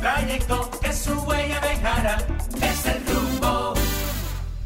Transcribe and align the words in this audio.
trayecto 0.00 0.70
que 0.80 0.92
su 0.92 1.12
huella. 1.22 1.60
Es 2.62 2.86
el 2.86 3.02
rumbo. 3.06 3.74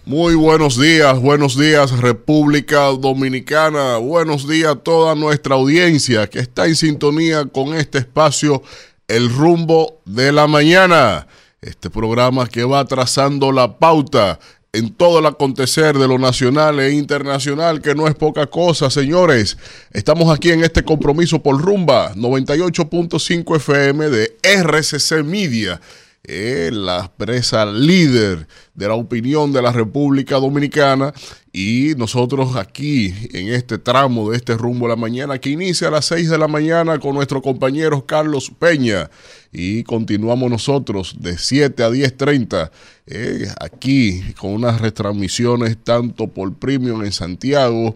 Muy 0.07 0.35
buenos 0.35 0.79
días, 0.79 1.19
buenos 1.19 1.59
días 1.59 1.99
República 1.99 2.89
Dominicana, 2.89 3.97
buenos 3.97 4.47
días 4.47 4.73
a 4.73 4.77
toda 4.77 5.15
nuestra 5.15 5.55
audiencia 5.55 6.29
que 6.29 6.41
está 6.41 6.67
en 6.67 6.77
sintonía 6.77 7.47
con 7.47 7.75
este 7.75 7.99
espacio 7.99 8.63
El 9.09 9.33
rumbo 9.33 10.01
de 10.05 10.31
la 10.31 10.47
mañana, 10.47 11.27
este 11.63 11.89
programa 11.89 12.47
que 12.47 12.65
va 12.65 12.85
trazando 12.85 13.51
la 13.51 13.79
pauta 13.79 14.39
en 14.75 14.93
todo 14.93 15.21
el 15.21 15.27
acontecer 15.27 15.97
de 15.97 16.09
lo 16.09 16.19
nacional 16.19 16.81
e 16.81 16.93
internacional, 16.93 17.81
que 17.81 17.95
no 17.95 18.09
es 18.09 18.17
poca 18.17 18.47
cosa, 18.49 18.91
señores. 18.91 19.57
Estamos 19.93 20.35
aquí 20.35 20.51
en 20.51 20.65
este 20.65 20.83
compromiso 20.83 21.41
por 21.41 21.63
Rumba 21.63 22.13
98.5 22.17 23.57
FM 23.57 24.11
de 24.11 24.37
RCC 24.43 25.23
Media, 25.25 25.81
la 26.27 27.01
empresa 27.01 27.67
líder 27.67 28.47
de 28.75 28.89
la 28.89 28.95
opinión 28.95 29.53
de 29.53 29.63
la 29.63 29.73
República 29.73 30.37
Dominicana. 30.37 31.13
Y 31.53 31.93
nosotros 31.97 32.57
aquí, 32.57 33.15
en 33.33 33.49
este 33.49 33.79
tramo 33.79 34.31
de 34.31 34.37
este 34.37 34.57
rumbo 34.57 34.87
a 34.87 34.91
la 34.91 34.97
mañana, 34.97 35.39
que 35.39 35.51
inicia 35.51 35.89
a 35.89 35.91
las 35.93 36.07
6 36.07 36.31
de 36.31 36.39
la 36.39 36.49
mañana 36.49 36.99
con 36.99 37.15
nuestro 37.15 37.43
compañero 37.43 38.07
Carlos 38.07 38.51
Peña. 38.59 39.11
Y 39.53 39.85
continuamos 39.85 40.51
nosotros 40.51 41.15
de 41.21 41.39
7 41.39 41.83
a 41.85 41.91
10.30 41.91 42.71
eh, 43.07 43.47
aquí 43.61 44.23
con 44.39 44.53
unas 44.53 44.81
retransmisiones 44.81 45.77
tanto 45.77 46.27
por 46.27 46.55
Premium 46.55 47.05
en 47.05 47.13
Santiago, 47.13 47.95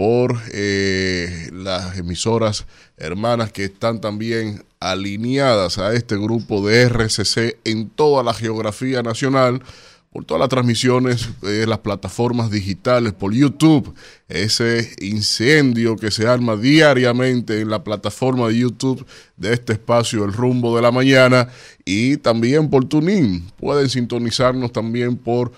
por 0.00 0.38
eh, 0.54 1.50
las 1.52 1.98
emisoras 1.98 2.64
hermanas 2.96 3.52
que 3.52 3.64
están 3.64 4.00
también 4.00 4.64
alineadas 4.80 5.76
a 5.76 5.92
este 5.92 6.16
grupo 6.16 6.66
de 6.66 6.88
RCC 6.88 7.58
en 7.64 7.90
toda 7.90 8.22
la 8.22 8.32
geografía 8.32 9.02
nacional 9.02 9.62
por 10.10 10.24
todas 10.24 10.40
las 10.40 10.48
transmisiones, 10.48 11.28
eh, 11.42 11.66
las 11.68 11.80
plataformas 11.80 12.50
digitales, 12.50 13.12
por 13.12 13.34
YouTube, 13.34 13.94
ese 14.26 14.90
incendio 15.00 15.96
que 15.96 16.10
se 16.10 16.26
arma 16.26 16.56
diariamente 16.56 17.60
en 17.60 17.68
la 17.68 17.84
plataforma 17.84 18.48
de 18.48 18.58
YouTube 18.58 19.06
de 19.36 19.52
este 19.52 19.74
espacio, 19.74 20.24
El 20.24 20.32
Rumbo 20.32 20.74
de 20.74 20.82
la 20.82 20.90
Mañana, 20.90 21.48
y 21.84 22.16
también 22.16 22.70
por 22.70 22.86
TuneIn. 22.86 23.52
Pueden 23.58 23.90
sintonizarnos 23.90 24.72
también 24.72 25.16
por, 25.18 25.52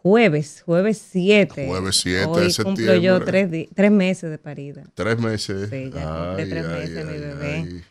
Jueves, 0.03 0.62
jueves 0.64 1.03
7. 1.10 1.66
Jueves 1.66 1.97
7 1.97 2.26
Hoy 2.26 2.44
de 2.44 2.50
septiembre. 2.50 2.84
cumplo 2.84 3.03
yo 3.03 3.25
tres, 3.25 3.69
tres 3.75 3.91
meses 3.91 4.31
de 4.31 4.38
parida. 4.38 4.84
Tres 4.94 5.19
meses. 5.19 5.70
Sí, 5.70 5.91
ya 5.92 6.34
tres 6.36 6.66
meses 6.66 7.06
mi 7.06 7.19
bebé. 7.19 7.82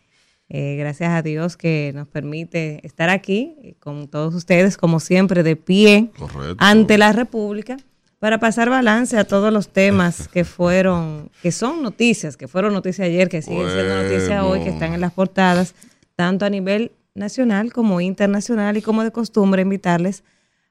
Eh, 0.49 0.77
gracias 0.77 1.09
a 1.09 1.21
Dios 1.21 1.57
que 1.57 1.91
nos 1.93 2.07
permite 2.07 2.79
estar 2.83 3.09
aquí 3.09 3.75
con 3.79 4.07
todos 4.07 4.33
ustedes, 4.33 4.77
como 4.77 4.99
siempre, 4.99 5.43
de 5.43 5.57
pie 5.57 6.11
ante 6.57 6.97
la 6.97 7.11
República 7.11 7.77
para 8.19 8.39
pasar 8.39 8.69
balance 8.69 9.17
a 9.17 9.25
todos 9.25 9.51
los 9.51 9.67
temas 9.67 10.27
que 10.33 10.45
fueron, 10.45 11.29
que 11.41 11.51
son 11.51 11.83
noticias, 11.83 12.37
que 12.37 12.47
fueron 12.47 12.73
noticias 12.73 13.05
ayer, 13.07 13.27
que 13.27 13.41
siguen 13.41 13.69
siendo 13.69 14.03
noticias 14.03 14.43
hoy, 14.43 14.61
que 14.61 14.69
están 14.69 14.93
en 14.93 15.01
las 15.01 15.11
portadas, 15.11 15.75
tanto 16.15 16.45
a 16.45 16.49
nivel 16.49 16.91
nacional 17.17 17.73
como 17.73 17.99
internacional 17.99 18.77
y 18.77 18.81
como 18.81 19.03
de 19.03 19.11
costumbre 19.11 19.61
invitarles 19.61 20.23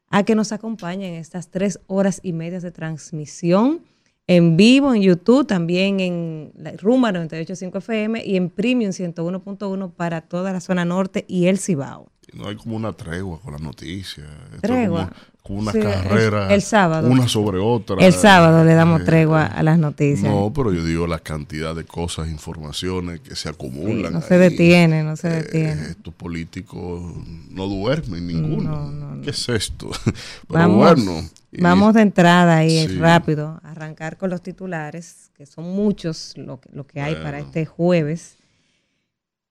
a 0.08 0.22
que 0.22 0.34
nos 0.34 0.52
acompañen 0.52 1.14
en 1.14 1.20
estas 1.20 1.50
tres 1.50 1.80
horas 1.86 2.20
y 2.22 2.32
media 2.32 2.60
de 2.60 2.70
transmisión 2.70 3.82
en 4.28 4.56
vivo 4.56 4.92
en 4.92 5.02
YouTube, 5.02 5.46
también 5.46 6.00
en 6.00 6.52
Rumba 6.78 7.12
98.5 7.12 7.78
FM 7.78 8.24
y 8.24 8.36
en 8.36 8.50
Premium 8.50 8.90
101.1 8.90 9.92
para 9.92 10.20
toda 10.20 10.52
la 10.52 10.60
zona 10.60 10.84
norte 10.84 11.24
y 11.28 11.46
el 11.46 11.58
Cibao. 11.58 12.10
No 12.32 12.48
hay 12.48 12.56
como 12.56 12.76
una 12.76 12.92
tregua 12.92 13.40
con 13.40 13.52
las 13.52 13.62
noticias. 13.62 14.26
Tregua 14.60 15.12
una 15.54 15.72
carrera. 15.72 16.52
El, 16.52 16.62
sábado. 16.62 17.08
Una 17.08 17.28
sobre 17.28 17.58
otra. 17.58 17.96
El 18.04 18.12
sábado 18.12 18.64
le 18.64 18.74
damos 18.74 19.02
eh, 19.02 19.04
tregua 19.04 19.46
a 19.46 19.62
las 19.62 19.78
noticias. 19.78 20.30
No, 20.30 20.52
pero 20.54 20.72
yo 20.72 20.84
digo 20.84 21.06
la 21.06 21.18
cantidad 21.18 21.74
de 21.74 21.84
cosas, 21.84 22.28
informaciones 22.28 23.20
que 23.20 23.36
se 23.36 23.48
acumulan. 23.48 24.12
no 24.12 24.22
se 24.22 24.38
detiene, 24.38 25.02
no 25.02 25.16
se 25.16 25.28
eh, 25.28 25.42
detiene. 25.42 25.82
estos 25.90 26.14
políticos 26.14 27.02
no 27.50 27.66
duermen 27.66 28.26
ninguno. 28.26 29.20
¿Qué 29.22 29.30
es 29.30 29.48
esto? 29.48 29.90
pero 30.04 30.60
vamos, 30.60 30.76
bueno. 30.76 31.28
Vamos 31.58 31.94
de 31.94 32.02
entrada 32.02 32.56
ahí 32.56 32.86
rápido, 32.98 33.60
arrancar 33.62 34.16
con 34.16 34.30
los 34.30 34.42
titulares, 34.42 35.30
que 35.36 35.46
son 35.46 35.64
muchos 35.64 36.34
lo 36.36 36.60
que, 36.60 36.68
lo 36.72 36.86
que 36.86 37.00
hay 37.00 37.14
para 37.14 37.38
este 37.38 37.64
jueves. 37.66 38.35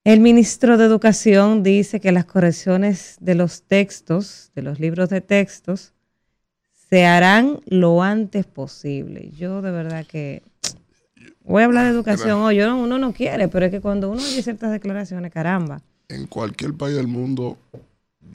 El 0.05 0.19
ministro 0.19 0.77
de 0.77 0.85
Educación 0.85 1.63
dice 1.63 1.99
que 1.99 2.11
las 2.11 2.25
correcciones 2.25 3.17
de 3.21 3.33
los 3.33 3.63
textos, 3.63 4.51
de 4.53 4.61
los 4.61 4.79
libros 4.79 5.09
de 5.09 5.19
textos, 5.19 5.93
se 6.87 7.07
harán 7.07 7.59
lo 7.65 8.03
antes 8.03 8.45
posible. 8.45 9.31
Yo 9.35 9.63
de 9.63 9.71
verdad 9.71 10.05
que 10.05 10.43
voy 11.43 11.63
a 11.63 11.65
hablar 11.65 11.85
de 11.85 11.89
educación 11.89 12.41
hoy. 12.41 12.61
uno 12.61 12.99
no 12.99 13.13
quiere, 13.13 13.47
pero 13.47 13.65
es 13.65 13.71
que 13.71 13.81
cuando 13.81 14.11
uno 14.11 14.21
oye 14.21 14.43
ciertas 14.43 14.71
declaraciones, 14.71 15.31
caramba. 15.31 15.81
En 16.07 16.27
cualquier 16.27 16.75
país 16.75 16.95
del 16.95 17.07
mundo 17.07 17.57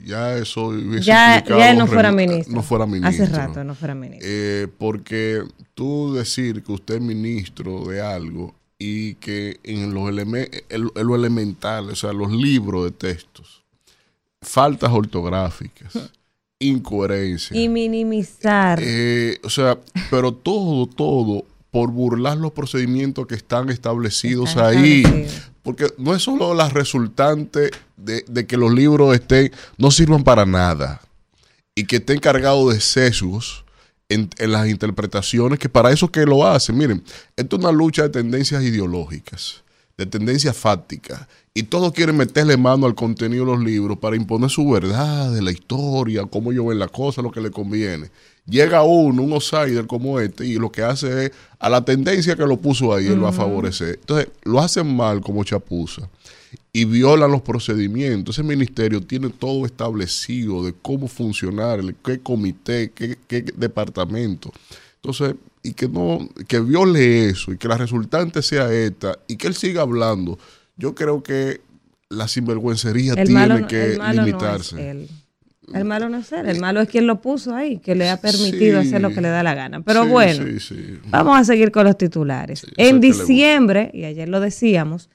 ya 0.03 0.35
eso 0.35 0.77
ya, 0.77 1.41
ya 1.41 1.73
no 1.73 1.87
fuera 1.87 2.11
ministro. 2.11 2.53
No 2.53 2.63
fuera 2.63 2.85
ministro. 2.85 3.23
Hace 3.23 3.33
rato 3.33 3.63
no 3.63 3.75
fuera 3.75 3.95
ministro. 3.95 4.27
Eh, 4.29 4.67
porque 4.77 5.41
tú 5.73 6.15
decir 6.15 6.63
que 6.63 6.73
usted 6.73 6.95
es 6.95 7.01
ministro 7.01 7.85
de 7.85 8.01
algo 8.01 8.53
y 8.83 9.13
que 9.15 9.59
en 9.63 9.93
los 9.93 10.11
lo 10.11 11.15
elemental, 11.15 11.91
o 11.91 11.95
sea, 11.95 12.13
los 12.13 12.31
libros 12.31 12.85
de 12.85 12.91
textos, 12.91 13.61
faltas 14.41 14.89
ortográficas, 14.91 16.09
incoherencias. 16.57 17.55
Y 17.55 17.69
minimizar. 17.69 18.79
Eh, 18.81 19.39
o 19.43 19.51
sea, 19.51 19.77
pero 20.09 20.33
todo, 20.33 20.87
todo 20.87 21.45
por 21.69 21.91
burlar 21.91 22.37
los 22.37 22.53
procedimientos 22.53 23.27
que 23.27 23.35
están 23.35 23.69
establecidos 23.69 24.57
ahí. 24.57 25.03
Porque 25.61 25.85
no 25.99 26.15
es 26.15 26.23
solo 26.23 26.55
la 26.55 26.67
resultante 26.67 27.69
de, 27.97 28.25
de, 28.27 28.47
que 28.47 28.57
los 28.57 28.73
libros 28.73 29.13
estén, 29.13 29.51
no 29.77 29.91
sirvan 29.91 30.23
para 30.23 30.43
nada 30.47 31.01
y 31.75 31.83
que 31.83 31.97
estén 31.97 32.17
cargados 32.17 32.73
de 32.73 32.81
sesgos 32.81 33.63
en, 34.13 34.51
las 34.51 34.67
interpretaciones, 34.67 35.59
que 35.59 35.69
para 35.69 35.91
eso 35.91 36.11
que 36.11 36.25
lo 36.25 36.45
hacen. 36.45 36.77
Miren, 36.77 37.03
esto 37.35 37.55
es 37.55 37.63
una 37.63 37.71
lucha 37.71 38.03
de 38.03 38.09
tendencias 38.09 38.63
ideológicas, 38.63 39.63
de 39.97 40.05
tendencias 40.05 40.55
fácticas, 40.55 41.27
y 41.53 41.63
todos 41.63 41.91
quieren 41.93 42.17
meterle 42.17 42.57
mano 42.57 42.85
al 42.85 42.95
contenido 42.95 43.45
de 43.45 43.51
los 43.51 43.63
libros 43.63 43.97
para 43.97 44.15
imponer 44.15 44.49
su 44.49 44.69
verdad 44.69 45.31
de 45.31 45.41
la 45.41 45.51
historia, 45.51 46.25
cómo 46.25 46.51
ellos 46.51 46.67
ven 46.67 46.79
la 46.79 46.87
cosa, 46.87 47.21
lo 47.21 47.31
que 47.31 47.41
le 47.41 47.51
conviene. 47.51 48.09
Llega 48.45 48.83
uno, 48.83 49.23
un 49.23 49.33
outsider 49.33 49.85
como 49.85 50.19
este, 50.19 50.45
y 50.45 50.55
lo 50.55 50.71
que 50.71 50.83
hace 50.83 51.25
es, 51.25 51.31
a 51.59 51.69
la 51.69 51.83
tendencia 51.83 52.35
que 52.35 52.45
lo 52.45 52.57
puso 52.57 52.93
ahí, 52.93 53.07
él 53.07 53.23
va 53.23 53.29
a 53.29 53.33
favorecer. 53.33 53.99
Entonces, 53.99 54.29
lo 54.43 54.59
hacen 54.59 54.95
mal 54.95 55.21
como 55.21 55.43
chapuza 55.43 56.09
y 56.73 56.85
violan 56.85 57.31
los 57.31 57.41
procedimientos. 57.41 58.37
Ese 58.37 58.47
ministerio 58.47 59.01
tiene 59.01 59.29
todo 59.29 59.65
establecido 59.65 60.63
de 60.63 60.73
cómo 60.81 61.07
funcionar, 61.07 61.81
qué 62.03 62.19
comité, 62.19 62.91
qué, 62.91 63.17
departamento. 63.55 64.51
Entonces, 64.95 65.35
y 65.63 65.73
que 65.73 65.87
no, 65.87 66.29
que 66.47 66.59
viole 66.59 67.27
eso 67.27 67.51
y 67.51 67.57
que 67.57 67.67
la 67.67 67.77
resultante 67.77 68.41
sea 68.41 68.71
esta 68.73 69.17
y 69.27 69.35
que 69.35 69.47
él 69.47 69.55
siga 69.55 69.81
hablando. 69.81 70.39
Yo 70.77 70.95
creo 70.95 71.21
que 71.21 71.61
la 72.09 72.27
sinvergüencería 72.27 73.15
tiene 73.15 73.67
que 73.67 73.97
limitarse. 74.13 75.07
El 75.73 75.85
malo 75.85 76.09
no 76.09 76.17
es 76.17 76.31
él, 76.31 76.49
el 76.49 76.59
malo 76.59 76.81
es 76.81 76.89
quien 76.89 77.07
lo 77.07 77.21
puso 77.21 77.55
ahí, 77.55 77.77
que 77.77 77.95
le 77.95 78.09
ha 78.09 78.19
permitido 78.19 78.79
hacer 78.79 79.01
lo 79.01 79.11
que 79.11 79.21
le 79.21 79.29
da 79.29 79.43
la 79.43 79.53
gana. 79.53 79.81
Pero 79.81 80.05
bueno, 80.05 80.45
vamos 81.09 81.39
a 81.39 81.43
seguir 81.43 81.71
con 81.71 81.85
los 81.85 81.97
titulares. 81.97 82.65
en 82.77 82.99
diciembre, 82.99 83.91
y 83.93 84.05
ayer 84.05 84.27
lo 84.27 84.39
decíamos, 84.39 85.09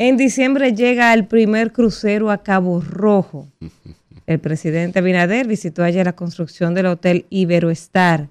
en 0.00 0.16
diciembre 0.16 0.72
llega 0.74 1.12
el 1.12 1.26
primer 1.26 1.72
crucero 1.72 2.30
a 2.30 2.42
Cabo 2.42 2.80
Rojo. 2.80 3.48
El 4.26 4.38
presidente 4.38 5.02
Binader 5.02 5.46
visitó 5.46 5.82
ayer 5.82 6.06
la 6.06 6.14
construcción 6.14 6.72
del 6.72 6.86
hotel 6.86 7.26
Iberoestar. 7.30 8.28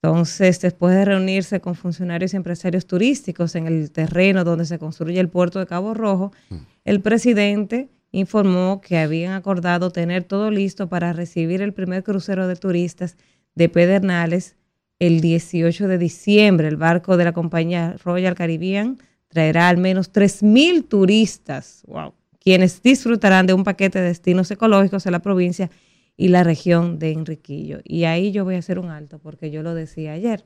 Entonces, 0.00 0.60
después 0.60 0.94
de 0.94 1.04
reunirse 1.04 1.60
con 1.60 1.74
funcionarios 1.74 2.32
y 2.32 2.36
empresarios 2.36 2.86
turísticos 2.86 3.54
en 3.54 3.66
el 3.66 3.90
terreno 3.90 4.44
donde 4.44 4.64
se 4.64 4.78
construye 4.78 5.18
el 5.20 5.28
puerto 5.28 5.58
de 5.58 5.66
Cabo 5.66 5.92
Rojo, 5.92 6.32
mm. 6.48 6.56
el 6.84 7.00
presidente 7.00 7.88
informó 8.12 8.80
que 8.80 8.96
habían 8.96 9.32
acordado 9.32 9.90
tener 9.90 10.22
todo 10.22 10.50
listo 10.50 10.88
para 10.88 11.12
recibir 11.12 11.60
el 11.60 11.74
primer 11.74 12.02
crucero 12.02 12.46
de 12.46 12.56
turistas 12.56 13.16
de 13.56 13.68
Pedernales 13.68 14.56
el 15.00 15.20
18 15.20 15.86
de 15.86 15.98
diciembre. 15.98 16.68
El 16.68 16.76
barco 16.76 17.18
de 17.18 17.24
la 17.24 17.32
compañía 17.32 17.96
Royal 18.02 18.34
Caribbean 18.36 18.98
traerá 19.28 19.68
al 19.68 19.76
menos 19.76 20.12
3.000 20.12 20.86
turistas, 20.88 21.82
wow, 21.86 22.14
quienes 22.40 22.82
disfrutarán 22.82 23.46
de 23.46 23.54
un 23.54 23.64
paquete 23.64 24.00
de 24.00 24.08
destinos 24.08 24.50
ecológicos 24.50 25.06
en 25.06 25.12
la 25.12 25.20
provincia 25.20 25.70
y 26.16 26.28
la 26.28 26.44
región 26.44 26.98
de 26.98 27.12
Enriquillo. 27.12 27.80
Y 27.84 28.04
ahí 28.04 28.32
yo 28.32 28.44
voy 28.44 28.56
a 28.56 28.58
hacer 28.58 28.78
un 28.78 28.90
alto 28.90 29.18
porque 29.18 29.50
yo 29.50 29.62
lo 29.62 29.74
decía 29.74 30.12
ayer. 30.12 30.44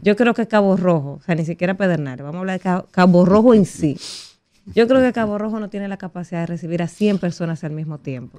Yo 0.00 0.14
creo 0.14 0.32
que 0.32 0.46
Cabo 0.46 0.76
Rojo, 0.76 1.14
o 1.14 1.20
sea, 1.22 1.34
ni 1.34 1.44
siquiera 1.44 1.76
Pedernales, 1.76 2.22
vamos 2.22 2.36
a 2.36 2.40
hablar 2.40 2.60
de 2.60 2.84
Cabo 2.92 3.24
Rojo 3.24 3.54
en 3.54 3.64
sí 3.66 3.96
yo 4.66 4.86
creo 4.86 5.00
que 5.00 5.12
Cabo 5.12 5.38
Rojo 5.38 5.58
no 5.58 5.68
tiene 5.68 5.88
la 5.88 5.96
capacidad 5.96 6.40
de 6.40 6.46
recibir 6.46 6.82
a 6.82 6.88
100 6.88 7.18
personas 7.18 7.64
al 7.64 7.72
mismo 7.72 7.98
tiempo. 7.98 8.38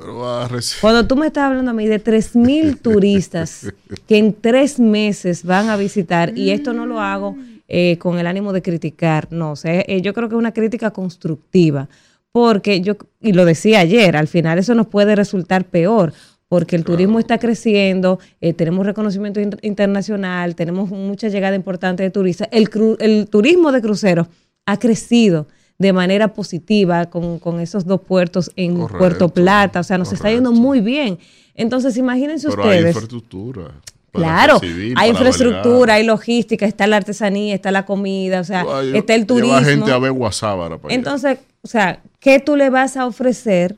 Cuando 0.79 1.05
tú 1.05 1.17
me 1.17 1.27
estás 1.27 1.45
hablando 1.45 1.71
a 1.71 1.73
mí 1.73 1.85
de 1.85 2.01
3.000 2.01 2.79
turistas 2.79 3.73
que 4.07 4.17
en 4.17 4.33
tres 4.33 4.79
meses 4.79 5.43
van 5.43 5.69
a 5.69 5.75
visitar, 5.75 6.37
y 6.37 6.51
esto 6.51 6.73
no 6.73 6.85
lo 6.85 7.01
hago 7.01 7.35
eh, 7.75 7.97
con 7.97 8.19
el 8.19 8.27
ánimo 8.27 8.53
de 8.53 8.61
criticar, 8.61 9.29
no, 9.31 9.53
o 9.53 9.55
sea, 9.55 9.81
eh, 9.87 9.99
yo 10.03 10.13
creo 10.13 10.29
que 10.29 10.35
es 10.35 10.39
una 10.39 10.51
crítica 10.51 10.91
constructiva, 10.91 11.89
porque 12.31 12.81
yo, 12.81 12.97
y 13.19 13.33
lo 13.33 13.45
decía 13.45 13.79
ayer, 13.79 14.15
al 14.15 14.27
final 14.27 14.59
eso 14.59 14.75
nos 14.75 14.85
puede 14.85 15.15
resultar 15.15 15.65
peor, 15.65 16.13
porque 16.47 16.75
el 16.75 16.83
turismo 16.83 17.17
está 17.17 17.39
creciendo, 17.39 18.19
eh, 18.41 18.53
tenemos 18.53 18.85
reconocimiento 18.85 19.41
internacional, 19.63 20.53
tenemos 20.53 20.91
mucha 20.91 21.29
llegada 21.29 21.55
importante 21.55 22.03
de 22.03 22.11
turistas, 22.11 22.47
el, 22.51 22.69
el 22.99 23.27
turismo 23.27 23.71
de 23.71 23.81
cruceros 23.81 24.27
ha 24.67 24.77
crecido 24.77 25.47
de 25.79 25.93
manera 25.93 26.27
positiva 26.35 27.07
con, 27.07 27.59
esos 27.59 27.85
dos 27.85 28.01
puertos 28.01 28.51
en 28.55 28.87
Puerto 28.87 29.29
Plata. 29.29 29.79
O 29.79 29.83
sea, 29.83 29.97
nos 29.97 30.13
está 30.13 30.29
yendo 30.31 30.51
muy 30.51 30.79
bien. 30.79 31.17
Entonces, 31.55 31.97
imagínense 31.97 32.49
Pero 32.49 32.61
ustedes. 32.61 32.83
Hay 32.83 32.89
infraestructura. 32.89 33.71
Claro, 34.13 34.61
hay 34.95 35.09
infraestructura, 35.09 35.95
hay 35.95 36.05
logística, 36.05 36.65
está 36.65 36.87
la 36.87 36.97
artesanía, 36.97 37.55
está 37.55 37.71
la 37.71 37.85
comida, 37.85 38.39
o 38.39 38.43
sea, 38.43 38.65
está 38.93 39.15
el 39.15 39.25
turismo. 39.25 39.57
Lleva 39.57 39.69
gente 39.69 39.91
a 39.91 39.97
ver 39.97 40.11
Guasábara 40.11 40.79
Entonces, 40.89 41.39
o 41.61 41.67
sea, 41.67 41.99
¿qué 42.19 42.39
tú 42.39 42.55
le 42.55 42.69
vas 42.69 42.95
a 42.95 43.07
ofrecer 43.07 43.75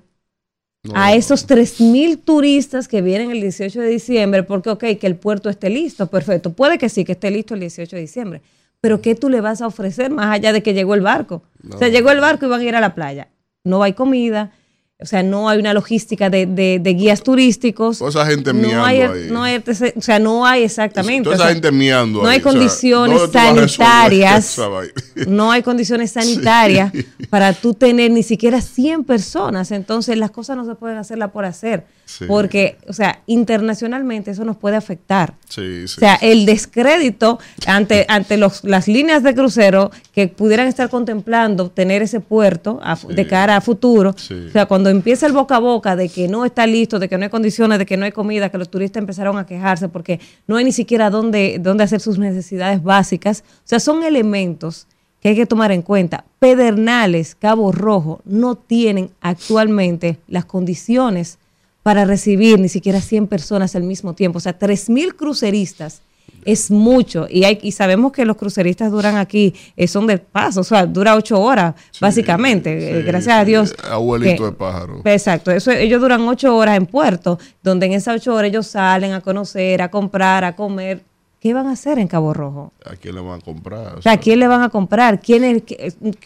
a 0.93 1.15
esos 1.15 1.47
3.000 1.47 2.21
turistas 2.23 2.87
que 2.87 3.01
vienen 3.01 3.31
el 3.31 3.41
18 3.41 3.79
de 3.79 3.87
diciembre? 3.87 4.43
Porque, 4.43 4.69
ok, 4.69 4.83
que 4.99 5.07
el 5.07 5.15
puerto 5.15 5.49
esté 5.49 5.69
listo, 5.69 6.07
perfecto. 6.07 6.51
Puede 6.51 6.77
que 6.77 6.89
sí, 6.89 7.05
que 7.05 7.13
esté 7.13 7.31
listo 7.31 7.53
el 7.53 7.61
18 7.61 7.95
de 7.95 8.01
diciembre 8.01 8.41
pero 8.85 9.01
¿qué 9.01 9.15
tú 9.15 9.29
le 9.29 9.41
vas 9.41 9.63
a 9.63 9.65
ofrecer 9.65 10.11
más 10.11 10.27
allá 10.27 10.53
de 10.53 10.61
que 10.61 10.75
llegó 10.75 10.93
el 10.93 11.01
barco? 11.01 11.41
O 11.71 11.77
sea, 11.79 11.87
llegó 11.87 12.11
el 12.11 12.19
barco 12.19 12.45
y 12.45 12.49
van 12.49 12.61
a 12.61 12.63
ir 12.65 12.75
a 12.75 12.79
la 12.79 12.93
playa. 12.93 13.29
No 13.63 13.81
hay 13.81 13.93
comida, 13.93 14.51
o 14.97 15.05
sea, 15.05 15.23
no 15.23 15.49
hay 15.49 15.59
una 15.59 15.73
logística 15.73 16.29
de, 16.29 16.45
de, 16.45 16.93
guías 16.93 17.21
turísticos. 17.21 17.97
Toda 17.97 18.11
esa 18.11 18.25
gente 18.25 18.53
no 18.53 18.85
hay, 18.85 19.01
ahí. 19.01 19.27
No 19.29 19.43
hay, 19.43 19.61
o 19.93 20.01
sea, 20.01 20.19
no 20.19 20.45
hay 20.45 20.63
exactamente. 20.63 21.25
Toda 21.25 21.35
esa 21.35 21.49
gente 21.49 21.69
miando 21.69 22.23
No 22.23 22.29
hay 22.29 22.39
condiciones 22.39 23.29
sanitarias. 23.29 24.57
no 25.27 25.51
hay 25.51 25.63
condiciones 25.63 26.11
sanitarias 26.11 26.93
para 27.29 27.51
tú 27.51 27.73
tener 27.73 28.09
ni 28.11 28.23
siquiera 28.23 28.61
100 28.61 29.03
personas. 29.03 29.71
Entonces, 29.71 30.17
las 30.17 30.31
cosas 30.31 30.55
no 30.55 30.65
se 30.65 30.75
pueden 30.75 30.97
hacerla 30.97 31.27
por 31.27 31.43
hacer. 31.43 31.83
Porque, 32.27 32.77
o 32.87 32.93
sea, 32.93 33.21
internacionalmente 33.25 34.31
eso 34.31 34.45
nos 34.45 34.57
puede 34.57 34.75
afectar. 34.75 35.33
o 35.49 35.87
sea, 35.87 36.15
el 36.15 36.45
descrédito 36.45 37.39
ante, 37.65 38.05
ante 38.09 38.37
los, 38.37 38.63
las 38.63 38.87
líneas 38.87 39.23
de 39.23 39.33
crucero 39.33 39.91
que 40.13 40.27
pudieran 40.27 40.67
estar 40.67 40.89
contemplando 40.89 41.69
tener 41.69 42.01
ese 42.01 42.19
puerto 42.19 42.79
de 43.09 43.27
cara 43.27 43.57
a 43.57 43.61
futuro. 43.61 44.11
O 44.11 44.51
sea, 44.51 44.65
cuando 44.65 44.89
empieza 44.89 45.25
el 45.25 45.33
boca 45.33 45.55
a 45.55 45.59
boca 45.59 45.95
de 45.95 46.09
que 46.09 46.27
no 46.27 46.45
está 46.45 46.67
listo, 46.67 46.99
de 46.99 47.09
que 47.09 47.17
no 47.17 47.23
hay 47.23 47.29
condiciones, 47.29 47.79
de 47.79 47.85
que 47.85 47.97
no 47.97 48.05
hay 48.05 48.11
comida, 48.11 48.49
que 48.49 48.57
los 48.57 48.69
turistas 48.69 49.01
empezaron 49.01 49.37
a 49.37 49.45
quejarse 49.45 49.89
porque 49.89 50.19
no 50.47 50.57
hay 50.57 50.65
ni 50.65 50.71
siquiera 50.71 51.09
dónde, 51.09 51.57
dónde 51.59 51.83
hacer 51.83 52.01
sus 52.01 52.17
necesidades 52.17 52.81
básicas. 52.83 53.43
O 53.57 53.67
sea, 53.67 53.79
son 53.79 54.03
elementos 54.03 54.87
que 55.21 55.29
hay 55.29 55.35
que 55.35 55.47
tomar 55.47 55.71
en 55.71 55.81
cuenta. 55.81 56.23
Pedernales, 56.37 57.33
Cabo 57.33 57.71
Rojo, 57.71 58.21
no 58.25 58.55
tienen 58.55 59.09
actualmente 59.21 60.19
las 60.27 60.45
condiciones 60.45 61.39
para 61.85 62.03
recibir 62.03 62.59
ni 62.59 62.67
siquiera 62.67 62.99
100 62.99 63.27
personas 63.27 63.75
al 63.75 63.83
mismo 63.83 64.15
tiempo. 64.15 64.39
O 64.39 64.41
sea, 64.41 64.57
3.000 64.57 65.15
cruceristas 65.15 66.01
es 66.43 66.71
mucho. 66.71 67.27
Y, 67.29 67.43
hay, 67.43 67.59
y 67.61 67.73
sabemos 67.73 68.11
que 68.11 68.25
los 68.25 68.37
cruceristas 68.37 68.91
duran 68.91 69.17
aquí, 69.17 69.53
eh, 69.77 69.87
son 69.87 70.07
de 70.07 70.17
paso, 70.17 70.61
o 70.61 70.63
sea, 70.63 70.87
dura 70.87 71.15
ocho 71.15 71.39
horas, 71.39 71.75
básicamente. 72.01 72.97
Eh, 72.97 73.03
gracias 73.03 73.35
a 73.35 73.45
Dios. 73.45 73.75
Abuelito 73.87 74.45
de 74.47 74.53
pájaro. 74.53 75.01
Exacto. 75.05 75.51
Eso, 75.51 75.69
ellos 75.69 76.01
duran 76.01 76.27
ocho 76.27 76.57
horas 76.57 76.75
en 76.75 76.87
puerto, 76.87 77.37
donde 77.61 77.85
en 77.85 77.93
esas 77.93 78.15
ocho 78.15 78.33
horas 78.33 78.49
ellos 78.49 78.65
salen 78.65 79.11
a 79.13 79.21
conocer, 79.21 79.83
a 79.83 79.91
comprar, 79.91 80.43
a 80.43 80.55
comer 80.55 81.03
¿qué 81.45 81.53
van 81.53 81.67
a 81.67 81.73
hacer 81.73 81.99
en 81.99 82.07
Cabo 82.07 82.33
Rojo? 82.33 82.73
¿A 82.83 82.95
quién 82.95 83.13
le 83.13 83.21
van 83.21 83.39
a 83.39 83.43
comprar? 83.43 83.99
O 83.99 84.01
sea, 84.01 84.13
¿A 84.13 84.17
quién 84.17 84.39
le 84.39 84.47
van 84.47 84.63
a 84.63 84.69
comprar? 84.69 85.19
¿Quiénes, 85.21 85.61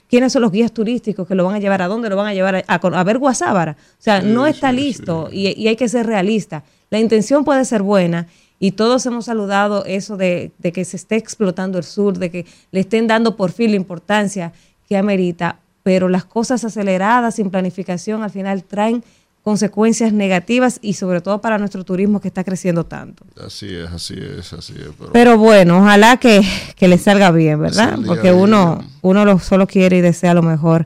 ¿Quiénes 0.08 0.32
son 0.32 0.42
los 0.42 0.50
guías 0.50 0.72
turísticos 0.72 1.28
que 1.28 1.36
lo 1.36 1.44
van 1.44 1.56
a 1.56 1.60
llevar? 1.60 1.82
¿A 1.82 1.90
dónde 1.90 2.08
lo 2.08 2.16
van 2.16 2.28
a 2.28 2.34
llevar? 2.34 2.64
A, 2.66 3.04
ver 3.04 3.18
Guasábara. 3.18 3.76
O 3.78 4.02
sea, 4.02 4.22
no 4.22 4.48
está 4.48 4.72
listo 4.72 5.28
Y, 5.30 5.68
hay 5.68 5.76
que 5.76 5.90
ser 5.90 6.06
realista. 6.06 6.64
La 6.90 7.00
intención 7.00 7.44
puede 7.44 7.66
ser 7.66 7.82
buena 7.82 8.28
y 8.60 8.72
todos 8.72 9.06
hemos 9.08 9.26
saludado 9.26 9.84
eso 9.84 10.16
de, 10.16 10.54
de, 10.58 10.72
que 10.72 10.86
se 10.86 10.96
esté 10.96 11.18
explotando 11.18 11.78
el 11.78 11.84
sur, 11.84 12.18
de 12.18 12.32
que 12.32 12.46
le 12.72 12.80
estén 12.80 13.06
dando 13.06 13.36
por 13.36 13.52
fin 13.52 13.72
la 13.72 13.76
importancia 13.76 14.54
que 14.88 14.96
amerita, 14.96 15.60
pero 15.84 16.08
las 16.08 16.24
cosas 16.24 16.64
aceleradas, 16.64 17.36
sin 17.36 17.50
planificación, 17.50 18.24
al 18.24 18.32
final 18.32 18.64
traen 18.64 19.04
consecuencias 19.50 20.14
negativas 20.14 20.78
y 20.84 20.94
sobre 20.94 21.22
todo 21.22 21.42
para 21.42 21.58
nuestro 21.58 21.84
turismo 21.84 22.22
que 22.22 22.28
está 22.28 22.44
creciendo 22.44 22.86
tanto. 22.86 23.26
Así 23.44 23.74
es, 23.74 23.90
así 23.90 24.14
es, 24.14 24.54
así 24.54 24.74
es. 24.78 24.90
Pero, 25.12 25.40
bueno, 25.40 25.80
ojalá 25.80 26.18
que, 26.18 26.48
que 26.76 26.88
le 26.88 27.00
salga 27.00 27.32
bien, 27.32 27.60
¿verdad? 27.60 27.98
Porque 28.06 28.32
uno, 28.32 28.84
uno 29.02 29.26
lo, 29.26 29.40
solo 29.40 29.66
quiere 29.66 29.98
y 29.98 30.02
desea 30.02 30.36
lo 30.36 30.44
mejor 30.44 30.86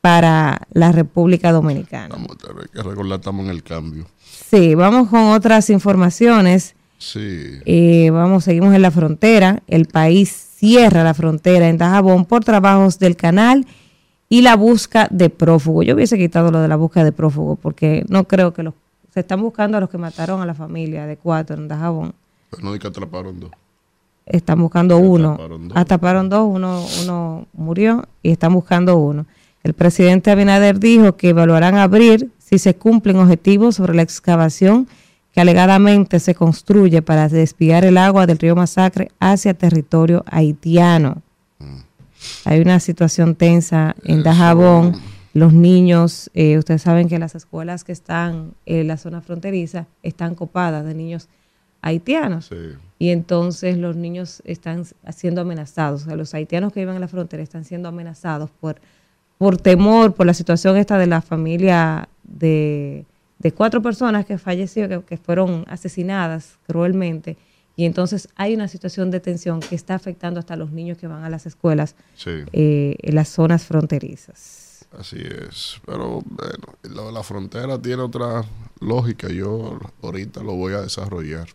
para 0.00 0.66
la 0.72 0.92
República 0.92 1.52
Dominicana. 1.52 2.08
Vamos, 2.08 2.38
hay 2.58 2.68
que 2.72 2.82
recordar, 2.82 3.18
estamos 3.18 3.44
en 3.44 3.50
el 3.50 3.62
cambio. 3.62 4.06
Sí, 4.50 4.74
vamos 4.74 5.10
con 5.10 5.20
otras 5.32 5.68
informaciones. 5.68 6.74
Sí. 6.96 7.58
Eh, 7.66 8.08
vamos, 8.10 8.44
seguimos 8.44 8.74
en 8.74 8.80
la 8.80 8.90
frontera. 8.90 9.62
El 9.66 9.84
país 9.84 10.30
cierra 10.56 11.04
la 11.04 11.12
frontera 11.12 11.68
en 11.68 11.76
Dajabón 11.76 12.24
por 12.24 12.44
trabajos 12.44 12.98
del 12.98 13.16
canal 13.16 13.66
y 14.30 14.40
la 14.42 14.56
busca 14.56 15.08
de 15.10 15.28
prófugo. 15.28 15.82
Yo 15.82 15.94
hubiese 15.94 16.16
quitado 16.16 16.50
lo 16.50 16.60
de 16.60 16.68
la 16.68 16.76
búsqueda 16.76 17.04
de 17.04 17.12
prófugo 17.12 17.56
porque 17.56 18.06
no 18.08 18.24
creo 18.24 18.54
que 18.54 18.62
los 18.62 18.74
se 19.12 19.20
están 19.20 19.42
buscando 19.42 19.76
a 19.76 19.80
los 19.80 19.90
que 19.90 19.98
mataron 19.98 20.40
a 20.40 20.46
la 20.46 20.54
familia 20.54 21.04
de 21.04 21.16
cuatro 21.16 21.56
en 21.56 21.66
Dajabón. 21.66 22.14
Pero 22.50 22.62
no 22.62 22.78
que 22.78 22.86
atraparon 22.86 23.40
dos. 23.40 23.50
Están 24.24 24.60
buscando 24.60 24.98
uno. 24.98 25.36
Atraparon 25.74 26.28
dos, 26.28 26.48
uno, 26.48 26.86
uno 27.02 27.46
murió 27.52 28.06
y 28.22 28.30
están 28.30 28.54
buscando 28.54 28.96
uno. 28.96 29.26
El 29.64 29.74
presidente 29.74 30.30
Abinader 30.30 30.78
dijo 30.78 31.16
que 31.16 31.30
evaluarán 31.30 31.76
abrir 31.76 32.30
si 32.38 32.58
se 32.58 32.76
cumplen 32.76 33.16
objetivos 33.16 33.74
sobre 33.74 33.94
la 33.94 34.02
excavación 34.02 34.86
que 35.32 35.40
alegadamente 35.40 36.20
se 36.20 36.36
construye 36.36 37.02
para 37.02 37.28
desviar 37.28 37.84
el 37.84 37.98
agua 37.98 38.26
del 38.26 38.38
río 38.38 38.54
Masacre 38.54 39.10
hacia 39.18 39.54
territorio 39.54 40.24
haitiano. 40.26 41.22
Hay 42.44 42.60
una 42.60 42.80
situación 42.80 43.34
tensa 43.34 43.94
en 44.04 44.22
Dajabón. 44.22 44.96
Los 45.32 45.52
niños, 45.52 46.30
eh, 46.34 46.58
ustedes 46.58 46.82
saben 46.82 47.08
que 47.08 47.18
las 47.18 47.34
escuelas 47.34 47.84
que 47.84 47.92
están 47.92 48.54
en 48.66 48.88
la 48.88 48.96
zona 48.96 49.20
fronteriza 49.20 49.86
están 50.02 50.34
copadas 50.34 50.84
de 50.84 50.94
niños 50.94 51.28
haitianos. 51.82 52.50
Y 52.98 53.10
entonces 53.10 53.78
los 53.78 53.96
niños 53.96 54.42
están 54.44 54.84
siendo 55.14 55.42
amenazados. 55.42 56.02
O 56.02 56.04
sea, 56.06 56.16
los 56.16 56.34
haitianos 56.34 56.72
que 56.72 56.80
viven 56.80 56.96
en 56.96 57.00
la 57.00 57.08
frontera 57.08 57.42
están 57.42 57.64
siendo 57.64 57.88
amenazados 57.88 58.50
por, 58.50 58.80
por 59.38 59.56
temor, 59.56 60.14
por 60.14 60.26
la 60.26 60.34
situación 60.34 60.76
esta 60.76 60.98
de 60.98 61.06
la 61.06 61.20
familia 61.20 62.08
de, 62.24 63.06
cuatro 63.54 63.80
personas 63.82 64.26
que 64.26 64.38
fallecieron, 64.38 65.02
que 65.02 65.16
fueron 65.16 65.64
asesinadas 65.68 66.58
cruelmente 66.66 67.36
y 67.80 67.86
entonces 67.86 68.28
hay 68.36 68.54
una 68.54 68.68
situación 68.68 69.10
de 69.10 69.20
tensión 69.20 69.60
que 69.60 69.74
está 69.74 69.94
afectando 69.94 70.38
hasta 70.38 70.52
a 70.52 70.56
los 70.58 70.70
niños 70.70 70.98
que 70.98 71.06
van 71.06 71.24
a 71.24 71.30
las 71.30 71.46
escuelas 71.46 71.94
eh, 72.26 72.94
en 73.00 73.14
las 73.14 73.30
zonas 73.30 73.64
fronterizas. 73.64 74.84
Así 74.98 75.16
es. 75.16 75.80
Pero 75.86 76.20
bueno, 76.26 76.74
lo 76.82 77.06
de 77.06 77.12
la 77.12 77.22
frontera 77.22 77.80
tiene 77.80 78.02
otra 78.02 78.44
lógica. 78.80 79.28
Yo 79.28 79.80
ahorita 80.02 80.42
lo 80.42 80.56
voy 80.56 80.74
a 80.74 80.82
desarrollar. 80.82 81.48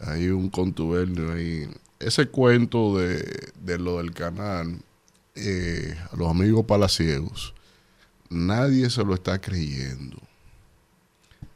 Hay 0.00 0.26
un 0.26 0.50
contubernio 0.50 1.32
ahí. 1.32 1.68
Ese 2.00 2.26
cuento 2.26 2.98
de, 2.98 3.24
de 3.60 3.78
lo 3.78 3.98
del 3.98 4.10
canal, 4.10 4.80
eh, 5.36 5.96
a 6.10 6.16
los 6.16 6.28
amigos 6.28 6.64
palaciegos, 6.64 7.54
nadie 8.28 8.90
se 8.90 9.04
lo 9.04 9.14
está 9.14 9.40
creyendo. 9.40 10.16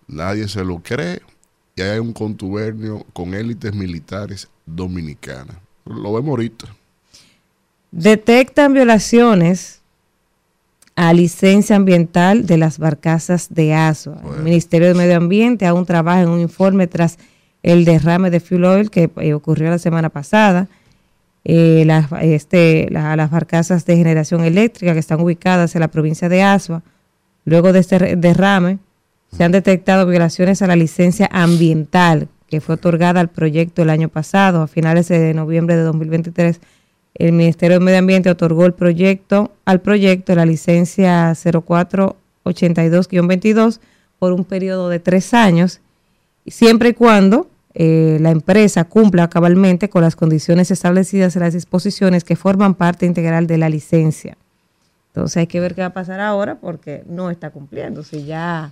Nadie 0.07 0.47
se 0.47 0.63
lo 0.63 0.79
cree. 0.85 1.21
Y 1.79 1.81
hay 1.81 2.01
un 2.01 2.13
contubernio 2.13 3.07
con 3.13 3.35
élites 3.35 3.73
militares 3.73 4.49
dominicanas. 4.67 5.57
Lo 5.87 6.13
vemos 6.13 6.31
ahorita. 6.31 6.67
Detectan 7.93 8.75
violaciones 8.75 9.81
a 10.97 11.13
licencia 11.13 11.77
ambiental 11.77 12.47
de 12.47 12.57
las 12.59 12.81
barcazas 12.81 13.55
de 13.55 13.75
ASO. 13.75 14.17
El 14.37 14.43
Ministerio 14.43 14.89
de 14.89 14.95
Medio 14.95 15.19
Ambiente 15.19 15.67
aún 15.67 15.87
trabaja 15.87 16.23
en 16.23 16.31
un 16.31 16.41
informe 16.41 16.89
tras 16.89 17.17
el 17.63 17.85
derrame 17.85 18.31
de 18.31 18.41
fuel 18.41 18.65
oil 18.65 18.91
que 18.91 19.09
eh, 19.17 19.33
ocurrió 19.33 19.71
la 19.71 19.79
semana 19.79 20.09
pasada. 20.09 20.67
Eh, 21.45 21.85
las, 21.87 22.11
este, 22.23 22.89
las 22.91 23.31
barcazas 23.31 23.87
de 23.87 23.97
generación 23.97 24.43
eléctrica 24.43 24.95
que 24.95 24.99
están 24.99 25.21
ubicadas 25.21 25.77
en 25.77 25.81
la 25.83 25.89
provincia 25.89 26.29
de 26.29 26.43
Asua, 26.43 26.83
luego 27.45 27.73
de 27.73 27.79
este 27.79 28.17
derrame, 28.17 28.81
se 29.35 29.45
han 29.45 29.53
detectado 29.53 30.07
violaciones 30.07 30.63
a 30.63 30.67
la 30.67 30.77
licencia 30.77 31.29
ambiental 31.33 32.29
que 32.49 32.61
fue 32.61 32.77
otorgada 32.77 33.21
al 33.21 33.29
proyecto 33.29 33.83
el 33.83 33.91
año 33.91 34.09
pasado, 34.09 34.63
a 34.63 34.69
finales 34.69 35.09
de 35.09 35.35
noviembre 35.35 35.77
de 35.77 35.83
2023 35.83 36.61
el 37.19 37.33
Ministerio 37.33 37.81
de 37.81 37.85
Medio 37.85 37.99
Ambiente 37.99 38.31
otorgó 38.31 38.65
el 38.65 38.75
proyecto 38.75 39.51
al 39.65 39.81
proyecto 39.81 40.37
la 40.37 40.47
licencia 40.47 41.33
0482-22 41.33 43.81
por 44.19 44.33
un 44.33 44.45
periodo 44.45 44.89
de 44.89 45.01
tres 45.01 45.35
años, 45.35 45.81
siempre 46.47 46.91
y 46.91 46.95
cuando 46.95 47.51
eh, 47.75 48.19
la 48.21 48.31
empresa 48.31 48.85
cumpla 48.85 49.29
cabalmente 49.29 49.91
con 49.91 50.03
las 50.03 50.15
condiciones 50.17 50.71
establecidas 50.71 51.35
en 51.37 51.43
las 51.43 51.55
disposiciones 51.55 52.23
que 52.25 52.37
forman 52.37 52.75
parte 52.75 53.07
integral 53.07 53.49
de 53.49 53.59
la 53.59 53.69
licencia. 53.69 54.39
Entonces 55.09 55.39
hay 55.39 55.49
que 55.49 55.61
ver 55.61 55.75
qué 55.75 55.81
va 55.81 55.89
a 55.89 55.93
pasar 55.93 56.21
ahora 56.21 56.61
porque 56.61 57.03
no 57.09 57.31
está 57.31 57.51
cumpliendo. 57.51 58.05
Si 58.05 58.25
ya 58.25 58.71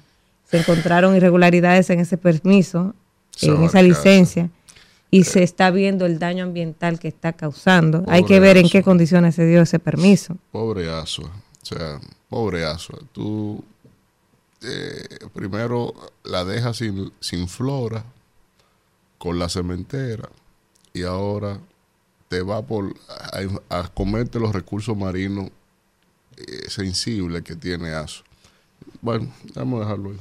se 0.49 0.59
encontraron 0.59 1.17
irregularidades 1.17 1.91
en 1.91 2.01
ese 2.01 2.17
permiso, 2.17 2.95
en 3.43 3.63
esa 3.65 3.83
licencia, 3.83 4.51
y 5.11 5.25
se 5.25 5.43
está 5.43 5.71
viendo 5.71 6.07
el 6.07 6.19
daño 6.19 6.45
ambiental 6.45 6.99
que 6.99 7.09
está 7.09 7.33
causando. 7.33 8.05
Hay 8.09 8.25
que 8.25 8.41
ver 8.41 8.57
en 8.57 8.69
qué 8.69 8.83
condiciones 8.83 9.35
se 9.35 9.47
dio 9.47 9.63
ese 9.63 9.79
permiso. 9.79 10.37
Pobre 10.53 10.91
Asua, 10.91 11.31
o 11.31 11.65
sea, 11.65 12.01
pobre 12.29 12.65
Asua. 12.65 12.99
Tú 13.13 13.63
eh, 14.63 15.19
primero 15.33 15.95
la 16.25 16.45
dejas 16.45 16.79
sin, 16.79 17.13
sin 17.21 17.49
flora 17.49 18.05
con 19.19 19.39
la 19.39 19.49
cementera 19.49 20.29
y 20.93 21.03
ahora 21.03 21.61
te 22.29 22.43
va 22.43 22.63
por 22.63 22.95
a, 23.69 23.89
comerte 23.89 24.41
los 24.41 24.53
recursos 24.53 24.97
marinos 24.97 25.51
eh, 26.37 26.69
sensibles 26.69 27.43
que 27.43 27.57
tiene 27.57 27.91
Asua. 27.91 28.27
Bueno, 29.01 29.33
vamos 29.55 29.81
a 29.81 29.85
dejarlo 29.85 30.11
ahí. 30.11 30.19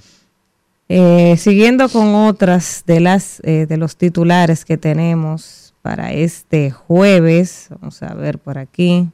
Eh, 0.88 1.36
siguiendo 1.38 1.90
con 1.90 2.14
otras 2.14 2.84
de 2.86 3.00
las 3.00 3.40
eh, 3.44 3.66
de 3.66 3.78
los 3.78 3.98
titulares 3.98 4.66
que 4.66 4.78
tenemos 4.78 5.74
para 5.82 6.14
este 6.14 6.70
jueves, 6.70 7.68
vamos 7.72 8.04
a 8.04 8.14
ver 8.14 8.38
por 8.38 8.60
aquí. 8.60 9.08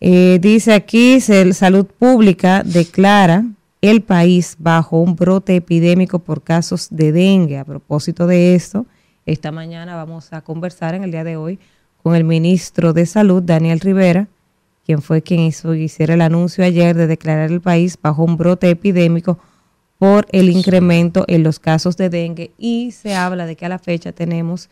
Eh, 0.00 0.38
dice 0.40 0.74
aquí, 0.74 1.20
Salud 1.20 1.86
Pública 1.86 2.62
declara 2.64 3.44
el 3.80 4.02
país 4.02 4.56
bajo 4.58 5.00
un 5.00 5.14
brote 5.14 5.56
epidémico 5.56 6.18
por 6.18 6.42
casos 6.42 6.88
de 6.90 7.12
dengue. 7.12 7.58
A 7.58 7.64
propósito 7.64 8.26
de 8.26 8.56
esto, 8.56 8.86
esta 9.26 9.52
mañana 9.52 9.94
vamos 9.94 10.32
a 10.32 10.40
conversar 10.40 10.96
en 10.96 11.04
el 11.04 11.12
día 11.12 11.22
de 11.22 11.36
hoy 11.36 11.60
con 12.02 12.16
el 12.16 12.24
ministro 12.24 12.92
de 12.92 13.06
Salud, 13.06 13.42
Daniel 13.42 13.80
Rivera, 13.80 14.26
quien 14.84 15.02
fue 15.02 15.22
quien 15.22 15.40
hizo, 15.40 15.74
hiciera 15.74 16.14
el 16.14 16.20
anuncio 16.20 16.64
ayer 16.64 16.96
de 16.96 17.06
declarar 17.06 17.52
el 17.52 17.60
país 17.60 17.96
bajo 18.00 18.24
un 18.24 18.36
brote 18.36 18.68
epidémico 18.68 19.38
por 19.98 20.26
el 20.32 20.50
incremento 20.50 21.24
en 21.28 21.42
los 21.42 21.58
casos 21.58 21.96
de 21.96 22.10
dengue 22.10 22.52
y 22.58 22.92
se 22.92 23.14
habla 23.14 23.46
de 23.46 23.56
que 23.56 23.66
a 23.66 23.68
la 23.68 23.78
fecha 23.78 24.12
tenemos 24.12 24.68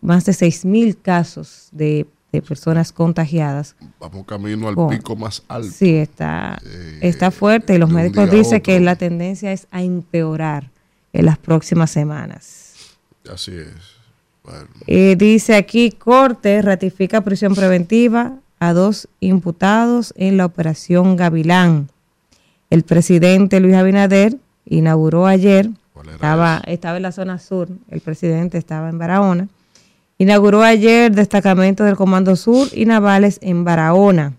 más 0.00 0.24
de 0.24 0.32
6 0.32 0.64
mil 0.64 0.96
casos 1.00 1.68
de, 1.72 2.06
personas 2.46 2.92
contagiadas. 2.92 3.74
Vamos 3.98 4.24
camino 4.24 4.68
al 4.68 4.76
pico 4.88 5.16
más 5.16 5.42
alto. 5.48 5.68
Sí, 5.72 5.96
está, 5.96 6.60
eh, 6.64 7.00
está 7.02 7.32
fuerte 7.32 7.74
y 7.74 7.78
los 7.78 7.90
médicos 7.90 8.30
dicen 8.30 8.60
que 8.60 8.78
la 8.78 8.94
tendencia 8.94 9.50
es 9.50 9.66
a 9.72 9.82
empeorar 9.82 10.70
en 11.12 11.26
las 11.26 11.38
próximas 11.38 11.90
semanas. 11.90 12.74
Así 13.28 13.52
es. 13.52 14.00
Eh, 14.86 15.16
dice 15.16 15.56
aquí, 15.56 15.90
Corte 15.90 16.62
ratifica 16.62 17.20
prisión 17.22 17.54
preventiva 17.54 18.36
a 18.58 18.72
dos 18.72 19.08
imputados 19.20 20.12
en 20.16 20.36
la 20.36 20.46
operación 20.46 21.16
Gavilán. 21.16 21.90
El 22.68 22.84
presidente 22.84 23.60
Luis 23.60 23.74
Abinader 23.74 24.36
inauguró 24.70 25.26
ayer, 25.26 25.68
estaba, 26.12 26.62
estaba 26.66 26.96
en 26.96 27.02
la 27.02 27.12
zona 27.12 27.38
sur, 27.38 27.68
el 27.90 28.00
presidente 28.00 28.56
estaba 28.56 28.88
en 28.88 28.98
Barahona, 28.98 29.48
inauguró 30.16 30.62
ayer 30.62 31.12
destacamento 31.12 31.84
del 31.84 31.96
Comando 31.96 32.36
Sur 32.36 32.68
y 32.72 32.86
navales 32.86 33.38
en 33.42 33.64
Barahona. 33.64 34.32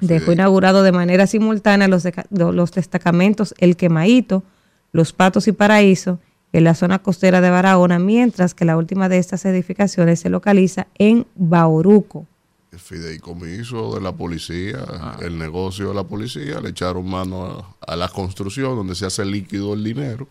Dejó 0.00 0.32
inaugurado 0.32 0.82
de 0.82 0.92
manera 0.92 1.26
simultánea 1.26 1.88
los, 1.88 2.06
los 2.30 2.72
destacamentos 2.72 3.54
El 3.58 3.76
Quemaito, 3.76 4.44
Los 4.92 5.12
Patos 5.12 5.46
y 5.48 5.52
Paraíso 5.52 6.18
en 6.52 6.64
la 6.64 6.74
zona 6.74 7.00
costera 7.00 7.40
de 7.40 7.50
Barahona, 7.50 7.98
mientras 7.98 8.54
que 8.54 8.64
la 8.64 8.76
última 8.76 9.08
de 9.08 9.18
estas 9.18 9.44
edificaciones 9.44 10.20
se 10.20 10.30
localiza 10.30 10.86
en 10.96 11.26
Bauruco 11.34 12.26
el 12.72 12.78
fideicomiso 12.78 13.94
de 13.94 14.00
la 14.00 14.12
policía, 14.12 14.78
ah. 14.88 15.18
el 15.20 15.38
negocio 15.38 15.88
de 15.88 15.94
la 15.94 16.04
policía, 16.04 16.58
le 16.60 16.70
echaron 16.70 17.06
mano 17.06 17.76
a, 17.86 17.96
la 17.96 18.08
construcción 18.08 18.74
donde 18.74 18.94
se 18.94 19.04
hace 19.04 19.26
líquido 19.26 19.74
el 19.74 19.84
dinero 19.84 20.26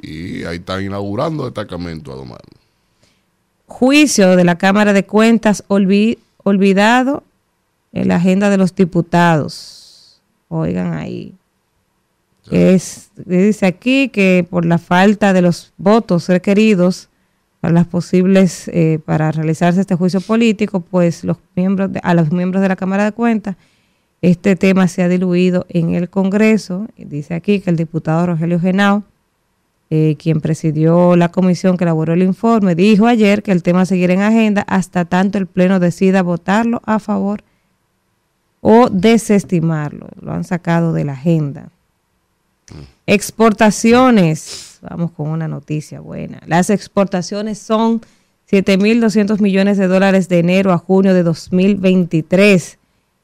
y 0.00 0.44
ahí 0.44 0.58
están 0.58 0.84
inaugurando 0.84 1.44
destacamento 1.44 2.12
a 2.12 2.16
domar. 2.16 2.40
Juicio 3.66 4.36
de 4.36 4.44
la 4.44 4.56
Cámara 4.56 4.92
de 4.92 5.04
Cuentas 5.04 5.64
olvidado 5.66 7.24
en 7.92 8.08
la 8.08 8.16
agenda 8.16 8.50
de 8.50 8.56
los 8.56 8.74
diputados. 8.74 10.20
Oigan 10.48 10.94
ahí. 10.94 11.34
Es, 12.50 13.10
dice 13.16 13.66
aquí 13.66 14.08
que 14.08 14.46
por 14.48 14.64
la 14.64 14.78
falta 14.78 15.32
de 15.32 15.42
los 15.42 15.72
votos 15.76 16.28
requeridos 16.28 17.09
las 17.62 17.86
posibles, 17.86 18.68
eh, 18.68 19.00
para 19.04 19.30
realizarse 19.32 19.82
este 19.82 19.94
juicio 19.94 20.20
político, 20.20 20.80
pues 20.80 21.24
los 21.24 21.36
miembros 21.54 21.90
a 22.02 22.14
los 22.14 22.32
miembros 22.32 22.62
de 22.62 22.68
la 22.68 22.76
Cámara 22.76 23.04
de 23.04 23.12
Cuentas, 23.12 23.56
este 24.22 24.56
tema 24.56 24.88
se 24.88 25.02
ha 25.02 25.08
diluido 25.08 25.66
en 25.68 25.94
el 25.94 26.08
Congreso. 26.08 26.88
Dice 26.96 27.34
aquí 27.34 27.60
que 27.60 27.70
el 27.70 27.76
diputado 27.76 28.26
Rogelio 28.26 28.60
Genao, 28.60 29.04
eh, 29.90 30.16
quien 30.18 30.40
presidió 30.40 31.16
la 31.16 31.30
comisión 31.30 31.76
que 31.76 31.84
elaboró 31.84 32.14
el 32.14 32.22
informe, 32.22 32.74
dijo 32.74 33.06
ayer 33.06 33.42
que 33.42 33.52
el 33.52 33.62
tema 33.62 33.86
seguirá 33.86 34.14
en 34.14 34.22
agenda 34.22 34.62
hasta 34.62 35.04
tanto 35.04 35.36
el 35.36 35.46
Pleno 35.46 35.80
decida 35.80 36.22
votarlo 36.22 36.80
a 36.86 36.98
favor 36.98 37.42
o 38.60 38.88
desestimarlo. 38.90 40.08
Lo 40.20 40.32
han 40.32 40.44
sacado 40.44 40.92
de 40.92 41.04
la 41.04 41.12
agenda. 41.12 41.70
Mm. 42.70 42.82
Exportaciones 43.06 44.69
vamos 44.80 45.12
con 45.12 45.28
una 45.28 45.48
noticia 45.48 46.00
buena. 46.00 46.40
Las 46.46 46.70
exportaciones 46.70 47.58
son 47.58 48.00
7.200 48.50 49.40
millones 49.40 49.78
de 49.78 49.86
dólares 49.86 50.28
de 50.28 50.38
enero 50.38 50.72
a 50.72 50.78
junio 50.78 51.14
de 51.14 51.22
2023. 51.22 52.78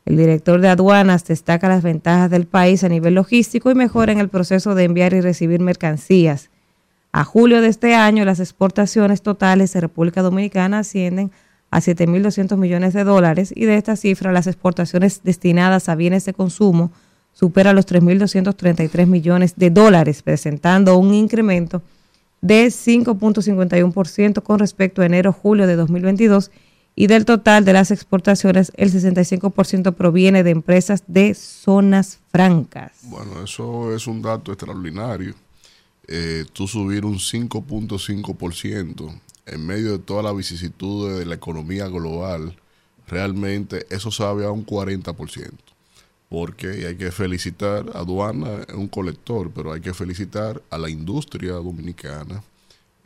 El 0.04 0.16
director 0.16 0.60
de 0.60 0.68
aduanas 0.68 1.24
destaca 1.24 1.68
las 1.68 1.82
ventajas 1.82 2.30
del 2.30 2.46
país 2.46 2.84
a 2.84 2.88
nivel 2.88 3.14
logístico 3.14 3.70
y 3.70 3.74
mejora 3.74 4.12
en 4.12 4.20
el 4.20 4.28
proceso 4.28 4.74
de 4.74 4.84
enviar 4.84 5.14
y 5.14 5.20
recibir 5.20 5.60
mercancías. 5.60 6.50
A 7.10 7.24
julio 7.24 7.60
de 7.60 7.68
este 7.68 7.94
año, 7.94 8.24
las 8.24 8.40
exportaciones 8.40 9.22
totales 9.22 9.72
de 9.72 9.80
República 9.80 10.22
Dominicana 10.22 10.80
ascienden 10.80 11.32
a 11.70 11.80
7.200 11.80 12.56
millones 12.56 12.94
de 12.94 13.04
dólares 13.04 13.52
y 13.56 13.64
de 13.64 13.76
esta 13.76 13.96
cifra 13.96 14.32
las 14.32 14.46
exportaciones 14.46 15.22
destinadas 15.24 15.88
a 15.88 15.96
bienes 15.96 16.24
de 16.24 16.34
consumo 16.34 16.92
supera 17.36 17.74
los 17.74 17.86
3.233 17.86 19.06
millones 19.06 19.56
de 19.56 19.68
dólares, 19.68 20.22
presentando 20.22 20.96
un 20.96 21.12
incremento 21.12 21.82
de 22.40 22.68
5.51% 22.68 24.42
con 24.42 24.58
respecto 24.58 25.02
a 25.02 25.06
enero-julio 25.06 25.66
de 25.66 25.76
2022 25.76 26.50
y 26.94 27.08
del 27.08 27.26
total 27.26 27.66
de 27.66 27.74
las 27.74 27.90
exportaciones, 27.90 28.72
el 28.76 28.90
65% 28.90 29.94
proviene 29.94 30.44
de 30.44 30.50
empresas 30.50 31.04
de 31.08 31.34
zonas 31.34 32.20
francas. 32.32 32.92
Bueno, 33.02 33.44
eso 33.44 33.94
es 33.94 34.06
un 34.06 34.22
dato 34.22 34.52
extraordinario. 34.52 35.34
Eh, 36.08 36.46
tú 36.54 36.66
subir 36.66 37.04
un 37.04 37.18
5.5% 37.18 39.20
en 39.44 39.66
medio 39.66 39.92
de 39.92 39.98
toda 39.98 40.22
la 40.22 40.32
vicisitud 40.32 41.18
de 41.18 41.26
la 41.26 41.34
economía 41.34 41.86
global, 41.88 42.56
realmente 43.06 43.84
eso 43.90 44.10
sabe 44.10 44.46
a 44.46 44.50
un 44.50 44.64
40%. 44.64 45.75
Porque 46.28 46.86
hay 46.86 46.96
que 46.96 47.12
felicitar 47.12 47.86
a 47.94 47.98
aduana, 48.00 48.66
un 48.74 48.88
colector, 48.88 49.50
pero 49.54 49.72
hay 49.72 49.80
que 49.80 49.94
felicitar 49.94 50.62
a 50.70 50.78
la 50.78 50.90
industria 50.90 51.52
dominicana, 51.52 52.42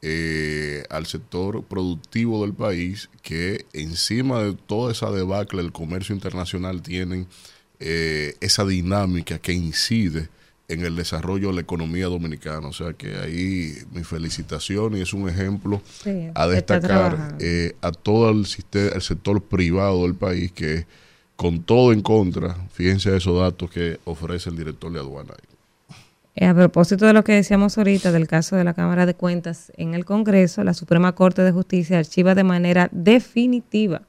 eh, 0.02 0.84
al 0.88 1.06
sector 1.06 1.62
productivo 1.64 2.42
del 2.42 2.54
país, 2.54 3.10
que 3.22 3.66
encima 3.74 4.42
de 4.42 4.54
toda 4.54 4.92
esa 4.92 5.10
debacle 5.10 5.62
del 5.62 5.72
comercio 5.72 6.14
internacional 6.14 6.80
tienen 6.80 7.26
eh, 7.78 8.34
esa 8.40 8.64
dinámica 8.64 9.38
que 9.38 9.52
incide 9.52 10.28
en 10.68 10.84
el 10.84 10.94
desarrollo 10.96 11.48
de 11.48 11.54
la 11.54 11.60
economía 11.60 12.06
dominicana. 12.06 12.68
O 12.68 12.72
sea 12.72 12.92
que 12.94 13.16
ahí 13.16 13.74
mi 13.92 14.04
felicitación 14.04 14.96
y 14.96 15.00
es 15.00 15.12
un 15.12 15.28
ejemplo 15.28 15.82
a 16.34 16.46
destacar 16.46 17.36
eh, 17.40 17.74
a 17.82 17.90
todo 17.90 18.30
el, 18.30 18.46
el 18.72 19.02
sector 19.02 19.42
privado 19.42 20.02
del 20.02 20.14
país 20.14 20.52
que 20.52 20.86
con 21.40 21.62
todo 21.62 21.94
en 21.94 22.02
contra, 22.02 22.54
fíjense 22.70 23.16
esos 23.16 23.40
datos 23.40 23.70
que 23.70 23.98
ofrece 24.04 24.50
el 24.50 24.58
director 24.58 24.92
de 24.92 24.98
aduana. 24.98 25.32
Eh, 26.36 26.44
a 26.44 26.54
propósito 26.54 27.06
de 27.06 27.14
lo 27.14 27.24
que 27.24 27.32
decíamos 27.32 27.78
ahorita 27.78 28.12
del 28.12 28.28
caso 28.28 28.56
de 28.56 28.64
la 28.64 28.74
Cámara 28.74 29.06
de 29.06 29.14
Cuentas 29.14 29.72
en 29.78 29.94
el 29.94 30.04
Congreso, 30.04 30.62
la 30.64 30.74
Suprema 30.74 31.14
Corte 31.14 31.40
de 31.40 31.50
Justicia 31.50 31.96
archiva 31.96 32.34
de 32.34 32.44
manera 32.44 32.90
definitiva 32.92 34.02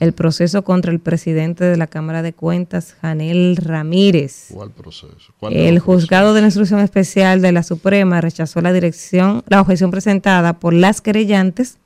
el 0.00 0.14
proceso 0.14 0.64
contra 0.64 0.90
el 0.90 1.00
presidente 1.00 1.64
de 1.64 1.76
la 1.76 1.86
Cámara 1.86 2.22
de 2.22 2.32
Cuentas, 2.32 2.96
Janel 3.02 3.56
Ramírez. 3.56 4.46
¿Cuál 4.50 4.70
proceso? 4.70 5.34
el 5.50 5.78
juzgado 5.80 6.32
de 6.32 6.40
la 6.40 6.46
instrucción 6.46 6.80
especial 6.80 7.42
de 7.42 7.52
la 7.52 7.62
Suprema 7.62 8.22
rechazó 8.22 8.62
la 8.62 8.72
dirección, 8.72 9.42
la 9.48 9.60
objeción 9.60 9.90
presentada 9.90 10.54
por 10.54 10.72
las 10.72 11.02
querellantes 11.02 11.76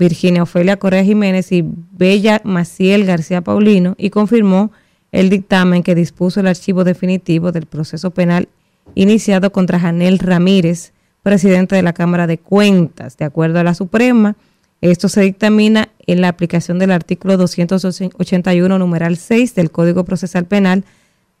Virginia 0.00 0.42
Ofelia 0.42 0.78
Correa 0.78 1.04
Jiménez 1.04 1.52
y 1.52 1.62
Bella 1.62 2.40
Maciel 2.42 3.04
García 3.04 3.42
Paulino 3.42 3.94
y 3.98 4.08
confirmó 4.10 4.72
el 5.12 5.28
dictamen 5.28 5.82
que 5.82 5.94
dispuso 5.94 6.40
el 6.40 6.46
archivo 6.46 6.84
definitivo 6.84 7.52
del 7.52 7.66
proceso 7.66 8.10
penal 8.10 8.48
iniciado 8.94 9.52
contra 9.52 9.78
Janel 9.78 10.18
Ramírez, 10.18 10.92
presidente 11.22 11.76
de 11.76 11.82
la 11.82 11.92
Cámara 11.92 12.26
de 12.26 12.38
Cuentas. 12.38 13.18
De 13.18 13.26
acuerdo 13.26 13.60
a 13.60 13.64
la 13.64 13.74
Suprema, 13.74 14.36
esto 14.80 15.10
se 15.10 15.20
dictamina 15.20 15.90
en 16.06 16.22
la 16.22 16.28
aplicación 16.28 16.78
del 16.78 16.92
artículo 16.92 17.36
281, 17.36 18.78
numeral 18.78 19.18
6 19.18 19.54
del 19.54 19.70
Código 19.70 20.04
Procesal 20.04 20.46
Penal, 20.46 20.84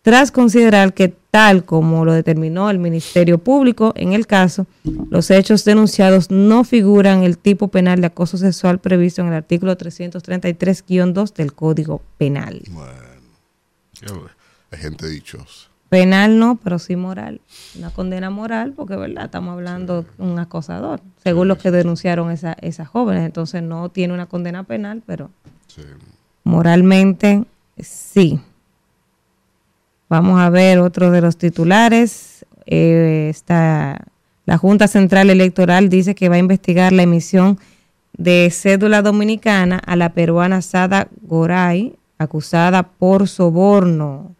tras 0.02 0.30
considerar 0.30 0.94
que 0.94 1.08
tal 1.08 1.64
como 1.64 2.04
lo 2.04 2.12
determinó 2.12 2.70
el 2.70 2.78
Ministerio 2.78 3.38
Público 3.38 3.92
en 3.96 4.12
el 4.12 4.26
caso, 4.26 4.66
los 5.10 5.30
hechos 5.30 5.64
denunciados 5.64 6.30
no 6.30 6.64
figuran 6.64 7.22
el 7.22 7.38
tipo 7.38 7.68
penal 7.68 8.00
de 8.00 8.08
acoso 8.08 8.36
sexual 8.38 8.78
previsto 8.78 9.22
en 9.22 9.28
el 9.28 9.34
artículo 9.34 9.76
333-2 9.76 11.34
del 11.34 11.52
Código 11.52 12.02
Penal. 12.18 12.62
Bueno, 12.70 14.30
hay 14.70 14.78
gente 14.78 15.08
dichosa. 15.08 15.68
Penal 15.90 16.38
no, 16.38 16.56
pero 16.62 16.78
sí 16.78 16.94
moral. 16.94 17.40
Una 17.76 17.90
condena 17.90 18.30
moral, 18.30 18.72
porque 18.74 18.94
verdad 18.94 19.24
estamos 19.24 19.54
hablando 19.54 20.02
de 20.02 20.08
un 20.18 20.38
acosador, 20.38 21.00
según 21.22 21.48
lo 21.48 21.58
que 21.58 21.72
denunciaron 21.72 22.30
esa, 22.30 22.52
esas 22.60 22.88
jóvenes. 22.88 23.24
Entonces 23.24 23.62
no 23.64 23.88
tiene 23.88 24.14
una 24.14 24.26
condena 24.26 24.62
penal, 24.62 25.02
pero 25.04 25.30
moralmente 26.44 27.44
sí. 27.76 28.40
Vamos 30.10 30.40
a 30.40 30.50
ver 30.50 30.80
otro 30.80 31.12
de 31.12 31.20
los 31.20 31.36
titulares. 31.36 32.44
Eh, 32.66 33.32
la 33.46 34.58
Junta 34.58 34.88
Central 34.88 35.30
Electoral 35.30 35.88
dice 35.88 36.16
que 36.16 36.28
va 36.28 36.34
a 36.34 36.38
investigar 36.38 36.92
la 36.92 37.04
emisión 37.04 37.60
de 38.18 38.50
cédula 38.50 39.02
dominicana 39.02 39.78
a 39.78 39.94
la 39.94 40.12
peruana 40.12 40.62
Sada 40.62 41.06
Goray, 41.22 41.94
acusada 42.18 42.82
por 42.82 43.28
soborno. 43.28 44.34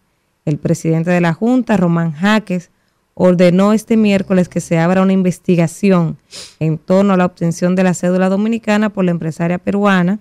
El 0.45 0.59
presidente 0.59 1.13
de 1.13 1.21
la 1.21 1.35
Junta, 1.35 1.77
Román 1.77 2.15
Jaques, 2.15 2.71
ordenó 3.15 3.73
este 3.73 3.97
miércoles 3.97 4.49
que 4.49 4.61
se 4.61 4.77
abra 4.77 5.03
una 5.03 5.13
investigación 5.13 6.17
en 6.59 6.79
torno 6.79 7.13
a 7.13 7.17
la 7.17 7.27
obtención 7.27 7.77
de 7.77 7.85
la 7.85 7.95
cédula 7.95 8.29
dominicana 8.29 8.89
por 8.89 9.05
la 9.05 9.13
empresaria 9.13 9.59
peruana, 9.59 10.19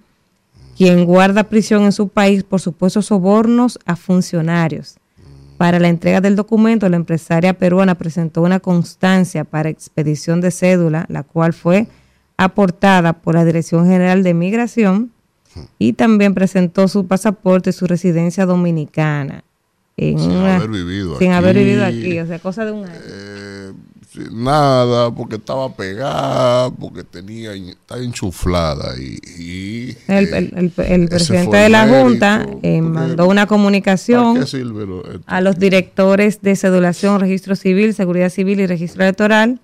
quien 0.78 1.06
guarda 1.06 1.46
prisión 1.46 1.86
en 1.86 1.92
su 1.92 2.08
país 2.08 2.44
por 2.44 2.62
supuestos 2.62 3.08
sobornos 3.08 3.80
a 3.88 3.96
funcionarios. 3.96 4.99
Para 5.60 5.78
la 5.78 5.90
entrega 5.90 6.22
del 6.22 6.38
documento, 6.38 6.88
la 6.88 6.96
empresaria 6.96 7.52
peruana 7.52 7.96
presentó 7.96 8.44
una 8.44 8.62
constancia 8.62 9.44
para 9.44 9.68
expedición 9.68 10.40
de 10.40 10.52
cédula, 10.52 11.06
la 11.10 11.24
cual 11.24 11.52
fue 11.52 11.88
aportada 12.38 13.12
por 13.12 13.36
la 13.36 13.44
Dirección 13.44 13.86
General 13.86 14.24
de 14.24 14.34
Migración 14.34 15.12
y 15.78 15.92
también 15.92 16.34
presentó 16.34 16.88
su 16.88 17.08
pasaporte 17.08 17.72
y 17.72 17.74
su 17.74 17.88
residencia 17.88 18.46
dominicana. 18.46 19.44
sin 19.98 20.32
haber 20.32 20.70
vivido 20.70 21.20
sin 21.20 21.34
haber 21.34 21.58
vivido 21.58 21.84
aquí, 21.84 22.18
o 22.22 22.26
sea, 22.26 22.40
cosa 22.40 22.64
de 22.64 22.72
un 22.72 22.86
año. 22.86 22.96
Eh, 22.96 23.49
nada, 24.32 25.14
porque 25.14 25.36
estaba 25.36 25.74
pegada, 25.74 26.70
porque 26.72 27.04
tenía, 27.04 27.54
estaba 27.54 28.02
enchuflada. 28.02 28.96
Y, 28.98 29.96
el, 30.08 30.72
eh, 30.78 31.08
presidente 31.10 31.58
de 31.58 31.70
la 31.70 31.88
Junta 31.88 32.48
eh, 32.62 32.82
mandó 32.82 33.28
una 33.28 33.48
comunicación 33.48 34.44
a 35.26 35.42
los 35.42 35.60
directores 35.60 36.42
de 36.42 36.56
cedulación, 36.56 37.20
registro 37.20 37.56
civil, 37.56 37.94
seguridad 37.94 38.30
civil 38.30 38.60
y 38.60 38.68
registro 38.68 39.04
electoral. 39.04 39.60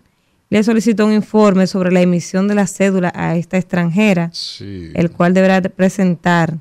Le 0.50 0.64
solicitó 0.64 1.06
un 1.06 1.14
informe 1.14 1.68
sobre 1.68 1.92
la 1.92 2.02
emisión 2.02 2.48
de 2.48 2.56
la 2.56 2.68
cédula 2.68 3.12
a 3.16 3.36
esta 3.36 3.58
extranjera, 3.58 4.32
el 4.60 5.12
cual 5.12 5.34
deberá 5.34 5.62
presentar 5.62 6.58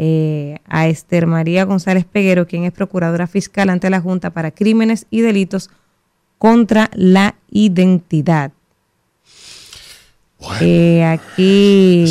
eh, 0.00 0.60
a 0.68 0.86
Esther 0.86 1.26
María 1.26 1.64
González 1.64 2.04
Peguero, 2.04 2.46
quien 2.46 2.62
es 2.62 2.72
procuradora 2.72 3.26
fiscal 3.26 3.68
ante 3.68 3.90
la 3.90 4.00
Junta 4.00 4.30
para 4.30 4.52
Crímenes 4.52 5.06
y 5.10 5.22
Delitos 5.22 5.70
contra 6.38 6.90
la 6.94 7.34
identidad. 7.50 8.52
Eh, 10.60 11.02
aquí 11.04 12.04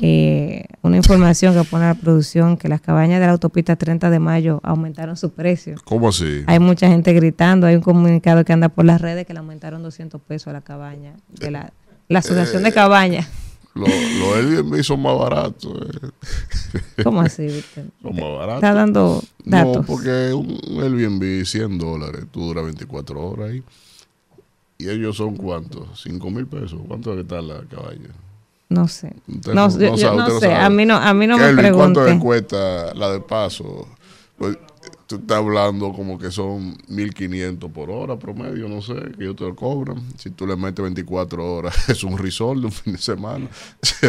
eh, 0.00 0.64
una 0.80 0.96
información 0.96 1.54
que 1.54 1.68
pone 1.68 1.84
la 1.84 1.94
producción 1.94 2.56
que 2.56 2.68
las 2.68 2.80
cabañas 2.80 3.20
de 3.20 3.26
la 3.26 3.32
autopista 3.32 3.76
30 3.76 4.08
de 4.08 4.18
mayo 4.18 4.60
aumentaron 4.62 5.18
su 5.18 5.32
precio. 5.32 5.76
¿Cómo 5.84 6.08
así? 6.08 6.44
Hay 6.46 6.58
mucha 6.58 6.88
gente 6.88 7.12
gritando, 7.12 7.66
hay 7.66 7.76
un 7.76 7.82
comunicado 7.82 8.42
que 8.44 8.54
anda 8.54 8.70
por 8.70 8.86
las 8.86 9.02
redes 9.02 9.26
que 9.26 9.34
le 9.34 9.40
aumentaron 9.40 9.82
200 9.82 10.18
pesos 10.22 10.48
a 10.48 10.54
la 10.54 10.62
cabaña, 10.62 11.12
de 11.28 11.50
la, 11.50 11.72
asociación 12.14 12.62
de 12.62 12.70
eh, 12.70 12.72
cabañas. 12.72 13.28
Los 13.76 13.88
lo 13.88 14.34
Airbnb 14.34 14.82
son 14.82 15.02
más 15.02 15.18
baratos. 15.18 15.72
Eh. 15.74 17.02
¿Cómo 17.04 17.20
así, 17.20 17.46
Víctor? 17.46 17.84
Son 18.02 18.16
más 18.16 18.38
baratos. 18.38 18.54
Está 18.56 18.74
dando 18.74 19.22
datos. 19.44 19.76
No, 19.76 19.82
porque 19.82 20.32
un 20.32 20.82
Airbnb 20.82 21.44
100 21.44 21.78
dólares, 21.78 22.24
tú 22.30 22.40
duras 22.46 22.64
24 22.64 23.20
horas 23.20 23.50
ahí. 23.50 23.62
¿Y 24.78 24.88
ellos 24.88 25.16
son 25.16 25.36
cuántos? 25.36 26.06
¿5 26.06 26.30
mil 26.30 26.46
pesos? 26.46 26.80
¿Cuánto 26.86 27.10
debe 27.10 27.22
estar 27.22 27.42
la 27.42 27.62
cabaña? 27.64 28.10
No 28.68 28.88
sé. 28.88 29.14
No, 29.26 29.68
yo, 29.96 30.14
no 30.14 30.40
sé. 30.40 30.52
A 30.52 30.68
mí 30.70 30.84
no, 30.84 30.96
a 30.96 31.14
mí 31.14 31.26
no 31.26 31.38
me 31.38 31.54
pregunte. 31.54 31.76
¿Cuánto 31.76 32.04
le 32.04 32.18
cuesta 32.18 32.94
la 32.94 33.10
de 33.10 33.20
paso? 33.20 33.86
Pues 34.36 34.58
tú 35.06 35.16
estás 35.16 35.38
hablando 35.38 35.92
como 35.92 36.18
que 36.18 36.30
son 36.30 36.76
1.500 36.88 37.70
por 37.70 37.90
hora 37.90 38.18
promedio, 38.18 38.68
no 38.68 38.82
sé, 38.82 38.94
que 39.16 39.24
ellos 39.24 39.36
te 39.36 39.44
lo 39.44 39.54
cobran. 39.54 40.02
Si 40.16 40.30
tú 40.30 40.46
le 40.46 40.56
metes 40.56 40.82
24 40.82 41.54
horas, 41.54 41.74
es 41.88 42.02
un 42.04 42.18
risol 42.18 42.60
de 42.60 42.66
un 42.66 42.72
fin 42.72 42.92
de 42.94 42.98
semana. 42.98 43.48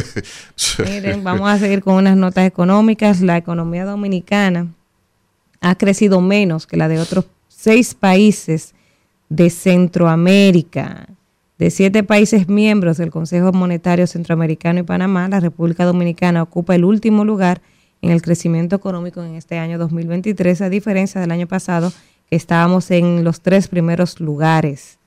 Miren, 0.86 1.24
vamos 1.24 1.50
a 1.50 1.60
seguir 1.60 1.84
con 1.84 1.96
unas 1.96 2.18
notas 2.18 2.48
económicas. 2.48 3.22
La 3.22 3.38
economía 3.38 3.86
dominicana 3.86 4.68
ha 5.62 5.76
crecido 5.76 6.22
menos 6.22 6.66
que 6.66 6.78
la 6.78 6.88
de 6.88 7.00
otros 7.00 7.26
seis 7.48 7.94
países 7.94 8.74
de 9.30 9.50
Centroamérica. 9.50 11.08
De 11.60 11.72
siete 11.72 12.04
países 12.04 12.48
miembros 12.48 12.98
del 12.98 13.10
Consejo 13.10 13.52
Monetario 13.52 14.06
Centroamericano 14.06 14.80
y 14.80 14.84
Panamá, 14.84 15.28
la 15.28 15.40
República 15.40 15.86
Dominicana 15.86 16.44
ocupa 16.44 16.76
el 16.76 16.86
último 16.86 17.26
lugar 17.26 17.62
en 18.02 18.12
el 18.12 18.22
crecimiento 18.22 18.76
económico 18.76 19.24
en 19.24 19.36
este 19.36 19.58
año 19.58 19.78
2023, 19.78 20.62
a 20.62 20.70
diferencia 20.70 21.20
del 21.22 21.32
año 21.32 21.48
pasado, 21.48 21.92
que 22.30 22.36
estábamos 22.36 22.92
en 22.92 23.24
los 23.24 23.42
tres 23.42 23.68
primeros 23.68 24.20
lugares. 24.20 25.00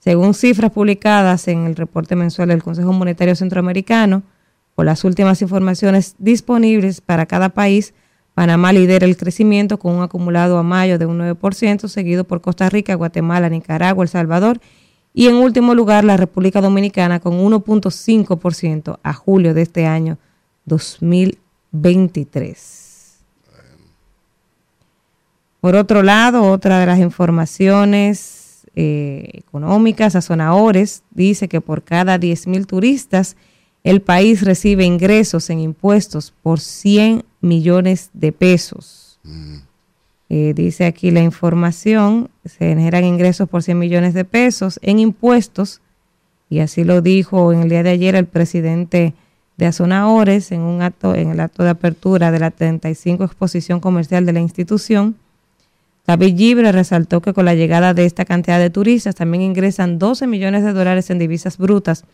Según 0.00 0.34
cifras 0.34 0.70
publicadas 0.70 1.48
en 1.48 1.64
el 1.64 1.76
reporte 1.76 2.16
mensual 2.16 2.48
del 2.48 2.62
Consejo 2.62 2.92
Monetario 2.92 3.34
Centroamericano, 3.36 4.22
por 4.74 4.84
las 4.84 5.04
últimas 5.04 5.40
informaciones 5.40 6.16
disponibles 6.18 7.00
para 7.00 7.26
cada 7.26 7.50
país, 7.50 7.94
Panamá 8.34 8.72
lidera 8.72 9.06
el 9.06 9.16
crecimiento 9.16 9.78
con 9.78 9.94
un 9.94 10.02
acumulado 10.02 10.58
a 10.58 10.62
mayo 10.64 10.98
de 10.98 11.06
un 11.06 11.18
9%, 11.20 11.88
seguido 11.88 12.24
por 12.24 12.40
Costa 12.40 12.68
Rica, 12.68 12.96
Guatemala, 12.96 13.48
Nicaragua, 13.48 14.02
El 14.04 14.08
Salvador 14.08 14.60
y 15.14 15.28
en 15.28 15.36
último 15.36 15.74
lugar 15.74 16.04
la 16.04 16.16
República 16.16 16.60
Dominicana 16.60 17.20
con 17.20 17.34
1.5% 17.34 18.98
a 19.00 19.12
julio 19.12 19.54
de 19.54 19.62
este 19.62 19.86
año 19.86 20.18
2020. 20.64 21.43
23. 21.74 23.18
Por 25.60 25.76
otro 25.76 26.02
lado, 26.02 26.50
otra 26.50 26.78
de 26.78 26.86
las 26.86 26.98
informaciones 26.98 28.66
eh, 28.76 29.30
económicas, 29.32 30.16
Azonadores 30.16 31.02
dice 31.10 31.48
que 31.48 31.60
por 31.60 31.82
cada 31.82 32.18
10.000 32.18 32.66
turistas, 32.66 33.36
el 33.82 34.00
país 34.00 34.42
recibe 34.42 34.84
ingresos 34.84 35.50
en 35.50 35.60
impuestos 35.60 36.32
por 36.42 36.60
100 36.60 37.24
millones 37.40 38.10
de 38.12 38.32
pesos. 38.32 39.18
Mm. 39.22 39.56
Eh, 40.30 40.52
dice 40.54 40.86
aquí 40.86 41.10
la 41.10 41.22
información, 41.22 42.30
se 42.44 42.68
generan 42.68 43.04
ingresos 43.04 43.48
por 43.48 43.62
100 43.62 43.78
millones 43.78 44.14
de 44.14 44.24
pesos 44.24 44.78
en 44.82 44.98
impuestos, 44.98 45.80
y 46.48 46.60
así 46.60 46.84
lo 46.84 47.02
dijo 47.02 47.52
en 47.52 47.62
el 47.62 47.68
día 47.68 47.82
de 47.82 47.90
ayer 47.90 48.14
el 48.16 48.26
presidente 48.26 49.14
de 49.56 49.66
Azonahores 49.66 50.52
en 50.52 50.60
un 50.60 50.82
acto, 50.82 51.14
en 51.14 51.30
el 51.30 51.40
acto 51.40 51.62
de 51.62 51.70
apertura 51.70 52.30
de 52.30 52.40
la 52.40 52.50
35 52.50 53.24
exposición 53.24 53.80
comercial 53.80 54.26
de 54.26 54.32
la 54.32 54.40
institución. 54.40 55.16
David 56.06 56.36
Gibre 56.36 56.72
resaltó 56.72 57.22
que 57.22 57.32
con 57.32 57.44
la 57.44 57.54
llegada 57.54 57.94
de 57.94 58.04
esta 58.04 58.24
cantidad 58.24 58.58
de 58.58 58.70
turistas 58.70 59.14
también 59.14 59.42
ingresan 59.42 59.98
12 59.98 60.26
millones 60.26 60.64
de 60.64 60.72
dólares 60.72 61.08
en 61.10 61.18
divisas 61.18 61.56
brutas, 61.56 62.04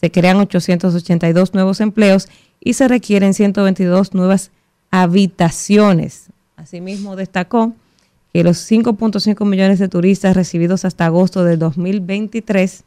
se 0.00 0.10
crean 0.10 0.36
882 0.36 1.54
nuevos 1.54 1.80
empleos 1.80 2.28
y 2.60 2.74
se 2.74 2.88
requieren 2.88 3.34
122 3.34 4.14
nuevas 4.14 4.50
habitaciones. 4.90 6.26
Asimismo, 6.56 7.16
destacó 7.16 7.74
que 8.32 8.44
los 8.44 8.70
5.5 8.70 9.44
millones 9.46 9.78
de 9.78 9.88
turistas 9.88 10.36
recibidos 10.36 10.84
hasta 10.84 11.06
agosto 11.06 11.44
del 11.44 11.58
2023 11.58 12.84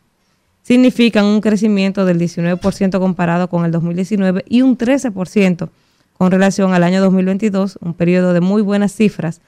significan 0.67 1.23
un 1.23 1.39
crecimiento 1.39 2.03
del 2.03 2.19
19% 2.19 2.99
comparado 2.99 3.47
con 3.49 3.63
el 3.63 3.71
2019 3.71 4.43
y 4.49 4.63
un 4.63 4.77
13% 4.77 5.69
con 6.17 6.30
relación 6.30 6.73
al 6.73 6.84
año 6.84 6.99
2022, 6.99 7.80
un 7.80 7.93
periodo 7.93 8.34
de 8.34 8.41
muy 8.41 8.62
buenas 8.62 8.91
cifras, 8.91 9.39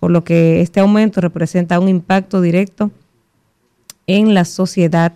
por 0.00 0.10
lo 0.10 0.24
que 0.24 0.62
este 0.62 0.80
aumento 0.80 1.20
representa 1.20 1.78
un 1.78 1.88
impacto 1.88 2.40
directo 2.40 2.90
en 4.08 4.34
la 4.34 4.44
sociedad 4.44 5.12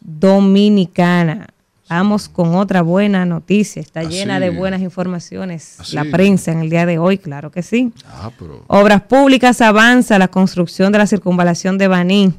dominicana. 0.00 1.48
Vamos 1.90 2.30
con 2.30 2.54
otra 2.54 2.80
buena 2.80 3.26
noticia. 3.26 3.82
Está 3.82 4.02
llena 4.02 4.40
de 4.40 4.48
buenas 4.48 4.80
informaciones. 4.80 5.92
La 5.92 6.06
prensa 6.06 6.52
en 6.52 6.60
el 6.60 6.70
día 6.70 6.86
de 6.86 6.98
hoy, 6.98 7.18
claro 7.18 7.50
que 7.50 7.62
sí. 7.62 7.92
Ah, 8.06 8.30
Obras 8.68 9.02
públicas 9.02 9.60
avanza 9.60 10.18
la 10.18 10.28
construcción 10.28 10.90
de 10.90 10.98
la 10.98 11.06
circunvalación 11.06 11.76
de 11.76 11.86
Baní. 11.86 12.34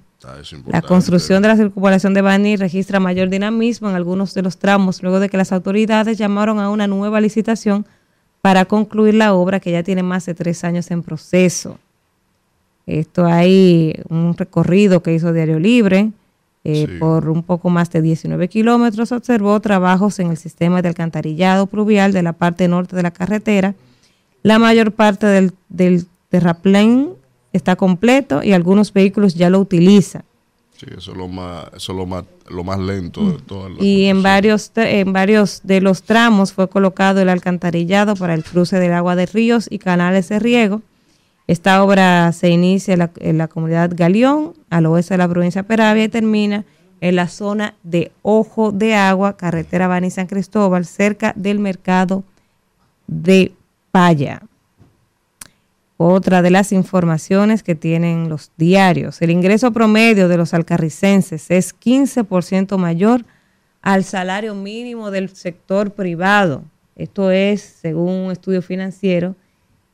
La 0.66 0.82
construcción 0.82 1.44
de 1.44 1.48
la 1.48 1.56
circunvalación 1.56 2.14
de 2.14 2.22
Bani 2.22 2.56
registra 2.56 3.00
mayor 3.00 3.30
dinamismo 3.30 3.90
en 3.90 3.96
algunos 3.96 4.34
de 4.34 4.42
los 4.42 4.58
tramos 4.58 5.04
luego 5.04 5.20
de 5.20 5.30
que 5.30 5.38
las 5.38 5.52
autoridades 5.52 6.18
llamaron 6.18 6.60
a 6.60 6.72
una 6.72 6.88
nueva 6.88 7.22
licitación 7.22 7.86
para 8.42 8.66
concluir 8.66 9.14
la 9.14 9.34
obra 9.34 9.60
que 9.60 9.72
ya 9.72 9.84
tiene 9.84 10.02
más 10.02 10.26
de 10.26 10.34
tres 10.34 10.64
años 10.64 10.90
en 10.90 11.04
proceso. 11.04 11.78
Esto 12.88 13.26
hay 13.26 13.94
un 14.10 14.36
recorrido 14.36 15.04
que 15.04 15.14
hizo 15.14 15.34
Diario 15.34 15.60
Libre 15.60 16.12
eh, 16.64 16.98
por 17.00 17.30
un 17.30 17.44
poco 17.44 17.70
más 17.70 17.92
de 17.92 18.02
19 18.02 18.48
kilómetros. 18.48 19.12
Observó 19.12 19.60
trabajos 19.60 20.20
en 20.20 20.32
el 20.32 20.38
sistema 20.38 20.82
de 20.82 20.90
alcantarillado 20.90 21.68
pluvial 21.68 22.12
de 22.12 22.24
la 22.24 22.34
parte 22.34 22.68
norte 22.68 22.96
de 22.96 23.04
la 23.04 23.12
carretera. 23.12 23.76
La 24.42 24.58
mayor 24.58 24.94
parte 24.94 25.28
del, 25.28 25.54
del 25.70 26.08
terraplén 26.30 27.17
está 27.58 27.76
completo 27.76 28.42
y 28.44 28.54
algunos 28.54 28.94
vehículos 28.94 29.36
ya 29.36 29.50
lo 29.50 29.60
utilizan. 29.60 30.24
Sí, 30.78 30.86
eso 30.96 31.12
es 31.12 31.18
lo 31.18 31.28
más, 31.28 31.66
eso 31.76 31.92
lo 31.94 32.06
más, 32.06 32.24
lo 32.50 32.64
más 32.64 32.80
lento 32.80 33.32
de 33.32 33.40
todas 33.40 33.72
las 33.72 33.82
Y 33.82 34.06
en 34.06 34.22
varios, 34.22 34.72
en 34.76 35.12
varios 35.12 35.62
de 35.64 35.82
los 35.82 36.04
tramos 36.04 36.54
fue 36.54 36.70
colocado 36.70 37.20
el 37.20 37.30
alcantarillado 37.30 38.16
para 38.16 38.36
el 38.36 38.44
cruce 38.44 38.80
del 38.80 38.94
agua 38.94 39.16
de 39.16 39.26
ríos 39.26 39.68
y 39.72 39.80
canales 39.80 40.30
de 40.30 40.38
riego. 40.38 40.84
Esta 41.48 41.84
obra 41.84 42.32
se 42.32 42.50
inicia 42.50 42.94
en 42.94 43.00
la, 43.00 43.12
en 43.20 43.38
la 43.40 43.48
comunidad 43.48 43.92
Galeón, 43.96 44.54
al 44.70 44.86
oeste 44.86 45.16
de 45.16 45.18
la 45.18 45.28
provincia 45.28 45.64
de 45.64 45.68
Peravia, 45.68 46.04
y 46.04 46.10
termina 46.10 46.66
en 47.02 47.16
la 47.16 47.28
zona 47.28 47.74
de 47.84 48.12
Ojo 48.22 48.72
de 48.72 48.96
Agua, 48.96 49.38
carretera 49.38 49.88
Bani 49.88 50.12
San 50.12 50.28
Cristóbal, 50.28 50.86
cerca 50.86 51.34
del 51.36 51.60
mercado 51.60 52.24
de 53.08 53.54
Paya. 53.92 54.44
Otra 55.98 56.44
de 56.44 56.52
las 56.52 56.72
informaciones 56.72 57.64
que 57.64 57.74
tienen 57.74 58.30
los 58.30 58.52
diarios, 58.56 59.20
el 59.24 59.32
ingreso 59.32 59.72
promedio 59.72 60.28
de 60.28 60.38
los 60.38 60.54
alcarricenses 60.54 61.50
es 61.50 61.76
15% 61.76 62.78
mayor 62.78 63.26
al 63.82 64.04
salario 64.04 64.54
mínimo 64.54 65.10
del 65.10 65.30
sector 65.30 65.92
privado. 65.92 66.64
Esto 66.96 67.32
es, 67.32 67.62
según 67.62 68.12
un 68.12 68.32
estudio 68.32 68.62
financiero 68.62 69.36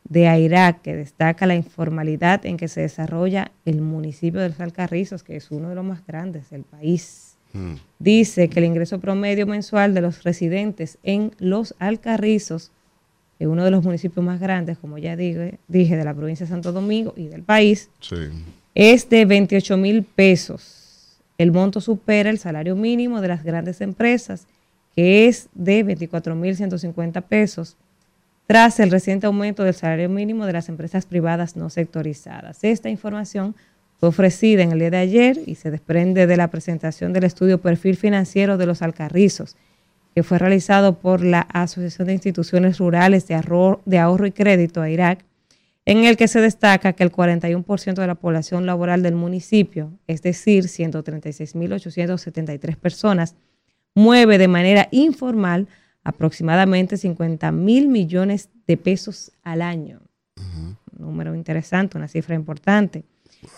de 0.03 0.27
AIRAC, 0.27 0.81
que 0.81 0.95
destaca 0.95 1.45
la 1.45 1.55
informalidad 1.55 2.45
en 2.45 2.57
que 2.57 2.67
se 2.67 2.81
desarrolla 2.81 3.51
el 3.65 3.81
municipio 3.81 4.41
de 4.41 4.49
los 4.49 4.59
Alcarrizos, 4.59 5.23
que 5.23 5.37
es 5.37 5.51
uno 5.51 5.69
de 5.69 5.75
los 5.75 5.85
más 5.85 6.05
grandes 6.05 6.49
del 6.49 6.63
país. 6.63 7.37
Hmm. 7.53 7.75
Dice 7.99 8.49
que 8.49 8.59
el 8.59 8.65
ingreso 8.65 8.99
promedio 8.99 9.47
mensual 9.47 9.93
de 9.93 10.01
los 10.01 10.23
residentes 10.23 10.97
en 11.03 11.31
los 11.39 11.75
Alcarrizos 11.79 12.71
uno 13.39 13.63
de 13.63 13.71
los 13.71 13.83
municipios 13.83 14.25
más 14.25 14.39
grandes, 14.39 14.77
como 14.77 14.97
ya 14.97 15.15
dije, 15.15 15.59
dije 15.67 15.97
de 15.97 16.05
la 16.05 16.13
provincia 16.13 16.45
de 16.45 16.51
Santo 16.51 16.71
Domingo 16.71 17.13
y 17.17 17.27
del 17.27 17.43
país, 17.43 17.89
es 18.75 19.09
de 19.09 19.25
28 19.25 19.77
mil 19.77 20.03
pesos. 20.03 21.19
El 21.37 21.51
monto 21.51 21.81
supera 21.81 22.29
el 22.29 22.37
salario 22.37 22.75
mínimo 22.75 23.21
de 23.21 23.27
las 23.27 23.43
grandes 23.43 23.81
empresas, 23.81 24.47
que 24.95 25.27
es 25.27 25.49
de 25.53 25.83
24 25.83 26.35
mil 26.35 26.55
150 26.55 27.21
pesos, 27.21 27.75
tras 28.45 28.79
el 28.79 28.91
reciente 28.91 29.25
aumento 29.25 29.63
del 29.63 29.73
salario 29.73 30.09
mínimo 30.09 30.45
de 30.45 30.53
las 30.53 30.69
empresas 30.69 31.05
privadas 31.05 31.55
no 31.55 31.69
sectorizadas. 31.69 32.63
Esta 32.63 32.89
información 32.89 33.55
fue 33.99 34.09
ofrecida 34.09 34.63
en 34.63 34.73
el 34.73 34.79
día 34.79 34.91
de 34.91 34.97
ayer 34.97 35.39
y 35.45 35.55
se 35.55 35.71
desprende 35.71 36.27
de 36.27 36.37
la 36.37 36.49
presentación 36.49 37.13
del 37.13 37.23
estudio 37.23 37.61
Perfil 37.61 37.95
Financiero 37.95 38.57
de 38.57 38.65
los 38.65 38.81
Alcarrizos 38.81 39.55
que 40.13 40.23
fue 40.23 40.37
realizado 40.37 40.99
por 40.99 41.23
la 41.23 41.41
Asociación 41.41 42.07
de 42.07 42.13
Instituciones 42.13 42.77
Rurales 42.77 43.27
de, 43.27 43.35
Ahorro, 43.35 43.81
y 44.25 44.31
Crédito 44.31 44.81
a 44.81 44.89
Irak, 44.89 45.25
en 45.85 46.05
el 46.05 46.15
que 46.15 46.27
se 46.27 46.39
destaca 46.39 46.93
que 46.93 47.03
el 47.03 47.11
41% 47.11 47.95
de 47.95 48.07
la 48.07 48.15
población 48.15 48.65
laboral 48.65 49.03
del 49.03 49.15
municipio, 49.15 49.91
es 50.07 50.21
decir, 50.21 50.65
136.873 50.65 52.77
personas, 52.77 53.35
mueve 53.95 54.37
de 54.37 54.47
manera 54.47 54.87
informal 54.91 55.67
aproximadamente 56.03 56.97
50 56.97 57.51
mil 57.51 57.89
millones 57.89 58.49
de 58.67 58.77
pesos 58.77 59.31
al 59.43 59.61
año. 59.61 60.01
Un 60.37 60.77
número 60.91 61.35
interesante, 61.35 61.97
una 61.97 62.07
cifra 62.07 62.35
importante. 62.35 63.03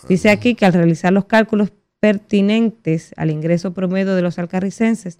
Dice 0.08 0.30
aquí 0.30 0.54
que 0.54 0.66
al 0.66 0.72
realizar 0.72 1.12
los 1.12 1.26
cálculos 1.26 1.72
pertinentes 2.00 3.12
al 3.16 3.30
ingreso 3.30 3.72
promedio 3.72 4.14
de 4.14 4.22
los 4.22 4.38
alcarricenses, 4.38 5.18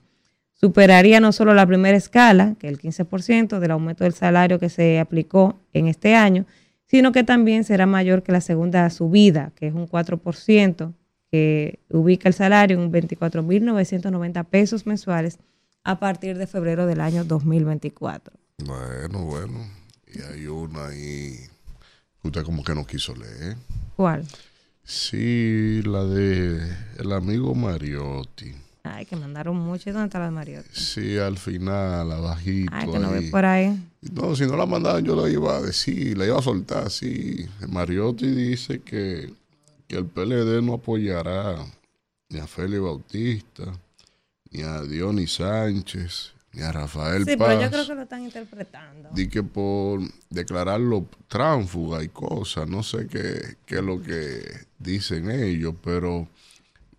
superaría 0.58 1.20
no 1.20 1.32
solo 1.32 1.54
la 1.54 1.66
primera 1.66 1.96
escala, 1.96 2.56
que 2.58 2.66
es 2.66 2.72
el 2.72 2.80
15% 2.80 3.58
del 3.58 3.70
aumento 3.70 4.04
del 4.04 4.14
salario 4.14 4.58
que 4.58 4.68
se 4.68 4.98
aplicó 4.98 5.58
en 5.72 5.86
este 5.86 6.14
año, 6.14 6.46
sino 6.86 7.12
que 7.12 7.24
también 7.24 7.64
será 7.64 7.86
mayor 7.86 8.22
que 8.22 8.32
la 8.32 8.40
segunda 8.40 8.88
subida, 8.90 9.52
que 9.56 9.68
es 9.68 9.74
un 9.74 9.88
4%, 9.88 10.92
que 11.30 11.80
ubica 11.90 12.28
el 12.28 12.34
salario 12.34 12.80
en 12.80 12.92
24.990 12.92 14.44
pesos 14.44 14.86
mensuales 14.86 15.38
a 15.84 15.98
partir 15.98 16.38
de 16.38 16.46
febrero 16.46 16.86
del 16.86 17.00
año 17.00 17.24
2024. 17.24 18.32
Bueno, 18.64 19.24
bueno. 19.24 19.66
Y 20.06 20.22
hay 20.22 20.46
una 20.46 20.86
ahí 20.86 21.36
usted 22.22 22.42
como 22.42 22.64
que 22.64 22.74
no 22.74 22.86
quiso 22.86 23.14
leer. 23.14 23.56
¿Cuál? 23.96 24.24
Sí, 24.84 25.82
la 25.84 26.04
de 26.04 26.60
el 26.98 27.12
amigo 27.12 27.54
Mariotti. 27.54 28.65
Ay, 28.86 29.06
que 29.06 29.16
mandaron 29.16 29.56
mucho. 29.56 29.92
¿Dónde 29.92 30.06
está 30.06 30.18
la 30.18 30.26
de 30.26 30.30
Mariotti? 30.30 30.68
Sí, 30.72 31.18
al 31.18 31.38
final, 31.38 32.10
abajito. 32.12 32.72
Ay, 32.72 32.90
que 32.90 32.98
no 32.98 33.10
ve 33.10 33.22
por 33.22 33.44
ahí. 33.44 33.78
No, 34.12 34.36
si 34.36 34.46
no 34.46 34.56
la 34.56 34.66
mandaban 34.66 35.04
yo 35.04 35.16
la 35.16 35.28
iba 35.28 35.56
a 35.56 35.60
decir, 35.60 36.16
la 36.16 36.26
iba 36.26 36.38
a 36.38 36.42
soltar, 36.42 36.90
sí. 36.90 37.46
Mariotti 37.68 38.28
dice 38.28 38.80
que, 38.80 39.32
que 39.88 39.96
el 39.96 40.06
PLD 40.06 40.62
no 40.62 40.74
apoyará 40.74 41.56
ni 42.28 42.38
a 42.38 42.46
Félix 42.46 42.80
Bautista, 42.80 43.64
ni 44.50 44.62
a 44.62 44.82
Dionis 44.82 45.34
Sánchez, 45.34 46.32
ni 46.52 46.62
a 46.62 46.72
Rafael 46.72 47.24
sí, 47.24 47.36
pero 47.36 47.60
yo 47.60 47.70
creo 47.70 47.86
que 47.86 47.94
lo 47.94 48.02
están 48.02 48.24
interpretando. 48.24 49.10
Di 49.12 49.28
que 49.28 49.42
por 49.42 50.00
declararlo 50.30 51.06
tránfuga 51.28 52.02
y 52.02 52.08
cosas, 52.08 52.68
no 52.68 52.82
sé 52.82 53.06
qué, 53.06 53.56
qué 53.66 53.76
es 53.76 53.82
lo 53.82 54.02
que 54.02 54.42
dicen 54.78 55.30
ellos, 55.30 55.74
pero 55.82 56.28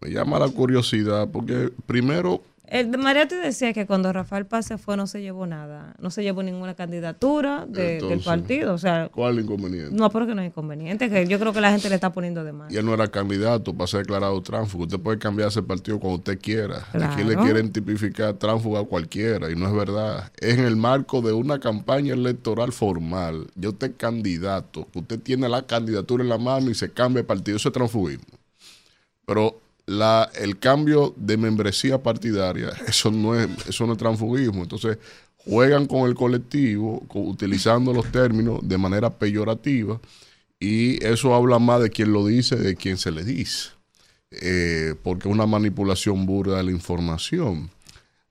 me 0.02 0.10
llama 0.10 0.40
la 0.40 0.50
curiosidad 0.50 1.28
porque 1.32 1.72
primero... 1.86 2.42
El 2.70 2.98
María 2.98 3.26
te 3.30 3.36
decía 3.36 3.72
que 3.72 3.86
cuando 3.88 4.12
Rafael 4.12 4.46
Paz 4.46 4.66
se 4.66 4.78
fue 4.78 4.98
no 4.98 5.08
se 5.08 5.22
llevó 5.22 5.48
nada, 5.48 5.96
no 6.00 6.12
se 6.12 6.22
llevó 6.22 6.44
ninguna 6.44 6.76
candidatura 6.76 7.66
del 7.66 8.20
partido. 8.20 8.74
O 8.74 8.78
sea, 8.78 9.08
¿Cuál 9.08 9.40
inconveniente? 9.40 9.96
No, 9.96 10.10
porque 10.10 10.36
no 10.36 10.42
es 10.42 10.50
inconveniente, 10.50 11.10
que 11.10 11.26
yo 11.28 11.40
creo 11.40 11.54
que 11.54 11.62
la 11.62 11.72
gente 11.72 11.88
le 11.88 11.96
está 11.96 12.12
poniendo 12.12 12.44
de 12.44 12.52
más. 12.52 12.74
Y 12.74 12.76
él 12.76 12.86
no 12.86 12.94
era 12.94 13.08
candidato 13.08 13.74
para 13.74 13.88
ser 13.88 14.02
declarado 14.02 14.42
tránfugo. 14.42 14.84
Usted 14.84 15.00
puede 15.00 15.18
cambiar 15.18 15.48
ese 15.48 15.64
partido 15.64 15.98
cuando 15.98 16.18
usted 16.18 16.38
quiera. 16.42 16.86
Aquí 16.92 17.24
le 17.24 17.38
quieren 17.38 17.72
tipificar 17.72 18.34
tránfugo 18.34 18.78
a 18.78 18.86
cualquiera 18.86 19.50
y 19.50 19.56
no 19.56 19.66
es 19.68 19.74
verdad. 19.74 20.30
Es 20.38 20.58
en 20.58 20.66
el 20.66 20.76
marco 20.76 21.22
de 21.22 21.32
una 21.32 21.62
campaña 21.62 22.16
electoral 22.16 22.74
formal. 22.74 23.48
Yo 23.56 23.70
usted 23.70 23.92
es 23.92 23.96
candidato, 23.96 24.90
usted 24.94 25.22
tiene 25.22 25.48
la 25.48 25.66
candidatura 25.66 26.22
en 26.22 26.28
la 26.28 26.38
mano 26.38 26.70
y 26.70 26.76
se 26.76 26.92
cambia 26.92 27.22
de 27.22 27.28
partido. 27.28 27.56
Eso 27.56 27.70
es 27.70 27.74
transfugismo. 27.74 28.26
Pero 29.26 29.62
la, 29.88 30.30
el 30.36 30.60
cambio 30.60 31.16
de 31.18 31.38
membresía 31.38 32.04
partidaria, 32.04 32.70
eso 32.88 33.10
no 33.10 33.36
es, 33.36 33.50
eso 33.68 33.88
no 33.88 33.94
es 33.94 33.98
transfugismo. 33.98 34.62
Entonces, 34.62 35.00
juegan 35.38 35.88
con 35.88 36.08
el 36.08 36.14
colectivo 36.14 37.04
utilizando 37.14 37.94
los 37.94 38.12
términos 38.12 38.60
de 38.62 38.78
manera 38.78 39.10
peyorativa 39.18 40.00
y 40.60 41.04
eso 41.04 41.34
habla 41.34 41.58
más 41.58 41.82
de 41.82 41.90
quien 41.90 42.12
lo 42.12 42.26
dice 42.26 42.56
de 42.58 42.76
quien 42.76 42.98
se 42.98 43.12
le 43.12 43.24
dice, 43.24 43.70
eh, 44.32 44.94
porque 45.04 45.30
es 45.30 45.34
una 45.34 45.46
manipulación 45.46 46.26
burda 46.26 46.58
de 46.58 46.64
la 46.64 46.72
información. 46.72 47.70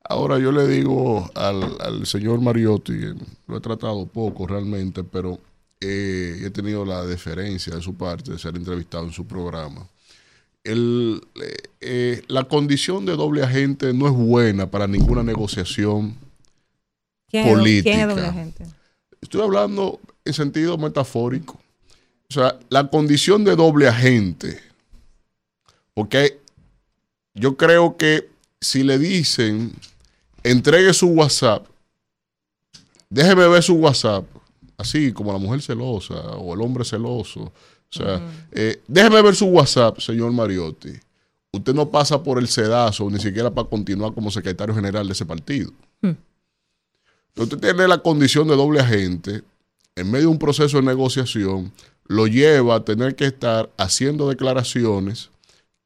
Ahora 0.09 0.39
yo 0.39 0.53
le 0.53 0.69
digo 0.69 1.29
al, 1.35 2.07
señor 2.07 2.41
Mariotti, 2.41 3.15
lo 3.47 3.57
he 3.57 3.61
tratado 3.61 4.07
poco 4.07 4.47
realmente, 4.47 5.03
pero 5.03 5.41
eh, 5.81 6.43
he 6.45 6.51
tenido 6.51 6.85
la 6.85 7.05
deferencia 7.05 7.75
de 7.75 7.83
su 7.83 7.95
parte 7.95 8.33
de 8.33 8.39
ser 8.39 8.57
entrevistado 8.57 9.05
en 9.05 9.13
su 9.13 9.27
programa. 9.27 9.89
El, 10.67 11.23
eh, 11.81 12.23
la 12.29 12.45
condición 12.45 13.07
de 13.07 13.17
doble 13.17 13.43
agente 13.43 13.93
no 13.93 14.07
es 14.07 14.13
buena 14.13 14.71
para 14.71 14.87
ninguna 14.87 15.23
negociación 15.23 16.17
política. 17.31 17.95
¿Quién 17.95 18.01
es 18.01 18.09
doble 18.09 18.27
agente? 18.27 18.67
Estoy 19.21 19.43
hablando 19.43 20.01
en 20.25 20.33
sentido 20.33 20.77
metafórico. 20.77 21.59
O 22.29 22.33
sea, 22.33 22.59
la 22.69 22.89
condición 22.89 23.45
de 23.45 23.55
doble 23.55 23.87
agente, 23.87 24.61
porque 25.95 26.41
yo 27.35 27.57
creo 27.57 27.97
que 27.97 28.29
si 28.61 28.83
le 28.83 28.99
dicen 28.99 29.73
entregue 30.43 30.93
su 30.93 31.09
WhatsApp, 31.09 31.67
déjeme 33.09 33.47
ver 33.49 33.63
su 33.63 33.75
WhatsApp, 33.75 34.25
así 34.77 35.13
como 35.13 35.33
la 35.33 35.39
mujer 35.39 35.63
celosa 35.63 36.15
o 36.15 36.55
el 36.55 36.61
hombre 36.61 36.85
celoso. 36.85 37.53
O 37.91 37.99
sea, 37.99 38.21
eh, 38.53 38.83
déjeme 38.87 39.23
ver 39.23 39.35
su 39.35 39.47
WhatsApp, 39.47 40.01
señor 40.01 40.33
Mariotti. 40.33 40.93
Usted 41.53 41.75
no 41.75 41.89
pasa 41.89 42.23
por 42.23 42.39
el 42.39 42.49
sedazo 42.49 43.09
ni 43.11 43.19
siquiera 43.19 43.51
para 43.51 43.69
continuar 43.69 44.13
como 44.13 44.31
secretario 44.31 44.75
general 44.75 45.07
de 45.07 45.13
ese 45.13 45.25
partido. 45.25 45.73
Hmm. 46.03 46.13
Usted 47.37 47.59
tiene 47.59 47.89
la 47.89 47.99
condición 47.99 48.49
de 48.49 48.57
doble 48.57 48.81
agente 48.81 49.43
en 49.97 50.11
medio 50.11 50.27
de 50.27 50.33
un 50.33 50.39
proceso 50.39 50.77
de 50.77 50.83
negociación, 50.83 51.73
lo 52.07 52.27
lleva 52.27 52.77
a 52.77 52.85
tener 52.85 53.17
que 53.17 53.27
estar 53.27 53.71
haciendo 53.79 54.29
declaraciones 54.29 55.31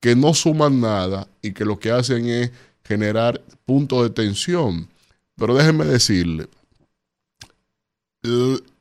que 0.00 0.16
no 0.16 0.34
suman 0.34 0.80
nada 0.80 1.28
y 1.40 1.52
que 1.52 1.64
lo 1.64 1.78
que 1.78 1.92
hacen 1.92 2.26
es 2.28 2.50
generar 2.84 3.40
puntos 3.64 4.02
de 4.02 4.10
tensión. 4.10 4.88
Pero 5.36 5.54
déjenme 5.54 5.84
decirle, 5.84 6.48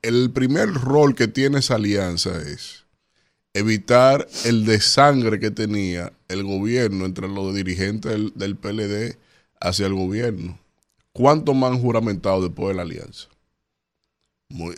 el, 0.01 0.31
primer 0.31 0.73
rol 0.73 1.15
que 1.15 1.27
tiene 1.27 1.59
esa 1.59 1.75
alianza 1.75 2.41
es 2.41 2.85
evitar 3.53 4.27
el 4.45 4.65
desangre 4.65 5.39
que 5.39 5.51
tenía 5.51 6.13
el 6.27 6.43
gobierno 6.43 7.05
entre 7.05 7.27
los 7.27 7.53
dirigentes 7.53 8.33
del, 8.35 8.55
PLD 8.55 9.17
hacia 9.59 9.87
el 9.87 9.93
gobierno. 9.93 10.59
¿Cuánto 11.11 11.53
más 11.53 11.71
han 11.71 11.81
juramentado 11.81 12.41
después 12.41 12.69
de 12.69 12.75
la 12.75 12.83
alianza? 12.83 13.27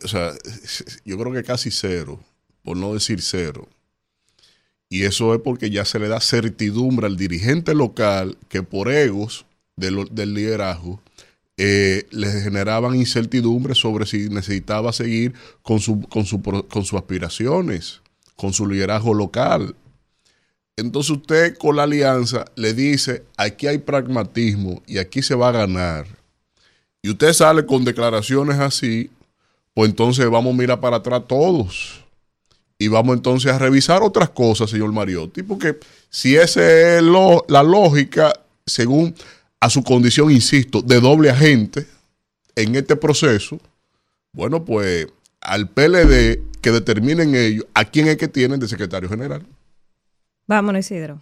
o 0.04 0.08
sea, 0.08 0.34
yo 1.06 1.18
creo 1.18 1.34
que 1.34 1.44
casi 1.44 1.72
cero, 1.72 2.20
por 2.64 2.78
no 2.78 2.94
decir 2.94 3.22
cero. 3.22 3.68
Y 4.90 5.04
eso 5.04 5.34
es 5.34 5.40
porque 5.42 5.70
ya 5.70 5.86
se 5.86 6.00
le 6.00 6.10
da 6.10 6.20
certidumbre 6.20 7.08
al 7.08 7.16
dirigente 7.16 7.74
local 7.74 8.38
que 8.50 8.62
por 8.62 8.92
egos 8.92 9.46
del 9.78 10.34
liderazgo 10.34 11.02
eh, 11.64 12.08
le 12.12 12.42
generaban 12.42 12.96
incertidumbre 12.96 13.76
sobre 13.76 14.06
si 14.06 14.30
necesitaba 14.30 14.92
seguir 14.92 15.34
con, 15.62 15.80
su, 15.80 16.02
con, 16.02 16.26
su, 16.26 16.42
con 16.42 16.84
sus 16.86 16.94
aspiraciones, 16.94 18.01
con 18.42 18.54
su 18.54 18.66
liderazgo 18.66 19.14
local. 19.14 19.76
Entonces 20.76 21.12
usted 21.12 21.56
con 21.60 21.76
la 21.76 21.84
alianza 21.84 22.46
le 22.56 22.74
dice, 22.74 23.24
aquí 23.38 23.68
hay 23.68 23.78
pragmatismo 23.78 24.82
y 24.88 24.98
aquí 24.98 25.22
se 25.22 25.36
va 25.36 25.50
a 25.50 25.52
ganar. 25.52 26.08
Y 27.04 27.12
usted 27.12 27.34
sale 27.34 27.68
con 27.68 27.86
declaraciones 27.86 28.58
así, 28.58 29.12
pues 29.76 29.92
entonces 29.92 30.28
vamos 30.28 30.56
a 30.56 30.58
mirar 30.58 30.80
para 30.80 30.98
atrás 30.98 31.22
todos 31.28 32.04
y 32.80 32.88
vamos 32.88 33.16
entonces 33.16 33.52
a 33.52 33.60
revisar 33.60 34.02
otras 34.02 34.32
cosas, 34.32 34.72
señor 34.72 34.92
Mariotti, 34.92 35.44
porque 35.44 35.78
si 36.10 36.36
esa 36.36 36.98
es 36.98 37.04
la 37.04 37.62
lógica, 37.62 38.34
según 38.66 39.14
a 39.60 39.70
su 39.70 39.84
condición, 39.84 40.32
insisto, 40.32 40.82
de 40.82 41.00
doble 41.00 41.30
agente 41.30 41.86
en 42.56 42.76
este 42.76 42.96
proceso, 42.96 43.60
bueno, 44.34 44.66
pues 44.66 45.06
al 45.42 45.70
PLD 45.70 46.51
que 46.62 46.72
determinen 46.72 47.36
ellos 47.36 47.66
a 47.74 47.86
quién 47.86 48.08
es 48.08 48.18
que 48.18 48.28
tienen 48.28 48.60
de 48.60 48.68
secretario 48.68 49.10
general. 49.10 49.46
Vámonos, 50.48 50.86
Isidro. 50.86 51.20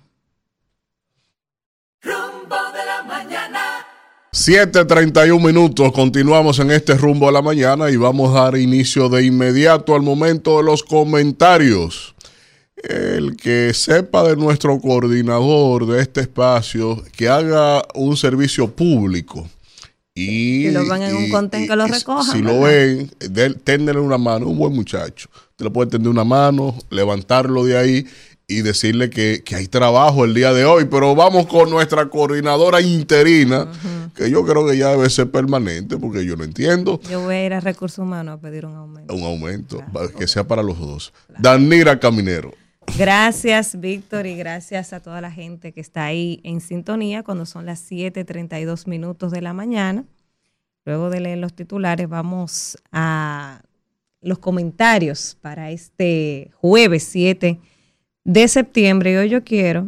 7.31 4.32 5.44
minutos, 5.44 5.92
continuamos 5.92 6.60
en 6.60 6.70
este 6.70 6.94
rumbo 6.94 7.28
a 7.28 7.32
la 7.32 7.42
mañana 7.42 7.90
y 7.90 7.96
vamos 7.96 8.36
a 8.36 8.44
dar 8.44 8.58
inicio 8.58 9.10
de 9.10 9.26
inmediato 9.26 9.96
al 9.96 10.04
momento 10.04 10.58
de 10.58 10.64
los 10.64 10.84
comentarios. 10.84 12.16
El 12.76 13.36
que 13.36 13.74
sepa 13.74 14.24
de 14.24 14.36
nuestro 14.36 14.80
coordinador 14.80 15.88
de 15.88 16.02
este 16.02 16.22
espacio, 16.22 17.04
que 17.18 17.28
haga 17.28 17.84
un 17.96 18.16
servicio 18.16 18.70
público. 18.72 19.50
Y, 20.20 20.72
lo 20.72 20.86
ven 20.88 21.04
en 21.04 21.16
un 21.16 21.30
contén 21.30 21.68
que 21.68 21.76
lo 21.76 21.88
recojan. 21.88 22.36
Si 22.36 22.42
lo 22.42 22.62
ven, 22.62 23.10
tenderle 23.64 24.02
una 24.02 24.18
mano, 24.18 24.48
un 24.48 24.58
buen 24.58 24.74
muchacho. 24.74 25.30
Usted 25.52 25.66
le 25.66 25.72
puede 25.72 25.92
tender 25.92 26.10
una 26.10 26.24
mano, 26.24 26.76
levantarlo 26.90 27.64
de 27.66 27.78
ahí 27.78 28.06
y 28.50 28.64
decirle 28.64 29.10
que, 29.10 29.44
hay 29.56 29.68
trabajo 29.68 30.26
el 30.26 30.34
día 30.34 30.52
de 30.52 30.66
hoy. 30.66 30.86
Pero 30.86 31.16
vamos 31.16 31.46
con 31.46 31.70
nuestra 31.70 32.10
coordinadora 32.10 32.82
interina, 32.82 33.68
que 34.16 34.30
yo 34.30 34.46
creo 34.46 34.68
que 34.68 34.78
ya 34.78 34.90
debe 34.90 35.10
ser 35.10 35.30
permanente, 35.30 35.98
porque 35.98 36.26
yo 36.26 36.36
no 36.36 36.44
entiendo. 36.44 37.00
Yo 37.10 37.22
voy 37.22 37.36
a 37.36 37.46
ir 37.46 37.54
a 37.54 37.60
Recursos 37.60 38.00
Humanos 38.00 38.40
a 38.40 38.42
pedir 38.42 38.66
un 38.66 38.76
aumento. 38.76 39.14
Un 39.14 39.24
aumento, 39.24 39.84
que 40.18 40.28
sea 40.28 40.46
para 40.46 40.64
los 40.64 40.80
dos. 40.80 41.14
Danira 41.38 42.00
Caminero. 42.00 42.54
Gracias, 42.98 43.80
Víctor, 43.80 44.26
y 44.26 44.36
gracias 44.36 44.94
a 44.94 45.00
toda 45.00 45.22
la 45.22 45.32
gente 45.32 45.72
que 45.72 45.82
está 45.82 46.06
ahí 46.06 46.42
en 46.44 46.60
sintonía 46.60 47.24
cuando 47.24 47.46
son 47.46 47.66
las 47.66 47.80
7:32 47.80 48.88
minutos 48.88 49.32
de 49.32 49.42
la 49.42 49.54
mañana. 49.54 50.06
Luego 50.86 51.10
de 51.10 51.20
leer 51.22 51.38
los 51.38 51.54
titulares, 51.54 52.10
vamos 52.10 52.78
a 52.92 53.62
los 54.22 54.40
comentarios 54.40 55.38
para 55.42 55.72
este 55.72 56.52
jueves 56.56 57.04
7 57.04 57.60
de 58.24 58.48
septiembre. 58.48 59.14
Y 59.14 59.16
hoy 59.18 59.30
yo 59.30 59.44
quiero 59.44 59.88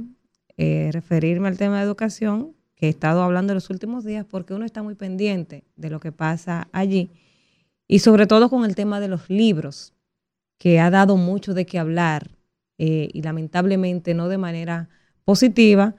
eh, 0.57 0.89
referirme 0.93 1.47
al 1.47 1.57
tema 1.57 1.77
de 1.77 1.83
educación, 1.83 2.55
que 2.75 2.87
he 2.87 2.89
estado 2.89 3.23
hablando 3.23 3.51
en 3.53 3.55
los 3.55 3.69
últimos 3.69 4.05
días, 4.05 4.25
porque 4.29 4.53
uno 4.53 4.65
está 4.65 4.83
muy 4.83 4.95
pendiente 4.95 5.63
de 5.75 5.89
lo 5.89 5.99
que 5.99 6.11
pasa 6.11 6.67
allí. 6.71 7.09
Y 7.87 7.99
sobre 7.99 8.25
todo 8.25 8.49
con 8.49 8.63
el 8.63 8.75
tema 8.75 8.99
de 8.99 9.07
los 9.07 9.29
libros, 9.29 9.93
que 10.57 10.79
ha 10.79 10.89
dado 10.89 11.17
mucho 11.17 11.53
de 11.53 11.65
qué 11.65 11.79
hablar 11.79 12.29
eh, 12.83 13.11
y 13.13 13.21
lamentablemente 13.21 14.15
no 14.15 14.27
de 14.27 14.39
manera 14.39 14.89
positiva, 15.23 15.93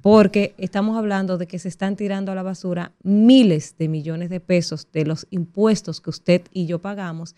porque 0.00 0.54
estamos 0.56 0.96
hablando 0.96 1.36
de 1.36 1.46
que 1.46 1.58
se 1.58 1.68
están 1.68 1.94
tirando 1.94 2.32
a 2.32 2.34
la 2.34 2.42
basura 2.42 2.92
miles 3.02 3.76
de 3.76 3.88
millones 3.88 4.30
de 4.30 4.40
pesos 4.40 4.88
de 4.94 5.04
los 5.04 5.26
impuestos 5.28 6.00
que 6.00 6.08
usted 6.08 6.40
y 6.50 6.64
yo 6.64 6.78
pagamos 6.78 7.36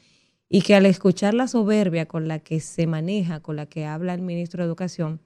y 0.48 0.62
que 0.62 0.76
al 0.76 0.86
escuchar 0.86 1.34
la 1.34 1.48
soberbia 1.48 2.06
con 2.06 2.28
la 2.28 2.38
que 2.38 2.60
se 2.60 2.86
maneja, 2.86 3.40
con 3.40 3.56
la 3.56 3.66
que 3.66 3.84
habla 3.84 4.14
el 4.14 4.22
ministro 4.22 4.62
de 4.62 4.68
Educación, 4.68 5.20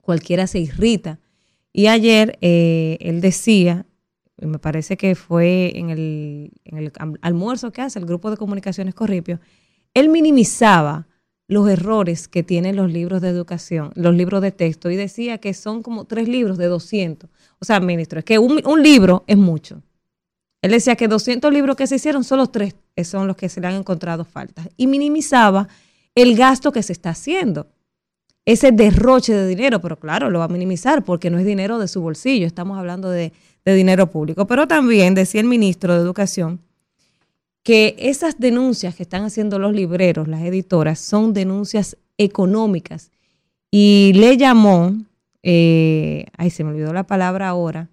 cualquiera 0.00 0.48
se 0.48 0.58
irrita. 0.58 1.20
Y 1.72 1.86
ayer 1.86 2.36
eh, 2.40 2.98
él 3.00 3.20
decía, 3.20 3.86
me 4.38 4.58
parece 4.58 4.96
que 4.96 5.14
fue 5.14 5.70
en 5.78 5.90
el, 5.90 6.50
en 6.64 6.78
el, 6.78 6.92
almuerzo 7.20 7.70
que 7.70 7.80
hace 7.80 8.00
el 8.00 8.06
grupo 8.06 8.28
de 8.28 8.36
comunicaciones 8.36 8.96
Corripio, 8.96 9.38
él 9.94 10.08
minimizaba 10.08 11.06
los 11.48 11.66
errores 11.68 12.28
que 12.28 12.42
tienen 12.42 12.76
los 12.76 12.92
libros 12.92 13.22
de 13.22 13.30
educación, 13.30 13.90
los 13.94 14.14
libros 14.14 14.42
de 14.42 14.52
texto, 14.52 14.90
y 14.90 14.96
decía 14.96 15.38
que 15.38 15.54
son 15.54 15.82
como 15.82 16.04
tres 16.04 16.28
libros 16.28 16.58
de 16.58 16.66
200. 16.66 17.28
O 17.58 17.64
sea, 17.64 17.80
ministro, 17.80 18.18
es 18.18 18.24
que 18.26 18.38
un, 18.38 18.82
libro 18.82 19.24
es 19.26 19.38
mucho. 19.38 19.82
Él 20.60 20.72
decía 20.72 20.94
que 20.94 21.08
200 21.08 21.52
libros 21.52 21.74
que 21.74 21.86
se 21.86 21.96
hicieron, 21.96 22.22
solo 22.22 22.48
tres 22.48 22.76
son 23.02 23.26
los 23.26 23.36
que 23.36 23.48
se 23.48 23.60
le 23.60 23.66
han 23.66 23.74
encontrado 23.74 24.24
faltas. 24.24 24.68
Y 24.76 24.86
minimizaba 24.86 25.68
el 26.14 26.36
gasto 26.36 26.70
que 26.70 26.82
se 26.82 26.92
está 26.92 27.10
haciendo. 27.10 27.66
Ese 28.44 28.70
derroche 28.70 29.32
de 29.32 29.46
dinero, 29.46 29.80
pero 29.80 29.98
claro, 29.98 30.30
lo 30.30 30.40
va 30.40 30.46
a 30.46 30.48
minimizar 30.48 31.02
porque 31.04 31.30
no 31.30 31.38
es 31.38 31.46
dinero 31.46 31.78
de 31.78 31.88
su 31.88 32.00
bolsillo, 32.00 32.46
estamos 32.46 32.78
hablando 32.78 33.08
de, 33.08 33.32
de 33.64 33.74
dinero 33.74 34.10
público. 34.10 34.46
Pero 34.46 34.68
también 34.68 35.14
decía 35.14 35.40
el 35.40 35.46
ministro 35.46 35.94
de 35.94 36.00
Educación 36.00 36.60
que 37.68 37.96
esas 37.98 38.40
denuncias 38.40 38.94
que 38.94 39.02
están 39.02 39.24
haciendo 39.24 39.58
los 39.58 39.74
libreros, 39.74 40.26
las 40.26 40.40
editoras, 40.40 40.98
son 40.98 41.34
denuncias 41.34 41.98
económicas. 42.16 43.10
Y 43.70 44.12
le 44.14 44.38
llamó, 44.38 44.94
eh, 45.42 46.24
ay, 46.38 46.48
se 46.48 46.64
me 46.64 46.70
olvidó 46.70 46.94
la 46.94 47.06
palabra 47.06 47.50
ahora, 47.50 47.90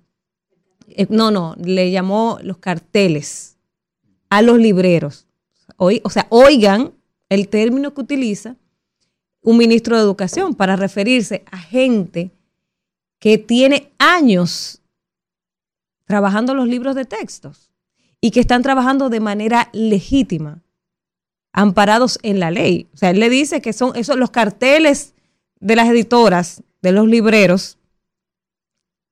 eh, 0.88 1.08
no, 1.10 1.30
no, 1.30 1.56
le 1.62 1.92
llamó 1.92 2.40
los 2.42 2.58
carteles 2.60 3.58
a 4.30 4.42
los 4.42 4.60
libreros. 4.60 5.28
o 5.76 6.10
sea, 6.10 6.26
oigan 6.30 6.94
el 7.28 7.50
término 7.50 7.94
que 7.94 8.00
utiliza 8.00 8.56
un 9.42 9.58
ministro 9.58 9.98
de 9.98 10.04
Educación 10.04 10.56
para 10.56 10.78
referirse 10.78 11.44
a 11.52 11.58
gente 11.58 12.32
que 13.20 13.38
tiene 13.38 13.92
años 13.98 14.82
trabajando 16.06 16.54
los 16.54 16.70
libros 16.70 16.96
de 16.96 17.04
textos 17.04 17.65
y 18.26 18.32
que 18.32 18.40
están 18.40 18.64
trabajando 18.64 19.12
de 19.12 19.20
manera 19.20 19.70
legítima, 19.72 20.64
amparados 21.54 22.18
en 22.24 22.40
la 22.40 22.50
ley. 22.50 22.88
O 22.96 22.98
sea, 22.98 23.12
él 23.12 23.20
le 23.20 23.30
dice 23.30 23.62
que 23.62 23.72
son 23.72 23.96
esos 23.96 24.18
los 24.18 24.32
carteles 24.32 25.14
de 25.60 25.76
las 25.76 25.88
editoras, 25.88 26.64
de 26.82 26.92
los 26.92 27.08
libreros, 27.08 27.78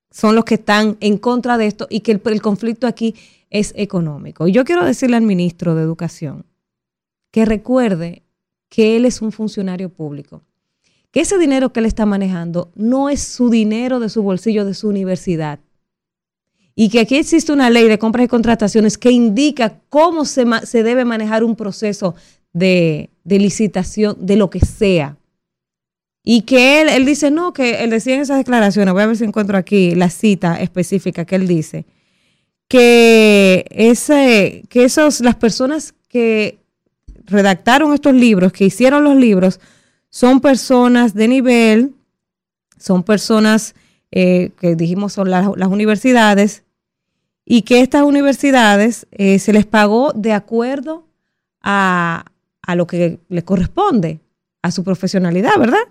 son 0.10 0.34
los 0.34 0.46
que 0.46 0.56
están 0.56 0.98
en 1.00 1.20
contra 1.20 1.60
de 1.60 1.68
esto 1.68 1.86
y 1.92 2.00
que 2.00 2.20
el, 2.24 2.42
conflicto 2.42 2.88
aquí 2.88 3.14
es 3.52 3.72
económico. 3.78 4.48
Y 4.48 4.52
yo 4.52 4.66
quiero 4.66 4.84
decirle 4.84 5.18
al 5.18 5.22
ministro 5.22 5.76
de 5.76 5.84
Educación 5.84 6.48
que 7.30 7.46
recuerde 7.46 8.24
que 8.68 8.96
él 8.96 9.06
es 9.06 9.22
un 9.22 9.32
funcionario 9.32 9.90
público, 9.90 10.42
que 11.12 11.20
ese 11.20 11.38
dinero 11.38 11.72
que 11.72 11.82
él 11.82 11.86
está 11.86 12.08
manejando 12.08 12.72
no 12.74 13.10
es 13.10 13.22
su 13.22 13.52
dinero 13.52 14.00
de 14.00 14.10
su 14.10 14.24
bolsillo 14.24 14.66
de 14.66 14.74
su 14.74 14.88
universidad. 14.88 15.60
Y 16.76 16.90
que 16.90 17.02
aquí 17.02 17.16
existe 17.16 17.52
una 17.52 17.70
ley 17.70 17.88
de 17.88 18.00
compras 18.00 18.26
y 18.26 18.28
contrataciones 18.28 18.98
que 18.98 19.12
indica 19.12 19.80
cómo 19.90 20.26
se, 20.26 20.46
se 20.64 20.84
debe 20.84 21.06
manejar 21.06 21.44
un 21.44 21.56
proceso 21.56 22.16
de, 22.52 23.10
de 23.24 23.40
licitación 23.40 24.16
de 24.20 24.38
lo 24.38 24.50
que 24.50 24.60
sea. 24.60 25.18
Y 26.24 26.42
que 26.42 26.82
él, 26.82 26.90
él 26.90 27.06
dice, 27.06 27.32
no, 27.32 27.54
que 27.54 27.84
él 27.84 27.90
decía 27.90 28.16
en 28.16 28.22
esas 28.22 28.38
declaraciones, 28.38 28.94
voy 28.94 29.04
a 29.04 29.08
ver 29.08 29.18
si 29.18 29.26
encuentro 29.26 29.58
aquí 29.58 29.94
la 29.94 30.10
cita 30.10 30.60
específica 30.60 31.26
que 31.26 31.36
él 31.36 31.48
dice, 31.48 31.86
que, 32.68 33.66
ese, 33.70 34.64
que 34.70 34.86
esos, 34.86 35.20
las 35.20 35.36
personas 35.36 35.94
que 36.08 36.60
redactaron 37.26 37.94
estos 37.94 38.14
libros, 38.14 38.54
que 38.54 38.66
hicieron 38.66 39.04
los 39.04 39.16
libros, 39.16 39.60
son 40.10 40.40
personas 40.40 41.14
de 41.14 41.28
nivel, 41.28 41.94
son 42.78 43.04
personas 43.04 43.76
eh, 44.16 44.52
que 44.60 44.76
dijimos 44.76 45.14
son 45.14 45.30
las, 45.30 45.48
universidades, 45.48 46.64
y 47.46 47.64
que 47.64 47.82
estas 47.82 48.04
universidades 48.04 49.08
eh, 49.12 49.40
se 49.40 49.52
les 49.52 49.66
pagó 49.66 50.14
de 50.14 50.32
acuerdo 50.32 51.08
a, 51.62 52.26
a 52.62 52.76
lo 52.76 52.88
que 52.88 53.20
les 53.28 53.44
corresponde, 53.44 54.22
a 54.62 54.72
su 54.72 54.84
profesionalidad, 54.84 55.58
¿verdad? 55.60 55.84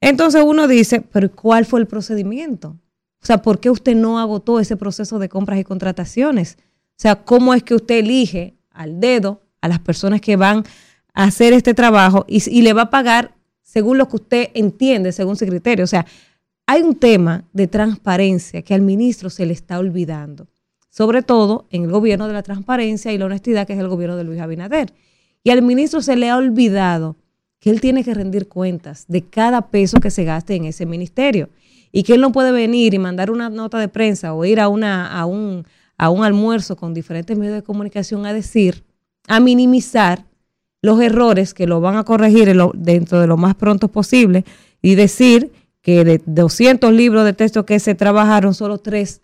Entonces 0.00 0.42
uno 0.44 0.68
dice, 0.68 1.00
pero 1.00 1.30
¿cuál 1.32 1.64
fue 1.64 1.80
el 1.80 1.86
procedimiento? 1.86 2.76
O 3.22 3.26
sea, 3.26 3.42
¿por 3.42 3.58
qué 3.58 3.70
usted 3.70 3.96
no 3.96 4.20
agotó 4.20 4.60
ese 4.60 4.76
proceso 4.76 5.18
de 5.18 5.28
compras 5.28 5.58
y 5.58 5.64
contrataciones? 5.64 6.58
O 6.60 6.98
sea, 6.98 7.16
¿cómo 7.24 7.54
es 7.54 7.62
que 7.62 7.74
usted 7.74 7.96
elige 7.96 8.54
al 8.70 9.00
dedo 9.00 9.42
a 9.60 9.68
las 9.68 9.80
personas 9.80 10.20
que 10.20 10.36
van 10.36 10.64
a 11.12 11.24
hacer 11.24 11.52
este 11.52 11.74
trabajo 11.74 12.24
y, 12.28 12.62
le 12.62 12.72
va 12.72 12.82
a 12.82 12.90
pagar 12.90 13.34
según 13.62 13.98
lo 13.98 14.08
que 14.08 14.16
usted 14.16 14.50
entiende, 14.54 15.12
según 15.12 15.36
su 15.36 15.46
criterio? 15.46 15.84
O 15.84 15.88
sea, 15.88 16.06
hay 16.66 16.82
un 16.82 16.96
tema 16.96 17.44
de 17.52 17.68
transparencia 17.68 18.62
que 18.62 18.74
al 18.74 18.82
ministro 18.82 19.30
se 19.30 19.46
le 19.46 19.52
está 19.52 19.78
olvidando, 19.78 20.48
sobre 20.90 21.22
todo 21.22 21.66
en 21.70 21.84
el 21.84 21.90
gobierno 21.90 22.26
de 22.26 22.34
la 22.34 22.42
transparencia 22.42 23.12
y 23.12 23.18
la 23.18 23.26
honestidad, 23.26 23.66
que 23.66 23.74
es 23.74 23.78
el 23.78 23.88
gobierno 23.88 24.16
de 24.16 24.24
Luis 24.24 24.40
Abinader. 24.40 24.92
Y 25.44 25.50
al 25.50 25.62
ministro 25.62 26.02
se 26.02 26.16
le 26.16 26.28
ha 26.28 26.36
olvidado 26.36 27.16
que 27.60 27.70
él 27.70 27.80
tiene 27.80 28.02
que 28.02 28.14
rendir 28.14 28.48
cuentas 28.48 29.04
de 29.06 29.22
cada 29.22 29.62
peso 29.70 30.00
que 30.00 30.10
se 30.10 30.24
gaste 30.24 30.56
en 30.56 30.64
ese 30.64 30.86
ministerio 30.86 31.48
y 31.92 32.02
que 32.02 32.14
él 32.14 32.20
no 32.20 32.32
puede 32.32 32.50
venir 32.50 32.94
y 32.94 32.98
mandar 32.98 33.30
una 33.30 33.48
nota 33.48 33.78
de 33.78 33.88
prensa 33.88 34.34
o 34.34 34.44
ir 34.44 34.58
a, 34.58 34.68
una, 34.68 35.06
a, 35.18 35.24
un, 35.24 35.64
a 35.96 36.10
un 36.10 36.24
almuerzo 36.24 36.76
con 36.76 36.94
diferentes 36.94 37.38
medios 37.38 37.54
de 37.54 37.62
comunicación 37.62 38.26
a 38.26 38.32
decir, 38.32 38.84
a 39.28 39.38
minimizar 39.38 40.24
los 40.82 41.00
errores 41.00 41.54
que 41.54 41.66
lo 41.66 41.80
van 41.80 41.96
a 41.96 42.04
corregir 42.04 42.54
dentro 42.74 43.20
de 43.20 43.26
lo 43.26 43.36
más 43.36 43.54
pronto 43.54 43.88
posible 43.88 44.44
y 44.82 44.94
decir 44.94 45.52
que 45.86 46.02
de 46.04 46.20
200 46.26 46.92
libros 46.92 47.24
de 47.24 47.32
texto 47.32 47.64
que 47.64 47.78
se 47.78 47.94
trabajaron, 47.94 48.54
solo 48.54 48.78
tres 48.78 49.20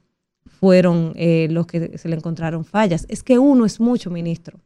fueron 0.61 1.13
eh, 1.17 1.49
los 1.51 1.67
que 1.67 1.99
se 1.99 2.09
le 2.09 2.15
encontraron 2.15 2.65
fallas. 2.65 3.05
Es 3.09 3.25
que 3.25 3.37
uno 3.37 3.67
es 3.67 3.81
mucho, 3.81 4.13
ministro. 4.13 4.61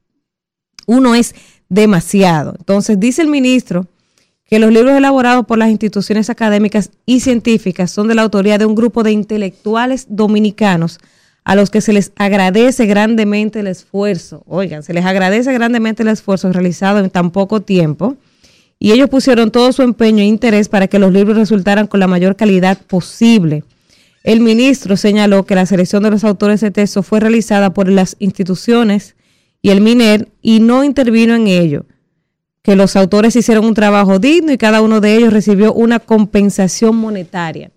Uno 0.87 1.15
es 1.15 1.35
demasiado. 1.71 2.55
Entonces, 2.59 3.01
dice 3.01 3.23
el 3.23 3.29
ministro 3.29 3.87
que 4.45 4.59
los 4.59 4.71
libros 4.71 4.95
elaborados 4.95 5.47
por 5.47 5.57
las 5.57 5.71
instituciones 5.71 6.29
académicas 6.29 6.91
y 7.07 7.21
científicas 7.21 7.93
son 7.93 8.09
de 8.09 8.15
la 8.15 8.21
autoría 8.21 8.59
de 8.59 8.67
un 8.67 8.75
grupo 8.75 9.03
de 9.03 9.13
intelectuales 9.13 10.05
dominicanos 10.11 10.99
a 11.45 11.57
los 11.57 11.71
que 11.71 11.81
se 11.81 11.95
les 11.95 12.13
agradece 12.17 12.85
grandemente 12.85 13.61
el 13.61 13.69
esfuerzo. 13.69 14.43
Oigan, 14.47 14.83
se 14.83 14.93
les 14.93 15.07
agradece 15.07 15.51
grandemente 15.55 16.03
el 16.03 16.11
esfuerzo 16.11 16.53
realizado 16.53 16.99
en 16.99 17.09
tan 17.09 17.31
poco 17.31 17.63
tiempo. 17.63 18.19
Y 18.79 18.93
ellos 18.93 19.09
pusieron 19.09 19.51
todo 19.51 19.73
su 19.73 19.83
empeño 19.83 20.23
e 20.23 20.27
interés 20.27 20.69
para 20.69 20.89
que 20.89 20.99
los 20.99 21.13
libros 21.13 21.37
resultaran 21.37 21.87
con 21.87 22.01
la 22.01 22.07
mayor 22.07 22.37
calidad 22.37 22.79
posible. 22.79 23.65
El 24.23 24.41
ministro 24.41 24.97
señaló 24.97 25.47
que 25.47 25.55
la 25.55 25.67
selección 25.67 26.03
de 26.03 26.11
los 26.11 26.25
autores 26.25 26.61
de 26.61 26.71
texto 26.71 27.03
fue 27.03 27.21
realizada 27.21 27.73
por 27.73 27.89
las 27.89 28.17
instituciones 28.19 29.17
y 29.63 29.71
el 29.71 29.81
MINER 29.81 30.29
y 30.43 30.61
no 30.61 30.85
intervino 30.85 31.35
en 31.35 31.47
ello, 31.47 31.87
que 32.63 32.77
los 32.77 32.97
autores 32.97 33.37
hicieron 33.37 33.65
un 33.65 33.75
trabajo 33.75 34.19
digno 34.19 34.53
y 34.53 34.59
cada 34.59 34.83
uno 34.83 35.01
de 35.01 35.17
ellos 35.17 35.33
recibió 35.33 35.73
una 35.73 36.01
compensación 36.01 36.97
monetaria. 36.97 37.71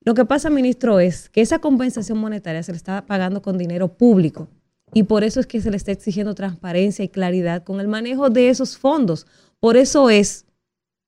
Lo 0.00 0.14
que 0.14 0.24
pasa, 0.24 0.50
ministro, 0.50 1.00
es 1.00 1.28
que 1.28 1.40
esa 1.40 1.58
compensación 1.58 2.18
monetaria 2.18 2.62
se 2.62 2.70
le 2.70 2.76
está 2.76 3.04
pagando 3.04 3.42
con 3.42 3.58
dinero 3.58 3.88
público 3.88 4.48
y 4.94 5.02
por 5.02 5.24
eso 5.24 5.40
es 5.40 5.48
que 5.48 5.60
se 5.60 5.70
le 5.72 5.76
está 5.76 5.90
exigiendo 5.90 6.36
transparencia 6.36 7.04
y 7.04 7.08
claridad 7.08 7.64
con 7.64 7.80
el 7.80 7.88
manejo 7.88 8.30
de 8.30 8.48
esos 8.48 8.78
fondos. 8.78 9.26
Por 9.60 9.76
eso 9.76 10.10
es 10.10 10.44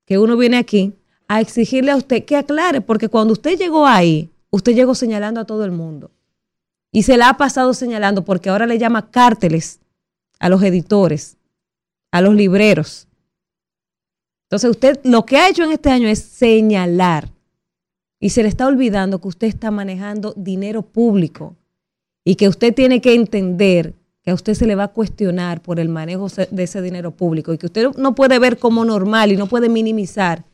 que 0.07 0.19
uno 0.19 0.37
viene 0.37 0.57
aquí 0.57 0.95
a 1.29 1.41
exigirle 1.41 1.91
a 1.91 1.97
usted 1.97 2.25
que 2.25 2.37
aclare, 2.37 2.81
porque 2.81 3.09
cuando 3.09 3.33
usted 3.33 3.59
llegó 3.59 3.87
ahí, 3.87 4.31
usted 4.51 4.75
llegó 4.75 4.95
señalando 4.95 5.41
a 5.41 5.45
todo 5.45 5.65
el 5.65 5.71
mundo. 5.71 6.11
Y 6.91 7.03
se 7.03 7.17
la 7.17 7.29
ha 7.29 7.37
pasado 7.37 7.75
señalando 7.75 8.25
porque 8.25 8.49
ahora 8.49 8.67
le 8.67 8.79
llama 8.79 9.11
cárteles 9.11 9.81
a 10.39 10.49
los 10.49 10.63
editores, 10.63 11.37
a 12.11 12.21
los 12.23 12.35
libreros. 12.35 13.07
Entonces 14.47 14.71
usted 14.71 15.01
lo 15.05 15.27
que 15.27 15.37
ha 15.37 15.51
hecho 15.51 15.65
en 15.65 15.73
este 15.73 15.91
año 15.91 16.09
es 16.09 16.21
señalar 16.21 17.31
y 18.19 18.31
se 18.31 18.43
le 18.43 18.49
está 18.49 18.67
olvidando 18.67 19.21
que 19.21 19.29
usted 19.29 19.47
está 19.47 19.71
manejando 19.71 20.33
dinero 20.37 20.83
público 20.83 21.55
y 22.25 22.37
que 22.37 22.49
usted 22.49 22.75
tiene 22.75 23.03
que 23.03 23.15
entender 23.15 23.95
que 24.29 24.33
a 24.33 24.35
usted 24.35 24.53
se 24.53 24.67
le 24.67 24.75
va 24.75 24.83
a 24.83 24.89
cuestionar 24.89 25.63
por 25.63 25.81
el 25.81 25.89
manejo 25.89 26.29
de 26.29 26.63
ese 26.63 26.83
dinero 26.83 27.13
público 27.13 27.55
y 27.55 27.57
que 27.57 27.65
usted 27.65 27.89
no 27.97 28.15
puede 28.15 28.39
ver 28.39 28.59
como 28.59 28.85
normal 28.85 29.33
y 29.33 29.39
no 29.39 29.47
puede 29.47 29.71
minimizar 29.71 30.45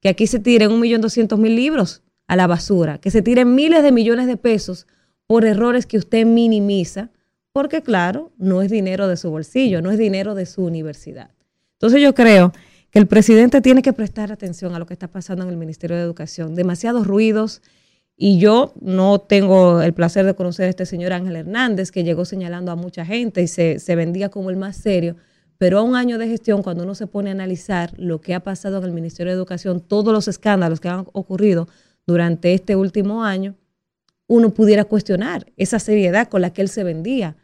que 0.00 0.08
aquí 0.08 0.26
se 0.26 0.38
tiren 0.38 0.72
un 0.72 0.80
millón 0.80 1.02
doscientos 1.02 1.38
mil 1.38 1.54
libros 1.54 2.00
a 2.26 2.36
la 2.36 2.46
basura, 2.46 2.96
que 2.96 3.10
se 3.10 3.20
tiren 3.20 3.54
miles 3.54 3.82
de 3.82 3.92
millones 3.92 4.28
de 4.28 4.38
pesos 4.38 4.86
por 5.26 5.44
errores 5.44 5.84
que 5.84 5.98
usted 5.98 6.24
minimiza 6.24 7.10
porque 7.52 7.82
claro, 7.82 8.32
no 8.38 8.62
es 8.62 8.70
dinero 8.70 9.08
de 9.08 9.18
su 9.18 9.28
bolsillo, 9.28 9.82
no 9.82 9.90
es 9.90 9.98
dinero 9.98 10.34
de 10.34 10.46
su 10.46 10.64
universidad. 10.64 11.30
Entonces 11.74 12.00
yo 12.00 12.14
creo 12.14 12.54
que 12.90 12.98
el 12.98 13.06
presidente 13.06 13.60
tiene 13.60 13.82
que 13.82 13.92
prestar 13.92 14.32
atención 14.32 14.74
a 14.74 14.78
lo 14.78 14.86
que 14.86 14.94
está 14.94 15.08
pasando 15.08 15.44
en 15.44 15.50
el 15.50 15.58
Ministerio 15.58 15.98
de 15.98 16.02
Educación. 16.02 16.54
Demasiados 16.54 17.06
ruidos 17.06 17.60
y 18.20 18.40
yo 18.40 18.74
no 18.80 19.20
tengo 19.20 19.80
el 19.80 19.94
placer 19.94 20.26
de 20.26 20.34
conocer 20.34 20.66
a 20.66 20.70
este 20.70 20.86
señor 20.86 21.12
Ángel 21.12 21.36
Hernández 21.36 21.92
que 21.92 22.02
llegó 22.02 22.24
señalando 22.24 22.72
a 22.72 22.76
mucha 22.76 23.06
gente 23.06 23.42
y 23.42 23.46
se, 23.46 23.78
se 23.78 23.94
vendía 23.94 24.28
como 24.28 24.50
el 24.50 24.56
más 24.56 24.76
serio. 24.76 25.14
Pero 25.56 25.78
a 25.78 25.82
un 25.82 25.94
año 25.94 26.18
de 26.18 26.26
gestión, 26.26 26.64
cuando 26.64 26.82
uno 26.82 26.96
se 26.96 27.06
pone 27.06 27.30
a 27.30 27.32
analizar 27.32 27.92
lo 27.96 28.20
que 28.20 28.34
ha 28.34 28.40
pasado 28.40 28.78
en 28.78 28.84
el 28.84 28.92
Ministerio 28.92 29.32
de 29.32 29.36
Educación, 29.36 29.80
todos 29.80 30.12
los 30.12 30.26
escándalos 30.26 30.80
que 30.80 30.88
han 30.88 31.06
ocurrido 31.12 31.68
durante 32.08 32.54
este 32.54 32.74
último 32.74 33.22
año, 33.22 33.54
uno 34.26 34.50
pudiera 34.50 34.84
cuestionar 34.84 35.46
esa 35.56 35.78
seriedad 35.78 36.28
con 36.28 36.42
la 36.42 36.52
que 36.52 36.62
él 36.62 36.68
se 36.68 36.82
vendía 36.82 37.36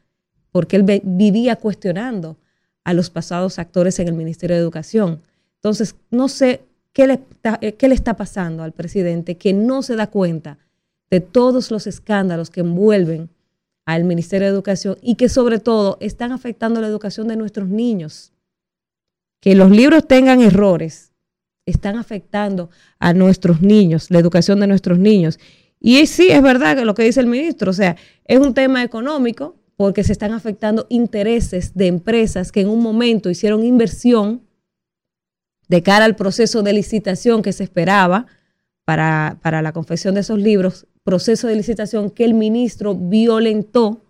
porque 0.51 0.77
él 0.77 1.03
vivía 1.05 1.57
cuestionando 1.57 2.37
a 2.83 2.95
los 2.95 3.11
pasados 3.11 3.61
actores 3.61 3.99
en 4.01 4.09
el 4.09 4.15
Ministerio 4.15 4.57
de 4.57 4.63
Educación. 4.63 5.23
Entonces, 5.57 5.95
no 6.11 6.29
sé 6.29 6.63
qué 6.93 7.07
le, 7.07 7.21
eh, 7.61 7.75
qué 7.75 7.89
le 7.89 7.95
está 7.95 8.15
pasando 8.15 8.63
al 8.65 8.73
presidente 8.73 9.37
que 9.37 9.53
no 9.53 9.83
se 9.83 9.97
da 9.97 10.09
cuenta 10.09 10.59
de 11.15 11.21
todos 11.21 11.71
los 11.71 11.87
escándalos 11.87 12.51
que 12.51 12.59
envuelven 12.59 13.31
al 13.87 14.03
Ministerio 14.03 14.49
de 14.49 14.53
Educación 14.53 14.99
y 15.01 15.15
que 15.15 15.29
sobre 15.29 15.61
todo 15.61 15.97
están 16.01 16.33
afectando 16.33 16.81
la 16.81 16.89
educación 16.89 17.29
de 17.29 17.37
nuestros 17.37 17.69
niños. 17.69 18.33
Que 19.41 19.55
los 19.55 19.71
libros 19.71 20.09
tengan 20.09 20.41
errores 20.41 21.13
están 21.67 21.97
afectando 21.97 22.69
a 22.99 23.15
nuestros 23.15 23.63
niños, 23.63 24.11
la 24.11 24.19
educación 24.19 24.59
de 24.59 24.67
nuestros 24.67 24.99
niños. 24.99 25.39
Y 25.79 26.05
sí, 26.07 26.33
es 26.33 26.43
verdad 26.43 26.77
que 26.77 26.85
lo 26.85 26.97
que 26.97 27.05
dice 27.05 27.21
el 27.21 27.29
ministro, 27.29 27.71
o 27.71 27.75
sea, 27.75 27.97
es 28.25 28.41
un 28.41 28.53
tema 28.53 28.83
económico, 28.83 29.55
porque 29.77 30.03
se 30.03 30.11
están 30.11 30.33
afectando 30.33 30.87
intereses 30.89 31.75
de 31.75 31.87
empresas 31.87 32.51
que 32.51 32.61
en 32.61 32.69
un 32.69 32.83
momento 32.83 33.31
hicieron 33.31 33.65
inversión 33.65 34.43
de 35.69 35.81
cara 35.85 36.07
al 36.07 36.17
proceso 36.17 36.65
de 36.65 36.73
licitación 36.73 37.41
que 37.41 37.53
se 37.53 37.63
esperaba 37.63 38.27
para, 38.85 39.39
para 39.43 39.63
la 39.63 39.73
confección 39.73 40.15
de 40.15 40.21
esos 40.21 40.39
libros, 40.39 40.87
proceso 41.03 41.47
de 41.47 41.57
licitación 41.57 42.11
que 42.11 42.25
el 42.25 42.35
ministro 42.35 42.95
violentó 42.95 44.01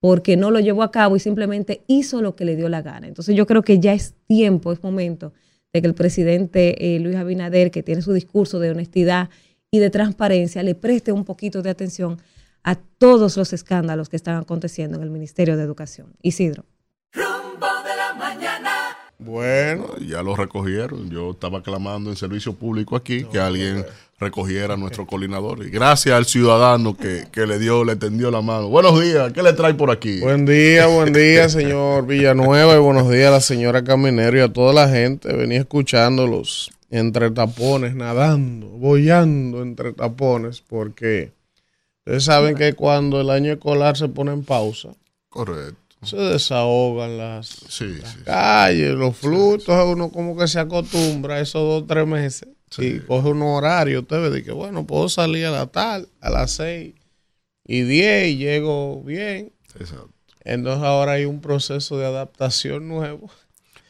porque 0.00 0.36
no 0.36 0.50
lo 0.50 0.60
llevó 0.60 0.82
a 0.82 0.90
cabo 0.90 1.16
y 1.16 1.20
simplemente 1.20 1.82
hizo 1.86 2.22
lo 2.22 2.36
que 2.36 2.44
le 2.44 2.56
dio 2.56 2.68
la 2.68 2.82
gana. 2.82 3.08
Entonces 3.08 3.34
yo 3.34 3.46
creo 3.46 3.62
que 3.62 3.80
ya 3.80 3.92
es 3.92 4.14
tiempo, 4.26 4.72
es 4.72 4.82
momento 4.82 5.32
de 5.72 5.80
que 5.80 5.88
el 5.88 5.94
presidente 5.94 6.94
eh, 6.94 7.00
Luis 7.00 7.16
Abinader, 7.16 7.70
que 7.70 7.82
tiene 7.82 8.02
su 8.02 8.12
discurso 8.12 8.58
de 8.58 8.70
honestidad 8.70 9.30
y 9.70 9.78
de 9.78 9.90
transparencia, 9.90 10.62
le 10.62 10.74
preste 10.74 11.12
un 11.12 11.24
poquito 11.24 11.62
de 11.62 11.70
atención 11.70 12.18
a 12.62 12.76
todos 12.76 13.36
los 13.36 13.52
escándalos 13.52 14.08
que 14.08 14.16
están 14.16 14.36
aconteciendo 14.36 14.96
en 14.96 15.02
el 15.02 15.10
Ministerio 15.10 15.56
de 15.56 15.62
Educación. 15.62 16.14
Isidro. 16.22 16.64
Rumbo 17.12 17.66
de 17.84 17.96
la 17.96 18.14
mañana. 18.14 18.72
Bueno, 19.18 19.96
ya 19.98 20.22
lo 20.22 20.36
recogieron. 20.36 21.10
Yo 21.10 21.30
estaba 21.30 21.62
clamando 21.62 22.10
en 22.10 22.16
servicio 22.16 22.54
público 22.54 22.96
aquí 22.96 23.24
que 23.24 23.38
alguien 23.38 23.84
recogiera 24.18 24.76
nuestro 24.76 25.06
coordinador. 25.06 25.64
Y 25.64 25.70
gracias 25.70 26.14
al 26.14 26.24
ciudadano 26.24 26.96
que, 26.96 27.26
que, 27.30 27.46
le 27.46 27.58
dio, 27.58 27.84
le 27.84 27.96
tendió 27.96 28.30
la 28.30 28.40
mano. 28.40 28.68
Buenos 28.68 29.00
días, 29.00 29.32
¿qué 29.32 29.42
le 29.42 29.52
trae 29.52 29.74
por 29.74 29.90
aquí? 29.90 30.20
Buen 30.20 30.46
día, 30.46 30.86
buen 30.86 31.12
día, 31.12 31.48
señor 31.50 32.06
Villanueva, 32.06 32.74
y 32.74 32.78
buenos 32.78 33.10
días 33.10 33.28
a 33.28 33.32
la 33.32 33.40
señora 33.40 33.84
Caminero 33.84 34.38
y 34.38 34.40
a 34.40 34.52
toda 34.52 34.72
la 34.72 34.88
gente. 34.88 35.32
Venía 35.34 35.58
escuchándolos 35.58 36.70
entre 36.90 37.30
tapones, 37.30 37.94
nadando, 37.94 38.68
boyando 38.68 39.62
entre 39.62 39.92
tapones, 39.92 40.62
porque 40.62 41.32
ustedes 41.98 42.24
saben 42.24 42.54
que 42.56 42.72
cuando 42.72 43.20
el 43.20 43.28
año 43.28 43.52
escolar 43.52 43.96
se 43.96 44.08
pone 44.08 44.32
en 44.32 44.44
pausa, 44.44 44.90
correcto. 45.28 45.76
Se 46.02 46.16
desahogan 46.16 47.18
las, 47.18 47.58
calles, 48.24 48.92
los 48.92 49.16
frutos, 49.16 49.74
uno 49.86 50.10
como 50.10 50.36
que 50.36 50.46
se 50.46 50.60
acostumbra 50.60 51.36
a 51.36 51.40
esos 51.40 51.62
dos 51.62 51.82
o 51.82 51.84
tres 51.86 52.06
meses 52.06 52.46
y 52.78 53.00
coge 53.00 53.28
un 53.28 53.42
horario, 53.42 54.00
usted 54.00 54.30
ve 54.30 54.42
que 54.42 54.52
bueno, 54.52 54.86
puedo 54.86 55.08
salir 55.08 55.46
a 55.46 55.50
la 55.50 55.66
tal, 55.66 56.08
a 56.20 56.30
las 56.30 56.52
seis 56.52 56.94
y 57.64 57.82
diez 57.82 58.28
y 58.28 58.36
llego 58.36 59.02
bien. 59.02 59.52
Exacto. 59.78 60.10
Entonces 60.40 60.84
ahora 60.84 61.12
hay 61.12 61.24
un 61.24 61.40
proceso 61.40 61.98
de 61.98 62.06
adaptación 62.06 62.88
nuevo 62.88 63.30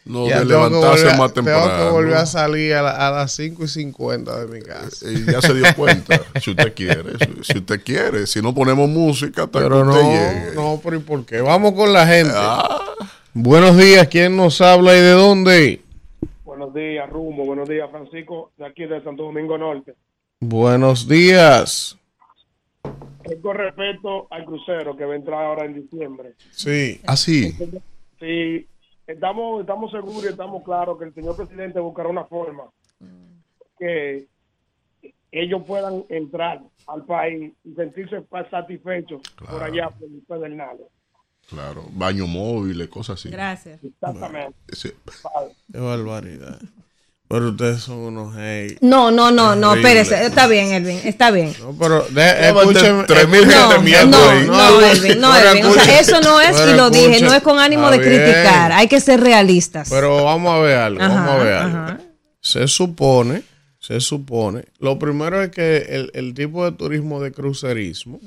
no, 0.06 0.24
de 0.24 0.44
levantarse 0.44 1.16
más 1.16 1.34
temprano. 1.34 1.66
Tengo 1.66 1.78
que 1.78 1.90
volver 1.90 2.14
a 2.14 2.26
salir 2.26 2.74
a, 2.74 3.10
las 3.10 3.32
5 3.32 3.64
y 3.64 3.68
50 3.68 4.44
de 4.44 4.46
mi 4.46 4.62
casa. 4.62 5.10
Y 5.10 5.24
ya 5.24 5.42
se 5.42 5.52
dio 5.52 5.66
cuenta, 5.74 6.20
si 6.40 6.50
usted 6.50 6.74
quiere, 6.74 7.02
si, 7.42 7.58
usted 7.58 7.82
quiere. 7.82 8.26
Si 8.28 8.40
no 8.40 8.54
ponemos 8.54 8.88
música, 8.88 9.44
hasta 9.44 9.58
pero 9.58 9.84
no, 9.84 9.94
No, 10.54 10.80
pero 10.82 10.96
¿y 10.96 11.00
por 11.00 11.26
qué? 11.26 11.40
Vamos 11.40 11.72
con 11.72 11.92
la 11.92 12.06
gente. 12.06 12.32
Ah. 12.34 12.84
Buenos 13.34 13.76
días, 13.76 14.06
¿quién 14.06 14.36
nos 14.36 14.60
habla 14.60 14.96
y 14.96 15.00
de 15.00 15.10
dónde? 15.10 15.82
Buenos 16.66 16.82
días, 16.82 17.08
Rumbo. 17.08 17.44
Buenos 17.44 17.68
días, 17.68 17.88
Francisco, 17.92 18.50
de 18.56 18.66
aquí 18.66 18.86
de 18.86 19.00
Santo 19.04 19.22
Domingo 19.22 19.56
Norte. 19.56 19.94
Buenos 20.40 21.06
días. 21.06 21.96
Es 23.22 23.40
con 23.40 23.56
respecto 23.56 24.26
al 24.30 24.44
crucero 24.44 24.96
que 24.96 25.04
va 25.04 25.12
a 25.12 25.16
entrar 25.16 25.44
ahora 25.44 25.64
en 25.64 25.74
diciembre. 25.74 26.34
Sí. 26.50 27.00
Así. 27.06 27.54
Ah, 27.60 27.78
sí, 28.18 28.66
estamos, 29.06 29.60
estamos 29.60 29.92
seguros 29.92 30.24
y 30.24 30.26
estamos 30.26 30.64
claros 30.64 30.98
que 30.98 31.04
el 31.04 31.14
señor 31.14 31.36
presidente 31.36 31.78
buscará 31.78 32.08
una 32.08 32.24
forma 32.24 32.64
que 33.78 34.26
ellos 35.30 35.62
puedan 35.68 36.02
entrar 36.08 36.62
al 36.88 37.04
país 37.04 37.52
y 37.62 37.74
sentirse 37.74 38.24
satisfechos 38.50 39.22
por 39.48 39.62
allá, 39.62 39.90
por 39.90 40.08
el 40.08 40.22
Pedernales. 40.26 40.86
Claro, 41.48 41.86
baño 41.92 42.26
móvil, 42.26 42.88
cosas 42.88 43.20
así. 43.20 43.28
Gracias. 43.28 43.78
Exactamente. 43.82 44.56
Qué 45.72 45.78
barbaridad. 45.78 46.58
Pero 47.28 47.48
ustedes 47.50 47.80
son 47.80 47.98
unos 47.98 48.34
hey. 48.38 48.78
No, 48.80 49.10
no, 49.10 49.32
no, 49.32 49.56
no, 49.56 49.74
espérese. 49.74 50.26
Está 50.26 50.46
bien, 50.46 50.72
Elvin, 50.72 51.00
está 51.04 51.32
bien. 51.32 51.52
No, 51.60 51.72
pero 51.76 52.02
de, 52.08 52.48
escúcheme. 52.48 53.04
Tres 53.04 53.28
mil 53.28 53.44
gente 53.46 53.78
miembros 53.80 54.22
no, 54.22 54.30
ahí. 54.30 54.46
No, 54.46 54.80
Elvin, 54.80 55.20
no, 55.20 55.36
Elvin. 55.36 55.66
O 55.66 55.72
sea, 55.72 56.00
eso 56.00 56.20
no 56.20 56.40
es, 56.40 56.56
y 56.68 56.74
lo 56.74 56.88
dije, 56.90 57.20
no 57.22 57.34
es 57.34 57.42
con 57.42 57.58
ánimo 57.58 57.90
de 57.90 58.00
criticar. 58.00 58.70
Hay 58.72 58.86
que 58.86 59.00
ser 59.00 59.20
realistas. 59.20 59.88
Pero 59.90 60.24
vamos 60.24 60.52
a 60.52 60.58
ver 60.60 60.78
algo, 60.78 61.00
vamos 61.00 61.30
a 61.30 61.36
ver 61.36 61.54
algo. 61.54 62.04
Se 62.40 62.68
supone, 62.68 63.42
se 63.80 64.00
supone. 64.00 64.66
Lo 64.78 64.98
primero 64.98 65.42
es 65.42 65.50
que 65.50 65.78
el, 65.90 66.12
el 66.14 66.32
tipo 66.32 66.64
de 66.64 66.76
turismo 66.76 67.20
de 67.20 67.32
crucerismo 67.32 68.20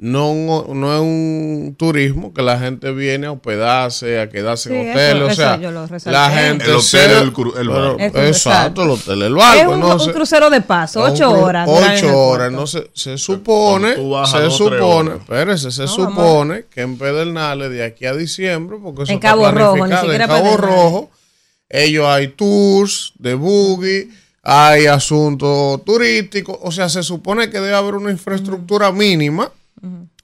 no, 0.00 0.64
no 0.72 0.94
es 0.94 1.00
un 1.00 1.74
turismo 1.76 2.32
que 2.32 2.40
la 2.40 2.56
gente 2.56 2.92
viene 2.92 3.26
a 3.26 3.32
hospedarse, 3.32 4.20
a 4.20 4.28
quedarse 4.28 4.72
en 4.72 4.90
hoteles. 4.90 5.32
o 5.32 5.34
sea, 5.34 5.56
la 6.04 6.30
gente. 6.30 6.66
El 6.66 6.76
hotel, 6.76 7.32
el, 7.58 7.68
barco. 7.68 7.96
Exacto, 8.20 8.82
el 8.84 8.90
hotel, 8.90 9.22
el 9.22 9.34
barco. 9.34 9.96
Es 9.96 10.06
un, 10.06 10.12
crucero 10.12 10.50
de 10.50 10.60
paso, 10.60 11.02
ocho 11.02 11.30
horas. 11.32 11.68
Ocho 11.68 12.16
horas. 12.16 12.52
No 12.52 12.68
se, 12.68 12.88
se 12.94 13.18
supone, 13.18 13.96
se 13.96 14.50
supone, 14.50 15.16
espérese, 15.16 15.72
se 15.72 15.88
supone 15.88 16.66
que 16.70 16.82
en 16.82 16.96
Pedernales 16.96 17.70
de 17.70 17.84
aquí 17.84 18.06
a 18.06 18.14
diciembre, 18.14 18.78
porque 18.80 19.02
eso 19.02 19.12
en 19.12 19.18
Cabo 19.18 19.50
Rojo, 19.50 19.84
ni 19.84 19.96
siquiera 19.96 20.24
en 20.26 20.30
Cabo 20.30 20.56
Rojo, 20.56 21.10
ellos 21.68 22.06
hay 22.06 22.28
tours 22.28 23.12
de 23.18 23.34
buggy 23.34 24.08
hay 24.50 24.86
asuntos 24.86 25.84
turísticos, 25.84 26.56
o 26.62 26.72
sea, 26.72 26.88
se 26.88 27.02
supone 27.02 27.50
que 27.50 27.60
debe 27.60 27.74
haber 27.74 27.94
una 27.94 28.10
infraestructura 28.10 28.90
mínima 28.92 29.50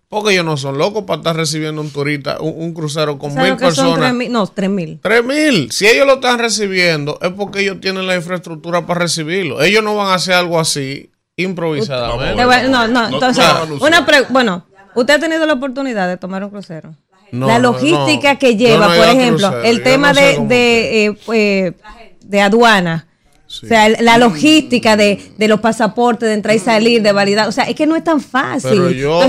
porque 0.09 0.33
ellos 0.33 0.45
no 0.45 0.57
son 0.57 0.79
locos 0.79 1.05
para 1.05 1.19
estar 1.19 1.35
recibiendo 1.35 1.81
un 1.81 1.91
turista, 1.91 2.39
un, 2.41 2.73
crucero 2.73 3.19
con 3.19 3.35
mil 3.35 3.57
personas. 3.57 4.15
no, 4.31 4.47
tres 4.47 4.71
mil. 4.71 5.01
Tres 5.03 5.25
mil. 5.25 5.73
Si 5.73 5.87
ellos 5.87 6.07
lo 6.07 6.15
están 6.15 6.39
recibiendo, 6.39 7.19
es 7.21 7.31
porque 7.31 7.61
ellos 7.61 7.81
tienen 7.81 8.07
la 8.07 8.15
infraestructura 8.15 8.87
para 8.87 9.01
recibirlo. 9.01 9.61
Ellos 9.61 9.83
no 9.83 9.97
van 9.97 10.09
a 10.09 10.15
hacer 10.15 10.35
algo 10.35 10.61
así 10.61 11.11
improvisadamente. 11.37 12.69
No, 12.69 12.87
no, 12.87 13.09
entonces, 13.09 13.45
una 13.81 14.07
bueno, 14.31 14.67
¿usted 14.95 15.15
ha 15.15 15.19
tenido 15.19 15.47
la 15.47 15.55
oportunidad 15.55 16.07
de 16.09 16.17
tomar 16.17 16.45
un 16.45 16.51
crucero? 16.51 16.95
la 17.33 17.59
logística 17.59 18.37
que 18.37 18.57
lleva, 18.57 18.87
por 18.87 19.09
ejemplo, 19.09 19.63
el 19.63 19.83
tema 19.83 20.13
de, 20.13 20.39
de, 20.47 21.07
eh, 21.07 21.17
eh, 21.33 21.73
de 22.21 22.41
aduana 22.41 23.09
o 23.47 23.67
sea, 23.67 23.89
la 23.89 24.19
logística 24.19 24.97
de, 24.97 25.19
los 25.39 25.61
pasaportes, 25.61 26.29
de 26.29 26.35
entrar 26.35 26.57
y 26.57 26.59
salir, 26.59 27.03
de 27.03 27.13
validar. 27.13 27.49
O 27.49 27.53
sea, 27.53 27.65
es 27.65 27.77
que 27.77 27.87
no 27.87 27.97
es 27.97 28.05
tan 28.05 28.21
fácil. 28.21 28.83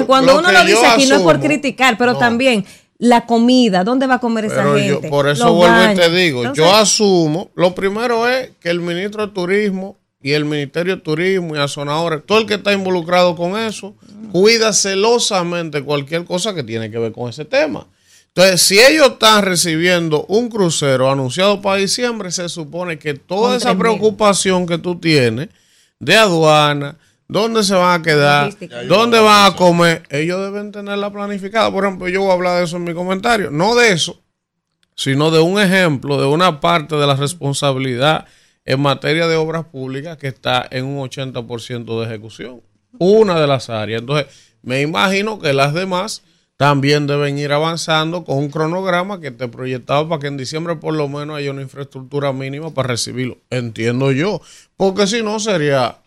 cuando 0.07 0.39
uno 0.39 0.51
lo 0.51 0.63
dice 0.63 0.85
aquí, 0.85 1.05
no 1.05 1.15
es 1.15 1.21
por 1.21 1.39
criticar, 1.39 1.97
pero 1.97 2.17
también 2.17 2.65
la 2.97 3.25
comida, 3.25 3.83
¿dónde 3.83 4.07
va 4.07 4.15
a 4.15 4.19
comer 4.19 4.45
esa 4.45 4.73
gente? 4.73 5.09
por 5.09 5.27
eso 5.27 5.53
vuelvo 5.53 5.91
y 5.91 5.95
te 5.95 6.09
digo, 6.09 6.53
yo 6.53 6.73
asumo, 6.73 7.51
lo 7.55 7.75
primero 7.75 8.27
es 8.27 8.51
que 8.59 8.69
el 8.69 8.79
ministro 8.79 9.27
de 9.27 9.33
Turismo 9.33 9.97
y 10.21 10.31
el 10.31 10.45
Ministerio 10.45 10.95
de 10.95 11.01
Turismo 11.01 11.55
y 11.55 11.59
Azonadores, 11.59 12.21
todo 12.25 12.39
el 12.39 12.45
que 12.45 12.55
está 12.55 12.71
involucrado 12.73 13.35
con 13.35 13.59
eso, 13.59 13.95
cuida 14.31 14.73
celosamente 14.73 15.83
cualquier 15.83 16.25
cosa 16.25 16.55
que 16.55 16.63
tiene 16.63 16.89
que 16.89 16.97
ver 16.97 17.11
con 17.11 17.29
ese 17.29 17.45
tema. 17.45 17.87
Entonces, 18.37 18.63
si 18.63 18.77
ellos 18.77 19.11
están 19.11 19.45
recibiendo 19.45 20.25
un 20.25 20.49
crucero 20.49 21.09
anunciado 21.09 21.61
para 21.61 21.77
diciembre, 21.77 22.31
se 22.31 22.49
supone 22.49 22.99
que 22.99 23.13
toda 23.13 23.55
esa 23.55 23.77
preocupación 23.77 24.65
que 24.65 24.77
tú 24.77 24.99
tienes 24.99 25.47
de 25.99 26.17
aduana, 26.17 26.97
dónde 27.29 27.63
se 27.63 27.75
van 27.75 28.01
a 28.01 28.03
quedar, 28.03 28.53
dónde 28.89 29.21
van 29.21 29.53
a 29.53 29.55
comer, 29.55 30.03
ellos 30.09 30.41
deben 30.41 30.73
tenerla 30.73 31.13
planificada. 31.13 31.71
Por 31.71 31.85
ejemplo, 31.85 32.09
yo 32.09 32.23
voy 32.23 32.31
a 32.31 32.33
hablar 32.33 32.57
de 32.57 32.65
eso 32.65 32.75
en 32.75 32.83
mi 32.83 32.93
comentario. 32.93 33.51
No 33.51 33.73
de 33.73 33.93
eso, 33.93 34.21
sino 34.97 35.31
de 35.31 35.39
un 35.39 35.57
ejemplo, 35.57 36.19
de 36.19 36.27
una 36.27 36.59
parte 36.59 36.97
de 36.97 37.07
la 37.07 37.15
responsabilidad 37.15 38.25
en 38.65 38.81
materia 38.81 39.27
de 39.27 39.37
obras 39.37 39.63
públicas 39.63 40.17
que 40.17 40.27
está 40.27 40.67
en 40.71 40.83
un 40.83 41.09
80% 41.09 42.01
de 42.01 42.05
ejecución. 42.05 42.61
Una 42.97 43.39
de 43.39 43.47
las 43.47 43.69
áreas. 43.69 44.01
Entonces, 44.01 44.27
me 44.61 44.81
imagino 44.81 45.39
que 45.39 45.53
las 45.53 45.73
demás 45.73 46.21
también 46.57 47.05
deben 47.05 47.37
ir 47.37 47.51
avanzando 47.51 48.23
con 48.23 48.37
un 48.37 48.49
cronograma 48.49 49.19
que 49.19 49.27
esté 49.27 49.47
proyectado 49.47 50.07
para 50.07 50.21
que 50.21 50.27
en 50.27 50.37
diciembre 50.37 50.75
por 50.77 50.93
lo 50.93 51.07
menos 51.07 51.37
haya 51.37 51.51
una 51.51 51.61
infraestructura 51.61 52.31
mínima 52.31 52.73
para 52.73 52.89
recibirlo. 52.89 53.37
Entiendo 53.49 54.11
yo, 54.11 54.39
porque 54.77 55.07
si 55.07 55.21
no 55.21 55.39
sería 55.39 55.97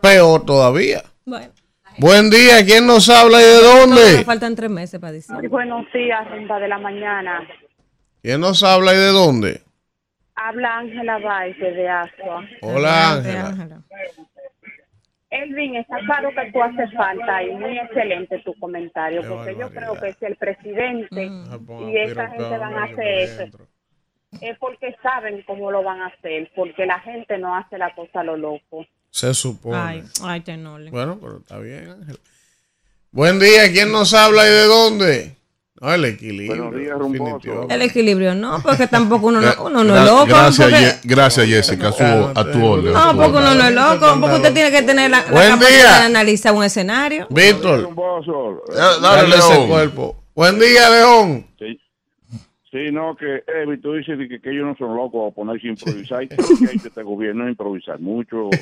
peor 0.00 0.46
todavía. 0.46 1.02
Bueno. 1.24 1.52
Buen 1.98 2.30
día, 2.30 2.64
¿quién 2.64 2.86
nos 2.86 3.08
habla 3.08 3.40
y 3.40 3.44
de 3.44 3.60
dónde? 3.60 4.24
faltan 4.24 4.54
tres 4.54 4.70
meses 4.70 5.00
para 5.00 5.12
diciembre. 5.12 5.48
buenos 5.48 5.84
días, 5.92 6.30
Ronda 6.30 6.58
de 6.60 6.68
la 6.68 6.78
Mañana. 6.78 7.40
¿Quién 8.22 8.40
nos 8.40 8.62
habla 8.62 8.94
y 8.94 8.96
de 8.96 9.08
dónde? 9.08 9.62
Habla 10.36 10.78
Ángela 10.78 11.18
Baez 11.18 11.58
de 11.58 11.88
Asua. 11.88 12.44
Hola, 12.62 13.14
Ángela. 13.14 13.82
Elvin, 15.30 15.76
está 15.76 15.98
claro 16.06 16.30
que 16.30 16.50
tú 16.52 16.62
haces 16.62 16.92
falta 16.94 17.42
y 17.42 17.50
muy 17.50 17.78
excelente 17.78 18.38
tu 18.44 18.54
comentario, 18.58 19.22
porque 19.28 19.54
yo 19.58 19.70
creo 19.70 19.94
que 19.94 20.14
si 20.14 20.24
el 20.24 20.36
presidente 20.36 21.28
mm. 21.28 21.88
y 21.88 21.98
esa 21.98 22.28
gente 22.30 22.58
van 22.58 22.74
a 22.74 22.84
hacer 22.84 23.18
eso, 23.18 23.58
es 24.40 24.58
porque 24.58 24.94
saben 25.02 25.42
cómo 25.46 25.70
lo 25.70 25.82
van 25.82 26.00
a 26.00 26.06
hacer, 26.06 26.50
porque 26.54 26.86
la 26.86 27.00
gente 27.00 27.36
no 27.38 27.54
hace 27.54 27.76
la 27.76 27.94
cosa 27.94 28.20
a 28.20 28.24
lo 28.24 28.36
loco. 28.36 28.86
Se 29.10 29.34
supone. 29.34 29.76
Ay, 29.76 30.02
ay, 30.22 30.42
Bueno, 30.90 31.18
pero 31.20 31.38
está 31.38 31.58
bien, 31.58 31.90
Ángel. 31.90 32.18
Buen 33.10 33.38
día, 33.38 33.70
¿quién 33.72 33.90
nos 33.90 34.14
habla 34.14 34.46
y 34.46 34.50
de 34.50 34.64
dónde? 34.64 35.37
No, 35.80 35.94
el 35.94 36.04
equilibrio. 36.06 36.72
el 37.68 37.82
equilibrio, 37.82 38.34
no, 38.34 38.60
porque 38.62 38.86
tampoco 38.88 39.28
uno, 39.28 39.40
no, 39.40 39.52
uno 39.64 39.84
no 39.84 39.96
es 39.96 40.04
loco. 40.04 40.26
Gracias, 40.26 41.00
gracias 41.04 41.46
Jessica, 41.46 41.88
a 41.88 41.92
tu, 41.92 42.40
a 42.40 42.52
tu 42.52 42.64
orden. 42.64 42.92
No, 42.92 43.16
porque 43.16 43.38
uno 43.38 43.54
no 43.54 43.64
es 43.64 43.74
loco, 43.74 44.20
porque 44.20 44.36
usted 44.36 44.54
tiene 44.54 44.70
que 44.70 44.82
tener 44.82 45.10
la, 45.10 45.18
la 45.30 45.48
capacidad 45.50 46.00
de 46.00 46.06
analizar 46.06 46.52
un 46.52 46.64
escenario. 46.64 47.26
Víctor, 47.30 47.94
dale 49.02 49.36
ese 49.36 49.66
cuerpo. 49.66 50.16
Buen 50.34 50.58
día, 50.58 50.90
León. 50.90 51.46
Sí, 52.70 52.92
no, 52.92 53.16
que 53.16 53.42
Evi, 53.46 53.80
tú 53.80 53.94
dices 53.94 54.18
que, 54.18 54.40
que, 54.42 54.50
ellos 54.50 54.66
no 54.66 54.76
son 54.76 54.94
locos 54.94 55.32
a 55.32 55.34
ponerse 55.34 55.68
a 55.68 55.70
improvisar. 55.70 56.22
y 56.22 56.28
que 56.28 56.36
este 56.86 57.02
gobierno 57.02 57.44
es 57.44 57.50
improvisar 57.50 57.98
mucho. 57.98 58.50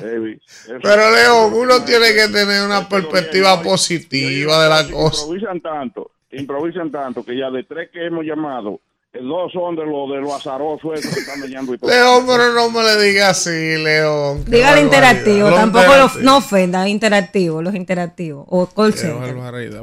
Eh, 0.00 0.38
Pero, 0.80 1.10
Leo, 1.10 1.48
uno 1.48 1.84
tiene 1.84 2.14
que 2.14 2.28
tener 2.28 2.64
una 2.64 2.88
perspectiva 2.88 3.60
positiva 3.60 4.62
de 4.62 4.68
la 4.68 4.88
cosa. 4.88 5.22
Improvisan 5.22 5.60
tanto, 5.60 6.12
improvisan 6.30 6.90
tanto 6.90 7.24
que 7.24 7.36
ya 7.36 7.50
de 7.50 7.64
tres 7.64 7.90
que 7.90 8.06
hemos 8.06 8.24
llamado, 8.24 8.80
Dos 9.12 9.52
son 9.52 9.74
de 9.74 9.86
los 9.86 10.10
de 10.10 10.20
lo 10.20 10.34
azaroso 10.34 10.92
eso 10.92 11.08
que 11.12 11.20
están 11.20 11.40
leyendo 11.40 11.72
y 11.72 11.78
todo. 11.78 11.90
León, 11.90 12.24
pero 12.26 12.52
no 12.52 12.70
me 12.70 12.82
le 12.82 13.02
diga 13.02 13.30
así, 13.30 13.78
León. 13.78 14.44
Dígale 14.44 14.82
interactivo, 14.82 15.50
tampoco 15.50 15.92
no 16.20 16.36
ofenda, 16.36 16.86
interactivo, 16.86 17.62
los 17.62 17.74
interactivos. 17.74 18.44
O 18.48 18.66
call 18.66 18.94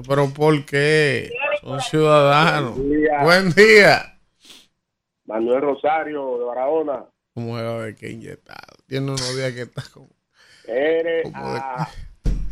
Pero 0.07 0.29
¿por 0.29 0.65
qué? 0.65 1.31
Son 1.61 1.81
ciudadanos. 1.81 2.77
Buen 3.23 3.51
día. 3.51 4.15
Manuel 5.25 5.61
Rosario 5.61 6.37
de 6.37 6.45
Barahona. 6.45 7.05
¿Cómo 7.33 7.55
va 7.55 7.75
a 7.75 7.77
ver 7.77 7.95
qué 7.95 8.11
inyectado? 8.11 8.77
Tiene 8.87 9.07
unos 9.07 9.35
días 9.35 9.51
que 9.53 9.63
está 9.63 9.81
como. 9.91 10.09
Eres 10.67 11.25
a, 11.33 11.89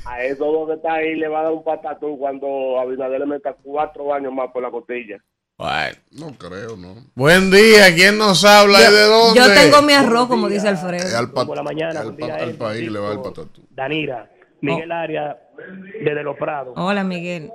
a 0.05 0.23
esos 0.23 0.39
dos 0.39 0.67
que 0.67 0.75
está 0.75 0.93
ahí 0.93 1.15
le 1.15 1.27
va 1.27 1.41
a 1.41 1.43
dar 1.43 1.53
un 1.53 1.63
patatú 1.63 2.17
cuando 2.17 2.79
Abinader 2.79 3.19
le 3.19 3.25
meta 3.25 3.55
cuatro 3.61 4.13
años 4.13 4.33
más 4.33 4.51
por 4.51 4.61
la 4.61 4.71
costilla. 4.71 5.17
Bueno. 5.57 5.97
No 6.11 6.37
creo, 6.37 6.75
no. 6.75 6.95
Buen 7.15 7.51
día, 7.51 7.93
¿quién 7.95 8.17
nos 8.17 8.43
habla 8.43 8.79
y 8.79 8.91
de 8.91 9.03
dónde? 9.03 9.39
Yo 9.39 9.45
tengo 9.53 9.81
mi 9.81 9.93
arroz, 9.93 10.27
como 10.27 10.49
dice 10.49 10.67
Alfredo. 10.67 11.17
Al 11.17 11.31
por 11.31 11.55
la 11.55 11.63
mañana, 11.63 12.01
al, 12.01 12.15
país 12.55 12.91
le 12.91 12.99
va 12.99 13.13
el 13.13 13.21
patatú. 13.21 13.61
Danira, 13.69 14.29
Miguel 14.61 14.91
oh. 14.91 14.95
Aria, 14.95 15.37
desde 16.03 16.23
Los 16.23 16.37
Prados. 16.37 16.73
Hola, 16.75 17.03
Miguel. 17.03 17.51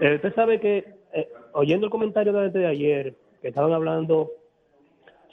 Eh, 0.00 0.16
usted 0.16 0.34
sabe 0.34 0.60
que, 0.60 0.84
eh, 1.12 1.28
oyendo 1.52 1.86
el 1.86 1.90
comentario 1.90 2.32
de, 2.32 2.50
de 2.50 2.66
ayer, 2.66 3.14
que 3.40 3.48
estaban 3.48 3.72
hablando 3.72 4.30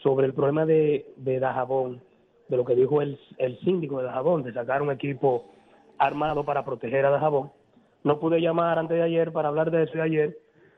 sobre 0.04 0.28
el 0.28 0.34
problema 0.34 0.66
de, 0.66 1.12
de 1.18 1.40
Dajabón, 1.40 2.02
de 2.48 2.58
lo 2.58 2.66
que 2.66 2.76
dijo 2.76 3.02
el, 3.02 3.20
el 3.40 3.60
síndico 3.62 3.98
de 3.98 4.06
Dajabón, 4.06 4.44
de 4.44 4.54
sacar 4.54 4.82
un 4.84 4.92
equipo 4.92 5.55
armado 5.98 6.44
para 6.44 6.66
proteger 6.66 7.06
a 7.06 7.10
Dajabón. 7.10 7.52
No 8.04 8.20
pude 8.20 8.40
llamar 8.40 8.78
antes 8.78 8.98
de 8.98 9.04
ayer 9.04 9.32
para 9.32 9.50
hablar 9.50 9.72
de 9.72 9.84
eso 9.84 9.94
de 9.94 10.02
ayer, 10.02 10.38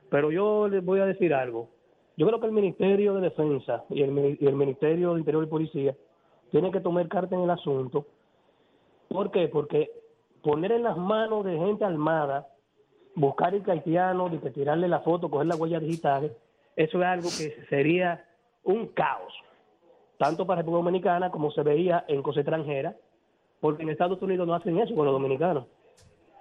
pero 0.09 0.31
yo 0.31 0.67
les 0.67 0.83
voy 0.83 0.99
a 0.99 1.05
decir 1.05 1.33
algo. 1.33 1.69
Yo 2.15 2.25
creo 2.25 2.39
que 2.39 2.47
el 2.47 2.51
Ministerio 2.51 3.13
de 3.13 3.21
Defensa 3.21 3.83
y 3.89 4.01
el, 4.01 4.11
Ministerio 4.11 5.13
de 5.13 5.19
Interior 5.19 5.43
y 5.43 5.47
Policía 5.47 5.95
tienen 6.49 6.71
que 6.71 6.79
tomar 6.79 7.07
carta 7.07 7.35
en 7.35 7.41
el 7.41 7.49
asunto. 7.49 8.07
¿Por 9.07 9.29
qué? 9.29 9.47
Porque 9.49 9.91
poner 10.41 10.71
en 10.71 10.83
las 10.83 10.97
manos 10.97 11.45
de 11.45 11.57
gente 11.57 11.85
armada, 11.85 12.47
buscar 13.13 13.53
el 13.53 13.69
haitiano, 13.69 14.31
tirarle 14.53 14.87
la 14.87 15.01
foto, 15.01 15.29
coger 15.29 15.47
las 15.47 15.59
huellas 15.59 15.81
digitales, 15.81 16.31
eso 16.75 16.99
es 16.99 17.05
algo 17.05 17.29
que 17.29 17.65
sería 17.69 18.25
un 18.63 18.87
caos, 18.87 19.33
tanto 20.17 20.47
para 20.47 20.61
República 20.61 20.83
Dominicana 20.83 21.29
como 21.29 21.51
se 21.51 21.63
veía 21.63 22.05
en 22.07 22.23
cosas 22.23 22.41
extranjeras, 22.41 22.95
porque 23.59 23.83
en 23.83 23.89
Estados 23.89 24.21
Unidos 24.21 24.47
no 24.47 24.53
hacen 24.53 24.77
eso 24.77 24.95
con 24.95 25.05
los 25.05 25.13
dominicanos. 25.13 25.65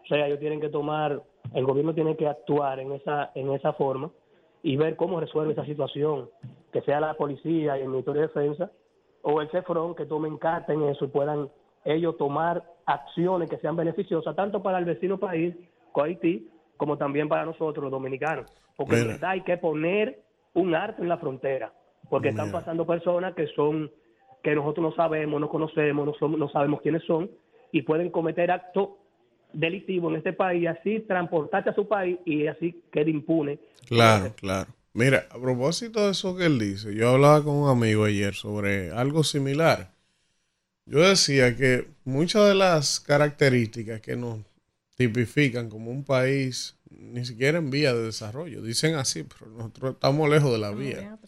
O 0.05 0.07
sea, 0.09 0.27
ellos 0.27 0.39
tienen 0.39 0.61
que 0.61 0.69
tomar, 0.69 1.23
el 1.55 1.65
gobierno 1.65 1.95
tiene 1.95 2.17
que 2.17 2.29
actuar 2.29 2.79
en 2.81 2.93
esa, 2.93 3.33
en 3.35 3.53
esa 3.53 3.73
forma 3.73 4.11
y 4.63 4.77
ver 4.77 4.97
cómo 4.97 5.21
resuelve 5.21 5.53
esa 5.53 5.65
situación, 5.65 6.29
que 6.73 6.81
sea 6.83 7.01
la 7.01 7.15
policía 7.15 7.79
y 7.79 7.83
el 7.83 7.89
Ministerio 7.89 8.23
de 8.23 8.29
Defensa 8.29 8.71
o 9.23 9.41
el 9.41 9.49
CEFRON 9.51 9.95
que 9.95 10.07
tomen 10.07 10.39
carta 10.39 10.73
en 10.73 10.83
eso 10.83 11.05
y 11.05 11.09
puedan 11.09 11.49
ellos 11.85 12.17
tomar 12.17 12.65
acciones 12.85 13.49
que 13.51 13.59
sean 13.59 13.77
beneficiosas 13.77 14.37
tanto 14.37 14.63
para 14.63 14.79
el 14.79 14.85
vecino 14.85 15.19
país, 15.19 15.55
Haití, 15.95 16.49
como 16.77 16.99
también 16.99 17.29
para 17.29 17.45
nosotros 17.45 17.83
los 17.83 17.91
dominicanos. 17.91 18.47
Porque 18.77 19.01
en 19.01 19.09
verdad 19.09 19.31
hay 19.31 19.41
que 19.43 19.57
poner 19.57 20.21
un 20.55 20.75
arte 20.75 21.03
en 21.03 21.09
la 21.09 21.19
frontera, 21.19 21.73
porque 22.09 22.29
están 22.29 22.53
pasando 22.53 22.87
personas 22.87 23.35
que 23.35 23.47
son 23.49 23.91
que 24.47 24.55
nosotros 24.55 24.91
no 24.91 24.95
sabemos, 24.95 25.41
no 25.41 25.49
conocemos, 25.49 26.07
no, 26.07 26.29
no 26.29 26.49
sabemos 26.51 26.81
quiénes 26.81 27.03
son 27.03 27.29
y 27.73 27.83
pueden 27.83 28.11
cometer 28.11 28.53
actos 28.53 28.91
delictivo 29.53 30.09
en 30.09 30.19
este 30.19 30.33
país 30.33 30.63
y 30.63 30.67
así 30.69 31.01
transportarse 31.01 31.71
a 31.71 31.75
su 31.75 31.89
país 31.89 32.17
y 32.25 32.47
así 32.47 32.81
quede 32.93 33.11
impune. 33.11 33.59
Claro, 33.89 34.33
claro. 34.37 34.71
Mira, 34.93 35.27
a 35.31 35.41
propósito 35.41 36.05
de 36.05 36.13
eso 36.13 36.37
que 36.37 36.45
él 36.47 36.61
dice, 36.61 36.95
yo 36.95 37.09
hablaba 37.09 37.43
con 37.43 37.57
un 37.57 37.69
amigo 37.69 38.05
ayer 38.05 38.35
sobre 38.35 38.93
algo 38.93 39.25
similar. 39.25 39.91
Yo 40.85 41.01
decía 41.01 41.57
que 41.57 41.89
muchas 42.05 42.47
de 42.47 42.55
las 42.55 43.01
características 43.01 44.01
que 44.01 44.15
nos 44.15 44.39
tipifican 44.97 45.69
como 45.69 45.91
un 45.91 46.05
país 46.05 46.79
ni 46.89 47.25
siquiera 47.25 47.59
en 47.59 47.71
vía 47.71 47.93
de 47.93 48.05
desarrollo, 48.05 48.63
dicen 48.63 48.95
así, 48.95 49.25
pero 49.25 49.51
nosotros 49.51 49.95
estamos 49.95 50.31
lejos 50.31 50.53
de 50.53 50.59
la 50.59 50.71
vía. 50.71 51.19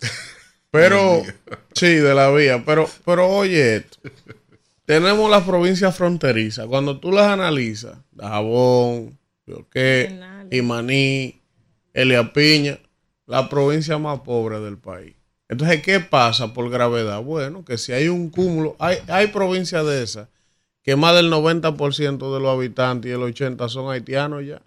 Pero, 0.74 1.22
sí, 1.72 1.94
de 1.94 2.14
la 2.14 2.30
vía, 2.30 2.62
pero, 2.66 2.88
pero 3.04 3.28
oye 3.28 3.76
esto 3.76 3.98
tenemos 4.84 5.30
las 5.30 5.44
provincias 5.44 5.96
fronterizas. 5.96 6.66
Cuando 6.66 6.98
tú 7.00 7.12
las 7.12 7.26
analizas, 7.26 7.96
Dajabón, 8.12 9.18
Bioqué, 9.46 10.20
Imaní, 10.50 11.40
Elia 11.92 12.32
Piña, 12.32 12.78
la 13.26 13.48
provincia 13.48 13.98
más 13.98 14.20
pobre 14.20 14.60
del 14.60 14.78
país. 14.78 15.14
Entonces, 15.48 15.82
¿qué 15.82 16.00
pasa 16.00 16.52
por 16.52 16.70
gravedad? 16.70 17.22
Bueno, 17.22 17.64
que 17.64 17.78
si 17.78 17.92
hay 17.92 18.08
un 18.08 18.30
cúmulo, 18.30 18.76
hay, 18.78 18.98
hay 19.08 19.28
provincias 19.28 19.84
de 19.86 20.02
esas 20.02 20.28
que 20.84 20.96
más 20.96 21.14
del 21.14 21.32
90% 21.32 22.34
de 22.34 22.40
los 22.40 22.54
habitantes 22.54 23.10
y 23.10 23.14
el 23.14 23.20
80% 23.20 23.68
son 23.70 23.90
haitianos 23.90 24.44
ya. 24.44 24.60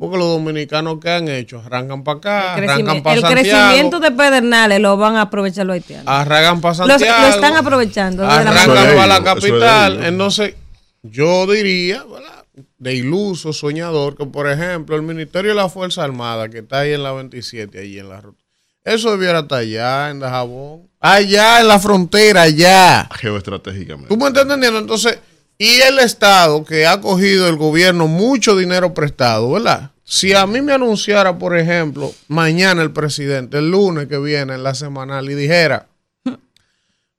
Porque 0.00 0.18
los 0.18 0.26
dominicanos 0.26 0.98
que 0.98 1.08
han 1.08 1.28
hecho, 1.28 1.62
arrancan 1.64 2.02
para 2.02 2.18
acá, 2.18 2.54
arrancan 2.54 3.00
para 3.00 3.20
Santiago. 3.20 3.38
El 3.38 3.46
crecimiento 3.46 4.00
de 4.00 4.10
Pedernales 4.10 4.80
lo 4.80 4.96
van 4.96 5.14
a 5.14 5.22
aprovechar 5.22 5.64
los 5.66 5.74
haitianos. 5.74 6.08
Arrancan 6.08 6.60
para 6.60 6.74
Santiago. 6.74 7.22
lo 7.22 7.28
están 7.28 7.56
aprovechando. 7.56 8.28
Arrancan 8.28 8.96
para 8.96 9.06
la 9.06 9.22
capital. 9.22 10.04
Entonces, 10.04 10.56
yo 11.02 11.46
diría, 11.46 12.04
de 12.78 12.94
iluso, 12.96 13.52
soñador, 13.52 14.16
que 14.16 14.26
por 14.26 14.50
ejemplo, 14.50 14.96
el 14.96 15.02
Ministerio 15.02 15.52
de 15.52 15.56
la 15.56 15.68
Fuerza 15.68 16.02
Armada, 16.02 16.48
que 16.48 16.58
está 16.58 16.80
ahí 16.80 16.92
en 16.92 17.04
la 17.04 17.12
27, 17.12 17.78
allí 17.78 18.00
en 18.00 18.08
la 18.08 18.20
ruta, 18.20 18.42
eso 18.82 19.12
debiera 19.12 19.40
estar 19.40 19.60
allá, 19.60 20.10
en 20.10 20.18
Dajabón. 20.18 20.88
Allá 20.98 21.60
en 21.60 21.68
la 21.68 21.78
frontera, 21.78 22.42
allá. 22.42 23.08
Geoestratégicamente. 23.12 24.08
¿Tú 24.08 24.16
me 24.16 24.26
estás 24.26 24.42
entendiendo? 24.42 24.80
Entonces 24.80 25.20
y 25.62 25.80
el 25.80 26.00
Estado, 26.00 26.64
que 26.64 26.88
ha 26.88 27.00
cogido 27.00 27.48
el 27.48 27.54
gobierno 27.54 28.08
mucho 28.08 28.56
dinero 28.56 28.94
prestado, 28.94 29.48
¿verdad? 29.52 29.92
Si 30.02 30.32
a 30.32 30.44
mí 30.44 30.60
me 30.60 30.72
anunciara, 30.72 31.38
por 31.38 31.56
ejemplo, 31.56 32.12
mañana 32.26 32.82
el 32.82 32.90
presidente, 32.90 33.58
el 33.58 33.70
lunes 33.70 34.08
que 34.08 34.18
viene 34.18 34.54
en 34.54 34.64
la 34.64 34.74
semanal, 34.74 35.30
y 35.30 35.34
dijera, 35.36 35.86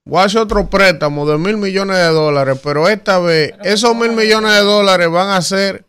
voy 0.03 0.19
a 0.19 0.25
hacer 0.25 0.41
otro 0.41 0.69
préstamo 0.69 1.25
de 1.25 1.37
mil 1.37 1.55
millones 1.55 1.95
de 1.95 2.07
dólares, 2.07 2.59
pero 2.61 2.89
esta 2.89 3.17
vez 3.17 3.53
esos 3.63 3.95
mil 3.95 4.11
millones 4.11 4.51
de 4.51 4.59
dólares 4.59 5.09
van 5.09 5.29
a 5.29 5.41
ser 5.41 5.85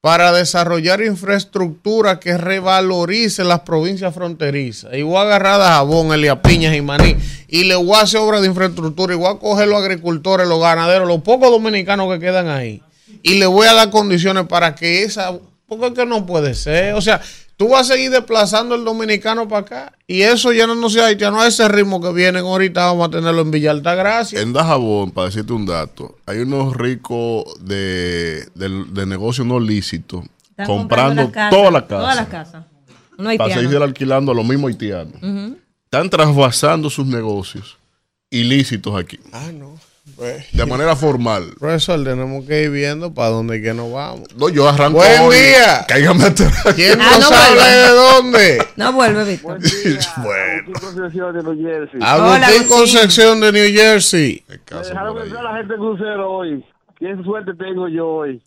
para 0.00 0.32
desarrollar 0.32 1.02
infraestructura 1.02 2.20
que 2.20 2.38
revalorice 2.38 3.44
las 3.44 3.60
provincias 3.60 4.14
fronterizas. 4.14 4.94
Y 4.94 5.02
voy 5.02 5.16
a 5.16 5.22
agarrar 5.22 5.60
a 5.60 5.74
Jabón, 5.74 6.12
Elia 6.12 6.40
Piñas 6.40 6.74
y 6.74 6.80
Maní 6.80 7.16
y 7.48 7.64
le 7.64 7.76
voy 7.76 7.96
a 7.96 8.02
hacer 8.02 8.20
obras 8.20 8.40
de 8.40 8.48
infraestructura 8.48 9.12
y 9.12 9.16
voy 9.18 9.28
a 9.28 9.38
coger 9.38 9.68
los 9.68 9.82
agricultores, 9.82 10.48
los 10.48 10.60
ganaderos, 10.60 11.06
los 11.06 11.20
pocos 11.20 11.50
dominicanos 11.50 12.10
que 12.12 12.18
quedan 12.18 12.48
ahí 12.48 12.82
y 13.22 13.34
le 13.34 13.46
voy 13.46 13.66
a 13.66 13.74
dar 13.74 13.90
condiciones 13.90 14.46
para 14.46 14.74
que 14.74 15.02
esa... 15.02 15.38
Porque 15.66 15.94
que 15.94 16.04
no 16.04 16.26
puede 16.26 16.54
ser. 16.54 16.94
O 16.94 17.00
sea, 17.00 17.20
tú 17.60 17.68
vas 17.68 17.90
a 17.90 17.92
seguir 17.92 18.10
desplazando 18.10 18.74
el 18.74 18.86
dominicano 18.86 19.46
para 19.46 19.60
acá. 19.60 19.92
Y 20.06 20.22
eso 20.22 20.50
ya 20.50 20.66
no, 20.66 20.74
no 20.74 20.88
sea 20.88 21.08
haitiano 21.08 21.42
a 21.42 21.46
ese 21.46 21.68
ritmo 21.68 22.00
que 22.00 22.10
vienen 22.10 22.46
ahorita, 22.46 22.86
vamos 22.86 23.08
a 23.08 23.10
tenerlo 23.10 23.42
en 23.42 23.50
Villa 23.50 23.70
Altagracia. 23.70 24.40
En 24.40 24.54
Dajabón, 24.54 25.10
para 25.10 25.26
decirte 25.26 25.52
un 25.52 25.66
dato, 25.66 26.16
hay 26.24 26.38
unos 26.38 26.74
ricos 26.74 27.44
de, 27.62 28.48
de, 28.54 29.04
negocios 29.04 29.46
no 29.46 29.60
lícitos 29.60 30.24
comprando 30.64 31.30
todas 31.50 31.70
las 31.70 31.82
casas. 31.82 31.90
Todas 31.90 32.16
las 32.16 32.28
casas. 32.28 32.64
para 33.36 33.54
seguir 33.54 33.76
alquilando 33.76 34.32
a 34.32 34.34
los 34.34 34.46
mismos 34.46 34.70
haitianos. 34.70 35.22
Están 35.84 36.08
trasvasando 36.08 36.88
sus 36.88 37.06
negocios 37.06 37.76
ilícitos 38.30 38.98
aquí. 38.98 39.20
Ah, 39.34 39.50
no. 39.52 39.74
Pues, 40.16 40.52
de 40.52 40.66
manera 40.66 40.96
formal. 40.96 41.54
Profesor, 41.58 42.02
tenemos 42.02 42.44
que 42.46 42.64
ir 42.64 42.70
viendo 42.70 43.12
para 43.12 43.28
dónde 43.28 43.60
que 43.62 43.74
nos 43.74 43.92
vamos. 43.92 44.34
No, 44.36 44.48
yo 44.48 44.68
arranco 44.68 44.98
Buen 44.98 45.20
hoy. 45.20 45.36
día. 45.36 45.84
Cáigame. 45.86 46.24
¿Quién 46.74 47.00
ah, 47.00 47.18
nos 47.18 47.30
habla 47.30 47.66
de 47.66 47.88
dónde? 47.88 48.58
No 48.76 48.92
vuelve, 48.92 49.24
Víctor. 49.24 49.58
bueno. 50.22 50.80
Concepción 50.80 51.36
de 51.36 51.42
New 51.42 51.62
Jersey. 51.62 52.00
Agustín 52.02 52.68
Concepción 52.68 53.40
de 53.40 53.52
New 53.52 53.72
Jersey. 53.72 54.44
Dejaron 54.48 55.18
a 55.18 55.42
la 55.42 55.56
gente 55.58 55.74
crucero 55.74 56.30
hoy. 56.30 56.64
Qué 56.98 57.16
suerte 57.24 57.52
tengo 57.54 57.88
yo 57.88 58.06
hoy. 58.08 58.42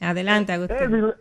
Adelante, 0.00 0.52
Agustín. 0.52 1.12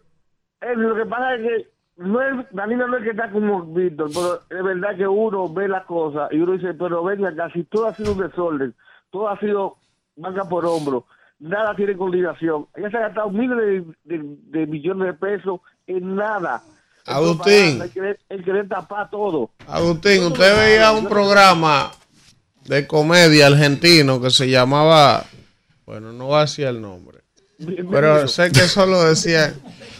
Es, 0.62 0.78
lo 0.78 0.96
que 0.96 1.06
pasa 1.06 1.36
es 1.36 1.42
que 1.42 1.75
no 1.98 2.22
es, 2.22 2.46
Danilo 2.52 2.88
no 2.88 2.98
es 2.98 3.04
que 3.04 3.12
está 3.12 3.30
como 3.32 3.64
Víctor, 3.64 4.10
pero 4.14 4.60
es 4.60 4.64
verdad 4.64 4.98
que 4.98 5.08
uno 5.08 5.48
ve 5.52 5.68
las 5.68 5.86
cosas 5.86 6.32
y 6.32 6.38
uno 6.38 6.54
dice, 6.54 6.74
pero 6.74 7.04
venga, 7.04 7.34
casi 7.36 7.64
todo 7.64 7.88
ha 7.88 7.96
sido 7.96 8.14
un 8.14 8.20
desorden 8.20 8.76
todo 9.16 9.30
ha 9.30 9.40
sido 9.40 9.78
manga 10.18 10.44
por 10.44 10.66
hombro, 10.66 11.06
nada 11.40 11.74
tiene 11.74 11.96
coordinación. 11.96 12.68
Ella 12.76 12.90
se 12.90 12.98
ha 12.98 13.02
gastado 13.02 13.30
miles 13.30 13.86
de, 14.04 14.68
millones 14.68 15.08
de 15.08 15.14
pesos 15.14 15.62
en 15.88 16.16
nada. 16.16 16.62
Agustín. 17.06 17.82
Él 18.30 18.44
quiere 18.44 18.66
tapar 18.66 19.10
todo. 19.10 19.52
Agustín, 19.68 20.24
usted 20.24 20.58
veía 20.58 20.92
un 20.92 21.08
programa 21.08 21.94
de 22.66 22.86
comedia 22.86 23.48
argentino 23.48 24.20
que 24.20 24.32
se 24.32 24.50
llamaba, 24.50 25.26
bueno, 25.86 26.12
no 26.12 26.28
va 26.30 26.40
a 26.40 26.42
decir 26.42 26.66
el 26.66 26.82
nombre, 26.82 27.20
pero 27.90 28.28
sé 28.28 28.52
que 28.52 28.62
solo 28.62 29.02
decía 29.04 29.54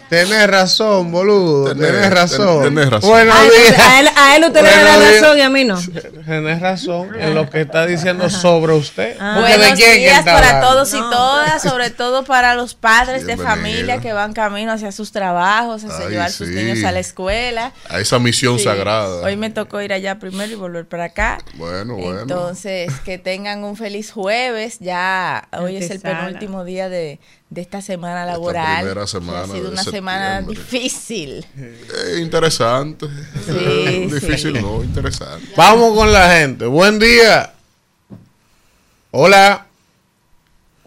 Tienes 0.10 0.48
razón, 0.48 1.12
boludo. 1.12 1.74
Tienes 1.74 2.10
razón. 2.12 2.64
Tenés 2.64 2.90
razón. 2.90 3.10
Buenos 3.10 3.36
A 3.36 3.44
él, 3.46 3.52
días. 3.68 3.80
a 3.80 4.00
él, 4.00 4.08
a 4.16 4.36
él 4.36 4.44
usted 4.46 4.62
le 4.62 4.70
da 4.70 4.98
la 4.98 5.12
razón 5.12 5.38
y 5.38 5.42
a 5.42 5.50
mí 5.50 5.64
no. 5.66 5.80
Tienes 6.26 6.60
razón 6.62 7.10
en 7.20 7.34
lo 7.34 7.50
que 7.50 7.62
está 7.62 7.86
diciendo 7.86 8.30
sobre 8.30 8.74
usted. 8.74 9.18
Ah. 9.20 9.36
Porque 9.38 9.52
¿de 9.54 9.58
Buenos 9.58 9.80
días 9.80 10.24
para 10.24 10.38
hablando? 10.50 10.68
todos 10.68 10.94
y 10.94 11.00
todas, 11.00 11.62
sobre 11.62 11.90
todo 11.90 12.24
para 12.24 12.54
los 12.56 12.76
padres 12.76 13.26
de 13.26 13.36
familia 13.38 14.00
que 14.00 14.14
van 14.14 14.34
camino 14.34 14.72
hacia 14.74 14.92
sus 14.92 15.12
trabajos, 15.12 15.84
hacia 15.84 16.06
Ay, 16.06 16.12
llevar 16.12 16.32
sus 16.32 16.48
sí. 16.50 16.54
niños 16.56 16.84
a 16.84 16.92
la 16.92 17.00
escuela. 17.00 17.72
A 17.90 18.00
esa 18.00 18.20
misión 18.20 18.58
Sí. 18.60 18.66
sagrada. 18.66 19.22
Hoy 19.24 19.36
me 19.38 19.50
tocó 19.50 19.82
ir 19.82 19.92
allá 19.92 20.20
primero 20.20 20.52
y 20.52 20.56
volver 20.56 20.88
para 20.88 21.06
acá. 21.06 21.40
Bueno, 21.56 21.96
bueno. 21.96 22.22
Entonces, 22.22 22.92
que 23.04 23.18
tengan 23.18 23.64
un 23.64 23.76
feliz 23.76 24.12
jueves. 24.12 24.78
Ya 24.80 25.48
hoy 25.58 25.78
es 25.78 25.90
el 25.90 26.00
penúltimo 26.00 26.64
día 26.64 26.90
de, 26.90 27.20
de 27.50 27.62
esta 27.62 27.82
semana 27.82 28.26
laboral. 28.26 28.78
primera 28.84 29.02
que 29.02 29.08
semana 29.08 29.42
ha 29.44 29.48
sido 29.48 29.70
una 29.72 29.84
semana 29.84 30.42
difícil. 30.42 31.46
Eh, 31.58 32.20
interesante. 32.22 33.08
Sí, 33.46 34.08
Difícil 34.12 34.56
sí. 34.58 34.62
no, 34.62 34.84
interesante. 34.84 35.48
Vamos 35.56 35.96
con 35.98 36.12
la 36.12 36.30
gente. 36.38 36.66
Buen 36.66 37.00
día. 37.00 37.54
Hola. 39.12 39.68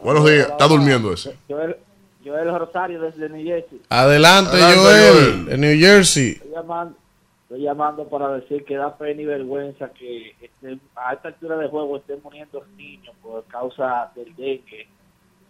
Buenos 0.03 0.25
días. 0.27 0.49
Está 0.51 0.67
durmiendo 0.69 1.13
ese. 1.13 1.37
Joel, 1.49 1.77
Joel 2.25 2.59
Rosario 2.59 3.01
desde 3.01 3.29
New 3.29 3.45
Jersey. 3.45 3.81
Adelante, 3.89 4.51
Adelante, 4.51 4.77
Joel, 4.81 5.13
Joel. 5.15 5.45
de 5.47 5.59
New 5.59 5.79
Jersey. 5.81 6.31
Estoy 6.33 6.51
llamando, 6.53 6.97
estoy 7.43 7.63
llamando 7.63 8.09
para 8.09 8.29
decir 8.35 8.65
que 8.65 8.77
da 8.77 8.97
pena 8.97 9.23
y 9.23 9.25
vergüenza 9.25 9.91
que 9.91 10.35
este- 10.41 10.79
a 10.95 11.15
esta 11.15 11.29
altura 11.29 11.57
de 11.57 11.69
juego 11.69 11.97
estén 11.97 12.21
muriendo 12.23 12.65
niños 12.77 13.15
por 13.23 13.45
causa 13.47 14.11
del 14.15 14.35
dengue 14.37 14.89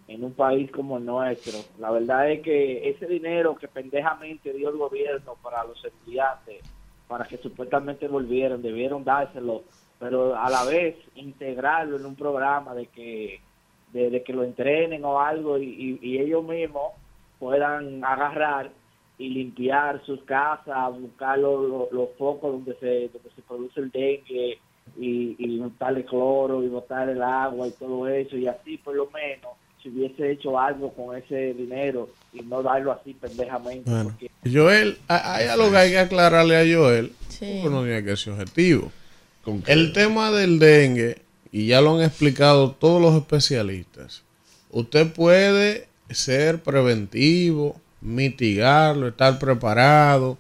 en 0.08 0.24
un 0.24 0.32
país 0.32 0.70
como 0.72 0.96
el 0.98 1.04
nuestro. 1.04 1.52
La 1.78 1.90
verdad 1.90 2.30
es 2.30 2.40
que 2.40 2.88
ese 2.88 3.06
dinero 3.06 3.54
que 3.56 3.68
pendejamente 3.68 4.52
dio 4.54 4.70
el 4.70 4.76
gobierno 4.78 5.36
para 5.42 5.62
los 5.64 5.84
estudiantes, 5.84 6.62
para 7.06 7.24
que 7.26 7.36
supuestamente 7.38 8.08
volvieran, 8.08 8.60
debieron 8.62 9.04
dárselo, 9.04 9.62
pero 10.00 10.34
a 10.34 10.48
la 10.50 10.64
vez 10.64 10.96
integrarlo 11.14 11.96
en 11.96 12.06
un 12.06 12.16
programa 12.16 12.74
de 12.74 12.86
que 12.86 13.40
de, 13.92 14.10
de 14.10 14.22
que 14.22 14.32
lo 14.34 14.44
entrenen 14.44 15.02
o 15.04 15.18
algo 15.20 15.58
y, 15.58 15.98
ellos 16.02 16.44
mismos 16.44 16.92
puedan 17.38 18.04
agarrar 18.04 18.70
y 19.18 19.28
limpiar 19.30 20.04
sus 20.04 20.22
casas, 20.24 20.98
buscar 21.00 21.38
los, 21.38 21.68
los- 21.68 21.92
los 21.92 22.08
focos 22.18 22.52
donde 22.52 22.74
se, 22.76 23.08
donde 23.08 23.30
se 23.34 23.42
produce 23.42 23.80
el 23.80 23.90
dengue 23.90 24.58
y, 24.98 25.36
y 25.38 25.58
botarle 25.58 26.04
cloro 26.04 26.62
y 26.62 26.68
botar 26.68 27.08
el 27.08 27.22
agua 27.22 27.66
y 27.68 27.72
todo 27.72 28.06
eso 28.08 28.36
y 28.36 28.46
así 28.46 28.76
por 28.78 28.94
lo 28.94 29.10
menos 29.10 29.52
si 29.90 29.96
hubiese 29.98 30.30
hecho 30.32 30.58
algo 30.58 30.92
con 30.92 31.16
ese 31.16 31.54
dinero 31.54 32.08
y 32.32 32.42
no 32.42 32.62
darlo 32.62 32.92
así 32.92 33.14
pendejamente 33.14 33.90
Bueno, 33.90 34.10
porque 34.10 34.30
Joel, 34.50 34.98
ha- 35.08 35.34
hay 35.36 35.48
algo 35.48 35.70
que 35.70 35.76
hay 35.76 35.90
que 35.90 35.98
aclararle 35.98 36.56
a 36.56 36.76
Joel. 36.78 37.12
Sí. 37.28 37.60
Porque 37.62 37.74
no 37.76 37.82
tiene 37.84 38.04
que 38.04 38.16
ser 38.16 38.32
objetivo. 38.34 38.90
El 39.66 39.92
tema 39.92 40.30
del 40.30 40.58
dengue, 40.58 41.22
y 41.50 41.68
ya 41.68 41.80
lo 41.80 41.96
han 41.96 42.02
explicado 42.02 42.72
todos 42.72 43.00
los 43.00 43.14
especialistas, 43.14 44.22
usted 44.70 45.10
puede 45.12 45.88
ser 46.10 46.62
preventivo, 46.62 47.80
mitigarlo, 48.00 49.08
estar 49.08 49.38
preparado. 49.38 50.36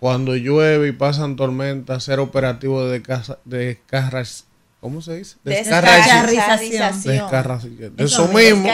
Cuando 0.00 0.36
llueve 0.36 0.88
y 0.88 0.92
pasan 0.92 1.34
tormentas, 1.36 2.04
ser 2.04 2.20
operativo 2.20 2.84
de 2.86 3.00
descarras- 3.44 4.44
¿Cómo 4.84 5.00
se 5.00 5.16
dice? 5.16 5.36
Descarracización. 5.44 7.26
Eso 7.96 8.28
mismo. 8.28 8.70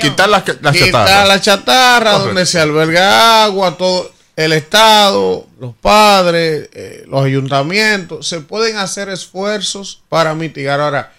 Quitar 0.00 0.30
las, 0.30 0.42
las 0.62 0.74
Quitar 0.74 1.26
la 1.28 1.38
chatarra, 1.38 2.12
Correcto. 2.12 2.26
donde 2.28 2.46
se 2.46 2.58
alberga 2.58 3.44
agua, 3.44 3.76
todo 3.76 4.10
el 4.34 4.54
Estado, 4.54 5.46
los 5.60 5.74
padres, 5.74 6.70
eh, 6.72 7.04
los 7.06 7.22
ayuntamientos, 7.22 8.26
se 8.26 8.40
pueden 8.40 8.78
hacer 8.78 9.10
esfuerzos 9.10 10.00
para 10.08 10.34
mitigar. 10.34 10.80
Ahora, 10.80 11.12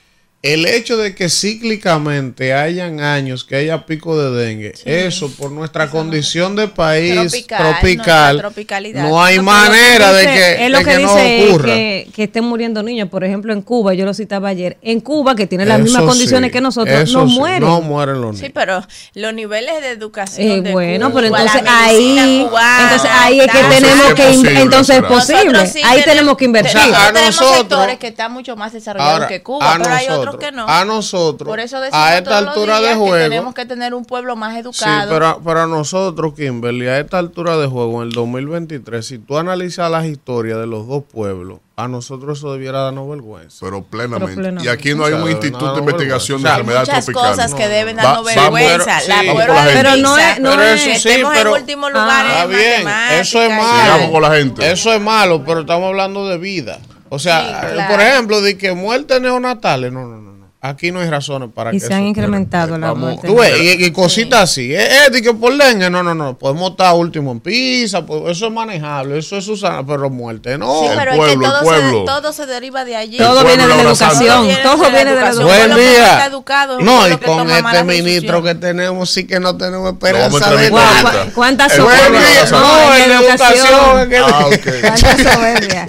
el 0.54 0.66
hecho 0.66 0.98
de 0.98 1.14
que 1.16 1.30
cíclicamente 1.30 2.54
hayan 2.54 3.00
años 3.02 3.44
que 3.44 3.56
haya 3.56 3.86
pico 3.86 4.18
de 4.22 4.46
dengue, 4.46 4.74
eso 4.86 5.30
por 5.32 5.52
nuestra 5.52 5.90
condición 5.90 6.56
de 6.56 6.68
país 6.68 7.16
Tropical, 7.48 8.38
tropical, 8.40 8.94
no 8.94 9.22
hay 9.24 9.38
No, 9.38 9.44
manera 9.44 10.12
lo 10.12 10.18
de 10.18 10.22
dice- 10.22 10.34
que, 10.34 10.66
es 10.66 10.72
lo 10.72 10.78
de 10.80 10.84
que, 10.86 10.92
que 10.92 11.00
no 11.04 11.14
dice 11.16 11.44
es 11.44 11.50
ocurra. 11.50 11.66
que, 11.66 12.08
que 12.14 12.24
estén 12.24 12.44
muriendo 12.46 12.84
niños. 12.84 13.10
Por 13.10 13.24
ejemplo, 13.24 13.54
en 13.54 13.62
Cuba, 13.62 13.94
yo 13.94 14.06
lo 14.06 14.14
citaba 14.14 14.50
ayer, 14.50 14.78
en 14.82 15.00
Cuba, 15.02 15.36
que 15.36 15.48
tiene 15.48 15.66
las 15.66 15.78
Eso 15.78 15.84
mismas 15.86 16.02
sí, 16.04 16.08
condiciones 16.08 16.52
que 16.52 16.62
nosotros, 16.62 17.12
no 17.12 17.28
sí, 17.28 17.36
mueren. 17.40 17.62
No 17.62 17.82
mueren 17.82 18.22
los 18.22 18.36
Sí, 18.38 18.44
niños. 18.44 18.52
pero 18.56 18.82
los 19.14 19.34
niveles 19.34 19.82
de 19.82 19.90
educación 19.92 20.48
Eh, 20.48 20.62
de 20.62 20.72
bueno, 20.72 21.12
Cuba, 21.12 21.22
pero 21.22 21.36
entonces 21.36 21.62
ahí, 21.68 22.46
cubana, 22.50 22.84
entonces 22.84 23.10
ahí 23.14 23.40
es 23.40 23.48
que 23.48 23.58
tenemos 23.58 24.08
es 24.08 24.14
que, 24.14 24.24
posible, 24.24 24.62
entonces 24.62 24.96
es 24.98 25.04
posible, 25.04 25.68
sí 25.68 25.82
ahí 25.84 26.02
tenemos 26.04 26.38
que 26.38 26.46
invertir. 26.46 26.72
tenemos- 26.74 26.92
O 26.98 27.00
sea, 27.00 27.08
a 27.10 27.14
tenemos 27.14 27.36
nosotros- 27.42 27.58
sectores 27.60 27.98
que 27.98 28.08
están 28.08 28.32
mucho 28.32 28.56
más 28.56 28.74
desarrollados 28.74 29.14
Ahora, 29.14 29.28
que 29.28 29.42
Cuba, 29.44 29.78
pero 29.82 29.94
hay 29.94 30.08
otros 30.10 30.37
nosotros, 30.38 30.50
que 30.50 30.56
no. 30.56 30.66
A 30.68 30.86
nosotros, 30.86 31.48
Por 31.48 31.60
eso 31.60 31.80
decimos 31.80 32.00
a 32.06 32.18
esta 32.18 32.30
todos 32.30 32.42
los 32.44 32.50
altura 32.56 32.80
días 32.80 32.82
de 32.90 32.96
que 32.96 33.00
juego, 33.00 33.16
tenemos 33.24 33.54
que 33.54 33.66
tener 33.66 33.94
un 33.94 34.06
pueblo 34.06 34.36
más 34.36 34.54
Sí, 34.54 34.60
educado. 34.60 35.10
pero 35.14 35.40
para 35.44 35.68
nosotros, 35.68 36.34
Kimberly, 36.36 36.88
a 36.88 37.00
esta 37.00 37.18
altura 37.20 37.58
de 37.58 37.68
juego, 37.68 38.02
en 38.02 38.08
el 38.10 38.14
2023, 38.14 39.06
si 39.06 39.18
tú 39.20 39.38
analizas 39.38 39.90
las 39.92 40.06
historias 40.06 40.58
de 40.60 40.68
los 40.68 40.88
dos 40.88 41.04
pueblos, 41.04 41.60
a 41.76 41.88
nosotros 41.88 42.40
eso 42.40 42.52
debiera 42.54 42.80
darnos 42.80 43.08
vergüenza. 43.08 43.58
Pero 43.62 43.84
plenamente. 43.84 44.26
Pero 44.26 44.36
plenamente. 44.42 44.66
Y 44.66 44.68
aquí 44.74 44.96
no 44.96 45.06
hay 45.06 45.14
O 45.14 45.18
sea, 45.18 45.26
un 45.26 45.32
instituto 45.32 45.74
de 45.74 45.80
investigación 45.80 46.42
de 46.42 46.50
enfermedades 46.50 46.90
muchas 46.90 47.06
tropicales. 47.06 47.36
cosas 47.38 47.54
que 47.54 47.68
deben 47.68 47.98
Va- 47.98 48.02
darnos 48.02 48.24
vamos- 48.36 48.54
vergüenza. 48.54 48.84
pero- 48.86 49.00
sí, 49.02 49.08
la 49.10 49.16
gente. 49.18 49.74
Pero 49.76 49.96
no 49.98 50.18
es- 50.18 50.40
no 50.40 50.50
Pero 50.52 50.64
es- 50.64 50.74
eso 50.74 50.86
sí, 50.86 50.92
estemos 51.10 51.34
pero- 51.36 51.56
en 51.56 51.62
último 51.62 51.90
lugar 51.92 52.26
Está 52.26 52.44
en 52.46 52.50
bien, 52.50 52.88
eso 53.20 53.42
es 53.44 53.50
malo. 53.52 53.84
Sigamos 53.84 54.12
con 54.12 54.22
la 54.24 54.36
gente. 54.36 54.72
Eso 54.72 54.94
es 54.94 55.02
malo, 55.02 55.44
pero 55.46 55.60
estamos 55.62 55.88
hablando 55.88 56.28
de 56.28 56.38
vida. 56.40 56.80
O 57.10 57.20
sea, 57.20 57.40
Sí, 57.62 57.74
claro. 57.74 57.92
por 57.94 58.02
ejemplo, 58.02 58.42
de 58.42 58.58
que 58.58 58.74
muertes 58.74 59.22
neonatales, 59.22 59.92
no, 59.92 60.06
no, 60.08 60.22
no. 60.22 60.37
Aquí 60.70 60.92
no 60.92 61.00
hay 61.00 61.10
razones 61.10 61.50
para 61.54 61.74
Y 61.74 61.80
que 61.80 61.88
se 61.88 61.94
han 61.94 62.04
incrementado 62.04 62.78
las 62.78 62.96
muertes. 62.96 63.30
Tú 63.30 63.36
ves, 63.38 63.54
y, 63.60 63.86
y 63.86 63.92
cositas 63.92 64.42
así. 64.44 64.74
Eh, 64.74 65.08
eh, 65.12 65.22
que 65.22 65.34
por 65.34 65.56
dengue, 65.56 65.90
no, 65.90 66.04
no, 66.04 66.14
no. 66.14 66.38
Podemos 66.38 66.72
estar 66.72 66.96
último 66.96 67.32
en 67.32 67.40
pizza, 67.40 68.06
pues, 68.06 68.24
eso 68.38 68.48
es 68.48 68.52
manejable, 68.52 69.18
eso 69.20 69.38
es 69.38 69.46
Susana, 69.46 69.86
pero 69.86 70.10
muerte 70.10 70.58
no. 70.58 70.82
Sí, 70.82 70.86
El 70.88 70.98
pero 70.98 71.16
pueblo, 71.16 71.26
es 71.26 71.38
que 71.40 71.46
el 71.46 71.52
todo, 71.52 71.64
pueblo. 71.64 72.00
Se, 72.00 72.06
todo 72.06 72.34
se 72.34 72.46
deriva 72.46 72.86
de 72.86 72.96
allí. 72.96 73.18
Todo 73.18 73.44
viene 73.44 73.68
de 73.68 73.76
la 73.76 73.82
educación, 73.82 74.48
todo 74.64 74.78
viene 74.92 75.06
de 75.06 75.22
la 75.22 75.30
educación. 75.30 75.46
Buen 75.48 75.76
día. 75.76 76.26
educado 76.26 76.80
es 76.80 76.86
No, 76.86 77.08
y 77.08 77.18
con 77.18 77.50
este 77.50 77.84
ministro 77.84 78.44
que 78.44 78.56
tenemos, 78.56 79.10
sí 79.10 79.26
que 79.26 79.40
no 79.40 79.58
tenemos 79.58 79.92
esperanza 79.94 80.38
de 80.52 80.68
entrevistar 80.68 80.72
nada. 80.84 81.00
ahorita. 81.10 81.26
¿Cu- 81.26 81.32
cuántas 81.36 81.72
El 81.74 81.78
soberbias? 81.82 82.52
No, 82.52 82.96
en 82.96 83.12
educación, 83.12 84.12
es 84.14 84.22
Ah, 84.22 84.46
ok. 84.48 84.68
Cuánta 84.82 85.34
soberbia. 85.34 85.88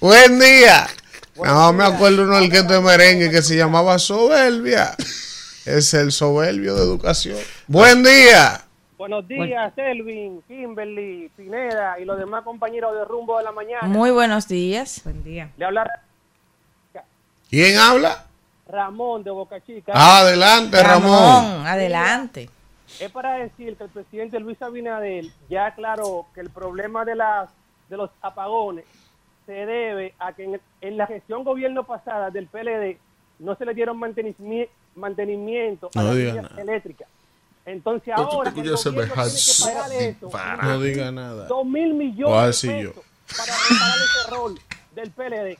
Buen 0.00 0.38
día. 0.38 0.86
No 1.44 1.72
me 1.72 1.84
acuerdo 1.84 2.24
uno 2.24 2.36
del 2.36 2.50
que 2.50 2.62
de 2.62 2.80
merengue 2.80 3.30
que 3.30 3.42
se 3.42 3.56
llamaba 3.56 3.98
Soberbia. 3.98 4.94
Es 5.64 5.92
el 5.94 6.12
soberbio 6.12 6.74
de 6.74 6.82
educación. 6.82 7.38
Buen 7.66 8.02
día. 8.02 8.64
Buenos 8.96 9.28
días, 9.28 9.72
Elvin, 9.76 10.42
Kimberly, 10.48 11.30
Pineda 11.36 12.00
y 12.00 12.04
los 12.04 12.18
demás 12.18 12.42
compañeros 12.42 12.94
de 12.94 13.04
Rumbo 13.04 13.38
de 13.38 13.44
la 13.44 13.52
Mañana. 13.52 13.86
Muy 13.86 14.10
buenos 14.10 14.48
días. 14.48 15.02
Buen 15.04 15.22
día. 15.22 15.50
Le 15.56 15.64
habla 15.64 15.88
¿Quién 17.48 17.78
habla? 17.78 18.26
Ramón 18.66 19.22
de 19.22 19.30
Boca 19.30 19.60
Chica. 19.64 19.92
Adelante, 19.94 20.82
Ramón. 20.82 21.12
Ramón, 21.12 21.66
adelante. 21.66 22.50
Es 23.00 23.10
para 23.10 23.34
decir 23.34 23.76
que 23.76 23.84
el 23.84 23.90
presidente 23.90 24.40
Luis 24.40 24.60
Abinader 24.60 25.26
ya 25.48 25.66
aclaró 25.66 26.26
que 26.34 26.40
el 26.40 26.50
problema 26.50 27.04
de 27.04 27.14
las 27.14 27.50
de 27.88 27.96
los 27.96 28.10
apagones 28.20 28.84
se 29.48 29.64
debe 29.64 30.14
a 30.18 30.34
que 30.34 30.44
en, 30.44 30.60
en 30.82 30.96
la 30.98 31.06
gestión 31.06 31.42
gobierno 31.42 31.84
pasada 31.84 32.28
del 32.30 32.48
PLD 32.48 32.98
no 33.38 33.56
se 33.56 33.64
le 33.64 33.72
dieron 33.72 33.98
mantenimi- 33.98 34.68
mantenimiento 34.94 35.88
a 35.94 35.98
No 36.02 36.08
las 36.08 36.16
diga 36.16 36.32
líneas 36.34 36.50
nada. 36.50 36.62
electricas. 36.62 37.08
Entonces 37.64 38.12
ahora 38.14 38.50
el 38.50 38.54
gobierno 38.54 38.76
tiene 38.78 39.00
que 39.04 39.14
pagar 39.14 39.26
eso. 39.92 40.30
No 40.62 40.80
diga 40.80 41.10
nada. 41.12 41.46
dos 41.46 41.64
mil 41.64 41.94
Voy 41.94 42.04
a 42.04 42.08
millones 42.08 42.60
de 42.62 42.68
pesos 42.68 43.04
para 43.36 43.52
reparar 43.54 43.98
ese 44.04 44.30
rol 44.30 44.60
del 44.94 45.10
PLD. 45.12 45.58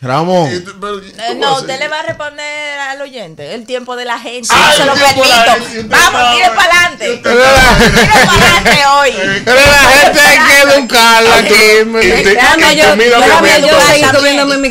Ramón. 0.00 0.54
Y 0.54 0.60
tú- 0.60 0.74
pero, 0.78 0.98
Eh, 0.98 1.12
¿cómo 1.28 1.40
no, 1.40 1.56
usted 1.60 1.78
le 1.78 1.88
va 1.88 2.00
a 2.00 2.02
responder 2.02 2.78
al 2.78 3.00
oyente 3.00 3.54
el 3.54 3.64
tiempo 3.64 3.96
de 3.96 4.04
la 4.04 4.18
gente. 4.18 4.48
Ah, 4.52 4.72
se 4.76 4.84
lo 4.84 4.92
permito. 4.92 5.24
gente. 5.70 5.82
Vamos, 5.84 6.36
tire 6.36 6.50
para 6.54 6.70
adelante. 6.78 7.20
Pero 7.22 7.38
la- 7.40 7.76
Tire 7.78 8.26
para 8.26 8.32
adelante 8.58 8.86
hoy. 8.92 9.12
pero 9.46 9.60
la 9.60 9.78
gente 9.88 10.20
hay 10.20 10.38
que 10.38 10.60
educarla, 10.74 11.44
Kimberly. 11.48 12.34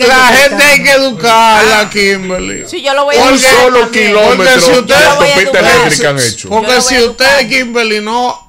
La 0.07 0.27
gente 0.27 0.63
hay 0.63 0.83
que 0.83 0.91
educarla, 0.91 1.89
Kimberly. 1.89 2.65
Sí, 2.69 2.81
yo 2.81 2.93
lo 2.93 3.05
voy 3.05 3.15
a 3.15 3.23
Un 3.23 3.33
educar 3.33 3.51
solo 3.61 3.79
también. 3.81 4.07
kilómetro 4.07 4.35
Porque 4.37 4.61
si 4.61 4.71
usted- 4.71 4.85
Yo 4.95 4.99
lo 5.09 5.15
voy 5.15 5.29
a 5.29 5.35
educar. 5.37 5.63
eléctrica 5.63 6.09
han 6.09 6.19
hecho. 6.19 6.37
Yo 6.37 6.49
lo 6.49 6.55
Porque 6.61 6.81
si 6.81 6.99
usted. 7.01 7.49
Kimberly, 7.49 8.01
no 8.01 8.42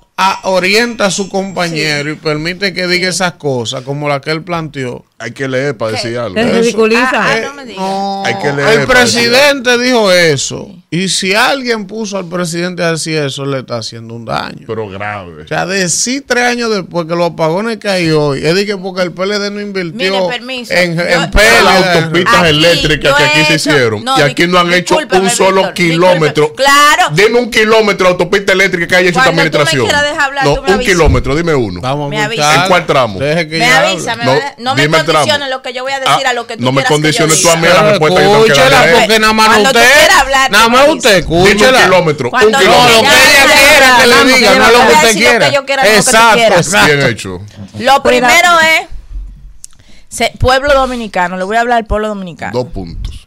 orienta 0.45 1.07
a 1.07 1.11
su 1.11 1.29
compañero 1.29 2.11
y 2.11 2.15
permite 2.15 2.73
que 2.73 2.87
diga 2.87 3.09
esas 3.09 3.33
cosas 3.33 3.83
como 3.83 4.09
la 4.09 4.21
que 4.21 4.31
él 4.31 4.43
planteó. 4.43 5.05
Hay 5.19 5.33
que 5.33 5.49
leer 5.49 5.77
para 5.77 5.93
decir 5.93 6.17
algo. 6.19 6.35
ridiculiza. 6.35 7.11
Ah, 7.13 7.37
ah, 7.45 7.65
no 7.77 8.25
Hay 8.25 8.39
que 8.39 8.53
leer 8.53 8.81
el 8.81 8.87
presidente 8.87 9.77
dijo 9.79 10.13
eso. 10.13 10.71
Y 10.95 11.09
si 11.09 11.35
alguien 11.35 11.87
puso 11.87 12.17
al 12.19 12.27
presidente 12.29 12.83
a 12.85 12.93
decir 12.93 13.17
eso, 13.19 13.45
le 13.45 13.59
está 13.61 13.79
haciendo 13.79 14.15
un 14.15 14.25
daño. 14.25 14.65
Pero 14.67 14.89
grave. 14.89 15.43
O 15.43 15.49
sea, 15.49 15.67
decir 15.67 16.25
tres 16.27 16.45
años 16.45 16.71
después 16.73 17.07
que 17.07 17.17
los 17.17 17.33
apagones 17.33 17.79
que 17.79 17.89
hay 17.89 18.11
hoy, 18.11 18.47
es 18.47 18.55
de 18.55 18.65
que 18.65 18.77
porque 18.77 19.03
el 19.03 19.11
PLD 19.13 19.51
no 19.51 19.61
invirtió 19.61 19.93
Mire, 19.97 20.21
permiso. 20.29 20.73
en, 20.73 20.97
Yo- 20.97 21.03
en 21.03 21.31
yo-. 21.33 21.39
Las 21.65 21.97
autopistas 21.97 22.35
Aquí 22.37 22.49
eléctricas 22.51 23.11
yo 23.11 23.17
que 23.17 23.23
he 23.23 23.27
aquí 23.27 23.39
se 23.39 23.55
hecho- 23.55 23.71
hicieron. 23.71 24.05
no, 24.05 24.19
y 24.19 24.23
aquí 24.23 24.47
no 24.47 24.59
han 24.61 24.73
hecho 24.73 24.97
un 24.99 25.31
solo 25.31 25.57
Víctor, 25.63 25.75
kilómetro. 25.75 26.53
Claro. 26.55 27.09
Dime 27.13 27.39
un 27.41 27.51
kilómetro 27.51 28.07
de 28.07 28.13
autopista 28.13 28.53
eléctrica 28.53 28.87
que 28.87 28.95
haya 28.97 29.09
hecho 29.11 29.19
esta 29.19 29.33
Cuando 29.33 29.51
tú 29.51 29.57
me 29.59 29.63
administración. 29.63 29.85
quieras 29.87 30.03
dejar 30.05 30.25
hablar, 30.29 30.45
no, 30.45 30.55
tú 30.55 30.63
me 30.63 30.75
un 30.75 30.81
kilómetro, 30.81 31.35
dime 31.37 31.55
uno. 31.55 31.81
Vamos 31.81 32.11
Me 32.11 32.23
avisa. 32.23 32.55
¿En 32.63 32.69
cuál 32.69 32.87
tramo? 32.87 33.19
Deje 33.19 33.49
que 33.49 33.59
Me 33.59 33.67
avisa, 33.67 34.15
me 34.17 34.25
No, 34.25 34.33
no 34.59 34.75
me 34.77 34.89
condiciones 34.89 35.51
lo 35.51 35.61
que 35.63 35.73
yo 35.73 35.83
voy 35.83 35.93
a 35.93 35.99
decir 36.01 36.25
Ah, 36.27 36.31
a 36.31 36.35
lo 36.35 36.47
que 36.47 36.57
tú 36.57 36.63
no 36.63 36.71
me 36.73 36.83
yo 36.83 36.89
condiciones 36.89 37.43
tú 37.43 37.49
a 37.51 37.57
mí 37.57 37.67
a 37.67 37.75
la 37.75 37.91
respuesta 37.91 38.21
que 38.21 38.27
tengo 38.27 38.45
que 38.45 38.53
porque 39.01 39.19
nada 39.19 39.33
más 39.33 40.84
Usted. 40.93 41.25
Dime 41.25 41.37
un 41.41 41.47
escúchela. 41.49 41.83
kilómetro. 41.85 42.27
Un 42.27 42.31
Cuando 42.31 42.51
No, 42.51 42.59
kilómetro. 42.59 42.95
lo 42.95 43.03
que 43.03 43.09
ella 43.09 43.69
quiera 43.69 43.97
que 44.01 44.07
le 44.07 44.35
diga, 44.35 44.55
no 44.55 44.71
lo 44.71 44.87
que 44.87 44.93
usted 44.95 45.13
quiera. 45.15 45.49
Exacto. 45.97 46.87
Bien 46.87 47.03
hecho. 47.07 47.41
Lo 47.79 48.03
primero 48.03 48.49
es 48.61 50.29
pueblo 50.39 50.73
dominicano. 50.75 51.37
Le 51.37 51.45
voy 51.45 51.57
a 51.57 51.61
hablar 51.61 51.79
al 51.79 51.87
pueblo 51.87 52.09
dominicano. 52.09 52.53
Dos 52.53 52.73
puntos. 52.73 53.24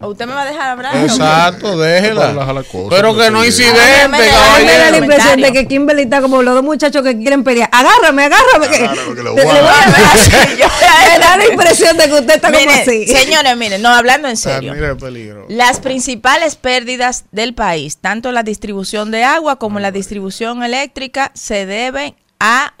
¿O 0.00 0.08
¿Usted 0.10 0.26
me 0.26 0.32
va 0.32 0.42
a 0.42 0.44
dejar 0.44 0.68
hablar? 0.68 0.96
Exacto, 0.98 1.76
déjela. 1.76 2.32
La 2.32 2.62
cosa, 2.62 2.88
Pero 2.88 3.16
que 3.16 3.30
no 3.32 3.44
incidente, 3.44 3.80
Ah, 4.04 4.06
me 4.08 4.18
da- 4.24 4.54
A 4.54 4.58
mí 4.60 4.64
me 4.64 4.78
da 4.78 4.90
la 4.92 4.96
impresión 4.98 5.40
de 5.40 5.52
que 5.52 5.66
Kimberly 5.66 6.02
está 6.02 6.20
como 6.22 6.40
los 6.40 6.54
dos 6.54 6.62
muchachos 6.62 7.02
que 7.02 7.16
quieren 7.18 7.42
pelear. 7.42 7.68
Agárrame, 7.72 8.22
agárrame. 8.26 8.68
que 8.68 9.22
lo 9.24 9.32
voy 9.32 9.40
a 9.42 9.44
Me 11.12 11.18
da 11.18 11.36
la 11.36 11.46
impresión 11.46 11.96
de 11.96 12.04
que 12.04 12.12
usted 12.12 12.36
está 12.36 12.52
como 12.52 12.70
así. 12.70 13.06
señores, 13.08 13.56
miren, 13.56 13.82
no, 13.82 13.88
hablando 13.88 14.28
en 14.28 14.34
Ah, 14.34 14.36
serio. 14.36 14.72
Mira 14.72 14.90
el 14.90 14.96
peligro. 14.96 15.46
Las 15.48 15.80
principales 15.80 16.54
pérdidas 16.54 17.24
del 17.32 17.54
país, 17.54 17.96
tanto 17.96 18.30
la 18.30 18.44
distribución 18.44 19.10
de 19.10 19.24
agua 19.24 19.56
como 19.58 19.80
la 19.80 19.90
distribución 19.90 20.62
eléctrica, 20.62 21.32
se 21.34 21.66
deben 21.66 22.14
a 22.38 22.72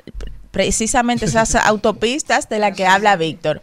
precisamente 0.52 1.24
esas 1.24 1.56
autopistas 1.56 2.48
de 2.48 2.58
las 2.60 2.76
que 2.76 2.86
habla 2.86 3.16
Víctor. 3.16 3.60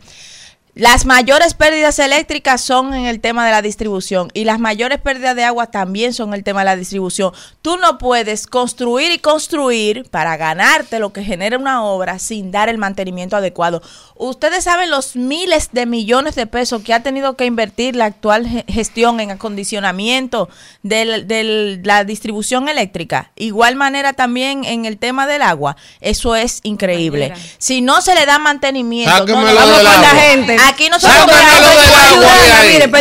Las 0.78 1.06
mayores 1.06 1.54
pérdidas 1.54 2.00
eléctricas 2.00 2.60
son 2.60 2.94
en 2.94 3.06
el 3.06 3.22
tema 3.22 3.46
de 3.46 3.52
la 3.54 3.62
distribución 3.62 4.30
y 4.34 4.44
las 4.44 4.60
mayores 4.60 5.00
pérdidas 5.00 5.34
de 5.34 5.46
agua 5.46 5.68
también 5.68 6.14
son 6.14 6.28
en 6.30 6.34
el 6.34 6.44
tema 6.44 6.60
de 6.62 6.66
la 6.66 6.76
distribución. 6.76 7.32
Tú 7.62 7.78
no 7.78 7.98
puedes 7.98 8.46
construir 8.46 9.10
y 9.14 9.20
construir 9.20 10.04
para 10.12 10.36
ganarte 10.36 11.00
lo 11.00 11.14
que 11.14 11.24
genera 11.24 11.58
una 11.58 11.82
obra 11.86 12.20
sin 12.20 12.52
dar 12.52 12.68
el 12.68 12.78
mantenimiento 12.78 13.38
adecuado. 13.38 13.82
Ustedes 14.18 14.66
saben 14.66 14.90
los 14.90 15.16
miles 15.16 15.70
de 15.72 15.86
millones 15.86 16.36
de 16.36 16.46
pesos 16.46 16.82
que 16.82 16.94
ha 16.94 17.02
tenido 17.02 17.38
que 17.38 17.46
invertir 17.46 17.96
la 17.96 18.06
actual 18.06 18.46
ge- 18.46 18.66
gestión 18.68 19.22
en 19.22 19.32
acondicionamiento 19.32 20.50
de 20.84 21.80
la 21.86 22.04
distribución 22.04 22.68
eléctrica. 22.68 23.32
Igual 23.38 23.78
manera 23.78 24.12
también 24.12 24.66
en 24.66 24.84
el 24.86 24.98
tema 24.98 25.26
del 25.26 25.42
agua. 25.42 25.78
Eso 26.02 26.36
es 26.36 26.60
increíble. 26.64 27.28
Si 27.60 27.80
no 27.80 28.02
se 28.02 28.14
le 28.14 28.26
da 28.26 28.40
mantenimiento, 28.40 29.10
no, 29.36 29.42
vamos 29.56 29.78
con 29.78 30.02
la 30.02 30.10
gente. 30.10 30.58
Aquí 30.68 30.90
nosotros 30.90 31.18
a 31.18 31.26
No, 31.26 31.28
yo- 31.28 31.36
agua 31.36 31.46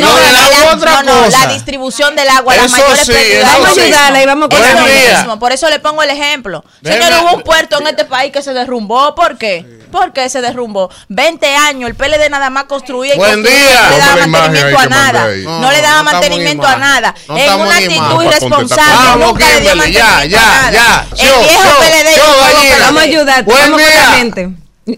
la- 0.01 0.73
otra 0.75 1.03
no, 1.03 1.15
no, 1.15 1.25
cosa. 1.25 1.47
la 1.47 1.53
distribución 1.53 2.17
del 2.17 2.29
agua, 2.29 2.55
las 2.57 2.67
Eso 2.67 2.77
mayores 2.77 3.01
sí, 3.07 3.13
pérdidas. 3.13 3.49
eso 3.51 3.53
Vamos 3.63 3.79
a 3.79 3.83
ayudarla 3.83 4.23
y 4.23 4.27
vamos 4.27 4.49
mismo. 4.51 5.39
Por 5.39 5.53
eso 5.53 5.69
le 5.71 5.79
pongo 5.79 6.03
el 6.03 6.11
ejemplo. 6.11 6.65
Señor, 6.83 7.13
hubo 7.23 7.37
un 7.37 7.43
puerto 7.43 7.79
en 7.81 7.87
este 7.89 8.05
país 8.05 8.33
que 8.33 8.43
se 8.43 8.53
derrumbó. 8.53 9.15
¿Por 9.15 9.39
qué? 9.39 9.65
¿Por 9.91 10.13
qué 10.13 10.29
se 10.29 10.41
derrumbó? 10.41 10.91
20 11.09 11.55
años, 11.55 11.89
el 11.89 11.95
PLD 11.95 12.29
nada 12.29 12.51
más 12.51 12.65
construía 12.65 13.15
y 13.15 13.19
Buen 13.19 13.43
construía, 13.43 13.59
día. 13.59 13.83
no 13.83 13.91
le 13.97 13.99
daba 14.01 14.27
mantenimiento 14.27 14.79
a 14.79 14.87
nada. 14.87 15.27
No, 15.45 15.61
No, 15.61 15.71
le 15.71 15.81
daba 15.83 15.97
no 15.99 16.05
mantenimiento 16.05 16.67
a 16.67 16.77
nada. 16.77 17.15
No 17.29 17.37
en 17.39 17.53
una 17.55 17.77
actitud 17.77 18.23
irresponsable, 18.25 18.93
Vamos, 18.95 19.27
nunca 19.29 19.47
le 19.47 19.61
dio 19.61 19.69
ya, 19.71 19.75
mantenimiento 19.77 20.29
ya, 20.29 20.59
a 20.59 20.63
nada. 20.63 20.71
ya. 20.73 21.07
El 21.13 21.29
Yo, 21.29 21.41
viejo 21.41 21.63
yo, 21.65 21.79
PLD 21.79 22.17
yo. 22.17 22.25
PLD. 22.25 22.81
Vamos 22.81 23.01
a 23.01 23.05
ayudarte. 23.05 23.43
Buen 23.45 23.63
vamos 23.63 23.81
día. 23.81 24.97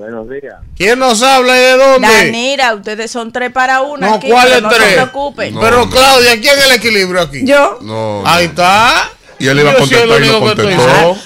Buenos 0.00 0.30
días. 0.30 0.54
¿Quién 0.78 0.98
nos 0.98 1.22
habla 1.22 1.58
y 1.58 1.60
de 1.60 1.76
dónde? 1.76 2.08
Danira, 2.08 2.74
ustedes 2.74 3.10
son 3.10 3.32
tres 3.32 3.52
para 3.52 3.82
una. 3.82 4.08
No, 4.08 4.14
aquí, 4.14 4.30
¿cuáles 4.30 4.62
no 4.62 4.70
tres? 4.70 4.82
se 4.82 4.94
preocupen. 4.94 5.52
No. 5.54 5.60
Pero 5.60 5.90
Claudia, 5.90 6.40
¿quién 6.40 6.58
es 6.58 6.64
el 6.64 6.72
equilibrio 6.72 7.20
aquí? 7.20 7.44
Yo. 7.44 7.78
No. 7.82 8.22
Ahí 8.24 8.46
está. 8.46 9.10
Y 9.38 9.48
él 9.48 9.60
iba 9.60 9.72
a 9.72 9.74
contestar 9.74 10.22
y 10.22 10.26
no 10.26 10.40
contestó. 10.40 10.68
diciendo. 10.70 11.18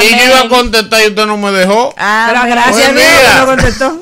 Y 0.00 0.18
yo 0.18 0.24
iba 0.24 0.40
a 0.40 0.48
contestar 0.48 1.02
y 1.02 1.06
usted 1.08 1.26
no 1.26 1.36
me 1.36 1.50
dejó. 1.50 1.94
Pero 1.94 2.40
gracias 2.46 2.88
a 2.88 2.92
Dios 2.92 3.36
no 3.36 3.46
contestó. 3.46 4.00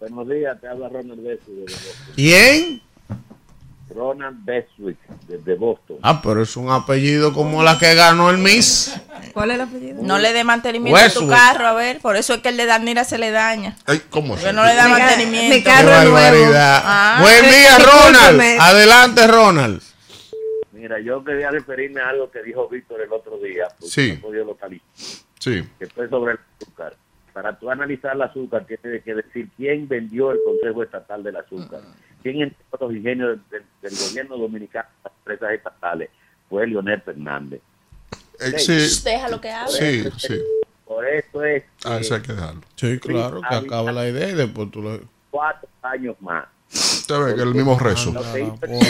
Buenos 0.00 0.28
días, 0.28 0.60
te 0.60 0.66
habla 0.66 0.88
Ronald 0.88 1.20
Boston. 1.22 1.64
¿Quién? 2.16 2.82
Ronald 3.94 4.44
Beswick 4.44 4.98
desde 5.28 5.54
Boston. 5.54 5.98
Ah, 6.02 6.20
pero 6.22 6.42
es 6.42 6.56
un 6.56 6.70
apellido 6.70 7.32
como 7.32 7.62
la 7.62 7.78
que 7.78 7.94
ganó 7.94 8.30
el 8.30 8.38
Miss. 8.38 8.92
¿Cuál 9.32 9.50
es 9.50 9.54
el 9.56 9.60
apellido? 9.62 10.02
No 10.02 10.18
le 10.18 10.32
dé 10.32 10.44
mantenimiento 10.44 11.00
a 11.00 11.10
tu 11.10 11.28
carro, 11.28 11.66
a 11.66 11.72
ver. 11.74 12.00
Por 12.00 12.16
eso 12.16 12.34
es 12.34 12.40
que 12.40 12.48
el 12.50 12.56
de 12.56 12.66
Danira 12.66 13.04
se 13.04 13.18
le 13.18 13.30
daña. 13.30 13.76
Ay, 13.86 14.02
¿Cómo? 14.10 14.34
Porque 14.34 14.52
no 14.52 14.64
le 14.64 14.74
da 14.74 14.84
Mi 14.86 14.90
mantenimiento. 14.92 15.54
mi 15.56 15.62
Qué 15.62 15.64
carro 15.64 15.88
nuevo. 15.90 16.12
barbaridad. 16.14 16.82
Ah. 16.84 17.18
Buen 17.20 17.42
día. 17.44 17.78
Ronald. 17.78 18.40
Adelante, 18.60 19.26
Ronald. 19.26 19.82
Mira, 20.72 20.98
yo 21.00 21.22
quería 21.22 21.50
referirme 21.50 22.00
a 22.00 22.08
algo 22.08 22.30
que 22.30 22.42
dijo 22.42 22.68
Víctor 22.68 23.00
el 23.02 23.12
otro 23.12 23.38
día, 23.38 23.68
porque 23.78 23.86
Sí. 23.88 24.12
no 24.14 24.20
podido 24.28 24.44
localizar, 24.46 24.86
Sí. 25.38 25.62
que 25.78 25.86
fue 25.86 26.08
sobre 26.08 26.32
el 26.32 26.38
azúcar. 26.60 26.96
Para 27.32 27.58
tú 27.58 27.70
analizar 27.70 28.14
el 28.14 28.22
azúcar, 28.22 28.66
tienes 28.66 29.02
que 29.02 29.14
decir 29.14 29.48
quién 29.56 29.88
vendió 29.88 30.32
el 30.32 30.38
Consejo 30.44 30.82
Estatal 30.82 31.22
del 31.22 31.36
Azúcar, 31.36 31.80
quién 32.22 32.42
entró 32.42 32.78
los 32.80 32.92
ingenios 32.92 33.38
del, 33.50 33.62
del 33.80 33.92
gobierno 33.96 34.36
dominicano 34.36 34.88
a 35.04 35.08
las 35.08 35.18
empresas 35.18 35.52
estatales. 35.52 36.10
Fue 36.48 36.66
Leonel 36.66 37.00
Fernández. 37.00 37.60
Eh, 38.40 38.58
sí. 38.58 39.02
Déjalo 39.04 39.40
que 39.40 39.50
hable. 39.50 39.72
Sí, 39.72 40.10
sí. 40.18 40.40
Por 40.84 41.06
eso 41.06 41.42
es 41.44 41.62
Ah, 41.84 41.96
que 41.96 42.00
eso 42.02 42.14
hay 42.16 42.22
que 42.22 42.32
dejarlo. 42.32 42.60
Sí, 42.74 42.98
claro, 42.98 43.40
que 43.48 43.54
acabe 43.54 43.92
la 43.92 44.08
idea 44.08 44.28
y 44.28 44.34
después 44.34 44.70
tú 44.70 44.82
lo... 44.82 45.00
cuatro 45.30 45.68
años 45.82 46.16
más. 46.20 46.44
Usted 46.74 47.14
ve 47.18 47.34
que 47.34 47.42
el 47.42 47.54
mismo 47.54 47.78
rezo. 47.78 48.14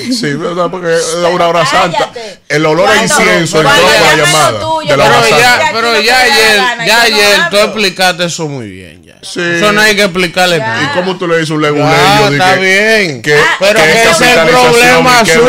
Hizo 0.09 0.21
Sí, 0.21 0.35
¿verdad? 0.35 0.69
Porque 0.71 0.95
es 0.95 1.15
una 1.33 1.49
hora 1.49 1.67
santa. 1.67 2.11
El 2.49 2.65
olor 2.67 2.89
a 2.89 3.03
incienso 3.03 3.61
cuando 3.63 3.83
por 3.83 3.91
la 3.91 4.17
llamada. 4.25 4.61
tuyo, 4.61 4.91
De 4.91 4.97
la 4.97 5.05
pero 5.05 5.19
hora 5.19 5.29
ya- 5.29 5.37
santa. 5.57 5.71
pero 5.73 5.93
te 5.93 5.99
ayer, 6.13 6.87
ya 6.87 7.03
ayer 7.03 7.41
tú 7.51 7.57
explicaste 7.57 8.25
eso 8.27 8.47
muy 8.49 8.69
bien 8.71 9.03
ya. 9.03 9.13
Sí. 9.23 9.41
Eso 9.41 9.73
no 9.73 9.81
hay 9.81 9.95
que 9.97 10.03
explicarle 10.03 10.59
nada. 10.59 10.83
¿Y 10.83 10.87
cómo 10.97 11.17
tú 11.17 11.27
le 11.29 11.37
dices 11.37 11.51
un 11.51 11.63
leguleyo? 11.63 12.29
está 12.33 12.55
que- 12.55 12.61
bien. 12.61 13.23
que- 13.23 13.35
Ah, 13.37 13.57
Pero 13.61 13.81
que 13.81 13.91
es 13.93 13.97
ese 14.11 14.11
es 14.11 14.37
el 14.37 14.49
problema 14.49 15.25
suyo. 15.25 15.49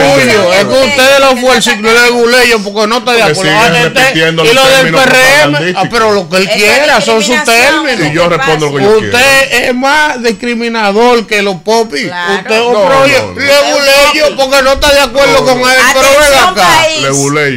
Es 0.53 0.65
que 0.65 0.85
ustedes 0.85 1.19
lo 1.19 1.37
fue 1.37 1.55
el 1.57 1.63
ciclo 1.63 1.91
de 2.01 2.09
guleyo 2.11 2.59
porque 2.63 2.87
no 2.87 2.97
está 2.99 3.13
de 3.13 3.23
acuerdo. 3.23 3.51
y 3.51 4.53
lo 4.53 4.67
del 4.67 4.91
PRM, 4.91 4.97
ah, 4.97 5.03
propagandísticos. 5.03 5.87
pero 5.91 6.11
lo 6.13 6.29
que 6.29 6.37
él 6.37 6.49
quiera, 6.49 7.01
son 7.01 7.21
sus 7.21 7.43
términos. 7.43 8.07
Y 8.11 8.13
yo 8.13 8.29
¿Qué 8.29 8.37
respondo 8.37 8.69
lo 8.69 8.75
que 8.77 8.83
yo 8.83 8.99
quiero. 8.99 9.17
Usted 9.17 9.51
es 9.69 9.75
más 9.75 10.21
discriminador 10.23 11.25
que 11.27 11.41
los 11.41 11.55
popis. 11.57 12.09
Claro. 12.25 12.39
Usted 12.39 12.55
es 12.55 12.61
No, 12.61 12.79
un 12.79 12.89
no, 12.89 13.05
leguleyo 13.05 14.35
porque 14.37 14.61
no 14.61 14.71
está 14.73 14.91
de 14.93 14.99
acuerdo 14.99 15.33
No, 15.39 15.45
con 15.45 15.59
él. 15.59 15.77
Pero 15.93 16.07
ven 16.19 16.39
acá. 16.49 16.69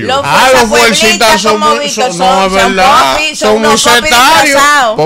Los 0.07 0.21
Ah, 0.25 0.49
los 0.53 0.69
fuercitas 0.69 1.41
son 1.43 1.61
muy- 1.61 1.77
no, 1.77 1.83
es 1.83 1.95
son 1.95 2.55
verdad, 2.55 3.19
son 3.35 3.61
muy 3.61 3.69
popis 3.69 3.83
sectarios. 3.83 4.63
Oh. 4.97 5.05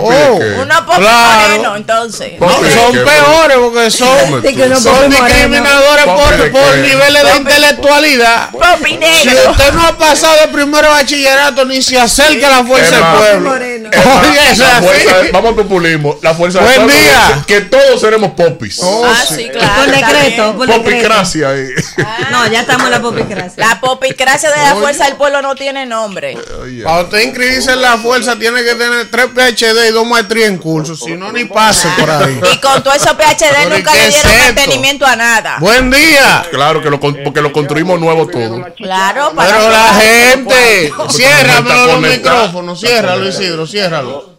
Unos 0.63 0.81
Claro. 0.83 1.41
morenos, 1.49 1.77
entonces. 1.77 2.33
Son 2.39 2.93
qué? 2.93 3.01
peores 3.01 3.57
porque 3.61 3.91
son, 3.91 4.43
discriminadores 5.11 6.05
por, 6.05 6.77
niveles 6.79 7.23
de 7.25 7.37
intelectualidad. 7.37 8.51
Popi 8.51 8.99
Si 9.23 9.29
usted 9.29 9.73
no 9.73 9.87
ha 9.87 9.99
pasado 9.99 10.35
de 10.41 10.49
primero 10.49 10.91
bachillerato 10.91 11.65
ni 11.65 11.83
se 11.83 11.99
acerca 11.99 12.47
a 12.47 12.51
la 12.61 12.65
fuerza 12.65 12.97
del 12.97 13.05
pueblo. 13.05 13.51
Oye, 13.91 15.31
vamos 15.33 15.49
al 15.51 15.55
populismo. 15.57 16.19
La 16.23 16.35
fuerza 16.35 16.61
del 16.61 16.75
pueblo 16.75 16.93
que 17.47 17.61
todos 17.63 18.01
seremos 18.01 18.33
popis. 18.33 18.81
Ah, 18.83 19.25
sí, 19.29 19.50
claro. 19.53 19.83
Por 19.83 19.91
decreto, 19.91 20.57
por 20.57 20.67
decreto. 20.67 20.91
Popicracia 20.91 21.49
ahí. 21.49 21.67
No, 22.31 22.47
ya 22.47 22.61
estamos 22.61 22.87
en 22.87 22.91
la 22.91 23.03
popicracia. 23.03 23.67
La 23.67 23.81
popicracia 23.81 24.51
de 24.51 24.57
la 24.57 24.75
fuerza 24.77 25.05
del 25.05 25.17
pueblo 25.17 25.43
no 25.43 25.55
tiene 25.55 25.87
nombre. 25.87 26.37
Oye. 26.63 26.83
Para 26.83 27.03
usted 27.03 27.21
inscribirse 27.21 27.73
en 27.73 27.83
la 27.83 27.99
fuerza 27.99 28.39
tiene 28.39 28.63
que 28.63 28.75
tener 28.75 29.11
tres 29.11 29.27
PhD 29.35 29.89
y 29.89 29.93
dos 29.93 30.07
maestrías 30.07 30.49
en 30.49 30.59
curso. 30.59 30.97
Si 30.97 31.13
no, 31.13 31.33
ni 31.33 31.45
pase 31.45 31.89
por 31.99 32.11
ahí. 32.11 32.41
Y 32.53 32.59
con 32.59 32.83
todo 32.83 32.95
eso 32.95 33.17
PhD 33.17 33.47
Pero, 33.51 33.77
nunca 33.77 33.93
¿qué 33.93 33.99
le 33.99 34.09
dieron 34.09 34.39
mantenimiento 34.45 35.07
a 35.07 35.17
nada. 35.17 35.57
Buen 35.61 35.91
día. 35.91 36.47
Claro 36.51 36.83
que 36.83 36.91
lo, 36.91 37.01
porque 37.01 37.41
lo 37.41 37.53
construimos 37.53 38.01
nuevo 38.01 38.27
todo. 38.27 38.65
Claro, 38.77 39.33
para 39.35 39.53
Pero 39.53 39.71
la 39.71 39.95
gente, 39.95 40.93
ciérramelo 41.11 41.87
los 41.87 42.01
micrófonos, 42.01 42.81
ciérralo 42.81 43.29
Isidro, 43.29 43.67
ciérralo. 43.67 44.37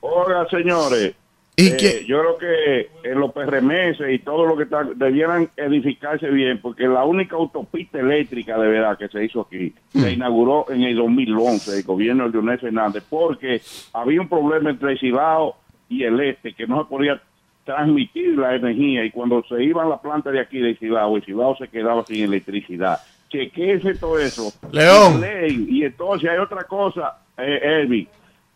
Oiga, 0.00 0.46
señores, 0.50 1.14
Eh, 1.56 2.04
yo 2.08 2.20
creo 2.20 2.38
que 2.38 3.08
en 3.08 3.20
los 3.20 3.32
PRMS 3.32 4.00
y 4.10 4.18
todo 4.18 4.44
lo 4.44 4.56
que 4.56 4.64
está, 4.64 4.82
debieran 4.82 5.48
edificarse 5.56 6.28
bien, 6.28 6.60
porque 6.60 6.88
la 6.88 7.04
única 7.04 7.36
autopista 7.36 8.00
eléctrica 8.00 8.58
de 8.58 8.68
verdad 8.68 8.98
que 8.98 9.08
se 9.08 9.24
hizo 9.24 9.42
aquí 9.42 9.72
se 9.92 10.10
hmm. 10.10 10.14
inauguró 10.14 10.66
en 10.68 10.82
el 10.82 10.96
2011, 10.96 11.78
el 11.78 11.84
gobierno 11.84 12.24
de 12.24 12.32
Leonel 12.32 12.58
Fernández, 12.58 13.04
porque 13.08 13.62
había 13.92 14.20
un 14.20 14.28
problema 14.28 14.70
entre 14.70 14.92
el 14.92 14.98
Cibao 14.98 15.56
y 15.88 16.02
el 16.02 16.18
este, 16.20 16.54
que 16.54 16.66
no 16.66 16.82
se 16.82 16.88
podía 16.88 17.22
transmitir 17.64 18.36
la 18.36 18.56
energía, 18.56 19.04
y 19.04 19.10
cuando 19.12 19.44
se 19.44 19.62
iban 19.62 19.88
la 19.88 20.02
planta 20.02 20.32
de 20.32 20.40
aquí 20.40 20.58
de 20.58 20.74
Cibao, 20.74 21.16
el 21.16 21.24
Cibao 21.24 21.56
se 21.56 21.68
quedaba 21.68 22.04
sin 22.04 22.24
electricidad. 22.24 22.98
Chequese 23.30 23.94
todo 23.94 24.18
eso. 24.18 24.52
León. 24.72 25.22
Y 25.48 25.84
entonces 25.84 26.30
hay 26.30 26.38
otra 26.38 26.64
cosa, 26.64 27.16
eh, 27.38 27.60
Elvi 27.62 28.08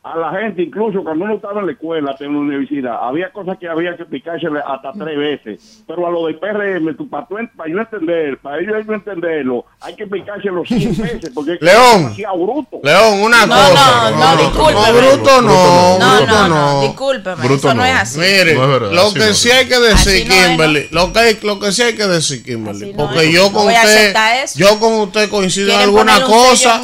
a 0.05 0.17
la 0.17 0.31
gente, 0.31 0.63
incluso 0.63 1.03
cuando 1.03 1.25
uno 1.25 1.35
estaba 1.35 1.61
en 1.61 1.67
la 1.67 1.73
escuela, 1.73 2.17
en 2.21 2.33
la 2.33 2.39
universidad, 2.39 2.99
había 3.03 3.33
cosas 3.33 3.59
que 3.59 3.69
había 3.69 3.97
que 3.97 4.03
explicársele 4.03 4.61
hasta 4.65 4.93
tres 4.93 5.19
veces. 5.19 5.83
Pero 5.87 6.07
a 6.07 6.11
lo 6.11 6.27
del 6.27 6.37
PRM, 6.37 6.95
para, 7.11 7.27
para 7.27 7.71
yo 7.71 7.79
entender, 7.79 8.39
para 8.39 8.61
ellos 8.61 8.77
entenderlo, 8.89 9.65
hay 9.81 9.97
que 9.97 10.05
explicárselo 10.05 10.65
cien 10.65 10.97
veces, 11.03 11.31
porque 11.35 11.55
es 11.55 11.63
León, 11.63 12.15
bruto. 12.15 12.81
León, 12.83 13.23
una 13.23 13.45
no, 13.45 13.55
cosa. 13.55 14.11
No, 14.11 14.17
no, 14.17 14.35
no, 14.35 14.43
discúlpeme. 14.43 14.87
No, 14.87 15.17
bruto 15.17 15.43
no. 15.43 15.99
No, 15.99 16.27
no, 16.27 16.49
no, 16.49 16.83
discúlpeme. 16.83 17.55
eso 17.55 17.75
no. 17.75 17.85
es 17.85 17.95
así. 17.95 18.21
Mire, 18.21 18.55
lo 18.55 19.13
que 19.13 19.35
sí 19.35 19.51
hay 19.51 19.67
que 19.67 19.81
decir, 19.81 20.29
Kimberly, 20.29 20.89
lo 20.93 21.13
que, 21.13 21.39
lo 21.43 21.59
que 21.59 21.73
sí 21.73 21.83
hay 21.83 21.97
que 21.97 22.07
decir, 22.07 22.45
Kimberly, 22.45 22.95
porque 22.97 23.33
yo 23.33 23.53
con 23.53 23.67
usted, 23.67 24.15
yo 24.55 24.79
con 24.79 24.93
usted 25.01 25.29
coincido 25.29 25.73
en 25.73 25.81
alguna 25.81 26.23
cosa. 26.23 26.81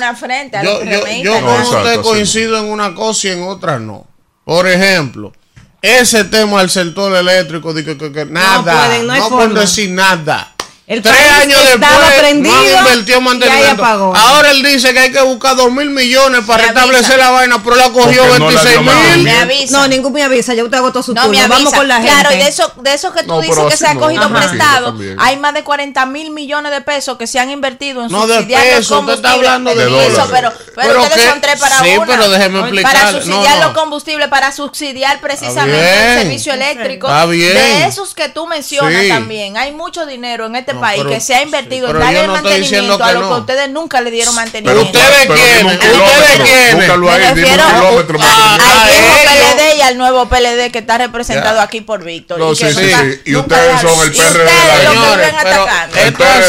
Yo, 0.63 0.81
yo 1.23 1.41
con 1.41 1.61
usted 1.61 2.01
coincido 2.03 2.59
en 2.59 2.65
una 2.65 2.93
cosa 2.93 3.04
y 3.13 3.29
en 3.29 3.43
otras 3.43 3.81
no. 3.81 4.07
Por 4.45 4.67
ejemplo, 4.67 5.33
ese 5.81 6.25
tema 6.25 6.61
del 6.61 6.71
sector 6.71 7.15
eléctrico, 7.15 7.75
de 7.75 7.85
que, 7.85 8.25
nada, 8.27 8.99
no, 9.03 9.29
pueden, 9.29 9.55
decir 9.55 9.91
nada. 9.91 10.54
El 10.87 11.01
Tres 11.01 11.17
años 11.41 11.59
después 11.65 11.91
no 12.35 12.63
en 13.17 13.25
mantenimiento. 13.25 13.85
Ahora 13.85 14.51
él 14.51 14.63
dice 14.63 14.93
que 14.93 14.99
hay 14.99 15.13
que 15.13 15.23
buscar 15.23 15.57
dos 15.57 15.73
mil 15.73 15.89
millones 15.89 16.45
para 16.47 16.65
restablecer 16.65 17.19
la 17.19 17.31
vaina, 17.31 17.63
pero 17.63 17.77
la 17.77 17.89
cogió 17.91 18.23
26 18.39 18.81
mil. 18.81 19.71
No, 19.71 19.89
ningún 19.89 20.13
me 20.13 20.23
avisa, 20.23 20.53
ya 20.53 20.63
usted 20.63 20.77
agotó 20.77 21.03
su 21.03 21.15
no, 21.15 21.23
turno. 21.23 21.41
Vamos 21.49 21.73
con 21.73 21.89
la 21.89 21.97
gente. 21.97 22.11
Claro, 22.11 22.35
y 22.35 22.39
de 22.39 22.49
eso, 22.49 22.71
de 22.77 22.93
eso 22.93 23.15
que 23.15 23.23
tú 23.23 23.41
dices 23.41 23.65
que 23.71 23.77
se 23.79 23.87
ha 23.87 23.95
cogido 23.95 24.29
prestado, 24.29 24.95
hay 25.17 25.39
más 25.39 25.55
de 25.55 25.65
40 25.65 26.05
mil 26.07 26.31
millones 26.31 26.71
de 26.71 26.83
pesos 26.83 27.17
que 27.17 27.27
se 27.27 27.39
han 27.39 27.51
invertido 27.51 28.05
en 28.05 28.13
no 28.13 28.27
subsidiar 28.27 28.63
de 28.63 28.77
peso, 28.77 29.01
usted 29.01 29.15
está 29.15 29.33
hablando 29.33 29.75
de, 29.75 30.07
eso, 30.07 30.29
pero, 30.31 30.53
pero, 30.75 31.03
ustedes 31.03 31.31
son 31.31 31.41
tres 31.41 31.59
para 31.59 31.81
sí, 31.81 31.97
pero 32.07 32.29
déjeme 32.29 32.61
explicar. 32.61 32.93
Para 32.93 33.11
subsidiar 33.13 33.59
los 33.65 33.73
combustibles, 33.73 34.29
para 34.29 34.53
subsidiar 34.53 35.19
precisamente 35.21 36.13
el 36.13 36.23
servicio 36.25 36.53
eléctrico. 36.53 37.09
De 37.09 37.87
esos 37.87 38.15
que 38.15 38.29
tú 38.29 38.47
mencionas 38.47 39.09
también, 39.09 39.57
hay 39.57 39.73
mucho 39.73 40.05
dinero 40.05 40.45
en 40.45 40.57
este 40.57 40.74
país 40.81 41.05
que 41.05 41.21
se 41.21 41.35
ha 41.35 41.43
invertido 41.43 41.91
en 41.91 41.99
darle 41.99 42.29
mantenimiento 42.29 43.03
a 43.03 43.13
lo 43.13 43.29
que 43.29 43.41
ustedes 43.41 43.71
nunca 43.71 44.01
le 44.01 44.11
dieron 44.11 44.35
mantenimiento. 44.35 44.93
Pero 44.93 45.07
ustedes 45.07 45.27
quieren, 45.27 45.67
ustedes 45.67 46.41
quieren. 46.41 47.01
Me 47.01 47.19
refiero 47.19 47.65
al 47.65 48.05
viejo 48.05 49.17
PLD 49.25 49.77
y 49.77 49.81
al 49.83 49.99
nuevo 49.99 50.29
PLD 50.29 50.71
que 50.71 50.79
está 50.79 50.99
representado 50.99 51.61
aquí 51.61 51.81
por 51.81 52.03
Víctor. 52.03 52.39
No, 52.39 52.55
sí, 52.55 52.67
sí, 52.73 52.91
Y 53.25 53.37
ustedes 53.37 53.81
son 53.81 54.01
el 54.03 54.13
PRD 54.13 54.45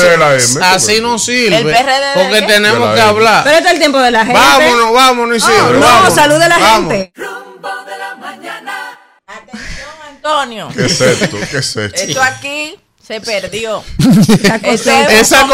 de 0.01 0.17
la 0.17 0.35
M. 0.35 0.65
Así 0.65 1.01
no 1.01 1.17
sirve. 1.19 1.75
Porque 2.13 2.41
tenemos 2.43 2.93
que 2.93 3.01
hablar. 3.01 3.43
Pero 3.43 3.57
este 3.57 3.67
es 3.67 3.73
el 3.73 3.79
tiempo 3.79 3.99
de 3.99 4.11
la 4.11 4.25
gente. 4.25 4.39
Vámonos, 4.39 4.93
vámonos, 4.93 5.37
Isidro. 5.37 5.73
No, 5.73 6.11
salude 6.11 6.45
a 6.45 6.49
la 6.49 6.55
gente. 6.55 7.11
Rumbo 7.15 7.69
de 7.85 7.97
la 7.97 8.15
mañana. 8.15 8.99
Atención, 9.27 9.89
Antonio. 10.07 10.69
¿Qué 10.75 10.85
es 10.85 11.01
esto? 11.01 11.37
¿Qué 11.49 11.57
es 11.57 11.75
esto? 11.75 12.01
Esto 12.01 12.21
aquí 12.21 12.77
se 13.05 13.21
perdió. 13.21 13.83
esa 13.99 14.59
cosecha. 14.59 15.19
Esa 15.19 15.47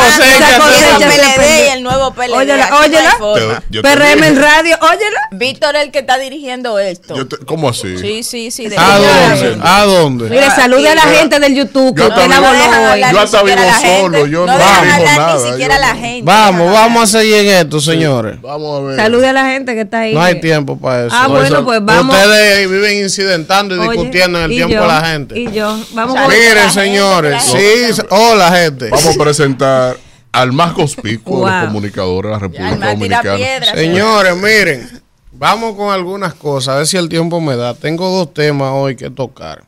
PLD 0.97 1.68
y 1.68 1.70
el 1.74 1.84
nuevo 1.84 2.14
PLD. 2.14 2.34
Óyela, 2.34 2.70
óyela. 2.78 3.64
PRM 3.70 4.24
en 4.24 4.41
radio, 4.41 4.78
óyela. 4.82 5.20
Víctor 5.32 5.76
es 5.76 5.84
el 5.84 5.91
que 5.91 5.99
está 5.99 6.18
dirigiendo 6.18 6.80
esto. 6.80 7.16
¿Cómo 7.45 7.70
así? 7.70 7.97
Sí, 7.97 8.24
sí, 8.24 8.52
sí. 8.52 8.68
¿A 8.78 8.97
dónde? 8.97 9.60
¿A 9.64 9.86
dónde? 9.86 10.30
Mire, 10.30 10.49
salude 10.52 10.89
a 10.89 10.95
la 10.95 11.02
gente 11.02 11.39
del 11.39 11.56
YouTube 11.56 11.95
que 11.95 12.04
usted 12.04 12.28
la 12.28 12.39
voló 12.39 13.12
Yo 13.12 13.20
hasta 13.20 13.43
vivo 13.43 13.58
solo, 13.82 14.26
yo 14.28 14.45
no, 14.45 14.54
digo 14.54 14.70
nada. 15.06 15.38
Ni 15.38 15.52
siquiera 15.52 15.78
la 15.80 15.95
gente. 15.95 16.24
Vamos, 16.24 16.72
vamos 16.72 17.04
a 17.04 17.20
seguir 17.20 17.36
en 17.36 17.47
esto, 17.47 17.82
señores. 17.82 18.41
Vamos 18.41 18.80
a 18.80 18.84
ver. 18.84 18.95
Salude 18.95 19.28
a 19.28 19.34
la 19.34 19.45
gente 19.45 19.74
que 19.74 19.82
está 19.82 19.99
ahí. 19.99 20.14
No 20.14 20.22
hay 20.22 20.39
tiempo 20.39 20.78
para 20.78 21.08
eso. 21.08 21.16
Ah, 21.18 21.28
bueno, 21.28 21.66
pues 21.66 21.84
vamos. 21.84 22.16
Ustedes 22.16 22.70
viven 22.70 23.04
incidentando 23.04 23.76
y 23.76 23.80
discutiendo 23.80 24.39
en 24.39 24.45
el 24.45 24.52
tiempo 24.52 24.82
de 24.82 24.88
la 24.88 25.06
gente. 25.06 25.39
Y 25.39 25.52
yo, 25.52 25.78
vamos 25.93 26.18
Miren, 26.30 26.72
señores. 26.72 27.41
Sí, 27.42 28.02
hola 28.10 28.52
gente. 28.52 28.89
Vamos 28.89 29.16
a 29.16 29.24
presentar 29.24 29.98
al 30.32 30.52
más 30.52 30.74
conspicuo 30.74 31.46
de 31.46 31.52
los 31.52 31.66
comunicadores 31.66 32.30
de 32.30 32.34
la 32.34 32.39
República 32.39 32.92
Dominicana. 32.92 33.66
Señores, 33.76 34.38
miren, 34.38 35.02
vamos 35.32 35.76
con 35.76 35.92
algunas 35.92 36.34
cosas, 36.36 36.76
a 36.76 36.78
ver 36.78 36.88
si 36.88 36.98
el 36.98 37.10
tiempo 37.10 37.42
me 37.42 37.56
da. 37.56 37.74
Tengo 37.74 38.10
dos 38.10 38.34
temas 38.34 38.72
hoy 38.74 38.96
que 38.96 39.10
tocar. 39.10 39.66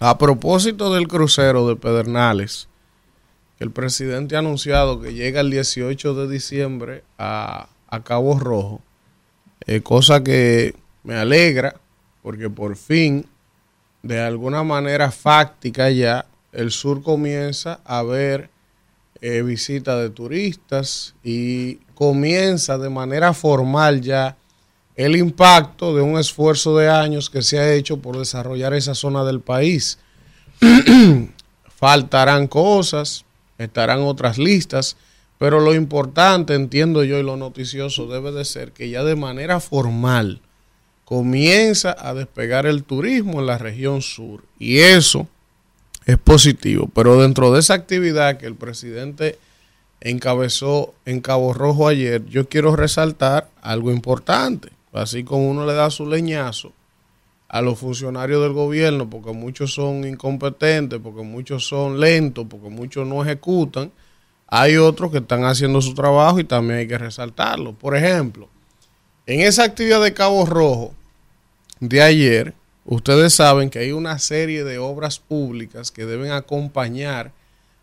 A 0.00 0.18
propósito 0.18 0.92
del 0.92 1.08
crucero 1.08 1.66
de 1.66 1.76
Pedernales, 1.76 2.68
el 3.58 3.70
presidente 3.70 4.36
ha 4.36 4.40
anunciado 4.40 5.00
que 5.00 5.14
llega 5.14 5.40
el 5.40 5.50
18 5.50 6.14
de 6.14 6.28
diciembre 6.28 7.04
a, 7.18 7.68
Cabo 8.04 8.38
Rojo, 8.38 8.80
eh, 9.66 9.82
cosa 9.82 10.24
que 10.24 10.74
me 11.04 11.14
alegra, 11.14 11.76
porque 12.22 12.48
por 12.48 12.76
fin, 12.76 13.26
de 14.02 14.20
alguna 14.20 14.62
manera 14.62 15.10
fáctica 15.10 15.90
ya, 15.90 16.26
el 16.52 16.70
sur 16.70 17.02
comienza 17.02 17.80
a 17.84 18.02
ver 18.02 18.50
eh, 19.20 19.42
visitas 19.42 20.00
de 20.00 20.10
turistas 20.10 21.14
y 21.24 21.76
comienza 21.94 22.76
de 22.78 22.90
manera 22.90 23.32
formal 23.32 24.00
ya 24.00 24.36
el 24.96 25.16
impacto 25.16 25.94
de 25.94 26.02
un 26.02 26.18
esfuerzo 26.18 26.76
de 26.76 26.90
años 26.90 27.30
que 27.30 27.42
se 27.42 27.58
ha 27.58 27.72
hecho 27.72 27.98
por 27.98 28.18
desarrollar 28.18 28.74
esa 28.74 28.94
zona 28.94 29.24
del 29.24 29.40
país. 29.40 29.98
Faltarán 31.76 32.46
cosas, 32.46 33.24
estarán 33.58 34.00
otras 34.00 34.38
listas, 34.38 34.96
pero 35.38 35.60
lo 35.60 35.74
importante, 35.74 36.54
entiendo 36.54 37.02
yo, 37.02 37.18
y 37.18 37.22
lo 37.22 37.36
noticioso 37.36 38.06
debe 38.06 38.30
de 38.32 38.44
ser 38.44 38.72
que 38.72 38.90
ya 38.90 39.02
de 39.02 39.16
manera 39.16 39.58
formal 39.60 40.40
comienza 41.04 41.96
a 41.98 42.14
despegar 42.14 42.66
el 42.66 42.84
turismo 42.84 43.40
en 43.40 43.46
la 43.46 43.58
región 43.58 44.02
sur. 44.02 44.44
Y 44.58 44.78
eso 44.78 45.28
es 46.06 46.18
positivo. 46.18 46.88
Pero 46.94 47.20
dentro 47.20 47.52
de 47.52 47.60
esa 47.60 47.74
actividad 47.74 48.38
que 48.38 48.46
el 48.46 48.54
presidente 48.54 49.38
encabezó 50.00 50.94
en 51.04 51.20
Cabo 51.20 51.52
Rojo 51.52 51.88
ayer, 51.88 52.24
yo 52.26 52.48
quiero 52.48 52.76
resaltar 52.76 53.48
algo 53.60 53.90
importante. 53.90 54.70
Así 54.92 55.24
como 55.24 55.50
uno 55.50 55.64
le 55.64 55.74
da 55.74 55.90
su 55.90 56.06
leñazo 56.06 56.72
a 57.48 57.60
los 57.60 57.78
funcionarios 57.78 58.42
del 58.42 58.52
gobierno, 58.52 59.08
porque 59.08 59.32
muchos 59.32 59.74
son 59.74 60.06
incompetentes, 60.06 60.98
porque 61.02 61.22
muchos 61.22 61.66
son 61.66 62.00
lentos, 62.00 62.46
porque 62.48 62.68
muchos 62.68 63.06
no 63.06 63.22
ejecutan, 63.22 63.92
hay 64.48 64.76
otros 64.76 65.10
que 65.10 65.18
están 65.18 65.44
haciendo 65.44 65.80
su 65.80 65.94
trabajo 65.94 66.40
y 66.40 66.44
también 66.44 66.80
hay 66.80 66.88
que 66.88 66.98
resaltarlo. 66.98 67.72
Por 67.72 67.96
ejemplo, 67.96 68.48
en 69.26 69.40
esa 69.40 69.64
actividad 69.64 70.02
de 70.02 70.12
Cabo 70.12 70.44
Rojo 70.46 70.94
de 71.80 72.02
ayer, 72.02 72.54
ustedes 72.84 73.34
saben 73.34 73.70
que 73.70 73.80
hay 73.80 73.92
una 73.92 74.18
serie 74.18 74.64
de 74.64 74.78
obras 74.78 75.18
públicas 75.18 75.90
que 75.90 76.06
deben 76.06 76.32
acompañar 76.32 77.32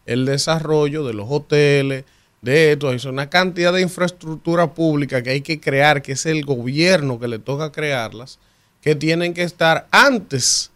el 0.06 0.26
desarrollo 0.26 1.04
de 1.06 1.14
los 1.14 1.28
hoteles, 1.30 2.06
de 2.42 2.72
esto, 2.72 2.94
es 2.94 3.04
una 3.06 3.30
cantidad 3.30 3.74
de 3.74 3.82
infraestructura 3.82 4.74
pública 4.74 5.22
que 5.22 5.32
hay 5.32 5.42
que 5.42 5.60
crear, 5.60 6.02
que 6.02 6.14
es 6.14 6.26
el 6.26 6.46
gobierno 6.46 7.20
que 7.20 7.28
le 7.28 7.40
toca 7.40 7.72
crearlas, 7.72 8.40
que 8.82 8.96
tienen 8.96 9.34
que 9.34 9.44
estar 9.44 9.88
antes 9.92 10.72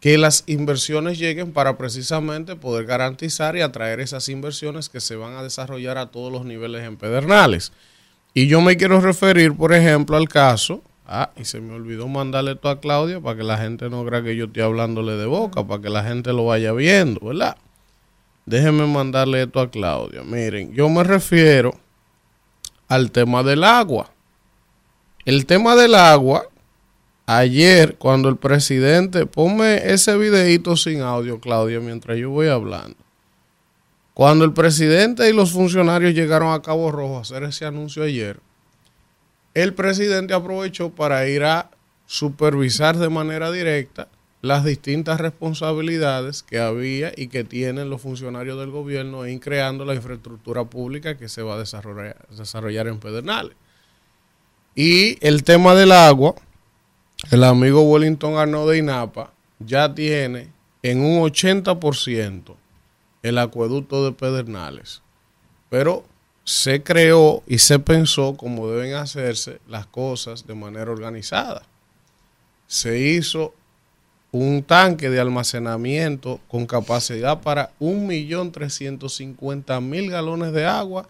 que 0.00 0.18
las 0.18 0.44
inversiones 0.46 1.18
lleguen 1.18 1.52
para 1.52 1.78
precisamente 1.78 2.54
poder 2.54 2.84
garantizar 2.84 3.56
y 3.56 3.62
atraer 3.62 4.00
esas 4.00 4.28
inversiones 4.28 4.90
que 4.90 5.00
se 5.00 5.16
van 5.16 5.34
a 5.34 5.42
desarrollar 5.42 5.96
a 5.96 6.06
todos 6.06 6.30
los 6.30 6.44
niveles 6.44 6.84
en 6.84 6.98
Pedernales. 6.98 7.72
Y 8.34 8.46
yo 8.46 8.60
me 8.60 8.76
quiero 8.76 9.00
referir, 9.00 9.54
por 9.56 9.72
ejemplo, 9.72 10.18
al 10.18 10.28
caso 10.28 10.82
Ah, 11.08 11.30
y 11.36 11.44
se 11.44 11.60
me 11.60 11.74
olvidó 11.74 12.08
mandarle 12.08 12.52
esto 12.52 12.68
a 12.68 12.80
Claudia 12.80 13.20
para 13.20 13.36
que 13.36 13.44
la 13.44 13.58
gente 13.58 13.88
no 13.88 14.04
crea 14.04 14.22
que 14.22 14.34
yo 14.34 14.46
estoy 14.46 14.62
hablándole 14.62 15.12
de 15.12 15.26
boca, 15.26 15.64
para 15.64 15.80
que 15.80 15.88
la 15.88 16.02
gente 16.02 16.32
lo 16.32 16.46
vaya 16.46 16.72
viendo, 16.72 17.20
¿verdad? 17.20 17.56
Déjenme 18.44 18.86
mandarle 18.86 19.42
esto 19.42 19.60
a 19.60 19.70
Claudia. 19.70 20.22
Miren, 20.24 20.72
yo 20.72 20.88
me 20.88 21.04
refiero 21.04 21.74
al 22.88 23.12
tema 23.12 23.44
del 23.44 23.62
agua. 23.62 24.10
El 25.24 25.46
tema 25.46 25.76
del 25.76 25.94
agua, 25.94 26.46
ayer 27.26 27.96
cuando 27.98 28.28
el 28.28 28.36
presidente, 28.36 29.26
ponme 29.26 29.92
ese 29.92 30.16
videito 30.16 30.76
sin 30.76 31.02
audio, 31.02 31.40
Claudia, 31.40 31.80
mientras 31.80 32.18
yo 32.18 32.30
voy 32.30 32.48
hablando. 32.48 32.96
Cuando 34.14 34.44
el 34.44 34.52
presidente 34.52 35.28
y 35.28 35.32
los 35.32 35.52
funcionarios 35.52 36.14
llegaron 36.14 36.52
a 36.52 36.62
Cabo 36.62 36.90
Rojo 36.90 37.18
a 37.18 37.20
hacer 37.20 37.42
ese 37.42 37.64
anuncio 37.64 38.02
ayer, 38.02 38.40
el 39.56 39.72
presidente 39.72 40.34
aprovechó 40.34 40.90
para 40.90 41.26
ir 41.26 41.42
a 41.42 41.70
supervisar 42.04 42.98
de 42.98 43.08
manera 43.08 43.50
directa 43.50 44.08
las 44.42 44.64
distintas 44.64 45.18
responsabilidades 45.18 46.42
que 46.42 46.58
había 46.58 47.10
y 47.16 47.28
que 47.28 47.42
tienen 47.42 47.88
los 47.88 48.02
funcionarios 48.02 48.60
del 48.60 48.70
gobierno 48.70 49.24
en 49.24 49.38
creando 49.38 49.86
la 49.86 49.94
infraestructura 49.94 50.64
pública 50.64 51.16
que 51.16 51.30
se 51.30 51.40
va 51.40 51.54
a 51.54 51.58
desarrollar, 51.58 52.86
en 52.86 53.00
Pedernales. 53.00 53.56
Y 54.74 55.16
el 55.26 55.42
tema 55.42 55.74
del 55.74 55.92
agua, 55.92 56.34
el 57.30 57.42
amigo 57.42 57.80
Wellington 57.80 58.36
Arnaud 58.36 58.70
de 58.70 58.76
INAPA 58.76 59.32
ya 59.58 59.94
tiene 59.94 60.52
en 60.82 61.00
un 61.00 61.22
80% 61.22 62.56
el 63.22 63.38
acueducto 63.38 64.04
de 64.04 64.12
Pedernales. 64.12 65.00
Pero 65.70 66.04
se 66.46 66.82
creó 66.84 67.42
y 67.48 67.58
se 67.58 67.80
pensó 67.80 68.36
cómo 68.36 68.70
deben 68.70 68.94
hacerse 68.94 69.58
las 69.66 69.86
cosas 69.86 70.46
de 70.46 70.54
manera 70.54 70.92
organizada. 70.92 71.64
Se 72.68 73.00
hizo 73.00 73.52
un 74.30 74.62
tanque 74.62 75.10
de 75.10 75.18
almacenamiento 75.18 76.38
con 76.46 76.66
capacidad 76.66 77.40
para 77.40 77.72
1.350.000 77.80 80.08
galones 80.08 80.52
de 80.52 80.66
agua 80.66 81.08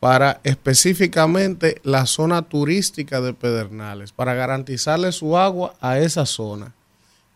para 0.00 0.38
específicamente 0.44 1.80
la 1.82 2.04
zona 2.04 2.42
turística 2.42 3.22
de 3.22 3.32
Pedernales, 3.32 4.12
para 4.12 4.34
garantizarle 4.34 5.12
su 5.12 5.38
agua 5.38 5.76
a 5.80 5.98
esa 5.98 6.26
zona. 6.26 6.74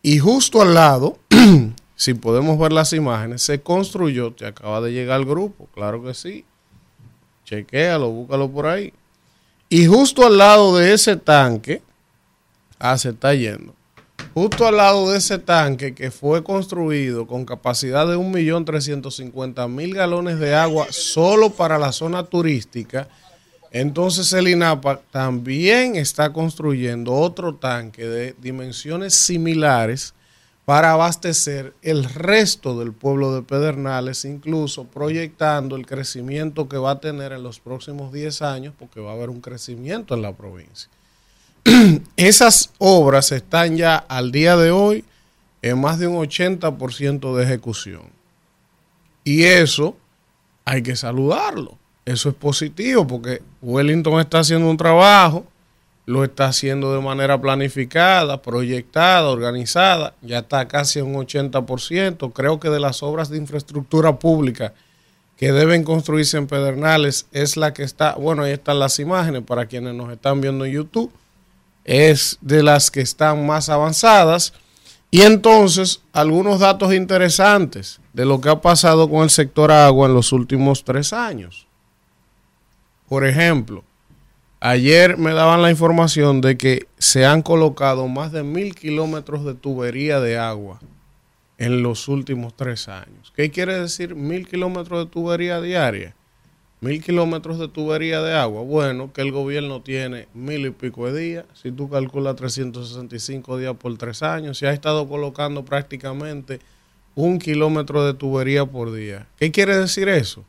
Y 0.03 0.19
justo 0.19 0.61
al 0.61 0.75
lado, 0.75 1.17
si 1.95 2.13
podemos 2.13 2.59
ver 2.59 2.73
las 2.73 2.93
imágenes, 2.93 3.41
se 3.41 3.61
construyó, 3.61 4.33
te 4.33 4.45
acaba 4.45 4.81
de 4.81 4.91
llegar 4.91 5.19
el 5.19 5.25
grupo, 5.25 5.67
claro 5.73 6.03
que 6.03 6.13
sí, 6.13 6.45
chequéalo, 7.55 8.09
búscalo 8.09 8.49
por 8.49 8.67
ahí. 8.67 8.93
Y 9.69 9.85
justo 9.87 10.25
al 10.25 10.37
lado 10.37 10.77
de 10.77 10.93
ese 10.93 11.15
tanque, 11.15 11.81
ah, 12.79 12.97
se 12.97 13.09
está 13.09 13.33
yendo 13.33 13.73
justo 14.33 14.67
al 14.67 14.77
lado 14.77 15.11
de 15.11 15.17
ese 15.17 15.37
tanque 15.37 15.93
que 15.93 16.09
fue 16.11 16.43
construido 16.43 17.27
con 17.27 17.45
capacidad 17.45 18.07
de 18.07 18.17
1.350.000 18.17 19.93
galones 19.93 20.39
de 20.39 20.55
agua 20.55 20.87
solo 20.89 21.51
para 21.51 21.77
la 21.77 21.91
zona 21.91 22.23
turística, 22.23 23.07
entonces 23.71 24.33
el 24.33 24.47
INAPA 24.47 25.01
también 25.11 25.95
está 25.95 26.33
construyendo 26.33 27.13
otro 27.13 27.55
tanque 27.55 28.05
de 28.05 28.35
dimensiones 28.39 29.13
similares 29.13 30.13
para 30.65 30.91
abastecer 30.91 31.73
el 31.81 32.05
resto 32.05 32.79
del 32.79 32.93
pueblo 32.93 33.35
de 33.35 33.41
Pedernales, 33.41 34.23
incluso 34.23 34.85
proyectando 34.85 35.75
el 35.75 35.85
crecimiento 35.85 36.69
que 36.69 36.77
va 36.77 36.91
a 36.91 36.99
tener 36.99 37.33
en 37.33 37.43
los 37.43 37.59
próximos 37.59 38.13
10 38.13 38.41
años, 38.41 38.73
porque 38.77 39.01
va 39.01 39.11
a 39.11 39.15
haber 39.15 39.29
un 39.29 39.41
crecimiento 39.41 40.13
en 40.13 40.21
la 40.21 40.33
provincia. 40.33 40.89
esas 42.17 42.71
obras 42.77 43.31
están 43.31 43.75
ya 43.75 43.97
al 43.97 44.31
día 44.31 44.55
de 44.55 44.71
hoy 44.71 45.03
en 45.61 45.79
más 45.79 45.99
de 45.99 46.07
un 46.07 46.15
80% 46.15 47.35
de 47.35 47.43
ejecución. 47.43 48.03
Y 49.23 49.43
eso 49.43 49.95
hay 50.65 50.81
que 50.81 50.95
saludarlo. 50.95 51.77
Eso 52.05 52.29
es 52.29 52.35
positivo 52.35 53.07
porque 53.07 53.41
Wellington 53.61 54.19
está 54.19 54.39
haciendo 54.39 54.69
un 54.69 54.75
trabajo, 54.75 55.45
lo 56.05 56.23
está 56.23 56.47
haciendo 56.47 56.93
de 56.93 57.01
manera 57.01 57.39
planificada, 57.39 58.41
proyectada, 58.41 59.29
organizada, 59.29 60.15
ya 60.21 60.39
está 60.39 60.67
casi 60.67 60.99
en 60.99 61.15
un 61.15 61.25
80%. 61.25 62.33
Creo 62.33 62.59
que 62.59 62.69
de 62.69 62.79
las 62.79 63.03
obras 63.03 63.29
de 63.29 63.37
infraestructura 63.37 64.19
pública 64.19 64.73
que 65.37 65.51
deben 65.51 65.83
construirse 65.83 66.37
en 66.37 66.47
Pedernales 66.47 67.27
es 67.31 67.57
la 67.57 67.73
que 67.73 67.83
está, 67.83 68.15
bueno, 68.15 68.43
ahí 68.43 68.51
están 68.51 68.79
las 68.79 68.99
imágenes 68.99 69.43
para 69.43 69.65
quienes 69.65 69.93
nos 69.93 70.11
están 70.11 70.41
viendo 70.41 70.65
en 70.65 70.73
YouTube 70.73 71.11
es 71.83 72.37
de 72.41 72.63
las 72.63 72.91
que 72.91 73.01
están 73.01 73.45
más 73.45 73.69
avanzadas. 73.69 74.53
Y 75.11 75.21
entonces, 75.21 76.01
algunos 76.11 76.59
datos 76.59 76.93
interesantes 76.93 77.99
de 78.13 78.25
lo 78.25 78.41
que 78.41 78.49
ha 78.49 78.61
pasado 78.61 79.09
con 79.09 79.23
el 79.23 79.29
sector 79.29 79.71
agua 79.71 80.07
en 80.07 80.13
los 80.13 80.31
últimos 80.31 80.83
tres 80.83 81.13
años. 81.13 81.67
Por 83.07 83.25
ejemplo, 83.25 83.83
ayer 84.63 85.17
me 85.17 85.33
daban 85.33 85.61
la 85.61 85.69
información 85.69 86.39
de 86.39 86.57
que 86.57 86.87
se 86.97 87.25
han 87.25 87.41
colocado 87.41 88.07
más 88.07 88.31
de 88.31 88.43
mil 88.43 88.73
kilómetros 88.75 89.43
de 89.43 89.55
tubería 89.55 90.21
de 90.21 90.37
agua 90.37 90.79
en 91.57 91.83
los 91.83 92.07
últimos 92.07 92.55
tres 92.55 92.87
años. 92.87 93.33
¿Qué 93.35 93.51
quiere 93.51 93.77
decir 93.77 94.15
mil 94.15 94.47
kilómetros 94.47 95.05
de 95.05 95.11
tubería 95.11 95.59
diaria? 95.59 96.15
mil 96.79 97.03
kilómetros 97.03 97.59
de 97.59 97.67
tubería 97.67 98.21
de 98.21 98.35
agua. 98.35 98.61
Bueno, 98.61 99.11
que 99.11 99.21
el 99.21 99.31
gobierno 99.33 99.81
tiene 99.81 100.27
mil 100.33 100.65
y 100.65 100.71
pico 100.71 101.11
de 101.11 101.19
días. 101.19 101.45
Si 101.53 101.71
tú 101.71 101.89
calculas 101.89 102.35
365 102.37 103.57
días 103.57 103.75
por 103.77 103.97
tres 103.97 104.23
años, 104.23 104.57
se 104.57 104.67
ha 104.67 104.73
estado 104.73 105.07
colocando 105.09 105.65
prácticamente 105.65 106.59
un 107.15 107.37
kilómetro 107.37 108.05
de 108.05 108.13
tubería 108.13 108.65
por 108.65 108.93
día. 108.93 109.27
¿Qué 109.37 109.51
quiere 109.51 109.77
decir 109.77 110.07
eso? 110.07 110.45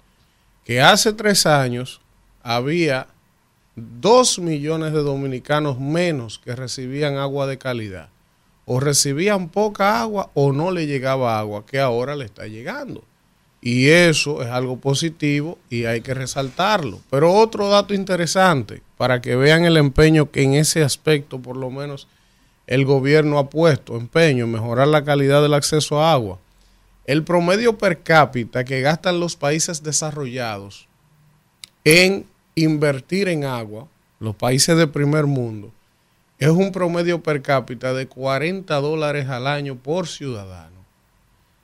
Que 0.65 0.81
hace 0.81 1.13
tres 1.13 1.47
años 1.47 2.01
había 2.43 3.09
dos 3.77 4.39
millones 4.39 4.93
de 4.93 5.03
dominicanos 5.03 5.79
menos 5.81 6.39
que 6.39 6.55
recibían 6.55 7.17
agua 7.17 7.47
de 7.47 7.59
calidad. 7.59 8.09
O 8.67 8.81
recibían 8.81 9.49
poca 9.49 10.01
agua 10.01 10.31
o 10.35 10.53
no 10.53 10.71
le 10.71 10.87
llegaba 10.87 11.39
agua, 11.39 11.67
que 11.67 11.81
ahora 11.81 12.17
le 12.17 12.25
está 12.25 12.47
llegando. 12.47 13.05
Y 13.61 13.89
eso 13.89 14.43
es 14.43 14.49
algo 14.49 14.79
positivo 14.79 15.59
y 15.71 15.87
hay 15.87 16.03
que 16.03 16.15
resaltarlo. 16.15 17.01
Pero 17.11 17.33
otro 17.33 17.69
dato 17.69 17.95
interesante, 17.95 18.83
para 18.97 19.21
que 19.21 19.37
vean 19.37 19.65
el 19.65 19.77
empeño 19.77 20.31
que 20.31 20.43
en 20.43 20.55
ese 20.55 20.83
aspecto 20.83 21.41
por 21.41 21.57
lo 21.57 21.71
menos 21.71 22.07
el 22.67 22.85
gobierno 22.85 23.39
ha 23.39 23.51
puesto, 23.51 23.97
empeño 23.97 24.45
en 24.45 24.53
mejorar 24.53 24.89
la 24.89 25.05
calidad 25.05 25.43
del 25.43 25.55
acceso 25.55 26.01
a 26.01 26.13
agua. 26.13 26.39
El 27.07 27.23
promedio 27.25 27.77
per 27.77 28.03
cápita 28.03 28.65
que 28.65 28.81
gastan 28.81 29.21
los 29.21 29.37
países 29.37 29.83
desarrollados 29.83 30.89
en 31.85 32.27
invertir 32.55 33.29
en 33.29 33.45
agua, 33.45 33.89
los 34.21 34.37
países 34.37 34.77
de 34.77 34.87
primer 34.87 35.27
mundo, 35.27 35.73
es 36.39 36.51
un 36.51 36.73
promedio 36.73 37.23
per 37.23 37.43
cápita 37.43 37.95
de 37.95 38.07
40 38.07 38.75
dólares 38.81 39.29
al 39.29 39.47
año 39.47 39.77
por 39.77 40.09
ciudadano. 40.09 40.75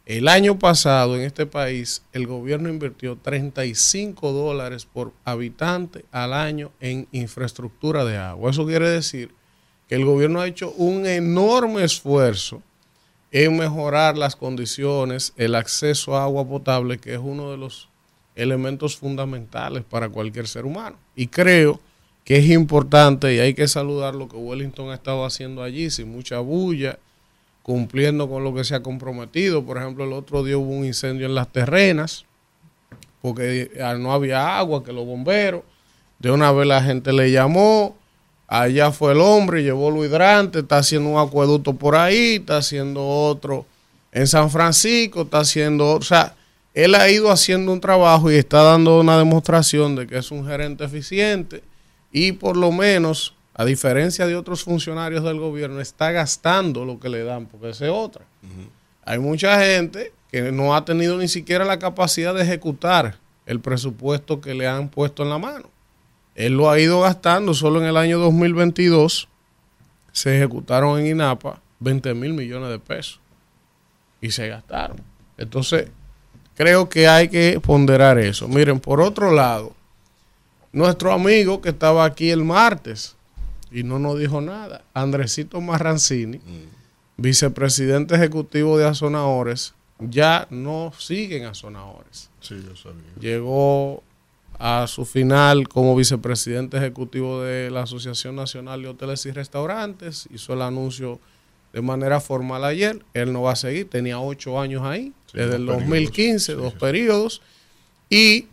El 0.06 0.26
año 0.26 0.58
pasado 0.58 1.16
en 1.16 1.22
este 1.22 1.46
país 1.46 2.02
el 2.12 2.26
gobierno 2.26 2.68
invirtió 2.68 3.16
35 3.16 4.32
dólares 4.32 4.86
por 4.86 5.12
habitante 5.24 6.04
al 6.10 6.32
año 6.32 6.72
en 6.80 7.06
infraestructura 7.12 8.04
de 8.04 8.16
agua. 8.16 8.50
Eso 8.50 8.66
quiere 8.66 8.88
decir 8.88 9.32
que 9.86 9.96
el 9.96 10.04
gobierno 10.04 10.40
ha 10.40 10.48
hecho 10.48 10.72
un 10.72 11.06
enorme 11.06 11.84
esfuerzo 11.84 12.62
en 13.32 13.56
mejorar 13.56 14.16
las 14.16 14.34
condiciones, 14.34 15.32
el 15.36 15.54
acceso 15.54 16.16
a 16.16 16.24
agua 16.24 16.48
potable, 16.48 16.98
que 16.98 17.12
es 17.12 17.20
uno 17.22 17.50
de 17.50 17.58
los 17.58 17.89
elementos 18.34 18.96
fundamentales 18.96 19.84
para 19.84 20.08
cualquier 20.08 20.48
ser 20.48 20.64
humano. 20.64 20.96
Y 21.14 21.26
creo 21.26 21.80
que 22.24 22.36
es 22.36 22.48
importante 22.50 23.34
y 23.34 23.38
hay 23.38 23.54
que 23.54 23.68
saludar 23.68 24.14
lo 24.14 24.28
que 24.28 24.36
Wellington 24.36 24.90
ha 24.90 24.94
estado 24.94 25.24
haciendo 25.24 25.62
allí 25.62 25.90
sin 25.90 26.10
mucha 26.10 26.38
bulla 26.38 26.98
cumpliendo 27.62 28.28
con 28.28 28.42
lo 28.42 28.54
que 28.54 28.64
se 28.64 28.74
ha 28.74 28.82
comprometido. 28.82 29.64
Por 29.64 29.78
ejemplo, 29.78 30.04
el 30.04 30.12
otro 30.12 30.42
día 30.42 30.56
hubo 30.58 30.70
un 30.70 30.84
incendio 30.84 31.26
en 31.26 31.34
las 31.34 31.48
terrenas 31.48 32.24
porque 33.20 33.70
no 33.98 34.12
había 34.12 34.58
agua, 34.58 34.82
que 34.82 34.92
los 34.92 35.04
bomberos, 35.04 35.62
de 36.18 36.30
una 36.30 36.52
vez 36.52 36.66
la 36.66 36.82
gente 36.82 37.12
le 37.12 37.30
llamó, 37.30 37.96
allá 38.46 38.92
fue 38.92 39.12
el 39.12 39.20
hombre, 39.20 39.62
llevó 39.62 39.90
lo 39.90 40.04
hidrante, 40.04 40.60
está 40.60 40.78
haciendo 40.78 41.10
un 41.10 41.18
acueducto 41.18 41.74
por 41.74 41.96
ahí, 41.96 42.36
está 42.36 42.56
haciendo 42.56 43.06
otro 43.06 43.66
en 44.12 44.26
San 44.26 44.50
Francisco, 44.50 45.22
está 45.22 45.40
haciendo, 45.40 45.96
o 45.96 46.02
sea, 46.02 46.34
él 46.74 46.94
ha 46.94 47.08
ido 47.10 47.30
haciendo 47.30 47.72
un 47.72 47.80
trabajo 47.80 48.30
y 48.30 48.36
está 48.36 48.62
dando 48.62 49.00
una 49.00 49.18
demostración 49.18 49.96
de 49.96 50.06
que 50.06 50.18
es 50.18 50.30
un 50.30 50.46
gerente 50.46 50.84
eficiente 50.84 51.62
y 52.12 52.32
por 52.32 52.56
lo 52.56 52.72
menos 52.72 53.34
a 53.54 53.64
diferencia 53.64 54.26
de 54.26 54.36
otros 54.36 54.64
funcionarios 54.64 55.22
del 55.22 55.38
gobierno, 55.38 55.80
está 55.80 56.12
gastando 56.12 56.86
lo 56.86 56.98
que 56.98 57.10
le 57.10 57.24
dan, 57.24 57.44
porque 57.44 57.68
esa 57.68 57.84
es 57.84 57.90
otra. 57.90 58.24
Hay 59.04 59.18
mucha 59.18 59.60
gente 59.60 60.14
que 60.30 60.50
no 60.50 60.74
ha 60.74 60.84
tenido 60.86 61.18
ni 61.18 61.28
siquiera 61.28 61.66
la 61.66 61.78
capacidad 61.78 62.34
de 62.34 62.42
ejecutar 62.42 63.18
el 63.44 63.60
presupuesto 63.60 64.40
que 64.40 64.54
le 64.54 64.66
han 64.66 64.88
puesto 64.88 65.24
en 65.24 65.28
la 65.28 65.36
mano. 65.36 65.68
Él 66.34 66.54
lo 66.54 66.70
ha 66.70 66.80
ido 66.80 67.00
gastando, 67.00 67.52
solo 67.52 67.82
en 67.82 67.86
el 67.86 67.98
año 67.98 68.18
2022 68.18 69.28
se 70.12 70.36
ejecutaron 70.36 70.98
en 70.98 71.08
INAPA 71.08 71.60
20 71.80 72.14
mil 72.14 72.32
millones 72.32 72.70
de 72.70 72.78
pesos 72.78 73.20
y 74.22 74.30
se 74.30 74.48
gastaron. 74.48 75.02
Entonces, 75.36 75.88
creo 76.60 76.90
que 76.90 77.08
hay 77.08 77.30
que 77.30 77.58
ponderar 77.58 78.18
eso. 78.18 78.46
Miren, 78.46 78.80
por 78.80 79.00
otro 79.00 79.32
lado, 79.32 79.72
nuestro 80.72 81.10
amigo 81.10 81.62
que 81.62 81.70
estaba 81.70 82.04
aquí 82.04 82.28
el 82.28 82.44
martes, 82.44 83.16
y 83.72 83.82
no 83.82 83.98
nos 83.98 84.18
dijo 84.18 84.42
nada. 84.42 84.84
Andresito 84.92 85.58
Marrancini, 85.62 86.36
mm. 86.36 87.16
vicepresidente 87.16 88.14
ejecutivo 88.14 88.76
de 88.76 88.86
Azonadores, 88.86 89.72
ya 90.00 90.46
no 90.50 90.92
sigue 90.98 91.38
en 91.38 91.46
Azonadores. 91.46 92.28
Sí, 92.40 92.56
yo 92.62 92.76
sabía. 92.76 93.08
Llegó 93.18 94.02
a 94.58 94.86
su 94.86 95.06
final 95.06 95.66
como 95.66 95.96
vicepresidente 95.96 96.76
ejecutivo 96.76 97.40
de 97.40 97.70
la 97.70 97.84
Asociación 97.84 98.36
Nacional 98.36 98.82
de 98.82 98.88
Hoteles 98.88 99.24
y 99.24 99.30
Restaurantes, 99.30 100.28
hizo 100.30 100.52
el 100.52 100.60
anuncio 100.60 101.20
de 101.72 101.80
manera 101.80 102.20
formal 102.20 102.64
ayer. 102.64 103.02
Él 103.14 103.32
no 103.32 103.40
va 103.40 103.52
a 103.52 103.56
seguir, 103.56 103.88
tenía 103.88 104.20
ocho 104.20 104.60
años 104.60 104.82
ahí, 104.82 105.14
desde 105.32 105.56
el 105.56 105.66
2015, 105.66 106.54
dos 106.54 106.74
periodos. 106.74 107.42
Y 108.08 108.46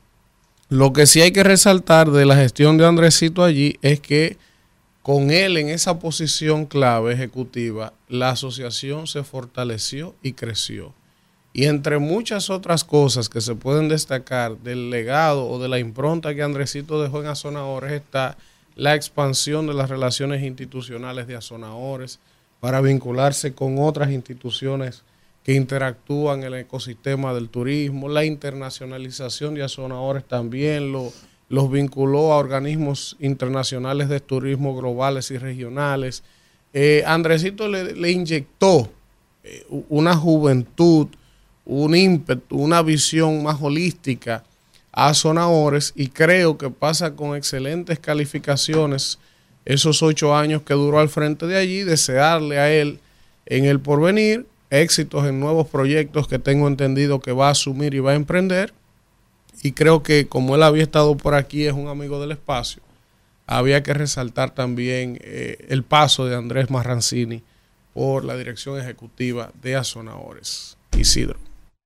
lo 0.70 0.94
que 0.94 1.06
sí 1.06 1.22
hay 1.22 1.32
que 1.32 1.44
resaltar 1.44 2.12
de 2.12 2.26
la 2.26 2.36
gestión 2.36 2.78
de 2.78 2.86
Andresito 2.86 3.44
allí 3.44 3.78
es 3.82 4.00
que 4.00 4.38
con 5.02 5.32
él 5.32 5.56
en 5.56 5.70
esa 5.70 6.00
posición 6.00 6.66
clave 6.66 7.14
ejecutiva, 7.14 7.94
la 8.10 8.32
asociación 8.32 9.08
se 9.08 9.24
fortaleció 9.24 10.16
y 10.22 10.34
creció. 10.34 10.94
Y 11.54 11.66
entre 11.66 11.98
muchas 11.98 12.50
otras 12.50 12.84
cosas 12.84 13.30
que 13.30 13.40
se 13.40 13.56
pueden 13.56 13.88
destacar 13.88 14.58
del 14.58 14.90
legado 14.90 15.48
o 15.48 15.60
de 15.60 15.70
la 15.70 15.80
impronta 15.80 16.36
que 16.36 16.44
Andresito 16.44 17.02
dejó 17.02 17.22
en 17.22 17.28
Azonadores 17.28 17.94
está 17.94 18.38
la 18.76 18.96
expansión 18.96 19.66
de 19.66 19.74
las 19.74 19.90
relaciones 19.90 20.44
institucionales 20.44 21.26
de 21.26 21.38
Azonadores 21.38 22.20
para 22.60 22.82
vincularse 22.82 23.54
con 23.54 23.80
otras 23.80 24.12
instituciones 24.12 25.04
que 25.48 25.54
interactúan 25.54 26.40
en 26.40 26.48
el 26.48 26.56
ecosistema 26.56 27.34
del 27.34 27.48
turismo, 27.48 28.10
la 28.10 28.26
internacionalización 28.26 29.56
de 29.56 29.64
Azonadores 29.64 30.26
también 30.26 30.92
lo, 30.92 31.14
los 31.48 31.72
vinculó 31.72 32.34
a 32.34 32.38
organismos 32.38 33.16
internacionales 33.22 34.10
de 34.10 34.20
turismo 34.20 34.76
globales 34.76 35.32
y 35.32 35.38
regionales. 35.38 36.22
Eh, 36.74 37.02
Andresito 37.08 37.70
le, 37.70 38.12
inyectó 38.12 38.92
eh, 39.46 39.66
una 39.88 40.18
juventud, 40.18 41.08
un 41.64 41.96
ímpetu, 41.96 42.58
una 42.58 42.82
visión 42.82 43.42
más 43.42 43.62
holística 43.62 44.44
a 44.92 45.14
Sonadores 45.14 45.94
y 45.96 46.10
creo 46.10 46.58
que 46.58 46.70
pasa 46.72 47.16
con 47.16 47.38
excelentes 47.38 48.00
calificaciones 48.00 49.18
esos 49.64 50.04
ocho 50.04 50.36
años 50.36 50.64
que 50.64 50.74
duró 50.74 51.00
al 51.00 51.08
frente 51.08 51.48
de 51.48 51.56
allí, 51.56 51.84
desearle 51.84 52.60
a 52.60 52.70
él 52.70 53.00
en 53.46 53.64
el 53.64 53.80
porvenir 53.80 54.46
éxitos 54.70 55.26
en 55.26 55.40
nuevos 55.40 55.68
proyectos 55.68 56.28
que 56.28 56.40
tengo 56.40 56.68
entendido 56.68 57.20
que 57.20 57.32
va 57.32 57.48
a 57.48 57.52
asumir 57.52 57.94
y 57.94 58.00
va 58.00 58.12
a 58.12 58.16
emprender. 58.16 58.74
Y 59.64 59.72
creo 59.72 60.04
que 60.04 60.28
como 60.28 60.56
él 60.56 60.64
había 60.64 60.84
estado 60.84 61.16
por 61.18 61.34
aquí, 61.34 61.66
es 61.66 61.74
un 61.74 61.88
amigo 61.88 62.20
del 62.20 62.32
espacio, 62.32 62.82
había 63.48 63.82
que 63.82 63.94
resaltar 63.94 64.52
también 64.52 65.18
eh, 65.22 65.66
el 65.70 65.84
paso 65.84 66.26
de 66.26 66.36
Andrés 66.36 66.70
Marrancini 66.70 67.44
por 67.94 68.24
la 68.24 68.36
dirección 68.36 68.80
ejecutiva 68.80 69.52
de 69.62 69.76
Azonadores. 69.76 70.78
Isidro. 70.96 71.40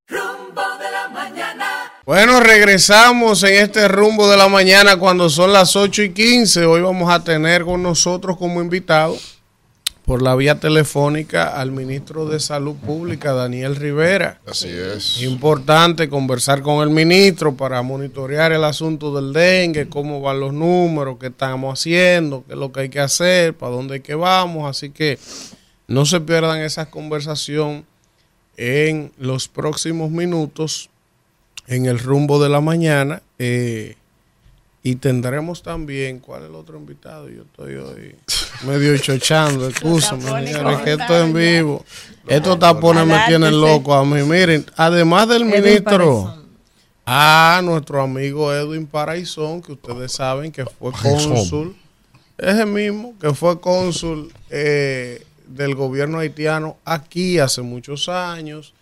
Rumbo 0.07 0.61
de 0.79 0.91
la 0.91 1.07
mañana. 1.09 1.91
Bueno, 2.05 2.39
regresamos 2.41 3.43
en 3.43 3.63
este 3.63 3.87
rumbo 3.87 4.29
de 4.29 4.35
la 4.35 4.49
mañana 4.49 4.97
cuando 4.97 5.29
son 5.29 5.53
las 5.53 5.75
8 5.75 6.03
y 6.03 6.13
15. 6.13 6.65
Hoy 6.65 6.81
vamos 6.81 7.09
a 7.09 7.23
tener 7.23 7.63
con 7.63 7.81
nosotros 7.81 8.37
como 8.37 8.61
invitado 8.61 9.17
por 10.11 10.21
la 10.21 10.35
vía 10.35 10.59
telefónica 10.59 11.57
al 11.57 11.71
ministro 11.71 12.25
de 12.25 12.41
Salud 12.41 12.75
Pública, 12.75 13.31
Daniel 13.31 13.77
Rivera. 13.77 14.41
Así 14.45 14.67
es. 14.67 15.21
Importante 15.21 16.09
conversar 16.09 16.61
con 16.61 16.83
el 16.83 16.89
ministro 16.93 17.55
para 17.55 17.81
monitorear 17.81 18.51
el 18.51 18.65
asunto 18.65 19.15
del 19.15 19.31
dengue, 19.31 19.87
cómo 19.87 20.19
van 20.19 20.41
los 20.41 20.51
números, 20.51 21.15
qué 21.17 21.27
estamos 21.27 21.79
haciendo, 21.79 22.43
qué 22.45 22.55
es 22.55 22.59
lo 22.59 22.73
que 22.73 22.81
hay 22.81 22.89
que 22.89 22.99
hacer, 22.99 23.53
para 23.53 23.71
dónde 23.71 23.95
es 23.95 24.03
que 24.03 24.13
vamos. 24.13 24.69
Así 24.69 24.89
que 24.89 25.17
no 25.87 26.05
se 26.05 26.19
pierdan 26.19 26.59
esa 26.59 26.89
conversación 26.89 27.85
en 28.57 29.13
los 29.17 29.47
próximos 29.47 30.11
minutos 30.11 30.89
en 31.67 31.85
el 31.85 31.99
rumbo 31.99 32.43
de 32.43 32.49
la 32.49 32.59
mañana. 32.59 33.21
Eh, 33.39 33.95
y 34.83 34.95
tendremos 34.95 35.61
también, 35.61 36.19
¿cuál 36.19 36.43
es 36.43 36.49
el 36.49 36.55
otro 36.55 36.77
invitado? 36.77 37.29
Yo 37.29 37.43
estoy 37.43 37.75
hoy 37.75 38.15
medio 38.65 38.97
chochando, 38.97 39.67
excúsame, 39.69 40.23
que 40.83 40.93
esto 40.93 41.23
en 41.23 41.33
vivo. 41.33 41.85
Estos 42.27 42.57
tapones 42.57 43.05
me 43.05 43.19
tienen 43.27 43.59
loco 43.59 43.93
a 43.93 44.03
mí. 44.03 44.23
Miren, 44.23 44.65
además 44.75 45.27
del 45.27 45.45
ministro, 45.45 46.35
a 47.05 47.61
nuestro 47.63 48.01
amigo 48.01 48.53
Edwin 48.53 48.87
Paraizón, 48.87 49.61
que 49.61 49.73
ustedes 49.73 50.13
saben 50.13 50.51
que 50.51 50.65
fue 50.65 50.91
cónsul, 50.91 51.75
es 52.37 52.55
el 52.55 52.67
mismo, 52.67 53.13
que 53.19 53.33
fue 53.35 53.59
cónsul 53.61 54.31
eh, 54.49 55.23
del 55.47 55.75
gobierno 55.75 56.19
haitiano 56.19 56.77
aquí 56.85 57.37
hace 57.37 57.61
muchos 57.61 58.09
años, 58.09 58.73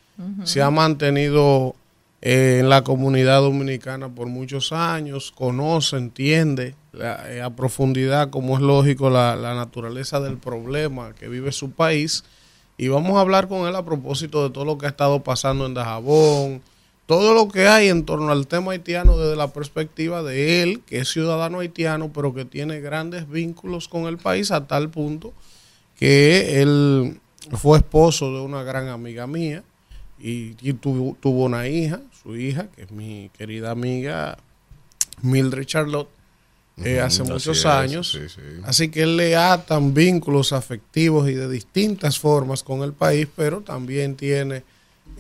se 0.43 0.61
ha 0.61 0.69
mantenido 0.69 1.75
en 2.21 2.67
la 2.67 2.83
comunidad 2.83 3.41
dominicana 3.41 4.09
por 4.09 4.27
muchos 4.27 4.73
años, 4.73 5.31
conoce, 5.31 5.97
entiende 5.97 6.75
eh, 6.93 7.41
a 7.41 7.49
profundidad, 7.51 8.29
como 8.29 8.55
es 8.55 8.61
lógico, 8.61 9.09
la, 9.09 9.35
naturaleza 9.35 10.19
del 10.19 10.37
problema 10.37 11.13
que 11.15 11.29
vive 11.29 11.51
su 11.51 11.71
país. 11.71 12.25
Y 12.77 12.87
vamos 12.87 13.17
a 13.17 13.21
hablar 13.21 13.47
con 13.47 13.67
él 13.67 13.75
a 13.75 13.85
propósito 13.85 14.43
de 14.43 14.53
todo 14.53 14.65
lo 14.65 14.77
que 14.77 14.85
ha 14.85 14.89
estado 14.89 15.23
pasando 15.23 15.65
en 15.65 15.73
Dajabón, 15.73 16.61
todo 17.05 17.33
lo 17.33 17.47
que 17.47 17.67
hay 17.67 17.89
en 17.89 18.05
torno 18.05 18.31
al 18.31 18.47
tema 18.47 18.73
haitiano 18.73 19.17
desde 19.17 19.35
la 19.35 19.51
perspectiva 19.51 20.21
de 20.21 20.61
él, 20.61 20.81
que 20.85 20.99
es 20.99 21.09
ciudadano 21.09 21.59
haitiano, 21.59 22.11
pero 22.13 22.33
que 22.33 22.45
tiene 22.45 22.81
grandes 22.81 23.29
vínculos 23.29 23.87
con 23.87 24.05
el 24.05 24.17
país 24.17 24.51
a 24.51 24.67
tal 24.67 24.89
punto 24.89 25.33
que 25.97 26.61
él 26.61 27.19
fue 27.51 27.77
esposo 27.77 28.33
de 28.33 28.39
una 28.39 28.63
gran 28.63 28.87
amiga 28.87 29.27
mía 29.27 29.63
y, 30.17 30.53
tuvo, 30.73 31.45
una 31.45 31.67
hija, 31.67 32.01
su 32.29 32.37
hija, 32.37 32.67
que 32.75 32.83
es 32.83 32.91
mi 32.91 33.31
querida 33.35 33.71
amiga 33.71 34.37
Mildred 35.23 35.65
Charlotte, 35.65 36.09
eh, 36.77 36.99
hace 36.99 37.23
muchos 37.23 37.65
años. 37.65 38.17
Así 38.63 38.89
que 38.89 39.01
él 39.01 39.17
le 39.17 39.35
atan 39.35 39.93
vínculos 39.93 40.53
afectivos 40.53 41.27
y 41.27 41.33
de 41.33 41.49
distintas 41.49 42.19
formas 42.19 42.63
con 42.63 42.83
el 42.83 42.93
país, 42.93 43.27
pero 43.35 43.61
también 43.61 44.15
tiene 44.15 44.63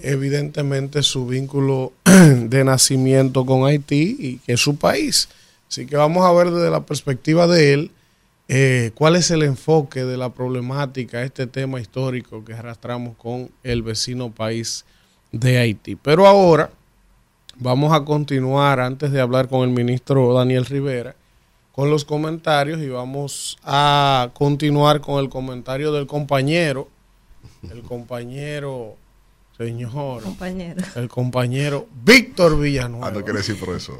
evidentemente 0.01 1.01
su 1.01 1.25
vínculo 1.25 1.93
de 2.05 2.63
nacimiento 2.63 3.45
con 3.45 3.65
Haití 3.65 4.15
y 4.19 4.37
que 4.37 4.53
es 4.53 4.61
su 4.61 4.77
país. 4.77 5.29
Así 5.67 5.85
que 5.85 5.97
vamos 5.97 6.23
a 6.25 6.31
ver 6.31 6.51
desde 6.51 6.69
la 6.69 6.85
perspectiva 6.85 7.47
de 7.47 7.73
él 7.73 7.91
eh, 8.47 8.91
cuál 8.93 9.15
es 9.15 9.31
el 9.31 9.41
enfoque 9.41 10.05
de 10.05 10.15
la 10.15 10.33
problemática, 10.33 11.23
este 11.23 11.47
tema 11.47 11.81
histórico 11.81 12.45
que 12.45 12.53
arrastramos 12.53 13.17
con 13.17 13.49
el 13.63 13.81
vecino 13.81 14.31
país 14.31 14.85
de 15.31 15.57
Haití. 15.57 15.95
Pero 15.95 16.25
ahora 16.25 16.71
vamos 17.59 17.93
a 17.93 18.03
continuar, 18.03 18.79
antes 18.79 19.11
de 19.11 19.21
hablar 19.21 19.47
con 19.47 19.61
el 19.61 19.69
ministro 19.69 20.33
Daniel 20.33 20.65
Rivera, 20.65 21.15
con 21.73 21.89
los 21.89 22.05
comentarios 22.05 22.81
y 22.81 22.89
vamos 22.89 23.57
a 23.63 24.29
continuar 24.33 25.01
con 25.01 25.19
el 25.19 25.29
comentario 25.29 25.91
del 25.91 26.07
compañero, 26.07 26.89
el 27.69 27.81
compañero, 27.81 28.95
señor, 29.57 30.23
el 30.95 31.09
compañero 31.09 31.87
Víctor 32.03 32.59
Villanueva. 32.59 33.07
Ah, 33.07 33.11
no 33.11 33.23
quiere 33.23 33.39
decir 33.39 33.59
profesor. 33.59 33.99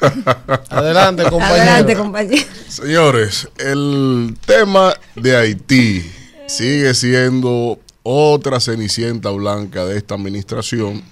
Adelante, 0.70 1.24
compañero. 1.24 1.62
Adelante, 1.62 1.96
compañero. 1.96 2.46
Señores, 2.68 3.48
el 3.58 4.36
tema 4.46 4.94
de 5.16 5.36
Haití 5.36 6.10
sigue 6.46 6.94
siendo 6.94 7.78
otra 8.04 8.60
cenicienta 8.60 9.30
blanca 9.30 9.84
de 9.84 9.96
esta 9.96 10.14
administración 10.14 11.02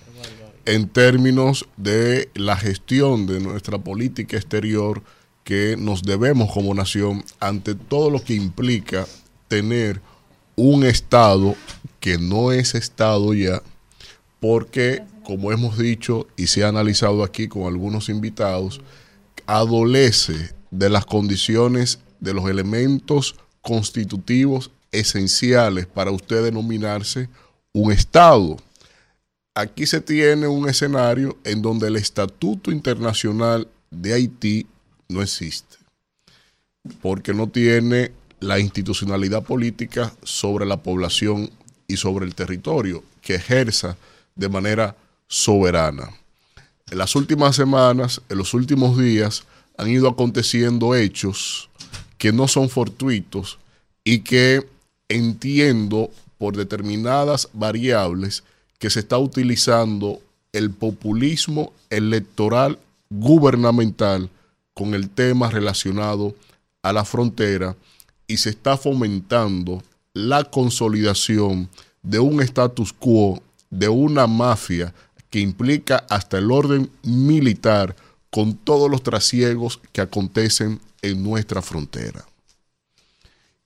en 0.65 0.89
términos 0.89 1.67
de 1.77 2.31
la 2.35 2.57
gestión 2.57 3.27
de 3.27 3.41
nuestra 3.41 3.79
política 3.79 4.37
exterior 4.37 5.03
que 5.45 5.77
nos 5.77 6.03
debemos 6.03 6.53
como 6.53 6.75
nación 6.75 7.25
ante 7.41 7.75
todo 7.75 8.11
lo 8.11 8.23
que 8.23 8.35
implica 8.35 9.07
tener 9.49 10.01
un 10.57 10.85
Estado 10.85 11.57
que 12.01 12.19
no 12.19 12.53
es 12.53 12.75
Estado 12.75 13.35
ya, 13.35 13.63
porque, 14.41 15.03
como 15.25 15.53
hemos 15.53 15.79
dicho 15.79 16.27
y 16.37 16.47
se 16.49 16.65
ha 16.65 16.69
analizado 16.69 17.23
aquí 17.23 17.49
con 17.49 17.65
algunos 17.65 18.09
invitados, 18.09 18.81
adolece 19.47 20.55
de 20.71 20.91
las 20.91 21.07
condiciones, 21.07 21.99
de 22.21 22.35
los 22.35 22.49
elementos 22.49 23.37
constitutivos 23.61 24.71
esenciales 24.91 25.87
para 25.87 26.11
usted 26.11 26.45
denominarse 26.45 27.29
un 27.73 27.93
Estado. 27.93 28.57
Aquí 29.55 29.87
se 29.87 30.01
tiene 30.01 30.49
un 30.49 30.67
escenario 30.67 31.37
en 31.45 31.61
donde 31.61 31.89
el 31.89 31.97
Estatuto 31.97 32.73
Internacional 32.73 33.69
de 33.91 34.15
Haití 34.15 34.67
no 35.09 35.21
existe, 35.21 35.77
porque 37.03 37.35
no 37.35 37.49
tiene 37.49 38.13
la 38.41 38.59
institucionalidad 38.59 39.43
política 39.43 40.15
sobre 40.23 40.65
la 40.65 40.83
población 40.83 41.51
y 41.87 41.99
sobre 41.99 42.25
el 42.25 42.35
territorio 42.35 43.05
que 43.21 43.35
ejerza 43.35 43.99
de 44.35 44.49
manera 44.49 44.97
soberana. 45.29 46.09
En 46.91 46.97
las 46.97 47.15
últimas 47.15 47.55
semanas, 47.55 48.23
en 48.31 48.39
los 48.39 48.55
últimos 48.55 48.97
días, 48.97 49.45
han 49.77 49.91
ido 49.91 50.09
aconteciendo 50.09 50.95
hechos 50.95 51.69
que 52.17 52.33
no 52.33 52.49
son 52.49 52.71
fortuitos 52.71 53.59
y 54.03 54.21
que 54.21 54.67
entiendo 55.11 56.11
por 56.39 56.57
determinadas 56.57 57.51
variables 57.53 58.45
que 58.83 58.91
se 58.91 58.99
está 58.99 59.17
utilizando 59.17 60.21
el 60.53 60.73
populismo 60.73 61.73
electoral 61.89 62.81
gubernamental 63.11 64.29
con 64.75 64.95
el 64.95 65.09
tema 65.09 65.49
relacionado 65.51 66.35
a 66.83 66.93
la 66.93 67.05
frontera 67.05 67.77
y 68.27 68.39
se 68.39 68.51
está 68.51 68.77
fomentando 68.77 69.85
la 70.15 70.43
consolidación 70.43 71.69
de 72.03 72.19
un 72.19 72.43
status 72.43 72.93
quo, 72.93 73.41
de 73.71 73.89
una 73.89 74.27
mafia 74.27 74.93
que 75.31 75.39
implica 75.39 76.05
hasta 76.11 76.39
el 76.39 76.51
orden 76.51 76.91
militar 77.05 77.95
con 78.31 78.55
todos 78.57 78.91
los 78.91 79.05
trasiegos 79.05 79.79
que 79.93 80.01
acontecen 80.01 80.81
en 81.03 81.23
nuestra 81.23 81.63
frontera. 81.63 82.27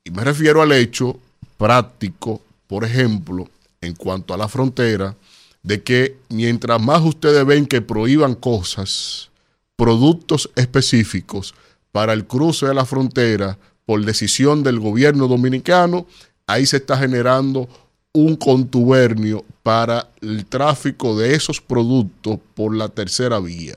Y 0.05 0.10
me 0.10 0.24
refiero 0.24 0.60
al 0.60 0.72
hecho 0.72 1.18
práctico, 1.56 2.43
por 2.66 2.84
ejemplo, 2.84 3.48
en 3.81 3.94
cuanto 3.94 4.35
a 4.35 4.36
la 4.36 4.48
frontera, 4.48 5.16
de 5.62 5.82
que 5.82 6.16
mientras 6.28 6.81
más 6.81 7.03
ustedes 7.03 7.44
ven 7.44 7.66
que 7.66 7.82
prohíban 7.82 8.35
cosas, 8.35 9.31
productos 9.74 10.51
específicos 10.55 11.55
para 11.93 12.12
el 12.12 12.27
cruce 12.27 12.66
de 12.66 12.74
la 12.74 12.85
frontera 12.85 13.59
por 13.85 14.05
decisión 14.05 14.62
del 14.62 14.81
gobierno 14.81 15.28
dominicano, 15.28 16.07
ahí 16.47 16.66
se 16.66 16.78
está 16.78 16.97
generando 16.97 17.69
un 18.12 18.36
contubernio 18.36 19.44
para 19.62 20.09
el 20.20 20.47
tráfico 20.47 21.19
de 21.19 21.35
esos 21.35 21.61
productos 21.61 22.39
por 22.55 22.74
la 22.74 22.89
tercera 22.89 23.40
vía, 23.40 23.74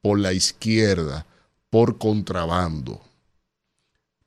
por 0.00 0.18
la 0.18 0.32
izquierda, 0.32 1.26
por 1.68 1.98
contrabando. 1.98 3.00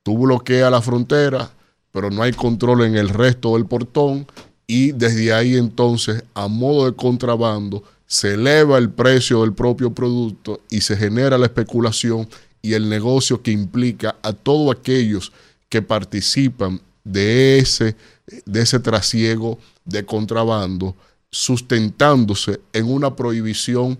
Tú 0.03 0.17
bloqueas 0.17 0.71
la 0.71 0.81
frontera, 0.81 1.51
pero 1.91 2.11
no 2.11 2.21
hay 2.21 2.33
control 2.33 2.83
en 2.83 2.95
el 2.95 3.09
resto 3.09 3.53
del 3.53 3.65
portón 3.65 4.27
y 4.69 4.91
desde 4.91 5.33
ahí 5.33 5.57
entonces, 5.57 6.23
a 6.35 6.47
modo 6.47 6.85
de 6.85 6.95
contrabando, 6.95 7.83
se 8.05 8.35
eleva 8.35 8.77
el 8.77 8.91
precio 8.91 9.41
del 9.41 9.51
propio 9.51 9.95
producto 9.95 10.61
y 10.69 10.81
se 10.81 10.95
genera 10.95 11.39
la 11.39 11.47
especulación 11.47 12.29
y 12.61 12.73
el 12.73 12.87
negocio 12.87 13.41
que 13.41 13.49
implica 13.49 14.17
a 14.21 14.31
todos 14.31 14.77
aquellos 14.77 15.31
que 15.69 15.81
participan 15.81 16.79
de 17.03 17.57
ese, 17.57 17.95
de 18.45 18.61
ese 18.61 18.79
trasiego 18.79 19.57
de 19.85 20.05
contrabando, 20.05 20.95
sustentándose 21.31 22.61
en 22.71 22.91
una 22.91 23.15
prohibición 23.15 23.97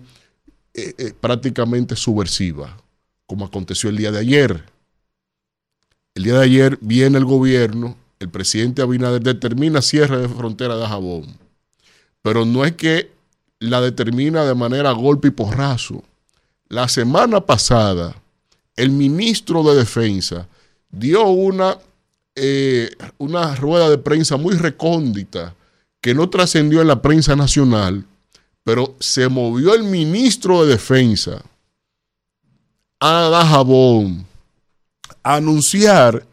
eh, 0.72 0.94
eh, 0.98 1.12
prácticamente 1.20 1.96
subversiva, 1.96 2.76
como 3.26 3.44
aconteció 3.44 3.90
el 3.90 3.96
día 3.96 4.12
de 4.12 4.20
ayer. 4.20 4.64
El 6.14 6.22
día 6.22 6.34
de 6.34 6.44
ayer 6.44 6.78
viene 6.80 7.18
el 7.18 7.24
gobierno, 7.24 7.96
el 8.20 8.28
presidente 8.28 8.82
Abinader 8.82 9.22
determina 9.22 9.80
cierre 9.80 10.18
de 10.18 10.28
frontera 10.28 10.76
de 10.76 10.86
Jabón, 10.86 11.38
pero 12.22 12.44
no 12.44 12.64
es 12.66 12.72
que 12.72 13.10
la 13.58 13.80
determina 13.80 14.44
de 14.44 14.54
manera 14.54 14.92
golpe 14.92 15.28
y 15.28 15.32
porrazo. 15.32 16.04
La 16.68 16.86
semana 16.88 17.40
pasada, 17.40 18.14
el 18.76 18.90
ministro 18.90 19.62
de 19.64 19.76
Defensa 19.76 20.46
dio 20.90 21.28
una, 21.28 21.78
eh, 22.34 22.90
una 23.18 23.56
rueda 23.56 23.88
de 23.88 23.98
prensa 23.98 24.36
muy 24.36 24.54
recóndita 24.54 25.54
que 26.02 26.14
no 26.14 26.28
trascendió 26.28 26.82
en 26.82 26.88
la 26.88 27.00
prensa 27.00 27.34
nacional, 27.36 28.04
pero 28.64 28.96
se 29.00 29.28
movió 29.28 29.74
el 29.74 29.82
ministro 29.82 30.62
de 30.62 30.72
Defensa 30.72 31.42
a 33.00 33.28
Dajabón 33.30 34.26
a 35.22 35.36
anunciar 35.36 36.26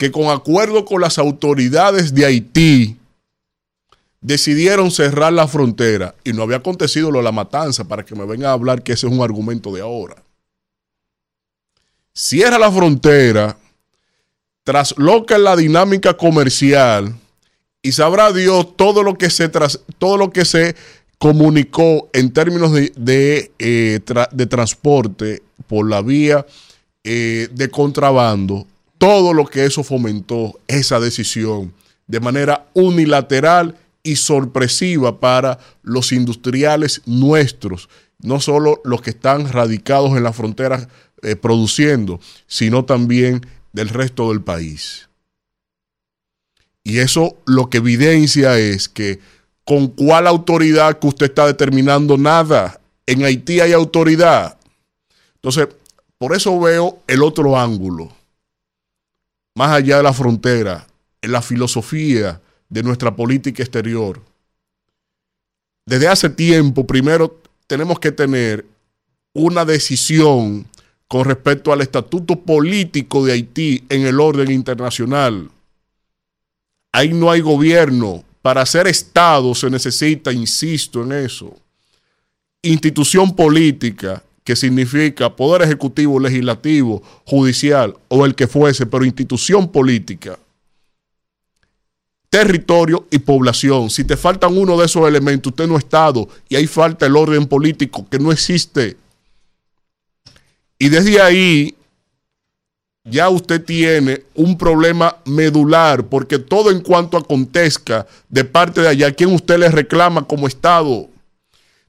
que 0.00 0.10
con 0.10 0.30
acuerdo 0.30 0.86
con 0.86 1.02
las 1.02 1.18
autoridades 1.18 2.14
de 2.14 2.24
Haití 2.24 2.96
decidieron 4.22 4.90
cerrar 4.90 5.30
la 5.30 5.46
frontera 5.46 6.14
y 6.24 6.32
no 6.32 6.42
había 6.42 6.56
acontecido 6.56 7.10
lo 7.10 7.18
de 7.18 7.24
la 7.24 7.32
matanza 7.32 7.84
para 7.84 8.02
que 8.02 8.14
me 8.14 8.24
vengan 8.24 8.48
a 8.48 8.54
hablar 8.54 8.82
que 8.82 8.92
ese 8.92 9.06
es 9.06 9.12
un 9.12 9.20
argumento 9.20 9.70
de 9.74 9.82
ahora. 9.82 10.16
Cierra 12.14 12.58
la 12.58 12.72
frontera, 12.72 13.58
trasloca 14.64 15.36
la 15.36 15.54
dinámica 15.54 16.16
comercial 16.16 17.14
y 17.82 17.92
sabrá 17.92 18.32
Dios 18.32 18.74
todo 18.78 19.02
lo 19.02 19.18
que 19.18 19.28
se, 19.28 19.50
todo 19.50 20.16
lo 20.16 20.30
que 20.30 20.46
se 20.46 20.76
comunicó 21.18 22.08
en 22.14 22.32
términos 22.32 22.72
de, 22.72 22.90
de, 22.96 23.52
eh, 23.58 24.00
transporte 24.48 25.42
por 25.66 25.90
la 25.90 26.00
vía 26.00 26.46
eh, 27.04 27.48
de 27.52 27.68
contrabando, 27.68 28.66
todo 29.00 29.32
lo 29.32 29.46
que 29.46 29.64
eso 29.64 29.82
fomentó, 29.82 30.60
esa 30.68 31.00
decisión, 31.00 31.72
de 32.06 32.20
manera 32.20 32.66
unilateral 32.74 33.78
y 34.02 34.16
sorpresiva 34.16 35.20
para 35.20 35.58
los 35.82 36.12
industriales 36.12 37.00
nuestros, 37.06 37.88
no 38.18 38.40
solo 38.40 38.82
los 38.84 39.00
que 39.00 39.08
están 39.08 39.50
radicados 39.50 40.18
en 40.18 40.22
la 40.22 40.34
frontera 40.34 40.86
eh, 41.22 41.34
produciendo, 41.34 42.20
sino 42.46 42.84
también 42.84 43.40
del 43.72 43.88
resto 43.88 44.28
del 44.28 44.42
país. 44.42 45.08
Y 46.84 46.98
eso 46.98 47.38
lo 47.46 47.70
que 47.70 47.78
evidencia 47.78 48.58
es 48.58 48.90
que 48.90 49.18
con 49.64 49.88
cuál 49.88 50.26
autoridad 50.26 50.98
que 50.98 51.06
usted 51.06 51.26
está 51.26 51.46
determinando 51.46 52.18
nada. 52.18 52.80
En 53.06 53.24
Haití 53.24 53.60
hay 53.60 53.72
autoridad. 53.72 54.58
Entonces, 55.36 55.68
por 56.18 56.34
eso 56.34 56.60
veo 56.60 56.98
el 57.06 57.22
otro 57.22 57.58
ángulo, 57.58 58.12
más 59.54 59.72
allá 59.72 59.98
de 59.98 60.02
la 60.02 60.12
frontera, 60.12 60.86
en 61.22 61.32
la 61.32 61.42
filosofía 61.42 62.40
de 62.68 62.82
nuestra 62.82 63.14
política 63.14 63.62
exterior. 63.62 64.22
Desde 65.86 66.08
hace 66.08 66.30
tiempo, 66.30 66.86
primero 66.86 67.40
tenemos 67.66 67.98
que 67.98 68.12
tener 68.12 68.64
una 69.32 69.64
decisión 69.64 70.66
con 71.08 71.24
respecto 71.24 71.72
al 71.72 71.80
estatuto 71.80 72.40
político 72.40 73.24
de 73.24 73.32
Haití 73.32 73.84
en 73.88 74.06
el 74.06 74.20
orden 74.20 74.50
internacional. 74.50 75.50
Ahí 76.92 77.12
no 77.12 77.30
hay 77.30 77.40
gobierno. 77.40 78.24
Para 78.42 78.64
ser 78.64 78.86
Estado 78.86 79.54
se 79.54 79.68
necesita, 79.68 80.32
insisto 80.32 81.02
en 81.02 81.12
eso, 81.12 81.54
institución 82.62 83.34
política, 83.34 84.22
que 84.44 84.56
significa 84.56 85.34
poder 85.36 85.62
ejecutivo, 85.62 86.18
legislativo, 86.18 87.02
judicial 87.24 87.96
o 88.08 88.24
el 88.24 88.34
que 88.34 88.46
fuese, 88.46 88.86
pero 88.86 89.04
institución 89.04 89.68
política 89.68 90.38
territorio 92.30 93.06
y 93.10 93.18
población. 93.18 93.90
Si 93.90 94.04
te 94.04 94.16
faltan 94.16 94.56
uno 94.56 94.78
de 94.78 94.86
esos 94.86 95.06
elementos, 95.06 95.50
usted 95.50 95.66
no 95.66 95.76
es 95.76 95.84
Estado 95.84 96.28
y 96.48 96.56
ahí 96.56 96.66
falta 96.66 97.04
el 97.04 97.16
orden 97.16 97.46
político 97.46 98.06
que 98.08 98.20
no 98.20 98.30
existe. 98.30 98.96
Y 100.78 100.88
desde 100.88 101.20
ahí 101.20 101.74
ya 103.04 103.28
usted 103.28 103.62
tiene 103.64 104.22
un 104.34 104.56
problema 104.56 105.16
medular, 105.24 106.04
porque 106.06 106.38
todo 106.38 106.70
en 106.70 106.80
cuanto 106.80 107.16
acontezca 107.16 108.06
de 108.28 108.44
parte 108.44 108.80
de 108.80 108.88
allá, 108.88 109.12
quien 109.12 109.34
usted 109.34 109.58
le 109.58 109.68
reclama 109.68 110.26
como 110.26 110.46
Estado? 110.46 111.08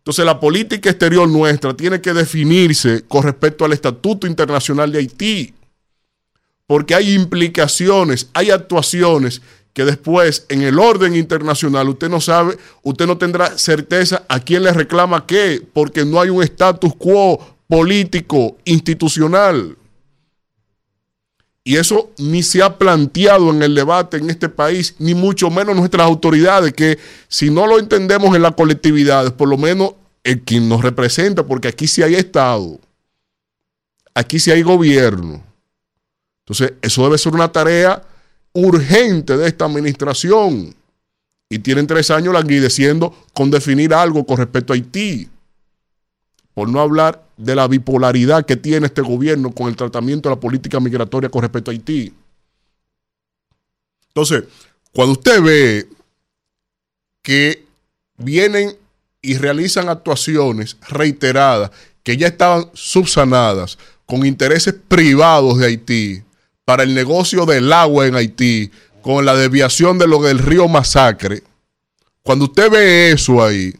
Entonces 0.01 0.25
la 0.25 0.39
política 0.39 0.89
exterior 0.89 1.29
nuestra 1.29 1.75
tiene 1.75 2.01
que 2.01 2.11
definirse 2.11 3.03
con 3.07 3.21
respecto 3.21 3.63
al 3.63 3.73
Estatuto 3.73 4.25
Internacional 4.25 4.91
de 4.91 4.97
Haití, 4.97 5.53
porque 6.65 6.95
hay 6.95 7.13
implicaciones, 7.13 8.27
hay 8.33 8.49
actuaciones 8.49 9.43
que 9.73 9.85
después 9.85 10.47
en 10.49 10.63
el 10.63 10.79
orden 10.79 11.15
internacional 11.15 11.87
usted 11.87 12.09
no 12.09 12.19
sabe, 12.19 12.57
usted 12.81 13.05
no 13.05 13.19
tendrá 13.19 13.57
certeza 13.59 14.23
a 14.27 14.39
quién 14.39 14.63
le 14.63 14.73
reclama 14.73 15.27
qué, 15.27 15.61
porque 15.71 16.03
no 16.03 16.19
hay 16.19 16.29
un 16.29 16.41
status 16.41 16.95
quo 16.95 17.55
político, 17.67 18.57
institucional. 18.65 19.77
Y 21.63 21.75
eso 21.75 22.09
ni 22.17 22.41
se 22.41 22.63
ha 22.63 22.77
planteado 22.77 23.51
en 23.51 23.61
el 23.61 23.75
debate 23.75 24.17
en 24.17 24.29
este 24.29 24.49
país, 24.49 24.95
ni 24.97 25.13
mucho 25.13 25.49
menos 25.51 25.75
nuestras 25.75 26.07
autoridades, 26.07 26.73
que 26.73 26.97
si 27.27 27.51
no 27.51 27.67
lo 27.67 27.77
entendemos 27.77 28.35
en 28.35 28.41
la 28.41 28.51
colectividad, 28.51 29.35
por 29.35 29.47
lo 29.47 29.57
menos 29.57 29.93
el 30.23 30.41
quien 30.41 30.67
nos 30.67 30.81
representa, 30.81 31.45
porque 31.45 31.67
aquí 31.67 31.87
sí 31.87 32.01
hay 32.01 32.15
Estado, 32.15 32.79
aquí 34.15 34.39
sí 34.39 34.49
hay 34.49 34.63
gobierno. 34.63 35.43
Entonces, 36.45 36.73
eso 36.81 37.03
debe 37.03 37.17
ser 37.17 37.33
una 37.33 37.51
tarea 37.51 38.03
urgente 38.53 39.37
de 39.37 39.47
esta 39.47 39.65
administración. 39.65 40.75
Y 41.49 41.59
tienen 41.59 41.85
tres 41.85 42.09
años 42.11 42.33
languideciendo 42.33 43.13
con 43.33 43.51
definir 43.51 43.93
algo 43.93 44.25
con 44.25 44.37
respecto 44.37 44.73
a 44.73 44.75
Haití. 44.75 45.29
Por 46.53 46.69
no 46.69 46.79
hablar 46.79 47.23
de 47.41 47.55
la 47.55 47.67
bipolaridad 47.67 48.45
que 48.45 48.55
tiene 48.55 48.85
este 48.87 49.01
gobierno 49.01 49.51
con 49.51 49.67
el 49.67 49.75
tratamiento 49.75 50.29
de 50.29 50.35
la 50.35 50.39
política 50.39 50.79
migratoria 50.79 51.29
con 51.29 51.41
respecto 51.41 51.71
a 51.71 51.73
Haití. 51.73 52.13
Entonces, 54.09 54.43
cuando 54.93 55.13
usted 55.13 55.41
ve 55.41 55.89
que 57.21 57.65
vienen 58.17 58.75
y 59.21 59.37
realizan 59.37 59.89
actuaciones 59.89 60.77
reiteradas 60.89 61.71
que 62.03 62.17
ya 62.17 62.27
estaban 62.27 62.69
subsanadas 62.73 63.77
con 64.05 64.25
intereses 64.25 64.75
privados 64.87 65.57
de 65.59 65.67
Haití, 65.67 66.23
para 66.65 66.83
el 66.83 66.93
negocio 66.93 67.45
del 67.45 67.73
agua 67.73 68.07
en 68.07 68.15
Haití 68.15 68.71
con 69.01 69.25
la 69.25 69.35
desviación 69.35 69.97
de 69.97 70.07
lo 70.07 70.21
del 70.21 70.39
río 70.39 70.67
Masacre, 70.67 71.43
cuando 72.21 72.45
usted 72.45 72.69
ve 72.69 73.11
eso 73.11 73.43
ahí, 73.43 73.73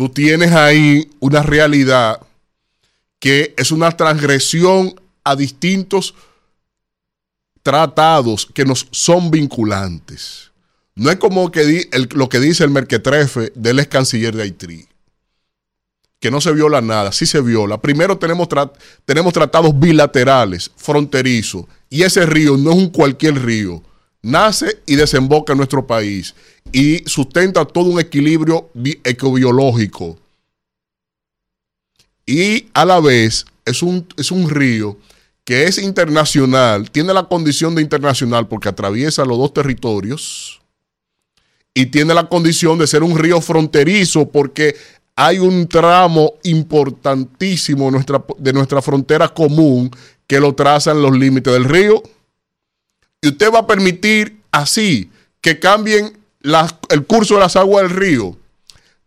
tú 0.00 0.08
tienes 0.08 0.52
ahí 0.52 1.10
una 1.20 1.42
realidad 1.42 2.22
que 3.18 3.52
es 3.58 3.70
una 3.70 3.90
transgresión 3.90 4.98
a 5.24 5.36
distintos 5.36 6.14
tratados 7.62 8.46
que 8.46 8.64
nos 8.64 8.88
son 8.92 9.30
vinculantes. 9.30 10.52
No 10.94 11.10
es 11.10 11.18
como 11.18 11.52
que 11.52 11.86
lo 12.12 12.30
que 12.30 12.40
dice 12.40 12.64
el 12.64 12.70
Merquetrefe 12.70 13.52
del 13.54 13.78
ex 13.78 13.88
canciller 13.88 14.34
de 14.34 14.44
Haití, 14.44 14.88
que 16.18 16.30
no 16.30 16.40
se 16.40 16.52
viola 16.52 16.80
nada, 16.80 17.12
sí 17.12 17.26
se 17.26 17.42
viola. 17.42 17.78
Primero 17.78 18.16
tenemos, 18.16 18.48
tenemos 19.04 19.34
tratados 19.34 19.78
bilaterales, 19.78 20.70
fronterizos, 20.76 21.66
y 21.90 22.04
ese 22.04 22.24
río 22.24 22.56
no 22.56 22.70
es 22.70 22.76
un 22.78 22.88
cualquier 22.88 23.34
río, 23.44 23.82
nace 24.22 24.80
y 24.86 24.96
desemboca 24.96 25.52
en 25.52 25.58
nuestro 25.58 25.86
país 25.86 26.34
y 26.72 27.02
sustenta 27.06 27.64
todo 27.64 27.86
un 27.90 28.00
equilibrio 28.00 28.70
ecobiológico. 29.04 30.18
Y 32.26 32.68
a 32.74 32.84
la 32.84 33.00
vez 33.00 33.44
es 33.64 33.82
un, 33.82 34.06
es 34.16 34.30
un 34.30 34.48
río 34.48 34.96
que 35.44 35.64
es 35.64 35.78
internacional, 35.78 36.90
tiene 36.90 37.12
la 37.12 37.24
condición 37.24 37.74
de 37.74 37.82
internacional 37.82 38.46
porque 38.46 38.68
atraviesa 38.68 39.24
los 39.24 39.38
dos 39.38 39.52
territorios 39.52 40.60
y 41.74 41.86
tiene 41.86 42.14
la 42.14 42.28
condición 42.28 42.78
de 42.78 42.86
ser 42.86 43.02
un 43.02 43.18
río 43.18 43.40
fronterizo 43.40 44.28
porque 44.28 44.76
hay 45.16 45.38
un 45.38 45.66
tramo 45.66 46.34
importantísimo 46.44 47.86
de 47.86 47.90
nuestra, 47.92 48.24
de 48.38 48.52
nuestra 48.52 48.80
frontera 48.80 49.28
común 49.28 49.90
que 50.26 50.40
lo 50.40 50.54
trazan 50.54 51.02
los 51.02 51.16
límites 51.16 51.52
del 51.52 51.64
río. 51.64 52.02
Y 53.22 53.28
usted 53.28 53.52
va 53.52 53.60
a 53.60 53.66
permitir 53.66 54.40
así 54.50 55.10
que 55.40 55.58
cambien 55.58 56.18
el 56.88 57.06
curso 57.06 57.34
de 57.34 57.40
las 57.40 57.56
aguas 57.56 57.82
del 57.82 57.96
río. 57.96 58.36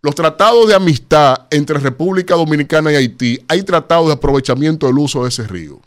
Los 0.02 0.15
tratados 0.15 0.68
de 0.68 0.76
amistad 0.76 1.48
entre 1.49 1.80
República 1.80 2.35
Dominicana 2.35 2.91
y 2.91 2.95
Haití, 2.95 3.40
hay 3.48 3.64
tratados 3.64 4.07
de 4.07 4.14
aprovechamiento 4.14 4.88
del 4.88 4.98
uso 4.98 5.23
de 5.23 5.30
ese 5.30 5.48
río 5.48 5.81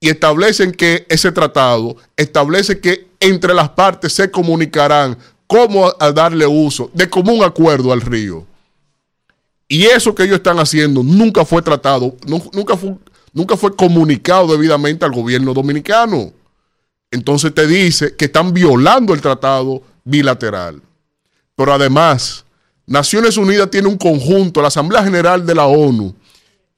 y 0.00 0.08
establecen 0.08 0.72
que 0.72 1.06
ese 1.08 1.30
tratado 1.30 1.96
establece 2.16 2.80
que 2.80 3.08
entre 3.20 3.52
las 3.52 3.68
partes 3.70 4.14
se 4.14 4.30
comunicarán 4.30 5.16
cómo 5.46 5.92
darle 6.14 6.46
uso 6.46 6.90
de 6.94 7.08
común 7.10 7.44
acuerdo 7.44 7.92
al 7.92 8.00
río. 8.00 8.46
Y 9.68 9.84
eso 9.84 10.14
que 10.14 10.24
ellos 10.24 10.36
están 10.36 10.58
haciendo 10.58 11.02
nunca 11.02 11.44
fue 11.44 11.60
tratado, 11.60 12.16
nunca 12.26 12.76
fue, 12.76 12.96
nunca 13.32 13.56
fue 13.56 13.76
comunicado 13.76 14.48
debidamente 14.48 15.04
al 15.04 15.12
gobierno 15.12 15.52
dominicano. 15.52 16.32
Entonces 17.10 17.54
te 17.54 17.66
dice 17.66 18.14
que 18.16 18.26
están 18.26 18.52
violando 18.52 19.14
el 19.14 19.20
tratado 19.20 19.82
bilateral. 20.04 20.80
Pero 21.56 21.72
además, 21.72 22.44
Naciones 22.86 23.36
Unidas 23.36 23.70
tiene 23.70 23.88
un 23.88 23.96
conjunto, 23.96 24.62
la 24.62 24.68
Asamblea 24.68 25.02
General 25.02 25.44
de 25.44 25.54
la 25.54 25.66
ONU 25.66 26.14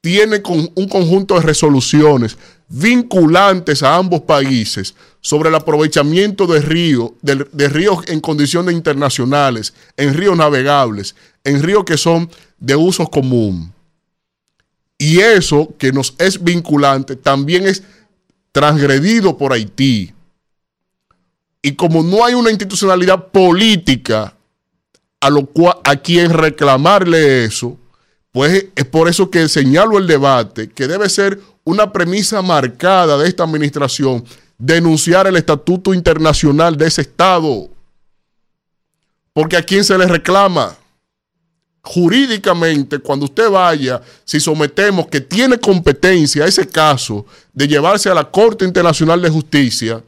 tiene 0.02 0.42
un 0.74 0.88
conjunto 0.88 1.36
de 1.36 1.42
resoluciones 1.42 2.36
vinculantes 2.68 3.82
a 3.82 3.96
ambos 3.96 4.22
países 4.22 4.94
sobre 5.20 5.48
el 5.48 5.54
aprovechamiento 5.54 6.46
de 6.46 6.60
ríos, 6.60 7.12
de, 7.22 7.68
ríos 7.68 7.98
en 8.08 8.20
condiciones 8.20 8.74
internacionales, 8.74 9.72
en 9.96 10.12
ríos 10.12 10.36
navegables, 10.36 11.14
en 11.44 11.62
ríos 11.62 11.84
que 11.84 11.96
son 11.96 12.28
de 12.58 12.74
uso 12.74 13.06
común. 13.06 13.72
Y 14.98 15.20
eso 15.20 15.72
que 15.78 15.92
nos 15.92 16.14
es 16.18 16.42
vinculante 16.42 17.14
también 17.14 17.66
es 17.66 17.84
transgredido 18.50 19.38
por 19.38 19.52
Haití. 19.52 20.12
Y 21.62 21.72
como 21.76 22.02
no 22.02 22.24
hay 22.24 22.34
una 22.34 22.50
institucionalidad 22.50 23.28
política 23.28 24.34
a, 25.20 25.30
lo 25.30 25.46
cual, 25.46 25.76
a 25.84 25.94
quien 25.96 26.30
reclamarle 26.30 27.44
eso, 27.44 27.78
pues 28.32 28.66
es 28.74 28.84
por 28.84 29.08
eso 29.08 29.30
que 29.30 29.48
señalo 29.48 29.96
el 29.98 30.08
debate, 30.08 30.68
que 30.68 30.88
debe 30.88 31.08
ser 31.08 31.38
una 31.64 31.92
premisa 31.92 32.42
marcada 32.42 33.16
de 33.16 33.28
esta 33.28 33.44
administración 33.44 34.24
denunciar 34.58 35.26
el 35.26 35.36
estatuto 35.36 35.94
internacional 35.94 36.76
de 36.76 36.86
ese 36.86 37.02
Estado. 37.02 37.68
Porque 39.32 39.56
a 39.56 39.62
quién 39.62 39.84
se 39.84 39.96
le 39.96 40.06
reclama. 40.06 40.76
Jurídicamente, 41.84 43.00
cuando 43.00 43.24
usted 43.24 43.50
vaya, 43.50 44.00
si 44.24 44.38
sometemos 44.38 45.08
que 45.08 45.20
tiene 45.20 45.58
competencia 45.58 46.44
a 46.44 46.46
ese 46.46 46.68
caso 46.68 47.26
de 47.52 47.66
llevarse 47.66 48.08
a 48.08 48.14
la 48.14 48.30
Corte 48.30 48.64
Internacional 48.64 49.20
de 49.20 49.30
Justicia, 49.30 50.02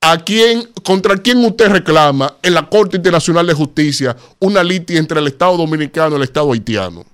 ¿a 0.00 0.18
quién, 0.18 0.68
contra 0.84 1.16
quién 1.16 1.44
usted 1.44 1.68
reclama 1.68 2.36
en 2.42 2.54
la 2.54 2.68
Corte 2.68 2.96
Internacional 2.96 3.46
de 3.46 3.54
Justicia 3.54 4.16
una 4.38 4.62
litis 4.62 4.98
entre 4.98 5.20
el 5.20 5.26
Estado 5.26 5.56
Dominicano 5.56 6.14
y 6.14 6.16
el 6.16 6.22
Estado 6.22 6.52
Haitiano? 6.52 7.04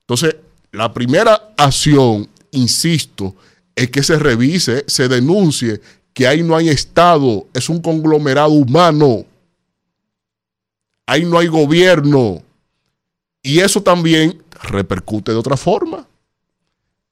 Entonces, 0.00 0.36
la 0.70 0.92
primera 0.92 1.52
acción 1.56 2.28
insisto, 2.52 3.34
es 3.74 3.90
que 3.90 4.02
se 4.02 4.18
revise, 4.18 4.84
se 4.86 5.08
denuncie 5.08 5.80
que 6.14 6.26
ahí 6.26 6.42
no 6.42 6.54
hay 6.54 6.68
Estado, 6.68 7.46
es 7.52 7.68
un 7.68 7.80
conglomerado 7.80 8.50
humano. 8.50 9.24
Ahí 11.06 11.24
no 11.24 11.38
hay 11.38 11.48
gobierno. 11.48 12.42
Y 13.42 13.58
eso 13.58 13.82
también 13.82 14.42
repercute 14.62 15.32
de 15.32 15.38
otra 15.38 15.56
forma. 15.56 16.06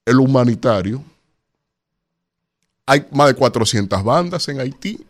El 0.05 0.21
humanitario. 0.21 1.03
Hay 2.91 3.07
más 3.13 3.29
de 3.29 3.35
400 3.35 4.03
bandas 4.03 4.49
en 4.49 4.59
Haití. 4.59 5.07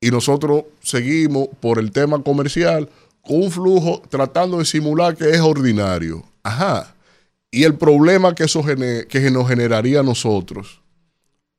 Y 0.00 0.10
nosotros 0.10 0.64
seguimos 0.82 1.48
por 1.60 1.78
el 1.78 1.90
tema 1.90 2.22
comercial 2.22 2.88
con 3.22 3.42
un 3.42 3.50
flujo 3.50 4.02
tratando 4.08 4.58
de 4.58 4.64
simular 4.64 5.16
que 5.16 5.30
es 5.30 5.40
ordinario. 5.40 6.22
Ajá 6.42 6.94
y 7.54 7.62
el 7.62 7.76
problema 7.76 8.34
que 8.34 8.42
eso 8.42 8.64
que 8.64 9.30
nos 9.30 9.48
generaría 9.48 10.00
a 10.00 10.02
nosotros, 10.02 10.80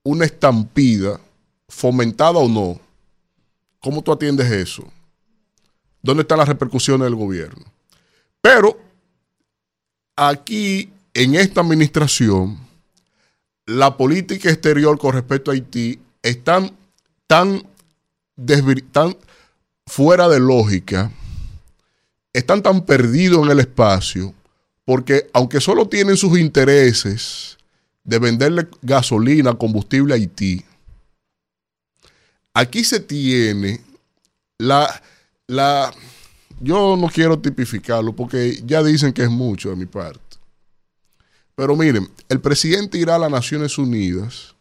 una 0.03 0.25
estampida, 0.25 1.21
fomentada 1.69 2.37
o 2.37 2.49
no, 2.49 2.77
¿cómo 3.79 4.01
tú 4.01 4.11
atiendes 4.11 4.51
eso? 4.51 4.83
¿Dónde 6.01 6.23
están 6.23 6.39
las 6.39 6.49
repercusiones 6.49 7.05
del 7.05 7.15
gobierno? 7.15 7.63
Pero 8.41 8.77
aquí, 10.17 10.91
en 11.13 11.35
esta 11.35 11.61
administración, 11.61 12.59
la 13.65 13.97
política 13.97 14.49
exterior 14.49 14.97
con 14.97 15.13
respecto 15.13 15.51
a 15.51 15.53
Haití 15.53 15.99
está 16.21 16.69
tan, 17.27 17.63
tan 18.91 19.17
fuera 19.87 20.27
de 20.27 20.39
lógica, 20.39 21.11
están 22.33 22.61
tan 22.61 22.85
perdidos 22.85 23.45
en 23.45 23.51
el 23.51 23.59
espacio, 23.59 24.33
porque 24.83 25.29
aunque 25.33 25.61
solo 25.61 25.87
tienen 25.87 26.17
sus 26.17 26.37
intereses 26.37 27.57
de 28.03 28.19
venderle 28.19 28.67
gasolina, 28.81 29.53
combustible 29.55 30.13
a 30.13 30.17
Haití, 30.17 30.63
aquí 32.53 32.83
se 32.83 32.99
tiene 32.99 33.81
la, 34.57 35.01
la, 35.47 35.93
yo 36.59 36.95
no 36.97 37.07
quiero 37.09 37.39
tipificarlo 37.39 38.15
porque 38.15 38.61
ya 38.65 38.83
dicen 38.83 39.11
que 39.11 39.23
es 39.23 39.29
mucho 39.29 39.69
de 39.69 39.75
mi 39.75 39.85
parte. 39.85 40.24
Pero 41.55 41.75
miren, 41.75 42.09
el 42.29 42.41
presidente 42.41 42.97
irá 42.97 43.15
a 43.15 43.19
las 43.19 43.31
Naciones 43.31 43.77
Unidas 43.77 44.55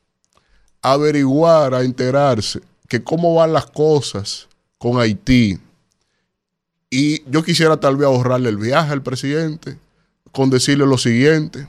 a 0.80 0.92
averiguar, 0.92 1.74
a 1.74 1.82
enterarse 1.82 2.60
que 2.88 3.02
cómo 3.02 3.34
van 3.34 3.52
las 3.52 3.66
cosas 3.66 4.48
con 4.78 5.00
Haití. 5.00 5.58
Y 6.90 7.28
yo 7.28 7.42
quisiera 7.42 7.78
tal 7.78 7.96
vez 7.96 8.06
ahorrarle 8.06 8.48
el 8.48 8.56
viaje 8.56 8.92
al 8.92 9.02
presidente 9.02 9.78
con 10.30 10.50
decirle 10.50 10.86
lo 10.86 10.98
siguiente. 10.98 11.66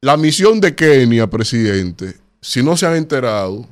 La 0.00 0.16
misión 0.16 0.60
de 0.60 0.74
Kenia, 0.74 1.28
presidente, 1.28 2.16
si 2.40 2.62
no 2.62 2.76
se 2.76 2.86
han 2.86 2.96
enterado, 2.96 3.66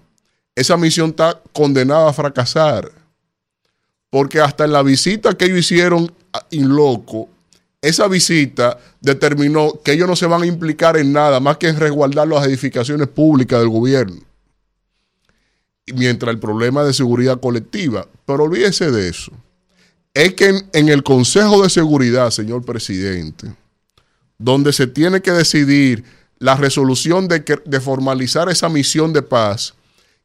esa 0.55 0.77
misión 0.77 1.11
está 1.11 1.41
condenada 1.53 2.09
a 2.09 2.13
fracasar. 2.13 2.91
Porque 4.11 4.41
hasta 4.41 4.65
en 4.65 4.73
la 4.73 4.83
visita 4.83 5.35
que 5.35 5.47
ellos 5.47 5.59
hicieron 5.59 6.13
en 6.51 6.69
loco, 6.69 7.29
esa 7.83 8.09
visita 8.09 8.79
determinó 9.01 9.81
que 9.83 9.93
ellos 9.93 10.09
no 10.09 10.17
se 10.17 10.27
van 10.27 10.43
a 10.43 10.47
implicar 10.47 10.97
en 10.97 11.13
nada 11.13 11.41
más 11.41 11.57
que 11.57 11.69
en 11.69 11.79
resguardar 11.79 12.29
las 12.29 12.47
edificaciones 12.47 13.09
públicas 13.09 13.59
del 13.59 13.71
gobierno. 13.71 14.21
Mientras 15.95 16.33
el 16.33 16.39
problema 16.39 16.85
de 16.85 16.93
seguridad 16.93 17.41
colectiva. 17.41 18.07
Pero 18.27 18.45
olvídese 18.45 18.91
de 18.91 19.09
eso. 19.09 19.33
Es 20.13 20.35
que 20.35 20.63
en, 20.73 20.89
el 20.89 21.03
Consejo 21.03 21.63
de 21.63 21.71
Seguridad, 21.71 22.31
señor 22.31 22.65
presidente, 22.65 23.55
donde 24.39 24.73
se 24.73 24.87
tiene 24.87 25.23
que 25.23 25.33
decidir 25.33 26.05
la 26.39 26.57
resolución 26.57 27.29
de 27.29 27.81
formalizar 27.81 28.49
esa 28.51 28.69
misión 28.69 29.13
de 29.13 29.23
paz 29.23 29.75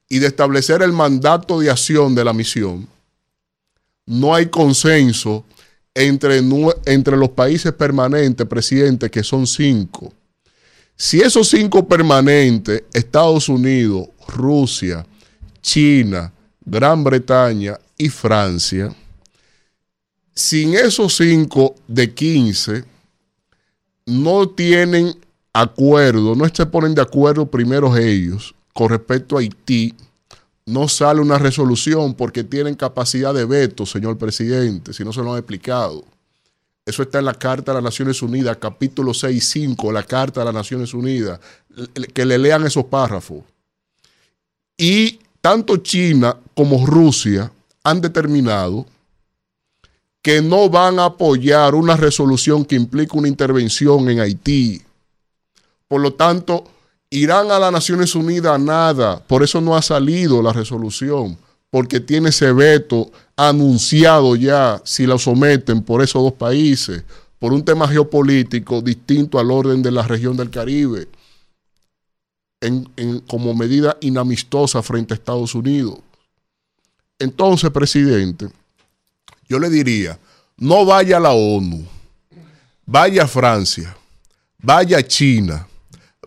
y 0.09 0.19
de 0.19 0.27
establecer 0.27 0.81
el 0.81 0.91
mandato 0.91 1.59
de 1.59 1.69
acción 1.69 2.15
de 2.15 2.25
la 2.25 2.33
misión, 2.33 2.87
no 4.05 4.35
hay 4.35 4.47
consenso 4.47 5.45
entre, 5.95 6.41
entre 6.85 7.17
los 7.17 7.29
países 7.29 7.71
permanentes, 7.73 8.45
presidente, 8.45 9.09
que 9.09 9.23
son 9.23 9.47
cinco. 9.47 10.13
Si 10.95 11.21
esos 11.21 11.49
cinco 11.49 11.87
permanentes, 11.87 12.83
Estados 12.93 13.49
Unidos, 13.49 14.09
Rusia, 14.27 15.05
China, 15.61 16.31
Gran 16.63 17.03
Bretaña 17.03 17.79
y 17.97 18.09
Francia, 18.09 18.93
sin 20.33 20.75
esos 20.75 21.15
cinco 21.15 21.75
de 21.87 22.13
15, 22.13 22.83
no 24.05 24.49
tienen 24.49 25.15
acuerdo, 25.53 26.35
no 26.35 26.47
se 26.49 26.65
ponen 26.65 26.93
de 26.93 27.01
acuerdo 27.01 27.45
primero 27.45 27.95
ellos 27.95 28.53
con 28.73 28.89
respecto 28.89 29.37
a 29.37 29.39
Haití, 29.39 29.93
no 30.65 30.87
sale 30.87 31.21
una 31.21 31.37
resolución 31.37 32.15
porque 32.15 32.43
tienen 32.43 32.75
capacidad 32.75 33.33
de 33.33 33.45
veto, 33.45 33.85
señor 33.85 34.17
presidente, 34.17 34.93
si 34.93 35.03
no 35.03 35.13
se 35.13 35.21
lo 35.21 35.33
han 35.33 35.39
explicado. 35.39 36.03
Eso 36.85 37.03
está 37.03 37.19
en 37.19 37.25
la 37.25 37.33
Carta 37.33 37.71
de 37.71 37.75
las 37.75 37.83
Naciones 37.83 38.21
Unidas, 38.21 38.57
capítulo 38.57 39.13
6 39.13 39.37
y 39.37 39.41
5, 39.41 39.91
la 39.91 40.03
Carta 40.03 40.41
de 40.41 40.45
las 40.45 40.53
Naciones 40.53 40.93
Unidas, 40.93 41.39
que 42.13 42.25
le 42.25 42.37
lean 42.37 42.65
esos 42.65 42.85
párrafos. 42.85 43.43
Y 44.77 45.19
tanto 45.41 45.77
China 45.77 46.35
como 46.55 46.85
Rusia 46.85 47.51
han 47.83 48.01
determinado 48.01 48.85
que 50.21 50.41
no 50.41 50.69
van 50.69 50.97
a 50.99 51.05
apoyar 51.05 51.75
una 51.75 51.95
resolución 51.95 52.65
que 52.65 52.75
implique 52.75 53.15
una 53.15 53.27
intervención 53.27 54.09
en 54.09 54.19
Haití. 54.19 54.81
Por 55.87 56.01
lo 56.01 56.13
tanto, 56.13 56.63
irán 57.15 57.49
a 57.49 57.59
las 57.59 57.71
Naciones 57.71 58.13
Unidas 58.13 58.59
nada. 58.59 59.19
Por 59.19 59.43
eso 59.43 59.61
no 59.61 59.75
ha 59.75 59.81
salido 59.81 60.41
la 60.41 60.51
resolución, 60.51 61.37
porque 61.69 61.99
tiene 61.99 62.29
ese 62.29 62.51
veto 62.51 63.11
anunciado 63.35 64.35
ya 64.35 64.81
si 64.83 65.05
la 65.05 65.17
someten 65.17 65.81
por 65.81 66.01
esos 66.01 66.21
dos 66.21 66.33
países, 66.33 67.03
por 67.39 67.53
un 67.53 67.63
tema 67.63 67.87
geopolítico 67.87 68.81
distinto 68.81 69.39
al 69.39 69.51
orden 69.51 69.81
de 69.81 69.91
la 69.91 70.03
región 70.03 70.35
del 70.35 70.49
Caribe, 70.49 71.07
como 73.27 73.53
medida 73.53 73.95
inamistosa 74.01 74.81
frente 74.81 75.13
a 75.13 75.15
Estados 75.15 75.53
Unidos. 75.55 75.99
Entonces, 77.19 77.69
presidente, 77.69 78.49
yo 79.47 79.59
le 79.59 79.69
diría, 79.69 80.19
no 80.57 80.85
vaya 80.85 81.17
a 81.17 81.19
la 81.19 81.31
ONU, 81.31 81.85
vaya 82.85 83.23
a 83.23 83.27
Francia, 83.27 83.95
vaya 84.57 84.97
a 84.97 85.03
China, 85.03 85.67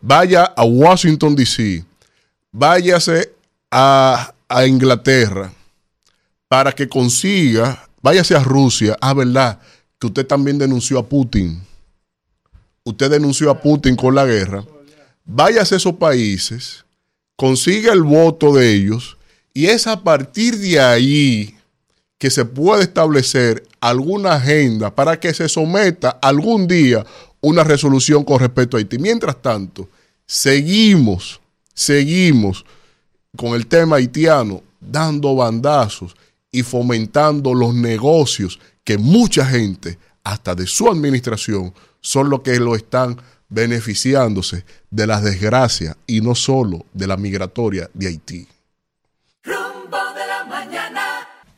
vaya 0.01 0.45
a 0.45 0.65
Washington, 0.65 1.35
D.C., 1.35 1.85
váyase 2.53 3.33
a, 3.71 4.33
a, 4.49 4.67
Inglaterra 4.67 5.53
para 6.49 6.73
que 6.73 6.89
consiga, 6.89 7.89
váyase 8.03 8.35
a 8.35 8.43
Rusia, 8.43 8.97
ah, 9.01 9.15
verdad, 9.15 9.61
que 9.99 10.07
usted 10.07 10.27
también 10.27 10.59
denunció 10.59 10.99
a 10.99 11.09
Putin. 11.09 11.63
Usted 12.85 13.11
denunció 13.11 13.51
a 13.51 13.61
Putin 13.61 13.97
con 13.97 14.15
la 14.15 14.25
guerra. 14.25 14.65
Váyase 15.25 15.75
a 15.75 15.79
esos 15.79 15.95
países, 15.97 16.85
consiga 17.37 17.93
el 17.93 18.03
voto 18.03 18.55
de 18.55 18.73
ellos 18.73 19.19
y 19.53 19.67
es 19.67 19.87
a 19.87 20.03
partir 20.03 20.57
de 20.57 20.81
ahí 20.81 21.55
que 22.17 22.31
se 22.31 22.45
puede 22.45 22.85
establecer 22.85 23.67
alguna 23.81 24.35
agenda 24.35 24.95
para 24.95 25.21
que 25.21 25.35
se 25.35 25.49
someta 25.49 26.11
algún 26.23 26.67
día 26.67 27.05
una 27.41 27.65
resolución 27.65 28.25
con 28.25 28.41
respecto 28.41 28.77
a 28.77 28.81
Haití. 28.81 28.99
Mientras 28.99 29.41
tanto, 29.41 29.89
seguimos, 30.27 31.41
seguimos 31.75 32.65
con 33.37 33.55
el 33.55 33.67
tema 33.67 33.97
haitiano 33.97 34.63
dando 34.81 35.35
bandazos 35.35 36.17
y 36.51 36.63
fomentando 36.63 37.55
los 37.55 37.75
negocios 37.75 38.59
que 38.85 38.99
mucha 38.99 39.45
gente, 39.45 39.99
hasta 40.25 40.55
de 40.55 40.67
su 40.67 40.89
administración, 40.89 41.73
son 42.01 42.31
los 42.31 42.41
que 42.41 42.59
lo 42.59 42.75
están 42.75 43.21
beneficiándose 43.49 44.65
de 44.91 45.07
las 45.07 45.23
desgracias 45.23 45.97
y 46.07 46.21
no 46.21 46.35
solo 46.35 46.85
de 46.93 47.07
la 47.07 47.17
migratoria 47.17 47.91
de 47.95 48.09
Haití. 48.09 48.47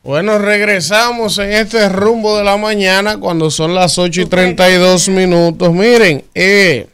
Bueno, 0.02 0.38
regresamos 0.38 1.36
en 1.36 1.52
este 1.52 1.86
rumbo 1.90 2.38
de 2.38 2.42
la 2.42 2.56
mañana 2.56 3.20
cuando 3.20 3.50
son 3.50 3.74
las 3.74 3.98
8 3.98 4.22
y 4.22 4.24
32 4.24 5.10
minutos. 5.10 5.74
Miren, 5.74 6.24
eh, 6.34 6.88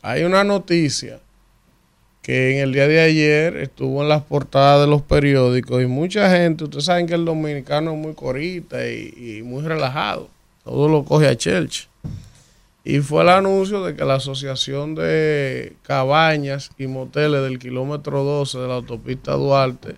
hay 0.00 0.22
una 0.24 0.42
noticia 0.42 1.20
que 2.22 2.56
en 2.56 2.62
el 2.62 2.72
día 2.72 2.88
de 2.88 3.00
ayer 3.00 3.58
estuvo 3.58 4.00
en 4.00 4.08
las 4.08 4.22
portadas 4.22 4.80
de 4.80 4.86
los 4.86 5.02
periódicos 5.02 5.82
y 5.82 5.86
mucha 5.86 6.30
gente, 6.30 6.64
ustedes 6.64 6.86
saben 6.86 7.06
que 7.06 7.12
el 7.12 7.26
dominicano 7.26 7.92
es 7.92 7.98
muy 7.98 8.14
corita 8.14 8.88
y, 8.88 9.42
muy 9.44 9.62
relajado, 9.62 10.30
todo 10.64 10.88
lo 10.88 11.04
coge 11.04 11.28
a 11.28 11.36
Church. 11.36 11.86
Y 12.82 13.00
fue 13.00 13.24
el 13.24 13.28
anuncio 13.28 13.84
de 13.84 13.94
que 13.94 14.06
la 14.06 14.14
Asociación 14.14 14.94
de 14.94 15.74
Cabañas 15.82 16.70
y 16.78 16.86
Moteles 16.86 17.42
del 17.42 17.58
kilómetro 17.58 18.24
12 18.24 18.58
de 18.58 18.68
la 18.68 18.74
autopista 18.76 19.32
Duarte 19.32 19.96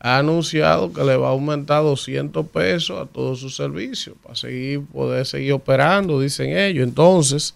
ha 0.00 0.18
anunciado 0.18 0.92
que 0.92 1.04
le 1.04 1.16
va 1.16 1.28
a 1.28 1.30
aumentar 1.32 1.82
200 1.82 2.46
pesos 2.46 2.98
a 2.98 3.06
todos 3.06 3.38
sus 3.38 3.54
servicios 3.54 4.16
para 4.22 4.34
seguir, 4.34 4.80
poder 4.86 5.26
seguir 5.26 5.52
operando, 5.52 6.18
dicen 6.18 6.56
ellos. 6.56 6.88
Entonces, 6.88 7.54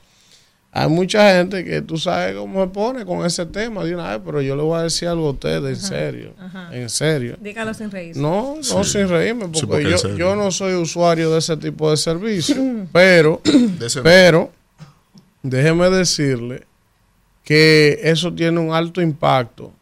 hay 0.71 0.89
mucha 0.89 1.37
gente 1.37 1.65
que 1.65 1.81
tú 1.81 1.97
sabes 1.97 2.37
cómo 2.37 2.62
se 2.62 2.69
pone 2.69 3.07
con 3.07 3.25
ese 3.25 3.47
tema 3.47 3.83
de 3.83 3.95
una 3.95 4.11
vez, 4.11 4.21
pero 4.27 4.43
yo 4.43 4.57
le 4.57 4.62
voy 4.62 4.79
a 4.79 4.83
decir 4.83 5.09
algo 5.09 5.29
a 5.29 5.31
ustedes 5.31 5.79
en 5.79 5.89
serio, 5.89 6.35
en 6.71 6.91
serio. 6.91 7.39
Dígalo 7.41 7.73
sin 7.73 7.91
reírse. 7.91 8.21
No, 8.21 8.57
no 8.57 8.85
sin 8.85 9.09
reírme, 9.09 9.49
porque, 9.49 9.85
yo, 9.85 10.16
yo, 10.16 10.37
no 10.37 10.51
soy 10.51 10.75
usuario 10.75 11.31
de 11.31 11.39
ese 11.39 11.57
tipo 11.57 11.91
de 11.91 11.97
servicio, 11.97 12.57
pero, 12.93 13.41
pero, 14.03 14.53
déjeme 15.43 15.89
decirle 15.89 16.66
que 17.43 18.01
eso 18.03 18.35
tiene 18.35 18.61
un 18.61 18.75
alto 18.75 19.01
impacto 19.01 19.73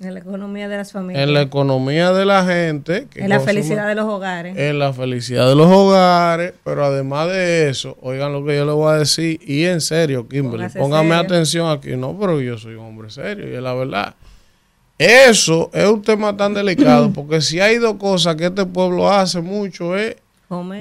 en 0.00 0.14
la 0.14 0.20
economía 0.20 0.68
de 0.68 0.76
las 0.76 0.92
familias. 0.92 1.22
En 1.22 1.34
la 1.34 1.42
economía 1.42 2.12
de 2.12 2.24
la 2.24 2.44
gente. 2.44 3.06
en 3.14 3.28
la 3.28 3.40
felicidad 3.40 3.86
de 3.86 3.94
los 3.94 4.06
hogares. 4.06 4.56
En 4.56 4.78
la 4.78 4.92
felicidad 4.92 5.48
de 5.48 5.54
los 5.54 5.66
hogares. 5.66 6.54
Pero 6.64 6.84
además 6.84 7.28
de 7.28 7.68
eso, 7.68 7.96
oigan 8.00 8.32
lo 8.32 8.44
que 8.44 8.56
yo 8.56 8.64
le 8.64 8.72
voy 8.72 8.92
a 8.92 8.98
decir. 8.98 9.40
Y 9.42 9.64
en 9.64 9.80
serio, 9.80 10.26
Kimberly, 10.26 10.68
póngame 10.76 11.14
atención 11.14 11.70
aquí. 11.70 11.96
No, 11.96 12.18
pero 12.18 12.40
yo 12.40 12.56
soy 12.56 12.74
un 12.74 12.86
hombre 12.86 13.10
serio 13.10 13.50
y 13.50 13.54
es 13.54 13.62
la 13.62 13.74
verdad. 13.74 14.14
Eso 14.98 15.70
es 15.72 15.86
un 15.86 16.02
tema 16.02 16.36
tan 16.36 16.54
delicado. 16.54 17.10
porque 17.14 17.40
si 17.40 17.60
hay 17.60 17.76
dos 17.76 17.94
cosas 17.96 18.36
que 18.36 18.46
este 18.46 18.66
pueblo 18.66 19.10
hace 19.10 19.40
mucho 19.40 19.96
es 19.96 20.16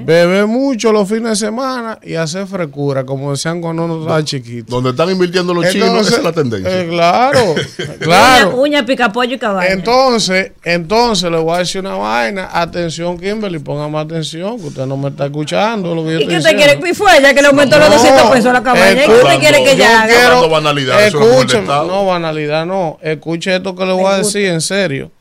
Bebe 0.04 0.48
mucho 0.48 0.92
los 0.92 1.08
fines 1.08 1.30
de 1.30 1.36
semana 1.36 2.00
y 2.02 2.16
hacer 2.16 2.48
frecura, 2.48 3.06
como 3.06 3.30
decían 3.30 3.62
cuando 3.62 3.86
uno 3.86 4.00
estaba 4.00 4.24
chiquito. 4.24 4.74
Donde 4.74 4.90
están 4.90 5.12
invirtiendo 5.12 5.54
los 5.54 5.70
chinos, 5.70 6.08
esa 6.08 6.18
es 6.18 6.24
la 6.24 6.32
tendencia. 6.32 6.82
Eh, 6.82 6.88
claro, 6.90 7.54
claro. 8.00 8.56
Uña, 8.56 8.84
pica 8.84 9.12
pollo 9.12 9.36
y 9.36 9.38
caballo. 9.38 9.70
Entonces, 9.72 10.54
entonces 10.64 11.30
le 11.30 11.38
voy 11.38 11.56
a 11.56 11.60
decir 11.60 11.82
una 11.82 11.94
vaina. 11.94 12.50
Atención, 12.52 13.20
Kimberly, 13.20 13.60
ponga 13.60 13.88
más 13.88 14.06
atención, 14.06 14.60
que 14.60 14.70
usted 14.70 14.88
no 14.88 14.98
me 14.98 15.10
está 15.10 15.28
escuchando 15.28 15.94
lo 15.94 16.04
que 16.04 16.14
yo 16.14 16.20
¿Y 16.22 16.28
qué 16.28 16.38
usted 16.38 16.56
quiere? 16.56 16.80
¿Y 16.90 16.94
fue 16.96 17.20
ella 17.20 17.32
que 17.36 17.42
le 17.44 17.50
aumentó 17.50 17.78
los 17.78 17.92
200 17.92 18.24
pesos 18.32 18.48
a 18.48 18.54
la 18.54 18.64
cabaña? 18.64 19.04
¿Y 19.04 19.06
qué 19.06 19.22
usted 19.22 19.40
quiere 19.40 19.64
que 19.64 19.72
ella 19.74 20.02
haga? 20.02 20.30
No, 20.32 20.50
banalidad, 20.50 21.06
escuche, 21.06 21.62
no, 21.62 22.08
banalidad 22.08 22.66
no. 22.66 22.98
Escuche 23.04 23.56
esto 23.56 23.76
que 23.76 23.86
le 23.86 23.94
voy 23.94 24.12
a 24.12 24.18
decir 24.18 24.46
en 24.46 24.62
serio. 24.62 25.12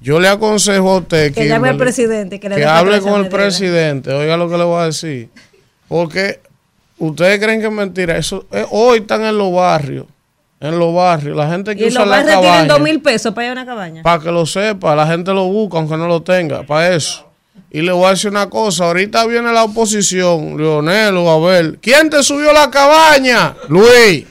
Yo 0.00 0.18
le 0.18 0.28
aconsejo 0.28 0.90
a 0.90 0.96
usted 0.98 1.34
que, 1.34 1.46
llame 1.46 1.68
al 1.68 1.76
presidente, 1.76 2.40
que, 2.40 2.48
le 2.48 2.64
hable 2.64 3.00
con 3.00 3.20
el 3.20 3.28
presidente. 3.28 4.12
Oiga 4.12 4.36
lo 4.36 4.48
que 4.48 4.56
le 4.56 4.64
voy 4.64 4.80
a 4.80 4.86
decir. 4.86 5.28
Porque 5.88 6.40
ustedes 6.98 7.38
creen 7.38 7.60
que 7.60 7.66
es 7.66 7.72
mentira. 7.72 8.16
Eso 8.16 8.46
eh, 8.50 8.64
hoy 8.70 9.00
están 9.00 9.22
en 9.24 9.36
los 9.36 9.52
barrios. 9.52 10.06
En 10.58 10.78
los 10.78 10.94
barrios, 10.94 11.34
la 11.36 11.48
gente 11.48 11.74
que 11.74 11.84
¿Y 11.84 11.88
usa 11.88 12.00
los 12.04 12.10
la 12.10 12.24
cabaña. 12.24 12.40
tienen 12.40 12.68
dos 12.68 12.80
mil 12.80 13.00
pesos 13.00 13.32
para 13.32 13.46
ir 13.46 13.50
a 13.50 13.52
una 13.52 13.66
cabaña. 13.66 14.02
Para 14.02 14.22
que 14.22 14.30
lo 14.30 14.44
sepa, 14.44 14.94
la 14.94 15.06
gente 15.06 15.32
lo 15.32 15.46
busca 15.46 15.78
aunque 15.78 15.96
no 15.96 16.06
lo 16.06 16.22
tenga, 16.22 16.64
para 16.64 16.94
eso. 16.94 17.26
Y 17.70 17.80
le 17.80 17.92
voy 17.92 18.06
a 18.06 18.10
decir 18.10 18.30
una 18.30 18.50
cosa, 18.50 18.84
ahorita 18.84 19.24
viene 19.26 19.52
la 19.52 19.64
oposición, 19.64 20.58
Leonel 20.58 21.16
o 21.16 21.30
Abel. 21.30 21.78
¿Quién 21.80 22.10
te 22.10 22.22
subió 22.22 22.52
la 22.52 22.70
cabaña? 22.70 23.54
Luis. 23.68 24.26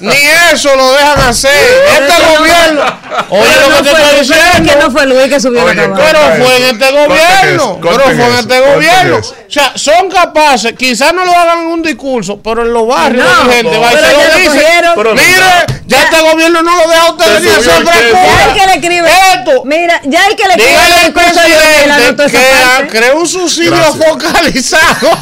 Ni 0.00 0.16
eso 0.52 0.74
lo 0.76 0.92
dejan 0.92 1.20
hacer. 1.20 1.50
Este 1.52 2.36
gobierno. 2.36 2.82
Oye, 3.30 3.50
lo 3.60 3.76
que 3.76 3.82
te 3.82 3.90
estoy 3.90 4.20
diciendo. 4.20 4.72
Que 4.72 4.78
no 4.78 4.90
fue 4.90 5.06
Luis 5.06 5.28
que 5.28 5.40
subió 5.40 5.64
la. 5.66 5.74
Pero 5.74 6.18
fue 6.38 6.56
en 6.56 6.64
este 6.64 6.90
gobierno. 6.90 7.78
Pero 7.82 8.04
fue 8.04 8.26
en 8.26 8.34
este 8.34 8.60
gobierno. 8.60 9.16
O 9.16 9.50
sea, 9.50 9.72
son 9.76 10.10
capaces, 10.10 10.72
quizás 10.76 11.12
no 11.12 11.24
lo 11.24 11.32
hagan 11.32 11.60
en 11.60 11.66
un 11.66 11.82
discurso, 11.82 12.40
pero 12.42 12.62
en 12.62 12.72
los 12.72 12.88
barrios 12.88 13.24
la 13.24 13.52
gente 13.52 13.78
va 13.78 13.92
y 13.92 13.96
se 13.96 14.12
lo 14.12 14.18
dice. 14.38 14.66
Mire, 15.14 15.66
ya 15.86 16.02
este 16.04 16.20
gobierno 16.20 16.62
no 16.62 16.76
lo 16.76 16.88
deja 16.88 17.02
a 17.02 17.10
ustedes 17.12 17.42
ni 17.42 17.48
hacer 17.50 17.82
otra 17.82 17.92
cosa. 17.92 18.24
Ya 18.24 18.44
hay 18.44 18.60
que 18.60 18.66
le 18.66 18.74
escribe. 18.74 19.08
Esto. 19.34 19.64
Mira, 19.64 20.00
ya 20.04 20.24
hay 20.24 20.34
que 20.34 20.44
le 20.44 20.54
escribe. 20.54 20.70
Dígale 20.70 20.94
al 20.94 21.12
presidente 21.12 22.26
que 22.30 22.88
creó 22.88 23.16
un 23.16 23.28
subsidio 23.28 23.94
focalizado 23.94 25.18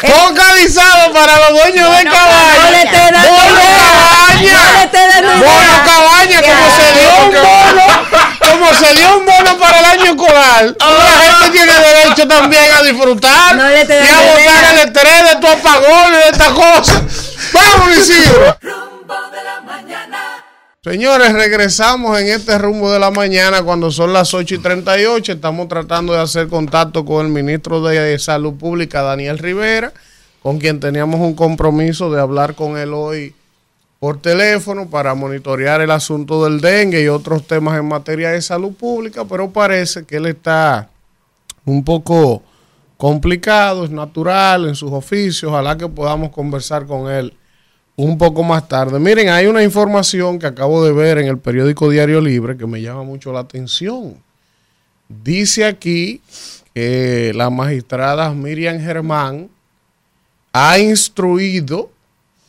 Focalizado 0.00 1.12
para 1.12 1.36
los 1.36 1.60
dueños 1.60 1.96
de 1.98 2.04
cabaña. 2.04 2.70
Bono 3.28 3.60
cabaña. 3.60 4.58
Bono 5.38 5.76
cabaña, 5.84 6.42
como 6.42 6.66
se 6.76 6.86
dio 6.98 7.10
un 7.24 7.30
bono, 7.32 7.86
como 8.50 8.74
se 8.74 8.94
dio 8.94 9.18
un 9.18 9.26
bono 9.26 9.58
para 9.58 9.78
el 9.78 9.84
año 9.84 10.12
escolar. 10.12 10.74
La 10.78 11.38
gente 11.38 11.50
tiene 11.52 11.72
derecho 11.72 12.28
también 12.28 12.64
a 12.78 12.82
disfrutar 12.82 13.56
y 13.56 14.08
a 14.08 14.20
votar 14.20 14.72
el 14.72 14.78
estrés 14.86 15.30
de 15.30 15.36
tu 15.40 15.46
apagón 15.46 16.14
y 16.14 16.16
de 16.16 16.28
estas 16.30 16.48
cosas. 16.48 17.02
Vamos, 17.52 17.96
Isidro. 17.98 18.56
Señores, 20.82 21.34
regresamos 21.34 22.18
en 22.18 22.28
este 22.28 22.56
rumbo 22.56 22.90
de 22.90 22.98
la 22.98 23.10
mañana 23.10 23.62
cuando 23.62 23.90
son 23.90 24.14
las 24.14 24.32
8 24.32 24.54
y 24.54 24.58
38. 24.60 25.32
Estamos 25.32 25.68
tratando 25.68 26.14
de 26.14 26.20
hacer 26.20 26.48
contacto 26.48 27.04
con 27.04 27.26
el 27.26 27.30
ministro 27.30 27.82
de 27.82 28.18
Salud 28.18 28.54
Pública, 28.54 29.02
Daniel 29.02 29.36
Rivera, 29.36 29.92
con 30.42 30.58
quien 30.58 30.80
teníamos 30.80 31.20
un 31.20 31.34
compromiso 31.34 32.10
de 32.10 32.18
hablar 32.18 32.54
con 32.54 32.78
él 32.78 32.94
hoy 32.94 33.34
por 33.98 34.22
teléfono 34.22 34.88
para 34.88 35.14
monitorear 35.14 35.82
el 35.82 35.90
asunto 35.90 36.44
del 36.44 36.62
dengue 36.62 37.02
y 37.02 37.08
otros 37.08 37.46
temas 37.46 37.78
en 37.78 37.86
materia 37.86 38.30
de 38.30 38.40
salud 38.40 38.72
pública, 38.72 39.26
pero 39.26 39.50
parece 39.50 40.06
que 40.06 40.16
él 40.16 40.24
está 40.24 40.88
un 41.66 41.84
poco 41.84 42.42
complicado, 42.96 43.84
es 43.84 43.90
natural 43.90 44.66
en 44.66 44.74
sus 44.74 44.92
oficios, 44.92 45.52
ojalá 45.52 45.76
que 45.76 45.88
podamos 45.88 46.30
conversar 46.30 46.86
con 46.86 47.10
él 47.10 47.34
un 48.02 48.16
poco 48.16 48.42
más 48.42 48.66
tarde. 48.66 48.98
Miren, 48.98 49.28
hay 49.28 49.46
una 49.46 49.62
información 49.62 50.38
que 50.38 50.46
acabo 50.46 50.82
de 50.84 50.92
ver 50.92 51.18
en 51.18 51.26
el 51.26 51.38
periódico 51.38 51.90
Diario 51.90 52.20
Libre 52.20 52.56
que 52.56 52.66
me 52.66 52.80
llama 52.80 53.02
mucho 53.02 53.30
la 53.30 53.40
atención. 53.40 54.16
Dice 55.06 55.66
aquí 55.66 56.22
que 56.72 57.32
la 57.34 57.50
magistrada 57.50 58.32
Miriam 58.32 58.80
Germán 58.80 59.50
ha 60.52 60.78
instruido 60.78 61.90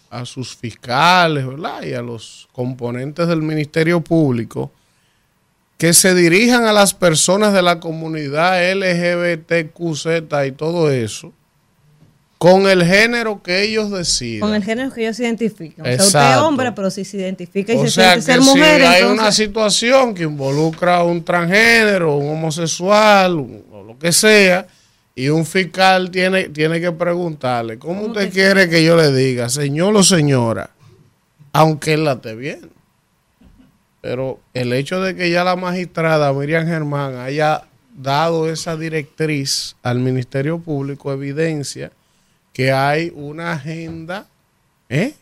a 0.10 0.26
sus 0.26 0.56
fiscales 0.56 1.45
¿verdad? 1.45 1.84
y 1.84 1.94
a 1.94 2.02
los 2.02 2.48
componentes 2.53 3.28
del 3.28 3.41
Ministerio 3.41 3.99
Público 4.02 4.72
que 5.78 5.94
se 5.94 6.15
dirijan 6.15 6.64
a 6.65 6.73
las 6.73 6.94
personas 6.94 7.52
de 7.53 7.61
la 7.61 7.80
comunidad 7.80 8.61
LGBTQZ 8.73 10.06
y 10.48 10.52
todo 10.53 10.91
eso 10.91 11.34
con 12.41 12.68
el 12.68 12.84
género 12.84 13.43
que 13.43 13.61
ellos 13.61 13.91
decidan. 13.91 14.49
Con 14.49 14.55
el 14.55 14.63
género 14.63 14.91
que 14.91 15.03
ellos 15.03 15.15
se 15.15 15.26
identifican. 15.26 15.85
O 15.85 15.89
sea, 15.89 16.03
usted 16.03 16.31
es 16.31 16.38
hombre, 16.38 16.72
pero 16.72 16.89
si 16.89 17.05
se 17.05 17.18
identifica 17.18 17.72
y 17.72 17.77
se 17.77 17.91
sea 17.91 18.19
siente 18.19 18.31
ser 18.31 18.41
mujer. 18.41 18.81
Si 18.81 18.88
hay 18.88 19.03
una 19.03 19.31
situación 19.31 20.15
que 20.15 20.23
involucra 20.23 20.97
a 20.97 21.03
un 21.03 21.23
transgénero, 21.23 22.15
un 22.15 22.31
homosexual, 22.31 23.38
o 23.72 23.84
lo 23.84 23.99
que 23.99 24.11
sea, 24.11 24.65
y 25.13 25.30
un 25.30 25.45
fiscal 25.45 26.09
tiene, 26.09 26.49
tiene 26.49 26.81
que 26.81 26.91
preguntarle, 26.91 27.77
¿cómo, 27.77 28.07
usted 28.07 28.34
quiere 28.34 28.68
que 28.68 28.84
yo 28.84 28.97
le 28.97 29.13
diga, 29.13 29.47
señor 29.47 29.95
o 29.95 30.01
señora, 30.01 30.72
aunque 31.53 31.93
él 31.93 32.05
la 32.05 32.13
esté 32.13 32.34
bien? 32.34 32.72
Pero 34.01 34.39
el 34.55 34.73
hecho 34.73 34.99
de 34.99 35.15
que 35.15 35.30
ya 35.30 35.43
la 35.43 35.55
magistrada 35.55 36.34
Miriam 36.34 36.65
Germán 36.65 37.18
haya 37.18 37.65
dado 37.95 38.49
esa 38.49 38.77
directriz 38.77 39.76
al 39.84 39.99
Ministerio 39.99 40.57
Público 40.57 41.13
evidencia 41.13 41.91
que 42.61 42.71
hay 42.71 43.11
una 43.15 43.53
agenda 43.53 44.27
¿eh? 44.88 45.15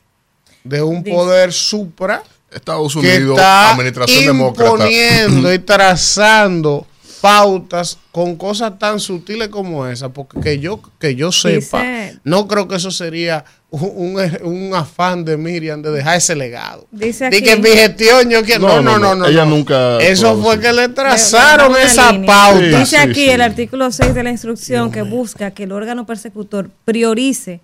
de 0.61 0.81
un 0.81 1.01
poder 1.05 1.53
supra 1.53 2.21
Estados 2.51 2.93
Unidos, 2.97 3.15
que 3.15 3.41
está 3.41 3.71
administración 3.71 4.41
imponiendo 4.41 5.53
y 5.53 5.59
trazando 5.59 6.85
pautas 7.21 7.97
con 8.11 8.35
cosas 8.35 8.77
tan 8.79 8.99
sutiles 8.99 9.49
como 9.49 9.85
esa, 9.87 10.09
porque 10.09 10.39
que 10.39 10.59
yo, 10.59 10.81
que 10.99 11.15
yo 11.15 11.31
sepa, 11.31 11.83
no 12.23 12.47
creo 12.47 12.67
que 12.67 12.75
eso 12.75 12.91
sería 12.91 13.45
un, 13.71 14.71
afán 14.73 15.23
de 15.25 15.37
Miriam 15.37 15.81
de 15.81 15.91
dejar 15.91 16.17
ese 16.17 16.35
legado. 16.35 16.87
Dice 16.91 17.27
aquí, 17.27 17.41
que 17.41 17.55
mi 17.57 17.69
gestión 17.69 18.29
yo 18.29 18.43
quiero. 18.43 18.67
No, 18.67 18.81
no, 18.81 18.97
no, 18.97 19.15
no. 19.15 19.25
ella 19.25 19.45
nunca. 19.45 19.99
Eso 19.99 20.41
fue 20.41 20.59
que 20.59 20.73
le 20.73 20.89
trazaron 20.89 21.75
esa 21.77 22.11
pauta. 22.25 22.79
Dice 22.79 22.97
aquí 22.97 23.29
el 23.29 23.41
artículo 23.41 23.91
6 23.91 24.13
de 24.13 24.23
la 24.23 24.31
instrucción 24.31 24.91
que 24.91 25.01
busca 25.01 25.51
que 25.51 25.63
el 25.63 25.71
órgano 25.71 26.05
persecutor 26.05 26.69
priorice 26.85 27.61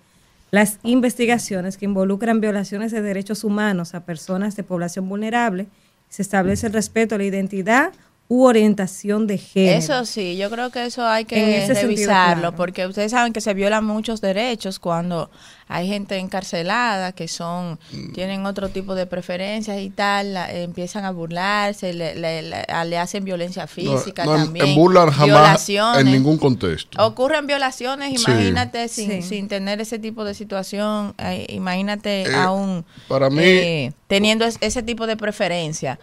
las 0.52 0.78
investigaciones 0.84 1.76
que 1.76 1.86
involucran 1.86 2.40
violaciones 2.40 2.92
de 2.92 3.02
derechos 3.02 3.42
humanos 3.42 3.94
a 3.94 4.04
personas 4.04 4.54
de 4.56 4.62
población 4.62 5.08
vulnerable. 5.08 5.66
Se 6.08 6.22
establece 6.22 6.68
el 6.68 6.72
respeto 6.72 7.16
a 7.16 7.18
la 7.18 7.24
identidad 7.24 7.92
u 8.28 8.44
orientación 8.44 9.26
de 9.26 9.38
género. 9.38 9.78
Eso 9.78 10.04
sí, 10.04 10.36
yo 10.36 10.50
creo 10.50 10.70
que 10.70 10.84
eso 10.86 11.06
hay 11.06 11.24
que 11.24 11.66
revisarlo, 11.68 12.54
porque 12.56 12.86
ustedes 12.86 13.12
saben 13.12 13.32
que 13.32 13.40
se 13.40 13.54
violan 13.54 13.84
muchos 13.84 14.20
derechos 14.20 14.78
cuando 14.78 15.30
hay 15.68 15.88
gente 15.88 16.16
encarcelada 16.18 17.10
que 17.12 17.26
son 17.26 17.78
mm. 17.90 18.12
tienen 18.12 18.46
otro 18.46 18.68
tipo 18.68 18.94
de 18.94 19.06
preferencias 19.06 19.80
y 19.80 19.90
tal, 19.90 20.36
empiezan 20.36 21.04
a 21.04 21.10
burlarse, 21.10 21.92
le, 21.92 22.14
le, 22.14 22.98
hacen 22.98 23.24
violencia 23.24 23.66
física 23.66 24.24
también. 24.24 24.66
En 24.66 24.74
burlar 24.74 25.10
jamás 25.10 25.68
en 25.68 26.06
ningún 26.06 26.38
contexto. 26.38 27.04
Ocurren 27.04 27.46
violaciones, 27.46 28.20
imagínate 28.20 28.88
sin, 28.88 29.22
sin 29.22 29.48
tener 29.48 29.80
ese 29.80 29.98
tipo 29.98 30.24
de 30.24 30.34
situación, 30.34 31.14
eh, 31.18 31.46
imagínate 31.50 32.22
eh, 32.22 32.34
aún 32.34 32.84
para 33.08 33.30
mí, 33.30 33.42
eh, 33.42 33.92
teniendo 34.06 34.44
ese 34.44 34.82
tipo 34.82 35.06
de 35.06 35.16
preferencia 35.16 35.98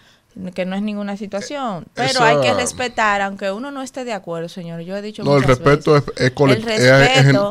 que 0.53 0.65
no 0.65 0.76
es 0.76 0.81
ninguna 0.81 1.18
situación, 1.18 1.85
pero 1.93 2.23
hay 2.23 2.41
que 2.41 2.53
respetar, 2.53 3.22
aunque 3.22 3.51
uno 3.51 3.72
no 3.72 3.81
esté 3.81 4.03
de 4.03 4.14
acuerdo, 4.14 4.49
señor. 4.49 4.81
Yo 4.81 4.95
he 4.97 5.01
dicho 5.01 5.23
no, 5.23 5.38
el 5.38 5.43
respeto 5.43 5.95
es, 5.95 6.03
es, 6.18 6.34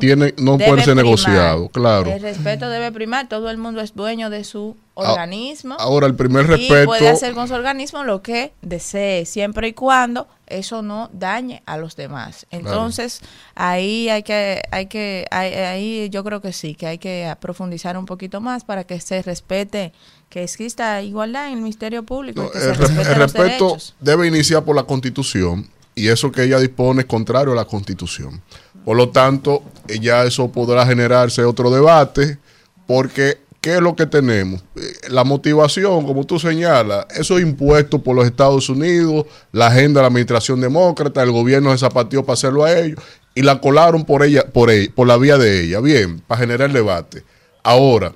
tiene, 0.00 0.34
no 0.38 0.58
puede 0.58 0.82
ser 0.82 0.96
negociado, 0.96 1.68
claro. 1.68 2.10
El 2.10 2.20
respeto 2.20 2.68
debe 2.68 2.92
primar. 2.92 3.28
Todo 3.28 3.50
el 3.50 3.58
mundo 3.58 3.80
es 3.80 3.94
dueño 3.94 4.30
de 4.30 4.44
su 4.44 4.76
organismo. 4.94 5.76
Ahora 5.78 6.06
el 6.06 6.14
primer 6.14 6.46
respeto 6.46 6.82
y 6.82 6.86
puede 6.86 7.08
hacer 7.08 7.34
con 7.34 7.48
su 7.48 7.54
organismo 7.54 8.04
lo 8.04 8.22
que 8.22 8.52
desee, 8.62 9.24
siempre 9.24 9.68
y 9.68 9.72
cuando 9.72 10.26
eso 10.46 10.82
no 10.82 11.08
dañe 11.12 11.62
a 11.66 11.76
los 11.76 11.96
demás. 11.96 12.46
Entonces 12.50 13.20
ahí 13.54 14.08
hay 14.08 14.22
que, 14.22 14.62
hay 14.70 14.86
que, 14.86 15.26
ahí 15.30 16.08
yo 16.10 16.24
creo 16.24 16.40
que 16.40 16.52
sí, 16.52 16.74
que 16.74 16.86
hay 16.86 16.98
que 16.98 17.34
profundizar 17.40 17.96
un 17.96 18.06
poquito 18.06 18.40
más 18.40 18.64
para 18.64 18.84
que 18.84 19.00
se 19.00 19.22
respete 19.22 19.92
que 20.32 20.42
exista 20.42 21.02
igualdad 21.02 21.48
en 21.48 21.52
el 21.52 21.58
Ministerio 21.58 22.04
Público. 22.04 22.50
el, 22.54 22.74
respeto 23.16 23.76
debe 24.00 24.26
iniciar 24.26 24.64
por 24.64 24.74
la 24.74 24.84
Constitución 24.84 25.68
y 25.94 26.08
eso 26.08 26.32
que 26.32 26.44
ella 26.44 26.58
dispone 26.58 27.02
es 27.02 27.06
contrario 27.06 27.52
a 27.52 27.54
la 27.54 27.66
Constitución. 27.66 28.40
Por 28.82 28.96
lo 28.96 29.10
tanto, 29.10 29.62
ya 30.00 30.24
eso 30.24 30.50
podrá 30.50 30.86
generarse 30.86 31.44
otro 31.44 31.70
debate 31.70 32.38
porque 32.86 33.40
¿qué 33.60 33.74
es 33.74 33.82
lo 33.82 33.94
que 33.94 34.06
tenemos? 34.06 34.64
Eh, 34.74 34.80
la 35.10 35.22
motivación, 35.22 36.06
como 36.06 36.24
tú 36.24 36.38
señalas, 36.38 37.04
eso 37.14 37.36
es 37.36 37.44
impuesto 37.44 38.02
por 38.02 38.16
los 38.16 38.24
Estados 38.24 38.70
Unidos, 38.70 39.26
la 39.52 39.66
agenda 39.66 40.00
de 40.00 40.04
la 40.04 40.08
administración 40.08 40.62
demócrata, 40.62 41.22
el 41.22 41.30
gobierno 41.30 41.72
se 41.72 41.78
zapateó 41.78 42.24
para 42.24 42.34
hacerlo 42.34 42.64
a 42.64 42.72
ellos 42.72 42.98
y 43.34 43.42
la 43.42 43.60
colaron 43.60 44.06
por 44.06 44.22
ella, 44.22 44.46
por 44.50 44.70
ella, 44.70 44.90
por 44.94 45.06
la 45.06 45.18
vía 45.18 45.36
de 45.36 45.64
ella, 45.64 45.80
bien, 45.80 46.20
para 46.20 46.40
generar 46.40 46.72
debate. 46.72 47.22
Ahora, 47.62 48.14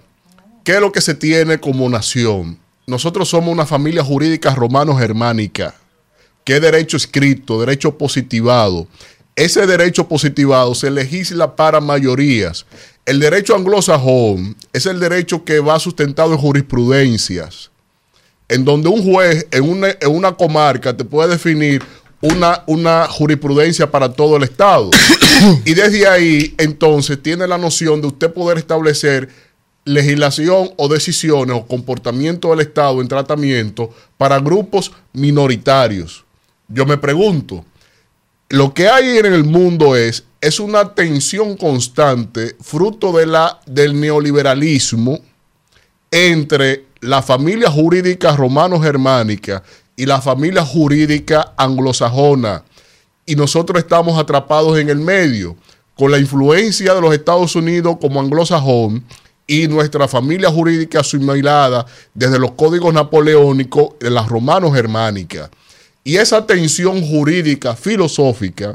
¿Qué 0.66 0.72
es 0.72 0.80
lo 0.80 0.90
que 0.90 1.00
se 1.00 1.14
tiene 1.14 1.60
como 1.60 1.88
nación? 1.88 2.58
Nosotros 2.88 3.28
somos 3.28 3.52
una 3.52 3.66
familia 3.66 4.02
jurídica 4.02 4.52
romano-germánica. 4.52 5.76
¿Qué 6.42 6.58
derecho 6.58 6.96
escrito, 6.96 7.60
derecho 7.60 7.96
positivado? 7.96 8.88
Ese 9.36 9.64
derecho 9.64 10.08
positivado 10.08 10.74
se 10.74 10.90
legisla 10.90 11.54
para 11.54 11.80
mayorías. 11.80 12.66
El 13.04 13.20
derecho 13.20 13.54
anglosajón 13.54 14.56
es 14.72 14.86
el 14.86 14.98
derecho 14.98 15.44
que 15.44 15.60
va 15.60 15.78
sustentado 15.78 16.32
en 16.32 16.38
jurisprudencias, 16.38 17.70
en 18.48 18.64
donde 18.64 18.88
un 18.88 19.04
juez 19.04 19.46
en 19.52 19.68
una, 19.68 19.90
en 19.90 20.10
una 20.10 20.32
comarca 20.32 20.96
te 20.96 21.04
puede 21.04 21.28
definir 21.28 21.80
una, 22.20 22.64
una, 22.66 23.06
jurisprudencia 23.06 23.88
para 23.88 24.12
todo 24.12 24.36
el 24.36 24.42
Estado. 24.42 24.90
y 25.64 25.74
desde 25.74 26.08
ahí, 26.08 26.56
entonces, 26.58 27.22
tiene 27.22 27.46
la 27.46 27.56
noción 27.56 28.00
de 28.00 28.08
usted 28.08 28.32
poder 28.32 28.58
establecer 28.58 29.45
legislación 29.86 30.72
o 30.76 30.88
decisiones 30.88 31.56
o 31.56 31.66
comportamiento 31.66 32.50
del 32.50 32.60
Estado 32.60 33.00
en 33.00 33.08
tratamiento 33.08 33.88
para 34.18 34.40
grupos 34.40 34.92
minoritarios. 35.12 36.24
Yo 36.68 36.84
me 36.84 36.98
pregunto, 36.98 37.64
lo 38.48 38.74
que 38.74 38.88
hay 38.88 39.16
en 39.18 39.26
el 39.26 39.44
mundo 39.44 39.94
es, 39.94 40.24
es 40.40 40.58
una 40.58 40.92
tensión 40.92 41.56
constante, 41.56 42.56
fruto 42.60 43.12
de 43.12 43.26
la, 43.26 43.60
del 43.64 43.98
neoliberalismo, 43.98 45.20
entre 46.10 46.86
la 47.00 47.22
familia 47.22 47.70
jurídica 47.70 48.34
romano-germánica 48.34 49.62
y 49.94 50.04
la 50.04 50.20
familia 50.20 50.64
jurídica 50.64 51.54
anglosajona. 51.56 52.64
Y 53.24 53.36
nosotros 53.36 53.78
estamos 53.78 54.18
atrapados 54.18 54.78
en 54.78 54.88
el 54.88 54.98
medio, 54.98 55.56
con 55.94 56.10
la 56.10 56.18
influencia 56.18 56.92
de 56.92 57.00
los 57.00 57.14
Estados 57.14 57.54
Unidos 57.54 57.98
como 58.00 58.20
anglosajón 58.20 59.04
y 59.46 59.68
nuestra 59.68 60.08
familia 60.08 60.50
jurídica 60.50 61.00
asimilada 61.00 61.86
desde 62.14 62.38
los 62.38 62.52
códigos 62.52 62.92
napoleónicos 62.92 63.90
de 64.00 64.10
las 64.10 64.28
romanos 64.28 64.74
germánicas. 64.74 65.50
Y 66.02 66.16
esa 66.16 66.46
tensión 66.46 67.02
jurídica 67.02 67.74
filosófica 67.74 68.74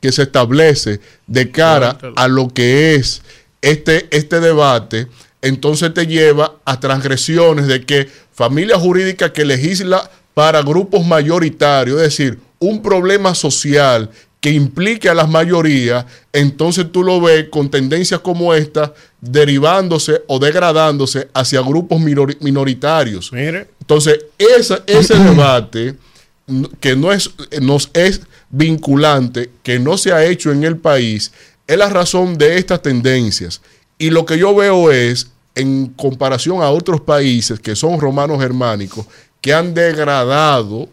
que 0.00 0.12
se 0.12 0.22
establece 0.22 1.00
de 1.26 1.50
cara 1.50 1.98
a 2.16 2.28
lo 2.28 2.48
que 2.48 2.94
es 2.94 3.22
este, 3.62 4.06
este 4.10 4.40
debate, 4.40 5.08
entonces 5.40 5.94
te 5.94 6.06
lleva 6.06 6.56
a 6.64 6.78
transgresiones 6.78 7.66
de 7.66 7.84
que 7.84 8.08
familia 8.32 8.78
jurídica 8.78 9.32
que 9.32 9.44
legisla 9.44 10.10
para 10.34 10.62
grupos 10.62 11.06
mayoritarios, 11.06 11.98
es 11.98 12.08
decir, 12.08 12.38
un 12.58 12.82
problema 12.82 13.34
social 13.34 14.10
que 14.40 14.50
implique 14.50 15.08
a 15.08 15.14
las 15.14 15.28
mayorías, 15.28 16.04
entonces 16.32 16.92
tú 16.92 17.02
lo 17.02 17.20
ves 17.20 17.48
con 17.48 17.70
tendencias 17.70 18.20
como 18.20 18.52
esta 18.52 18.92
derivándose 19.24 20.22
o 20.26 20.38
degradándose 20.38 21.28
hacia 21.32 21.60
grupos 21.62 21.98
minoritarios. 22.00 23.30
Entonces, 23.32 24.26
ese 24.38 25.14
debate 25.18 25.94
que 26.78 26.94
no 26.94 27.10
es, 27.10 27.30
nos 27.60 27.90
es 27.94 28.20
vinculante, 28.50 29.50
que 29.62 29.78
no 29.78 29.96
se 29.96 30.12
ha 30.12 30.24
hecho 30.24 30.52
en 30.52 30.62
el 30.64 30.76
país, 30.76 31.32
es 31.66 31.78
la 31.78 31.88
razón 31.88 32.36
de 32.36 32.58
estas 32.58 32.82
tendencias. 32.82 33.62
Y 33.96 34.10
lo 34.10 34.26
que 34.26 34.36
yo 34.36 34.54
veo 34.54 34.90
es 34.90 35.28
en 35.54 35.86
comparación 35.86 36.62
a 36.62 36.68
otros 36.68 37.00
países 37.00 37.60
que 37.60 37.74
son 37.76 38.00
romanos 38.00 38.40
germánicos, 38.40 39.06
que 39.40 39.54
han 39.54 39.72
degradado 39.72 40.88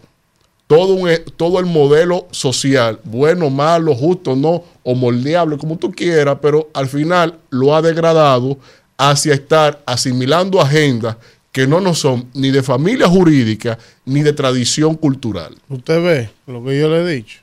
todo, 0.71 0.93
un, 0.93 1.09
todo 1.35 1.59
el 1.59 1.65
modelo 1.65 2.29
social, 2.31 2.97
bueno, 3.03 3.49
malo, 3.49 3.93
justo, 3.93 4.37
no, 4.37 4.63
o 4.83 4.95
moldeable, 4.95 5.57
como 5.57 5.77
tú 5.77 5.91
quieras, 5.91 6.37
pero 6.41 6.69
al 6.73 6.87
final 6.87 7.37
lo 7.49 7.75
ha 7.75 7.81
degradado 7.81 8.57
hacia 8.97 9.33
estar 9.33 9.81
asimilando 9.85 10.61
agendas 10.61 11.17
que 11.51 11.67
no 11.67 11.81
nos 11.81 11.99
son 11.99 12.29
ni 12.33 12.51
de 12.51 12.63
familia 12.63 13.09
jurídica 13.09 13.77
ni 14.05 14.21
de 14.21 14.31
tradición 14.31 14.95
cultural. 14.95 15.57
Usted 15.67 16.01
ve 16.01 16.29
lo 16.47 16.63
que 16.63 16.79
yo 16.79 16.87
le 16.87 17.01
he 17.01 17.15
dicho. 17.15 17.41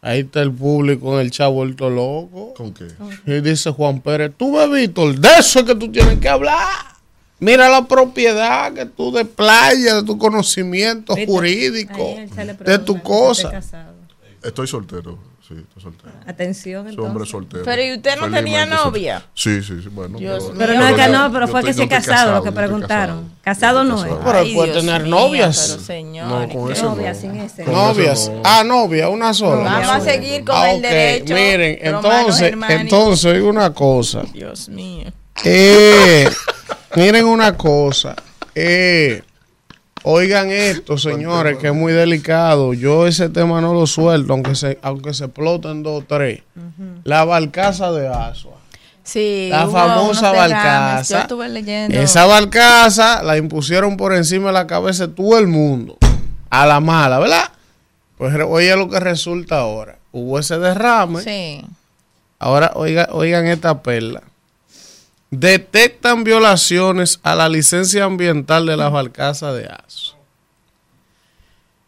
Ahí 0.00 0.20
está 0.20 0.40
el 0.40 0.50
público 0.50 1.20
en 1.20 1.26
el 1.26 1.30
chavo 1.30 1.56
vuelto 1.56 1.90
loco. 1.90 2.54
¿Con 2.56 2.72
qué? 2.72 2.86
Y 3.26 3.42
dice 3.42 3.72
Juan 3.72 4.00
Pérez, 4.00 4.32
tú 4.38 4.56
ves, 4.56 4.70
Víctor, 4.70 5.14
de 5.18 5.28
eso 5.38 5.58
es 5.58 5.66
que 5.66 5.74
tú 5.74 5.92
tienes 5.92 6.18
que 6.18 6.30
hablar. 6.30 6.93
Mira 7.44 7.68
la 7.68 7.86
propiedad 7.86 8.72
que 8.72 8.86
tú 8.86 9.12
de 9.12 9.26
playa, 9.26 9.96
de 9.96 10.02
tu 10.02 10.16
conocimiento 10.16 11.14
jurídico, 11.26 12.16
de 12.64 12.78
tu 12.78 13.02
cosa. 13.02 13.60
Estoy 14.42 14.66
soltero. 14.66 15.18
Sí, 15.46 15.52
estoy 15.58 15.82
soltero. 15.82 16.10
Atención, 16.26 16.88
entonces. 16.88 17.10
hombre 17.10 17.26
soltero. 17.26 17.64
Pero 17.66 17.82
¿y 17.82 17.92
usted 17.96 18.18
no 18.18 18.30
tenía 18.30 18.64
novia? 18.64 19.26
Sí, 19.34 19.62
sí, 19.62 19.82
sí. 19.82 19.90
Bueno, 19.90 20.18
pero 20.56 20.72
no 20.72 20.88
es 20.88 20.94
que 20.94 21.08
no, 21.08 21.30
pero 21.30 21.46
fue 21.46 21.62
que 21.62 21.74
se 21.74 21.86
casado, 21.86 22.36
lo 22.36 22.42
que 22.42 22.50
preguntaron. 22.50 23.30
Casado, 23.42 23.84
no 23.84 24.02
es. 24.02 24.14
Pero 24.24 24.54
puede 24.54 24.72
tener 24.72 25.06
novias. 25.06 25.68
Pero 25.68 25.82
señor. 25.82 26.26
No, 26.26 26.48
con 26.48 26.72
ese 26.72 26.82
novias 26.82 27.20
sin 27.20 27.36
ese. 27.36 27.66
Novias. 27.66 28.32
Ah, 28.42 28.64
novia, 28.64 29.10
una 29.10 29.34
sola. 29.34 29.64
Vamos 29.64 29.90
a 29.90 30.00
seguir 30.00 30.44
con 30.44 30.56
el 30.66 30.80
derecho. 30.80 31.34
Miren, 31.34 31.78
entonces, 31.82 32.54
entonces, 32.70 33.42
una 33.42 33.74
cosa. 33.74 34.22
Dios 34.32 34.70
mío. 34.70 35.12
Eh, 35.42 36.30
miren 36.96 37.26
una 37.26 37.56
cosa. 37.56 38.14
Eh, 38.54 39.22
Oigan 40.06 40.50
esto, 40.50 40.98
señores, 40.98 41.56
que 41.56 41.68
es 41.68 41.74
muy 41.74 41.94
delicado. 41.94 42.74
Yo 42.74 43.06
ese 43.06 43.30
tema 43.30 43.62
no 43.62 43.72
lo 43.72 43.86
suelto, 43.86 44.34
aunque 44.34 44.54
se, 44.54 44.78
aunque 44.82 45.14
se 45.14 45.24
exploten 45.24 45.82
dos 45.82 46.02
o 46.02 46.04
tres. 46.06 46.42
La 47.04 47.24
barcaza 47.24 47.90
de 47.90 48.06
Asua. 48.08 48.58
Sí, 49.02 49.48
la 49.50 49.66
famosa 49.66 50.30
barcaza. 50.30 51.14
Yo 51.14 51.20
estuve 51.22 51.48
leyendo. 51.48 51.98
Esa 51.98 52.26
barcaza 52.26 53.22
la 53.22 53.38
impusieron 53.38 53.96
por 53.96 54.14
encima 54.14 54.48
de 54.48 54.52
la 54.52 54.66
cabeza 54.66 55.06
de 55.06 55.14
todo 55.14 55.38
el 55.38 55.46
mundo. 55.46 55.96
A 56.50 56.66
la 56.66 56.80
mala, 56.80 57.18
¿verdad? 57.18 57.50
Pues 58.18 58.34
oye 58.46 58.76
lo 58.76 58.90
que 58.90 59.00
resulta 59.00 59.60
ahora. 59.60 59.96
Hubo 60.12 60.38
ese 60.38 60.58
derrame. 60.58 61.22
Sí. 61.22 61.64
Ahora 62.38 62.72
oiga, 62.74 63.08
oigan 63.10 63.46
esta 63.46 63.82
perla 63.82 64.22
detectan 65.40 66.24
violaciones 66.24 67.20
a 67.22 67.34
la 67.34 67.48
licencia 67.48 68.04
ambiental 68.04 68.66
de 68.66 68.76
las 68.76 68.92
barcazas 68.92 69.56
de 69.56 69.66
ASO. 69.66 70.14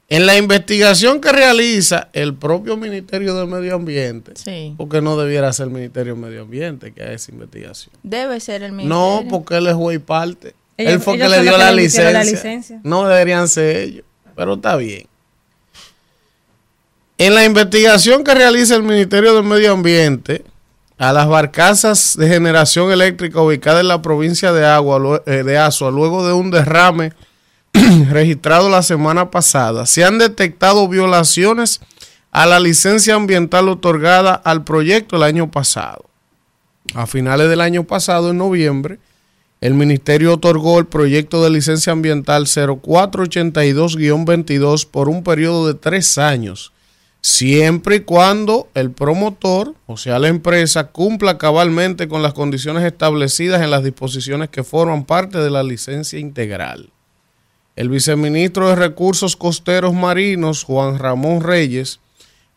En 0.08 0.24
la 0.24 0.36
investigación 0.36 1.20
que 1.20 1.32
realiza 1.32 2.10
el 2.12 2.34
propio 2.34 2.76
Ministerio 2.76 3.34
de 3.34 3.46
Medio 3.46 3.74
Ambiente, 3.74 4.34
porque 4.76 5.00
no 5.00 5.16
debiera 5.16 5.52
ser 5.52 5.66
el 5.66 5.72
Ministerio 5.72 6.14
de 6.14 6.20
Medio 6.20 6.42
Ambiente 6.42 6.92
que 6.92 7.02
haga 7.02 7.12
esa 7.12 7.32
investigación. 7.32 7.92
Debe 8.04 8.38
ser 8.38 8.62
el 8.62 8.70
Ministerio. 8.70 8.94
No, 8.94 9.24
porque 9.28 9.56
él 9.56 9.66
es 9.66 9.74
juez 9.74 9.96
y 9.96 9.98
parte. 9.98 10.54
él 10.76 11.00
fue 11.00 11.18
que 11.18 11.28
le 11.28 11.42
dio 11.42 11.58
la 11.58 11.72
licencia. 11.72 12.12
la 12.12 12.22
licencia. 12.22 12.80
No 12.84 13.08
deberían 13.08 13.48
ser 13.48 13.76
ellos, 13.76 14.04
pero 14.36 14.54
está 14.54 14.76
bien. 14.76 15.08
En 17.18 17.34
la 17.34 17.44
investigación 17.44 18.22
que 18.22 18.34
realiza 18.34 18.76
el 18.76 18.84
Ministerio 18.84 19.34
de 19.34 19.42
Medio 19.42 19.72
Ambiente, 19.72 20.44
a 20.98 21.12
las 21.12 21.28
barcazas 21.28 22.16
de 22.16 22.28
generación 22.28 22.90
eléctrica 22.90 23.40
ubicadas 23.40 23.82
en 23.82 23.88
la 23.88 24.02
provincia 24.02 24.52
de, 24.52 24.64
Agua, 24.64 25.22
eh, 25.26 25.42
de 25.42 25.58
Azua 25.58 25.90
luego 25.90 26.26
de 26.26 26.32
un 26.32 26.50
derrame 26.50 27.12
registrado 28.10 28.70
la 28.70 28.82
semana 28.82 29.30
pasada. 29.30 29.86
Se 29.86 30.04
han 30.04 30.18
detectado 30.18 30.88
violaciones 30.88 31.80
a 32.30 32.46
la 32.46 32.60
licencia 32.60 33.14
ambiental 33.14 33.68
otorgada 33.68 34.32
al 34.34 34.64
proyecto 34.64 35.16
el 35.16 35.22
año 35.22 35.50
pasado. 35.50 36.06
A 36.94 37.06
finales 37.06 37.50
del 37.50 37.60
año 37.60 37.84
pasado, 37.84 38.30
en 38.30 38.38
noviembre, 38.38 38.98
el 39.60 39.74
Ministerio 39.74 40.32
otorgó 40.34 40.78
el 40.78 40.86
proyecto 40.86 41.42
de 41.42 41.50
licencia 41.50 41.92
ambiental 41.92 42.46
0482-22 42.46 44.86
por 44.86 45.08
un 45.08 45.24
periodo 45.24 45.66
de 45.66 45.74
tres 45.74 46.16
años 46.18 46.72
siempre 47.26 47.96
y 47.96 48.00
cuando 48.00 48.68
el 48.74 48.92
promotor, 48.92 49.74
o 49.86 49.96
sea, 49.96 50.20
la 50.20 50.28
empresa, 50.28 50.92
cumpla 50.92 51.38
cabalmente 51.38 52.06
con 52.06 52.22
las 52.22 52.34
condiciones 52.34 52.84
establecidas 52.84 53.62
en 53.62 53.72
las 53.72 53.82
disposiciones 53.82 54.48
que 54.48 54.62
forman 54.62 55.04
parte 55.04 55.38
de 55.38 55.50
la 55.50 55.64
licencia 55.64 56.20
integral. 56.20 56.90
El 57.74 57.88
viceministro 57.88 58.68
de 58.68 58.76
Recursos 58.76 59.34
Costeros 59.34 59.92
Marinos, 59.92 60.62
Juan 60.62 61.00
Ramón 61.00 61.40
Reyes, 61.40 61.98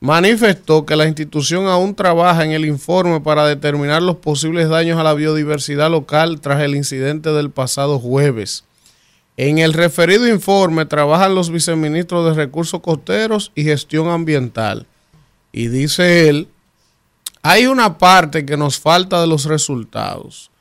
manifestó 0.02 0.86
que 0.86 0.96
la 0.96 1.08
institución 1.08 1.66
aún 1.66 1.96
trabaja 1.96 2.46
en 2.46 2.52
el 2.52 2.64
informe 2.64 3.22
para 3.22 3.48
determinar 3.48 4.04
los 4.04 4.18
posibles 4.18 4.70
daños 4.70 5.00
a 5.00 5.04
la 5.04 5.16
biodiversidad 5.16 5.90
local 5.90 6.42
tras 6.42 6.62
el 6.62 6.76
incidente 6.76 7.32
del 7.32 7.50
pasado 7.50 7.98
jueves 7.98 8.66
en 9.42 9.58
el 9.58 9.72
referido 9.72 10.28
informe 10.28 10.86
trabajan 10.86 11.34
los 11.34 11.50
viceministros 11.50 12.26
de 12.26 12.34
Recursos 12.34 12.82
Costeros 12.82 13.54
y 13.56 13.64
Gestión 13.64 14.10
Ambiental. 14.10 14.86
Y 15.54 15.70
dice 15.70 16.28
él, 16.28 16.50
hay 17.42 17.66
una 17.66 17.98
parte 17.98 18.46
que 18.46 18.58
nos 18.58 18.78
falta 18.78 19.22
de 19.22 19.28
los 19.28 19.46
resultados, 19.46 20.52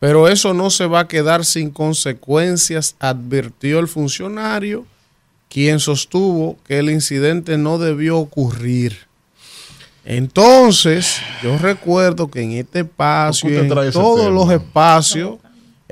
pero 0.00 0.26
eso 0.26 0.52
no 0.52 0.70
se 0.70 0.86
va 0.86 1.00
a 1.00 1.06
quedar 1.06 1.44
sin 1.44 1.70
consecuencias, 1.70 2.96
advirtió 2.98 3.78
el 3.78 3.86
funcionario, 3.86 4.84
quien 5.48 5.78
sostuvo 5.78 6.58
que 6.64 6.80
el 6.80 6.90
incidente 6.90 7.56
no 7.56 7.78
debió 7.78 8.18
ocurrir. 8.18 8.98
Entonces, 10.04 11.20
yo 11.40 11.56
recuerdo 11.56 12.28
que 12.28 12.42
en 12.42 12.50
este 12.50 12.80
espacio 12.80 13.48
y 13.48 13.56
en 13.58 13.92
todos 13.92 14.32
los 14.32 14.50
espacios 14.50 15.36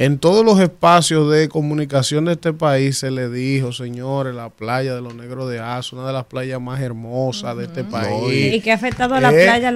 en 0.05 0.19
todos 0.19 0.45
los 0.45 0.59
espacios 0.59 1.31
de 1.31 1.49
comunicación 1.49 2.25
de 2.25 2.33
este 2.33 2.53
país 2.53 2.99
se 2.99 3.13
le 3.13 3.29
dijo, 3.29 3.73
señores, 3.73 4.35
la 4.35 4.49
playa 4.49 4.97
de 4.97 5.01
los 5.01 5.15
Negros 5.15 5.49
de 5.49 5.61
Azo, 5.61 5.95
una 5.95 6.09
de 6.09 6.13
las 6.13 6.25
playas 6.25 6.61
más 6.61 6.81
hermosas 6.81 7.57
de 7.57 7.65
este 7.67 7.85
país. 7.85 8.55
y 8.55 8.61
que 8.61 8.73
ha 8.73 8.75
afectado 8.75 9.15
a 9.15 9.21
la 9.21 9.31
eh, 9.31 9.45
playa. 9.45 9.73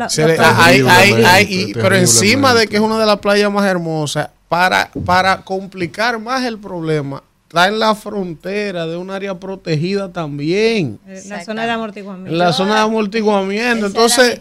pero 1.75 1.95
encima 1.95 2.55
de 2.55 2.67
que 2.67 2.75
es 2.75 2.83
una 2.83 2.99
de 2.99 3.07
las 3.07 3.19
playas 3.19 3.53
más 3.53 3.65
hermosas, 3.67 4.31
para, 4.49 4.91
para 5.05 5.43
complicar 5.43 6.19
más 6.19 6.45
el 6.45 6.59
problema, 6.59 7.23
está 7.49 7.69
en 7.69 7.79
la 7.79 7.95
frontera 7.95 8.85
de 8.89 8.97
un 8.97 9.13
área 9.13 9.39
protegida 9.39 10.13
también. 10.13 10.99
En 11.07 11.29
la 11.29 11.45
zona 11.45 11.67
de 11.67 11.71
amortiguamiento. 11.71 12.33
En 12.33 12.39
la 12.39 12.53
zona 12.53 12.75
de 12.75 12.81
amortiguamiento. 12.81 13.87
Entonces, 13.87 14.41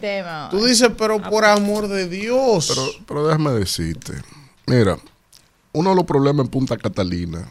tú 0.50 0.66
dices, 0.66 0.90
pero 0.98 1.22
por 1.22 1.46
amor 1.46 1.88
de 1.88 2.10
Dios. 2.10 2.74
Pero, 2.74 3.06
pero 3.08 3.28
déjame 3.28 3.52
decirte, 3.52 4.14
mira, 4.66 4.98
uno 5.76 5.90
de 5.92 5.96
los 5.96 6.06
problemas 6.06 6.46
en 6.46 6.52
Punta 6.52 6.78
Catalina 6.78 7.48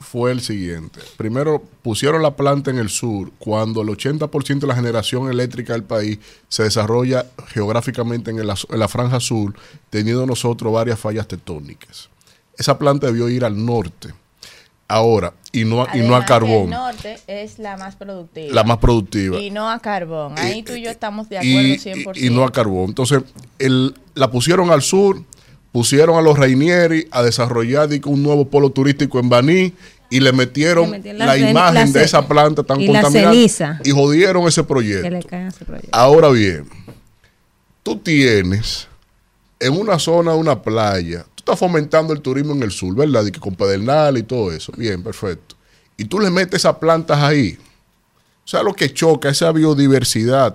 fue 0.00 0.32
el 0.32 0.40
siguiente. 0.40 1.00
Primero, 1.16 1.62
pusieron 1.82 2.22
la 2.22 2.36
planta 2.36 2.70
en 2.70 2.78
el 2.78 2.88
sur 2.88 3.32
cuando 3.38 3.82
el 3.82 3.88
80% 3.88 4.60
de 4.60 4.66
la 4.66 4.74
generación 4.74 5.30
eléctrica 5.30 5.72
del 5.72 5.84
país 5.84 6.18
se 6.48 6.62
desarrolla 6.62 7.26
geográficamente 7.48 8.30
en, 8.30 8.46
la 8.46 8.88
franja 8.88 9.20
sur, 9.20 9.54
teniendo 9.90 10.26
nosotros 10.26 10.72
varias 10.72 10.98
fallas 10.98 11.28
tectónicas. 11.28 12.10
Esa 12.56 12.78
planta 12.78 13.06
debió 13.06 13.28
ir 13.28 13.44
al 13.44 13.64
norte. 13.64 14.14
Ahora, 14.86 15.32
y 15.50 15.64
no, 15.64 15.86
y 15.94 16.00
no 16.00 16.14
a 16.14 16.24
carbón. 16.24 16.64
El 16.64 16.70
norte 16.70 17.18
es 17.26 17.58
la 17.58 17.76
más 17.76 17.96
productiva. 17.96 18.54
La 18.54 18.64
más 18.64 18.78
productiva. 18.78 19.38
Y 19.40 19.50
no 19.50 19.70
a 19.70 19.78
carbón. 19.78 20.38
Ahí 20.38 20.62
tú 20.62 20.74
y 20.74 20.82
yo 20.82 20.90
estamos 20.90 21.28
de 21.28 21.38
acuerdo 21.38 22.12
100%. 22.12 22.22
Y, 22.22 22.30
no 22.30 22.44
a 22.44 22.52
carbón. 22.52 22.90
Entonces, 22.90 23.22
el, 23.58 23.94
la 24.14 24.30
pusieron 24.30 24.70
al 24.70 24.82
sur, 24.82 25.22
pusieron 25.74 26.16
a 26.16 26.22
los 26.22 26.38
Rainieri 26.38 27.08
a 27.10 27.24
desarrollar 27.24 27.88
un 28.04 28.22
nuevo 28.22 28.48
polo 28.48 28.70
turístico 28.70 29.18
en 29.18 29.28
Baní 29.28 29.74
y 30.08 30.20
le 30.20 30.32
metieron, 30.32 31.02
la, 31.04 31.36
imagen 31.36 31.92
de 31.92 32.04
esa 32.04 32.28
planta 32.28 32.62
tan 32.62 32.76
contaminada 32.86 33.80
y 33.82 33.90
jodieron 33.90 34.46
ese 34.46 34.62
proyecto. 34.62 35.28
Ahora 35.90 36.28
bien, 36.28 36.68
tú 37.82 37.96
tienes 37.96 38.86
en 39.58 39.76
una 39.76 39.98
zona, 39.98 40.36
una 40.36 40.62
playa, 40.62 41.24
tú 41.34 41.40
estás 41.40 41.58
fomentando 41.58 42.12
el 42.12 42.20
turismo 42.20 42.52
en 42.52 42.62
el 42.62 42.70
sur, 42.70 42.94
¿verdad? 42.94 43.26
Y 43.26 43.32
que 43.32 43.40
con 43.40 43.56
Pedernal 43.56 44.16
y 44.16 44.22
todo 44.22 44.52
eso. 44.52 44.72
Bien, 44.76 45.02
perfecto. 45.02 45.56
Y 45.96 46.04
tú 46.04 46.20
le 46.20 46.30
metes 46.30 46.60
esas 46.60 46.76
plantas 46.76 47.18
ahí. 47.18 47.58
O 48.44 48.48
sea, 48.48 48.62
lo 48.62 48.74
que 48.74 48.94
choca, 48.94 49.28
esa 49.28 49.50
biodiversidad 49.50 50.54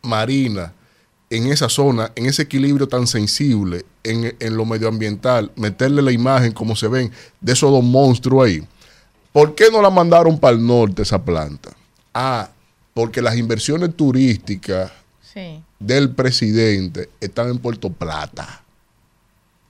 marina 0.00 0.72
en 1.30 1.46
esa 1.48 1.68
zona, 1.68 2.12
en 2.14 2.26
ese 2.26 2.42
equilibrio 2.42 2.88
tan 2.88 3.06
sensible 3.06 3.84
en, 4.04 4.56
lo 4.56 4.64
medioambiental, 4.64 5.50
meterle 5.56 6.02
la 6.02 6.12
imagen 6.12 6.52
como 6.52 6.76
se 6.76 6.88
ven 6.88 7.10
de 7.40 7.52
esos 7.52 7.70
dos 7.70 7.82
monstruos 7.82 8.46
ahí. 8.46 8.66
¿Por 9.32 9.54
qué 9.54 9.70
no 9.70 9.82
la 9.82 9.90
mandaron 9.90 10.38
para 10.38 10.56
el 10.56 10.64
norte 10.64 11.02
esa 11.02 11.22
planta? 11.22 11.70
Ah, 12.14 12.48
porque 12.94 13.20
las 13.20 13.36
inversiones 13.36 13.94
turísticas 13.94 14.92
del 15.78 16.12
presidente 16.12 17.10
están 17.20 17.50
en 17.50 17.58
Puerto 17.58 17.90
Plata. 17.90 18.62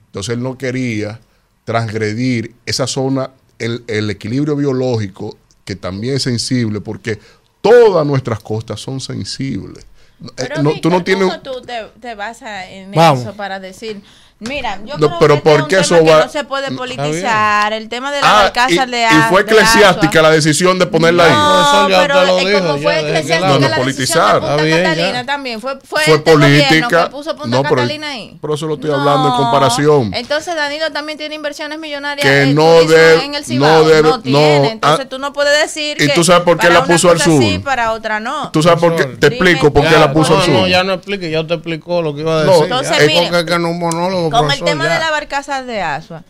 Entonces 0.07 0.35
él 0.35 0.43
no 0.43 0.57
quería 0.57 1.21
transgredir 1.65 2.55
esa 2.67 2.87
zona, 2.87 3.33
el, 3.59 3.83
el 3.89 4.09
equilibrio 4.11 4.55
biológico, 4.55 5.37
que 5.65 5.75
también 5.75 6.15
es 6.15 6.23
sensible, 6.23 6.81
porque 6.81 7.19
todas 7.61 8.07
nuestras 8.07 8.39
costas 8.39 8.79
son 8.79 9.01
sensibles. 9.01 9.85
Eh, 10.23 10.29
pero, 10.37 10.63
no, 10.63 10.81
tú 10.81 10.91
no 10.91 11.05
tienes... 11.05 11.29
¿cómo 11.29 11.41
tú 11.41 11.63
te, 11.63 11.85
te 12.01 12.15
basas 12.15 12.67
en 12.69 12.95
eso 12.95 13.35
para 13.35 13.61
decir, 13.61 14.03
Mira, 14.39 14.79
yo 14.85 14.97
creo 14.97 15.41
pero 15.41 15.67
que 15.67 15.77
este 15.77 15.81
es 15.81 15.91
un 15.91 16.07
tema 16.07 16.19
que 16.19 16.27
no 16.27 16.31
se 16.31 16.45
puede 16.45 16.71
politizar. 16.73 17.73
El 17.73 17.89
tema 17.89 18.13
de 18.13 18.21
la 18.21 18.53
ah, 18.55 18.87
de 18.87 19.07
Y 19.11 19.23
fue 19.31 19.43
eclesiástica 19.43 20.21
la 20.21 20.31
decisión 20.31 20.79
de 20.79 20.87
ponerla 20.87 21.25
ahí. 21.25 21.33
No, 21.33 21.89
eso 21.89 22.01
pero 22.03 22.25
lo 22.25 22.37
dijo, 22.37 22.59
como 22.59 22.79
fue 22.79 23.01
eclesiástica 23.01 23.49
no, 23.49 23.59
no, 23.59 23.69
la 23.69 23.77
politizar. 23.77 24.35
de 24.35 24.41
Punta 24.41 24.63
bien, 24.63 24.83
Catalina 24.83 25.27
también. 25.27 25.61
Fue, 25.61 25.79
fue, 25.83 26.03
fue 26.03 26.15
este 26.17 26.33
política. 26.33 27.05
Que 27.05 27.11
puso 27.11 27.35
Punta 27.35 27.57
no, 27.57 27.63
pero, 27.63 27.77
Catalina 27.77 28.11
ahí. 28.11 28.37
Por 28.41 28.53
eso 28.53 28.67
lo 28.67 28.75
estoy 28.75 28.91
hablando 28.91 29.29
en 29.29 29.35
comparación. 29.37 30.15
Entonces 30.15 30.55
Danilo 30.55 30.93
también 30.93 31.17
tiene 31.17 31.35
inversiones 31.35 31.79
millonarias 31.79 32.27
que 32.27 32.43
en, 32.43 32.55
no 32.55 32.85
debe, 32.85 33.25
en 33.25 33.35
el 33.35 33.45
Cibao. 33.45 33.85
No, 33.85 33.89
debe, 33.89 34.03
no 34.03 34.21
tiene. 34.21 34.71
Entonces 34.73 35.07
ah, 35.07 35.09
tú 35.09 35.19
no 35.19 35.33
puedes 35.33 35.63
decir 35.63 35.97
¿Y 36.01 36.09
tú 36.15 36.25
sabes 36.25 36.43
por 36.43 36.59
qué 36.59 36.69
la 36.69 36.85
puso 36.85 37.11
al 37.11 37.21
sur? 37.21 37.43
Sí, 37.43 37.59
para 37.59 37.93
otra 37.93 38.21
no. 38.21 38.51
Tú 38.51 38.63
sabes 38.63 38.81
por 38.81 38.97
qué. 38.97 39.05
Te 39.05 39.29
explico 39.29 39.73
por 39.73 39.87
qué 39.89 39.99
la 39.99 40.13
puso 40.13 40.37
al 40.37 40.45
sur. 40.45 40.53
No, 40.53 40.69
ya 40.69 40.85
no 40.85 40.93
explique, 40.93 41.31
ya 41.31 41.47
te 41.47 41.55
explicó 41.55 42.03
lo 42.03 42.15
que 42.15 42.21
iba 42.21 42.41
a 42.41 42.45
decir. 42.45 42.65
Entonces, 42.65 43.07
mire. 43.07 43.47
que 43.47 43.59
no 43.59 43.71
un 43.71 43.79
monólogo, 43.79 44.26
Con 44.31 44.51
el 44.51 44.63
tema 44.63 44.85
de 44.85 44.99
la 44.99 45.11
barcazas 45.11 45.67
de 45.67 45.83
asua. 45.83 46.25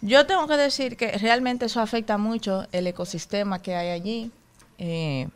Yo 0.00 0.26
tengo 0.26 0.46
que 0.46 0.56
decir 0.56 0.96
que 0.96 1.12
realmente 1.18 1.66
eso 1.66 1.80
afecta 1.80 2.18
mucho 2.18 2.66
el 2.72 2.86
ecosistema 2.86 3.60
que 3.60 3.74
hay 3.74 3.88
allí. 3.90 4.30
Eh, 4.78 5.28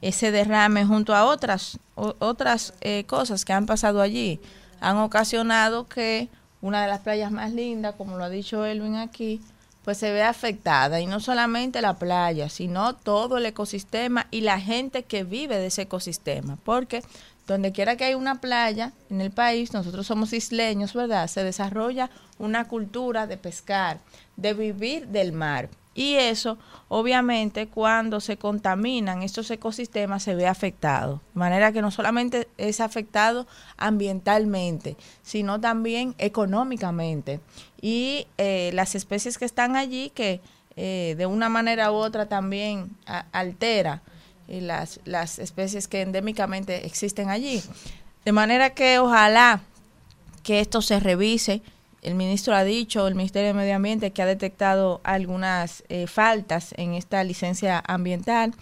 ese 0.00 0.32
derrame 0.32 0.84
junto 0.84 1.14
a 1.14 1.24
otras, 1.24 1.78
otras 1.94 2.74
eh, 2.80 3.04
cosas 3.04 3.44
que 3.44 3.52
han 3.52 3.66
pasado 3.66 4.02
allí 4.02 4.40
han 4.80 4.96
ocasionado 4.96 5.86
que 5.86 6.28
una 6.60 6.82
de 6.82 6.88
las 6.88 7.00
playas 7.00 7.30
más 7.30 7.52
lindas, 7.52 7.94
como 7.96 8.18
lo 8.18 8.24
ha 8.24 8.28
dicho 8.28 8.64
Elvin 8.64 8.96
aquí, 8.96 9.40
pues 9.84 9.98
se 9.98 10.12
ve 10.12 10.22
afectada. 10.22 11.00
Y 11.00 11.06
no 11.06 11.20
solamente 11.20 11.80
la 11.80 11.94
playa, 11.94 12.48
sino 12.48 12.94
todo 12.94 13.38
el 13.38 13.46
ecosistema 13.46 14.26
y 14.30 14.42
la 14.42 14.60
gente 14.60 15.04
que 15.04 15.24
vive 15.24 15.58
de 15.58 15.66
ese 15.66 15.82
ecosistema. 15.82 16.58
Porque 16.64 17.02
donde 17.46 17.72
quiera 17.72 17.96
que 17.96 18.04
hay 18.04 18.14
una 18.14 18.40
playa 18.40 18.92
en 19.10 19.20
el 19.20 19.30
país, 19.30 19.72
nosotros 19.72 20.06
somos 20.06 20.32
isleños, 20.32 20.94
¿verdad? 20.94 21.26
Se 21.26 21.42
desarrolla 21.42 22.10
una 22.38 22.68
cultura 22.68 23.26
de 23.26 23.36
pescar, 23.36 24.00
de 24.36 24.54
vivir 24.54 25.08
del 25.08 25.32
mar. 25.32 25.68
Y 25.94 26.14
eso, 26.14 26.56
obviamente, 26.88 27.68
cuando 27.68 28.20
se 28.20 28.38
contaminan 28.38 29.22
estos 29.22 29.50
ecosistemas, 29.50 30.22
se 30.22 30.34
ve 30.34 30.46
afectado. 30.46 31.20
De 31.34 31.38
manera 31.40 31.72
que 31.72 31.82
no 31.82 31.90
solamente 31.90 32.48
es 32.56 32.80
afectado 32.80 33.46
ambientalmente, 33.76 34.96
sino 35.22 35.60
también 35.60 36.14
económicamente. 36.16 37.40
Y 37.80 38.26
eh, 38.38 38.70
las 38.72 38.94
especies 38.94 39.36
que 39.36 39.44
están 39.44 39.76
allí, 39.76 40.10
que 40.14 40.40
eh, 40.76 41.14
de 41.18 41.26
una 41.26 41.50
manera 41.50 41.92
u 41.92 41.96
otra 41.96 42.26
también 42.26 42.96
altera 43.32 44.00
y 44.48 44.60
las, 44.60 45.00
las 45.04 45.38
especies 45.38 45.88
que 45.88 46.02
endémicamente 46.02 46.86
existen 46.86 47.30
allí. 47.30 47.62
De 48.24 48.32
manera 48.32 48.70
que 48.70 48.98
ojalá 48.98 49.62
que 50.42 50.60
esto 50.60 50.82
se 50.82 51.00
revise. 51.00 51.62
El 52.02 52.14
ministro 52.14 52.54
ha 52.54 52.64
dicho, 52.64 53.06
el 53.06 53.14
Ministerio 53.14 53.48
de 53.48 53.54
Medio 53.54 53.76
Ambiente, 53.76 54.10
que 54.10 54.22
ha 54.22 54.26
detectado 54.26 55.00
algunas 55.04 55.84
eh, 55.88 56.06
faltas 56.06 56.74
en 56.76 56.94
esta 56.94 57.22
licencia 57.22 57.82
ambiental. 57.86 58.52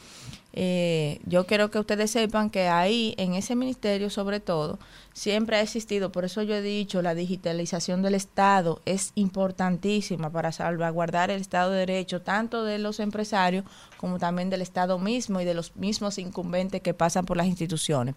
Eh, 0.52 1.20
yo 1.24 1.46
quiero 1.46 1.70
que 1.70 1.78
ustedes 1.78 2.10
sepan 2.10 2.50
que 2.50 2.68
ahí, 2.68 3.14
en 3.18 3.34
ese 3.34 3.54
ministerio 3.54 4.10
sobre 4.10 4.40
todo, 4.40 4.78
siempre 5.12 5.56
ha 5.56 5.60
existido, 5.60 6.10
por 6.10 6.24
eso 6.24 6.42
yo 6.42 6.54
he 6.54 6.62
dicho, 6.62 7.02
la 7.02 7.14
digitalización 7.14 8.02
del 8.02 8.14
Estado 8.14 8.80
es 8.84 9.12
importantísima 9.14 10.30
para 10.30 10.52
salvaguardar 10.52 11.30
el 11.30 11.40
Estado 11.40 11.70
de 11.70 11.80
Derecho, 11.80 12.22
tanto 12.22 12.64
de 12.64 12.78
los 12.78 13.00
empresarios 13.00 13.64
como 13.96 14.18
también 14.18 14.50
del 14.50 14.62
Estado 14.62 14.98
mismo 14.98 15.40
y 15.40 15.44
de 15.44 15.54
los 15.54 15.76
mismos 15.76 16.18
incumbentes 16.18 16.80
que 16.80 16.94
pasan 16.94 17.26
por 17.26 17.36
las 17.36 17.46
instituciones. 17.46 18.14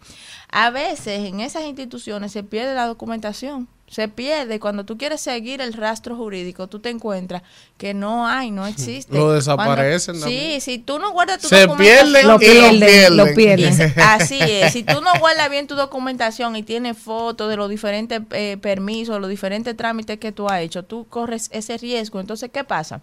A 0.49 0.69
veces 0.69 1.27
en 1.27 1.39
esas 1.39 1.63
instituciones 1.65 2.31
se 2.31 2.43
pierde 2.43 2.73
la 2.73 2.87
documentación 2.87 3.67
se 3.93 4.07
pierde. 4.07 4.59
Cuando 4.59 4.85
tú 4.85 4.97
quieres 4.97 5.21
seguir 5.21 5.61
el 5.61 5.73
rastro 5.73 6.15
jurídico, 6.15 6.67
tú 6.67 6.79
te 6.79 6.89
encuentras 6.89 7.43
que 7.77 7.93
no 7.93 8.27
hay, 8.27 8.51
no 8.51 8.65
existe. 8.67 9.15
Lo 9.15 9.31
desaparecen. 9.31 10.19
sí, 10.19 10.59
si 10.59 10.79
tú 10.79 10.99
no 10.99 11.11
guardas 11.11 11.39
tu 11.39 11.47
se 11.47 11.61
documentación. 11.61 12.27
lo 12.27 12.39
pierden, 12.39 13.17
lo 13.17 13.25
pierden. 13.35 13.93
así 14.01 14.39
es. 14.41 14.73
Si 14.73 14.83
tú 14.83 15.01
no 15.01 15.11
guardas 15.19 15.49
bien 15.49 15.67
tu 15.67 15.75
documentación 15.75 16.55
y 16.55 16.63
tienes 16.63 16.97
fotos 16.97 17.49
de 17.49 17.55
los 17.55 17.69
diferentes 17.69 18.21
eh, 18.31 18.57
permisos, 18.59 19.21
los 19.21 19.29
diferentes 19.29 19.77
trámites 19.77 20.17
que 20.17 20.31
tú 20.31 20.49
has 20.49 20.61
hecho, 20.61 20.83
tú 20.83 21.05
corres 21.07 21.49
ese 21.51 21.77
riesgo. 21.77 22.19
Entonces, 22.19 22.49
¿qué 22.51 22.63
pasa? 22.63 23.01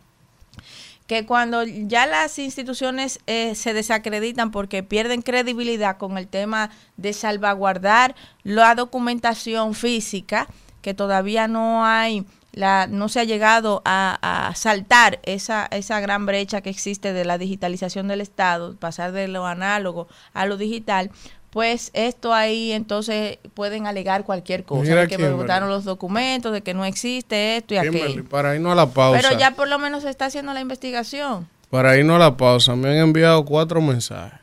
que 1.10 1.26
cuando 1.26 1.64
ya 1.64 2.06
las 2.06 2.38
instituciones 2.38 3.18
eh, 3.26 3.56
se 3.56 3.72
desacreditan 3.74 4.52
porque 4.52 4.84
pierden 4.84 5.22
credibilidad 5.22 5.96
con 5.96 6.16
el 6.16 6.28
tema 6.28 6.70
de 6.96 7.12
salvaguardar 7.12 8.14
la 8.44 8.76
documentación 8.76 9.74
física, 9.74 10.46
que 10.82 10.94
todavía 10.94 11.48
no 11.48 11.84
hay, 11.84 12.24
la, 12.52 12.86
no 12.86 13.08
se 13.08 13.20
ha 13.20 13.24
llegado 13.24 13.82
a, 13.84 14.52
saltar 14.54 15.20
esa, 15.22 15.66
esa 15.66 16.00
gran 16.00 16.26
brecha 16.26 16.60
que 16.60 16.70
existe 16.70 17.12
de 17.12 17.24
la 17.24 17.38
digitalización 17.38 18.08
del 18.08 18.20
Estado, 18.20 18.76
pasar 18.76 19.12
de 19.12 19.28
lo 19.28 19.46
análogo 19.46 20.08
a 20.32 20.46
lo 20.46 20.56
digital, 20.56 21.10
pues 21.50 21.90
esto 21.94 22.32
ahí 22.32 22.72
entonces 22.72 23.38
pueden 23.54 23.86
alegar 23.86 24.24
cualquier 24.24 24.64
cosa, 24.64 24.94
de 24.94 25.08
que 25.08 25.18
me 25.18 25.30
votaron 25.30 25.68
los 25.68 25.84
documentos, 25.84 26.52
de 26.52 26.62
que 26.62 26.74
no 26.74 26.84
existe 26.84 27.56
esto 27.56 27.74
y 27.74 27.78
aquello. 27.78 28.24
Para 28.24 28.54
irnos 28.54 28.72
a 28.72 28.76
la 28.76 28.86
pausa. 28.86 29.20
Pero 29.20 29.38
ya 29.38 29.50
por 29.52 29.68
lo 29.68 29.78
menos 29.78 30.04
se 30.04 30.10
está 30.10 30.26
haciendo 30.26 30.54
la 30.54 30.60
investigación. 30.60 31.48
Para 31.68 31.96
irnos 31.96 32.16
a 32.16 32.18
la 32.20 32.36
pausa, 32.36 32.76
me 32.76 32.90
han 32.90 32.96
enviado 32.96 33.44
cuatro 33.44 33.80
mensajes. 33.80 34.38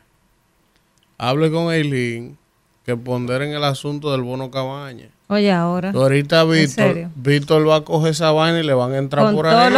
Hable 1.16 1.50
con 1.50 1.72
Eileen 1.72 2.38
que 2.84 2.96
ponderen 2.96 3.52
el 3.52 3.64
asunto 3.64 4.12
del 4.12 4.22
bono 4.22 4.50
cabaña. 4.50 5.10
Oye, 5.30 5.52
ahora. 5.52 5.92
Ahorita 5.94 6.44
Víctor, 6.44 7.08
Víctor 7.14 7.68
va 7.68 7.76
a 7.76 7.80
coger 7.82 8.12
esa 8.12 8.32
vaina 8.32 8.60
y 8.60 8.62
le 8.62 8.72
van 8.72 8.94
a 8.94 8.96
entrar 8.96 9.30
por 9.34 9.46
ahí. 9.46 9.74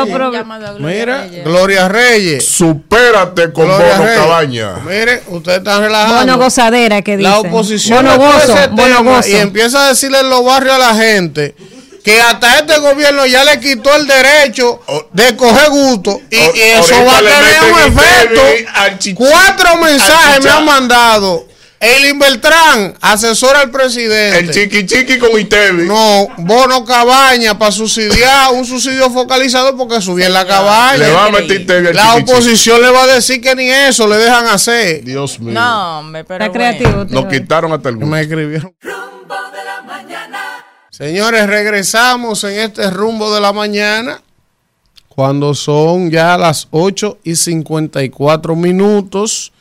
Mira, 0.79 1.27
Gloria 1.45 1.89
Reyes. 1.89 2.47
Supérate 2.47 3.53
con 3.53 3.67
Bono 3.67 4.05
Cabaña. 4.15 4.77
Mire, 4.87 5.25
usted 5.27 5.57
está 5.57 5.81
relajando. 5.81 6.19
Bono 6.19 6.39
gozadera 6.39 7.03
que 7.03 7.17
dice. 7.17 7.29
La 7.29 7.41
oposición 7.41 8.05
bono 8.05 8.17
gozo, 8.17 8.57
bono 8.71 9.03
gozo. 9.03 9.29
y 9.29 9.35
empieza 9.35 9.87
a 9.87 9.89
decirle 9.89 10.21
en 10.21 10.31
los 10.31 10.45
barrios 10.45 10.77
a 10.77 10.79
la 10.79 10.95
gente 10.95 11.57
que 12.05 12.21
hasta 12.21 12.61
este 12.61 12.79
gobierno 12.79 13.27
ya 13.27 13.43
le 13.43 13.59
quitó 13.59 13.95
el 13.97 14.07
derecho 14.07 14.81
de 15.13 15.35
coger 15.35 15.69
gusto 15.69 16.21
y, 16.31 16.37
eso 16.37 16.95
va 17.05 17.19
a 17.19 17.21
tener 17.21 17.73
un 17.73 17.99
efecto. 17.99 19.17
Cuatro 19.17 19.77
mensajes 19.79 20.45
me 20.45 20.51
han 20.51 20.65
mandado 20.65 21.50
el 21.81 22.19
Beltrán, 22.19 22.95
asesor 23.01 23.57
al 23.57 23.71
presidente. 23.71 24.39
El 24.39 24.51
chiqui 24.51 24.85
chiqui 24.85 25.19
con 25.19 25.39
Itevi. 25.39 25.89
No, 25.89 26.29
bono 26.37 26.85
cabaña 26.85 27.59
para 27.59 27.73
subsidiar, 27.73 28.53
un 28.53 28.67
subsidio 28.67 29.09
focalizado 29.11 29.75
porque 29.79 30.03
subí 30.03 30.23
en 30.23 30.35
la 30.35 30.47
cabaña. 30.47 30.99
Le 30.99 31.11
va 31.11 31.27
a 31.27 31.31
meter 31.31 31.95
La 31.95 32.17
oposición 32.17 32.83
le 32.83 32.91
va 32.91 33.05
a 33.05 33.07
decir 33.07 33.41
que 33.41 33.55
ni 33.55 33.71
eso 33.71 34.07
le 34.07 34.17
dejan 34.19 34.47
hacer. 34.47 35.03
Dios 35.03 35.41
mío. 35.41 35.55
No, 35.55 36.03
me 36.03 36.23
pero 36.23 36.45
Está 36.45 36.53
creativo. 36.53 37.07
Nos 37.09 37.25
quitaron 37.27 37.73
hasta 37.73 37.89
el 37.89 37.97
gusto. 37.97 38.11
Me 38.11 38.21
escribieron. 38.21 38.75
Rumbo 38.83 39.35
de 39.51 39.65
la 39.65 39.83
mañana. 39.83 40.67
Señores, 40.91 41.47
regresamos 41.47 42.45
en 42.45 42.61
este 42.61 42.91
rumbo 42.91 43.35
de 43.35 43.41
la 43.41 43.55
mañana. 43.55 44.21
Cuando 45.09 45.55
son 45.55 46.11
ya 46.11 46.37
las 46.37 46.69
8 46.73 47.21
y 47.25 47.37
54 47.37 48.55
minutos. 48.55 49.53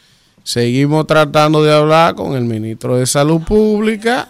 Seguimos 0.43 1.05
tratando 1.07 1.63
de 1.63 1.73
hablar 1.73 2.15
con 2.15 2.35
el 2.35 2.43
ministro 2.43 2.97
de 2.97 3.05
Salud 3.05 3.41
Pública, 3.41 4.29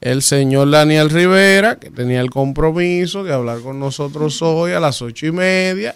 el 0.00 0.22
señor 0.22 0.70
Daniel 0.70 1.10
Rivera, 1.10 1.76
que 1.76 1.90
tenía 1.90 2.20
el 2.20 2.30
compromiso 2.30 3.24
de 3.24 3.32
hablar 3.32 3.60
con 3.60 3.80
nosotros 3.80 4.40
hoy 4.42 4.72
a 4.72 4.80
las 4.80 5.00
ocho 5.02 5.26
y 5.26 5.32
media. 5.32 5.94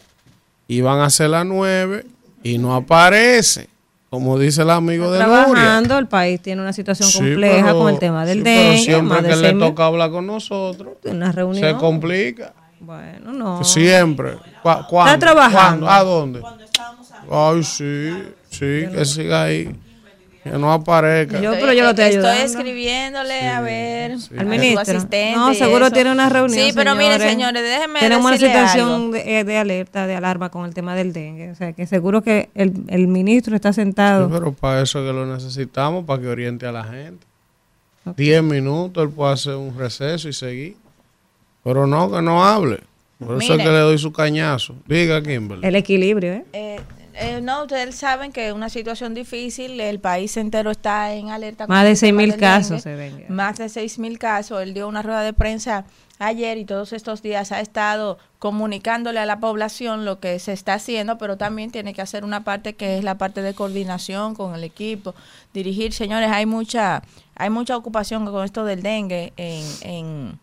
Iban 0.68 1.01
a 1.01 1.10
ser 1.10 1.31
las 1.31 1.44
nueve 1.44 2.06
y 2.43 2.59
no 2.59 2.74
aparece. 2.74 3.68
Como 4.09 4.39
dice 4.39 4.62
el 4.62 4.70
amigo 4.70 5.12
de 5.12 5.18
trabajando, 5.18 5.97
el 5.97 6.09
país 6.09 6.40
tiene 6.40 6.62
una 6.62 6.72
situación 6.72 7.10
compleja 7.12 7.72
con 7.72 7.93
el 7.93 7.98
tema 8.01 8.27
del 8.27 8.43
dengue. 8.43 8.78
siempre 8.78 9.22
que 9.22 9.36
le 9.36 9.52
toca 9.52 9.86
hablar 9.86 10.10
con 10.10 10.27
nosotros, 10.27 10.94
una 11.05 11.31
reunión. 11.31 11.64
se 11.64 11.77
complica. 11.77 12.55
Bueno, 12.81 13.32
no. 13.32 13.62
Siempre. 13.62 14.36
¿Está 14.64 15.18
trabajando? 15.18 15.89
¿A 15.89 16.02
dónde? 16.02 16.43
Ay, 17.31 17.62
sí. 17.62 18.10
Sí, 18.51 18.86
que 18.93 19.05
siga 19.05 19.44
ahí. 19.44 19.74
Que 20.43 20.51
no 20.51 20.72
aparezca. 20.72 21.39
Yo, 21.40 21.52
pero 21.52 21.74
yo 21.74 21.85
lo 21.85 21.90
estoy, 21.90 22.06
estoy 22.06 22.39
escribiéndole 22.39 23.47
a 23.47 23.60
ver 23.60 24.16
al 24.39 24.47
ministro. 24.47 24.98
no, 25.36 25.55
seguro 25.55 25.90
tiene 25.90 26.10
una 26.10 26.31
reunión. 26.31 26.66
Sí, 26.66 26.72
pero 26.74 26.94
miren, 26.94 27.20
señores, 27.20 27.62
déjenme 27.62 28.01
Tenemos 28.01 28.24
una 28.24 28.39
situación 28.39 29.10
de, 29.10 29.44
de, 29.44 29.59
alerta, 29.59 30.06
de 30.06 30.14
alarma 30.16 30.48
con 30.48 30.64
el 30.64 30.72
tema 30.72 30.94
del 30.94 31.12
dengue. 31.12 31.51
O 31.51 31.55
sea, 31.55 31.74
que 31.74 31.86
seguro 31.86 32.22
que 32.22 32.48
el, 32.55 32.72
el 32.89 33.06
ministro 33.06 33.55
está 33.55 33.74
sentado. 33.74 34.31
pero 34.31 34.52
para 34.52 34.81
eso 34.81 35.01
que 35.05 35.12
lo 35.12 35.27
necesitamos, 35.27 36.06
para 36.06 36.22
que 36.22 36.28
oriente 36.28 36.66
a 36.66 36.72
la 36.72 36.85
gente. 36.85 37.27
Diez 38.16 38.43
minutos, 38.43 39.05
él 39.05 39.10
puede 39.10 39.35
hacer 39.35 39.56
un 39.56 39.77
receso 39.77 40.27
y 40.27 40.32
seguir. 40.32 40.77
Pero 41.62 41.86
no, 41.86 42.10
que 42.10 42.22
no 42.22 42.43
hable. 42.43 42.81
Por 43.18 43.43
eso 43.43 43.55
es 43.55 43.62
que 43.62 43.68
le 43.68 43.78
doy 43.81 43.98
su 43.98 44.10
cañazo. 44.10 44.74
Diga, 44.86 45.22
Kimberly. 45.22 45.66
El 45.66 45.77
equilibrio, 45.77 46.32
¿eh? 46.32 46.44
eh 46.55 46.81
eh, 47.20 47.40
no, 47.42 47.62
ustedes 47.62 47.97
saben 47.97 48.32
que 48.32 48.48
es 48.48 48.52
una 48.52 48.70
situación 48.70 49.14
difícil, 49.14 49.80
el 49.80 50.01
país 50.01 50.36
entero 50.36 50.70
está 50.70 51.12
en 51.12 51.28
alerta. 51.28 51.66
Más 51.66 51.84
de 51.84 51.94
6 51.94 52.14
mil 52.14 52.36
casos 52.36 52.84
Más 53.28 53.59
de 53.59 53.68
6 53.68 53.98
mil 53.98 54.18
casos. 54.18 54.62
Él 54.62 54.74
dio 54.74 54.88
una 54.88 55.02
rueda 55.02 55.22
de 55.22 55.32
prensa 55.32 55.84
ayer 56.18 56.59
y 56.59 56.64
todos 56.64 56.92
estos 56.92 57.22
días 57.22 57.52
ha 57.52 57.60
estado 57.60 58.18
comunicándole 58.38 59.20
a 59.20 59.26
la 59.26 59.40
población 59.40 60.05
lo 60.05 60.20
que 60.20 60.38
se 60.38 60.52
está 60.52 60.74
haciendo, 60.74 61.18
pero 61.18 61.36
también 61.36 61.70
tiene 61.70 61.94
que 61.94 62.02
hacer 62.02 62.24
una 62.24 62.44
parte 62.44 62.74
que 62.74 62.98
es 62.98 63.05
la 63.05 63.18
parte 63.18 63.42
de 63.42 63.55
coordinación 63.55 64.34
con 64.34 64.55
el 64.55 64.64
equipo, 64.64 65.14
dirigir, 65.52 65.92
señores, 65.92 66.30
hay 66.30 66.47
mucha 66.47 67.02
hay 67.34 67.48
mucha 67.48 67.76
ocupación 67.76 68.26
con 68.26 68.44
esto 68.44 68.64
del 68.64 68.82
dengue 68.82 69.32
en, 69.36 69.64
en 69.82 70.38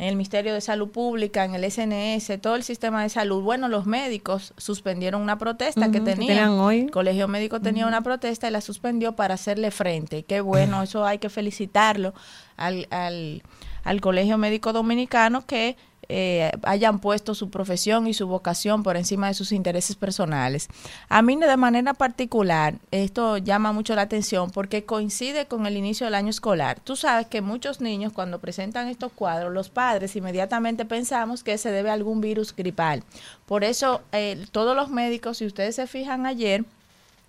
en 0.00 0.06
el 0.06 0.16
Ministerio 0.16 0.54
de 0.54 0.62
Salud 0.62 0.88
Pública, 0.88 1.44
en 1.44 1.54
el 1.54 1.70
SNS, 1.70 2.40
todo 2.40 2.56
el 2.56 2.62
sistema 2.62 3.02
de 3.02 3.10
salud. 3.10 3.42
Bueno, 3.42 3.68
los 3.68 3.84
médicos 3.84 4.54
suspendieron 4.56 5.20
una 5.20 5.36
protesta 5.36 5.90
que 5.90 6.00
tenían. 6.00 6.48
hoy. 6.52 6.80
El 6.80 6.90
Colegio 6.90 7.28
Médico 7.28 7.60
tenía 7.60 7.86
una 7.86 8.00
protesta 8.00 8.48
y 8.48 8.50
la 8.50 8.62
suspendió 8.62 9.14
para 9.14 9.34
hacerle 9.34 9.70
frente. 9.70 10.22
Qué 10.22 10.40
bueno, 10.40 10.82
eso 10.82 11.04
hay 11.04 11.18
que 11.18 11.28
felicitarlo 11.28 12.14
al, 12.56 12.88
al, 12.90 13.42
al 13.84 14.00
Colegio 14.00 14.38
Médico 14.38 14.72
Dominicano 14.72 15.44
que 15.44 15.76
eh, 16.12 16.50
hayan 16.64 16.98
puesto 16.98 17.34
su 17.34 17.50
profesión 17.50 18.06
y 18.06 18.14
su 18.14 18.26
vocación 18.26 18.82
por 18.82 18.96
encima 18.96 19.28
de 19.28 19.34
sus 19.34 19.52
intereses 19.52 19.96
personales. 19.96 20.68
A 21.08 21.22
mí 21.22 21.36
de 21.36 21.56
manera 21.56 21.94
particular 21.94 22.74
esto 22.90 23.38
llama 23.38 23.72
mucho 23.72 23.94
la 23.94 24.02
atención 24.02 24.50
porque 24.50 24.84
coincide 24.84 25.46
con 25.46 25.66
el 25.66 25.76
inicio 25.76 26.06
del 26.06 26.14
año 26.14 26.30
escolar. 26.30 26.80
Tú 26.80 26.96
sabes 26.96 27.28
que 27.28 27.40
muchos 27.40 27.80
niños 27.80 28.12
cuando 28.12 28.40
presentan 28.40 28.88
estos 28.88 29.12
cuadros, 29.12 29.52
los 29.52 29.70
padres 29.70 30.16
inmediatamente 30.16 30.84
pensamos 30.84 31.44
que 31.44 31.56
se 31.56 31.70
debe 31.70 31.90
a 31.90 31.94
algún 31.94 32.20
virus 32.20 32.54
gripal. 32.54 33.04
Por 33.46 33.62
eso 33.62 34.02
eh, 34.12 34.44
todos 34.50 34.74
los 34.74 34.90
médicos, 34.90 35.38
si 35.38 35.46
ustedes 35.46 35.76
se 35.76 35.86
fijan 35.86 36.26
ayer, 36.26 36.64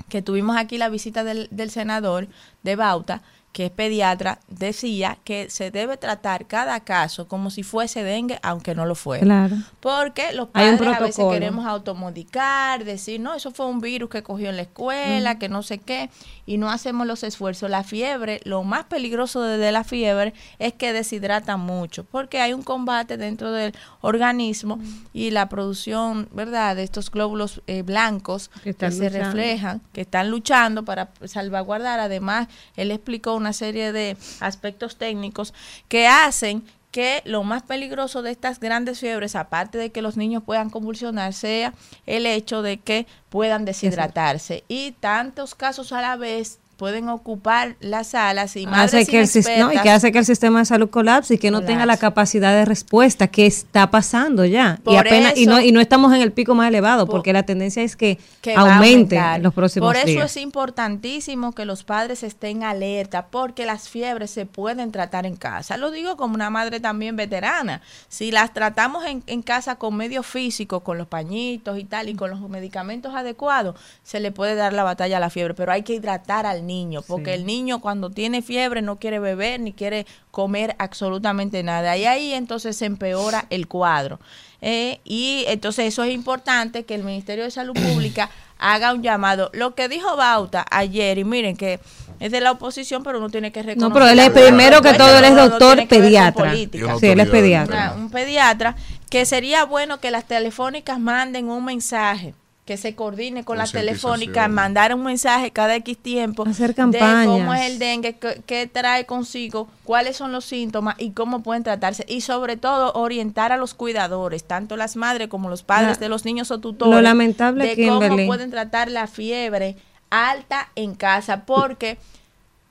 que 0.09 0.21
tuvimos 0.21 0.57
aquí 0.57 0.77
la 0.77 0.89
visita 0.89 1.23
del, 1.23 1.47
del 1.51 1.69
senador 1.69 2.27
de 2.63 2.75
Bauta, 2.75 3.21
que 3.51 3.65
es 3.65 3.71
pediatra, 3.71 4.39
decía 4.47 5.17
que 5.23 5.49
se 5.49 5.71
debe 5.71 5.97
tratar 5.97 6.45
cada 6.47 6.79
caso 6.79 7.27
como 7.27 7.49
si 7.49 7.63
fuese 7.63 8.03
dengue, 8.03 8.39
aunque 8.43 8.75
no 8.75 8.85
lo 8.85 8.95
fuera. 8.95 9.23
Claro. 9.23 9.57
Porque 9.81 10.31
los 10.33 10.47
padres 10.47 10.81
a 10.81 10.99
veces 10.99 11.25
queremos 11.29 11.65
automodicar, 11.65 12.85
decir, 12.85 13.19
no, 13.19 13.33
eso 13.33 13.51
fue 13.51 13.65
un 13.65 13.81
virus 13.81 14.09
que 14.09 14.23
cogió 14.23 14.49
en 14.49 14.55
la 14.55 14.61
escuela, 14.61 15.37
que 15.37 15.49
no 15.49 15.63
sé 15.63 15.79
qué, 15.79 16.09
y 16.45 16.57
no 16.57 16.71
hacemos 16.71 17.05
los 17.05 17.23
esfuerzos. 17.23 17.69
La 17.69 17.83
fiebre, 17.83 18.39
lo 18.45 18.63
más 18.63 18.85
peligroso 18.85 19.41
de 19.41 19.71
la 19.71 19.83
fiebre 19.83 20.33
es 20.57 20.73
que 20.73 20.93
deshidrata 20.93 21.57
mucho, 21.57 22.05
porque 22.05 22.39
hay 22.39 22.53
un 22.53 22.63
combate 22.63 23.17
dentro 23.17 23.51
del 23.51 23.73
organismo 23.99 24.79
y 25.13 25.31
la 25.31 25.49
producción, 25.49 26.29
¿verdad?, 26.31 26.77
de 26.77 26.83
estos 26.83 27.11
glóbulos 27.11 27.61
eh, 27.67 27.81
blancos 27.81 28.49
que, 28.63 28.73
se 28.73 29.09
reflejan, 29.09 29.81
que 29.91 30.01
están 30.01 30.29
luchando 30.29 30.85
para 30.85 31.09
salvaguardar. 31.25 31.99
Además, 31.99 32.47
él 32.77 32.91
explicó 32.91 33.40
una 33.41 33.53
serie 33.53 33.91
de 33.91 34.15
aspectos 34.39 34.95
técnicos 34.95 35.53
que 35.89 36.07
hacen 36.07 36.63
que 36.91 37.21
lo 37.25 37.43
más 37.43 37.63
peligroso 37.63 38.21
de 38.21 38.31
estas 38.31 38.59
grandes 38.59 38.99
fiebres, 38.99 39.35
aparte 39.35 39.77
de 39.77 39.91
que 39.91 40.01
los 40.01 40.17
niños 40.17 40.43
puedan 40.43 40.69
convulsionar, 40.69 41.33
sea 41.33 41.73
el 42.05 42.25
hecho 42.25 42.61
de 42.61 42.79
que 42.79 43.07
puedan 43.29 43.65
deshidratarse. 43.65 44.65
Y 44.67 44.91
tantos 44.93 45.55
casos 45.55 45.93
a 45.93 46.01
la 46.01 46.17
vez 46.17 46.59
pueden 46.81 47.09
ocupar 47.09 47.75
las 47.79 48.07
salas 48.07 48.55
y 48.55 48.65
hace 48.65 49.05
que 49.05 49.19
el 49.19 49.29
y 49.29 49.79
que 49.83 49.91
hace 49.91 50.11
que 50.11 50.17
el 50.17 50.25
sistema 50.25 50.57
de 50.57 50.65
salud 50.65 50.89
colapse 50.89 51.35
y 51.35 51.37
que 51.37 51.51
no 51.51 51.61
tenga 51.61 51.85
la 51.85 51.97
capacidad 51.97 52.55
de 52.55 52.65
respuesta 52.65 53.27
que 53.27 53.45
está 53.45 53.91
pasando 53.91 54.45
ya 54.45 54.79
y 54.87 54.95
apenas 54.95 55.37
y 55.37 55.45
no 55.45 55.61
y 55.61 55.71
no 55.71 55.79
estamos 55.79 56.11
en 56.11 56.21
el 56.21 56.31
pico 56.31 56.55
más 56.55 56.69
elevado 56.69 57.05
porque 57.05 57.33
la 57.33 57.43
tendencia 57.43 57.83
es 57.83 57.95
que, 57.95 58.17
aumente 58.55 59.15
en 59.15 59.43
los 59.43 59.53
próximos. 59.53 59.89
Por 59.89 59.95
eso 59.95 60.23
es 60.23 60.37
importantísimo 60.37 61.51
que 61.51 61.65
los 61.65 61.83
padres 61.83 62.23
estén 62.23 62.63
alerta 62.63 63.27
porque 63.27 63.67
las 63.67 63.87
fiebres 63.87 64.31
se 64.31 64.47
pueden 64.47 64.91
tratar 64.91 65.27
en 65.27 65.35
casa. 65.35 65.77
Lo 65.77 65.91
digo 65.91 66.17
como 66.17 66.33
una 66.33 66.49
madre 66.49 66.79
también 66.79 67.15
veterana. 67.15 67.83
Si 68.09 68.31
las 68.31 68.55
tratamos 68.55 69.05
en, 69.05 69.21
en 69.27 69.43
casa 69.43 69.75
con 69.75 69.95
medios 69.95 70.25
físicos, 70.25 70.81
con 70.81 70.97
los 70.97 71.05
pañitos 71.05 71.77
y 71.77 71.83
tal 71.83 72.09
y 72.09 72.15
con 72.15 72.31
los 72.31 72.41
medicamentos 72.49 73.13
adecuados, 73.13 73.75
se 74.01 74.19
le 74.19 74.31
puede 74.31 74.55
dar 74.55 74.73
la 74.73 74.81
batalla 74.81 75.17
a 75.17 75.19
la 75.19 75.29
fiebre, 75.29 75.53
pero 75.53 75.71
hay 75.71 75.83
que 75.83 75.93
hidratar 75.93 76.47
al 76.47 76.65
niño 76.65 76.70
niño, 76.71 77.01
porque 77.01 77.33
el 77.33 77.45
niño 77.45 77.81
cuando 77.81 78.09
tiene 78.09 78.41
fiebre 78.41 78.81
no 78.81 78.97
quiere 78.97 79.19
beber 79.19 79.59
ni 79.59 79.73
quiere 79.73 80.05
comer 80.31 80.75
absolutamente 80.79 81.63
nada. 81.63 81.97
Y 81.97 82.05
ahí 82.05 82.33
entonces 82.33 82.77
se 82.77 82.85
empeora 82.85 83.45
el 83.49 83.67
cuadro. 83.67 84.19
Eh, 84.61 84.99
y 85.03 85.43
entonces 85.47 85.85
eso 85.85 86.03
es 86.03 86.13
importante 86.13 86.83
que 86.85 86.95
el 86.95 87.03
Ministerio 87.03 87.43
de 87.43 87.51
Salud 87.51 87.73
Pública 87.73 88.29
haga 88.59 88.93
un 88.93 89.01
llamado. 89.01 89.49
Lo 89.53 89.75
que 89.75 89.89
dijo 89.89 90.15
Bauta 90.15 90.65
ayer, 90.71 91.17
y 91.17 91.23
miren 91.25 91.57
que 91.57 91.79
es 92.19 92.31
de 92.31 92.39
la 92.39 92.51
oposición, 92.51 93.03
pero 93.03 93.17
uno 93.17 93.29
tiene 93.29 93.51
que 93.51 93.63
reconocer. 93.63 93.89
No, 93.89 93.93
pero 93.93 94.07
él 94.07 94.19
es 94.19 94.29
primero 94.29 94.81
que 94.81 94.93
todo, 94.93 95.17
él 95.17 95.25
es 95.25 95.35
doctor 95.35 95.87
pediatra. 95.87 96.53
sí, 96.53 96.69
él 97.01 97.19
es 97.19 97.29
pediatra. 97.29 97.95
un 97.97 98.09
pediatra, 98.09 98.75
que 99.09 99.25
sería 99.25 99.65
bueno 99.65 99.99
que 99.99 100.11
las 100.11 100.25
telefónicas 100.25 100.99
manden 100.99 101.49
un 101.49 101.65
mensaje 101.65 102.33
que 102.65 102.77
se 102.77 102.95
coordine 102.95 103.43
con 103.43 103.57
la 103.57 103.65
telefónica, 103.65 104.47
mandar 104.47 104.93
un 104.93 105.03
mensaje 105.03 105.51
cada 105.51 105.75
X 105.77 105.97
tiempo 105.97 106.45
Hacer 106.45 106.75
campañas. 106.75 107.21
de 107.21 107.25
cómo 107.25 107.53
es 107.53 107.71
el 107.71 107.79
dengue, 107.79 108.17
qué, 108.45 108.67
trae 108.67 109.05
consigo, 109.05 109.67
cuáles 109.83 110.15
son 110.15 110.31
los 110.31 110.45
síntomas 110.45 110.95
y 110.99 111.11
cómo 111.11 111.41
pueden 111.41 111.63
tratarse. 111.63 112.05
Y 112.07 112.21
sobre 112.21 112.57
todo 112.57 112.93
orientar 112.93 113.51
a 113.51 113.57
los 113.57 113.73
cuidadores, 113.73 114.43
tanto 114.43 114.77
las 114.77 114.95
madres 114.95 115.27
como 115.27 115.49
los 115.49 115.63
padres 115.63 115.99
de 115.99 116.07
los 116.07 116.23
niños 116.23 116.51
o 116.51 116.59
tutores, 116.59 116.93
lo 116.93 117.01
lamentable 117.01 117.75
de 117.75 117.87
cómo 117.87 118.27
pueden 118.27 118.51
tratar 118.51 118.91
la 118.91 119.07
fiebre 119.07 119.75
alta 120.11 120.69
en 120.75 120.93
casa, 120.93 121.45
porque 121.45 121.97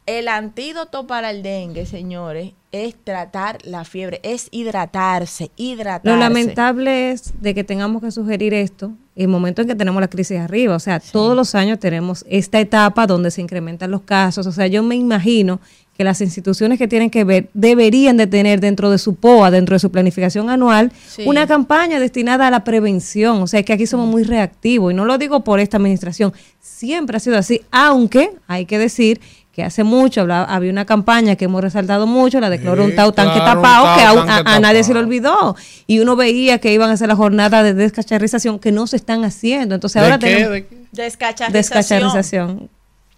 el 0.06 0.28
antídoto 0.28 1.06
para 1.06 1.30
el 1.30 1.42
dengue, 1.42 1.84
señores, 1.86 2.52
es 2.72 2.94
tratar 3.02 3.58
la 3.64 3.84
fiebre, 3.84 4.20
es 4.22 4.48
hidratarse, 4.50 5.50
hidratarse. 5.56 6.08
Lo 6.08 6.16
lamentable 6.16 7.10
es 7.10 7.32
de 7.40 7.54
que 7.54 7.64
tengamos 7.64 8.02
que 8.02 8.10
sugerir 8.10 8.54
esto 8.54 8.92
el 9.24 9.28
momento 9.28 9.62
en 9.62 9.68
que 9.68 9.74
tenemos 9.74 10.00
la 10.00 10.08
crisis 10.08 10.38
arriba. 10.38 10.74
O 10.74 10.80
sea, 10.80 10.98
todos 10.98 11.36
los 11.36 11.54
años 11.54 11.78
tenemos 11.78 12.24
esta 12.28 12.58
etapa 12.58 13.06
donde 13.06 13.30
se 13.30 13.42
incrementan 13.42 13.90
los 13.90 14.02
casos. 14.02 14.46
O 14.46 14.52
sea, 14.52 14.66
yo 14.66 14.82
me 14.82 14.96
imagino 14.96 15.60
que 15.96 16.04
las 16.04 16.22
instituciones 16.22 16.78
que 16.78 16.88
tienen 16.88 17.10
que 17.10 17.24
ver 17.24 17.50
deberían 17.52 18.16
de 18.16 18.26
tener 18.26 18.60
dentro 18.60 18.90
de 18.90 18.96
su 18.96 19.16
POA, 19.16 19.50
dentro 19.50 19.74
de 19.74 19.80
su 19.80 19.90
planificación 19.90 20.48
anual, 20.48 20.90
una 21.26 21.46
campaña 21.46 22.00
destinada 22.00 22.48
a 22.48 22.50
la 22.50 22.64
prevención. 22.64 23.42
O 23.42 23.46
sea, 23.46 23.62
que 23.62 23.74
aquí 23.74 23.86
somos 23.86 24.08
muy 24.08 24.22
reactivos 24.22 24.92
y 24.92 24.94
no 24.94 25.04
lo 25.04 25.18
digo 25.18 25.44
por 25.44 25.60
esta 25.60 25.76
administración, 25.76 26.32
siempre 26.58 27.18
ha 27.18 27.20
sido 27.20 27.36
así, 27.36 27.60
aunque 27.70 28.32
hay 28.46 28.64
que 28.64 28.78
decir 28.78 29.20
que 29.52 29.64
hace 29.64 29.82
mucho 29.82 30.26
había 30.30 30.70
una 30.70 30.84
campaña 30.84 31.36
que 31.36 31.46
hemos 31.46 31.60
resaltado 31.60 32.06
mucho, 32.06 32.40
la 32.40 32.50
de 32.50 32.60
cloro 32.60 32.84
un 32.84 32.94
tau 32.94 33.12
tanque 33.12 33.38
tapado, 33.38 33.96
que 33.96 34.02
a, 34.02 34.60
nadie 34.60 34.84
se 34.84 34.94
le 34.94 35.00
olvidó. 35.00 35.56
Y 35.86 35.98
uno 35.98 36.16
veía 36.16 36.58
que 36.58 36.72
iban 36.72 36.90
a 36.90 36.94
hacer 36.94 37.08
la 37.08 37.16
jornada 37.16 37.62
de 37.62 37.74
descacharrización 37.74 38.58
que 38.58 38.70
no 38.70 38.86
se 38.86 38.96
están 38.96 39.24
haciendo. 39.24 39.74
Entonces 39.74 40.02
ahora 40.02 40.18
tenemos 40.18 40.62
descacharrización. 40.92 42.70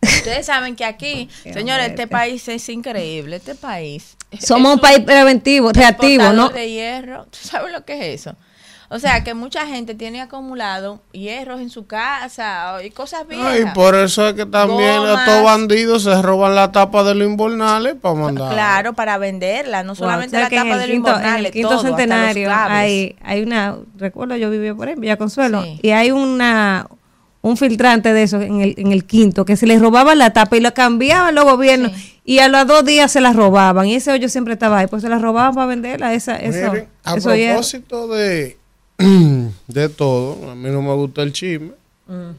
Ustedes 0.03 0.47
saben 0.47 0.75
que 0.75 0.85
aquí, 0.85 1.29
señores, 1.53 1.91
este 1.91 2.07
país 2.07 2.49
es 2.49 2.69
increíble. 2.69 3.37
Este 3.37 3.55
país. 3.55 4.17
Somos 4.41 4.75
un, 4.75 4.81
país 4.81 5.01
preventivo, 5.01 5.71
reactivo, 5.73 6.33
¿no? 6.33 6.49
de 6.49 6.71
hierro. 6.71 7.27
¿Tú 7.27 7.39
sabes 7.41 7.73
lo 7.73 7.85
que 7.85 8.15
es 8.15 8.21
eso? 8.21 8.37
O 8.93 8.99
sea, 8.99 9.25
que 9.25 9.33
mucha 9.33 9.67
gente 9.67 9.95
tiene 9.95 10.21
acumulado 10.21 11.01
hierros 11.13 11.63
en 11.63 11.71
su 11.71 11.87
casa 11.87 12.77
y 12.85 12.91
cosas 12.91 13.27
viejas. 13.27 13.59
Y 13.59 13.65
por 13.75 13.95
eso 13.95 14.29
es 14.29 14.35
que 14.35 14.45
también 14.45 15.03
estos 15.03 15.43
bandidos 15.43 16.03
se 16.03 16.21
roban 16.21 16.55
la 16.55 16.73
tapa 16.73 17.03
de 17.03 17.15
los 17.15 17.27
invernales 17.27 17.95
para 17.95 18.15
mandar. 18.15 18.53
Claro, 18.53 18.93
para 18.93 19.17
venderla, 19.17 19.83
no 19.83 19.95
solamente 19.95 20.39
la 20.39 20.51
tapa 20.51 20.77
de 20.77 20.89
los 20.89 21.23
En 21.23 21.37
el 21.47 21.51
quinto 21.51 21.81
centenario 21.81 22.51
hay, 22.53 23.17
hay 23.25 23.43
una, 23.43 23.77
recuerdo 23.97 24.37
yo 24.37 24.51
vivía 24.51 24.75
por 24.75 24.89
ahí, 24.89 24.95
Villa 24.99 25.17
Consuelo, 25.17 25.65
y 25.81 25.91
hay 25.91 26.11
una 26.11 26.87
un 27.41 27.57
filtrante 27.57 28.13
de 28.13 28.23
eso 28.23 28.41
en 28.41 28.61
el, 28.61 28.75
en 28.77 28.93
el 28.93 29.05
quinto, 29.05 29.45
que 29.45 29.57
se 29.57 29.67
les 29.67 29.81
robaba 29.81 30.15
la 30.15 30.33
tapa 30.33 30.57
y 30.57 30.61
lo 30.61 30.73
cambiaban 30.75 31.35
los 31.35 31.45
gobiernos 31.45 31.91
y 32.25 32.39
a 32.39 32.49
los 32.49 32.67
dos 32.69 32.85
días 32.85 33.11
se 33.11 33.21
la 33.21 33.33
robaban 33.33 33.87
y 33.87 33.97
ese 33.97 34.13
hoyo 34.13 34.29
siempre 34.29 34.53
estaba 34.53 34.79
ahí, 34.79 34.87
pues 34.87 35.03
se 35.03 35.09
la 35.09 35.19
robaban 35.19 35.55
para 35.55 35.67
venderla. 35.67 36.15
Esa, 36.15 36.37
eso, 36.37 36.73
a 37.03 37.17
propósito 37.17 38.07
de 38.07 38.62
de 39.67 39.89
todo. 39.89 40.51
A 40.51 40.55
mí 40.55 40.71
no 40.71 40.83
me 40.83 40.95
gusta 40.95 41.23
el 41.23 41.33
chisme. 41.33 41.73
Mm. 42.07 42.31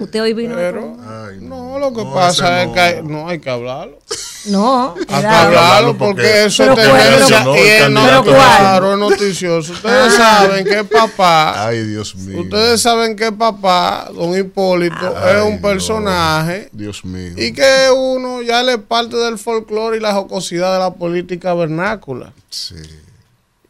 Usted 0.00 0.22
hoy 0.22 0.34
vino. 0.34 0.54
Pero, 0.54 0.96
no. 1.40 1.78
lo 1.78 1.94
que 1.94 2.04
pasa 2.04 2.62
es 2.62 2.72
que 2.72 3.02
no 3.02 3.26
hay 3.26 3.38
que 3.38 3.48
hablarlo. 3.48 3.98
No, 4.46 4.94
hay 5.08 5.20
que 5.20 5.26
hablarlo 5.26 5.96
porque, 5.96 6.44
eso 6.44 6.64
es 6.64 6.74
tendencia 6.74 7.42
y 7.42 7.90
no, 7.90 8.22
claro, 8.22 8.92
es 8.92 8.98
noticioso. 8.98 9.72
Ustedes 9.72 10.14
saben 10.14 10.64
que 10.64 10.84
papá, 10.84 11.68
ay 11.68 11.86
Dios 11.86 12.14
mío, 12.16 12.42
ustedes 12.42 12.82
saben 12.82 13.16
que 13.16 13.32
papá, 13.32 14.10
don 14.12 14.36
Hipólito, 14.36 15.16
es 15.26 15.42
un 15.42 15.62
personaje, 15.62 16.68
Dios 16.72 17.04
mío, 17.04 17.32
y 17.36 17.52
que 17.52 17.88
uno 17.94 18.42
ya 18.42 18.62
le 18.62 18.78
parte 18.78 19.16
del 19.16 19.38
folclore 19.38 19.96
y 19.96 20.00
la 20.00 20.12
jocosidad 20.12 20.72
de 20.74 20.80
la 20.80 20.92
política 20.92 21.54
vernácula. 21.54 22.32
Sí. 22.50 22.74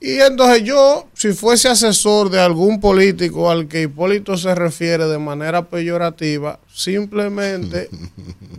Y 0.05 0.19
entonces 0.21 0.65
yo, 0.65 1.07
si 1.15 1.33
fuese 1.33 1.69
asesor 1.69 2.29
de 2.29 2.41
algún 2.41 2.81
político 2.81 3.49
al 3.49 3.69
que 3.69 3.83
Hipólito 3.83 4.37
se 4.37 4.53
refiere 4.53 5.07
de 5.07 5.19
manera 5.19 5.63
peyorativa, 5.63 6.59
simplemente 6.75 7.89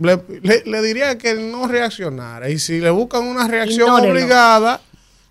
le, 0.00 0.82
diría 0.82 1.18
que 1.18 1.34
no 1.34 1.68
reaccionara. 1.68 2.48
Y 2.48 2.58
si 2.58 2.80
le 2.80 2.88
buscan 2.88 3.24
una 3.24 3.46
reacción 3.46 3.90
obligada, 3.90 4.80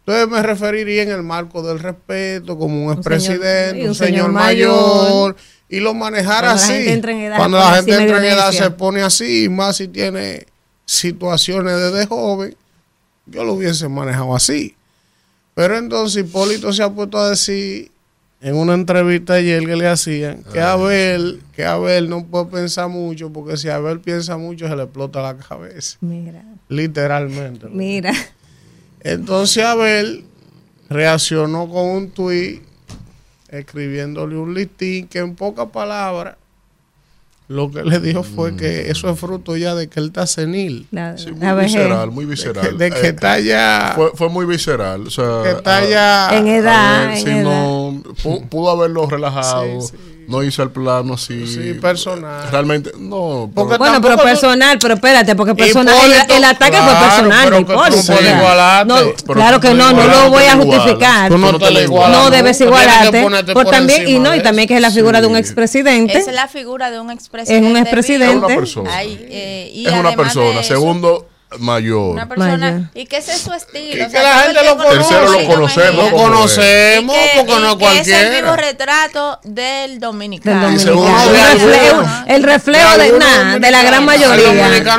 entonces 0.06 0.30
me 0.30 0.44
referiría 0.44 1.02
en 1.02 1.10
el 1.10 1.24
marco 1.24 1.64
del 1.64 1.80
respeto, 1.80 2.60
como 2.60 2.86
un 2.86 2.94
expresidente, 2.94 3.88
un, 3.88 3.96
señor, 3.96 4.32
mayor, 4.32 5.36
y 5.68 5.80
lo 5.80 5.96
manejara 5.96 6.52
así. 6.52 6.86
Cuando 7.36 7.58
la 7.58 7.78
gente 7.78 7.96
entra 7.96 8.20
en 8.20 8.26
edad 8.26 8.52
se 8.52 8.70
pone 8.70 9.02
así, 9.02 9.50
más 9.50 9.78
si 9.78 9.88
tiene 9.88 10.46
situaciones 10.86 11.76
desde 11.76 12.06
joven, 12.06 12.56
yo 13.26 13.44
lo 13.44 13.54
hubiese 13.54 13.90
manejado 13.90 14.36
así. 14.36 14.76
Pero 15.54 15.78
entonces 15.78 16.26
Hipólito 16.26 16.74
se 16.74 16.84
ha 16.84 16.90
puesto 16.90 17.18
a 17.18 17.30
decir 17.30 17.92
en 18.42 18.56
una 18.56 18.74
entrevista 18.74 19.36
ayer 19.36 19.66
que 19.66 19.76
le 19.76 19.88
hacían 19.88 20.44
que 20.52 20.60
Abel, 20.60 21.42
que 21.56 21.64
Abel 21.64 22.10
no 22.10 22.26
puede 22.26 22.46
pensar 22.46 22.90
mucho 22.90 23.32
porque 23.32 23.56
si 23.56 23.70
Abel 23.70 24.02
piensa 24.02 24.38
mucho 24.38 24.68
se 24.68 24.76
le 24.76 24.84
explota 24.84 25.22
la 25.22 25.38
cabeza. 25.38 25.98
Mira. 26.02 26.44
Literalmente. 26.68 27.68
Mira. 27.70 28.14
Entonces 29.00 29.64
Abel 29.64 30.26
reaccionó 30.90 31.70
con 31.70 31.86
un 31.86 32.12
tuit 32.12 32.62
escribiéndole 33.50 34.36
un 34.36 34.54
listín 34.54 35.08
que 35.08 35.20
en 35.20 35.36
pocas 35.36 35.70
palabras 35.70 36.36
lo 37.48 37.70
que 37.70 37.84
le 37.84 38.00
dijo 38.00 38.24
fue 38.24 38.56
que 38.56 38.90
eso 38.90 39.10
es 39.10 39.20
fruto 39.20 39.58
ya 39.58 39.76
de 39.76 39.88
que 39.90 40.00
él 40.00 40.08
está 40.08 40.26
senil. 40.28 40.88
muy 40.92 41.64
visceral, 41.64 42.12
muy 42.12 42.26
visceral. 42.26 42.78
De 42.78 42.90
que, 42.90 43.08
está 43.08 43.40
ya. 43.40 43.98
Fue, 44.16 44.30
muy 44.30 44.46
visceral. 44.46 45.08
O 45.08 45.10
sea, 45.10 45.42
que 45.44 45.52
está 45.52 45.88
ya. 45.88 46.38
En 46.38 46.48
edad. 46.48 47.14
pudo, 48.50 48.70
haberlo 48.70 49.08
relajado. 49.08 49.80
No 50.28 50.44
hizo 50.44 50.64
el 50.64 50.72
plano 50.72 51.14
así. 51.16 51.48
Sí, 51.48 51.74
personal. 51.74 52.50
Realmente, 52.52 52.92
no. 52.98 53.48
bueno, 53.48 54.02
pero 54.02 54.18
personal, 54.18 54.78
pero 54.80 54.96
espérate, 54.96 55.36
porque 55.36 55.56
personal. 55.56 55.96
el, 56.30 56.44
ataque 56.44 56.78
fue 56.78 56.94
personal 56.94 57.50
de 57.50 57.60
Hipólito. 57.62 59.34
claro 59.34 59.60
que 59.60 59.74
no, 59.74 59.92
no 59.92 60.08
lo 60.08 60.30
voy 60.30 60.44
a 60.44 60.56
justificar. 60.56 61.32
no, 61.32 61.52
no 61.52 62.30
debes 62.30 62.62
igualarte. 62.62 63.54
Por 63.54 63.70
también, 63.70 64.08
y 64.08 64.20
no, 64.20 64.36
y 64.36 64.42
también 64.42 64.68
que 64.68 64.76
es 64.76 64.82
la 64.82 64.92
figura 64.92 65.22
de 65.22 65.28
un 65.28 65.36
expresidente. 65.36 66.18
Es 66.18 66.32
la 66.32 66.48
figura 66.48 66.92
de 66.92 67.00
un 67.00 67.12
expresidente. 67.12 67.66
Es 67.66 67.72
un 67.72 67.78
expresidente. 67.78 68.34
Es 68.34 68.38
una 68.38 68.48
persona. 68.56 69.04
es 69.04 69.94
una 69.94 70.16
persona. 70.16 70.64
Segundo 70.64 71.28
mayor. 71.60 72.12
Una 72.12 72.28
persona. 72.28 72.92
¿Y 72.94 73.06
qué 73.06 73.18
es 73.18 73.26
su 73.26 73.54
estilo? 73.54 74.06
Y 74.06 74.10
que 74.10 74.20
la 74.20 74.40
gente 74.40 74.64
lo 74.64 74.78
conoce. 74.78 74.98
Tercero 74.98 75.32
lo 75.32 75.48
conocemos. 75.48 76.12
Lo 76.12 76.18
conocemos 76.18 77.18
porque 77.36 77.60
no 77.60 77.78
cualquiera. 77.78 78.22
Es 78.22 78.26
el 78.28 78.42
vivo 78.42 78.56
retrato 78.56 79.40
del 79.44 80.00
dominicano. 80.00 80.70
el, 80.70 80.80
reflejo, 80.80 82.04
el 82.28 82.44
reflejo 82.44 82.98
de, 82.98 83.20
nada, 83.20 83.60
de 83.60 83.72
la 83.72 83.84
gran 83.84 84.06
mayoría. 84.06 84.70
De 84.70 84.84
la, 84.84 84.98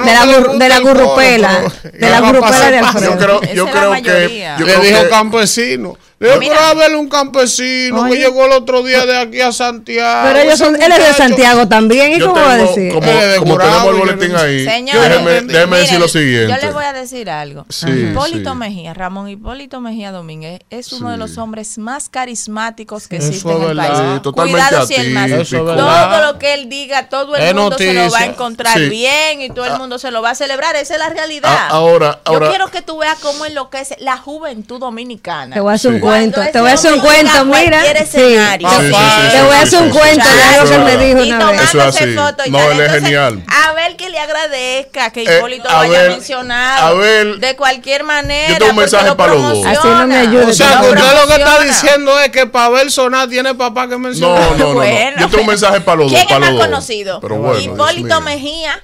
de 0.58 0.68
la 0.68 0.80
gurrupela. 0.80 1.72
De 1.92 2.10
la 2.10 2.20
gurrupela 2.20 2.70
de 2.70 2.78
Alfredo. 2.78 3.12
Yo 3.12 3.18
creo, 3.18 3.54
yo 3.54 3.66
creo 3.66 3.92
que. 4.02 4.54
Yo 4.58 4.66
le 4.66 4.78
dijo 4.78 5.08
campesino. 5.08 5.96
Le 6.18 6.38
ver 6.38 6.96
un 6.96 7.08
campesino 7.08 8.08
que 8.08 8.16
llegó 8.16 8.46
el 8.46 8.52
otro 8.52 8.82
día 8.82 9.04
de 9.04 9.18
aquí 9.18 9.40
a 9.40 9.52
Santiago. 9.52 10.28
Pero 10.28 10.38
ellos 10.40 10.58
son, 10.58 10.80
él 10.80 10.92
es 10.92 11.08
de 11.08 11.14
Santiago 11.14 11.66
también. 11.68 12.12
¿Y 12.12 12.20
cómo 12.20 12.34
va 12.34 12.52
a 12.52 12.56
decir? 12.56 12.92
Como, 12.92 13.10
como 13.38 13.58
tenemos 13.58 13.86
el 13.86 13.94
boletín 13.94 14.36
ahí, 14.36 14.64
Señores, 14.64 15.46
déjeme, 15.46 15.78
decir 15.78 15.98
lo 15.98 16.08
siguiente. 16.08 16.52
Yo 16.52 16.66
le 16.66 16.72
voy 16.72 16.84
a 16.84 16.92
decir 16.92 17.28
algo. 17.28 17.66
Hipólito 17.86 18.54
Mejía, 18.54 18.94
Ramón 18.94 19.28
Hipólito 19.28 19.80
Mejía 19.80 20.12
Domínguez, 20.12 20.60
es 20.70 20.92
uno 20.92 21.10
de 21.10 21.16
los 21.16 21.36
hombres 21.38 21.78
más 21.78 22.08
carismáticos 22.08 23.08
que 23.08 23.16
existen 23.16 23.62
en 23.62 23.70
el 23.70 23.76
país. 23.76 24.20
Cuidado 24.32 24.86
si 24.86 25.08
más. 25.10 25.30
Todo 25.48 26.32
lo 26.32 26.38
que 26.38 26.54
él 26.54 26.68
diga, 26.68 27.08
todo 27.08 27.36
el 27.36 27.54
mundo 27.54 27.76
se 27.76 27.92
lo 27.92 28.10
va 28.10 28.18
a 28.20 28.26
encontrar 28.26 28.78
bien 28.88 29.42
y 29.42 29.50
todo 29.50 29.64
el 29.66 29.78
mundo 29.78 29.98
se 29.98 30.10
lo 30.10 30.22
va 30.22 30.30
a 30.30 30.34
celebrar. 30.34 30.76
Esa 30.76 30.94
es 30.94 31.00
la 31.00 31.08
realidad. 31.08 31.68
ahora, 31.70 32.20
ahora, 32.24 32.46
Yo 32.46 32.50
quiero 32.50 32.68
que 32.68 32.82
tú 32.82 32.98
veas 32.98 33.18
cómo 33.18 33.44
enloquece 33.44 33.96
la 34.00 34.16
juventud 34.16 34.78
dominicana. 34.78 35.54
Te 35.54 35.60
voy 35.60 35.72
a 35.72 35.74
hacer 35.74 35.92
un 35.92 36.00
cuento, 36.08 36.42
te 36.52 36.60
voy 36.60 36.70
a 36.70 36.74
hacer 36.74 36.92
un 36.92 37.00
cuento, 37.00 37.44
mira. 37.44 37.82
Sí. 38.04 38.16
te 38.16 39.42
voy 39.42 39.54
a 39.54 39.60
hacer 39.62 39.82
un 39.82 39.90
cuento 39.90 40.26
de 40.28 40.62
lo 40.62 40.70
que 40.70 40.78
me 40.78 41.04
dijo 41.04 41.34
una 41.34 41.50
vez. 41.50 41.62
Eso 41.62 41.78
es 41.80 41.96
así. 41.96 42.16
No, 42.50 42.70
él 42.70 42.80
es 42.80 42.92
genial. 42.92 43.42
A 43.46 43.72
ver 43.72 43.96
que 43.96 44.08
le 44.08 44.18
agradezca 44.18 45.10
que 45.10 45.22
eh, 45.22 45.38
Hipólito 45.38 45.68
lo 45.68 45.78
haya 45.78 46.08
mencionado. 46.08 46.98
De 46.98 47.56
cualquier 47.56 48.04
manera. 48.04 48.52
Yo 48.52 48.58
tengo 48.58 48.70
un 48.70 48.76
mensaje 48.78 49.14
para 49.14 49.34
los 49.34 49.42
dos. 49.42 49.66
Así 49.66 49.88
no 49.88 50.06
me 50.06 50.16
ayuda. 50.16 50.46
O 50.46 50.52
sea, 50.52 50.80
que 50.80 50.88
usted 50.88 51.20
lo 51.20 51.26
que 51.26 51.34
está 51.34 51.60
diciendo 51.60 52.20
es 52.20 52.30
que 52.30 52.46
para 52.46 52.68
ver 52.70 52.90
sonar 52.90 53.28
tiene 53.28 53.54
papá 53.54 53.88
que 53.88 53.96
mencionar. 53.96 54.56
No, 54.58 54.74
no, 54.74 54.74
no. 54.74 54.84
Yo 54.84 55.28
tengo 55.28 55.42
un 55.42 55.48
mensaje 55.48 55.80
para 55.80 55.98
los 55.98 56.12
dos. 56.12 56.24
¿Quién 56.26 56.42
es 56.42 56.50
más 56.50 56.60
conocido? 56.66 57.20
Hipólito 57.58 58.20
Mejía 58.20 58.82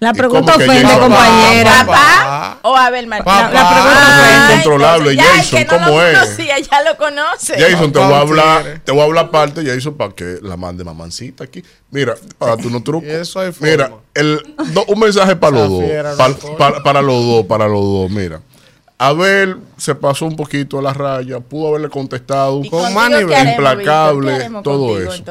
la 0.00 0.12
pregunta 0.14 0.56
ofende, 0.56 0.98
compañera. 0.98 1.84
¿Papá 1.86 2.58
o 2.62 2.74
Abel 2.76 3.06
Martínez? 3.06 3.36
Papá. 3.36 3.52
La, 3.52 3.70
pregunta 3.70 4.08
ofende. 4.08 4.34
Es 4.34 4.50
incontrolable, 4.50 5.16
Jason, 5.16 5.64
¿cómo 5.68 6.02
es? 6.02 6.18
Conocía, 6.18 6.58
ya 6.58 6.82
lo 6.82 6.96
conoce. 6.96 7.60
Jason, 7.60 7.92
te 7.92 7.98
voy 7.98 8.12
a 8.12 8.20
hablar, 8.20 8.80
te 8.84 8.92
voy 8.92 9.00
a 9.02 9.04
hablar 9.04 9.24
aparte, 9.26 9.64
Jason, 9.64 9.94
para 9.94 10.12
que 10.14 10.38
la 10.42 10.56
mande 10.56 10.82
mamancita 10.82 11.44
aquí. 11.44 11.62
Mira, 11.90 12.14
para 12.38 12.56
tu 12.56 12.70
no 12.70 12.82
truco. 12.82 13.06
Mira, 13.60 13.92
el, 14.14 14.56
un 14.88 14.98
mensaje 14.98 15.36
para 15.36 15.56
los 15.58 15.68
dos. 15.68 15.84
Para, 16.58 16.82
para, 16.82 17.02
los 17.02 17.24
dos, 17.24 17.46
para 17.46 17.68
los 17.68 17.82
dos, 17.84 18.10
mira. 18.10 18.40
Abel 19.00 19.56
se 19.78 19.94
pasó 19.94 20.26
un 20.26 20.36
poquito 20.36 20.78
a 20.78 20.82
la 20.82 20.92
raya, 20.92 21.40
pudo 21.40 21.68
haberle 21.68 21.88
contestado 21.88 22.60
con 22.68 22.82
implacable, 22.90 24.50
todo 24.62 25.00
eso. 25.00 25.24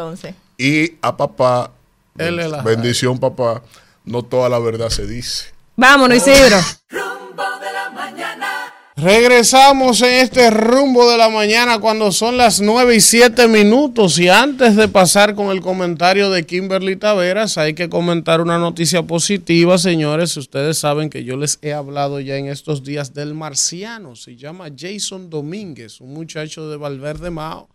Y 0.57 0.95
a 1.03 1.15
papá, 1.15 1.69
bendición 2.15 3.19
papá, 3.19 3.61
no 4.09 4.23
toda 4.23 4.49
la 4.49 4.59
verdad 4.59 4.89
se 4.89 5.05
dice. 5.05 5.45
Vámonos, 5.75 6.17
Isidro. 6.17 6.57
Rumbo 6.89 7.43
de 7.61 7.71
la 7.71 7.89
mañana. 7.91 8.73
Regresamos 8.97 10.01
en 10.01 10.15
este 10.15 10.49
rumbo 10.49 11.09
de 11.09 11.17
la 11.17 11.29
mañana 11.29 11.79
cuando 11.79 12.11
son 12.11 12.35
las 12.35 12.59
9 12.59 12.95
y 12.95 13.01
7 13.01 13.47
minutos 13.47 14.19
y 14.19 14.27
antes 14.27 14.75
de 14.75 14.87
pasar 14.87 15.35
con 15.35 15.51
el 15.51 15.61
comentario 15.61 16.31
de 16.31 16.45
Kimberly 16.45 16.97
Taveras 16.97 17.57
hay 17.57 17.75
que 17.75 17.87
comentar 17.87 18.41
una 18.41 18.57
noticia 18.57 19.03
positiva, 19.03 19.77
señores. 19.77 20.35
Ustedes 20.35 20.79
saben 20.79 21.09
que 21.09 21.23
yo 21.23 21.37
les 21.37 21.59
he 21.61 21.71
hablado 21.71 22.19
ya 22.19 22.35
en 22.35 22.47
estos 22.47 22.83
días 22.83 23.13
del 23.13 23.35
marciano. 23.35 24.15
Se 24.15 24.35
llama 24.35 24.69
Jason 24.75 25.29
Domínguez, 25.29 26.01
un 26.01 26.13
muchacho 26.13 26.67
de 26.69 26.77
Valverde 26.77 27.29
Mao 27.29 27.69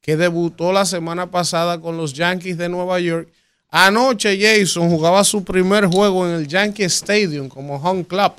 que 0.00 0.16
debutó 0.16 0.72
la 0.72 0.84
semana 0.84 1.30
pasada 1.30 1.80
con 1.80 1.96
los 1.96 2.12
Yankees 2.12 2.56
de 2.56 2.68
Nueva 2.68 3.00
York 3.00 3.28
Anoche 3.70 4.38
Jason 4.40 4.88
jugaba 4.88 5.22
su 5.24 5.44
primer 5.44 5.86
juego 5.86 6.26
en 6.26 6.34
el 6.34 6.48
Yankee 6.48 6.84
Stadium 6.84 7.48
como 7.48 7.76
home 7.76 8.04
club 8.04 8.32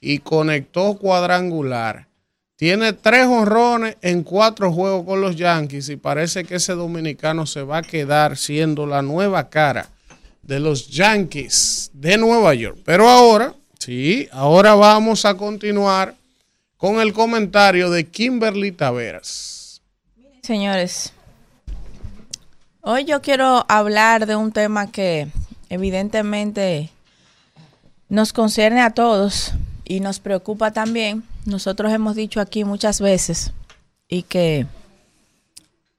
y 0.00 0.18
conectó 0.18 0.94
cuadrangular. 0.94 2.06
Tiene 2.54 2.92
tres 2.92 3.26
honrones 3.26 3.96
en 4.02 4.22
cuatro 4.22 4.72
juegos 4.72 5.04
con 5.04 5.20
los 5.20 5.36
Yankees 5.36 5.88
y 5.88 5.96
parece 5.96 6.44
que 6.44 6.56
ese 6.56 6.72
dominicano 6.72 7.46
se 7.46 7.62
va 7.62 7.78
a 7.78 7.82
quedar 7.82 8.36
siendo 8.36 8.86
la 8.86 9.02
nueva 9.02 9.48
cara 9.48 9.88
de 10.42 10.58
los 10.58 10.88
Yankees 10.88 11.90
de 11.92 12.16
Nueva 12.16 12.54
York. 12.54 12.78
Pero 12.84 13.08
ahora, 13.08 13.54
sí, 13.78 14.28
ahora 14.32 14.74
vamos 14.74 15.24
a 15.24 15.34
continuar 15.34 16.14
con 16.76 17.00
el 17.00 17.12
comentario 17.12 17.90
de 17.90 18.06
Kimberly 18.06 18.72
Taveras. 18.72 19.82
Señores, 20.42 21.12
Hoy 22.90 23.04
yo 23.04 23.20
quiero 23.20 23.66
hablar 23.68 24.24
de 24.24 24.34
un 24.34 24.50
tema 24.50 24.90
que 24.90 25.28
evidentemente 25.68 26.88
nos 28.08 28.32
concierne 28.32 28.80
a 28.80 28.94
todos 28.94 29.52
y 29.84 30.00
nos 30.00 30.20
preocupa 30.20 30.70
también. 30.70 31.22
Nosotros 31.44 31.92
hemos 31.92 32.16
dicho 32.16 32.40
aquí 32.40 32.64
muchas 32.64 33.02
veces 33.02 33.52
y 34.08 34.22
que 34.22 34.66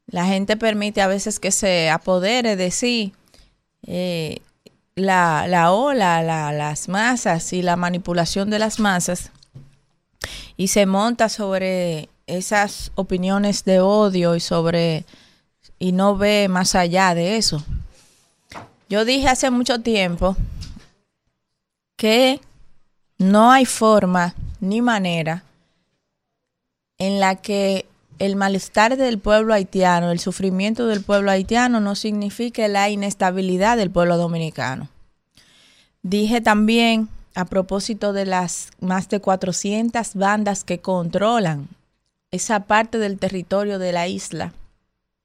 la 0.07 0.26
gente 0.26 0.57
permite 0.57 1.03
a 1.03 1.07
veces 1.07 1.40
que 1.40 1.52
se 1.52 1.91
apodere 1.91 2.56
de 2.56 2.72
sí 2.72 3.14
eh, 3.86 4.40
la, 4.95 5.45
la, 5.48 5.72
ola, 5.72 6.24
las 6.24 6.90
masas 6.90 7.53
y 7.53 7.61
la 7.61 7.76
manipulación 7.76 8.49
de 8.49 8.57
las 8.57 8.80
masas 8.80 9.30
y 10.57 10.70
se 10.70 10.88
monta 10.88 11.30
sobre 11.30 12.10
esas 12.26 12.91
opiniones 12.95 13.64
de 13.64 13.80
odio 13.80 14.36
y 14.36 14.40
sobre 14.40 15.06
y 15.80 15.93
no 15.93 16.18
ve 16.18 16.47
más 16.49 16.76
allá 16.76 17.15
de 17.15 17.38
eso. 17.38 17.64
Yo 18.89 19.06
dije 19.06 19.27
hace 19.30 19.49
mucho 19.49 19.80
tiempo 19.80 20.35
que 21.95 22.41
no 23.18 23.51
hay 23.51 23.65
forma 23.65 24.35
ni 24.60 24.81
manera 24.81 25.43
en 26.97 27.19
la 27.19 27.35
que 27.35 27.85
el 28.19 28.35
malestar 28.35 28.97
del 28.97 29.18
pueblo 29.19 29.53
haitiano, 29.53 30.11
el 30.11 30.19
sufrimiento 30.19 30.88
del 30.88 31.01
pueblo 31.01 31.31
haitiano 31.31 31.80
no 31.80 31.95
signifique 31.95 32.68
la 32.68 32.89
inestabilidad 32.89 33.77
del 33.77 33.89
pueblo 33.89 34.18
dominicano. 34.18 34.89
Dije 36.01 36.41
también 36.41 37.07
a 37.35 37.45
propósito 37.45 38.11
de 38.11 38.26
las 38.26 38.72
más 38.81 39.07
de 39.07 39.22
400 39.22 40.15
bandas 40.15 40.64
que 40.64 40.80
controlan 40.80 41.69
esa 42.31 42.61
parte 42.61 42.97
del 42.97 43.18
territorio 43.18 43.80
de 43.80 43.91
la 43.93 44.07
isla, 44.07 44.53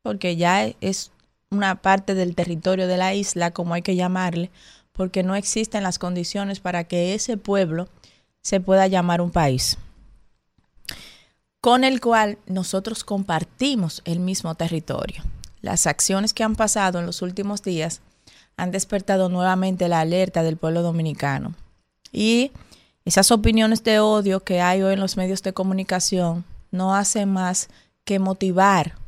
porque 0.04 0.36
ya 0.36 0.66
es 0.82 1.10
una 1.50 1.80
parte 1.80 2.14
del 2.14 2.34
territorio 2.34 2.86
de 2.86 2.98
la 2.98 3.14
isla, 3.14 3.52
como 3.52 3.72
hay 3.72 3.80
que 3.80 3.96
llamarle, 3.96 4.50
porque 4.92 5.22
no 5.22 5.34
existen 5.34 5.82
las 5.82 5.98
condiciones 5.98 6.60
para 6.60 6.84
que 6.84 7.14
ese 7.14 7.38
pueblo 7.38 7.88
se 8.42 8.60
pueda 8.60 8.86
llamar 8.86 9.22
un 9.22 9.30
país, 9.30 9.78
con 11.62 11.84
el 11.84 12.02
cual 12.02 12.36
nosotros 12.46 13.02
compartimos 13.02 14.02
el 14.04 14.20
mismo 14.20 14.54
territorio. 14.56 15.24
Las 15.62 15.86
acciones 15.86 16.34
que 16.34 16.44
han 16.44 16.54
pasado 16.54 16.98
en 16.98 17.06
los 17.06 17.22
últimos 17.22 17.62
días 17.62 18.02
han 18.58 18.72
despertado 18.72 19.30
nuevamente 19.30 19.88
la 19.88 20.00
alerta 20.00 20.42
del 20.42 20.58
pueblo 20.58 20.82
dominicano. 20.82 21.54
Y 22.12 22.52
esas 23.06 23.30
opiniones 23.30 23.82
de 23.82 24.00
odio 24.00 24.40
que 24.40 24.60
hay 24.60 24.82
hoy 24.82 24.92
en 24.92 25.00
los 25.00 25.16
medios 25.16 25.42
de 25.42 25.54
comunicación 25.54 26.44
no 26.70 26.94
hacen 26.94 27.32
más 27.32 27.70
que 28.04 28.18
motivar 28.18 29.02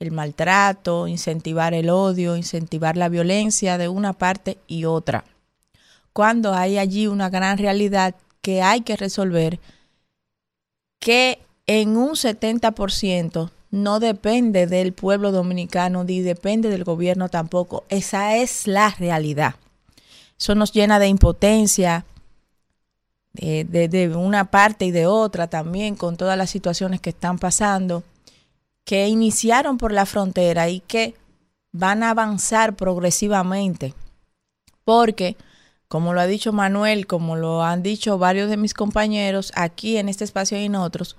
el 0.00 0.12
maltrato, 0.12 1.08
incentivar 1.08 1.74
el 1.74 1.90
odio, 1.90 2.36
incentivar 2.36 2.96
la 2.96 3.08
violencia 3.08 3.78
de 3.78 3.88
una 3.88 4.12
parte 4.12 4.58
y 4.68 4.84
otra. 4.84 5.24
Cuando 6.12 6.54
hay 6.54 6.78
allí 6.78 7.08
una 7.08 7.30
gran 7.30 7.58
realidad 7.58 8.14
que 8.40 8.62
hay 8.62 8.82
que 8.82 8.96
resolver, 8.96 9.58
que 11.00 11.40
en 11.66 11.96
un 11.96 12.10
70% 12.10 13.50
no 13.70 14.00
depende 14.00 14.66
del 14.66 14.92
pueblo 14.92 15.32
dominicano 15.32 16.04
ni 16.04 16.20
depende 16.20 16.70
del 16.70 16.84
gobierno 16.84 17.28
tampoco. 17.28 17.84
Esa 17.88 18.36
es 18.36 18.66
la 18.68 18.90
realidad. 18.90 19.56
Eso 20.38 20.54
nos 20.54 20.72
llena 20.72 21.00
de 21.00 21.08
impotencia 21.08 22.06
de, 23.32 23.64
de, 23.64 24.16
una 24.16 24.50
parte 24.50 24.84
y 24.86 24.90
de 24.92 25.06
otra 25.06 25.48
también 25.48 25.96
con 25.96 26.16
todas 26.16 26.38
las 26.38 26.50
situaciones 26.50 27.00
que 27.00 27.10
están 27.10 27.38
pasando, 27.38 28.02
que 28.88 29.06
iniciaron 29.06 29.76
por 29.76 29.92
la 29.92 30.06
frontera 30.06 30.70
y 30.70 30.80
que 30.80 31.14
van 31.72 32.02
a 32.02 32.08
avanzar 32.08 32.74
progresivamente. 32.74 33.92
Porque, 34.82 35.36
como 35.88 36.14
lo 36.14 36.22
ha 36.22 36.26
dicho 36.26 36.54
Manuel, 36.54 37.06
como 37.06 37.36
lo 37.36 37.62
han 37.62 37.82
dicho 37.82 38.16
varios 38.16 38.48
de 38.48 38.56
mis 38.56 38.72
compañeros 38.72 39.52
aquí 39.56 39.98
en 39.98 40.08
este 40.08 40.24
espacio 40.24 40.58
y 40.58 40.64
en 40.64 40.74
otros, 40.74 41.16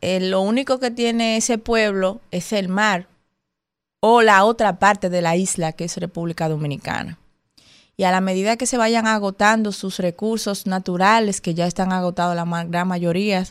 eh, 0.00 0.20
lo 0.20 0.40
único 0.40 0.80
que 0.80 0.90
tiene 0.90 1.36
ese 1.36 1.58
pueblo 1.58 2.22
es 2.30 2.50
el 2.54 2.70
mar 2.70 3.08
o 4.00 4.22
la 4.22 4.46
otra 4.46 4.78
parte 4.78 5.10
de 5.10 5.20
la 5.20 5.36
isla 5.36 5.72
que 5.72 5.84
es 5.84 5.98
República 5.98 6.48
Dominicana. 6.48 7.18
Y 7.98 8.04
a 8.04 8.10
la 8.10 8.22
medida 8.22 8.56
que 8.56 8.64
se 8.64 8.78
vayan 8.78 9.06
agotando 9.06 9.72
sus 9.72 9.98
recursos 9.98 10.66
naturales, 10.66 11.42
que 11.42 11.52
ya 11.52 11.66
están 11.66 11.92
agotados 11.92 12.34
la 12.34 12.64
gran 12.64 12.88
mayoría, 12.88 13.44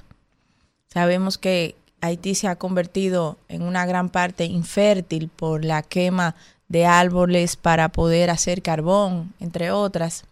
sabemos 0.91 1.37
que 1.37 1.75
Haití 2.01 2.35
se 2.35 2.47
ha 2.47 2.55
convertido 2.55 3.37
en 3.47 3.61
una 3.61 3.85
gran 3.85 4.09
parte 4.09 4.45
infértil 4.45 5.29
por 5.29 5.65
la 5.65 5.81
quema 5.81 6.35
de 6.67 6.85
árboles 6.85 7.55
para 7.55 7.89
poder 7.89 8.29
hacer 8.29 8.61
carbón, 8.61 9.33
entre 9.39 9.71
otras 9.71 10.23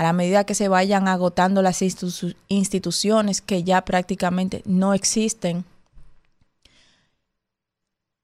a 0.00 0.02
la 0.02 0.14
medida 0.14 0.44
que 0.44 0.54
se 0.54 0.68
vayan 0.68 1.08
agotando 1.08 1.60
las 1.60 1.82
instituciones 2.48 3.42
que 3.42 3.64
ya 3.64 3.84
prácticamente 3.84 4.62
no 4.64 4.94
existen, 4.94 5.66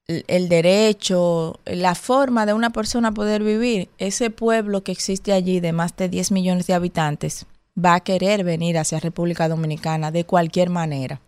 el 0.07 0.49
derecho, 0.49 1.61
la 1.67 1.95
forma 1.95 2.47
de 2.47 2.55
una 2.55 2.71
persona 2.71 3.13
poder 3.13 3.43
vivir, 3.43 3.91
ese 3.99 4.31
pueblo 4.31 4.85
que 4.85 4.93
existe 4.93 5.35
allí 5.35 5.61
de 5.61 5.73
más 5.73 5.95
de 5.97 6.09
10 6.09 6.33
millones 6.33 6.67
de 6.67 6.73
habitantes 6.73 7.45
va 7.77 7.97
a 7.97 8.01
querer 8.01 8.43
venir 8.43 8.79
hacia 8.79 8.99
República 8.99 9.47
Dominicana 9.47 10.11
de 10.11 10.25
cualquier 10.25 10.71
manera. 10.71 11.21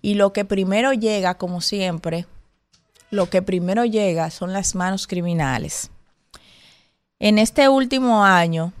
Y 0.00 0.14
lo 0.14 0.32
que 0.32 0.44
primero 0.44 0.92
llega, 0.92 1.36
como 1.36 1.60
siempre, 1.60 2.26
lo 3.10 3.30
que 3.30 3.42
primero 3.42 3.84
llega 3.84 4.30
son 4.30 4.52
las 4.52 4.74
manos 4.74 5.06
criminales. 5.06 5.90
En 7.18 7.38
este 7.38 7.68
último 7.68 8.24
año, 8.24 8.72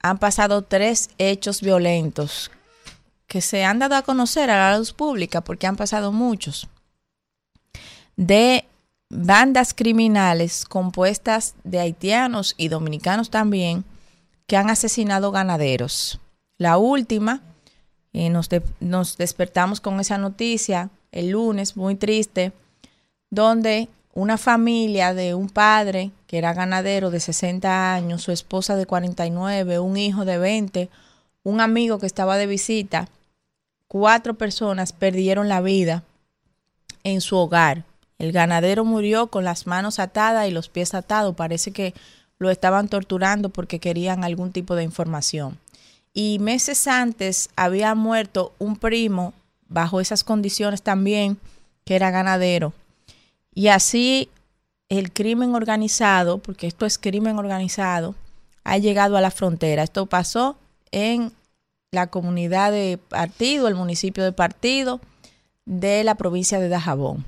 han 0.00 0.18
pasado 0.18 0.62
tres 0.62 1.10
hechos 1.18 1.60
violentos 1.60 2.50
que 3.26 3.40
se 3.40 3.64
han 3.64 3.78
dado 3.78 3.96
a 3.96 4.02
conocer 4.02 4.50
a 4.50 4.70
la 4.70 4.78
luz 4.78 4.92
pública 4.92 5.40
porque 5.40 5.66
han 5.66 5.76
pasado 5.76 6.12
muchos 6.12 6.68
de 8.16 8.66
bandas 9.10 9.74
criminales 9.74 10.64
compuestas 10.64 11.54
de 11.64 11.80
haitianos 11.80 12.54
y 12.56 12.68
dominicanos 12.68 13.30
también 13.30 13.84
que 14.46 14.56
han 14.56 14.70
asesinado 14.70 15.32
ganaderos. 15.32 16.20
La 16.58 16.76
última, 16.76 17.42
eh, 18.14 18.30
nos, 18.30 18.48
nos 18.80 19.18
despertamos 19.18 19.80
con 19.80 20.00
esa 20.00 20.16
noticia 20.16 20.88
el 21.12 21.30
lunes, 21.30 21.76
muy 21.76 21.96
triste, 21.96 22.52
donde 23.30 23.88
una 24.14 24.38
familia 24.38 25.12
de 25.12 25.34
un 25.34 25.48
padre 25.48 26.12
que 26.26 26.38
era 26.38 26.54
ganadero 26.54 27.10
de 27.10 27.20
60 27.20 27.94
años, 27.94 28.22
su 28.22 28.32
esposa 28.32 28.76
de 28.76 28.86
49, 28.86 29.78
un 29.80 29.96
hijo 29.96 30.24
de 30.24 30.38
20, 30.38 30.88
un 31.42 31.60
amigo 31.60 31.98
que 31.98 32.06
estaba 32.06 32.36
de 32.36 32.46
visita, 32.46 33.08
cuatro 33.88 34.34
personas 34.34 34.92
perdieron 34.92 35.48
la 35.48 35.60
vida 35.60 36.04
en 37.02 37.20
su 37.20 37.36
hogar. 37.36 37.84
El 38.18 38.32
ganadero 38.32 38.84
murió 38.84 39.26
con 39.26 39.44
las 39.44 39.66
manos 39.66 39.98
atadas 39.98 40.48
y 40.48 40.52
los 40.52 40.68
pies 40.68 40.94
atados. 40.94 41.34
Parece 41.34 41.72
que 41.72 41.94
lo 42.38 42.50
estaban 42.50 42.88
torturando 42.88 43.50
porque 43.50 43.80
querían 43.80 44.24
algún 44.24 44.52
tipo 44.52 44.74
de 44.74 44.84
información. 44.84 45.58
Y 46.14 46.38
meses 46.38 46.86
antes 46.86 47.50
había 47.56 47.94
muerto 47.94 48.54
un 48.58 48.76
primo 48.76 49.34
bajo 49.68 50.00
esas 50.00 50.24
condiciones 50.24 50.80
también, 50.82 51.36
que 51.84 51.96
era 51.96 52.10
ganadero 52.10 52.72
y 53.54 53.68
así 53.68 54.28
el 54.88 55.12
crimen 55.12 55.54
organizado, 55.54 56.38
porque 56.38 56.66
esto 56.66 56.86
es 56.86 56.98
crimen 56.98 57.38
organizado, 57.38 58.14
ha 58.64 58.78
llegado 58.78 59.16
a 59.16 59.20
la 59.20 59.30
frontera. 59.30 59.82
Esto 59.82 60.06
pasó 60.06 60.56
en 60.90 61.32
la 61.92 62.08
comunidad 62.08 62.72
de 62.72 62.98
Partido, 63.08 63.68
el 63.68 63.74
municipio 63.76 64.24
de 64.24 64.32
Partido 64.32 65.00
de 65.64 66.04
la 66.04 66.16
provincia 66.16 66.58
de 66.58 66.68
Dajabón. 66.68 67.24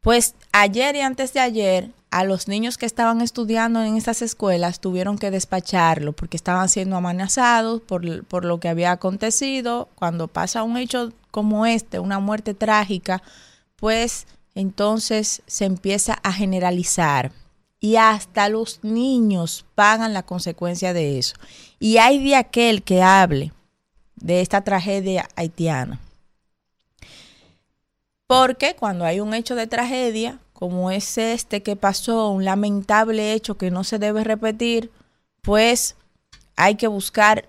Pues 0.00 0.34
ayer 0.52 0.96
y 0.96 1.00
antes 1.00 1.32
de 1.32 1.40
ayer, 1.40 1.90
a 2.10 2.24
los 2.24 2.48
niños 2.48 2.78
que 2.78 2.86
estaban 2.86 3.20
estudiando 3.20 3.82
en 3.82 3.96
estas 3.96 4.22
escuelas 4.22 4.80
tuvieron 4.80 5.18
que 5.18 5.30
despacharlo 5.30 6.12
porque 6.12 6.36
estaban 6.36 6.68
siendo 6.68 6.96
amenazados 6.96 7.82
por, 7.82 8.24
por 8.24 8.44
lo 8.44 8.60
que 8.60 8.68
había 8.68 8.92
acontecido. 8.92 9.88
Cuando 9.94 10.28
pasa 10.28 10.62
un 10.62 10.76
hecho 10.76 11.12
como 11.30 11.66
este, 11.66 11.98
una 11.98 12.18
muerte 12.18 12.54
trágica, 12.54 13.22
pues 13.76 14.26
entonces 14.54 15.42
se 15.46 15.66
empieza 15.66 16.18
a 16.22 16.32
generalizar 16.32 17.32
y 17.80 17.96
hasta 17.96 18.48
los 18.48 18.80
niños 18.82 19.64
pagan 19.74 20.12
la 20.12 20.24
consecuencia 20.24 20.92
de 20.92 21.18
eso. 21.18 21.36
Y 21.78 21.98
hay 21.98 22.22
de 22.24 22.36
aquel 22.36 22.82
que 22.82 23.02
hable 23.02 23.52
de 24.16 24.40
esta 24.40 24.62
tragedia 24.62 25.28
haitiana. 25.36 26.00
Porque 28.26 28.74
cuando 28.74 29.04
hay 29.04 29.20
un 29.20 29.32
hecho 29.32 29.54
de 29.54 29.66
tragedia, 29.66 30.38
como 30.58 30.90
es 30.90 31.18
este 31.18 31.62
que 31.62 31.76
pasó, 31.76 32.30
un 32.30 32.44
lamentable 32.44 33.32
hecho 33.32 33.56
que 33.56 33.70
no 33.70 33.84
se 33.84 34.00
debe 34.00 34.24
repetir, 34.24 34.90
pues 35.40 35.94
hay 36.56 36.74
que 36.74 36.88
buscar 36.88 37.48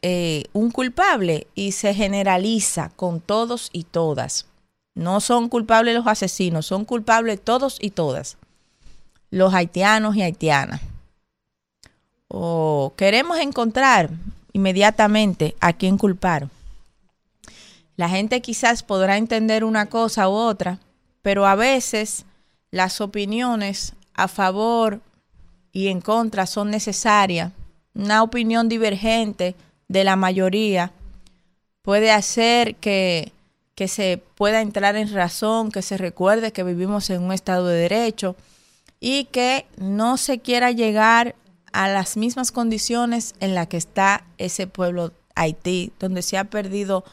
eh, 0.00 0.44
un 0.54 0.70
culpable 0.70 1.46
y 1.54 1.72
se 1.72 1.92
generaliza 1.92 2.88
con 2.96 3.20
todos 3.20 3.68
y 3.74 3.84
todas. 3.84 4.46
No 4.94 5.20
son 5.20 5.50
culpables 5.50 5.94
los 5.94 6.06
asesinos, 6.06 6.64
son 6.64 6.86
culpables 6.86 7.38
todos 7.38 7.76
y 7.82 7.90
todas. 7.90 8.38
Los 9.28 9.52
haitianos 9.52 10.16
y 10.16 10.22
haitianas. 10.22 10.80
O 12.28 12.94
queremos 12.96 13.40
encontrar 13.40 14.08
inmediatamente 14.54 15.54
a 15.60 15.74
quién 15.74 15.98
culpar. 15.98 16.48
La 17.96 18.08
gente 18.08 18.40
quizás 18.40 18.82
podrá 18.82 19.18
entender 19.18 19.64
una 19.64 19.90
cosa 19.90 20.30
u 20.30 20.32
otra, 20.32 20.78
pero 21.22 21.46
a 21.46 21.54
veces 21.54 22.24
las 22.70 23.00
opiniones 23.00 23.94
a 24.14 24.28
favor 24.28 25.00
y 25.72 25.88
en 25.88 26.00
contra 26.00 26.46
son 26.46 26.70
necesarias. 26.70 27.52
Una 27.94 28.22
opinión 28.22 28.68
divergente 28.68 29.54
de 29.88 30.04
la 30.04 30.16
mayoría 30.16 30.92
puede 31.82 32.10
hacer 32.10 32.76
que 32.76 33.32
que 33.74 33.88
se 33.88 34.22
pueda 34.34 34.60
entrar 34.60 34.96
en 34.96 35.12
razón, 35.12 35.70
que 35.70 35.82
se 35.82 35.96
recuerde 35.96 36.52
que 36.52 36.62
vivimos 36.62 37.08
en 37.10 37.22
un 37.22 37.32
Estado 37.32 37.66
de 37.66 37.78
Derecho 37.78 38.36
y 39.00 39.24
que 39.24 39.66
no 39.76 40.16
se 40.16 40.40
quiera 40.40 40.70
llegar 40.70 41.34
a 41.72 41.88
las 41.88 42.16
mismas 42.16 42.52
condiciones 42.52 43.34
en 43.40 43.54
las 43.54 43.68
que 43.68 43.78
está 43.78 44.24
ese 44.38 44.66
pueblo 44.66 45.12
Haití, 45.34 45.92
donde 45.98 46.22
se 46.22 46.36
ha 46.36 46.44
perdido 46.44 47.04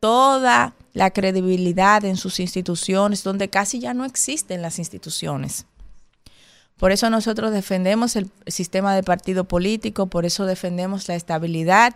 toda 0.00 0.74
la 0.98 1.12
credibilidad 1.12 2.04
en 2.04 2.16
sus 2.16 2.40
instituciones, 2.40 3.22
donde 3.22 3.48
casi 3.48 3.78
ya 3.78 3.94
no 3.94 4.04
existen 4.04 4.62
las 4.62 4.80
instituciones. 4.80 5.64
Por 6.76 6.90
eso 6.90 7.08
nosotros 7.08 7.52
defendemos 7.52 8.16
el 8.16 8.28
sistema 8.48 8.96
de 8.96 9.04
partido 9.04 9.44
político, 9.44 10.08
por 10.08 10.26
eso 10.26 10.44
defendemos 10.44 11.06
la 11.06 11.14
estabilidad 11.14 11.94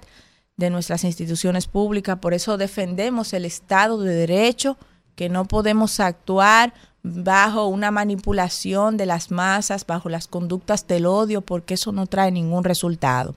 de 0.57 0.71
nuestras 0.71 1.03
instituciones 1.03 1.67
públicas, 1.67 2.21
por 2.21 2.33
eso 2.33 2.57
defendemos 2.57 3.33
el 3.33 3.45
Estado 3.45 3.99
de 3.99 4.15
Derecho, 4.15 4.79
que 5.17 5.29
no 5.29 5.47
podemos 5.47 5.99
actuar 5.99 6.73
bajo 7.03 7.67
una 7.67 7.91
manipulación 7.91 8.97
de 8.97 9.07
las 9.07 9.33
masas, 9.33 9.85
bajo 9.85 10.11
las 10.11 10.29
conductas 10.29 10.87
del 10.87 11.07
odio, 11.07 11.41
porque 11.41 11.75
eso 11.75 11.91
no 11.91 12.07
trae 12.07 12.31
ningún 12.31 12.63
resultado. 12.63 13.35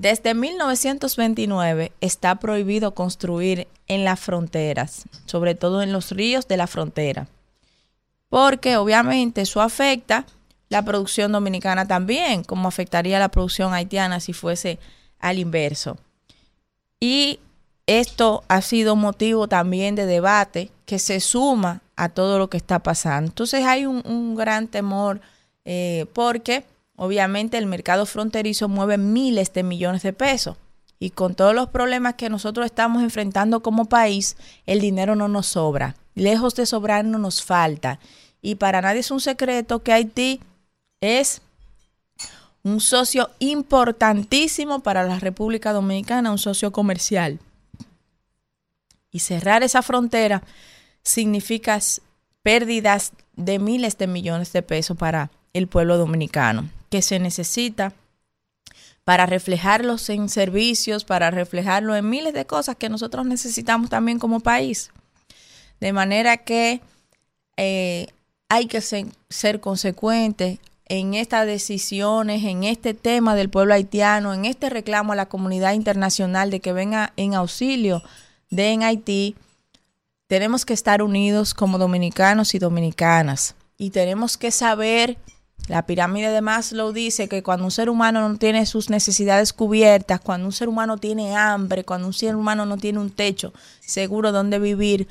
Desde 0.00 0.32
1929 0.32 1.92
está 2.00 2.36
prohibido 2.36 2.94
construir 2.94 3.68
en 3.86 4.06
las 4.06 4.18
fronteras, 4.18 5.04
sobre 5.26 5.54
todo 5.54 5.82
en 5.82 5.92
los 5.92 6.12
ríos 6.12 6.48
de 6.48 6.56
la 6.56 6.66
frontera, 6.66 7.28
porque 8.30 8.78
obviamente 8.78 9.42
eso 9.42 9.60
afecta 9.60 10.24
la 10.70 10.82
producción 10.86 11.32
dominicana 11.32 11.86
también, 11.86 12.44
como 12.44 12.66
afectaría 12.66 13.18
la 13.18 13.28
producción 13.28 13.74
haitiana 13.74 14.20
si 14.20 14.32
fuese 14.32 14.78
al 15.18 15.38
inverso. 15.38 15.98
Y 16.98 17.38
esto 17.84 18.42
ha 18.48 18.62
sido 18.62 18.96
motivo 18.96 19.48
también 19.48 19.96
de 19.96 20.06
debate 20.06 20.70
que 20.86 20.98
se 20.98 21.20
suma 21.20 21.82
a 21.96 22.08
todo 22.08 22.38
lo 22.38 22.48
que 22.48 22.56
está 22.56 22.78
pasando. 22.78 23.28
Entonces 23.28 23.66
hay 23.66 23.84
un, 23.84 24.34
gran 24.34 24.66
temor 24.66 25.20
eh, 25.66 26.06
porque 26.14 26.64
obviamente 27.02 27.56
el 27.56 27.64
mercado 27.64 28.04
fronterizo 28.04 28.68
mueve 28.68 28.98
miles 28.98 29.54
de 29.54 29.62
millones 29.62 30.02
de 30.02 30.12
pesos 30.12 30.58
y 30.98 31.08
con 31.08 31.34
todos 31.34 31.54
los 31.54 31.70
problemas 31.70 32.16
que 32.16 32.28
nosotros 32.28 32.66
estamos 32.66 33.02
enfrentando 33.02 33.62
como 33.62 33.86
país, 33.86 34.36
el 34.66 34.82
dinero 34.82 35.16
no 35.16 35.26
nos 35.26 35.46
sobra. 35.46 35.96
Lejos 36.14 36.54
de 36.56 36.66
sobrar 36.66 37.06
no 37.06 37.16
nos 37.16 37.42
falta. 37.42 37.98
Y 38.42 38.56
para 38.56 38.82
nadie 38.82 39.00
es 39.00 39.10
un 39.10 39.22
secreto 39.22 39.82
que 39.82 39.94
Haití 39.94 40.40
es 41.00 41.40
un 42.62 42.80
socio 42.80 43.30
importantísimo 43.38 44.80
para 44.80 45.02
la 45.04 45.18
República 45.18 45.72
Dominicana, 45.72 46.30
un 46.30 46.36
socio 46.36 46.70
comercial. 46.70 47.38
Y 49.10 49.20
cerrar 49.20 49.62
esa 49.62 49.80
frontera 49.80 50.42
significa 51.02 51.80
pérdidas 52.42 53.12
de 53.36 53.58
miles 53.58 53.96
de 53.96 54.06
millones 54.06 54.52
de 54.52 54.60
pesos 54.60 54.98
para 54.98 55.30
el 55.54 55.66
pueblo 55.66 55.96
dominicano, 55.96 56.68
que 56.90 57.02
se 57.02 57.18
necesita 57.18 57.94
para 59.04 59.26
reflejarlos 59.26 60.08
en 60.10 60.28
servicios, 60.28 61.04
para 61.04 61.30
reflejarlo 61.30 61.96
en 61.96 62.08
miles 62.08 62.34
de 62.34 62.44
cosas 62.46 62.76
que 62.76 62.88
nosotros 62.88 63.24
necesitamos 63.26 63.88
también 63.88 64.18
como 64.18 64.40
país. 64.40 64.90
De 65.80 65.92
manera 65.92 66.36
que 66.36 66.80
eh, 67.56 68.08
hay 68.48 68.66
que 68.66 68.80
ser, 68.80 69.06
ser 69.30 69.60
consecuentes, 69.60 70.58
en 70.90 71.14
estas 71.14 71.46
decisiones, 71.46 72.44
en 72.44 72.64
este 72.64 72.94
tema 72.94 73.36
del 73.36 73.48
pueblo 73.48 73.74
haitiano, 73.74 74.34
en 74.34 74.44
este 74.44 74.68
reclamo 74.68 75.12
a 75.12 75.16
la 75.16 75.26
comunidad 75.26 75.74
internacional 75.74 76.50
de 76.50 76.58
que 76.58 76.72
venga 76.72 77.12
en 77.16 77.34
auxilio 77.34 78.02
de 78.50 78.72
en 78.72 78.82
Haití, 78.82 79.36
tenemos 80.26 80.64
que 80.64 80.74
estar 80.74 81.00
unidos 81.00 81.54
como 81.54 81.78
dominicanos 81.78 82.56
y 82.56 82.58
dominicanas. 82.58 83.54
Y 83.78 83.90
tenemos 83.90 84.36
que 84.36 84.50
saber, 84.50 85.16
la 85.70 85.86
pirámide 85.86 86.30
de 86.30 86.40
Maslow 86.40 86.92
dice 86.92 87.28
que 87.28 87.44
cuando 87.44 87.64
un 87.64 87.70
ser 87.70 87.90
humano 87.90 88.28
no 88.28 88.36
tiene 88.38 88.66
sus 88.66 88.90
necesidades 88.90 89.52
cubiertas, 89.52 90.20
cuando 90.20 90.46
un 90.46 90.52
ser 90.52 90.68
humano 90.68 90.98
tiene 90.98 91.36
hambre, 91.36 91.84
cuando 91.84 92.08
un 92.08 92.12
ser 92.12 92.34
humano 92.34 92.66
no 92.66 92.76
tiene 92.76 92.98
un 92.98 93.10
techo 93.10 93.52
seguro 93.78 94.32
donde 94.32 94.58
vivir, 94.58 95.06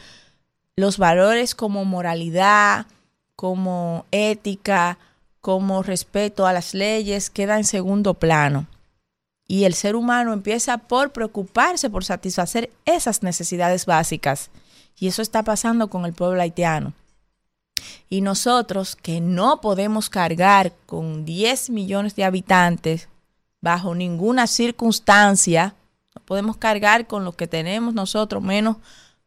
los 0.76 0.98
valores 0.98 1.56
como 1.56 1.86
moralidad, 1.86 2.88
como 3.38 4.06
ética, 4.12 4.98
como 5.40 5.82
respeto 5.82 6.46
a 6.46 6.52
las 6.52 6.74
leyes 6.74 7.30
queda 7.30 7.56
en 7.56 7.64
segundo 7.64 8.16
plano. 8.16 8.68
Y 9.48 9.64
el 9.64 9.74
ser 9.74 9.96
humano 9.96 10.34
empieza 10.34 10.78
por 10.78 11.14
preocuparse 11.14 11.90
por 11.90 12.04
satisfacer 12.04 12.70
esas 12.84 13.24
necesidades 13.24 13.86
básicas. 13.86 14.50
Y 14.98 15.08
eso 15.08 15.22
está 15.22 15.42
pasando 15.42 15.90
con 15.90 16.04
el 16.04 16.12
pueblo 16.12 16.42
haitiano. 16.42 16.92
Y 18.10 18.22
nosotros 18.22 18.96
que 18.96 19.22
no 19.22 19.62
podemos 19.62 20.10
cargar 20.10 20.74
con 20.86 21.26
10 21.26 21.70
millones 21.70 22.16
de 22.16 22.24
habitantes 22.24 23.10
bajo 23.62 23.96
ninguna 23.96 24.48
circunstancia, 24.48 25.76
no 26.16 26.22
podemos 26.24 26.58
cargar 26.58 27.08
con 27.08 27.26
lo 27.26 27.34
que 27.34 27.48
tenemos 27.48 27.94
nosotros, 27.94 28.42
menos 28.42 28.78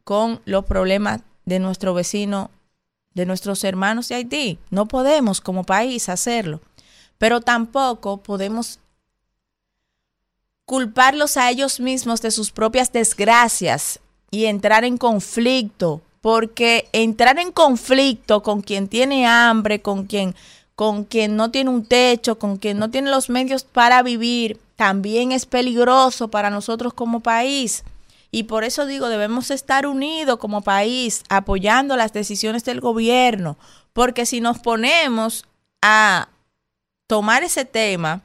con 0.05 0.41
los 0.45 0.65
problemas 0.65 1.21
de 1.45 1.59
nuestro 1.59 1.95
vecino 1.95 2.51
de 3.15 3.27
nuestros 3.27 3.63
hermanos 3.65 4.09
de 4.09 4.17
Haití. 4.17 4.59
No 4.71 4.87
podemos 4.87 5.41
como 5.41 5.65
país 5.65 6.09
hacerlo, 6.09 6.61
pero 7.19 7.41
tampoco 7.41 8.23
podemos 8.23 8.81
culparlos 10.65 11.37
a 11.37 11.51
ellos 11.51 11.81
mismos 11.81 12.23
de 12.23 12.31
sus 12.31 12.51
propias 12.51 12.93
desgracias 12.93 14.01
y 14.31 14.47
entrar 14.47 14.85
en 14.85 14.97
conflicto, 14.97 16.01
porque 16.23 16.89
entrar 16.93 17.39
en 17.39 17.53
conflicto 17.53 18.43
con 18.43 18.63
quien 18.63 18.89
tiene 18.89 19.27
hambre, 19.27 19.83
con 19.83 20.07
quien 20.07 20.35
con 20.75 21.05
quien 21.05 21.37
no 21.37 21.51
tiene 21.51 21.69
un 21.69 21.85
techo, 21.85 22.39
con 22.39 22.57
quien 22.57 22.79
no 22.79 22.91
tiene 22.91 23.11
los 23.11 23.29
medios 23.29 23.63
para 23.63 24.03
vivir, 24.03 24.59
también 24.77 25.31
es 25.31 25.45
peligroso 25.45 26.29
para 26.29 26.49
nosotros 26.49 26.95
como 26.95 27.21
país. 27.21 27.85
Y 28.31 28.45
por 28.45 28.65
eso 28.65 28.87
digo, 28.87 29.09
debemos 29.09 29.51
estar 29.51 29.87
unidos 29.87 30.39
como 30.39 30.63
país 30.63 31.23
apoyando 31.29 31.95
las 31.97 32.15
decisiones 32.15 32.65
del 32.65 32.81
gobierno, 32.81 33.59
porque 33.93 34.25
si 34.25 34.41
nos 34.41 34.59
ponemos 34.59 35.45
a 35.83 36.29
tomar 37.07 37.43
ese 37.43 37.67
tema 37.67 38.23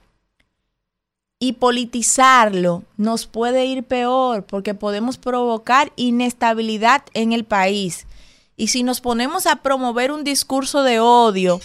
y 1.39 1.53
politizarlo, 1.53 2.83
nos 2.97 3.27
puede 3.27 3.65
ir 3.65 3.83
peor, 3.83 4.45
porque 4.45 4.73
podemos 4.73 5.17
provocar 5.17 5.91
inestabilidad 5.95 7.03
en 7.13 7.31
el 7.31 7.43
país. 7.43 8.07
Y 8.55 8.67
si 8.67 8.81
nos 8.81 9.01
ponemos 9.01 9.45
a 9.45 9.57
promover 9.57 10.11
un 10.11 10.23
discurso 10.23 10.81
de 10.83 10.99
odio, 10.99 11.59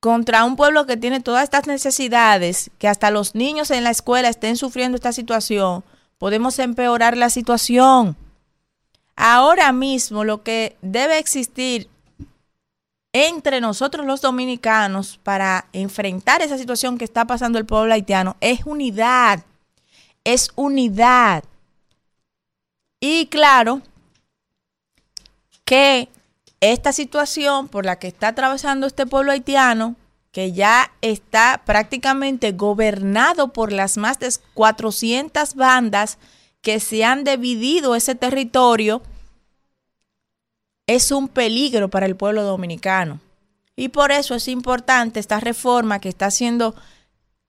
contra 0.00 0.44
un 0.44 0.56
pueblo 0.56 0.84
que 0.84 0.96
tiene 0.96 1.20
todas 1.20 1.44
estas 1.44 1.68
necesidades, 1.68 2.72
que 2.78 2.88
hasta 2.88 3.12
los 3.12 3.36
niños 3.36 3.70
en 3.70 3.84
la 3.84 3.90
escuela 3.90 4.28
estén 4.28 4.56
sufriendo 4.56 4.96
esta 4.96 5.12
situación, 5.12 5.84
podemos 6.18 6.58
empeorar 6.58 7.16
la 7.16 7.30
situación. 7.30 8.16
Ahora 9.14 9.70
mismo 9.70 10.24
lo 10.24 10.42
que 10.42 10.76
debe 10.82 11.18
existir 11.18 11.88
entre 13.12 13.60
nosotros 13.60 14.06
los 14.06 14.20
dominicanos 14.20 15.18
para 15.22 15.66
enfrentar 15.72 16.40
esa 16.40 16.58
situación 16.58 16.96
que 16.98 17.04
está 17.04 17.26
pasando 17.26 17.58
el 17.58 17.66
pueblo 17.66 17.92
haitiano 17.92 18.36
es 18.40 18.60
unidad, 18.64 19.44
es 20.24 20.50
unidad. 20.56 21.44
Y 23.00 23.26
claro 23.26 23.82
que 25.64 26.08
esta 26.60 26.92
situación 26.92 27.68
por 27.68 27.84
la 27.84 27.98
que 27.98 28.08
está 28.08 28.28
atravesando 28.28 28.86
este 28.86 29.06
pueblo 29.06 29.32
haitiano 29.32 29.96
que 30.32 30.52
ya 30.52 30.90
está 31.02 31.62
prácticamente 31.66 32.52
gobernado 32.52 33.48
por 33.48 33.70
las 33.70 33.98
más 33.98 34.18
de 34.18 34.32
400 34.54 35.54
bandas 35.54 36.18
que 36.62 36.80
se 36.80 37.04
han 37.04 37.22
dividido 37.24 37.94
ese 37.94 38.14
territorio, 38.14 39.02
es 40.86 41.10
un 41.10 41.28
peligro 41.28 41.88
para 41.88 42.06
el 42.06 42.16
pueblo 42.16 42.42
dominicano. 42.42 43.20
Y 43.76 43.88
por 43.88 44.12
eso 44.12 44.34
es 44.34 44.48
importante 44.48 45.20
esta 45.20 45.40
reforma 45.40 46.00
que 46.00 46.08
está 46.08 46.26
haciendo 46.26 46.74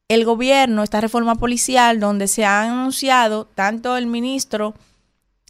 el 0.07 0.25
gobierno, 0.25 0.83
esta 0.83 1.01
reforma 1.01 1.35
policial, 1.35 1.99
donde 1.99 2.27
se 2.27 2.45
ha 2.45 2.61
anunciado 2.63 3.45
tanto 3.55 3.97
el 3.97 4.07
ministro 4.07 4.73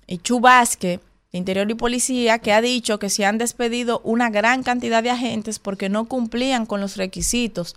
Chubasque 0.07 0.99
Interior 1.31 1.69
y 1.69 1.75
Policía, 1.75 2.39
que 2.39 2.53
ha 2.53 2.61
dicho 2.61 2.99
que 2.99 3.09
se 3.09 3.25
han 3.25 3.37
despedido 3.37 4.01
una 4.03 4.29
gran 4.29 4.63
cantidad 4.63 5.01
de 5.01 5.09
agentes 5.09 5.59
porque 5.59 5.89
no 5.89 6.05
cumplían 6.05 6.65
con 6.65 6.79
los 6.79 6.95
requisitos 6.95 7.75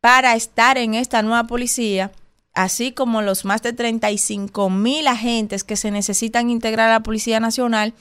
para 0.00 0.34
estar 0.34 0.78
en 0.78 0.94
esta 0.94 1.22
nueva 1.22 1.44
policía, 1.44 2.10
así 2.54 2.92
como 2.92 3.22
los 3.22 3.44
más 3.44 3.62
de 3.62 3.72
35 3.72 4.70
mil 4.70 5.06
agentes 5.06 5.64
que 5.64 5.76
se 5.76 5.90
necesitan 5.90 6.50
integrar 6.50 6.90
a 6.90 6.94
la 6.94 7.02
Policía 7.02 7.40
Nacional 7.40 7.94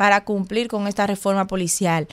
para 0.00 0.24
cumplir 0.24 0.68
con 0.68 0.86
esta 0.86 1.06
reforma 1.06 1.46
policial. 1.46 2.08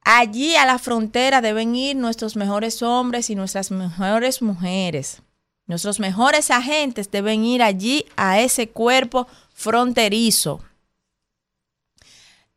Allí 0.00 0.56
a 0.56 0.64
la 0.64 0.78
frontera 0.78 1.42
deben 1.42 1.76
ir 1.76 1.94
nuestros 1.94 2.34
mejores 2.34 2.80
hombres 2.82 3.28
y 3.28 3.34
nuestras 3.34 3.70
mejores 3.70 4.40
mujeres. 4.40 5.20
Nuestros 5.66 6.00
mejores 6.00 6.50
agentes 6.50 7.10
deben 7.10 7.44
ir 7.44 7.62
allí 7.62 8.06
a 8.16 8.40
ese 8.40 8.70
cuerpo 8.70 9.26
fronterizo 9.52 10.62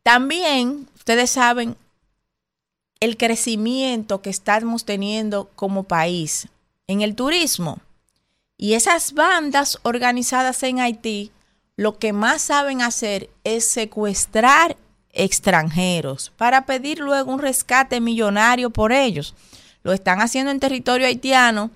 también, 0.04 0.86
ustedes 0.96 1.30
saben, 1.30 1.78
el 3.00 3.16
crecimiento 3.16 4.20
que 4.20 4.28
estamos 4.28 4.84
teniendo 4.84 5.50
como 5.56 5.84
país 5.84 6.48
en 6.86 7.00
el 7.00 7.16
turismo. 7.16 7.80
Y 8.58 8.74
esas 8.74 9.14
bandas 9.14 9.78
organizadas 9.82 10.62
en 10.62 10.80
Haití, 10.80 11.32
lo 11.76 11.98
que 11.98 12.12
más 12.12 12.42
saben 12.42 12.82
hacer 12.82 13.30
es 13.42 13.68
secuestrar 13.68 14.76
extranjeros 15.12 16.32
para 16.36 16.66
pedir 16.66 16.98
luego 17.00 17.32
un 17.32 17.40
rescate 17.40 18.00
millonario 18.00 18.70
por 18.70 18.92
ellos. 18.92 19.34
Lo 19.82 19.92
están 19.92 20.20
haciendo 20.20 20.50
en 20.50 20.60
territorio 20.60 21.06
haitiano 21.06 21.70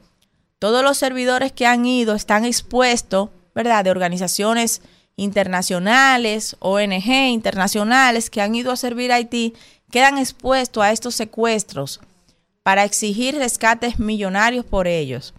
todos 0.58 0.82
los 0.82 0.98
servidores 0.98 1.52
que 1.52 1.66
han 1.66 1.86
ido 1.86 2.14
están 2.14 2.44
expuestos, 2.44 3.30
¿verdad? 3.54 3.84
De 3.84 3.90
organizaciones 3.90 4.82
internacionales, 5.16 6.56
ONG 6.58 7.08
internacionales 7.28 8.30
que 8.30 8.40
han 8.40 8.54
ido 8.54 8.72
a 8.72 8.76
servir 8.76 9.12
a 9.12 9.16
Haití, 9.16 9.54
quedan 9.90 10.18
expuestos 10.18 10.82
a 10.82 10.92
estos 10.92 11.14
secuestros 11.14 12.00
para 12.62 12.84
exigir 12.84 13.36
rescates 13.36 13.98
millonarios 13.98 14.64
por 14.64 14.86
ellos. 14.86 15.32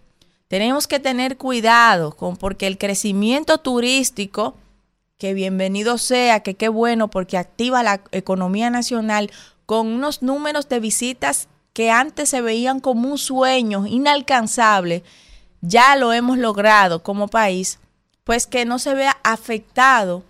Tenemos 0.50 0.88
que 0.88 1.00
tener 1.00 1.38
cuidado 1.38 2.12
con 2.12 2.36
porque 2.36 2.66
el 2.66 2.80
crecimiento 2.80 3.60
turístico, 3.60 4.56
que 5.20 5.36
bienvenido 5.36 6.00
sea, 6.00 6.40
que 6.40 6.56
qué 6.56 6.70
bueno 6.70 7.08
porque 7.08 7.38
activa 7.38 7.84
la 7.84 8.02
economía 8.12 8.72
nacional 8.72 9.30
con 9.68 9.86
unos 9.86 10.24
números 10.24 10.68
de 10.68 10.80
visitas 10.80 11.50
que 11.74 11.92
antes 11.92 12.30
se 12.30 12.42
veían 12.42 12.80
como 12.80 13.10
un 13.12 13.20
sueño 13.20 13.86
inalcanzable, 13.86 15.04
ya 15.62 15.96
lo 15.96 16.14
hemos 16.14 16.40
logrado 16.40 17.04
como 17.04 17.28
país, 17.28 17.78
pues 18.24 18.48
que 18.48 18.66
no 18.66 18.80
se 18.80 18.96
vea 18.96 19.18
afectado 19.24 20.24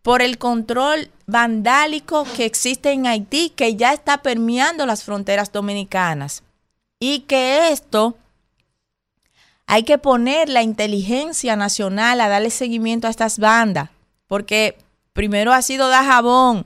por 0.00 0.22
el 0.22 0.38
control 0.38 1.10
vandálico 1.26 2.24
que 2.34 2.46
existe 2.46 2.92
en 2.92 3.06
Haití, 3.06 3.50
que 3.50 3.76
ya 3.76 3.92
está 3.92 4.22
permeando 4.22 4.86
las 4.86 5.04
fronteras 5.04 5.52
dominicanas. 5.52 6.44
Y 6.98 7.20
que 7.20 7.72
esto 7.72 8.16
hay 9.70 9.82
que 9.82 9.98
poner 9.98 10.48
la 10.48 10.62
inteligencia 10.62 11.54
nacional 11.54 12.22
a 12.22 12.28
darle 12.28 12.48
seguimiento 12.48 13.06
a 13.06 13.10
estas 13.10 13.38
bandas, 13.38 13.90
porque 14.26 14.78
primero 15.12 15.52
ha 15.52 15.60
sido 15.60 15.88
Dajabón, 15.88 16.64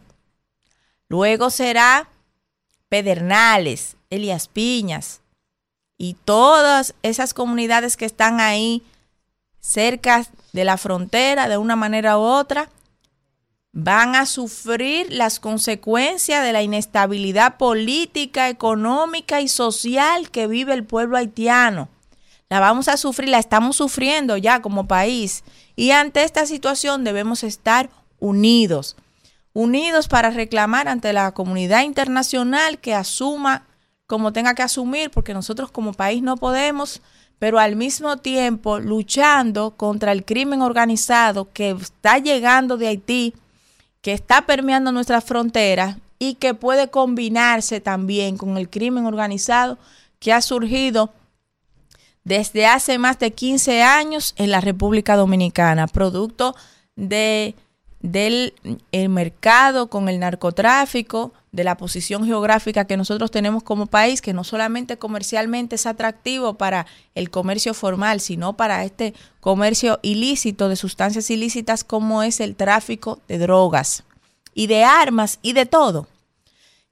luego 1.09 1.51
será 1.51 2.09
Pedernales, 2.89 3.97
Elias 4.09 4.47
Piñas 4.47 5.21
y 5.99 6.15
todas 6.15 6.95
esas 7.03 7.35
comunidades 7.35 7.97
que 7.97 8.05
están 8.05 8.39
ahí 8.39 8.85
cerca 9.59 10.25
de 10.53 10.65
la 10.65 10.77
frontera 10.77 11.49
de 11.49 11.59
una 11.59 11.75
manera 11.75 12.19
u 12.19 12.21
otra, 12.21 12.71
van 13.73 14.15
a 14.15 14.27
sufrir 14.27 15.13
las 15.13 15.41
consecuencias 15.41 16.45
de 16.45 16.53
la 16.53 16.63
inestabilidad 16.63 17.57
política, 17.57 18.49
económica 18.49 19.41
y 19.41 19.49
social 19.49 20.31
que 20.31 20.47
vive 20.47 20.73
el 20.73 20.85
pueblo 20.85 21.17
haitiano. 21.17 21.89
La 22.53 22.61
vamos 22.61 22.89
a 22.89 22.99
sufrir, 22.99 23.31
la 23.31 23.39
estamos 23.39 23.77
sufriendo 23.77 24.37
ya 24.37 24.61
como 24.61 24.87
país. 24.87 25.43
Y 25.75 25.93
ante 25.93 26.23
esta 26.23 26.45
situación 26.45 27.03
debemos 27.03 27.45
estar 27.45 27.89
unidos 28.21 28.95
unidos 29.55 30.07
para 30.07 30.29
reclamar 30.29 30.87
ante 30.87 31.15
la 31.15 31.33
comunidad 31.33 31.83
internacional 31.85 32.79
que 32.79 32.95
asuma 32.95 33.65
como 34.07 34.35
tenga 34.35 34.55
que 34.55 34.63
asumir, 34.63 35.11
porque 35.11 35.33
nosotros 35.33 35.71
como 35.71 35.95
país 35.95 36.23
no 36.23 36.37
podemos, 36.37 37.01
pero 37.39 37.59
al 37.59 37.75
mismo 37.75 38.19
tiempo 38.19 38.81
luchando 38.81 39.71
contra 39.71 40.13
el 40.13 40.23
crimen 40.23 40.61
organizado 40.61 41.51
que 41.55 41.71
está 41.71 42.19
llegando 42.19 42.77
de 42.77 42.89
Haití, 42.89 43.33
que 44.03 44.13
está 44.13 44.45
permeando 44.45 44.93
nuestras 44.93 45.25
fronteras 45.25 45.97
y 46.19 46.35
que 46.35 46.53
puede 46.53 46.91
combinarse 46.91 47.81
también 47.81 48.37
con 48.37 48.59
el 48.59 48.69
crimen 48.69 49.07
organizado 49.07 49.79
que 50.19 50.35
ha 50.35 50.43
surgido 50.43 51.15
desde 52.25 52.67
hace 52.67 52.99
más 52.99 53.19
de 53.19 53.33
15 53.33 53.83
años 53.83 54.35
en 54.37 54.51
la 54.51 54.61
República 54.61 55.17
Dominicana, 55.17 55.87
producto 55.87 56.55
de 56.97 57.55
del 58.03 58.53
mercado 59.09 59.89
con 59.89 60.09
el 60.09 60.19
narcotráfico, 60.19 61.33
de 61.53 61.65
la 61.65 61.77
posición 61.77 62.25
geográfica 62.25 62.87
que 62.87 62.97
nosotros 62.97 63.31
tenemos 63.31 63.63
como 63.63 63.87
país, 63.87 64.21
que 64.21 64.33
no 64.33 64.43
solamente 64.43 64.97
comercialmente 64.97 65.77
es 65.77 65.87
atractivo 65.87 66.55
para 66.55 66.87
el 67.15 67.31
comercio 67.31 67.75
formal, 67.75 68.21
sino 68.21 68.55
para 68.55 68.85
este 68.85 69.15
comercio 69.41 70.01
ilícito 70.03 70.69
de 70.69 70.77
sustancias 70.77 71.31
ilícitas 71.31 71.85
como 71.85 72.23
es 72.23 72.41
el 72.41 72.57
tráfico 72.57 73.21
de 73.29 73.39
drogas 73.39 74.03
y 74.55 74.67
de 74.67 74.83
armas 74.83 75.39
y 75.43 75.53
de 75.53 75.67
todo, 75.67 76.09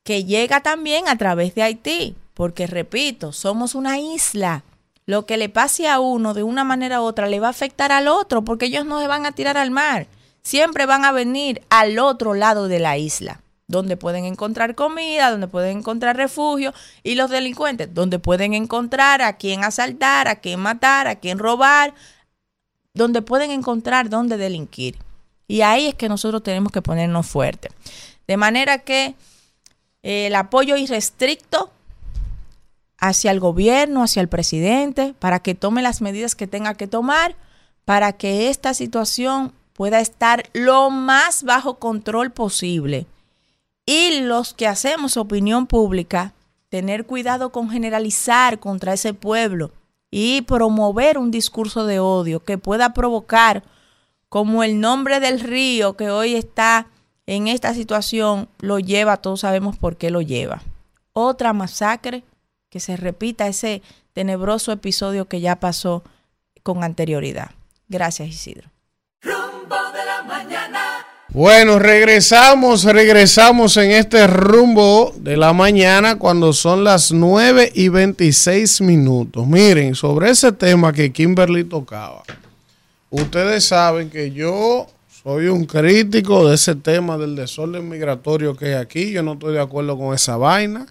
que 0.05 0.25
llega 0.25 0.61
también 0.61 1.09
a 1.09 1.17
través 1.17 1.55
de 1.55 1.63
Haití, 1.63 2.15
porque 2.35 2.67
repito, 2.67 3.33
somos 3.33 3.75
una 3.75 3.99
isla. 3.99 4.63
Lo 5.11 5.27
que 5.27 5.37
le 5.37 5.49
pase 5.49 5.89
a 5.89 6.01
uno 6.01 6.35
de 6.35 6.43
una 6.43 6.65
manera 6.65 7.01
u 7.03 7.05
otra 7.05 7.27
le 7.27 7.41
va 7.41 7.49
a 7.49 7.51
afectar 7.51 7.93
al 7.93 8.09
otro, 8.09 8.43
porque 8.43 8.67
ellos 8.67 8.87
no 8.87 9.01
se 9.01 9.07
van 9.07 9.27
a 9.27 9.33
tirar 9.33 9.59
al 9.59 9.71
mar 9.71 10.07
siempre 10.43 10.87
van 10.87 11.05
a 11.05 11.13
venir 11.13 11.63
al 11.71 11.99
otro 11.99 12.35
lado 12.35 12.69
de 12.69 12.79
la 12.79 12.97
isla, 12.97 13.41
donde 13.67 13.97
pueden 13.97 14.25
encontrar 14.25 14.75
comida, 14.75 15.31
donde 15.31 15.49
pueden 15.49 15.79
encontrar 15.79 16.17
refugio, 16.17 16.73
y 17.03 17.15
los 17.15 17.31
delincuentes, 17.31 17.93
donde 17.93 18.19
pueden 18.19 18.55
encontrar 18.55 19.23
a 19.23 19.37
quién 19.37 19.65
asaltar, 19.65 20.29
a 20.29 20.37
quién 20.37 20.61
matar, 20.61 21.07
a 21.07 21.17
quién 21.17 21.39
robar, 21.39 21.95
donde 22.95 23.23
pueden 23.23 23.51
encontrar 23.51 24.11
dónde 24.11 24.37
delinquir. 24.37 24.99
Y 25.47 25.63
ahí 25.63 25.89
es 25.89 25.95
que 25.95 26.09
nosotros 26.09 26.43
tenemos 26.43 26.73
que 26.73 26.83
ponernos 26.83 27.27
fuertes. 27.27 27.73
De 28.27 28.37
manera 28.37 28.79
que 28.79 29.15
eh, 30.03 30.27
el 30.27 30.35
apoyo 30.37 30.77
irrestricto 30.77 31.73
hacia 33.01 33.31
el 33.31 33.41
gobierno, 33.41 34.03
hacia 34.03 34.21
el 34.21 34.29
presidente, 34.29 35.15
para 35.19 35.41
que 35.41 35.55
tome 35.55 35.83
las 35.83 36.03
medidas 36.03 36.35
que 36.35 36.47
tenga 36.47 36.75
que 36.75 36.87
tomar, 36.87 37.35
para 37.85 38.13
que 38.13 38.51
esta 38.51 38.75
situación 38.75 39.53
pueda 39.73 40.01
estar 40.01 40.45
lo 40.53 40.91
más 40.91 41.43
bajo 41.43 41.79
control 41.79 42.31
posible. 42.31 43.07
Y 43.87 44.21
los 44.21 44.53
que 44.53 44.67
hacemos 44.67 45.17
opinión 45.17 45.67
pública, 45.67 46.35
tener 46.69 47.07
cuidado 47.07 47.51
con 47.51 47.71
generalizar 47.71 48.61
contra 48.61 48.93
ese 48.93 49.15
pueblo 49.15 49.73
y 50.11 50.43
promover 50.43 51.19
un 51.19 51.31
discurso 51.31 51.87
de 51.87 51.99
odio 51.99 52.45
que 52.45 52.59
pueda 52.59 52.93
provocar, 52.93 53.65
como 54.29 54.63
el 54.63 54.79
nombre 54.79 55.19
del 55.19 55.41
río 55.41 55.97
que 55.97 56.11
hoy 56.11 56.35
está 56.35 56.87
en 57.27 57.49
esta 57.49 57.75
situación 57.75 58.49
lo 58.59 58.79
lleva, 58.79 59.17
todos 59.17 59.41
sabemos 59.41 59.77
por 59.77 59.97
qué 59.97 60.11
lo 60.11 60.21
lleva. 60.21 60.63
Otra 61.13 61.53
masacre 61.53 62.23
que 62.71 62.81
se 62.81 62.97
repita 62.97 63.49
ese 63.49 63.83
tenebroso 64.13 64.73
episodio 64.73 65.27
que 65.27 65.41
ya 65.41 65.57
pasó 65.57 66.05
con 66.63 66.85
anterioridad. 66.85 67.51
Gracias, 67.89 68.29
Isidro. 68.29 68.71
Bueno, 71.33 71.79
regresamos, 71.79 72.83
regresamos 72.83 73.77
en 73.77 73.93
este 73.93 74.27
rumbo 74.27 75.15
de 75.17 75.37
la 75.37 75.53
mañana 75.53 76.19
cuando 76.19 76.53
son 76.53 76.83
las 76.83 77.13
9 77.13 77.71
y 77.73 77.89
26 77.89 78.81
minutos. 78.81 79.47
Miren, 79.47 79.95
sobre 79.95 80.31
ese 80.31 80.51
tema 80.51 80.93
que 80.93 81.13
Kimberly 81.13 81.63
tocaba, 81.63 82.25
ustedes 83.11 83.65
saben 83.65 84.11
que 84.11 84.33
yo 84.33 84.89
soy 85.23 85.47
un 85.47 85.67
crítico 85.67 86.49
de 86.49 86.57
ese 86.57 86.75
tema 86.75 87.17
del 87.17 87.37
desorden 87.37 87.89
migratorio 87.89 88.57
que 88.57 88.67
hay 88.67 88.73
aquí. 88.75 89.13
Yo 89.13 89.23
no 89.23 89.35
estoy 89.35 89.55
de 89.55 89.61
acuerdo 89.61 89.97
con 89.97 90.13
esa 90.13 90.37
vaina. 90.37 90.87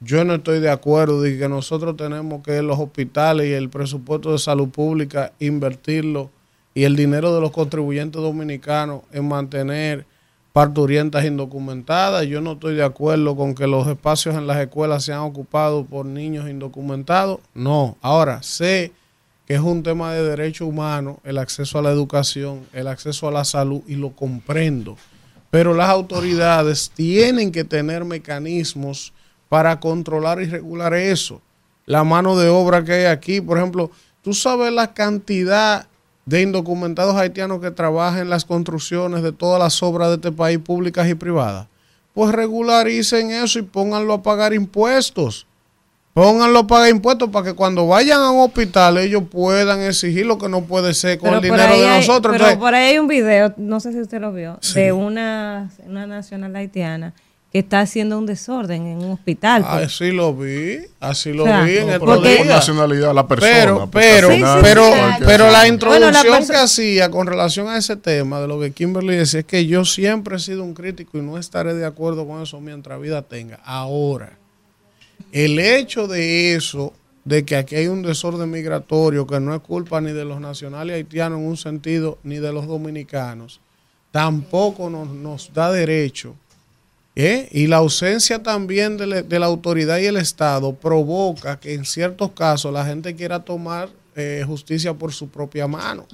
Yo 0.00 0.24
no 0.24 0.34
estoy 0.34 0.60
de 0.60 0.70
acuerdo 0.70 1.20
de 1.20 1.36
que 1.36 1.48
nosotros 1.48 1.96
tenemos 1.96 2.42
que 2.44 2.62
los 2.62 2.78
hospitales 2.78 3.48
y 3.48 3.52
el 3.52 3.68
presupuesto 3.68 4.30
de 4.30 4.38
salud 4.38 4.68
pública 4.68 5.32
invertirlo 5.40 6.30
y 6.72 6.84
el 6.84 6.94
dinero 6.94 7.34
de 7.34 7.40
los 7.40 7.50
contribuyentes 7.50 8.22
dominicanos 8.22 9.02
en 9.12 9.26
mantener 9.26 10.06
parturientas 10.52 11.24
indocumentadas. 11.24 12.26
Yo 12.26 12.40
no 12.40 12.52
estoy 12.52 12.76
de 12.76 12.84
acuerdo 12.84 13.34
con 13.34 13.56
que 13.56 13.66
los 13.66 13.88
espacios 13.88 14.36
en 14.36 14.46
las 14.46 14.58
escuelas 14.58 15.02
sean 15.04 15.20
ocupados 15.20 15.84
por 15.88 16.06
niños 16.06 16.48
indocumentados. 16.48 17.40
No, 17.52 17.96
ahora 18.00 18.40
sé 18.44 18.92
que 19.48 19.54
es 19.54 19.60
un 19.60 19.82
tema 19.82 20.12
de 20.12 20.22
derecho 20.22 20.66
humano, 20.66 21.18
el 21.24 21.38
acceso 21.38 21.78
a 21.78 21.82
la 21.82 21.90
educación, 21.90 22.66
el 22.72 22.86
acceso 22.86 23.26
a 23.26 23.32
la 23.32 23.44
salud, 23.44 23.82
y 23.88 23.96
lo 23.96 24.10
comprendo. 24.10 24.96
Pero 25.50 25.74
las 25.74 25.88
autoridades 25.88 26.92
tienen 26.94 27.50
que 27.50 27.64
tener 27.64 28.04
mecanismos 28.04 29.12
para 29.48 29.80
controlar 29.80 30.40
y 30.40 30.46
regular 30.46 30.94
eso. 30.94 31.40
La 31.86 32.04
mano 32.04 32.36
de 32.36 32.48
obra 32.48 32.84
que 32.84 32.92
hay 32.92 33.04
aquí, 33.06 33.40
por 33.40 33.58
ejemplo, 33.58 33.90
tú 34.22 34.34
sabes 34.34 34.72
la 34.72 34.92
cantidad 34.92 35.86
de 36.26 36.42
indocumentados 36.42 37.16
haitianos 37.16 37.60
que 37.60 37.70
trabajan 37.70 38.20
en 38.20 38.30
las 38.30 38.44
construcciones 38.44 39.22
de 39.22 39.32
todas 39.32 39.58
las 39.58 39.82
obras 39.82 40.08
de 40.08 40.16
este 40.16 40.32
país, 40.32 40.58
públicas 40.58 41.08
y 41.08 41.14
privadas, 41.14 41.66
pues 42.12 42.32
regularicen 42.32 43.30
eso 43.30 43.58
y 43.58 43.62
pónganlo 43.62 44.12
a 44.12 44.22
pagar 44.22 44.52
impuestos. 44.52 45.46
Pónganlo 46.12 46.58
a 46.58 46.66
pagar 46.66 46.90
impuestos 46.90 47.30
para 47.30 47.46
que 47.46 47.54
cuando 47.54 47.86
vayan 47.86 48.20
a 48.20 48.30
un 48.30 48.40
hospital 48.40 48.98
ellos 48.98 49.22
puedan 49.30 49.80
exigir 49.80 50.26
lo 50.26 50.36
que 50.36 50.48
no 50.48 50.62
puede 50.62 50.92
ser 50.92 51.18
con 51.18 51.32
el 51.32 51.40
dinero 51.40 51.78
de 51.78 51.86
nosotros. 51.86 52.36
Pero 52.36 52.58
por 52.58 52.74
ahí 52.74 52.90
hay 52.90 52.98
un 52.98 53.06
video, 53.06 53.54
no 53.56 53.78
sé 53.80 53.92
si 53.92 54.00
usted 54.00 54.20
lo 54.20 54.32
vio, 54.32 54.58
de 54.74 54.92
una, 54.92 55.70
una 55.86 56.06
nacional 56.06 56.54
haitiana 56.56 57.14
que 57.52 57.60
está 57.60 57.80
haciendo 57.80 58.18
un 58.18 58.26
desorden 58.26 58.86
en 58.86 58.98
un 58.98 59.12
hospital. 59.12 59.62
Pues. 59.62 59.86
Así 59.86 60.12
lo 60.12 60.34
vi, 60.34 60.80
así 61.00 61.32
lo 61.32 61.44
vi 61.44 61.78
en 61.78 61.88
el 61.88 61.98
por 61.98 62.20
nacionalidad 62.46 63.14
la 63.14 63.26
persona. 63.26 63.52
Pero, 63.52 63.88
pero, 63.90 64.28
pero, 64.62 64.92
pero 65.24 65.50
la 65.50 65.66
introducción 65.66 66.46
que 66.46 66.56
hacía 66.56 67.10
con 67.10 67.26
relación 67.26 67.68
a 67.68 67.78
ese 67.78 67.96
tema 67.96 68.40
de 68.40 68.48
lo 68.48 68.60
que 68.60 68.72
Kimberly 68.72 69.16
decía 69.16 69.40
es 69.40 69.46
que 69.46 69.66
yo 69.66 69.84
siempre 69.84 70.36
he 70.36 70.40
sido 70.40 70.62
un 70.62 70.74
crítico 70.74 71.16
y 71.16 71.22
no 71.22 71.38
estaré 71.38 71.74
de 71.74 71.86
acuerdo 71.86 72.26
con 72.26 72.42
eso 72.42 72.60
mientras 72.60 73.00
vida 73.00 73.22
tenga. 73.22 73.60
Ahora, 73.64 74.36
el 75.32 75.58
hecho 75.58 76.06
de 76.06 76.54
eso 76.54 76.92
de 77.28 77.44
que 77.44 77.56
aquí 77.56 77.76
hay 77.76 77.88
un 77.88 78.02
desorden 78.02 78.50
migratorio 78.50 79.26
que 79.26 79.38
no 79.38 79.54
es 79.54 79.60
culpa 79.60 80.00
ni 80.00 80.12
de 80.12 80.24
los 80.24 80.40
nacionales 80.40 80.96
haitianos 80.96 81.40
en 81.40 81.46
un 81.46 81.56
sentido, 81.58 82.18
ni 82.22 82.38
de 82.38 82.52
los 82.52 82.66
dominicanos, 82.66 83.60
tampoco 84.10 84.88
nos, 84.88 85.52
da 85.52 85.70
derecho. 85.70 86.34
¿Eh? 87.18 87.48
Y 87.50 87.66
la 87.66 87.78
ausencia 87.78 88.42
también 88.42 88.96
de, 88.96 89.38
la 89.38 89.46
autoridad 89.46 89.98
y 89.98 90.06
el 90.06 90.16
Estado 90.16 90.72
provoca 90.72 91.58
que 91.58 91.74
en 91.74 91.84
ciertos 91.84 92.30
casos 92.30 92.72
la 92.72 92.86
gente 92.86 93.14
quiera 93.16 93.40
tomar 93.40 93.90
eh, 94.14 94.44
justicia 94.46 94.94
por 94.94 95.12
su 95.12 95.28
propia 95.28 95.66
mano. 95.66 96.06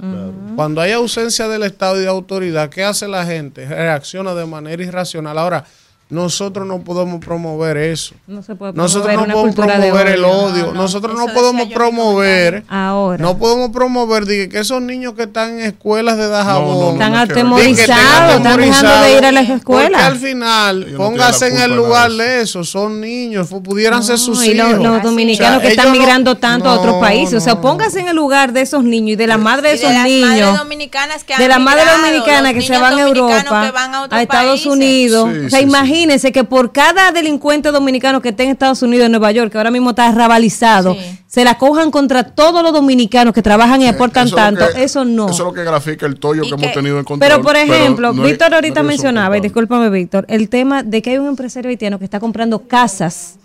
Cuando 0.57 0.81
hay 0.81 0.93
ausencia 0.93 1.47
del 1.47 1.63
Estado 1.63 1.99
y 1.99 2.01
de 2.01 2.09
autoridad, 2.09 2.71
¿qué 2.71 2.83
hace 2.83 3.07
la 3.07 3.25
gente? 3.25 3.67
Reacciona 3.67 4.35
de 4.35 4.47
manera 4.47 4.83
irracional. 4.83 5.39
Ahora, 5.39 5.67
nosotros 6.11 6.67
no 6.67 6.81
podemos 6.83 7.25
promover 7.25 7.79
eso. 7.79 8.15
No 8.27 8.43
se 8.43 8.55
puede 8.55 8.75
Nosotros 8.75 9.15
no 9.15 9.25
podemos 9.25 9.55
promover 9.55 10.07
el 10.09 10.25
odio. 10.25 10.73
Nosotros 10.75 11.19
no 11.19 11.33
podemos 11.33 11.69
promover. 11.73 12.63
Ahora. 12.69 13.23
No 13.23 13.39
podemos 13.39 13.71
promover 13.71 14.25
que 14.27 14.59
esos 14.59 14.83
niños 14.83 15.15
que 15.15 15.23
están 15.23 15.59
en 15.59 15.61
escuelas 15.61 16.19
de 16.19 16.29
Dajabón. 16.29 16.95
están 16.95 17.15
atemorizados, 17.15 18.37
están 18.37 18.61
dejando 18.61 19.01
de 19.01 19.17
ir 19.17 19.25
a 19.25 19.33
las 19.33 19.49
escuelas. 19.49 19.91
Porque 19.91 20.05
al 20.05 20.19
final, 20.19 20.95
póngase 20.97 21.49
en 21.49 21.59
el 21.59 21.75
lugar 21.75 22.13
de 22.13 22.43
eso. 22.43 22.65
Son 22.65 23.01
niños, 23.01 23.49
pudieran 23.65 24.05
ser 24.05 24.19
sus 24.19 24.45
hijos. 24.45 24.73
Los, 24.73 24.83
los 24.83 25.03
dominicanos 25.03 25.63
que 25.63 25.69
están 25.69 25.91
migrando 25.91 26.37
tanto 26.37 26.69
a 26.69 26.75
otros 26.75 26.97
países. 26.97 27.35
o 27.35 27.41
sea, 27.41 27.63
póngase 27.63 28.01
en 28.01 28.09
el 28.09 28.17
lugar 28.17 28.53
de 28.53 28.61
esos 28.61 28.85
niños 28.85 29.15
y 29.15 29.17
de 29.17 29.27
la 29.27 29.39
madre 29.39 29.71
de 29.71 29.75
esos 29.77 29.91
de 29.91 30.03
niños. 30.03 30.59
de 31.39 31.49
las 31.49 31.61
madres 31.61 31.87
dominicanas 31.97 32.53
que 32.53 32.61
se 32.61 32.79
van 32.79 32.99
a 32.99 33.03
Europa, 33.03 33.73
a, 34.11 34.23
Estados 34.23 34.67
Unidos. 34.67 35.31
o 35.47 35.49
sea, 35.49 35.63
imagínate 35.63 35.94
imagínense 35.95 36.33
que 36.33 36.45
por 36.45 36.73
cada 36.73 37.13
delincuente 37.13 37.71
dominicano 37.71 38.21
que 38.21 38.31
esté 38.31 38.45
en 38.45 38.51
Estados 38.51 38.83
Unidos, 38.83 39.07
en 39.07 39.13
Nueva 39.13 39.31
York, 39.33 39.51
que 39.53 39.59
ahora 39.59 39.71
mismo 39.71 39.91
está 39.91 40.11
rabalizado, 40.13 40.97
se 41.27 41.45
la 41.45 41.57
cojan 41.57 41.91
contra 41.91 42.35
todos 42.35 42.63
los 42.63 42.73
dominicanos 42.73 43.33
que 43.33 43.43
trabajan 43.43 43.81
y 43.83 43.87
aportan 43.87 44.31
tanto, 44.31 44.69
eso 44.77 45.05
no. 45.05 45.29
Eso 45.29 45.43
es 45.43 45.49
lo 45.49 45.53
que 45.53 45.65
grafica 45.65 46.07
el 46.07 46.19
tollo 46.19 46.43
que, 46.43 46.49
hemos 46.49 46.73
tenido 46.73 46.99
en 46.99 47.05
control. 47.05 47.31
Pero, 47.31 47.43
por 47.43 47.57
ejemplo, 47.57 48.13
Víctor 48.13 48.55
ahorita 48.55 48.83
mencionaba, 48.83 49.39
y 49.39 49.41
discúlpame, 49.41 49.89
Víctor, 49.91 50.25
el 50.29 50.49
tema 50.49 50.83
de 50.83 51.01
que 51.01 51.11
hay 51.11 51.19
un 51.19 51.29
empresario 51.29 51.69
haitiano 51.71 51.99
que 51.99 52.05
está 52.05 52.21
comprando 52.21 52.67
casas 52.67 53.37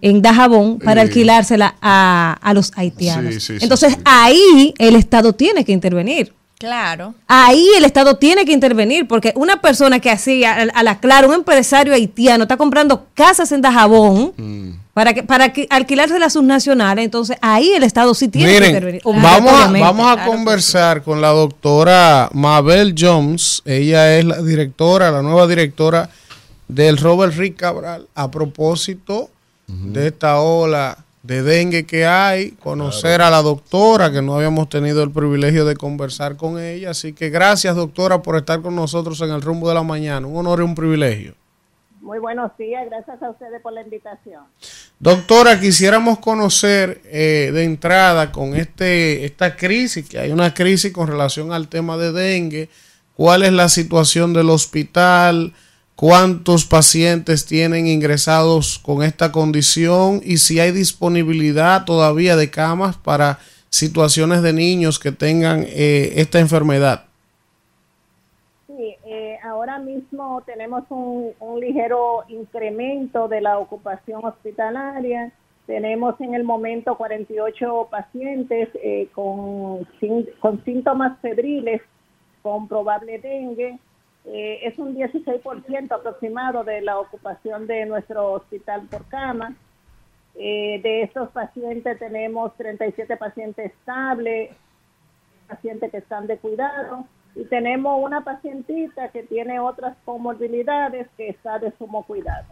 en 0.00 0.20
Dajabón 0.20 0.78
para 0.78 1.00
alquilársela 1.00 1.76
a, 1.80 2.36
a 2.42 2.54
los 2.54 2.72
haitianos. 2.76 3.50
Entonces, 3.50 3.96
ahí 4.04 4.74
el 4.78 4.96
Estado 4.96 5.32
tiene 5.32 5.64
que 5.64 5.72
intervenir. 5.72 6.34
Claro. 6.58 7.14
Ahí 7.26 7.68
el 7.76 7.84
Estado 7.84 8.16
tiene 8.16 8.44
que 8.44 8.52
intervenir, 8.52 9.08
porque 9.08 9.32
una 9.36 9.60
persona 9.60 10.00
que 10.00 10.10
así, 10.10 10.44
a, 10.44 10.82
la 10.82 10.98
clara, 11.00 11.26
un 11.26 11.34
empresario 11.34 11.92
haitiano, 11.92 12.44
está 12.44 12.56
comprando 12.56 13.06
casas 13.14 13.52
en 13.52 13.60
Dajabón 13.60 14.32
mm. 14.36 14.70
para 14.94 15.12
que 15.12 15.22
para 15.22 15.52
que 15.52 15.66
alquilarse 15.68 16.18
las 16.18 16.34
subnacionales, 16.34 17.04
entonces 17.04 17.36
ahí 17.42 17.72
el 17.74 17.82
Estado 17.82 18.14
sí 18.14 18.28
tiene 18.28 18.58
que 18.58 18.68
intervenir. 18.68 19.02
Vamos 19.04 19.52
a, 19.52 19.66
vamos 19.68 20.06
a 20.18 20.24
conversar 20.24 21.02
con 21.02 21.20
la 21.20 21.28
doctora 21.28 22.30
Mabel 22.32 22.94
Jones, 22.98 23.60
ella 23.64 24.16
es 24.16 24.24
la 24.24 24.40
directora, 24.40 25.10
la 25.10 25.22
nueva 25.22 25.46
directora 25.46 26.08
del 26.68 26.96
Robert 26.96 27.34
Rick 27.36 27.56
Cabral, 27.56 28.06
a 28.14 28.30
propósito 28.30 29.28
de 29.66 30.08
esta 30.08 30.40
ola 30.40 31.04
de 31.24 31.42
dengue 31.42 31.86
que 31.86 32.04
hay, 32.04 32.50
conocer 32.50 33.22
a 33.22 33.30
la 33.30 33.40
doctora, 33.40 34.12
que 34.12 34.20
no 34.20 34.36
habíamos 34.36 34.68
tenido 34.68 35.02
el 35.02 35.10
privilegio 35.10 35.64
de 35.64 35.74
conversar 35.74 36.36
con 36.36 36.60
ella. 36.60 36.90
Así 36.90 37.14
que 37.14 37.30
gracias, 37.30 37.74
doctora, 37.74 38.20
por 38.20 38.36
estar 38.36 38.60
con 38.60 38.76
nosotros 38.76 39.18
en 39.22 39.30
el 39.30 39.40
rumbo 39.40 39.66
de 39.66 39.74
la 39.74 39.82
mañana. 39.82 40.26
Un 40.26 40.36
honor 40.36 40.60
y 40.60 40.62
un 40.62 40.74
privilegio. 40.74 41.34
Muy 42.02 42.18
buenos 42.18 42.54
días, 42.58 42.84
gracias 42.90 43.22
a 43.22 43.30
ustedes 43.30 43.62
por 43.62 43.72
la 43.72 43.80
invitación. 43.80 44.42
Doctora, 44.98 45.58
quisiéramos 45.58 46.18
conocer 46.18 47.00
eh, 47.06 47.50
de 47.54 47.64
entrada 47.64 48.30
con 48.30 48.54
este 48.54 49.24
esta 49.24 49.56
crisis, 49.56 50.06
que 50.06 50.18
hay 50.18 50.30
una 50.30 50.52
crisis 50.52 50.92
con 50.92 51.08
relación 51.08 51.54
al 51.54 51.68
tema 51.68 51.96
de 51.96 52.12
dengue, 52.12 52.68
cuál 53.16 53.42
es 53.42 53.52
la 53.52 53.70
situación 53.70 54.34
del 54.34 54.50
hospital, 54.50 55.54
cuántos 55.96 56.64
pacientes 56.64 57.46
tienen 57.46 57.86
ingresados 57.86 58.78
con 58.78 59.02
esta 59.02 59.32
condición 59.32 60.20
y 60.24 60.38
si 60.38 60.58
hay 60.58 60.72
disponibilidad 60.72 61.84
todavía 61.84 62.36
de 62.36 62.50
camas 62.50 62.96
para 62.96 63.38
situaciones 63.68 64.42
de 64.42 64.52
niños 64.52 64.98
que 64.98 65.12
tengan 65.12 65.64
eh, 65.66 66.12
esta 66.16 66.38
enfermedad. 66.40 67.04
Sí, 68.66 68.96
eh, 69.04 69.38
ahora 69.44 69.78
mismo 69.78 70.42
tenemos 70.46 70.84
un, 70.90 71.34
ligero 71.60 72.24
incremento 72.28 73.28
de 73.28 73.40
la 73.40 73.58
ocupación 73.58 74.24
hospitalaria. 74.24 75.32
Tenemos 75.66 76.20
en 76.20 76.34
el 76.34 76.44
momento 76.44 76.96
48 76.96 77.88
pacientes 77.90 78.68
eh, 78.74 79.08
con, 79.14 79.86
con 80.40 80.64
síntomas 80.64 81.18
febriles 81.20 81.80
con 82.42 82.68
probable 82.68 83.18
dengue 83.20 83.78
eh, 84.26 84.60
es 84.62 84.78
un 84.78 84.94
16% 84.96 85.92
aproximado 85.92 86.64
de 86.64 86.80
la 86.80 86.98
ocupación 86.98 87.66
de 87.66 87.84
nuestro 87.86 88.32
hospital 88.32 88.86
por 88.90 89.04
cama. 89.06 89.54
Eh, 90.36 90.80
de 90.82 91.02
estos 91.02 91.30
pacientes 91.30 91.98
tenemos 91.98 92.56
37 92.56 93.16
pacientes 93.16 93.72
estables, 93.72 94.50
pacientes 95.46 95.90
que 95.90 95.98
están 95.98 96.26
de 96.26 96.38
cuidado 96.38 97.04
y 97.36 97.44
tenemos 97.44 98.02
una 98.02 98.22
pacientita 98.22 99.08
que 99.08 99.24
tiene 99.24 99.60
otras 99.60 99.96
comorbilidades 100.04 101.08
que 101.16 101.28
está 101.28 101.58
de 101.58 101.72
sumo 101.78 102.04
cuidado. 102.04 102.46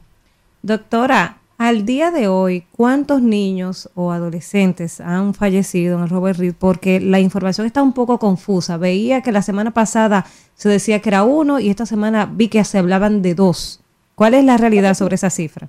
Doctora, 0.61 1.39
al 1.63 1.87
día 1.87 2.11
de 2.11 2.27
hoy, 2.27 2.65
¿cuántos 2.77 3.23
niños 3.23 3.89
o 3.95 4.11
adolescentes 4.11 5.01
han 5.01 5.33
fallecido 5.33 6.01
en 6.01 6.09
Robert 6.09 6.37
Reed? 6.41 6.55
Porque 6.59 6.99
la 6.99 7.21
información 7.21 7.69
está 7.69 7.85
un 7.85 7.93
poco 7.93 8.19
confusa. 8.19 8.79
Veía 8.79 9.23
que 9.23 9.31
la 9.31 9.43
semana 9.43 9.71
pasada 9.71 10.25
se 10.55 10.69
decía 10.69 10.99
que 10.99 11.11
era 11.11 11.23
uno 11.23 11.61
y 11.61 11.71
esta 11.71 11.87
semana 11.87 12.29
vi 12.29 12.49
que 12.49 12.65
se 12.65 12.79
hablaban 12.79 13.23
de 13.23 13.37
dos. 13.37 13.81
¿Cuál 14.17 14.35
es 14.35 14.45
la 14.45 14.57
realidad 14.57 14.95
sobre 14.95 15.15
esa 15.15 15.31
cifra? 15.31 15.69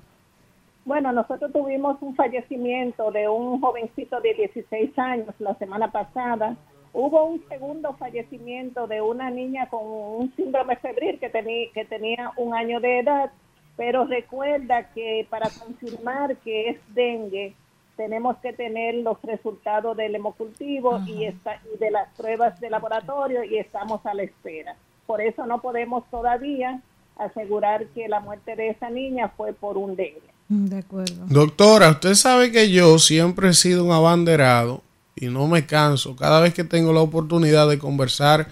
Bueno, 0.84 1.12
nosotros 1.12 1.52
tuvimos 1.52 1.96
un 2.00 2.16
fallecimiento 2.16 3.12
de 3.12 3.28
un 3.28 3.60
jovencito 3.60 4.20
de 4.20 4.34
16 4.34 4.98
años 4.98 5.32
la 5.38 5.54
semana 5.58 5.92
pasada. 5.92 6.56
Hubo 6.92 7.24
un 7.24 7.40
segundo 7.48 7.94
fallecimiento 7.94 8.88
de 8.88 9.00
una 9.00 9.30
niña 9.30 9.68
con 9.68 9.86
un 9.86 10.34
síndrome 10.34 10.74
febril 10.74 11.20
que, 11.20 11.30
que 11.72 11.84
tenía 11.84 12.32
un 12.36 12.52
año 12.52 12.80
de 12.80 12.98
edad 12.98 13.30
pero 13.76 14.04
recuerda 14.06 14.90
que 14.92 15.26
para 15.28 15.50
confirmar 15.50 16.36
que 16.38 16.70
es 16.70 16.78
dengue, 16.94 17.54
tenemos 17.96 18.36
que 18.38 18.52
tener 18.52 18.96
los 18.96 19.20
resultados 19.22 19.96
del 19.96 20.14
hemocultivo 20.14 21.00
y, 21.06 21.26
y 21.26 21.78
de 21.78 21.90
las 21.90 22.08
pruebas 22.16 22.60
de 22.60 22.70
laboratorio 22.70 23.44
y 23.44 23.58
estamos 23.58 24.04
a 24.04 24.14
la 24.14 24.22
espera. 24.22 24.76
Por 25.06 25.20
eso 25.20 25.46
no 25.46 25.60
podemos 25.60 26.04
todavía 26.10 26.80
asegurar 27.16 27.86
que 27.88 28.08
la 28.08 28.20
muerte 28.20 28.56
de 28.56 28.70
esa 28.70 28.90
niña 28.90 29.28
fue 29.36 29.52
por 29.52 29.76
un 29.76 29.96
dengue. 29.96 30.22
De 30.48 30.78
acuerdo. 30.78 31.24
Doctora, 31.28 31.90
usted 31.90 32.14
sabe 32.14 32.52
que 32.52 32.70
yo 32.70 32.98
siempre 32.98 33.48
he 33.48 33.54
sido 33.54 33.84
un 33.84 33.92
abanderado 33.92 34.82
y 35.16 35.26
no 35.26 35.46
me 35.46 35.64
canso. 35.66 36.16
Cada 36.16 36.40
vez 36.40 36.54
que 36.54 36.64
tengo 36.64 36.92
la 36.92 37.00
oportunidad 37.00 37.68
de 37.68 37.78
conversar 37.78 38.48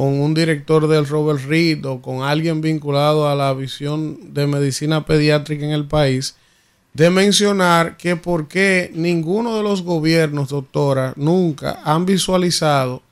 con 0.00 0.18
un 0.18 0.32
director 0.32 0.88
del 0.88 1.06
Robert 1.06 1.44
Reed 1.46 1.84
o 1.84 2.00
con 2.00 2.22
alguien 2.22 2.62
vinculado 2.62 3.28
a 3.28 3.34
la 3.34 3.52
visión 3.52 4.32
de 4.32 4.46
medicina 4.46 5.04
pediátrica 5.04 5.66
en 5.66 5.72
el 5.72 5.84
país, 5.84 6.36
de 6.94 7.10
mencionar 7.10 7.98
que 7.98 8.16
por 8.16 8.48
qué 8.48 8.90
ninguno 8.94 9.58
de 9.58 9.62
los 9.62 9.82
gobiernos, 9.82 10.48
doctora, 10.48 11.12
nunca 11.16 11.80
han 11.84 12.06
visualizado 12.06 13.02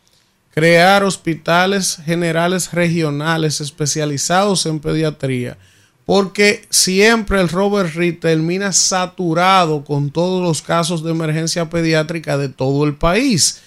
crear 0.54 1.04
hospitales 1.04 1.98
generales 2.06 2.72
regionales 2.72 3.60
especializados 3.60 4.64
en 4.64 4.80
pediatría, 4.80 5.58
porque 6.06 6.66
siempre 6.70 7.38
el 7.38 7.50
Robert 7.50 7.94
Reed 7.96 8.18
termina 8.18 8.72
saturado 8.72 9.84
con 9.84 10.10
todos 10.10 10.42
los 10.42 10.62
casos 10.62 11.04
de 11.04 11.10
emergencia 11.10 11.68
pediátrica 11.68 12.38
de 12.38 12.48
todo 12.48 12.86
el 12.86 12.94
país. 12.94 13.60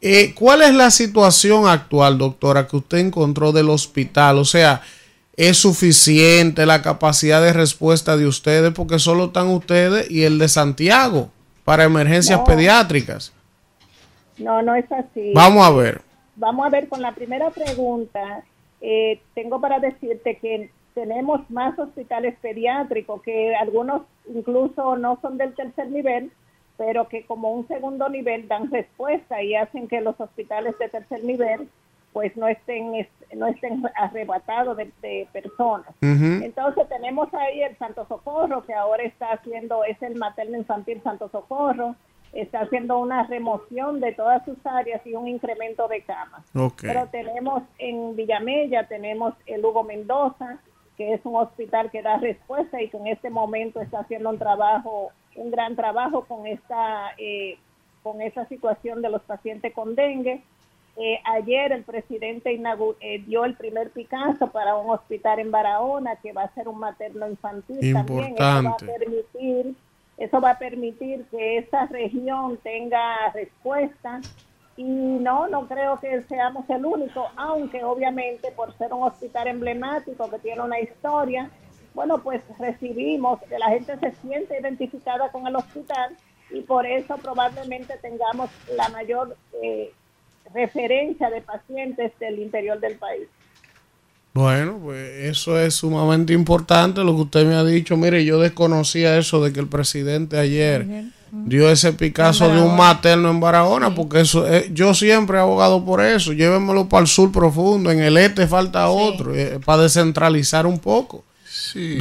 Eh, 0.00 0.32
¿Cuál 0.34 0.62
es 0.62 0.74
la 0.74 0.90
situación 0.90 1.66
actual, 1.66 2.18
doctora, 2.18 2.68
que 2.68 2.76
usted 2.76 2.98
encontró 2.98 3.52
del 3.52 3.68
hospital? 3.68 4.38
O 4.38 4.44
sea, 4.44 4.82
¿es 5.36 5.56
suficiente 5.56 6.66
la 6.66 6.82
capacidad 6.82 7.42
de 7.42 7.52
respuesta 7.52 8.16
de 8.16 8.26
ustedes? 8.26 8.72
Porque 8.72 8.98
solo 8.98 9.26
están 9.26 9.48
ustedes 9.48 10.10
y 10.10 10.22
el 10.22 10.38
de 10.38 10.48
Santiago 10.48 11.30
para 11.64 11.84
emergencias 11.84 12.40
pediátricas. 12.46 13.32
No, 14.38 14.62
no 14.62 14.74
es 14.74 14.90
así. 14.92 15.32
Vamos 15.34 15.66
a 15.66 15.70
ver. 15.70 16.00
Vamos 16.36 16.64
a 16.64 16.70
ver 16.70 16.88
con 16.88 17.02
la 17.02 17.12
primera 17.12 17.50
pregunta. 17.50 18.44
Eh, 18.80 19.20
tengo 19.34 19.60
para 19.60 19.80
decirte 19.80 20.38
que 20.40 20.70
tenemos 20.94 21.40
más 21.50 21.78
hospitales 21.78 22.36
pediátricos 22.40 23.22
que 23.22 23.54
algunos 23.56 24.02
incluso 24.32 24.96
no 24.96 25.18
son 25.20 25.38
del 25.38 25.54
tercer 25.54 25.90
nivel, 25.90 26.30
pero 26.78 27.08
que 27.08 27.26
como 27.26 27.50
un 27.50 27.68
segundo 27.68 28.08
nivel 28.08 28.48
dan 28.48 28.70
respuesta 28.70 29.42
y 29.42 29.54
hacen 29.56 29.88
que 29.88 30.00
los 30.00 30.18
hospitales 30.18 30.78
de 30.78 30.88
tercer 30.88 31.22
nivel 31.24 31.68
pues 32.12 32.34
no 32.36 32.48
estén 32.48 32.92
no 33.36 33.46
estén 33.48 33.82
arrebatados 33.94 34.76
de, 34.76 35.28
personas. 35.32 35.88
Entonces 36.00 36.88
tenemos 36.88 37.32
ahí 37.34 37.62
el 37.62 37.76
Santo 37.76 38.06
Socorro 38.08 38.64
que 38.64 38.72
ahora 38.72 39.02
está 39.02 39.32
haciendo 39.32 39.84
es 39.84 40.00
el 40.02 40.16
materno 40.16 40.56
infantil 40.56 41.02
Santo 41.02 41.28
Socorro. 41.28 41.96
está 42.32 42.60
haciendo 42.60 42.98
una 42.98 43.24
remoción 43.24 44.00
de 44.00 44.12
todas 44.12 44.44
sus 44.44 44.56
áreas 44.64 45.04
y 45.06 45.14
un 45.14 45.28
incremento 45.28 45.88
de 45.88 46.02
camas. 46.02 46.44
Pero 46.80 47.06
tenemos 47.08 47.62
en 47.78 48.16
Villamella, 48.16 48.86
tenemos 48.86 49.34
el 49.46 49.64
Hugo 49.64 49.84
Mendoza, 49.84 50.58
que 50.98 51.14
es 51.14 51.20
un 51.24 51.36
hospital 51.36 51.90
que 51.92 52.02
da 52.02 52.18
respuesta 52.18 52.82
y 52.82 52.88
que 52.88 52.96
en 52.96 53.06
este 53.06 53.30
momento 53.30 53.80
está 53.80 54.00
haciendo 54.00 54.30
un 54.30 54.38
trabajo, 54.38 55.12
un 55.36 55.50
gran 55.52 55.76
trabajo 55.76 56.24
con 56.24 56.46
esta, 56.48 57.12
eh, 57.16 57.56
con 58.02 58.20
esa 58.20 58.44
situación 58.46 59.00
de 59.00 59.08
los 59.08 59.22
pacientes 59.22 59.72
con 59.72 59.94
dengue. 59.94 60.42
Eh, 60.96 61.20
ayer 61.24 61.70
el 61.70 61.84
presidente 61.84 62.60
eh, 63.00 63.22
dio 63.24 63.44
el 63.44 63.54
primer 63.54 63.90
Picasso 63.90 64.48
para 64.48 64.74
un 64.74 64.90
hospital 64.90 65.38
en 65.38 65.52
Barahona 65.52 66.16
que 66.16 66.32
va 66.32 66.42
a 66.42 66.54
ser 66.54 66.66
un 66.66 66.80
materno 66.80 67.28
infantil 67.30 67.92
también. 67.92 68.34
Eso 68.36 68.64
va 68.64 68.70
a 68.70 68.76
permitir, 68.76 69.74
eso 70.16 70.40
va 70.40 70.50
a 70.50 70.58
permitir 70.58 71.24
que 71.30 71.58
esa 71.58 71.86
región 71.86 72.56
tenga 72.56 73.30
respuesta 73.32 74.20
y 74.78 74.84
no, 74.84 75.48
no 75.48 75.66
creo 75.66 75.98
que 75.98 76.22
seamos 76.28 76.64
el 76.70 76.86
único, 76.86 77.26
aunque 77.34 77.82
obviamente 77.82 78.52
por 78.52 78.72
ser 78.78 78.92
un 78.92 79.02
hospital 79.02 79.48
emblemático 79.48 80.30
que 80.30 80.38
tiene 80.38 80.62
una 80.62 80.78
historia, 80.78 81.50
bueno, 81.94 82.22
pues 82.22 82.42
recibimos, 82.60 83.40
que 83.42 83.58
la 83.58 83.70
gente 83.70 83.98
se 83.98 84.12
siente 84.22 84.56
identificada 84.60 85.32
con 85.32 85.48
el 85.48 85.56
hospital 85.56 86.16
y 86.52 86.60
por 86.60 86.86
eso 86.86 87.16
probablemente 87.16 87.98
tengamos 88.00 88.50
la 88.76 88.88
mayor 88.90 89.36
eh, 89.60 89.90
referencia 90.54 91.28
de 91.28 91.40
pacientes 91.40 92.12
del 92.20 92.38
interior 92.38 92.78
del 92.78 92.98
país. 92.98 93.26
Bueno, 94.32 94.78
pues 94.80 95.08
eso 95.24 95.58
es 95.58 95.74
sumamente 95.74 96.32
importante 96.32 97.02
lo 97.02 97.16
que 97.16 97.22
usted 97.22 97.46
me 97.46 97.56
ha 97.56 97.64
dicho. 97.64 97.96
Mire, 97.96 98.24
yo 98.24 98.38
desconocía 98.38 99.18
eso 99.18 99.42
de 99.42 99.52
que 99.52 99.58
el 99.58 99.66
presidente 99.66 100.38
ayer 100.38 100.86
dio 101.30 101.70
ese 101.70 101.92
Picasso 101.92 102.48
de 102.48 102.60
un 102.60 102.76
materno 102.76 103.30
en 103.30 103.40
Barahona, 103.40 103.94
porque 103.94 104.20
eso 104.20 104.46
eh, 104.46 104.70
yo 104.72 104.94
siempre 104.94 105.38
he 105.38 105.40
abogado 105.40 105.84
por 105.84 106.00
eso. 106.00 106.32
Llévenmelo 106.32 106.88
para 106.88 107.02
el 107.02 107.08
sur 107.08 107.32
profundo, 107.32 107.90
en 107.90 108.00
el 108.00 108.16
este 108.16 108.46
falta 108.46 108.88
otro, 108.88 109.34
eh, 109.34 109.58
para 109.64 109.82
descentralizar 109.82 110.66
un 110.66 110.78
poco. 110.78 111.24
Sí, 111.44 111.98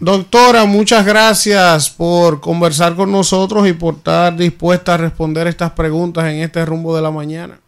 Doctora, 0.00 0.64
muchas 0.64 1.04
gracias 1.04 1.90
por 1.90 2.40
conversar 2.40 2.96
con 2.96 3.12
nosotros 3.12 3.68
y 3.68 3.74
por 3.74 3.94
estar 3.94 4.34
dispuesta 4.34 4.94
a 4.94 4.96
responder 4.96 5.46
estas 5.46 5.72
preguntas 5.72 6.24
en 6.24 6.40
este 6.40 6.64
rumbo 6.64 6.96
de 6.96 7.02
la 7.02 7.10
mañana. 7.10 7.60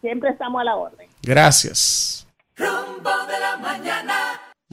Siempre 0.00 0.30
estamos 0.30 0.60
a 0.60 0.64
la 0.64 0.76
orden. 0.76 1.08
Gracias. 1.22 2.26
Rumbo 2.56 3.10
de 3.26 3.40
la 3.40 3.56
mañana. 3.58 4.14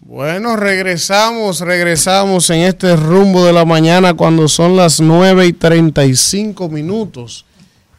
Bueno, 0.07 0.55
regresamos, 0.55 1.59
regresamos 1.59 2.49
en 2.49 2.61
este 2.61 2.95
rumbo 2.95 3.45
de 3.45 3.51
la 3.51 3.65
mañana 3.65 4.13
cuando 4.13 4.47
son 4.47 4.77
las 4.77 5.01
9 5.01 5.47
y 5.47 5.51
35 5.51 6.69
minutos. 6.69 7.43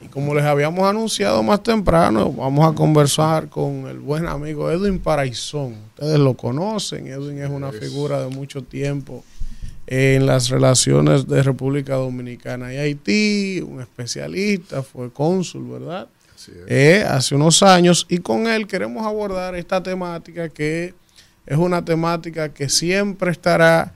Y 0.00 0.06
como 0.06 0.34
les 0.34 0.44
habíamos 0.44 0.88
anunciado 0.88 1.42
más 1.42 1.62
temprano, 1.62 2.32
vamos 2.32 2.66
a 2.66 2.74
conversar 2.74 3.50
con 3.50 3.88
el 3.88 3.98
buen 3.98 4.26
amigo 4.26 4.70
Edwin 4.70 4.98
Paraizón. 4.98 5.74
Ustedes 5.88 6.18
lo 6.18 6.32
conocen, 6.32 7.08
Edwin 7.08 7.42
es 7.42 7.50
una 7.50 7.72
figura 7.72 8.22
de 8.22 8.34
mucho 8.34 8.62
tiempo 8.64 9.22
en 9.86 10.24
las 10.24 10.48
relaciones 10.48 11.28
de 11.28 11.42
República 11.42 11.96
Dominicana 11.96 12.72
y 12.72 12.78
Haití, 12.78 13.60
un 13.60 13.82
especialista, 13.82 14.82
fue 14.82 15.12
cónsul, 15.12 15.68
¿verdad? 15.68 16.08
Eh, 16.68 17.04
hace 17.06 17.34
unos 17.34 17.62
años 17.62 18.06
y 18.08 18.16
con 18.18 18.46
él 18.46 18.66
queremos 18.66 19.06
abordar 19.06 19.54
esta 19.56 19.82
temática 19.82 20.48
que 20.48 20.94
es 21.48 21.56
una 21.56 21.82
temática 21.82 22.50
que 22.50 22.68
siempre 22.68 23.30
estará, 23.30 23.94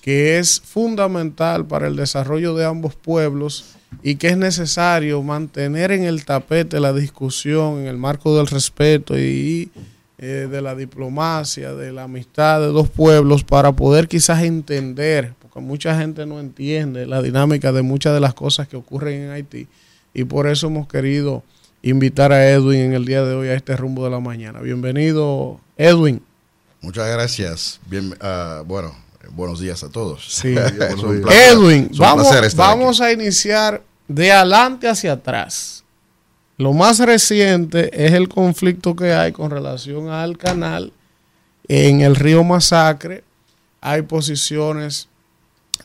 que 0.00 0.38
es 0.38 0.60
fundamental 0.60 1.66
para 1.66 1.88
el 1.88 1.96
desarrollo 1.96 2.54
de 2.54 2.64
ambos 2.64 2.94
pueblos 2.94 3.74
y 4.04 4.14
que 4.14 4.28
es 4.28 4.36
necesario 4.36 5.20
mantener 5.22 5.90
en 5.90 6.04
el 6.04 6.24
tapete 6.24 6.78
la 6.78 6.92
discusión 6.92 7.80
en 7.80 7.86
el 7.88 7.98
marco 7.98 8.36
del 8.36 8.46
respeto 8.46 9.18
y 9.18 9.70
eh, 10.18 10.46
de 10.48 10.62
la 10.62 10.76
diplomacia, 10.76 11.74
de 11.74 11.90
la 11.90 12.04
amistad 12.04 12.60
de 12.60 12.68
dos 12.68 12.88
pueblos 12.88 13.42
para 13.42 13.72
poder 13.72 14.06
quizás 14.06 14.44
entender, 14.44 15.34
porque 15.40 15.58
mucha 15.58 15.98
gente 15.98 16.24
no 16.24 16.38
entiende 16.38 17.04
la 17.06 17.20
dinámica 17.20 17.72
de 17.72 17.82
muchas 17.82 18.14
de 18.14 18.20
las 18.20 18.34
cosas 18.34 18.68
que 18.68 18.76
ocurren 18.76 19.22
en 19.22 19.30
Haití 19.30 19.66
y 20.14 20.22
por 20.22 20.46
eso 20.46 20.68
hemos 20.68 20.86
querido 20.86 21.42
invitar 21.82 22.32
a 22.32 22.48
Edwin 22.48 22.78
en 22.78 22.92
el 22.92 23.04
día 23.04 23.24
de 23.24 23.34
hoy 23.34 23.48
a 23.48 23.54
este 23.54 23.76
rumbo 23.76 24.04
de 24.04 24.10
la 24.10 24.20
mañana. 24.20 24.60
Bienvenido, 24.60 25.60
Edwin. 25.76 26.22
Muchas 26.82 27.08
gracias. 27.08 27.80
Bien, 27.86 28.12
uh, 28.12 28.64
bueno, 28.64 28.94
buenos 29.30 29.60
días 29.60 29.82
a 29.84 29.88
todos. 29.88 30.26
Sí, 30.28 30.54
Edwin, 31.48 31.90
vamos, 31.96 32.54
vamos 32.56 33.00
a 33.00 33.12
iniciar 33.12 33.82
de 34.08 34.32
adelante 34.32 34.88
hacia 34.88 35.12
atrás. 35.12 35.84
Lo 36.58 36.72
más 36.72 36.98
reciente 36.98 38.04
es 38.04 38.12
el 38.12 38.28
conflicto 38.28 38.94
que 38.94 39.12
hay 39.12 39.32
con 39.32 39.50
relación 39.50 40.10
al 40.10 40.36
canal 40.36 40.92
en 41.68 42.00
el 42.00 42.16
río 42.16 42.44
Masacre. 42.44 43.24
Hay 43.80 44.02
posiciones 44.02 45.08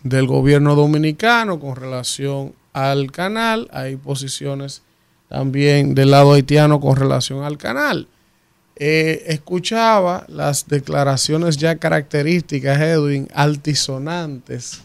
del 0.04 0.28
gobierno 0.28 0.76
dominicano 0.76 1.60
con 1.60 1.76
relación 1.76 2.54
al 2.74 3.12
canal, 3.12 3.68
hay 3.72 3.96
posiciones 3.96 4.84
también 5.30 5.96
del 5.96 6.12
lado 6.12 6.34
haitiano 6.34 6.80
con 6.80 6.96
relación 6.96 7.44
al 7.44 7.58
canal. 7.58 8.08
Eh, 8.80 9.24
escuchaba 9.28 10.26
las 10.28 10.68
declaraciones 10.68 11.58
ya 11.58 11.78
características, 11.78 12.80
Edwin, 12.80 13.28
altisonantes 13.34 14.84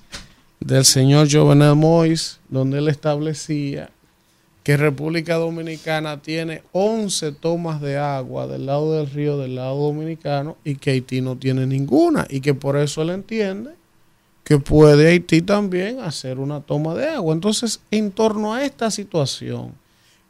del 0.60 0.86
señor 0.86 1.28
Jovenel 1.30 1.74
Mois, 1.74 2.40
donde 2.48 2.78
él 2.78 2.88
establecía 2.88 3.90
que 4.62 4.78
República 4.78 5.34
Dominicana 5.34 6.22
tiene 6.22 6.62
11 6.72 7.32
tomas 7.32 7.82
de 7.82 7.98
agua 7.98 8.46
del 8.46 8.64
lado 8.64 8.96
del 8.96 9.10
río 9.10 9.36
del 9.36 9.56
lado 9.56 9.76
dominicano 9.76 10.56
y 10.64 10.76
que 10.76 10.92
Haití 10.92 11.20
no 11.20 11.36
tiene 11.36 11.66
ninguna 11.66 12.26
y 12.30 12.40
que 12.40 12.54
por 12.54 12.78
eso 12.78 13.02
él 13.02 13.10
entiende 13.10 13.72
que 14.44 14.58
puede 14.58 15.08
Haití 15.08 15.42
también 15.42 16.00
hacer 16.00 16.38
una 16.38 16.60
toma 16.60 16.94
de 16.94 17.08
agua. 17.08 17.34
Entonces, 17.34 17.80
en 17.90 18.10
torno 18.10 18.54
a 18.54 18.64
esta 18.64 18.90
situación, 18.90 19.74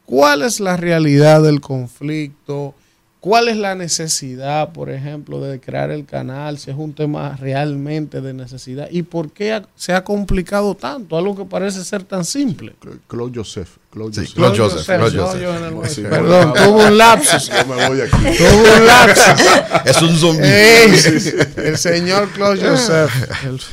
¿cuál 0.05 0.41
es 0.41 0.59
la 0.59 0.75
realidad 0.75 1.41
del 1.41 1.61
conflicto? 1.61 2.75
¿Cuál 3.23 3.47
es 3.47 3.55
la 3.55 3.73
necesidad, 3.73 4.73
por 4.73 4.89
ejemplo, 4.89 5.39
de 5.39 5.61
crear 5.61 5.91
el 5.91 6.05
canal? 6.05 6.59
Si 6.59 6.69
es 6.69 6.75
un 6.77 6.91
tema 6.93 7.37
realmente 7.39 8.19
de 8.19 8.33
necesidad. 8.33 8.89
¿Y 8.91 9.03
por 9.03 9.31
qué 9.31 9.61
se 9.77 9.93
ha 9.93 10.03
complicado 10.03 10.75
tanto? 10.75 11.17
Algo 11.17 11.33
que 11.33 11.45
parece 11.45 11.85
ser 11.85 12.03
tan 12.03 12.25
simple. 12.25 12.75
Claude 13.07 13.31
Joseph. 13.33 13.77
Claude 13.91 14.11
Joseph. 14.13 14.33
Claude 14.35 14.57
Joseph. 14.57 15.73
Joseph. 15.73 16.09
Perdón, 16.09 16.53
tuvo 16.53 16.85
un 16.85 16.97
lapsus. 16.97 17.47
Yo 17.49 17.65
me 17.65 17.87
voy 17.87 18.01
aquí. 18.01 18.37
Tuvo 18.37 18.77
un 18.77 18.87
lapsus. 18.87 19.45
es 19.85 20.01
un 20.01 20.17
zombie. 20.17 21.65
el 21.65 21.77
señor 21.77 22.27
Claude 22.31 22.59
Joseph, 22.61 23.09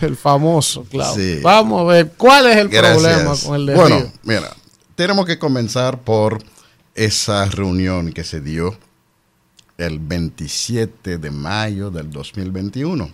el, 0.03 0.17
famoso 0.17 0.85
Claude. 0.85 1.41
Vamos 1.41 1.81
a 1.81 1.85
ver, 1.93 2.13
¿cuál 2.17 2.47
es 2.47 2.57
el 2.57 2.71
problema 2.71 3.35
con 3.45 3.57
el 3.57 3.67
de 3.67 3.75
Bueno, 3.75 4.13
mira, 4.23 4.55
tenemos 4.95 5.27
que 5.27 5.41
comenzar 5.41 6.03
por 6.03 6.39
esa 6.95 7.47
reunión 7.47 8.13
que 8.13 8.23
se 8.23 8.41
dio 8.41 8.79
el 9.81 9.98
27 9.98 11.16
de 11.16 11.31
mayo 11.31 11.90
del 11.90 12.11
2021. 12.11 13.11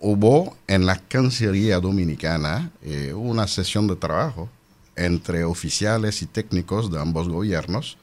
Hubo 0.00 0.56
en 0.66 0.86
la 0.86 0.96
Cancillería 0.96 1.80
Dominicana 1.80 2.70
eh, 2.82 3.12
una 3.12 3.46
sesión 3.46 3.86
de 3.86 3.96
trabajo 3.96 4.48
entre 4.94 5.44
oficiales 5.44 6.22
y 6.22 6.26
técnicos 6.26 6.90
de 6.90 6.98
ambos 6.98 7.28
gobiernos 7.28 7.98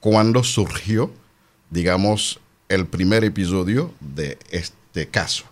cuando 0.00 0.44
surgió, 0.44 1.10
digamos, 1.70 2.40
el 2.68 2.86
primer 2.86 3.24
episodio 3.24 3.90
de 4.00 4.38
este 4.50 5.08
caso. 5.08 5.44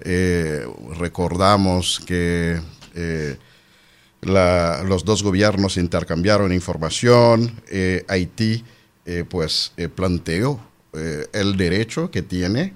Eh, 0.00 0.64
recordamos 0.96 2.00
que 2.06 2.60
eh, 2.94 3.36
los 4.22 5.04
dos 5.04 5.24
gobiernos 5.24 5.76
intercambiaron 5.76 6.52
información, 6.52 7.60
Haití 8.08 8.64
pues 9.28 9.72
planteó 9.94 10.60
eh, 10.96 11.26
el 11.32 11.56
derecho 11.56 12.10
que 12.10 12.22
tiene 12.22 12.72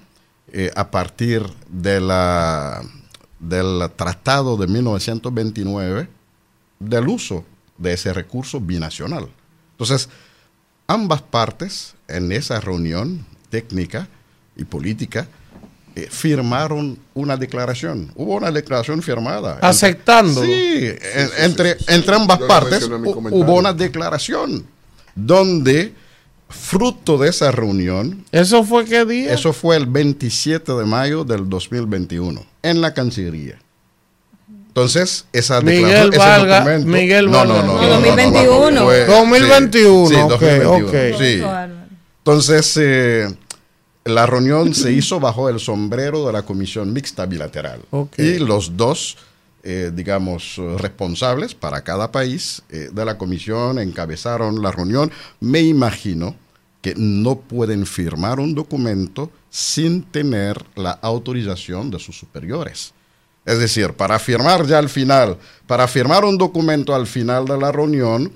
eh, 0.52 0.70
a 0.74 0.90
partir 0.90 1.42
de 1.68 2.00
la, 2.00 2.82
del 3.38 3.90
Tratado 3.96 4.56
de 4.56 4.66
1929 4.66 6.08
del 6.80 7.08
uso 7.08 7.44
de 7.76 7.92
ese 7.92 8.12
recurso 8.12 8.60
binacional. 8.60 9.28
Entonces, 9.72 10.08
ambas 10.86 11.22
partes 11.22 11.94
en 12.08 12.32
esa 12.32 12.60
reunión 12.60 13.24
técnica 13.50 14.08
y 14.56 14.64
política 14.64 15.28
eh, 15.94 16.08
firmaron 16.10 16.98
una 17.14 17.36
declaración. 17.36 18.10
Hubo 18.16 18.36
una 18.36 18.50
declaración 18.50 19.02
firmada. 19.02 19.58
Aceptando. 19.62 20.42
Sí, 20.42 20.90
entre, 21.38 21.76
entre 21.86 22.14
ambas 22.16 22.38
partes 22.40 22.84
hubo 22.84 23.54
una 23.54 23.72
declaración 23.72 24.66
donde 25.14 25.94
fruto 26.48 27.18
de 27.18 27.28
esa 27.28 27.50
reunión. 27.50 28.24
¿Eso 28.32 28.64
fue 28.64 28.84
qué 28.84 29.04
día? 29.04 29.32
Eso 29.32 29.52
fue 29.52 29.76
el 29.76 29.86
27 29.86 30.72
de 30.72 30.84
mayo 30.84 31.24
del 31.24 31.48
2021, 31.48 32.44
en 32.62 32.80
la 32.80 32.94
Cancillería. 32.94 33.58
Entonces, 34.68 35.26
esa 35.32 35.60
Miguel 35.60 36.10
Valga, 36.16 36.78
Miguel 36.78 37.30
no, 37.30 37.44
no, 37.44 37.62
no, 37.64 37.72
2021. 37.82 38.80
2021. 39.06 40.08
Sí, 40.08 40.14
sí 40.14 40.20
2021. 40.28 40.86
Okay. 40.86 41.14
sí. 41.18 41.42
Entonces, 42.18 42.78
eh, 42.80 43.28
la 44.04 44.26
reunión 44.26 44.74
se 44.74 44.92
hizo 44.92 45.18
bajo 45.18 45.48
el 45.48 45.60
sombrero 45.60 46.26
de 46.26 46.32
la 46.32 46.42
Comisión 46.42 46.92
Mixta 46.92 47.26
Bilateral. 47.26 47.80
Y 48.16 48.38
los 48.38 48.76
dos, 48.76 49.16
eh, 49.68 49.92
digamos, 49.94 50.56
responsables 50.78 51.54
para 51.54 51.82
cada 51.82 52.10
país 52.10 52.62
eh, 52.70 52.88
de 52.90 53.04
la 53.04 53.18
comisión 53.18 53.78
encabezaron 53.78 54.62
la 54.62 54.72
reunión. 54.72 55.12
Me 55.40 55.60
imagino 55.60 56.34
que 56.80 56.94
no 56.96 57.40
pueden 57.40 57.84
firmar 57.84 58.40
un 58.40 58.54
documento 58.54 59.30
sin 59.50 60.04
tener 60.04 60.64
la 60.74 60.92
autorización 60.92 61.90
de 61.90 61.98
sus 61.98 62.18
superiores. 62.18 62.94
Es 63.44 63.58
decir, 63.58 63.92
para 63.92 64.18
firmar 64.18 64.66
ya 64.66 64.78
al 64.78 64.88
final, 64.88 65.36
para 65.66 65.86
firmar 65.86 66.24
un 66.24 66.38
documento 66.38 66.94
al 66.94 67.06
final 67.06 67.44
de 67.44 67.58
la 67.58 67.70
reunión, 67.70 68.32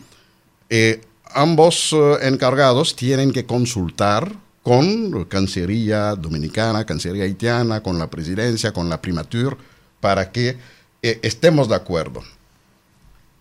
eh, 0.68 1.00
ambos 1.32 1.94
eh, 1.94 2.16
encargados 2.28 2.94
tienen 2.94 3.32
que 3.32 3.46
consultar 3.46 4.30
con 4.62 5.24
Cancillería 5.24 6.14
Dominicana, 6.14 6.84
Cancillería 6.84 7.24
Haitiana, 7.24 7.82
con 7.82 7.98
la 7.98 8.10
presidencia, 8.10 8.72
con 8.72 8.90
la 8.90 9.00
primatura, 9.00 9.56
para 9.98 10.30
que 10.30 10.58
eh, 11.02 11.18
estemos 11.22 11.68
de 11.68 11.74
acuerdo. 11.74 12.22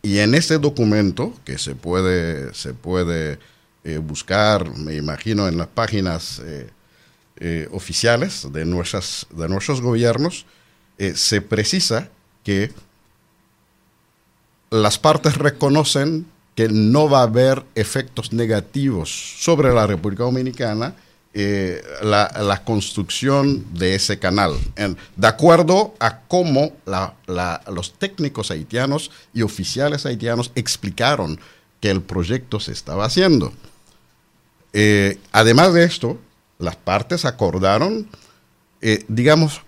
Y 0.02 0.20
en 0.20 0.36
ese 0.36 0.58
documento, 0.58 1.34
que 1.46 1.58
se 1.58 1.76
puede, 1.76 2.54
se 2.54 2.74
puede 2.74 3.38
buscar, 4.04 4.78
me 4.78 4.96
imagino, 4.96 5.48
en 5.48 5.58
las 5.58 5.68
páginas 5.68 6.42
oficiales 7.72 8.48
de, 8.52 8.66
nuestras, 8.66 9.26
de 9.32 9.48
nuestros 9.48 9.82
gobiernos, 9.82 10.46
eh, 11.02 11.16
se 11.16 11.42
precisa 11.42 12.10
que 12.44 12.72
las 14.70 15.00
partes 15.00 15.36
reconocen 15.36 16.28
que 16.54 16.70
no 16.70 17.10
va 17.10 17.22
a 17.22 17.24
haber 17.24 17.66
efectos 17.74 18.34
negativos 18.34 19.10
sobre 19.40 19.74
la 19.74 19.88
República 19.88 20.26
Dominicana 20.26 20.94
eh, 21.34 21.82
la, 22.02 22.62
construcción 22.66 23.66
de 23.74 23.96
ese 23.96 24.20
canal, 24.20 24.54
de 25.16 25.28
acuerdo 25.28 25.96
a 26.00 26.20
cómo 26.28 26.74
los 27.68 27.94
técnicos 27.94 28.52
haitianos 28.52 29.12
y 29.34 29.42
oficiales 29.42 30.06
haitianos 30.06 30.52
explicaron 30.56 31.40
que 31.80 31.90
el 31.90 32.02
proyecto 32.02 32.60
se 32.60 32.74
estaba 32.74 33.06
haciendo. 33.06 33.54
Eh, 34.74 35.20
además 35.32 35.74
de 35.74 35.86
esto, 35.86 36.20
las 36.60 36.76
partes 36.76 37.24
acordaron 37.24 38.10
eh, 38.82 39.06
digamos, 39.08 39.62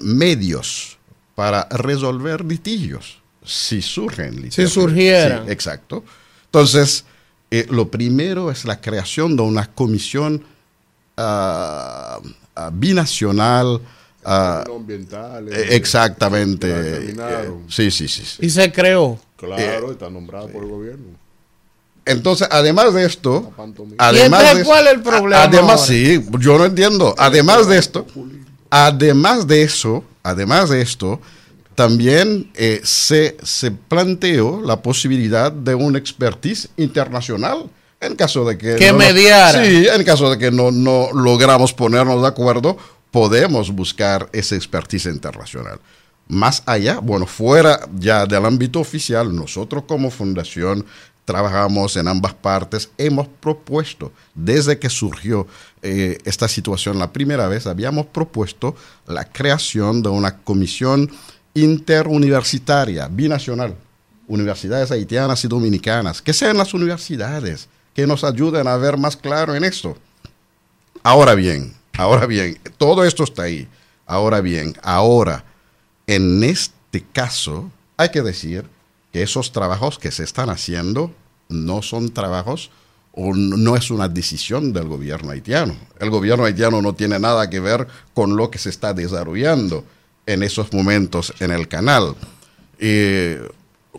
medios 0.00 0.98
para 1.34 1.68
resolver 1.70 2.44
litigios, 2.44 3.20
si 3.44 3.82
surgen 3.82 4.36
litigios. 4.36 4.70
Si 4.70 4.74
surgieran. 4.74 5.48
exacto. 5.48 6.02
Entonces, 6.46 7.04
lo 7.68 7.88
primero 7.88 8.50
es 8.50 8.64
la 8.64 8.80
creación 8.80 9.36
de 9.36 9.42
una 9.42 9.66
comisión 9.66 10.44
uh, 11.16 12.70
binacional. 12.72 13.80
ambiental. 14.24 15.48
Eh, 15.52 15.76
exactamente. 15.76 17.14
sí, 17.68 17.90
sí, 17.90 18.08
sí, 18.08 18.38
Y 18.40 18.50
se 18.50 18.70
creó. 18.72 19.18
Claro, 19.36 19.92
está 19.92 20.08
nombrado 20.08 20.48
por 20.48 20.62
el 20.62 20.70
gobierno. 20.70 21.24
Entonces, 22.06 22.46
además 22.50 22.92
de 22.92 23.06
esto, 23.06 23.52
además 23.96 24.56
de 24.56 24.64
¿cuál 24.64 24.86
es 24.86 24.92
el 24.92 25.02
problema? 25.02 25.42
Además, 25.42 25.86
sí, 25.86 26.22
yo 26.38 26.58
no 26.58 26.66
entiendo. 26.66 27.14
Además 27.16 27.66
de 27.66 27.78
esto, 27.78 28.06
Además 28.76 29.46
de 29.46 29.62
eso, 29.62 30.02
además 30.24 30.68
de 30.68 30.82
esto, 30.82 31.20
también 31.76 32.50
eh, 32.54 32.80
se, 32.82 33.36
se, 33.44 33.70
planteó 33.70 34.60
la 34.62 34.82
posibilidad 34.82 35.52
de 35.52 35.76
un 35.76 35.94
expertise 35.94 36.70
internacional 36.76 37.70
en 38.06 38.16
caso 38.16 38.44
de 38.44 38.58
que... 38.58 38.76
Que 38.76 38.92
mediara. 38.92 39.64
Sí, 39.64 39.86
en 39.86 40.04
caso 40.04 40.30
de 40.30 40.38
que 40.38 40.50
no, 40.50 40.70
no 40.70 41.08
logramos 41.12 41.72
ponernos 41.72 42.22
de 42.22 42.28
acuerdo, 42.28 42.76
podemos 43.10 43.70
buscar 43.70 44.28
ese 44.32 44.56
expertise 44.56 45.06
internacional. 45.06 45.78
Más 46.26 46.62
allá, 46.66 47.00
bueno, 47.00 47.26
fuera 47.26 47.80
ya 47.98 48.26
del 48.26 48.44
ámbito 48.44 48.80
oficial, 48.80 49.34
nosotros 49.34 49.84
como 49.86 50.10
fundación 50.10 50.84
trabajamos 51.24 51.96
en 51.96 52.08
ambas 52.08 52.34
partes, 52.34 52.90
hemos 52.98 53.28
propuesto, 53.40 54.12
desde 54.34 54.78
que 54.78 54.90
surgió 54.90 55.46
eh, 55.82 56.18
esta 56.24 56.48
situación 56.48 56.98
la 56.98 57.12
primera 57.12 57.48
vez, 57.48 57.66
habíamos 57.66 58.06
propuesto 58.06 58.74
la 59.06 59.24
creación 59.24 60.02
de 60.02 60.10
una 60.10 60.38
comisión 60.38 61.10
interuniversitaria, 61.54 63.08
binacional, 63.08 63.74
universidades 64.26 64.90
haitianas 64.90 65.44
y 65.44 65.48
dominicanas, 65.48 66.20
que 66.20 66.32
sean 66.32 66.58
las 66.58 66.74
universidades 66.74 67.68
que 67.94 68.06
nos 68.06 68.24
ayuden 68.24 68.66
a 68.66 68.76
ver 68.76 68.98
más 68.98 69.16
claro 69.16 69.54
en 69.54 69.64
esto. 69.64 69.96
Ahora 71.02 71.34
bien, 71.34 71.74
ahora 71.96 72.26
bien, 72.26 72.58
todo 72.76 73.04
esto 73.04 73.24
está 73.24 73.42
ahí. 73.44 73.68
Ahora 74.06 74.40
bien, 74.40 74.74
ahora, 74.82 75.44
en 76.06 76.42
este 76.44 77.04
caso, 77.12 77.70
hay 77.96 78.10
que 78.10 78.22
decir 78.22 78.66
que 79.12 79.22
esos 79.22 79.52
trabajos 79.52 79.98
que 79.98 80.10
se 80.10 80.24
están 80.24 80.50
haciendo 80.50 81.12
no 81.48 81.82
son 81.82 82.12
trabajos 82.12 82.70
o 83.12 83.32
no 83.34 83.76
es 83.76 83.90
una 83.90 84.08
decisión 84.08 84.72
del 84.72 84.88
gobierno 84.88 85.30
haitiano. 85.30 85.76
El 86.00 86.10
gobierno 86.10 86.44
haitiano 86.44 86.82
no 86.82 86.94
tiene 86.94 87.18
nada 87.18 87.48
que 87.48 87.60
ver 87.60 87.86
con 88.12 88.36
lo 88.36 88.50
que 88.50 88.58
se 88.58 88.70
está 88.70 88.92
desarrollando 88.92 89.84
en 90.26 90.42
esos 90.42 90.72
momentos 90.72 91.32
en 91.38 91.52
el 91.52 91.68
canal. 91.68 92.16
Y 92.80 93.36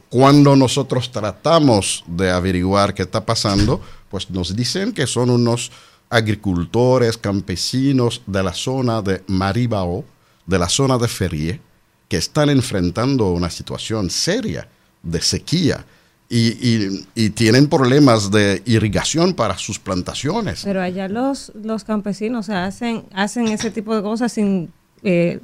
cuando 0.10 0.56
nosotros 0.56 1.12
tratamos 1.12 2.04
de 2.08 2.32
averiguar 2.32 2.94
qué 2.94 3.04
está 3.04 3.26
pasando, 3.26 3.82
pues 4.10 4.30
nos 4.30 4.56
dicen 4.56 4.94
que 4.94 5.08
son 5.08 5.30
unos 5.30 5.72
agricultores, 6.10 7.18
campesinos 7.18 8.22
de 8.26 8.44
la 8.44 8.54
zona 8.54 9.02
de 9.02 9.24
Maribao, 9.28 10.06
de 10.46 10.60
la 10.60 10.70
zona 10.70 10.98
de 10.98 11.08
Ferie, 11.08 11.62
que 12.08 12.18
están 12.18 12.50
enfrentando 12.50 13.32
una 13.32 13.50
situación 13.50 14.10
seria 14.10 14.68
de 15.02 15.22
sequía 15.22 15.86
y, 16.30 17.30
tienen 17.32 17.68
problemas 17.68 18.32
de 18.32 18.62
irrigación 18.66 19.34
para 19.34 19.58
sus 19.58 19.80
plantaciones. 19.80 20.62
Pero 20.64 20.82
allá 20.82 21.08
los, 21.08 21.52
los 21.56 21.84
campesinos 21.84 22.50
hacen, 22.50 23.04
hacen 23.14 23.48
ese 23.48 23.72
tipo 23.72 23.96
de 23.96 24.02
cosas 24.02 24.32
sin, 24.32 24.72
eh, 25.04 25.40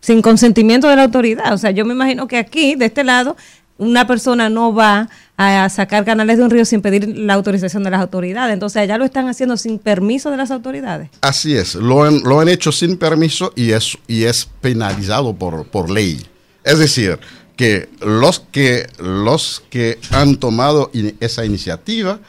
sin 0.00 0.22
consentimiento 0.22 0.88
de 0.88 0.96
la 0.96 1.04
autoridad. 1.04 1.52
O 1.52 1.58
sea, 1.58 1.72
yo 1.72 1.84
me 1.84 1.94
imagino 1.94 2.28
que 2.28 2.38
aquí, 2.38 2.74
de 2.76 2.86
este 2.86 3.04
lado, 3.04 3.36
una 3.80 4.06
persona 4.06 4.50
no 4.50 4.74
va 4.74 5.08
a 5.38 5.68
sacar 5.70 6.04
canales 6.04 6.36
de 6.36 6.44
un 6.44 6.50
río 6.50 6.66
sin 6.66 6.82
pedir 6.82 7.08
la 7.16 7.32
autorización 7.32 7.82
de 7.82 7.90
las 7.90 8.00
autoridades. 8.02 8.52
Entonces 8.52 8.82
allá 8.82 8.98
lo 8.98 9.06
están 9.06 9.26
haciendo 9.26 9.56
sin 9.56 9.78
permiso 9.78 10.30
de 10.30 10.36
las 10.36 10.50
autoridades. 10.50 11.08
Así 11.22 11.56
es, 11.56 11.74
lo 11.74 12.04
han, 12.04 12.22
lo 12.22 12.40
han 12.40 12.48
hecho 12.48 12.72
sin 12.72 12.98
permiso 12.98 13.52
y 13.56 13.70
es, 13.70 13.96
y 14.06 14.24
es 14.24 14.46
penalizado 14.60 15.34
por, 15.34 15.64
por 15.66 15.90
ley. 15.90 16.20
Es 16.62 16.78
decir, 16.78 17.18
que 17.56 17.88
los 18.00 18.40
que, 18.40 18.86
los 18.98 19.62
que 19.70 19.98
han 20.10 20.36
tomado 20.36 20.90
esa 21.20 21.46
iniciativa 21.46 22.20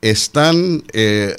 están 0.00 0.82
eh, 0.94 1.36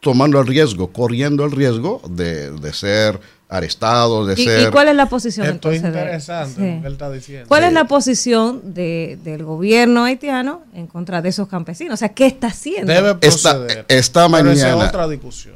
tomando 0.00 0.40
el 0.40 0.48
riesgo, 0.48 0.92
corriendo 0.92 1.44
el 1.44 1.52
riesgo 1.52 2.02
de, 2.08 2.50
de 2.50 2.72
ser 2.72 3.20
arrestados, 3.54 4.26
de 4.26 4.36
ser... 4.36 4.68
¿Y 4.68 4.70
cuál 4.70 4.88
es 4.88 4.96
la 4.96 5.08
posición 5.08 5.46
Esto 5.46 5.70
es 5.70 5.82
interesante 5.82 6.60
lo 6.60 6.80
que 6.80 6.86
él 6.86 6.92
está 6.92 7.10
diciendo. 7.10 7.48
¿Cuál 7.48 7.64
es 7.64 7.72
la 7.72 7.86
posición 7.86 8.74
de, 8.74 9.16
del 9.22 9.44
gobierno 9.44 10.04
haitiano 10.04 10.62
en 10.74 10.88
contra 10.88 11.22
de 11.22 11.28
esos 11.28 11.46
campesinos? 11.46 11.94
O 11.94 11.96
sea, 11.96 12.08
¿qué 12.08 12.26
está 12.26 12.48
haciendo? 12.48 12.92
Debe 12.92 13.14
proceder. 13.14 13.84
Esta, 13.88 14.28
mañana, 14.28 14.90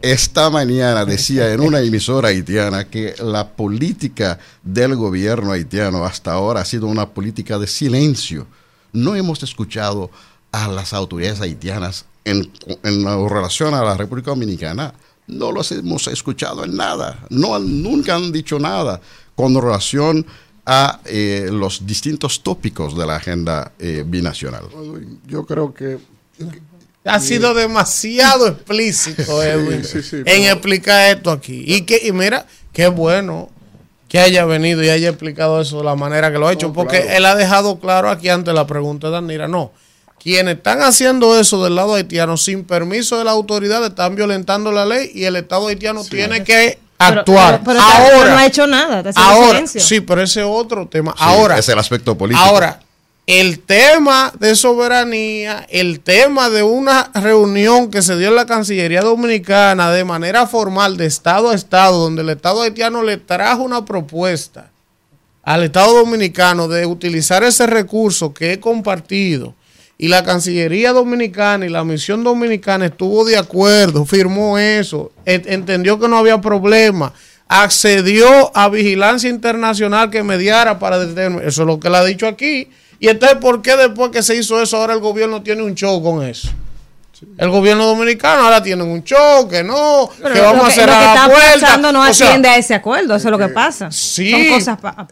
esta 0.02 0.48
mañana 0.48 1.04
decía 1.04 1.52
en 1.52 1.60
una 1.60 1.80
emisora 1.80 2.28
haitiana 2.28 2.84
que 2.88 3.14
la 3.18 3.48
política 3.48 4.38
del 4.62 4.94
gobierno 4.94 5.52
haitiano 5.52 6.04
hasta 6.04 6.32
ahora 6.32 6.60
ha 6.60 6.64
sido 6.64 6.86
una 6.86 7.08
política 7.08 7.58
de 7.58 7.66
silencio. 7.66 8.46
No 8.92 9.16
hemos 9.16 9.42
escuchado 9.42 10.10
a 10.52 10.68
las 10.68 10.92
autoridades 10.92 11.40
haitianas 11.40 12.06
en, 12.24 12.50
en 12.84 13.28
relación 13.28 13.74
a 13.74 13.82
la 13.82 13.96
República 13.96 14.30
Dominicana 14.30 14.94
no 15.28 15.52
los 15.52 15.70
hemos 15.72 16.06
escuchado 16.08 16.64
en 16.64 16.76
nada, 16.76 17.24
no, 17.30 17.58
nunca 17.58 18.16
han 18.16 18.32
dicho 18.32 18.58
nada 18.58 19.00
con 19.34 19.54
relación 19.54 20.26
a 20.66 21.00
eh, 21.06 21.48
los 21.50 21.86
distintos 21.86 22.42
tópicos 22.42 22.96
de 22.96 23.06
la 23.06 23.16
agenda 23.16 23.72
eh, 23.78 24.04
binacional. 24.06 24.64
Yo 25.26 25.46
creo 25.46 25.72
que... 25.72 25.98
Ha 27.04 27.20
sido 27.20 27.54
demasiado 27.54 28.48
explícito, 28.48 29.42
Edwin, 29.42 29.82
en 30.26 30.44
explicar 30.44 31.16
esto 31.16 31.30
aquí. 31.30 31.64
Y, 31.66 31.82
que, 31.82 32.06
y 32.06 32.12
mira, 32.12 32.46
qué 32.72 32.88
bueno 32.88 33.48
que 34.08 34.18
haya 34.18 34.44
venido 34.44 34.82
y 34.82 34.90
haya 34.90 35.08
explicado 35.08 35.60
eso 35.60 35.78
de 35.78 35.84
la 35.84 35.94
manera 35.94 36.30
que 36.32 36.38
lo 36.38 36.48
ha 36.48 36.52
hecho, 36.52 36.72
porque 36.72 37.16
él 37.16 37.24
ha 37.24 37.34
dejado 37.34 37.78
claro 37.78 38.10
aquí 38.10 38.28
ante 38.28 38.52
la 38.52 38.66
pregunta 38.66 39.06
de 39.08 39.14
Danira, 39.14 39.48
no, 39.48 39.72
quienes 40.22 40.56
están 40.56 40.82
haciendo 40.82 41.38
eso 41.38 41.62
del 41.62 41.76
lado 41.76 41.94
haitiano 41.94 42.36
sin 42.36 42.64
permiso 42.64 43.18
de 43.18 43.24
la 43.24 43.30
autoridad 43.32 43.84
están 43.84 44.16
violentando 44.16 44.72
la 44.72 44.84
ley 44.84 45.10
y 45.14 45.24
el 45.24 45.36
Estado 45.36 45.68
haitiano 45.68 46.04
tiene 46.04 46.44
que 46.44 46.78
actuar. 46.98 47.62
Pero, 47.64 47.80
ahora 47.80 48.30
no 48.30 48.38
ha 48.38 48.46
hecho 48.46 48.66
nada. 48.66 49.10
Ahora, 49.14 49.66
sí, 49.66 50.00
pero 50.00 50.22
ese 50.22 50.40
es 50.40 50.46
otro 50.48 50.86
tema. 50.86 51.14
ahora 51.18 51.58
es 51.58 51.68
el 51.68 51.78
aspecto 51.78 52.16
político. 52.16 52.44
Ahora, 52.44 52.80
el 53.26 53.60
tema 53.60 54.32
de 54.38 54.56
soberanía, 54.56 55.66
el 55.68 56.00
tema 56.00 56.48
de 56.48 56.62
una 56.62 57.10
reunión 57.12 57.90
que 57.90 58.00
se 58.00 58.16
dio 58.16 58.28
en 58.28 58.36
la 58.36 58.46
Cancillería 58.46 59.02
Dominicana 59.02 59.90
de 59.90 60.04
manera 60.04 60.46
formal 60.46 60.96
de 60.96 61.06
Estado 61.06 61.50
a 61.50 61.54
Estado, 61.54 61.98
donde 61.98 62.22
el 62.22 62.30
Estado 62.30 62.62
haitiano 62.62 63.02
le 63.02 63.18
trajo 63.18 63.62
una 63.62 63.84
propuesta 63.84 64.70
al 65.42 65.62
Estado 65.62 65.94
Dominicano 65.94 66.68
de 66.68 66.86
utilizar 66.86 67.44
ese 67.44 67.66
recurso 67.66 68.32
que 68.32 68.54
he 68.54 68.60
compartido 68.60 69.54
y 70.00 70.06
la 70.06 70.22
Cancillería 70.22 70.92
Dominicana 70.92 71.66
y 71.66 71.68
la 71.68 71.82
misión 71.82 72.22
dominicana 72.22 72.86
estuvo 72.86 73.24
de 73.24 73.36
acuerdo, 73.36 74.06
firmó 74.06 74.56
eso, 74.56 75.10
entendió 75.24 75.98
que 75.98 76.06
no 76.06 76.16
había 76.16 76.40
problema, 76.40 77.12
accedió 77.48 78.56
a 78.56 78.68
vigilancia 78.68 79.28
internacional 79.28 80.08
que 80.08 80.22
mediara 80.22 80.78
para 80.78 81.00
detener, 81.00 81.44
eso 81.44 81.62
es 81.62 81.66
lo 81.66 81.80
que 81.80 81.90
le 81.90 81.96
ha 81.96 82.04
dicho 82.04 82.28
aquí 82.28 82.68
y 83.00 83.08
entonces, 83.08 83.38
¿por 83.38 83.60
qué 83.60 83.76
después 83.76 84.10
que 84.10 84.22
se 84.22 84.36
hizo 84.36 84.62
eso, 84.62 84.76
ahora 84.76 84.94
el 84.94 85.00
gobierno 85.00 85.42
tiene 85.42 85.62
un 85.62 85.74
show 85.74 86.02
con 86.02 86.24
eso? 86.24 86.48
El 87.36 87.50
gobierno 87.50 87.86
dominicano 87.86 88.44
ahora 88.44 88.62
tiene 88.62 88.82
un 88.82 89.02
show, 89.02 89.48
que 89.48 89.64
no, 89.64 90.10
que 90.32 90.40
vamos 90.40 90.68
a 90.68 90.70
cerrar 90.70 91.16
la 91.16 91.34
puerta. 91.34 91.92
no 91.92 92.02
atiende 92.02 92.48
a 92.48 92.56
ese 92.56 92.74
acuerdo, 92.74 93.16
eso 93.16 93.28
es 93.28 93.32
lo 93.32 93.38
que 93.38 93.48
pasa. 93.48 93.90
Sí, 93.90 94.50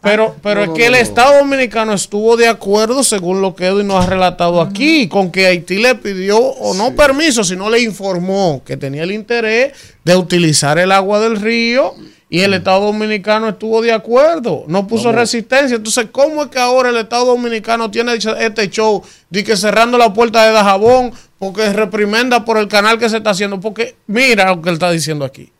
pero, 0.01 0.35
pero 0.41 0.63
es 0.63 0.69
que 0.69 0.85
el 0.85 0.95
Estado 0.95 1.39
dominicano 1.39 1.93
estuvo 1.93 2.37
de 2.37 2.47
acuerdo, 2.47 3.03
según 3.03 3.41
lo 3.41 3.55
que 3.55 3.67
Edwin 3.67 3.87
nos 3.87 4.05
ha 4.05 4.07
relatado 4.07 4.61
aquí, 4.61 5.07
con 5.07 5.31
que 5.31 5.47
Haití 5.47 5.77
le 5.77 5.95
pidió, 5.95 6.37
o 6.37 6.73
no 6.73 6.95
permiso, 6.95 7.43
sino 7.43 7.69
le 7.69 7.81
informó 7.81 8.61
que 8.65 8.77
tenía 8.77 9.03
el 9.03 9.11
interés 9.11 9.73
de 10.03 10.15
utilizar 10.15 10.79
el 10.79 10.91
agua 10.91 11.19
del 11.19 11.39
río 11.39 11.93
y 12.29 12.41
el 12.41 12.53
Estado 12.53 12.87
Dominicano 12.87 13.49
estuvo 13.49 13.81
de 13.81 13.93
acuerdo, 13.93 14.65
no 14.67 14.85
puso 14.85 15.11
resistencia. 15.11 15.77
Entonces, 15.77 16.07
¿cómo 16.11 16.43
es 16.43 16.49
que 16.49 16.59
ahora 16.59 16.89
el 16.89 16.97
Estado 16.97 17.25
Dominicano 17.25 17.89
tiene 17.89 18.15
este 18.15 18.69
show 18.69 19.01
de 19.29 19.43
que 19.43 19.55
cerrando 19.55 19.97
la 19.97 20.13
puerta 20.13 20.45
de 20.45 20.51
Dajabón 20.51 21.13
porque 21.39 21.71
reprimenda 21.73 22.45
por 22.45 22.57
el 22.57 22.67
canal 22.67 22.97
que 22.97 23.09
se 23.09 23.17
está 23.17 23.31
haciendo? 23.31 23.59
Porque 23.59 23.95
mira 24.07 24.53
lo 24.53 24.61
que 24.61 24.69
él 24.69 24.75
está 24.75 24.91
diciendo 24.91 25.25
aquí. 25.25 25.51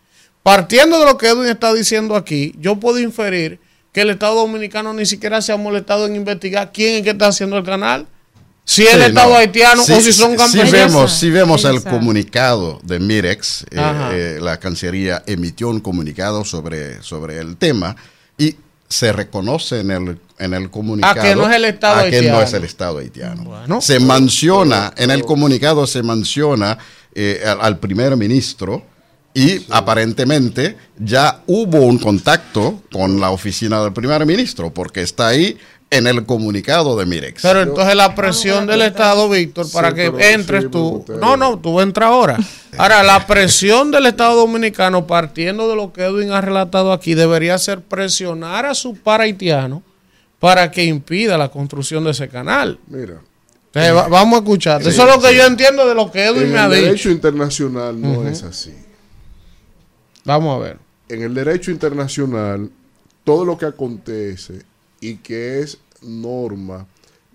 Partiendo 0.44 1.00
de 1.00 1.06
lo 1.06 1.18
que 1.18 1.28
Edwin 1.28 1.50
está 1.50 1.74
diciendo 1.74 2.16
aquí, 2.16 2.54
yo 2.60 2.78
puedo 2.78 3.00
inferir 3.00 3.60
que 3.92 4.02
el 4.02 4.10
Estado 4.10 4.36
Dominicano 4.36 4.94
ni 4.94 5.06
siquiera 5.06 5.42
se 5.42 5.52
ha 5.52 5.58
molestado 5.58 6.06
en 6.06 6.16
investigar 6.16 6.72
quién 6.72 6.96
es 6.96 7.02
que 7.04 7.10
está 7.10 7.28
haciendo 7.28 7.58
el 7.58 7.64
canal 7.64 8.08
si 8.68 8.86
el 8.86 9.02
Estado 9.02 9.34
haitiano 9.34 9.82
o 9.82 10.02
si 10.02 10.12
son 10.12 10.36
campesinos. 10.36 10.70
Si 10.70 10.76
vemos, 10.76 11.14
si 11.14 11.30
vemos 11.30 11.64
el 11.64 11.82
comunicado 11.84 12.82
de 12.84 13.00
Mirex, 13.00 13.64
eh, 13.72 13.78
eh, 14.12 14.40
la 14.42 14.60
Cancillería 14.60 15.24
emitió 15.26 15.70
un 15.70 15.80
comunicado 15.80 16.44
sobre, 16.44 17.02
sobre 17.02 17.40
el 17.40 17.56
tema 17.56 17.96
y 18.38 18.58
se 18.90 19.12
reconoce 19.12 19.82
en 19.82 19.92
el, 19.92 20.20
en 20.40 20.54
el 20.54 20.70
comunicado 20.70 21.20
a 21.20 21.24
que 21.24 21.36
no 21.36 21.50
es 21.50 21.56
el 21.56 21.66
Estado 21.66 22.00
haitiano. 22.00 22.26
Que 22.26 22.32
no 22.32 22.42
es 22.42 22.54
el 22.54 22.64
Estado 22.64 22.98
haitiano. 23.00 23.82
se 23.82 24.00
menciona, 24.00 24.94
en 24.98 25.12
el 25.12 25.24
comunicado 25.24 25.86
se 25.88 26.04
menciona 26.04 26.78
eh, 27.14 27.44
al, 27.60 27.80
primer 27.80 28.16
ministro 28.16 28.84
y 29.34 29.66
aparentemente 29.70 30.78
ya 30.98 31.42
hubo 31.48 31.80
un 31.80 31.98
contacto 31.98 32.82
con 32.92 33.20
la 33.20 33.32
oficina 33.32 33.82
del 33.84 33.94
primer 33.94 34.26
ministro, 34.26 34.74
porque 34.74 35.02
está 35.02 35.28
ahí 35.28 35.58
en 35.90 36.08
el 36.08 36.26
comunicado 36.26 36.98
de 36.98 37.06
Mirex. 37.06 37.42
Pero 37.42 37.62
entonces 37.62 37.96
la 37.96 38.14
presión 38.14 38.68
del 38.68 38.82
Estado, 38.82 39.30
Víctor, 39.30 39.68
para 39.72 39.94
que 39.94 40.12
entres 40.34 40.70
tú. 40.70 41.06
No, 41.22 41.38
no, 41.38 41.58
tú 41.60 41.80
entras 41.80 42.10
ahora. 42.10 42.38
Ahora, 42.78 43.02
la 43.02 43.26
presión 43.26 43.90
del 43.90 44.06
Estado 44.06 44.36
Dominicano, 44.36 45.08
partiendo 45.08 45.68
de 45.68 45.76
lo 45.76 45.92
que 45.92 46.04
Edwin 46.04 46.32
ha 46.32 46.42
relatado 46.42 46.94
aquí, 46.94 47.16
debería 47.16 47.58
ser 47.58 47.82
presionar 47.82 48.68
a 48.68 48.76
su 48.76 48.96
par 48.96 49.22
haitiano 49.22 49.82
para 50.38 50.70
que 50.70 50.86
impida 50.86 51.40
la 51.40 51.50
construcción 51.50 52.04
de 52.04 52.12
ese 52.12 52.30
canal. 52.30 52.78
Mira. 52.86 53.20
vamos 53.74 54.36
a 54.36 54.44
escuchar. 54.44 54.82
Eso 54.82 54.90
es 54.90 55.16
lo 55.16 55.20
que 55.20 55.36
yo 55.36 55.46
entiendo 55.46 55.88
de 55.88 55.96
lo 55.96 56.12
que 56.12 56.26
Edwin 56.26 56.52
me 56.52 56.60
ha 56.60 56.70
dicho. 56.70 56.76
En 56.76 56.84
el 56.84 56.86
derecho 56.86 57.10
internacional 57.10 58.00
no 58.00 58.28
es 58.28 58.44
así. 58.44 58.76
Vamos 60.24 60.56
a 60.56 60.64
ver. 60.64 60.78
En 61.10 61.24
el 61.24 61.34
derecho 61.34 61.72
internacional, 61.72 62.70
todo 63.24 63.44
lo 63.44 63.58
que 63.58 63.66
acontece 63.66 64.62
y 65.00 65.18
que 65.18 65.60
es 65.60 65.80
norma 66.02 66.88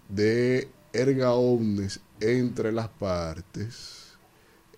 de 0.09 0.69
erga 0.93 1.33
omnes 1.33 2.01
entre 2.21 2.73
las 2.73 2.89
partes, 2.89 4.15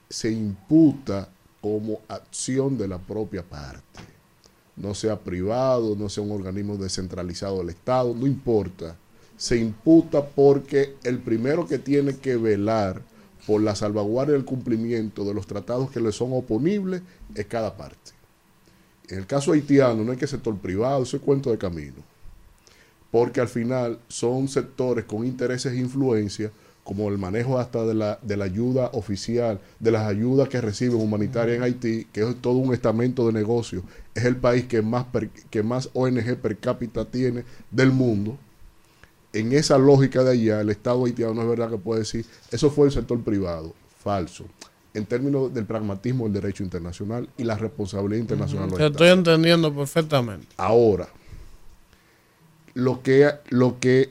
se 0.08 0.30
imputa 0.30 1.28
como 1.60 2.00
acción 2.08 2.78
de 2.78 2.88
la 2.88 2.98
propia 2.98 3.42
parte. 3.42 4.00
No 4.76 4.94
sea 4.94 5.18
privado, 5.20 5.96
no 5.96 6.08
sea 6.08 6.24
un 6.24 6.32
organismo 6.32 6.76
descentralizado 6.76 7.58
del 7.58 7.70
Estado, 7.70 8.14
no 8.14 8.26
importa. 8.26 8.96
Se 9.36 9.56
imputa 9.56 10.24
porque 10.24 10.96
el 11.04 11.18
primero 11.18 11.66
que 11.66 11.78
tiene 11.78 12.16
que 12.16 12.36
velar 12.36 13.02
por 13.46 13.60
la 13.60 13.74
salvaguardia 13.74 14.34
y 14.34 14.38
el 14.38 14.44
cumplimiento 14.44 15.24
de 15.24 15.34
los 15.34 15.46
tratados 15.46 15.90
que 15.90 16.00
le 16.00 16.12
son 16.12 16.32
oponibles 16.32 17.02
es 17.34 17.46
cada 17.46 17.76
parte. 17.76 18.12
En 19.08 19.18
el 19.18 19.26
caso 19.26 19.52
haitiano 19.52 20.02
no 20.02 20.12
hay 20.12 20.18
que 20.18 20.26
sector 20.26 20.56
privado, 20.56 21.02
eso 21.02 21.16
es 21.16 21.22
cuento 21.22 21.50
de 21.50 21.58
camino 21.58 22.14
porque 23.15 23.41
al 23.41 23.47
final 23.47 24.01
son 24.09 24.49
sectores 24.49 25.05
con 25.05 25.25
intereses 25.25 25.73
e 25.73 25.76
influencia, 25.76 26.51
como 26.83 27.09
el 27.09 27.17
manejo 27.17 27.60
hasta 27.60 27.86
de 27.86 27.94
la, 27.94 28.18
de 28.23 28.36
la 28.36 28.47
ayuda 28.47 28.91
oficial, 28.93 29.60
de 29.78 29.93
las 29.93 30.09
ayudas 30.09 30.49
que 30.49 30.60
reciben 30.60 31.01
humanitarias 31.01 31.59
en 31.59 31.62
Haití, 31.62 32.09
que 32.12 32.28
es 32.28 32.43
todo 32.43 32.55
un 32.55 32.75
estamento 32.75 33.25
de 33.28 33.33
negocio, 33.33 33.84
es 34.17 34.25
el 34.25 34.34
país 34.34 34.65
que 34.65 34.83
más, 34.83 35.07
que 35.49 35.62
más 35.62 35.91
ONG 35.93 36.39
per 36.39 36.59
cápita 36.59 37.05
tiene 37.05 37.44
del 37.70 37.93
mundo. 37.93 38.36
En 39.33 39.52
esa 39.52 39.78
lógica 39.78 40.25
de 40.25 40.33
allá, 40.33 40.60
el 40.62 40.70
Estado 40.70 41.05
haitiano 41.05 41.34
no 41.34 41.43
es 41.43 41.49
verdad 41.49 41.70
que 41.70 41.78
puede 41.78 42.01
decir, 42.01 42.26
eso 42.51 42.68
fue 42.68 42.86
el 42.86 42.93
sector 42.93 43.23
privado, 43.23 43.75
falso 44.02 44.44
en 44.93 45.07
términos 45.07 45.55
del 45.55 45.67
pragmatismo 45.67 46.25
del 46.25 46.33
derecho 46.33 46.65
internacional 46.65 47.28
y 47.39 47.44
la 47.44 47.57
responsabilidad 47.57 48.23
internacional. 48.23 48.73
estoy 48.81 49.09
entendiendo 49.10 49.73
perfectamente. 49.73 50.49
Ahora, 50.57 51.09
lo 52.74 53.02
que, 53.02 53.30
lo 53.50 53.78
que 53.78 54.10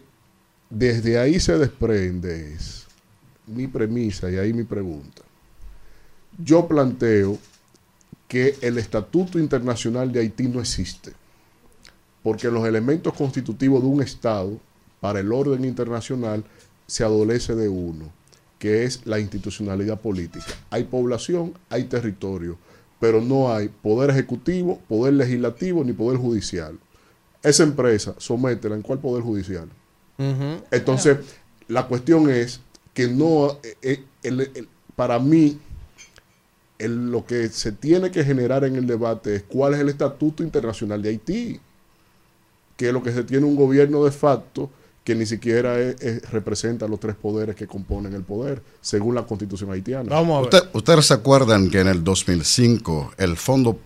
desde 0.70 1.20
ahí 1.20 1.40
se 1.40 1.58
desprende 1.58 2.54
es 2.54 2.88
mi 3.46 3.68
premisa 3.68 4.32
y 4.32 4.38
ahí 4.38 4.54
mi 4.54 4.64
pregunta. 4.64 5.22
Yo 6.44 6.68
planteo 6.68 7.38
que 8.28 8.56
el 8.62 8.78
Estatuto 8.78 9.38
Internacional 9.38 10.12
de 10.12 10.22
Haití 10.22 10.48
no 10.48 10.62
existe, 10.62 11.12
porque 12.24 12.50
los 12.50 12.66
elementos 12.66 13.14
constitutivos 13.14 13.82
de 13.84 13.88
un 13.88 14.02
Estado 14.02 14.58
para 15.02 15.20
el 15.20 15.32
orden 15.32 15.66
internacional 15.66 16.44
se 16.88 17.04
adolece 17.04 17.54
de 17.56 17.68
uno, 17.68 18.12
que 18.58 18.86
es 18.86 19.06
la 19.06 19.20
institucionalidad 19.20 20.00
política. 20.00 20.46
Hay 20.70 20.86
población, 20.86 21.54
hay 21.70 21.84
territorio, 21.84 22.58
pero 23.00 23.20
no 23.20 23.54
hay 23.54 23.68
poder 23.68 24.10
ejecutivo, 24.10 24.80
poder 24.88 25.16
legislativo 25.16 25.84
ni 25.84 25.92
poder 25.92 26.18
judicial 26.18 26.80
esa 27.44 27.64
empresa, 27.64 28.16
sométela 28.18 28.76
en 28.76 28.82
cuál 28.82 29.00
poder 29.00 29.24
judicial. 29.24 29.68
Entonces, 30.72 31.18
la 31.68 31.86
cuestión 31.88 32.30
es 32.30 32.62
que 32.94 33.08
no, 33.08 33.60
eh, 33.82 34.04
eh, 34.24 34.66
para 34.96 35.20
mí, 35.20 35.60
lo 36.80 37.26
que 37.26 37.50
se 37.50 37.72
tiene 37.72 38.12
que 38.12 38.24
generar 38.24 38.64
en 38.64 38.76
el 38.76 38.88
debate 38.88 39.36
es 39.36 39.44
cuál 39.44 39.74
es 39.74 39.80
el 39.82 39.90
estatuto 39.90 40.44
internacional 40.44 41.02
de 41.02 41.10
Haití, 41.10 41.60
que 42.78 42.88
es 42.88 42.94
lo 42.94 43.04
que 43.04 43.12
se 43.12 43.24
tiene 43.24 43.46
un 43.46 43.56
gobierno 43.56 44.04
de 44.06 44.12
facto 44.12 44.70
que 45.04 45.16
ni 45.16 45.26
siquiera 45.26 45.76
representa 46.32 46.88
los 46.88 47.00
tres 47.00 47.16
poderes 47.16 47.56
que 47.56 47.68
componen 47.68 48.14
el 48.14 48.24
poder, 48.24 48.62
según 48.80 49.16
la 49.16 49.24
constitución 49.24 49.70
haitiana. 49.72 50.10
Vamos 50.10 50.48
¿Ustedes 50.72 51.06
se 51.06 51.14
acuerdan 51.14 51.70
que 51.70 51.82
en 51.82 51.90
el 51.90 52.04
2005 52.06 53.16
el 53.18 53.36
Fondo 53.36 53.78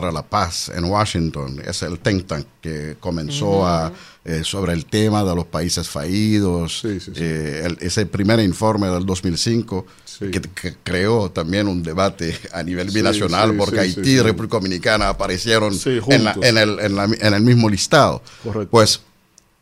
para 0.00 0.12
la 0.12 0.22
Paz 0.22 0.70
en 0.74 0.84
Washington, 0.84 1.62
es 1.66 1.82
el 1.82 1.98
think 2.00 2.26
tank 2.26 2.46
que 2.60 2.96
comenzó 3.00 3.66
a, 3.66 3.90
eh, 4.26 4.42
sobre 4.44 4.74
el 4.74 4.84
tema 4.84 5.24
de 5.24 5.34
los 5.34 5.46
países 5.46 5.88
fallidos, 5.88 6.82
eh, 6.84 7.66
ese 7.80 8.04
primer 8.04 8.40
informe 8.40 8.88
del 8.88 9.06
2005 9.06 9.86
que, 10.18 10.76
creó 10.84 11.30
también 11.30 11.66
un 11.66 11.82
debate 11.82 12.38
a 12.52 12.62
nivel 12.62 12.90
binacional 12.90 13.56
porque 13.56 13.80
Haití 13.80 14.10
y 14.10 14.20
República 14.20 14.58
Dominicana 14.58 15.08
aparecieron 15.08 15.72
en, 15.72 16.58
el, 16.58 16.78
en, 16.78 17.34
el, 17.34 17.42
mismo 17.42 17.70
listado. 17.70 18.22
Pues 18.70 19.00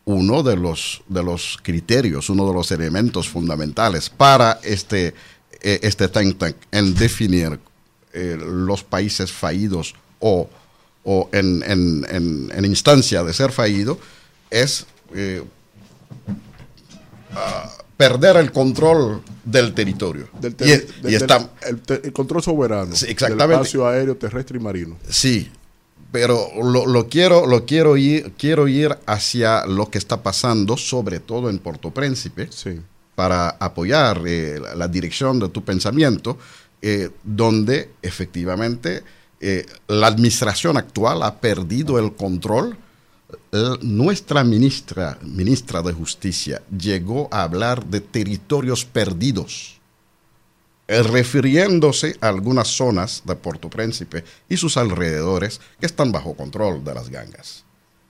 uno 0.05 0.43
de 0.43 0.57
los, 0.57 1.05
de 1.09 1.23
los 1.23 1.59
criterios, 1.63 2.29
uno 2.29 2.45
de 2.49 2.55
los 2.55 2.73
elementos 2.73 3.29
fundamentales 3.29 4.11
para 4.11 4.59
este, 4.65 5.15
eh, 5.61 5.79
este 5.83 6.09
think 6.09 6.39
tank 6.39 6.57
en 6.73 6.93
definir 6.97 7.61
los 8.15 8.85
países 8.85 9.33
fallidos 9.33 9.97
o, 10.21 10.49
o 11.05 11.29
en, 11.33 11.63
en, 11.63 12.51
en, 12.53 12.65
instancia 12.65 13.23
de 13.23 13.33
ser 13.33 13.53
fallido 13.53 13.99
es 14.51 14.87
eh, 15.15 15.43
ah, 17.35 17.71
perder 17.97 18.37
el 18.37 18.53
control 18.53 19.23
del 19.45 19.75
territorio. 19.75 20.29
Del 20.41 20.57
y, 20.61 21.15
está, 21.15 21.51
el, 21.67 22.13
control 22.13 22.43
soberano 22.43 22.93
exactamente. 22.93 23.43
del 23.43 23.53
espacio 23.53 23.87
aéreo, 23.87 24.17
terrestre 24.17 24.59
y 24.59 24.61
marino. 24.61 24.97
Sí, 25.09 25.51
pero 26.11 26.49
lo, 26.63 27.09
quiero, 27.09 27.47
lo 27.47 27.67
quiero, 27.67 27.97
ir, 27.97 28.33
quiero 28.39 28.69
ir 28.69 28.97
hacia 29.07 29.67
lo 29.67 29.91
que 29.91 29.99
está 29.99 30.23
pasando, 30.23 30.77
sobre 30.77 31.19
todo 31.21 31.51
en 31.51 31.59
Puerto 31.59 31.91
Príncipe, 31.91 32.49
para 33.15 33.49
apoyar 33.49 34.23
eh, 34.25 34.61
la, 34.77 34.89
dirección 34.89 35.41
de 35.41 35.49
tu 35.49 35.65
pensamiento, 35.65 36.39
eh, 36.83 37.11
donde 37.25 37.91
efectivamente 38.01 39.03
eh, 39.47 39.67
la 39.89 40.07
administración 40.07 40.79
actual 40.79 41.23
ha 41.23 41.41
perdido 41.41 41.99
el 41.99 42.15
control. 42.15 42.79
nuestra 43.83 44.43
ministra, 44.45 45.19
ministra 45.23 45.83
de 45.83 45.93
Justicia 45.93 46.63
llegó 46.77 47.29
a 47.31 47.43
hablar 47.43 47.85
de 47.85 48.01
territorios 48.01 48.85
perdidos 48.85 49.81
eh, 50.87 51.03
refiriéndose 51.03 52.17
a 52.21 52.29
algunas 52.29 52.69
zonas 52.69 53.23
de 53.25 53.35
Puerto 53.37 53.71
Príncipe 53.71 54.23
y 54.51 54.57
sus 54.57 54.77
alrededores 54.77 55.61
que 55.81 55.87
están 55.87 56.13
bajo 56.13 56.35
control 56.35 56.85
de 56.85 56.95
las 56.95 57.09
gangas. 57.09 57.65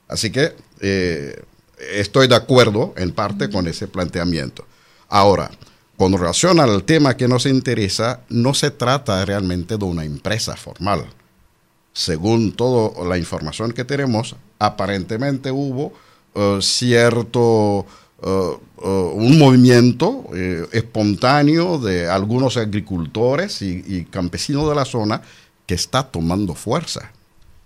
Así 0.09 0.31
que 0.31 0.57
eh, 0.81 1.41
estoy 1.79 2.27
de 2.27 2.35
acuerdo 2.35 2.93
en 2.97 3.13
parte 3.13 3.49
con 3.49 3.69
ese 3.69 3.87
planteamiento. 3.87 4.67
Ahora, 5.09 5.51
con 5.97 6.13
relación 6.13 6.59
al 6.59 6.83
tema 6.83 7.17
que 7.17 7.29
nos 7.29 7.47
interesa, 7.47 8.23
no 8.29 8.55
se 8.55 8.73
trata 8.73 9.25
realmente 9.25 9.77
de 9.77 9.85
una 9.85 10.05
empresa 10.05 10.57
formal. 10.57 11.07
Según 11.95 12.53
toda 12.53 13.03
la 13.07 13.17
información 13.17 13.73
que 13.73 13.85
tenemos, 13.85 14.37
aparentemente 14.59 15.51
hubo 15.51 15.95
eh, 16.35 16.59
cierto 16.61 17.87
Uh, 18.27 18.59
uh, 18.79 19.11
un 19.17 19.39
movimiento 19.39 20.25
eh, 20.35 20.67
espontáneo 20.73 21.79
de 21.79 22.09
algunos 22.09 22.57
agricultores 22.57 23.61
y, 23.61 24.07
campesinos 24.07 24.67
de 24.67 24.75
la 24.75 24.87
zona 24.87 25.21
que 25.67 25.75
está 25.75 26.05
tomando 26.05 26.55
fuerza. 26.55 27.13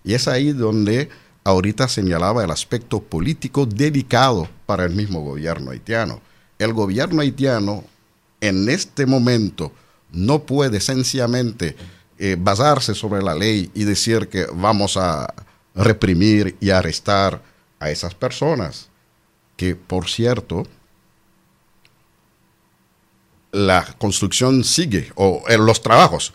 Y 0.03 0.15
es 0.15 0.27
ahí 0.27 0.51
donde 0.51 1.07
ahorita 1.45 1.87
señalaba 1.87 2.43
el 2.43 2.51
aspecto 2.51 2.99
político 2.99 3.65
delicado 3.65 4.49
para 4.65 4.83
el 4.83 4.93
mismo 4.95 5.21
gobierno 5.21 5.71
haitiano. 5.71 6.19
El 6.57 6.73
gobierno 6.73 7.21
haitiano 7.21 7.85
en 8.41 8.67
este 8.67 9.05
momento 9.05 9.71
no 10.11 10.39
puede 10.39 10.81
sencillamente 10.81 11.77
eh, 12.19 12.35
basarse 12.37 12.93
sobre 12.93 13.23
la 13.23 13.33
ley 13.33 13.71
y 13.73 13.85
decir 13.85 14.27
que 14.27 14.45
vamos 14.53 14.97
a 14.97 15.33
reprimir 15.73 16.57
y 16.59 16.69
arrestar 16.69 17.41
a 17.79 17.89
esas 17.89 18.13
personas 18.13 18.89
que 19.59 19.75
por 19.75 20.07
cierto, 20.07 20.63
la 23.51 23.85
construcción 23.97 24.63
sigue, 24.63 25.11
o 25.15 25.43
los 25.57 25.81
trabajos, 25.81 26.33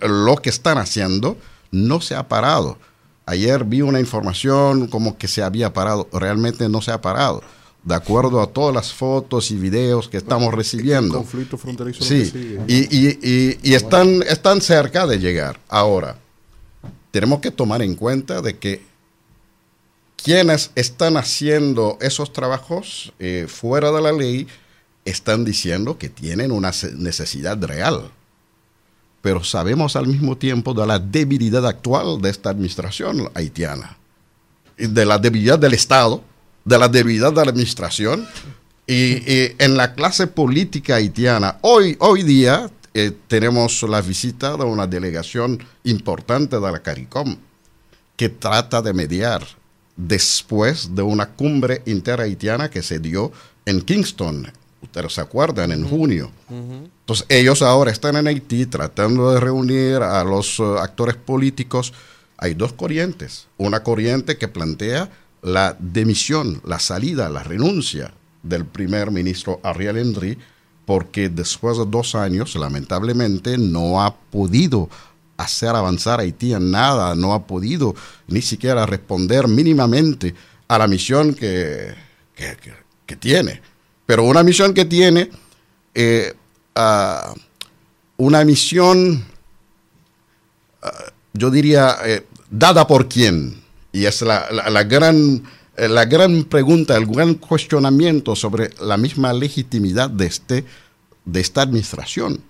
lo 0.00 0.36
que 0.36 0.48
están 0.48 0.78
haciendo 0.78 1.36
no 1.70 2.00
se 2.00 2.14
ha 2.14 2.26
parado. 2.26 2.78
Ayer 3.26 3.64
vi 3.64 3.82
una 3.82 4.00
información 4.00 4.86
como 4.86 5.18
que 5.18 5.28
se 5.28 5.42
había 5.42 5.74
parado, 5.74 6.08
realmente 6.10 6.70
no 6.70 6.80
se 6.80 6.90
ha 6.90 7.02
parado. 7.02 7.42
De 7.84 7.94
acuerdo 7.94 8.40
a 8.40 8.46
todas 8.46 8.74
las 8.74 8.92
fotos 8.92 9.50
y 9.50 9.56
videos 9.56 10.08
que 10.08 10.16
estamos 10.16 10.54
recibiendo. 10.54 11.18
conflicto 11.18 11.58
fronterizo. 11.58 12.02
Sí, 12.02 12.58
y, 12.66 13.58
y 13.62 13.74
están, 13.74 14.22
están 14.22 14.62
cerca 14.62 15.06
de 15.06 15.18
llegar. 15.18 15.60
Ahora, 15.68 16.16
tenemos 17.10 17.40
que 17.40 17.50
tomar 17.50 17.82
en 17.82 17.94
cuenta 17.94 18.40
de 18.40 18.56
que 18.58 18.82
quienes 20.24 20.70
están 20.74 21.18
haciendo 21.18 21.98
esos 22.00 22.32
trabajos 22.32 23.12
eh, 23.18 23.46
fuera 23.46 23.92
de 23.92 24.00
la 24.00 24.10
ley 24.10 24.48
están 25.04 25.44
diciendo 25.44 25.98
que 25.98 26.08
tienen 26.08 26.50
una 26.50 26.72
necesidad 26.96 27.62
real. 27.62 28.10
Pero 29.20 29.44
sabemos 29.44 29.96
al 29.96 30.06
mismo 30.06 30.36
tiempo 30.36 30.72
de 30.72 30.86
la 30.86 30.98
debilidad 30.98 31.66
actual 31.66 32.22
de 32.22 32.30
esta 32.30 32.48
administración 32.48 33.30
haitiana, 33.34 33.98
de 34.78 35.04
la 35.04 35.18
debilidad 35.18 35.58
del 35.58 35.74
Estado, 35.74 36.22
de 36.64 36.78
la 36.78 36.88
debilidad 36.88 37.32
de 37.32 37.44
la 37.44 37.50
administración. 37.50 38.26
Y, 38.86 39.52
en 39.58 39.76
la 39.76 39.94
clase 39.94 40.26
política 40.26 40.96
haitiana, 40.96 41.58
hoy, 41.62 41.96
hoy 42.00 42.22
día 42.22 42.70
eh, 42.92 43.12
tenemos 43.28 43.82
la 43.82 44.00
visita 44.02 44.56
de 44.56 44.64
una 44.64 44.86
delegación 44.86 45.58
importante 45.84 46.60
de 46.60 46.72
la 46.72 46.80
CARICOM 46.80 47.36
que 48.16 48.28
trata 48.28 48.82
de 48.82 48.92
mediar 48.92 49.44
después 49.96 50.94
de 50.94 51.02
una 51.02 51.30
cumbre 51.30 51.82
interhaitiana 51.86 52.70
que 52.70 52.82
se 52.82 52.98
dio 52.98 53.32
en 53.64 53.80
Kingston. 53.80 54.52
Ustedes 54.82 55.14
se 55.14 55.20
acuerdan, 55.20 55.72
en 55.72 55.88
junio. 55.88 56.30
Entonces 56.50 57.26
ellos 57.28 57.62
ahora 57.62 57.90
están 57.90 58.16
en 58.16 58.26
Haití 58.26 58.66
tratando 58.66 59.32
de 59.32 59.40
reunir 59.40 59.96
a 59.96 60.22
los 60.24 60.58
uh, 60.58 60.76
actores 60.76 61.16
políticos. 61.16 61.92
Hay 62.36 62.54
dos 62.54 62.74
corrientes. 62.74 63.46
Una 63.56 63.82
corriente 63.82 64.36
que 64.36 64.46
plantea 64.46 65.10
la 65.44 65.76
demisión, 65.78 66.60
la 66.64 66.78
salida, 66.78 67.28
la 67.28 67.42
renuncia 67.42 68.12
del 68.42 68.64
primer 68.64 69.10
ministro 69.10 69.60
Ariel 69.62 69.98
Henry, 69.98 70.38
porque 70.86 71.28
después 71.28 71.76
de 71.76 71.84
dos 71.86 72.14
años, 72.14 72.56
lamentablemente, 72.56 73.58
no 73.58 74.02
ha 74.02 74.16
podido 74.16 74.88
hacer 75.36 75.70
avanzar 75.70 76.18
a 76.18 76.22
Haití 76.22 76.54
en 76.54 76.70
nada, 76.70 77.14
no 77.14 77.34
ha 77.34 77.46
podido 77.46 77.94
ni 78.26 78.40
siquiera 78.40 78.86
responder 78.86 79.46
mínimamente 79.46 80.34
a 80.66 80.78
la 80.78 80.86
misión 80.86 81.34
que, 81.34 81.94
que, 82.34 83.16
tiene. 83.16 83.60
Pero 84.06 84.24
una 84.24 84.42
misión 84.42 84.72
que 84.72 84.86
tiene, 84.86 85.30
eh, 85.94 86.34
ah, 86.74 87.34
una 88.16 88.44
misión, 88.44 89.24
ah, 90.82 91.12
yo 91.34 91.50
diría, 91.50 91.96
eh, 92.04 92.26
dada 92.50 92.86
por 92.86 93.08
quién. 93.08 93.63
Y 93.94 94.04
es 94.04 94.20
la, 94.20 94.50
la, 94.50 94.82
gran, 94.84 95.42
eh, 95.76 95.88
la 95.88 96.04
gran 96.04 96.44
pregunta, 96.44 96.96
el 96.96 97.06
gran 97.06 97.34
cuestionamiento 97.34 98.36
sobre 98.36 98.68
la 98.82 98.98
misma 98.98 99.32
legitimidad 99.32 100.10
de, 100.10 100.26
este, 100.26 100.64
de 101.24 101.40
esta 101.40 101.62
administración 101.62 102.42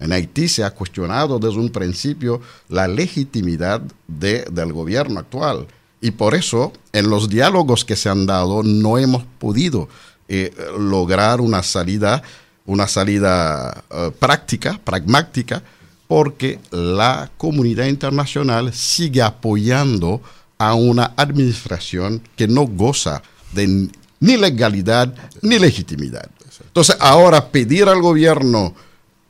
en 0.00 0.12
Haití 0.12 0.48
se 0.48 0.64
ha 0.64 0.70
cuestionado 0.70 1.38
desde 1.38 1.60
un 1.60 1.70
principio 1.70 2.40
la 2.68 2.88
legitimidad 2.88 3.82
del 4.08 4.72
gobierno 4.72 5.20
actual. 5.20 5.68
Y 6.00 6.12
por 6.12 6.34
eso, 6.34 6.72
en 6.92 7.10
los 7.10 7.28
diálogos 7.28 7.84
que 7.84 7.96
se 7.96 8.08
han 8.08 8.26
dado, 8.26 8.62
no 8.62 8.96
hemos 8.96 9.24
podido 9.38 9.88
eh, 10.28 10.54
lograr 10.78 11.42
una 11.42 11.62
salida, 11.62 12.22
una 12.64 12.88
salida 12.88 13.84
eh, 13.90 14.10
práctica, 14.18 14.80
pragmática, 14.82 15.62
porque 16.08 16.58
la 16.70 17.30
comunidad 17.36 17.84
internacional 17.84 18.72
sigue 18.72 19.20
apoyando 19.20 20.22
a 20.60 20.74
una 20.74 21.14
administración 21.16 22.20
que 22.36 22.46
no 22.46 22.66
goza 22.66 23.22
de 23.52 23.88
ni 24.20 24.36
legalidad 24.36 25.14
ni 25.40 25.58
legitimidad. 25.58 26.30
Entonces, 26.66 26.98
ahora 27.00 27.50
pedir 27.50 27.88
al 27.88 28.02
gobierno 28.02 28.74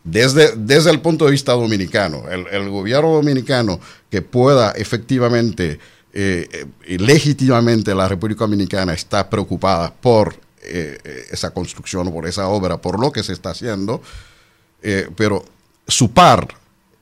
desde, 0.03 0.57
desde 0.57 0.91
el 0.91 1.01
punto 1.01 1.27
de 1.27 1.31
vista 1.31 1.53
dominicano, 1.53 2.25
el, 2.29 2.69
gobierno 2.69 3.13
dominicano 3.13 3.79
que 4.11 4.23
pueda 4.23 4.73
efectivamente, 4.73 5.79
eh, 6.13 6.67
eh, 6.83 6.99
legítimamente 6.99 7.95
la 7.95 8.09
República 8.09 8.41
Dominicana 8.41 8.93
está 8.93 9.31
preocupada 9.31 9.95
por 9.95 10.35
eh, 10.65 10.99
esa 11.31 11.51
construcción, 11.51 12.11
por 12.13 12.27
esa 12.27 12.49
obra, 12.49 12.79
por 12.79 12.99
lo 12.99 13.13
que 13.13 13.23
se 13.23 13.35
está 13.35 13.51
haciendo, 13.51 14.03
pero 15.15 15.45
su 15.87 16.11
par, 16.11 16.49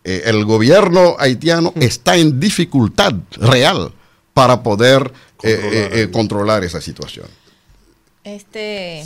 el 0.02 0.44
gobierno 0.44 1.14
haitiano 1.18 1.72
mm. 1.74 1.82
está 1.82 2.16
en 2.16 2.38
dificultad 2.38 3.14
real 3.36 3.92
para 4.38 4.62
poder 4.62 5.12
controlar, 6.12 6.62
esa 6.62 6.80
situación. 6.80 7.26
Este, 8.22 9.04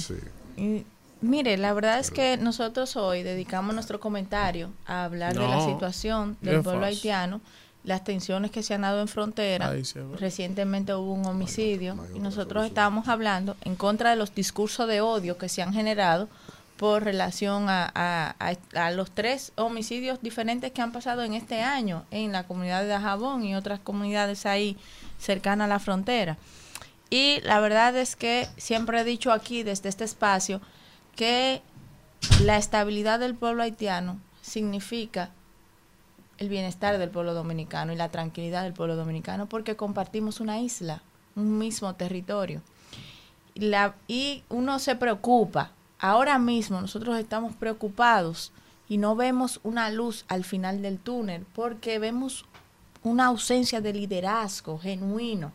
Mire, 1.22 1.56
la 1.56 1.72
verdad 1.72 2.00
es 2.00 2.10
que 2.10 2.36
nosotros 2.36 2.96
hoy 2.96 3.22
dedicamos 3.22 3.74
nuestro 3.74 4.00
comentario 4.00 4.70
a 4.86 5.04
hablar 5.04 5.34
de 5.34 5.46
la 5.46 5.64
situación 5.64 6.36
del 6.40 6.62
pueblo 6.62 6.84
haitiano, 6.84 7.40
las 7.84 8.02
tensiones 8.02 8.50
que 8.50 8.64
se 8.64 8.74
han 8.74 8.82
dado 8.82 9.00
en 9.00 9.06
frontera. 9.06 9.72
Recientemente 10.18 10.94
hubo 10.94 11.12
un 11.12 11.24
homicidio 11.24 11.96
y 12.14 12.18
nosotros 12.18 12.66
estábamos 12.66 13.06
hablando 13.06 13.56
en 13.62 13.76
contra 13.76 14.10
de 14.10 14.16
los 14.16 14.34
discursos 14.34 14.88
de 14.88 15.00
odio 15.00 15.38
que 15.38 15.48
se 15.48 15.62
han 15.62 15.72
generado 15.72 16.28
por 16.82 17.04
relación 17.04 17.66
a, 17.68 18.34
los 18.92 19.12
tres 19.12 19.52
homicidios 19.54 20.20
diferentes 20.20 20.72
que 20.72 20.82
han 20.82 20.90
pasado 20.90 21.22
en 21.22 21.32
este 21.32 21.62
año 21.62 22.04
en 22.10 22.32
la 22.32 22.42
comunidad 22.48 22.82
de 22.82 22.88
Dajabón 22.88 23.44
y 23.44 23.54
otras 23.54 23.78
comunidades 23.78 24.46
ahí 24.46 24.76
cercanas 25.16 25.66
a 25.66 25.68
la 25.68 25.78
frontera. 25.78 26.38
Y 27.08 27.38
la 27.44 27.60
verdad 27.60 27.96
es 27.96 28.16
que 28.16 28.48
siempre 28.56 29.00
he 29.00 29.04
dicho 29.04 29.30
aquí 29.30 29.62
desde 29.62 29.90
este 29.90 30.02
espacio, 30.02 30.60
que 31.14 31.62
la 32.40 32.56
estabilidad 32.56 33.20
del 33.20 33.36
pueblo 33.36 33.62
haitiano 33.62 34.18
significa 34.40 35.30
el 36.38 36.48
bienestar 36.48 36.98
del 36.98 37.10
pueblo 37.10 37.32
dominicano 37.32 37.92
y 37.92 37.96
la 37.96 38.08
tranquilidad 38.08 38.64
del 38.64 38.72
pueblo 38.72 38.96
dominicano 38.96 39.46
porque 39.46 39.76
compartimos 39.76 40.40
una 40.40 40.58
isla, 40.58 41.00
un 41.36 41.58
mismo 41.58 41.94
territorio. 41.94 42.60
La, 43.54 43.94
y 44.08 44.42
uno 44.48 44.80
se 44.80 44.96
preocupa. 44.96 45.70
Ahora 46.02 46.36
mismo 46.40 46.80
nosotros 46.80 47.16
estamos 47.16 47.54
preocupados 47.54 48.50
y 48.88 48.98
no 48.98 49.14
vemos 49.14 49.60
una 49.62 49.88
luz 49.88 50.24
al 50.26 50.42
final 50.42 50.82
del 50.82 50.98
túnel 50.98 51.46
porque 51.54 52.00
vemos 52.00 52.44
una 53.04 53.26
ausencia 53.26 53.80
de 53.80 53.92
liderazgo 53.92 54.80
genuino. 54.80 55.52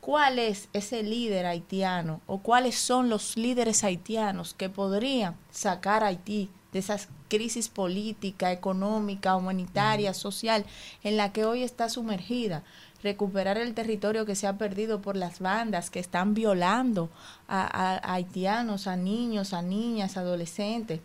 ¿Cuál 0.00 0.40
es 0.40 0.68
ese 0.72 1.04
líder 1.04 1.46
haitiano 1.46 2.20
o 2.26 2.38
cuáles 2.38 2.76
son 2.76 3.08
los 3.08 3.36
líderes 3.36 3.84
haitianos 3.84 4.52
que 4.52 4.68
podrían 4.68 5.36
sacar 5.52 6.02
a 6.02 6.08
Haití 6.08 6.50
de 6.72 6.80
esa 6.80 6.98
crisis 7.28 7.68
política, 7.68 8.50
económica, 8.50 9.36
humanitaria, 9.36 10.12
social 10.12 10.66
en 11.04 11.16
la 11.16 11.32
que 11.32 11.44
hoy 11.44 11.62
está 11.62 11.88
sumergida? 11.88 12.64
Recuperar 13.02 13.58
el 13.58 13.74
territorio 13.74 14.26
que 14.26 14.34
se 14.34 14.46
ha 14.46 14.58
perdido 14.58 15.00
por 15.00 15.16
las 15.16 15.38
bandas 15.38 15.90
que 15.90 16.00
están 16.00 16.34
violando 16.34 17.08
a, 17.48 18.00
haitianos, 18.12 18.86
a 18.86 18.96
niños, 18.96 19.52
a 19.52 19.62
niñas, 19.62 20.16
adolescentes, 20.16 21.00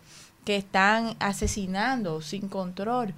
que 0.45 0.55
están 0.55 1.15
asesinando 1.19 2.21
sin 2.21 2.47
control. 2.49 3.13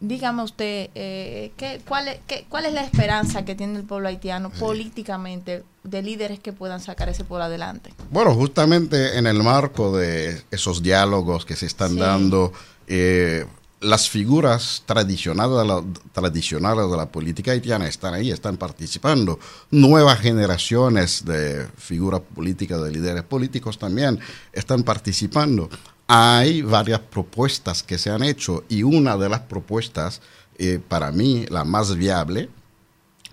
Dígame 0.00 0.42
usted, 0.42 0.90
eh, 0.94 1.52
¿qué, 1.56 1.80
cuál, 1.86 2.08
es, 2.08 2.18
qué, 2.26 2.44
¿cuál 2.48 2.66
es 2.66 2.72
la 2.72 2.82
esperanza 2.82 3.44
que 3.44 3.54
tiene 3.54 3.78
el 3.78 3.84
pueblo 3.84 4.08
haitiano 4.08 4.50
políticamente 4.50 5.62
de 5.84 6.02
líderes 6.02 6.40
que 6.40 6.52
puedan 6.52 6.80
sacar 6.80 7.08
ese 7.08 7.24
pueblo 7.24 7.44
adelante? 7.44 7.94
Bueno, 8.10 8.34
justamente 8.34 9.16
en 9.16 9.28
el 9.28 9.42
marco 9.42 9.96
de 9.96 10.42
esos 10.50 10.82
diálogos 10.82 11.46
que 11.46 11.54
se 11.54 11.66
están 11.66 11.96
dando, 11.96 12.52
eh, 12.88 13.46
las 13.82 14.08
figuras 14.08 14.82
tradicionales 14.86 15.58
de, 15.58 15.64
la, 15.66 15.84
tradicionales 16.12 16.90
de 16.90 16.96
la 16.96 17.10
política 17.10 17.50
haitiana 17.50 17.88
están 17.88 18.14
ahí, 18.14 18.30
están 18.30 18.56
participando. 18.56 19.38
Nuevas 19.70 20.20
generaciones 20.20 21.24
de 21.24 21.66
figuras 21.76 22.20
políticas, 22.34 22.82
de 22.82 22.90
líderes 22.92 23.24
políticos 23.24 23.78
también 23.78 24.20
están 24.52 24.84
participando. 24.84 25.68
Hay 26.06 26.62
varias 26.62 27.00
propuestas 27.00 27.82
que 27.82 27.98
se 27.98 28.10
han 28.10 28.22
hecho 28.22 28.64
y 28.68 28.82
una 28.82 29.16
de 29.16 29.28
las 29.28 29.40
propuestas, 29.40 30.20
eh, 30.58 30.80
para 30.86 31.10
mí, 31.10 31.46
la 31.48 31.64
más 31.64 31.94
viable, 31.96 32.48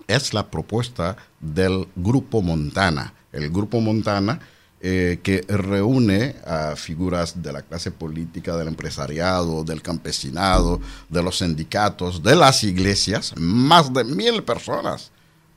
es 0.08 0.34
la 0.34 0.50
propuesta 0.50 1.16
del 1.38 1.86
Grupo 1.94 2.42
Montana. 2.42 3.14
El 3.32 3.50
Grupo 3.50 3.80
Montana 3.80 4.40
eh, 4.80 5.20
que 5.22 5.44
reúne 5.48 6.36
a 6.46 6.74
figuras 6.76 7.42
de 7.42 7.52
la 7.52 7.62
clase 7.62 7.90
política, 7.90 8.56
del 8.56 8.68
empresariado, 8.68 9.62
del 9.62 9.82
campesinado, 9.82 10.80
de 11.08 11.22
los 11.22 11.38
sindicatos, 11.38 12.22
de 12.22 12.34
las 12.34 12.64
iglesias, 12.64 13.34
más 13.36 13.92
de 13.92 14.04
mil 14.04 14.42
personas 14.42 15.10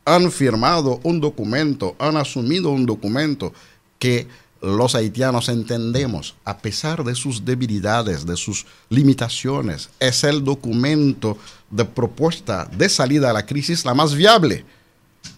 han 0.05 0.31
firmado 0.31 0.99
un 1.03 1.19
documento, 1.19 1.95
han 1.99 2.17
asumido 2.17 2.71
un 2.71 2.85
documento 2.85 3.53
que 3.99 4.27
los 4.61 4.95
haitianos 4.95 5.49
entendemos, 5.49 6.35
a 6.45 6.57
pesar 6.57 7.03
de 7.03 7.15
sus 7.15 7.43
debilidades, 7.43 8.25
de 8.25 8.37
sus 8.37 8.65
limitaciones, 8.89 9.89
es 9.99 10.23
el 10.23 10.43
documento 10.43 11.37
de 11.69 11.83
propuesta 11.83 12.65
de 12.65 12.87
salida 12.87 13.29
a 13.29 13.33
la 13.33 13.45
crisis 13.45 13.83
la 13.83 13.93
más 13.93 14.15
viable. 14.15 14.65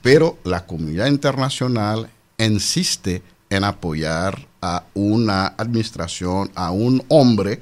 Pero 0.02 0.38
la 0.44 0.66
comunidad 0.66 1.08
internacional 1.08 2.10
insiste 2.38 3.24
en 3.50 3.64
apoyar 3.64 4.48
a 4.62 4.84
una 4.94 5.48
administración, 5.48 6.52
a 6.56 6.72
un 6.72 7.04
hombre 7.10 7.60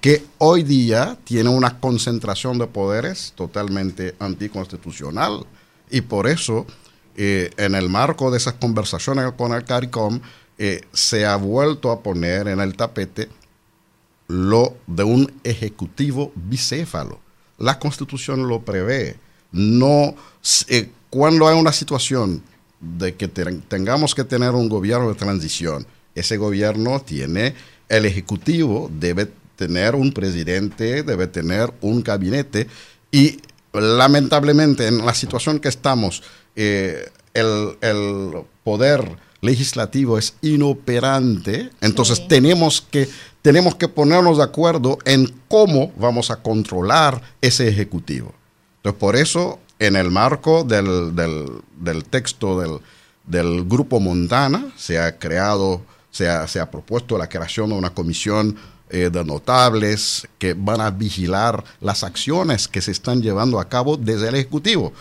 que 0.00 0.24
hoy 0.38 0.62
día 0.62 1.16
tiene 1.24 1.48
una 1.48 1.80
concentración 1.80 2.58
de 2.58 2.66
poderes 2.66 3.32
totalmente 3.34 4.14
anticonstitucional. 4.18 5.46
Y 5.90 6.02
por 6.02 6.26
eso, 6.26 6.66
eh, 7.16 7.50
en 7.56 7.74
el 7.74 7.88
marco 7.88 8.30
de 8.30 8.36
esas 8.36 8.54
conversaciones 8.54 9.32
con 9.32 9.52
el 9.52 9.64
CARICOM, 9.64 10.20
eh, 10.58 10.82
se 10.92 11.24
ha 11.24 11.36
vuelto 11.36 11.90
a 11.90 12.02
poner 12.02 12.48
en 12.48 12.60
el 12.60 12.76
tapete 12.76 13.28
lo 14.28 14.76
de 14.86 15.04
un 15.04 15.32
ejecutivo 15.42 16.32
bicéfalo. 16.34 17.18
La 17.58 17.78
constitución 17.78 18.48
lo 18.48 18.60
prevé. 18.60 19.16
No, 19.52 20.14
eh, 20.68 20.90
cuando 21.10 21.48
hay 21.48 21.58
una 21.58 21.72
situación 21.72 22.42
de 22.98 23.14
que 23.14 23.28
tengamos 23.28 24.14
que 24.14 24.24
tener 24.24 24.50
un 24.50 24.68
gobierno 24.68 25.08
de 25.08 25.14
transición. 25.14 25.86
Ese 26.14 26.36
gobierno 26.36 27.00
tiene, 27.00 27.54
el 27.88 28.04
Ejecutivo 28.04 28.90
debe 28.92 29.30
tener 29.56 29.94
un 29.94 30.12
presidente, 30.12 31.02
debe 31.02 31.26
tener 31.26 31.72
un 31.80 32.02
gabinete 32.02 32.68
y 33.10 33.38
lamentablemente 33.72 34.86
en 34.86 35.04
la 35.04 35.14
situación 35.14 35.58
que 35.58 35.68
estamos, 35.68 36.22
eh, 36.56 37.08
el, 37.32 37.76
poder 38.62 39.18
legislativo 39.42 40.16
es 40.16 40.36
inoperante, 40.40 41.68
entonces 41.82 42.26
tenemos, 42.28 42.80
que, 42.80 43.06
tenemos 43.42 43.74
que 43.74 43.88
ponernos 43.88 44.38
de 44.38 44.44
acuerdo 44.44 44.96
en 45.04 45.30
cómo 45.48 45.92
vamos 45.98 46.30
a 46.30 46.36
controlar 46.36 47.20
ese 47.42 47.68
Ejecutivo. 47.68 48.32
Entonces, 48.76 48.98
por 48.98 49.16
eso 49.16 49.58
en 49.78 49.96
el 49.96 50.10
marco 50.10 50.64
del, 50.64 51.14
del, 51.14 52.04
texto 52.04 52.60
del, 52.60 52.80
del, 53.26 53.64
Grupo 53.64 54.00
Montana 54.00 54.72
se 54.76 54.98
ha 54.98 55.18
creado, 55.18 55.82
se 56.10 56.28
ha, 56.28 56.46
se 56.46 56.60
ha, 56.60 56.70
propuesto 56.70 57.18
la 57.18 57.28
creación 57.28 57.70
de 57.70 57.76
una 57.76 57.90
comisión 57.90 58.56
eh, 58.90 59.10
de 59.10 59.24
notables 59.24 60.28
que 60.38 60.54
van 60.54 60.80
a 60.80 60.90
vigilar 60.90 61.64
las 61.80 62.04
acciones 62.04 62.68
que 62.68 62.82
se 62.82 62.92
están 62.92 63.22
llevando 63.22 63.58
a 63.58 63.68
cabo 63.68 63.96
desde 63.96 64.28
el 64.28 64.34
Ejecutivo. 64.36 64.92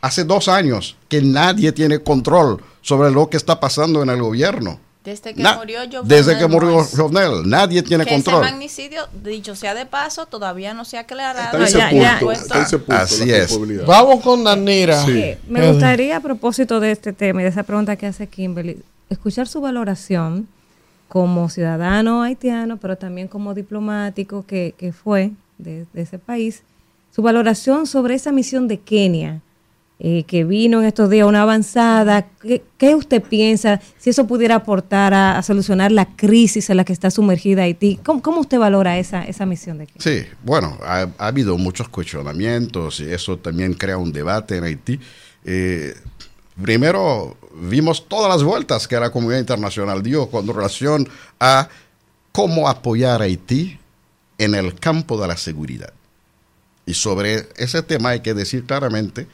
Hace 0.00 0.24
dos 0.24 0.48
años 0.48 0.96
que 1.08 1.20
nadie 1.22 1.72
tiene 1.72 2.00
control 2.00 2.62
sobre 2.80 3.10
lo 3.10 3.28
que 3.28 3.36
está 3.36 3.60
pasando 3.60 4.02
en 4.02 4.10
el 4.10 4.22
gobierno. 4.22 4.80
Desde 5.04 5.34
que 5.34 5.42
murió 5.42 5.80
Jovenel. 5.80 6.06
Desde 6.06 6.38
que 6.38 6.46
murió 6.46 6.84
Jovenel, 6.84 7.48
nadie 7.48 7.82
tiene 7.82 8.04
que 8.04 8.14
control. 8.14 8.44
Ese 8.44 8.52
magnicidio, 8.52 9.08
dicho 9.24 9.56
sea 9.56 9.74
de 9.74 9.84
paso, 9.84 10.26
todavía 10.26 10.74
no 10.74 10.84
se 10.84 10.96
ha 10.96 11.00
aclarado. 11.00 11.60
Está 11.60 12.62
ese 12.62 12.78
punto, 12.78 12.94
Así 12.94 13.30
es. 13.30 13.58
Vamos 13.84 14.22
con 14.22 14.44
Danira. 14.44 15.04
me 15.48 15.70
gustaría, 15.70 16.18
a 16.18 16.20
propósito 16.20 16.78
de 16.78 16.92
este 16.92 17.12
tema 17.12 17.40
y 17.40 17.44
de 17.44 17.50
esa 17.50 17.64
pregunta 17.64 17.96
que 17.96 18.06
hace 18.06 18.28
Kimberly, 18.28 18.80
escuchar 19.10 19.48
su 19.48 19.60
valoración 19.60 20.46
como 21.08 21.48
ciudadano 21.50 22.22
haitiano, 22.22 22.76
pero 22.76 22.96
también 22.96 23.28
como 23.28 23.54
diplomático 23.54 24.46
que, 24.46 24.74
que 24.78 24.92
fue 24.92 25.32
de, 25.58 25.84
de 25.92 26.02
ese 26.02 26.18
país, 26.18 26.62
su 27.14 27.22
valoración 27.22 27.86
sobre 27.86 28.14
esa 28.14 28.32
misión 28.32 28.68
de 28.68 28.78
Kenia 28.78 29.40
eh, 30.04 30.24
que 30.24 30.42
vino 30.42 30.80
en 30.80 30.88
estos 30.88 31.08
días, 31.10 31.28
una 31.28 31.42
avanzada. 31.42 32.26
¿Qué, 32.76 32.94
usted 32.96 33.22
piensa 33.22 33.80
si 33.98 34.10
eso 34.10 34.26
pudiera 34.26 34.56
aportar 34.56 35.14
a, 35.14 35.40
solucionar 35.44 35.92
la 35.92 36.16
crisis 36.16 36.68
en 36.70 36.78
la 36.78 36.84
que 36.84 36.92
está 36.92 37.08
sumergida 37.12 37.62
Haití? 37.62 38.00
¿Cómo, 38.02 38.40
usted 38.40 38.58
valora 38.58 38.98
esa, 38.98 39.22
esa 39.22 39.46
misión 39.46 39.78
de 39.78 39.86
Kenia? 39.86 40.02
Sí, 40.02 40.28
bueno, 40.42 40.76
ha, 40.82 41.06
habido 41.18 41.56
muchos 41.56 41.88
cuestionamientos 41.88 42.98
y 42.98 43.12
eso 43.12 43.38
también 43.38 43.74
crea 43.74 43.96
un 43.96 44.10
debate 44.10 44.56
en 44.56 44.64
Haití. 44.64 44.98
Eh, 45.44 45.94
primero, 46.60 47.36
vimos 47.54 48.08
todas 48.08 48.28
las 48.28 48.42
vueltas 48.42 48.88
que 48.88 48.98
la 48.98 49.12
comunidad 49.12 49.38
internacional 49.38 50.02
dio 50.02 50.28
con 50.28 50.48
relación 50.48 51.08
a 51.38 51.68
cómo 52.32 52.68
apoyar 52.68 53.22
a 53.22 53.26
Haití 53.26 53.78
en 54.36 54.56
el 54.56 54.74
campo 54.74 55.16
de 55.20 55.28
la 55.28 55.36
seguridad. 55.36 55.92
Y 56.86 56.94
sobre 56.94 57.46
ese 57.54 57.84
tema 57.84 58.08
hay 58.08 58.20
que 58.20 58.34
decir 58.34 58.64
claramente 58.64 59.28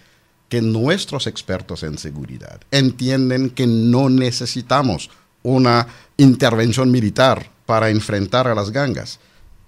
que 0.48 0.62
nuestros 0.62 1.26
expertos 1.26 1.82
en 1.82 1.98
seguridad 1.98 2.60
entienden 2.70 3.50
que 3.50 3.66
no 3.66 4.08
necesitamos 4.08 5.10
una 5.42 5.86
intervención 6.16 6.90
militar 6.90 7.50
para 7.66 7.90
enfrentar 7.90 8.48
a 8.48 8.54
las 8.54 8.70
gangas. 8.70 9.20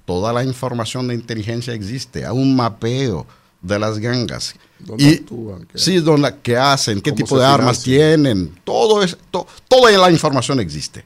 Toda 0.07 0.33
la 0.33 0.43
información 0.43 1.09
de 1.09 1.15
inteligencia 1.15 1.75
existe, 1.75 2.25
hay 2.25 2.33
un 2.33 2.57
mapeo 2.57 3.27
de 3.61 3.79
las 3.79 3.99
gangas. 3.99 4.55
¿Dónde 4.79 5.05
y, 5.05 5.15
actúan? 5.17 5.67
¿Qué? 5.67 5.79
Sí, 5.79 6.03
qué 6.43 6.57
hacen, 6.57 7.01
qué 7.01 7.13
tipo 7.13 7.39
de 7.39 7.45
armas 7.45 7.83
tienen, 7.83 8.59
todo 8.65 9.03
es, 9.03 9.17
toda 9.31 9.91
la 9.91 10.11
información 10.11 10.61
existe. 10.61 11.05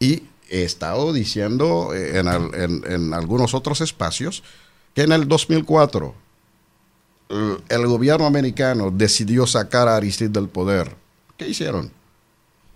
Y 0.00 0.24
he 0.50 0.64
estado 0.64 1.12
diciendo 1.12 1.94
en, 1.94 2.26
en 2.26 3.14
algunos 3.14 3.54
otros 3.54 3.80
espacios 3.80 4.42
que 4.94 5.02
en 5.02 5.12
el 5.12 5.28
2004 5.28 6.21
el 7.68 7.86
gobierno 7.86 8.26
americano 8.26 8.90
decidió 8.90 9.46
sacar 9.46 9.88
a 9.88 9.96
Aristide 9.96 10.28
del 10.28 10.48
poder, 10.48 10.94
¿qué 11.36 11.48
hicieron? 11.48 11.90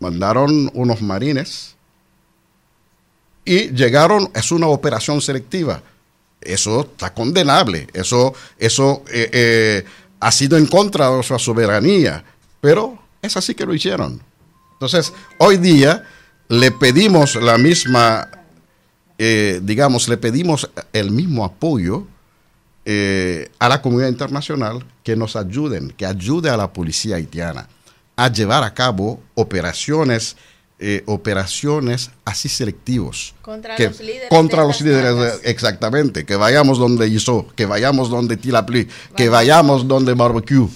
Mandaron 0.01 0.71
unos 0.75 1.03
marines 1.03 1.75
y 3.45 3.71
llegaron, 3.71 4.31
es 4.35 4.51
una 4.53 4.67
operación 4.67 5.21
selectiva. 5.21 5.83
Eso 6.41 6.83
está 6.83 7.13
condenable, 7.13 7.89
eso, 7.93 8.35
eso 8.59 9.03
eh, 9.13 9.31
eh, 9.33 9.85
ha 10.21 10.31
sido 10.31 10.57
en 10.57 10.67
contra 10.67 11.09
de 11.09 11.15
nuestra 11.15 11.39
soberanía, 11.39 12.25
pero 12.61 12.99
es 13.23 13.37
así 13.37 13.55
que 13.55 13.67
lo 13.67 13.75
hicieron. 13.75 14.23
Entonces, 14.73 15.13
hoy 15.39 15.57
día 15.57 16.05
le 16.49 16.71
pedimos 16.71 17.37
la 17.37 17.59
misma, 17.59 18.29
eh, 19.19 19.61
digamos, 19.63 20.09
le 20.09 20.17
pedimos 20.17 20.71
el 20.93 21.11
mismo 21.11 21.45
apoyo 21.45 22.07
eh, 22.89 23.51
a 23.59 23.69
la 23.69 23.83
comunidad 23.83 24.09
internacional 24.09 24.87
que 25.03 25.17
nos 25.17 25.35
ayuden, 25.35 25.91
que 25.91 26.07
ayude 26.07 26.51
a 26.51 26.57
la 26.57 26.73
policía 26.73 27.17
haitiana 27.17 27.69
a 28.15 28.33
llevar 28.33 28.63
a 28.63 28.73
cabo 28.73 29.21
operaciones 29.35 30.37
eh, 30.79 31.03
operaciones 31.07 32.11
así 32.27 32.49
selectivos. 32.49 33.35
Contra 33.41 33.77
los 33.79 33.99
líderes. 33.99 34.29
Contra 34.29 34.63
los 34.63 34.81
líderes, 34.83 35.41
exactamente. 35.43 36.27
Que 36.27 36.37
vayamos 36.37 36.79
donde 36.79 37.09
hizo, 37.09 37.47
que 37.57 37.65
vayamos 37.65 38.11
donde 38.11 38.37
Tilapli, 38.37 38.87
que 39.17 39.31
vayamos 39.31 39.89
donde 39.89 40.13
Barbecue. 40.13 40.69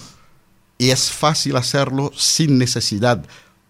Y 0.78 0.88
es 0.88 1.10
fácil 1.10 1.54
hacerlo 1.56 2.12
sin 2.16 2.56
necesidad 2.58 3.22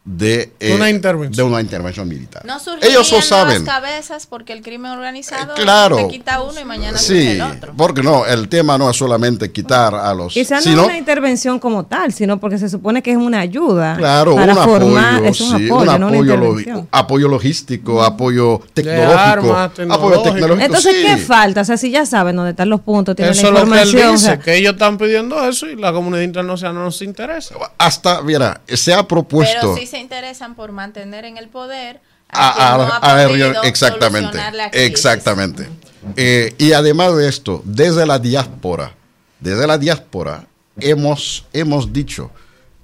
de, 0.02 0.52
eh, 0.60 0.74
una 0.74 0.88
intervención. 0.88 1.36
de 1.36 1.42
una 1.42 1.60
intervención 1.60 2.08
militar. 2.08 2.42
No 2.46 2.56
Ellos 2.80 3.12
lo 3.12 3.20
saben. 3.20 3.64
cabezas 3.64 4.26
porque 4.26 4.54
el 4.54 4.62
crimen 4.62 4.92
organizado 4.92 5.52
eh, 5.52 5.62
claro, 5.62 5.96
te 5.96 6.08
quita 6.08 6.42
uno 6.42 6.58
y 6.58 6.64
mañana 6.64 6.96
sí, 6.96 7.28
el 7.28 7.42
otro. 7.42 7.74
Porque 7.76 8.02
no, 8.02 8.24
el 8.24 8.48
tema 8.48 8.78
no 8.78 8.88
es 8.88 8.96
solamente 8.96 9.52
quitar 9.52 9.94
a 9.94 10.14
los. 10.14 10.32
Quizás 10.32 10.64
no 10.64 10.72
es 10.72 10.86
una 10.86 10.96
intervención 10.96 11.58
como 11.58 11.84
tal, 11.84 12.14
sino 12.14 12.40
porque 12.40 12.58
se 12.58 12.70
supone 12.70 13.02
que 13.02 13.10
es 13.10 13.18
una 13.18 13.40
ayuda. 13.40 13.96
Claro, 13.96 14.36
para 14.36 14.54
un 14.54 14.64
formar, 14.64 15.14
apoyo, 15.16 15.30
es 15.30 15.40
un 15.42 15.54
apoyo, 15.54 15.98
no 15.98 16.08
apoyo, 16.08 16.86
apoyo, 16.90 17.28
logístico, 17.28 18.02
apoyo 18.02 18.62
tecnológico. 18.72 19.54
apoyo 19.54 20.22
tecnológico. 20.22 20.64
Entonces, 20.64 20.96
¿qué 21.04 21.18
falta? 21.18 21.60
O 21.60 21.64
sea, 21.64 21.76
si 21.76 21.90
ya 21.90 22.06
saben 22.06 22.36
dónde 22.36 22.52
están 22.52 22.70
los 22.70 22.80
puntos, 22.80 23.14
tienen 23.14 23.36
la 23.36 23.40
información. 23.40 23.68
Lo 23.68 23.92
que 23.92 24.02
él 24.02 24.12
dice, 24.12 24.38
que 24.38 24.56
ellos 24.56 24.72
están 24.72 24.96
pidiendo 24.96 25.46
eso 25.46 25.68
y 25.68 25.76
la 25.76 25.92
comunidad 25.92 26.22
internacional 26.22 26.74
no 26.74 26.84
nos 26.84 27.02
interesa. 27.02 27.54
Hasta, 27.76 28.22
mira, 28.22 28.62
se 28.66 28.94
ha 28.94 29.06
propuesto. 29.06 29.74
Pero 29.74 29.89
se 29.90 29.98
interesan 29.98 30.54
por 30.54 30.72
mantener 30.72 31.24
en 31.24 31.36
el 31.36 31.48
poder 31.48 32.00
a, 32.32 33.26
exactamente 33.64 34.38
exactamente. 34.72 35.68
Eh, 36.16 36.54
y 36.58 36.72
además 36.72 37.16
de 37.16 37.28
esto 37.28 37.60
desde 37.64 38.06
la 38.06 38.18
diáspora 38.18 38.94
desde 39.40 39.66
la 39.66 39.76
diáspora 39.76 40.46
hemos 40.78 41.44
hemos 41.52 41.92
dicho 41.92 42.30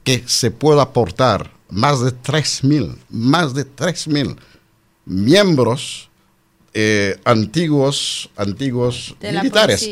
que 0.05 0.25
se 0.27 0.51
puede 0.51 0.81
aportar 0.81 1.51
más 1.71 2.01
de 2.01 2.11
3.000 2.11 2.99
más 3.09 3.55
de 3.55 3.65
3.000 3.65 4.37
miembros 5.05 6.11
eh, 6.75 7.19
antiguos 7.25 8.29
antiguos 8.37 9.17
militares. 9.21 9.89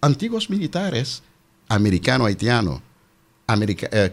antiguos 0.00 0.50
militares 0.50 1.22
americano 1.68 2.26
haitiano 2.26 2.82
America, 3.46 3.88
eh, 3.90 4.12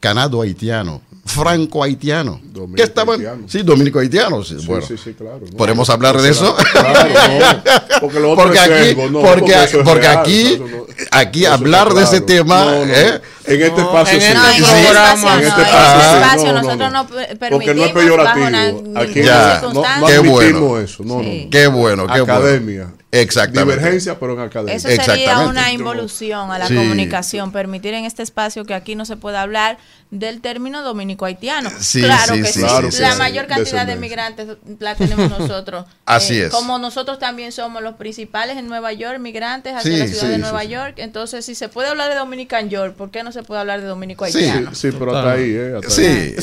canado-haitiano, 0.00 1.02
franco-haitiano. 1.24 2.40
Dominico-haitiano. 2.44 3.48
Sí, 3.48 3.62
dominico-haitiano. 3.62 4.42
Sí, 4.42 4.56
bueno, 4.66 4.86
sí, 4.86 4.96
sí, 4.96 5.14
claro. 5.14 5.40
¿Podemos 5.56 5.88
hablar 5.90 6.20
de 6.20 6.30
eso? 6.30 6.56
Claro, 6.72 7.62
Porque, 8.00 8.20
lo 8.20 8.34
porque 8.34 8.58
aquí, 8.58 8.94
porque, 9.12 9.54
porque 9.84 10.06
aquí, 10.06 10.62
aquí 11.10 11.44
hablar 11.44 11.92
de 11.94 12.02
ese 12.02 12.20
tema... 12.20 12.66
¿eh? 12.86 13.20
En 13.46 13.62
este 13.62 13.80
espacio 13.80 14.14
en 14.14 14.22
este 14.22 14.62
programa, 14.62 15.34
en 15.34 15.46
este 15.46 15.62
espacio, 15.62 16.52
nosotros 16.52 16.92
no 16.92 17.06
permitimos 17.08 17.50
porque 17.50 17.74
no 17.74 17.84
es 17.84 17.92
peyorativo. 17.92 18.98
Aquí 18.98 19.22
ya, 19.22 19.60
no, 19.62 19.72
no 19.72 20.06
qué 20.06 20.18
bueno. 20.18 20.78
eso. 20.78 21.02
No, 21.02 21.22
no. 21.22 21.50
Qué 21.50 21.66
bueno, 21.66 22.06
qué 22.06 22.20
Academia. 22.20 22.92
Exactamente. 23.12 23.74
Divergencia, 23.74 24.18
pero 24.18 24.34
en 24.34 24.40
academia. 24.40 24.74
Eso 24.74 24.88
sería 24.88 25.40
una 25.40 25.72
involución 25.72 26.50
a 26.50 26.58
la 26.58 26.68
comunicación, 26.68 27.52
permitir 27.52 27.94
en 27.94 28.04
este 28.04 28.22
espacio 28.22 28.64
que 28.64 28.74
aquí 28.74 28.94
no 28.94 29.04
se 29.04 29.16
pueda 29.16 29.42
hablar 29.42 29.78
del 30.10 30.40
término 30.40 30.82
dominico-haitiano. 30.82 31.70
claro 31.92 32.34
que 32.34 32.44
sí. 32.44 32.62
la 33.00 33.14
mayor 33.16 33.46
cantidad 33.46 33.86
de 33.86 33.96
migrantes 33.96 34.48
la 34.78 34.94
tenemos 34.94 35.38
nosotros. 35.38 35.86
Así 36.06 36.34
eh, 36.34 36.46
es. 36.46 36.50
Como 36.50 36.78
nosotros 36.78 37.18
también 37.18 37.52
somos 37.52 37.82
los 37.82 37.94
principales 37.94 38.56
en 38.56 38.68
Nueva 38.68 38.92
York, 38.92 39.18
migrantes 39.18 39.74
hacia 39.74 39.96
la 39.96 40.06
ciudad 40.06 40.28
de 40.28 40.38
Nueva 40.38 40.64
York. 40.64 40.94
Entonces, 40.98 41.44
si 41.44 41.54
se 41.54 41.68
puede 41.68 41.88
hablar 41.88 42.10
de 42.10 42.16
Dominican 42.16 42.70
York, 42.70 42.94
¿por 42.94 43.10
qué 43.10 43.22
no 43.22 43.32
se 43.32 43.42
puede 43.42 43.60
hablar 43.60 43.80
de 43.80 43.86
dominico-haitiano? 43.86 44.74
Sí, 44.74 44.90
pero 44.92 45.16
hasta 45.16 45.32
ahí, 45.32 45.50
¿eh? 45.50 45.74
Hasta 45.76 45.90
sí, 45.90 46.02
ahí. 46.06 46.34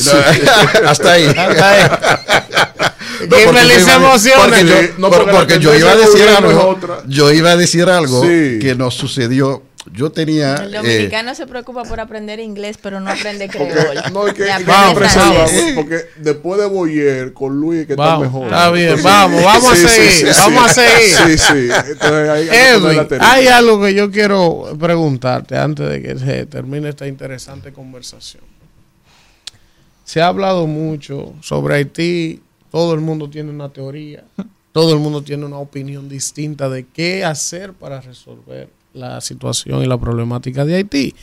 hasta 0.86 1.12
ahí. 1.14 1.28
No, 4.98 5.10
porque, 5.10 5.20
yo, 5.20 5.32
porque 5.32 5.60
yo 5.60 5.76
iba 5.76 5.92
a 5.92 5.96
decir 5.96 6.28
algo, 6.28 6.80
yo 7.08 7.32
iba 7.32 7.52
a 7.52 7.58
decir 7.58 7.90
algo 7.90 8.22
que 8.22 8.76
nos 8.78 8.96
sucedió 8.96 9.64
yo 9.94 10.12
tenía. 10.12 10.56
El 10.56 10.74
eh, 10.74 10.78
dominicano 10.78 11.36
se 11.36 11.48
preocupa 11.48 11.84
por 11.84 12.00
aprender 12.00 12.40
inglés, 12.40 12.78
pero 12.82 13.00
no 13.00 13.10
aprende 13.10 13.48
creol. 13.50 13.98
no, 14.12 14.28
es 14.28 14.34
que, 14.34 14.46
vamos, 14.66 15.00
porque 15.76 16.06
después 16.18 16.60
de 16.60 16.68
Boyer 16.68 17.34
con 17.34 17.60
Luis, 17.60 17.86
que 17.86 17.94
está 17.94 18.20
mejor. 18.20 18.46
Está 18.46 18.72
bien, 18.72 19.02
vamos, 19.02 19.44
vamos 19.44 19.72
a 19.72 19.76
seguir. 19.76 20.34
vamos 20.36 20.66
a 20.66 20.74
seguir. 20.74 21.16
Sí, 21.16 21.38
sí. 21.38 21.92
Entonces, 21.92 22.30
hay, 22.30 22.50
Edwin, 22.50 23.08
hay 23.20 23.48
algo 23.48 23.82
que 23.82 23.94
yo 23.94 24.12
quiero 24.12 24.76
preguntarte 24.80 25.58
antes 25.58 25.90
de 25.90 26.02
que 26.02 26.18
se 26.18 26.46
termine 26.46 26.90
esta 26.90 27.08
interesante 27.08 27.72
conversación. 27.72 28.44
Se 30.04 30.22
ha 30.22 30.28
hablado 30.28 30.68
mucho 30.68 31.34
sobre 31.42 31.76
Haití, 31.76 32.42
todo 32.78 32.94
el 32.94 33.02
mundo 33.02 33.28
tiene 33.28 33.50
una 33.50 33.70
teoría, 33.70 34.24
todo 34.72 34.94
el 34.94 35.00
mundo 35.00 35.24
tiene 35.24 35.48
una 35.48 35.58
opinión 35.58 36.08
distinta 36.08 36.70
de 36.70 36.86
qué 36.86 37.26
hacer 37.26 37.74
para 37.74 38.02
resolver 38.02 38.70
la 38.94 39.20
situación 39.20 39.82
y 39.82 39.88
la 39.88 39.98
problemática 39.98 40.64
de 40.64 40.76
Haití, 40.76 41.16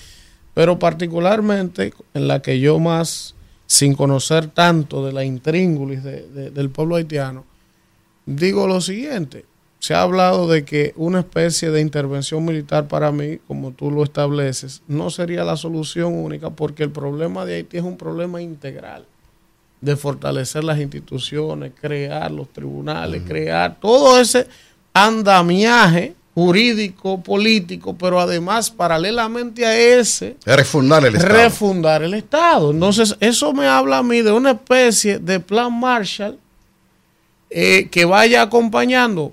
pero 0.52 0.80
particularmente 0.80 1.94
en 2.12 2.26
la 2.26 2.42
que 2.42 2.58
yo 2.58 2.80
más, 2.80 3.36
sin 3.66 3.94
conocer 3.94 4.48
tanto 4.48 5.06
de 5.06 5.12
la 5.12 5.24
intríngulis 5.24 6.02
del 6.02 6.70
pueblo 6.70 6.96
haitiano, 6.96 7.44
digo 8.26 8.66
lo 8.66 8.80
siguiente, 8.80 9.44
se 9.78 9.94
ha 9.94 10.02
hablado 10.02 10.48
de 10.48 10.64
que 10.64 10.92
una 10.96 11.20
especie 11.20 11.70
de 11.70 11.80
intervención 11.80 12.44
militar 12.44 12.88
para 12.88 13.12
mí, 13.12 13.38
como 13.46 13.70
tú 13.70 13.92
lo 13.92 14.02
estableces, 14.02 14.82
no 14.88 15.08
sería 15.08 15.44
la 15.44 15.56
solución 15.56 16.14
única 16.14 16.50
porque 16.50 16.82
el 16.82 16.90
problema 16.90 17.44
de 17.44 17.54
Haití 17.54 17.76
es 17.76 17.84
un 17.84 17.96
problema 17.96 18.42
integral 18.42 19.06
de 19.80 19.96
fortalecer 19.96 20.64
las 20.64 20.78
instituciones, 20.78 21.72
crear 21.78 22.30
los 22.30 22.52
tribunales, 22.52 23.22
crear 23.26 23.78
todo 23.78 24.18
ese 24.18 24.46
andamiaje 24.92 26.14
jurídico, 26.34 27.22
político, 27.22 27.94
pero 27.96 28.18
además 28.18 28.70
paralelamente 28.70 29.64
a 29.64 29.76
ese... 29.76 30.36
Refundar 30.44 31.04
el 31.04 31.14
Estado. 31.14 31.34
Refundar 31.34 32.02
el 32.02 32.14
Estado. 32.14 32.70
Entonces, 32.72 33.16
eso 33.20 33.52
me 33.52 33.66
habla 33.66 33.98
a 33.98 34.02
mí 34.02 34.20
de 34.20 34.32
una 34.32 34.52
especie 34.52 35.18
de 35.18 35.38
plan 35.38 35.72
Marshall 35.72 36.38
eh, 37.50 37.88
que 37.88 38.04
vaya 38.04 38.42
acompañando 38.42 39.32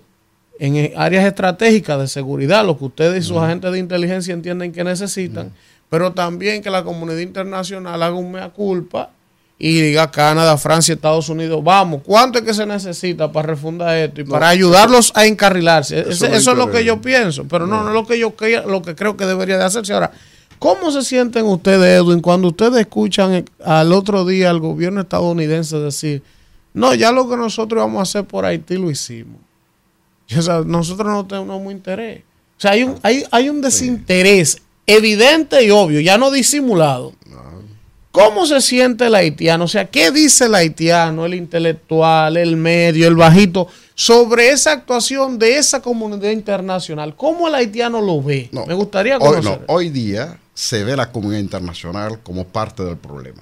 en 0.60 0.92
áreas 0.96 1.26
estratégicas 1.26 2.00
de 2.00 2.08
seguridad, 2.08 2.64
lo 2.64 2.78
que 2.78 2.86
ustedes 2.86 3.26
y 3.26 3.28
sus 3.28 3.38
agentes 3.38 3.72
de 3.72 3.80
inteligencia 3.80 4.32
entienden 4.32 4.72
que 4.72 4.84
necesitan, 4.84 5.52
pero 5.90 6.14
también 6.14 6.62
que 6.62 6.70
la 6.70 6.84
comunidad 6.84 7.18
internacional 7.18 8.04
haga 8.04 8.14
un 8.14 8.32
mea 8.32 8.50
culpa 8.50 9.10
y 9.64 9.80
diga 9.80 10.10
Canadá, 10.10 10.58
Francia, 10.58 10.96
Estados 10.96 11.30
Unidos, 11.30 11.64
vamos, 11.64 12.02
¿cuánto 12.04 12.40
es 12.40 12.46
que 12.46 12.52
se 12.52 12.66
necesita 12.66 13.32
para 13.32 13.50
refundar 13.50 13.96
esto 13.96 14.22
y 14.22 14.24
para 14.24 14.50
ayudarlos 14.50 15.12
a 15.14 15.28
encarrilarse? 15.28 16.00
Eso, 16.00 16.26
es 16.26 16.46
lo 16.48 16.72
que 16.72 16.84
yo 16.84 17.00
pienso, 17.00 17.44
pero 17.48 17.68
no, 17.68 17.84
no, 17.84 17.90
es 17.90 17.94
lo 17.94 18.08
que 18.08 18.18
yo 18.18 18.34
lo 18.66 18.82
que 18.82 18.96
creo 18.96 19.16
que 19.16 19.28
debería 19.28 19.60
de 19.60 19.66
hacerse. 19.66 19.94
Ahora, 19.94 20.14
¿cómo 20.58 20.90
se 20.90 21.04
sienten 21.04 21.46
ustedes, 21.46 22.02
Edwin, 22.02 22.22
cuando 22.22 22.48
ustedes 22.48 22.80
escuchan 22.80 23.46
al 23.64 23.94
otro 23.94 24.26
día 24.26 24.50
al 24.50 24.60
gobierno 24.60 25.02
estadounidense 25.02 25.78
decir, 25.78 26.24
no, 26.74 26.96
ya 26.96 27.12
lo 27.12 27.30
que 27.30 27.38
nosotros 27.38 27.84
vamos 27.84 28.00
a 28.00 28.02
hacer 28.02 28.26
por 28.26 28.46
Haití 28.46 28.78
lo 28.78 28.90
hicimos? 28.90 29.38
O 30.36 30.42
sea, 30.42 30.64
nosotros 30.66 31.08
no 31.08 31.28
tenemos 31.28 31.72
interés. 31.72 32.22
O 32.58 32.62
sea, 32.62 32.72
hay 32.72 32.82
un, 32.82 32.96
hay, 33.04 33.26
hay 33.30 33.48
un 33.48 33.62
desinterés 33.62 34.58
evidente 34.88 35.64
y 35.64 35.70
obvio, 35.70 36.00
ya 36.00 36.18
no 36.18 36.32
disimulado. 36.32 37.14
¿Cómo 38.12 38.46
se 38.46 38.60
siente 38.60 39.08
el 39.08 39.16
haitiano? 39.16 39.66
O 39.66 39.68
sea, 39.68 39.90
¿qué 39.90 40.12
dice 40.12 40.46
el 40.46 40.56
haitiano, 40.56 41.26
el 41.26 41.34
intelectual, 41.34 42.36
el 42.36 42.58
medio, 42.58 43.08
el 43.08 43.16
bajito, 43.16 43.68
sobre 43.96 44.50
esa 44.50 44.74
actuación 44.74 45.40
de 45.40 45.58
esa 45.58 45.82
comunidad 45.82 46.32
internacional? 46.32 47.16
¿Cómo 47.16 47.48
el 47.48 47.56
haitiano 47.56 48.02
lo 48.02 48.22
ve? 48.22 48.50
Me 48.68 48.74
gustaría 48.74 49.18
conocer. 49.18 49.64
Hoy, 49.68 49.88
hoy 49.88 49.90
día 49.90 50.38
se 50.54 50.84
ve 50.84 50.96
la 50.98 51.12
comunidad 51.12 51.40
internacional 51.40 52.20
como 52.22 52.46
parte 52.46 52.84
del 52.84 52.98
problema. 52.98 53.42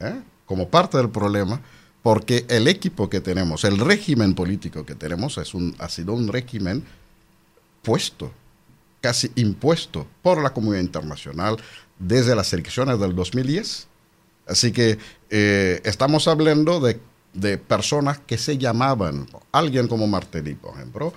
¿eh? 0.00 0.14
Como 0.46 0.68
parte 0.68 0.96
del 0.96 1.10
problema, 1.10 1.60
porque 2.02 2.46
el 2.48 2.68
equipo 2.68 3.10
que 3.10 3.20
tenemos, 3.20 3.64
el 3.64 3.78
régimen 3.78 4.34
político 4.34 4.84
que 4.84 4.94
tenemos, 4.94 5.38
es 5.38 5.54
un, 5.54 5.74
ha 5.78 5.88
sido 5.88 6.14
un 6.14 6.28
régimen 6.28 6.82
puesto, 7.82 8.32
casi 9.00 9.30
impuesto 9.36 10.06
por 10.22 10.42
la 10.42 10.50
comunidad 10.50 10.82
internacional 10.82 11.56
desde 11.98 12.34
las 12.34 12.52
elecciones 12.52 12.98
del 12.98 13.14
2010. 13.14 13.86
Así 14.46 14.72
que 14.72 14.98
eh, 15.30 15.80
estamos 15.84 16.28
hablando 16.28 16.80
de, 16.80 17.00
personas 17.58 18.18
que 18.18 18.36
se 18.36 18.58
llamaban, 18.58 19.26
alguien 19.52 19.88
como 19.88 20.06
Martelly, 20.06 20.54
por 20.54 20.74
ejemplo, 20.74 21.14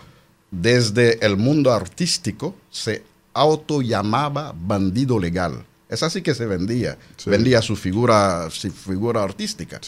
desde 0.50 1.26
el 1.26 1.36
mundo 1.36 1.74
artístico 1.74 2.56
se 2.70 3.04
auto 3.34 3.82
llamaba 3.82 4.54
bandido 4.56 5.20
legal. 5.20 5.66
Es 5.90 6.04
así 6.04 6.22
que 6.22 6.34
se 6.34 6.46
vendía, 6.46 6.98
vendía 7.26 7.62
su 7.62 7.76
figura, 7.76 8.50
su 8.50 8.72
figura 8.72 9.24
artística. 9.24 9.82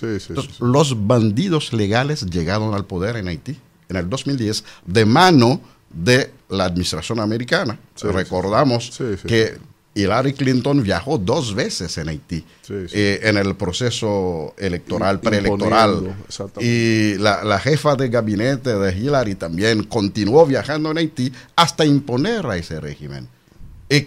los 0.59 1.07
bandidos 1.07 1.72
legales 1.74 2.25
llegaron 2.25 2.74
al 2.74 2.85
poder 2.85 3.16
en 3.16 3.30
Haití 3.30 3.57
en 3.90 3.95
el 3.95 4.09
2010 4.09 4.64
de 4.85 5.06
mano 5.06 5.61
de 5.90 6.32
la 6.49 6.66
administración 6.66 7.19
americana. 7.19 7.80
Recordamos 8.01 8.99
que 9.25 9.57
Hillary 9.98 10.34
Clinton 10.34 10.84
viajó 10.84 11.17
dos 11.17 11.56
veces 11.56 11.98
en 11.98 12.09
Haití 12.09 12.43
eh, 12.69 13.19
en 13.24 13.38
el 13.38 13.56
proceso 13.56 14.53
electoral, 14.58 15.19
preelectoral. 15.19 16.16
Y 16.59 17.16
la, 17.16 17.43
la, 17.43 17.59
jefa 17.59 17.95
de 17.95 18.09
gabinete 18.09 18.76
de 18.77 18.98
Hillary 18.98 19.35
también 19.35 19.84
continuó 19.84 20.45
viajando 20.45 20.92
en 20.92 21.00
Haití 21.00 21.32
hasta 21.56 21.85
imponer 21.85 22.45
a 22.45 22.58
ese 22.58 22.80
régimen. 22.80 23.27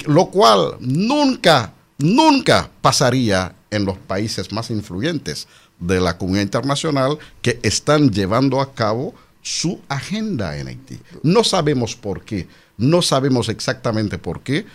lo 0.07 0.27
cual 0.27 0.77
nunca, 0.81 1.73
nunca 1.99 2.71
pasaría 2.81 3.55
en 3.71 3.85
los 3.85 3.99
países 3.99 4.53
más 4.53 4.71
influyentes 4.71 5.49
de 5.79 6.01
la 6.01 6.19
comunidad 6.19 6.43
internacional 6.43 7.19
que 7.43 7.59
están 7.63 8.11
llevando 8.11 8.61
a 8.61 8.75
cabo 8.75 9.15
su 9.43 9.81
agenda 9.89 10.57
en 10.59 10.69
Haití. 10.69 11.01
No 11.23 11.45
sabemos 11.45 11.97
por 11.97 12.23
qué, 12.25 12.47
no 12.77 13.03
sabemos 13.03 13.49
exactamente 13.49 14.19
por 14.19 14.43
qué, 14.43 14.67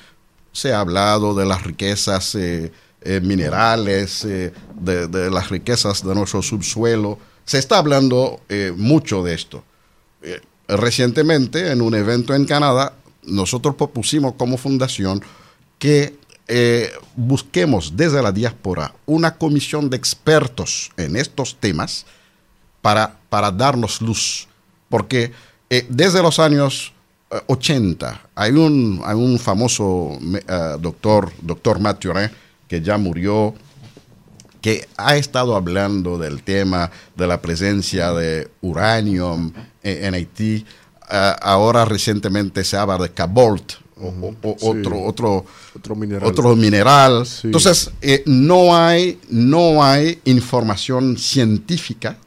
se 0.56 0.72
ha 0.72 0.80
hablado 0.80 1.36
de 1.36 1.46
las 1.46 1.64
riquezas 1.64 2.34
eh, 2.34 2.72
eh, 3.02 3.20
minerales, 3.20 4.24
eh, 4.24 4.54
de, 4.80 5.30
las 5.30 5.50
riquezas 5.50 6.02
de 6.02 6.16
nuestro 6.16 6.42
subsuelo. 6.42 7.20
Se 7.44 7.60
está 7.60 7.78
hablando 7.78 8.40
mucho 8.78 9.22
de 9.22 9.36
esto. 9.36 9.64
recientemente, 10.68 11.72
en 11.72 11.82
un 11.82 11.94
evento 11.94 12.34
en 12.34 12.46
Canadá, 12.46 12.94
nosotros 13.24 13.76
propusimos 13.76 14.34
como 14.36 14.58
fundación 14.58 15.22
que 15.78 16.16
busquemos 17.16 17.96
desde 17.96 18.24
la 18.24 18.32
diáspora 18.32 18.96
una 19.06 19.36
comisión 19.36 19.90
de 19.90 19.98
expertos 19.98 20.90
en 20.98 21.18
estos 21.18 21.58
temas 21.60 22.06
para, 22.82 23.18
para 23.30 23.52
darnos 23.52 24.02
luz. 24.02 24.48
Porque 24.90 25.34
desde 25.90 26.24
los 26.24 26.40
años 26.40 26.95
80. 27.48 28.30
Hay 28.36 28.52
un, 28.52 29.02
hay 29.04 29.16
un 29.16 29.40
famoso 29.40 30.18
eh, 30.22 30.78
doctor, 30.80 31.32
doctor 31.42 31.80
Mathurin, 31.80 32.30
que 32.68 32.82
ya 32.82 32.98
murió, 32.98 33.54
que 34.62 34.88
ha 34.98 35.16
estado 35.16 35.56
hablando 35.56 36.18
del 36.18 36.44
tema 36.44 36.90
de 37.16 37.28
la 37.28 37.42
presencia 37.42 38.12
de 38.12 38.50
uranio 38.62 39.52
en, 39.84 40.14
Haití. 40.14 40.66
Eh, 41.12 41.34
ahora 41.42 41.86
recientemente 41.86 42.64
se 42.64 42.78
habla 42.78 42.98
de 42.98 43.10
cobalt, 43.10 43.74
otro, 44.62 45.04
otro, 45.04 45.46
otro 45.76 45.96
mineral. 45.96 46.28
Otro 46.28 46.56
mineral. 46.56 47.26
Entonces, 47.44 47.92
eh, 48.02 48.24
no, 48.26 48.76
hay, 48.76 49.20
no 49.30 49.84
hay 49.84 50.20
información 50.26 51.18
científica 51.18 52.18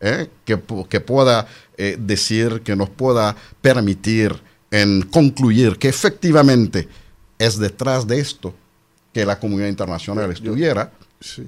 que, 0.00 0.60
que, 0.88 1.00
pueda 1.00 1.48
decir, 1.76 2.62
que 2.62 2.76
nos 2.76 2.88
pueda 2.88 3.34
permitir 3.60 4.47
en 4.70 5.02
concluir 5.02 5.78
que 5.78 5.88
efectivamente 5.88 6.88
es 7.38 7.58
detrás 7.58 8.06
de 8.06 8.20
esto 8.20 8.54
que 9.12 9.24
la 9.24 9.38
comunidad 9.38 9.68
internacional 9.68 10.30
estuviera. 10.30 10.92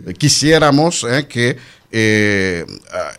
Eh, 0.06 0.14
quisiéramos 0.14 1.04
eh, 1.04 1.26
que 1.28 1.56
eh, 1.90 2.66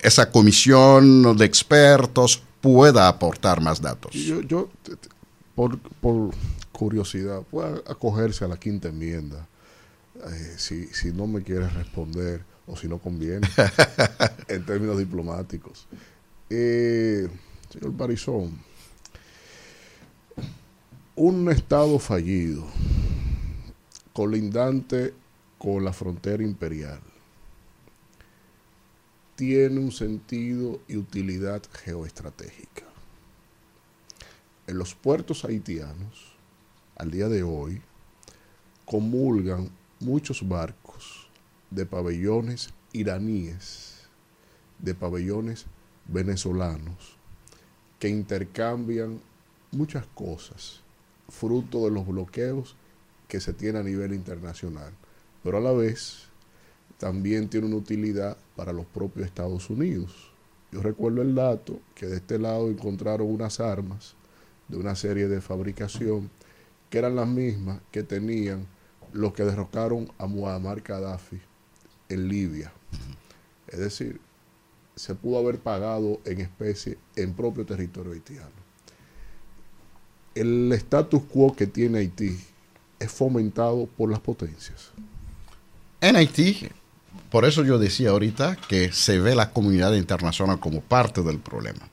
esa 0.02 0.30
comisión 0.32 1.38
de 1.38 1.46
expertos 1.46 2.42
pueda 2.60 3.08
aportar 3.08 3.62
más 3.62 3.82
datos. 3.82 4.14
Yo, 4.14 4.70
por, 5.56 5.80
por, 5.80 6.32
curiosidad, 6.72 7.42
pueda 7.44 7.82
acogerse 7.88 8.44
a 8.44 8.48
la 8.48 8.58
quinta 8.58 8.90
enmienda, 8.90 9.48
si, 10.58 10.88
si 10.88 11.12
no 11.12 11.28
me 11.28 11.44
quiere 11.44 11.70
responder 11.70 12.44
o 12.68 12.76
si 12.76 12.88
no 12.88 12.98
conviene, 12.98 13.48
en 14.48 14.66
términos 14.66 14.98
diplomáticos. 14.98 15.88
señor 16.50 17.92
Barizón, 17.92 18.58
un 21.16 21.52
estado 21.52 22.00
fallido, 22.00 22.64
colindante 24.14 25.14
con 25.58 25.84
la 25.84 25.92
frontera 25.92 26.42
imperial, 26.42 27.02
tiene 29.36 29.82
un 29.82 29.92
sentido 29.92 30.80
y 30.88 30.96
utilidad 30.96 31.62
geoestratégica. 31.84 32.86
En 34.68 34.78
los 34.78 34.96
puertos 34.96 35.44
haitianos, 35.44 36.34
al 36.96 37.12
día 37.12 37.28
de 37.28 37.44
hoy, 37.44 37.82
comulgan 38.86 39.70
muchos 40.00 40.48
barcos 40.48 41.28
de 41.72 41.86
pabellones 41.86 42.70
iraníes, 42.94 44.08
de 44.80 44.96
pabellones 44.96 45.66
venezolanos, 46.06 47.18
que 48.00 48.08
intercambian 48.08 49.20
muchas 49.72 50.06
cosas 50.16 50.81
fruto 51.32 51.86
de 51.86 51.92
los 51.92 52.06
bloqueos 52.06 52.76
que 53.28 53.40
se 53.40 53.54
tiene 53.54 53.80
a 53.80 53.84
nivel 53.84 54.14
internacional, 54.14 54.94
pero 55.44 55.58
a 55.58 55.62
la 55.62 55.72
vez 55.72 56.28
también 56.98 57.50
tiene 57.50 57.68
una 57.68 57.78
utilidad 57.78 58.38
para 58.56 58.74
los 58.74 58.86
propios 58.86 59.26
Estados 59.26 59.70
Unidos. 59.70 60.32
Yo 60.72 60.82
recuerdo 60.82 61.22
el 61.22 61.34
dato 61.34 61.80
que 61.96 62.06
de 62.06 62.18
este 62.18 62.38
lado 62.38 62.70
encontraron 62.70 63.28
unas 63.28 63.60
armas 63.60 64.16
de 64.68 64.78
una 64.78 64.96
serie 64.96 65.28
de 65.28 65.42
fabricación 65.42 66.30
que 66.90 67.00
eran 67.00 67.16
las 67.16 67.28
mismas 67.28 67.82
que 67.92 68.04
tenían 68.04 68.68
los 69.14 69.34
que 69.34 69.44
derrocaron 69.44 70.12
a 70.18 70.28
Muammar 70.28 70.82
Gaddafi 70.82 71.40
en 72.10 72.28
Libia. 72.28 72.72
Es 73.68 73.80
decir, 73.80 74.20
se 74.96 75.16
pudo 75.16 75.40
haber 75.40 75.60
pagado 75.60 76.20
en 76.26 76.42
especie 76.42 76.98
en 77.16 77.34
propio 77.34 77.66
territorio 77.66 78.12
haitiano 78.14 78.61
el 80.36 80.72
status 80.74 81.22
quo 81.24 81.56
que 81.56 81.68
tiene 81.68 82.00
Haití 82.00 82.38
es 83.00 83.12
fomentado 83.12 83.88
por 83.98 84.10
las 84.10 84.20
potencias. 84.20 84.92
En 86.00 86.16
Haití, 86.16 86.70
por 87.30 87.46
eso 87.46 87.64
yo 87.64 87.78
decía 87.78 88.12
ahorita 88.12 88.58
que 88.68 88.92
se 88.92 89.20
ve 89.20 89.36
la 89.36 89.52
comunidad 89.52 89.94
internacional 89.94 90.60
como 90.60 90.82
parte 90.82 91.22
del 91.22 91.40
problema. 91.40 91.88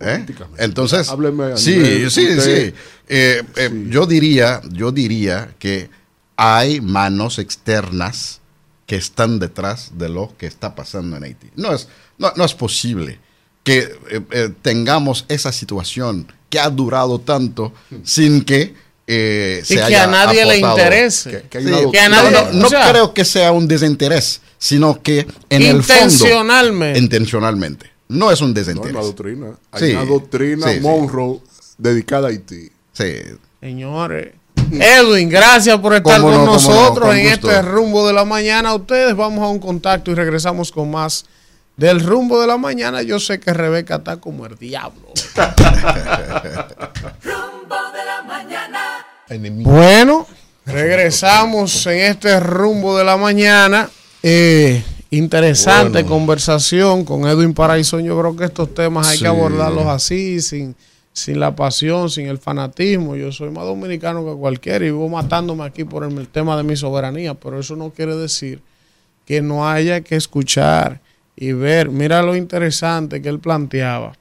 ¿Eh? 0.00 0.24
Entonces, 0.56 1.12
sí, 1.56 2.08
sí, 2.10 2.26
eh, 2.26 2.72
eh, 3.08 3.86
Yo 3.90 4.06
diría, 4.06 4.62
yo 4.72 4.92
diría 4.92 5.54
que 5.58 5.90
hay 6.36 6.80
manos 6.80 7.38
externas 7.38 8.40
que 8.86 8.96
están 8.96 9.38
detrás 9.38 9.98
de 9.98 10.08
lo 10.08 10.34
que 10.38 10.46
está 10.46 10.74
pasando 10.74 11.18
en 11.18 11.24
Haití. 11.24 11.50
No 11.56 11.74
es, 11.74 11.88
no, 12.16 12.32
no 12.34 12.44
es 12.44 12.54
posible 12.54 13.20
que 13.68 14.52
tengamos 14.62 15.24
esa 15.28 15.52
situación 15.52 16.32
que 16.50 16.58
ha 16.58 16.70
durado 16.70 17.18
tanto 17.18 17.72
sin 18.02 18.44
que 18.44 18.74
eh, 19.06 19.62
se 19.64 19.74
y 19.74 19.76
que 19.78 19.96
a 19.96 20.06
nadie 20.06 20.44
le 20.44 20.58
interese. 20.58 21.44
no, 22.52 22.68
creo 22.68 23.14
que 23.14 23.24
sea 23.24 23.52
un 23.52 23.66
desinterés, 23.66 24.40
sino 24.58 25.02
que 25.02 25.26
en 25.48 25.62
el 25.62 25.82
fondo. 25.82 26.96
Intencionalmente. 26.96 27.90
No 28.08 28.30
es 28.30 28.40
un 28.40 28.54
desinterés. 28.54 28.92
No, 28.92 29.00
una 29.00 29.06
doctrina. 29.06 29.46
Hay 29.72 29.92
una 29.92 30.04
doctrina 30.04 30.66
Monroe 30.80 31.40
dedicada 31.76 32.28
a 32.28 32.30
Haití. 32.30 32.70
Sí. 32.92 33.14
Señores. 33.60 34.32
Edwin, 34.70 35.28
gracias 35.28 35.78
por 35.78 35.94
estar 35.94 36.20
con 36.20 36.44
nosotros 36.44 37.14
en 37.14 37.26
este 37.26 37.62
rumbo 37.62 38.06
de 38.06 38.12
la 38.12 38.24
mañana. 38.24 38.74
Ustedes 38.74 39.16
vamos 39.16 39.42
a 39.42 39.48
un 39.48 39.58
contacto 39.58 40.10
y 40.10 40.14
regresamos 40.14 40.70
con 40.70 40.90
más 40.90 41.24
del 41.78 42.00
rumbo 42.00 42.40
de 42.40 42.48
la 42.48 42.58
mañana, 42.58 43.02
yo 43.02 43.20
sé 43.20 43.38
que 43.38 43.54
Rebeca 43.54 43.96
está 43.96 44.16
como 44.16 44.44
el 44.46 44.58
diablo. 44.58 45.12
rumbo 47.22 47.76
de 47.94 48.04
la 48.04 48.22
mañana. 48.26 49.06
Bueno, 49.62 50.26
regresamos 50.66 51.86
en 51.86 52.00
este 52.00 52.40
rumbo 52.40 52.98
de 52.98 53.04
la 53.04 53.16
mañana. 53.16 53.88
Eh, 54.24 54.82
interesante 55.10 56.04
conversación 56.04 57.04
con 57.04 57.28
Edwin 57.28 57.54
Paraíso. 57.54 58.00
Yo 58.00 58.18
creo 58.18 58.34
que 58.34 58.46
estos 58.46 58.74
temas 58.74 59.06
hay 59.06 59.20
que 59.20 59.28
abordarlos 59.28 59.86
así, 59.86 60.40
sin, 60.40 60.74
sin 61.12 61.38
la 61.38 61.54
pasión, 61.54 62.10
sin 62.10 62.26
el 62.26 62.38
fanatismo. 62.38 63.14
Yo 63.14 63.30
soy 63.30 63.50
más 63.50 63.62
dominicano 63.62 64.24
que 64.24 64.32
cualquiera 64.36 64.84
y 64.84 64.88
vivo 64.88 65.08
matándome 65.08 65.62
aquí 65.64 65.84
por 65.84 66.02
el 66.02 66.26
tema 66.26 66.56
de 66.56 66.64
mi 66.64 66.74
soberanía, 66.74 67.34
pero 67.34 67.60
eso 67.60 67.76
no 67.76 67.90
quiere 67.90 68.16
decir 68.16 68.62
que 69.24 69.40
no 69.42 69.68
haya 69.68 70.00
que 70.00 70.16
escuchar 70.16 71.00
y 71.40 71.52
ver, 71.52 71.90
mira 71.90 72.20
lo 72.22 72.34
interesante 72.34 73.22
que 73.22 73.28
él 73.28 73.38
planteaba, 73.38 74.14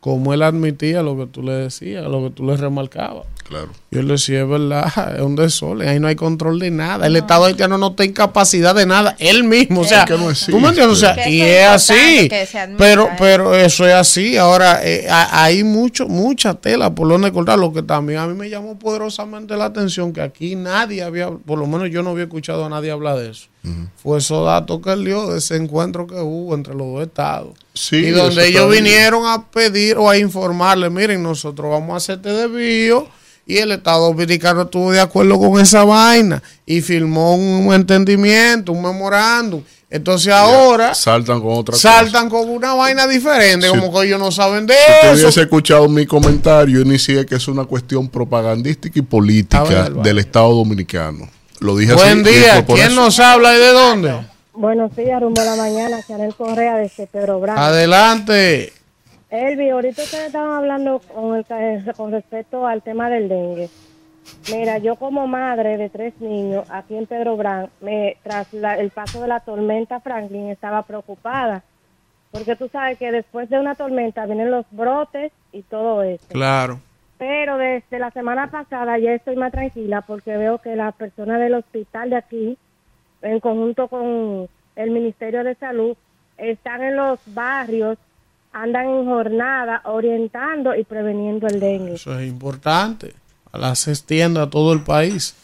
cómo 0.00 0.34
él 0.34 0.42
admitía 0.42 1.00
lo 1.00 1.16
que 1.16 1.26
tú 1.26 1.40
le 1.40 1.52
decías, 1.52 2.04
lo 2.04 2.24
que 2.24 2.30
tú 2.30 2.44
le 2.44 2.56
remarcabas. 2.56 3.26
Claro. 3.44 3.68
Y 3.92 3.98
él 3.98 4.08
decía, 4.08 4.42
es 4.42 4.48
verdad, 4.48 4.92
es 5.14 5.22
un 5.22 5.36
desorden, 5.36 5.88
ahí 5.88 6.00
no 6.00 6.08
hay 6.08 6.16
control 6.16 6.58
de 6.58 6.72
nada. 6.72 7.06
El 7.06 7.14
Estado 7.14 7.44
haitiano 7.44 7.78
no 7.78 7.94
en 7.96 8.12
capacidad 8.12 8.74
de 8.74 8.86
nada, 8.86 9.14
él 9.20 9.44
mismo. 9.44 9.82
O 9.82 9.84
sea, 9.84 10.04
tú 10.04 10.18
me 10.58 10.68
entiendes, 10.68 10.86
o 10.88 10.96
sea, 10.96 11.28
y 11.28 11.40
es 11.42 11.66
así. 11.68 12.28
Pero, 12.76 13.08
pero 13.20 13.54
eso 13.54 13.86
es 13.86 13.94
así. 13.94 14.36
Ahora, 14.36 14.80
eh, 14.82 15.06
hay 15.08 15.62
mucho, 15.62 16.08
mucha 16.08 16.54
tela 16.54 16.92
por 16.92 17.08
donde 17.08 17.30
cortar. 17.30 17.56
Lo 17.56 17.72
que 17.72 17.84
también 17.84 18.18
a 18.18 18.26
mí 18.26 18.34
me 18.34 18.50
llamó 18.50 18.76
poderosamente 18.76 19.56
la 19.56 19.66
atención, 19.66 20.12
que 20.12 20.22
aquí 20.22 20.56
nadie 20.56 21.04
había, 21.04 21.30
por 21.30 21.56
lo 21.56 21.68
menos 21.68 21.88
yo 21.90 22.02
no 22.02 22.10
había 22.10 22.24
escuchado 22.24 22.64
a 22.64 22.68
nadie 22.68 22.90
hablar 22.90 23.16
de 23.18 23.30
eso. 23.30 23.46
Fue 24.02 24.18
esos 24.18 24.44
datos 24.46 24.80
que 24.82 24.92
él 24.92 25.04
dio 25.04 25.28
de 25.28 25.38
ese 25.38 25.56
encuentro 25.56 26.06
que 26.06 26.14
hubo 26.14 26.54
entre 26.54 26.74
los 26.74 26.86
dos 26.86 27.02
estados. 27.02 27.54
y 27.92 28.10
donde 28.10 28.48
ellos 28.48 28.70
vinieron 28.70 29.26
a 29.26 29.46
pedir 29.50 29.98
o 29.98 30.08
a 30.08 30.16
informarle, 30.16 30.90
miren, 30.90 31.22
nosotros 31.22 31.70
vamos 31.70 31.94
a 31.94 31.96
hacerte 31.96 32.30
desvío 32.30 33.08
Y 33.46 33.58
el 33.58 33.72
Estado 33.72 34.06
Dominicano 34.06 34.62
estuvo 34.62 34.90
de 34.90 35.00
acuerdo 35.00 35.38
con 35.38 35.60
esa 35.60 35.84
vaina 35.84 36.42
y 36.64 36.80
firmó 36.80 37.34
un 37.36 37.72
entendimiento, 37.72 38.72
un 38.72 38.82
memorándum. 38.82 39.62
Entonces 39.88 40.32
ahora 40.32 40.94
saltan 40.94 41.40
con 41.40 41.52
otra 41.52 41.76
saltan 41.76 42.28
con 42.28 42.48
una 42.50 42.74
vaina 42.74 43.06
diferente, 43.06 43.68
como 43.68 43.92
que 43.92 44.06
ellos 44.06 44.18
no 44.18 44.32
saben 44.32 44.66
de 44.66 44.74
si 44.74 45.06
eso. 45.06 45.16
Si 45.16 45.22
hubiese 45.22 45.40
escuchado 45.42 45.88
mi 45.88 46.06
comentario, 46.06 46.80
inicié 46.80 47.24
que 47.24 47.36
es 47.36 47.46
una 47.46 47.64
cuestión 47.64 48.08
propagandística 48.08 48.98
y 48.98 49.02
política 49.02 49.88
del 49.90 50.18
Estado 50.18 50.52
Dominicano. 50.52 51.28
Lo 51.60 51.76
dije 51.76 51.94
Buen 51.94 52.22
día, 52.22 52.64
¿quién 52.66 52.94
nos 52.94 53.18
habla 53.18 53.54
y 53.54 53.58
de 53.58 53.72
dónde? 53.72 54.26
Buenos 54.52 54.94
días, 54.96 55.20
rumbo 55.20 55.40
a 55.40 55.44
la 55.44 55.56
mañana, 55.56 56.02
Chanel 56.06 56.34
Correa 56.34 56.76
de 56.76 56.90
Pedro 57.10 57.40
Bravo. 57.40 57.60
Adelante. 57.60 58.72
Elvi, 59.30 59.70
ahorita 59.70 60.02
ustedes 60.02 60.26
estaban 60.26 60.56
hablando 60.56 61.00
con, 61.12 61.42
con 61.96 62.12
respecto 62.12 62.66
al 62.66 62.82
tema 62.82 63.10
del 63.10 63.28
dengue. 63.28 63.68
Mira, 64.50 64.78
yo 64.78 64.96
como 64.96 65.26
madre 65.26 65.76
de 65.76 65.88
tres 65.88 66.14
niños 66.20 66.64
aquí 66.70 66.96
en 66.96 67.06
Pedro 67.06 67.36
Brán, 67.36 67.70
me, 67.80 68.16
tras 68.22 68.48
el 68.52 68.90
paso 68.90 69.22
de 69.22 69.28
la 69.28 69.40
tormenta 69.40 70.00
Franklin 70.00 70.48
estaba 70.48 70.82
preocupada, 70.82 71.62
porque 72.30 72.56
tú 72.56 72.68
sabes 72.70 72.98
que 72.98 73.12
después 73.12 73.48
de 73.50 73.58
una 73.58 73.74
tormenta 73.74 74.26
vienen 74.26 74.50
los 74.50 74.66
brotes 74.70 75.32
y 75.52 75.62
todo 75.62 76.02
eso. 76.02 76.24
Claro. 76.28 76.80
Pero 77.18 77.56
desde 77.56 77.98
la 77.98 78.10
semana 78.10 78.50
pasada 78.50 78.98
ya 78.98 79.12
estoy 79.12 79.36
más 79.36 79.52
tranquila 79.52 80.02
porque 80.02 80.36
veo 80.36 80.58
que 80.58 80.76
las 80.76 80.94
personas 80.94 81.40
del 81.40 81.54
hospital 81.54 82.10
de 82.10 82.16
aquí, 82.16 82.58
en 83.22 83.40
conjunto 83.40 83.88
con 83.88 84.48
el 84.76 84.90
Ministerio 84.90 85.42
de 85.42 85.54
Salud, 85.54 85.96
están 86.36 86.82
en 86.82 86.96
los 86.96 87.18
barrios, 87.26 87.96
andan 88.52 88.86
en 88.88 89.06
jornada 89.06 89.80
orientando 89.84 90.74
y 90.74 90.84
preveniendo 90.84 91.46
el 91.46 91.60
dengue. 91.60 91.94
Eso 91.94 92.18
es 92.18 92.28
importante 92.28 93.14
las 93.58 93.88
extienda 93.88 94.42
a 94.42 94.50
todo 94.50 94.72
el 94.72 94.82
país. 94.82 95.34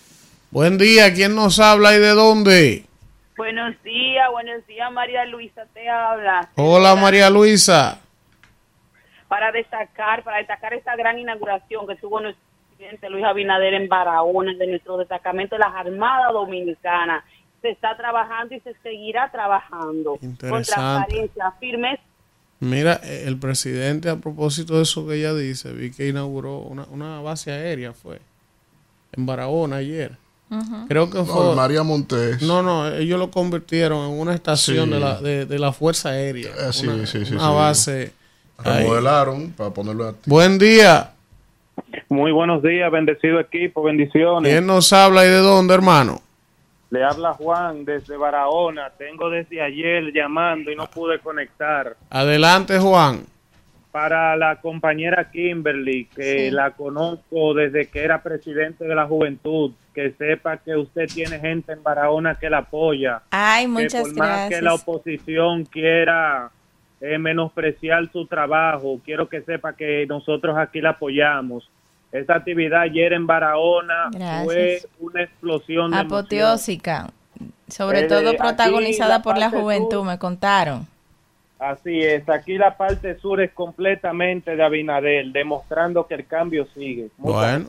Buen 0.51 0.79
día, 0.79 1.13
¿quién 1.15 1.35
nos 1.35 1.59
habla 1.59 1.95
y 1.95 1.99
de 1.99 2.11
dónde? 2.11 2.85
Buenos 3.37 3.75
días, 3.83 4.27
buenos 4.31 4.67
días, 4.67 4.93
María 4.93 5.25
Luisa, 5.25 5.63
te 5.73 5.89
habla. 5.89 6.51
Hola, 6.57 6.95
María 6.95 7.31
Luisa. 7.31 8.01
Para 9.33 9.51
destacar, 9.51 10.23
para 10.25 10.37
destacar 10.37 10.75
esta 10.75 10.95
gran 10.95 11.19
inauguración 11.19 11.87
que 11.87 11.97
tuvo 11.97 12.21
nuestro 12.21 12.45
presidente 12.69 13.09
Luis 13.09 13.25
Abinader 13.25 13.73
en 13.73 13.89
Barahona, 13.89 14.53
de 14.53 14.67
nuestro 14.67 14.99
destacamento 14.99 15.55
de 15.55 15.61
las 15.61 15.75
Armadas 15.75 16.35
Dominicanas. 16.35 17.25
Se 17.63 17.71
está 17.71 17.97
trabajando 17.97 18.55
y 18.55 18.61
se 18.61 18.75
seguirá 18.83 19.31
trabajando 19.33 20.19
con 20.19 20.37
transparencia, 20.37 21.51
firmes 21.59 21.99
Mira, 22.61 23.01
eh, 23.05 23.25
el 23.27 23.39
presidente, 23.39 24.11
a 24.11 24.17
propósito 24.17 24.77
de 24.77 24.83
eso 24.83 25.07
que 25.07 25.15
ella 25.15 25.33
dice, 25.33 25.73
vi 25.73 25.93
que 25.93 26.09
inauguró 26.09 26.59
una, 26.59 27.23
base 27.23 27.53
aérea, 27.53 27.95
fue 27.95 28.21
en 29.13 29.25
Barahona 29.25 29.77
ayer. 29.77 30.19
Creo 30.89 31.09
que 31.09 31.25
fue. 31.25 31.57
María 31.57 31.83
Montes. 31.83 32.43
No, 32.43 32.63
no, 32.63 32.87
ellos 32.87 33.19
lo 33.19 33.31
convirtieron 33.31 34.13
en 34.13 34.21
una 34.21 34.35
estación 34.35 34.91
de, 34.91 35.01
la, 35.01 35.23
de, 35.23 35.59
la 35.59 35.73
Fuerza 35.73 36.11
Aérea. 36.11 36.51
Eh, 36.51 36.73
sí, 36.75 36.87
una, 36.87 37.07
sí, 37.07 37.25
sí, 37.25 37.33
una 37.33 37.49
base. 37.49 38.13
Remodelaron 38.65 39.53
para 39.53 39.71
ponerlo 39.71 40.09
a 40.09 40.15
Buen 40.27 40.59
día. 40.59 41.13
Muy 42.09 42.33
buenos 42.33 42.63
días, 42.63 42.91
bendecido 42.91 43.41
equipo, 43.41 43.83
bendiciones. 43.83 44.51
¿Quién 44.51 44.67
nos 44.67 44.93
habla 44.93 45.25
y 45.25 45.29
de 45.29 45.39
dónde, 45.39 45.75
hermano? 45.75 46.21
Le 46.91 47.03
habla 47.03 47.33
Juan 47.33 47.87
desde 47.87 48.17
Barahona. 48.17 48.91
Tengo 48.99 49.31
desde 49.31 49.63
ayer 49.63 50.13
llamando 50.13 50.71
y 50.71 50.77
no 50.77 50.87
pude 50.87 51.19
conectar. 51.21 51.97
Adelante, 52.11 52.79
Juan. 52.79 53.25
Para 53.91 54.37
la 54.37 54.61
compañera 54.61 55.31
Kimberly, 55.31 56.07
que 56.15 56.51
la 56.51 56.73
conozco 56.73 57.55
desde 57.55 57.89
que 57.89 58.01
era 58.05 58.23
presidente 58.23 58.85
de 58.85 58.95
la 58.95 59.07
juventud, 59.07 59.73
que 59.95 60.13
sepa 60.13 60.59
que 60.59 60.77
usted 60.77 61.07
tiene 61.07 61.39
gente 61.39 61.73
en 61.73 61.83
Barahona 61.83 62.35
que 62.39 62.51
la 62.51 62.59
apoya. 62.59 63.23
Ay, 63.31 63.67
muchas 63.67 64.05
que 64.05 64.15
por 64.15 64.19
más 64.19 64.49
que 64.49 64.63
la 64.63 64.75
oposición 64.75 65.65
quiera 65.65 66.51
eh, 67.03 67.19
menospreciar 67.19 68.11
su 68.11 68.27
trabajo, 68.27 68.99
quiero 69.05 69.29
que 69.29 69.43
sepa 69.43 69.75
que 69.75 70.07
nosotros 70.07 70.57
aquí 70.57 70.81
la 70.81 70.91
apoyamos 70.91 71.69
esta 72.13 72.35
actividad 72.37 72.83
ayer 72.83 73.15
en 73.15 73.27
Barahona 73.27 74.11
fue 74.45 74.83
una 75.01 75.23
explosión 75.23 75.91
de 75.91 75.97
apoteósica, 75.97 77.11
sobre 77.67 78.01
eh, 78.01 78.07
todo 78.07 78.37
protagonizada 78.37 79.23
por 79.23 79.39
la 79.39 79.49
juventud, 79.49 80.05
me 80.05 80.19
contaron. 80.19 80.87
Así 81.59 82.01
es, 82.01 82.29
aquí 82.29 82.59
la 82.59 82.77
parte 82.77 83.19
sur 83.19 83.41
es 83.41 83.53
completamente 83.53 84.57
de 84.57 84.63
Abinader, 84.63 85.27
demostrando 85.33 86.07
que 86.07 86.15
el 86.15 86.27
cambio 86.27 86.67
sigue. 86.75 87.09
bueno. 87.17 87.67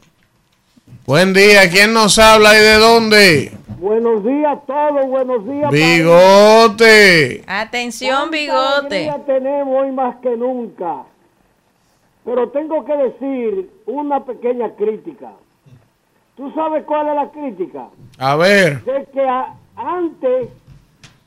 Buen 1.05 1.33
día, 1.33 1.69
¿quién 1.69 1.93
nos 1.93 2.17
habla 2.17 2.57
y 2.57 2.61
de 2.61 2.73
dónde? 2.75 3.51
Buenos 3.77 4.23
días 4.23 4.57
a 4.57 4.59
todos, 4.61 5.05
buenos 5.07 5.45
días. 5.45 5.69
Bigote. 5.71 7.43
Atención, 7.45 8.31
bigote. 8.31 9.11
tenemos 9.25 9.81
hoy 9.81 9.91
más 9.91 10.15
que 10.17 10.35
nunca. 10.37 11.03
Pero 12.23 12.49
tengo 12.51 12.85
que 12.85 12.95
decir 12.95 13.69
una 13.85 14.23
pequeña 14.23 14.69
crítica. 14.75 15.31
¿Tú 16.37 16.51
sabes 16.53 16.85
cuál 16.85 17.09
es 17.09 17.15
la 17.15 17.31
crítica? 17.31 17.89
A 18.17 18.35
ver. 18.37 18.81
De 18.85 19.05
que 19.13 19.27
antes 19.75 20.49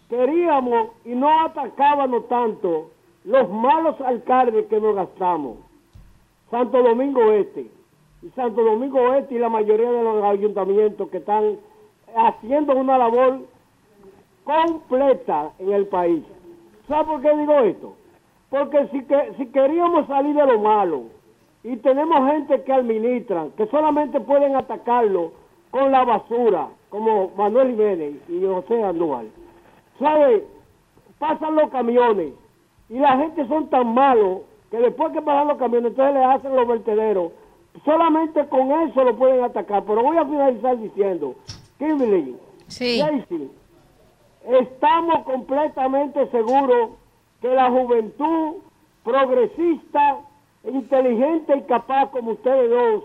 queríamos 0.09 0.89
y 1.05 1.11
no 1.11 1.45
atacábamos 1.45 2.27
tanto 2.29 2.91
los 3.25 3.51
malos 3.51 4.01
alcaldes 4.01 4.67
que 4.69 4.81
nos 4.81 4.97
gastamos. 4.97 5.59
Santo 6.51 6.83
Domingo 6.83 7.33
Este. 7.33 7.76
Santo 8.35 8.63
Domingo 8.63 9.15
Este 9.15 9.35
y 9.35 9.39
la 9.39 9.49
mayoría 9.49 9.91
de 9.91 10.03
los 10.03 10.25
ayuntamientos 10.25 11.09
que 11.11 11.19
están 11.19 11.57
haciendo 12.17 12.75
una 12.75 12.99
labor 12.99 13.41
completa 14.45 15.53
en 15.59 15.73
el 15.73 15.87
país. 15.87 16.25
¿Sabes 16.89 17.07
por 17.07 17.21
qué 17.21 17.37
digo 17.37 17.61
esto? 17.61 17.97
Porque 18.49 18.87
si, 18.89 19.05
que, 19.05 19.35
si 19.37 19.47
queríamos 19.47 20.07
salir 20.07 20.35
de 20.35 20.47
lo 20.47 20.61
malo 20.61 21.05
y 21.65 21.77
tenemos 21.77 22.31
gente 22.31 22.63
que 22.63 22.73
administran, 22.73 23.51
que 23.53 23.67
solamente 23.67 24.21
pueden 24.21 24.55
atacarlo 24.55 25.33
con 25.71 25.91
la 25.91 26.05
basura, 26.05 26.69
como 26.91 27.33
Manuel 27.37 27.71
Jiménez 27.71 28.15
y 28.29 28.45
José 28.47 28.83
Andújar, 28.83 29.27
¿sabe? 29.99 30.47
Pasan 31.19 31.57
los 31.57 31.71
camiones 31.71 32.33
y 32.89 32.99
la 32.99 33.17
gente 33.17 33.47
son 33.49 33.69
tan 33.69 33.93
malos 33.93 34.43
que 34.71 34.79
después 34.79 35.13
que 35.13 35.23
pasan 35.23 35.49
los 35.49 35.59
camiones, 35.59 35.91
entonces 35.91 36.15
le 36.15 36.25
hacen 36.25 36.55
los 36.55 36.69
vertederos. 36.69 37.33
Solamente 37.85 38.47
con 38.49 38.71
eso 38.89 39.05
lo 39.05 39.17
pueden 39.17 39.45
atacar. 39.45 39.85
Pero 39.85 40.03
voy 40.03 40.17
a 40.17 40.25
finalizar 40.25 40.79
diciendo, 40.79 41.35
Kimberly, 41.79 42.37
sí. 42.69 43.03
estamos 44.45 45.25
completamente 45.25 46.29
seguros 46.31 46.91
que 47.41 47.49
la 47.49 47.71
juventud 47.71 48.55
progresista, 49.05 50.17
inteligente 50.65 51.57
y 51.57 51.63
capaz 51.63 52.11
como 52.11 52.33
ustedes 52.33 52.71
dos 52.71 53.05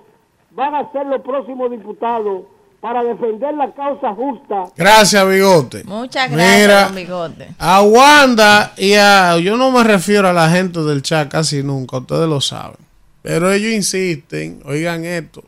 van 0.52 0.76
a 0.76 0.92
ser 0.92 1.06
los 1.06 1.22
próximos 1.22 1.70
diputados 1.72 2.44
para 2.82 3.04
defender 3.04 3.54
la 3.54 3.72
causa 3.74 4.14
justa. 4.16 4.66
Gracias, 4.76 5.30
Bigote. 5.30 5.84
Muchas 5.84 6.32
gracias, 6.32 6.96
Bigote. 6.96 7.50
A 7.60 7.84
Wanda 7.84 8.74
y 8.76 8.96
a... 8.96 9.38
Yo 9.38 9.56
no 9.56 9.70
me 9.70 9.84
refiero 9.84 10.28
a 10.28 10.34
la 10.34 10.50
gente 10.50 10.80
del 10.82 11.04
chat 11.04 11.30
casi 11.30 11.62
nunca, 11.62 11.98
ustedes 11.98 12.28
lo 12.28 12.42
saben. 12.42 12.91
Pero 13.22 13.52
ellos 13.52 13.72
insisten, 13.72 14.62
oigan 14.66 15.06
esto, 15.06 15.44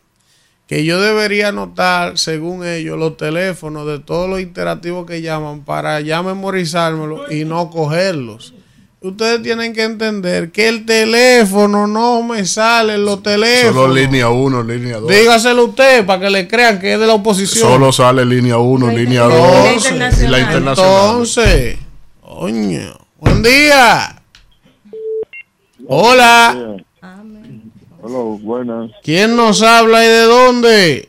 que 0.68 0.86
yo 0.86 1.02
debería 1.02 1.50
anotar, 1.50 2.18
según 2.18 2.66
ellos, 2.66 2.98
los 2.98 3.18
teléfonos 3.18 3.88
de 3.88 4.00
todos 4.00 4.30
los 4.30 4.40
interactivos 4.40 5.06
que 5.06 5.22
llaman 5.22 5.64
para 5.64 6.00
ya 6.02 6.22
memorizármelos 6.22 7.32
y 7.32 7.46
no 7.46 7.70
cogerlos 7.70 8.54
ustedes 9.04 9.42
tienen 9.42 9.74
que 9.74 9.84
entender 9.84 10.52
que 10.52 10.70
el 10.70 10.86
teléfono 10.86 11.88
no 11.88 12.24
me 12.24 12.46
sale 12.46 12.96
en 12.96 13.06
los 13.06 13.22
teléfonos. 13.22 13.76
Solo 13.76 13.94
línea 13.94 14.30
1, 14.30 14.64
línea 14.64 14.98
2. 14.98 15.10
Dígaselo 15.10 15.66
usted 15.66 16.06
para 16.06 16.22
que 16.22 16.30
le 16.30 16.48
crean 16.48 16.80
que 16.80 16.94
es 16.94 17.00
de 17.00 17.06
la 17.06 17.14
oposición. 17.14 17.70
Solo 17.70 17.92
sale 17.92 18.26
línea 18.26 18.58
1, 18.58 18.92
línea 18.92 19.24
2 19.24 19.92
y 20.24 20.28
la 20.28 20.40
internacional. 20.40 21.10
Entonces, 21.10 21.78
coño, 22.22 22.98
buen 23.20 23.44
día. 23.44 24.22
Hola. 25.86 26.78
Hola, 28.06 28.38
buenas. 28.42 28.92
¿Quién 29.02 29.38
nos 29.38 29.64
habla 29.64 30.04
y 30.04 30.08
de 30.10 30.24
dónde? 30.24 31.08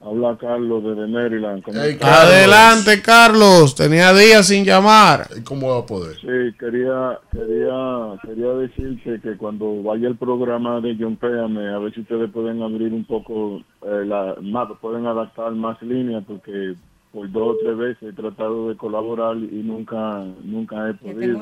Habla 0.00 0.36
Carlos 0.40 0.82
desde 0.82 1.06
Maryland. 1.06 1.62
Adelante, 2.02 3.00
Carlos. 3.00 3.76
Tenía 3.76 4.12
días 4.12 4.48
sin 4.48 4.64
llamar. 4.64 5.28
¿Y 5.38 5.42
cómo 5.42 5.70
va 5.70 5.78
a 5.78 5.86
poder? 5.86 6.16
Sí, 6.16 6.56
quería, 6.58 7.16
quería, 7.30 8.18
quería 8.26 8.48
decirte 8.54 9.20
que 9.22 9.36
cuando 9.36 9.84
vaya 9.84 10.08
el 10.08 10.16
programa 10.16 10.80
de 10.80 10.96
John 10.98 11.14
Péame, 11.14 11.68
a 11.68 11.78
ver 11.78 11.94
si 11.94 12.00
ustedes 12.00 12.28
pueden 12.32 12.60
abrir 12.60 12.92
un 12.92 13.04
poco, 13.04 13.62
eh, 13.86 14.04
la, 14.04 14.34
más, 14.42 14.66
pueden 14.80 15.06
adaptar 15.06 15.52
más 15.52 15.80
líneas, 15.80 16.24
porque 16.26 16.74
por 17.12 17.30
dos 17.32 17.54
o 17.54 17.56
tres 17.60 17.76
veces 17.76 18.10
he 18.10 18.12
tratado 18.12 18.68
de 18.68 18.76
colaborar 18.76 19.36
y 19.36 19.62
nunca 19.64 20.24
nunca 20.44 20.88
he 20.88 20.94
podido. 20.94 21.40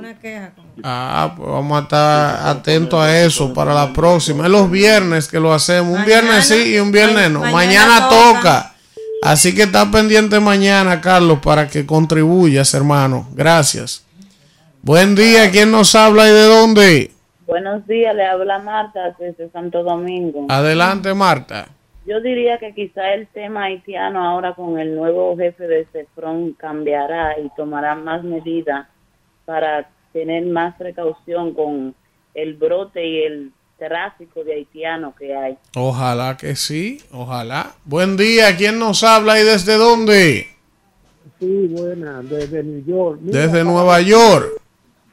Ah, 0.82 1.34
pues 1.36 1.48
vamos 1.48 1.78
a 1.78 1.82
estar 1.82 2.48
atentos 2.48 2.98
a 2.98 3.22
eso 3.22 3.52
para 3.52 3.74
la 3.74 3.92
próxima. 3.92 4.44
Es 4.44 4.50
los 4.50 4.70
viernes 4.70 5.28
que 5.28 5.38
lo 5.38 5.52
hacemos. 5.52 5.98
Un 5.98 6.04
viernes 6.06 6.48
sí 6.48 6.74
y 6.74 6.78
un 6.78 6.90
viernes 6.90 7.30
no. 7.30 7.40
Mañana, 7.40 8.08
toca. 8.08 8.74
Así 9.22 9.54
que 9.54 9.64
está 9.64 9.90
pendiente 9.90 10.40
mañana, 10.40 11.00
Carlos, 11.00 11.40
para 11.42 11.68
que 11.68 11.84
contribuyas, 11.84 12.72
hermano. 12.72 13.28
Gracias. 13.34 14.06
Buen 14.80 15.14
día. 15.14 15.50
¿Quién 15.50 15.70
nos 15.70 15.94
habla 15.94 16.28
y 16.28 16.32
de 16.32 16.44
dónde? 16.44 17.10
Buenos 17.46 17.86
días. 17.86 18.14
Le 18.14 18.24
habla 18.24 18.58
Marta 18.60 19.16
desde 19.18 19.50
Santo 19.50 19.82
Domingo. 19.82 20.46
Adelante, 20.48 21.12
Marta. 21.12 21.68
Yo 22.08 22.22
diría 22.22 22.56
que 22.56 22.72
quizá 22.72 23.12
el 23.12 23.26
tema 23.26 23.64
haitiano 23.64 24.26
ahora 24.26 24.54
con 24.54 24.78
el 24.78 24.96
nuevo 24.96 25.36
jefe 25.36 25.66
de 25.66 25.86
CEFRON 25.92 26.54
cambiará 26.54 27.38
y 27.38 27.50
tomará 27.54 27.94
más 27.96 28.24
medidas 28.24 28.86
para 29.44 29.90
tener 30.14 30.46
más 30.46 30.74
precaución 30.76 31.52
con 31.52 31.94
el 32.32 32.54
brote 32.54 33.06
y 33.06 33.24
el 33.24 33.52
tráfico 33.78 34.42
de 34.42 34.54
haitianos 34.54 35.14
que 35.16 35.36
hay. 35.36 35.58
Ojalá 35.76 36.38
que 36.38 36.56
sí, 36.56 37.02
ojalá. 37.12 37.74
Buen 37.84 38.16
día, 38.16 38.56
¿quién 38.56 38.78
nos 38.78 39.04
habla 39.04 39.38
y 39.38 39.44
desde 39.44 39.74
dónde? 39.74 40.46
Sí, 41.38 41.66
buena, 41.68 42.22
desde 42.22 42.62
New 42.64 42.86
York. 42.86 43.18
desde 43.20 43.64
Nueva 43.64 44.00
York 44.00 44.58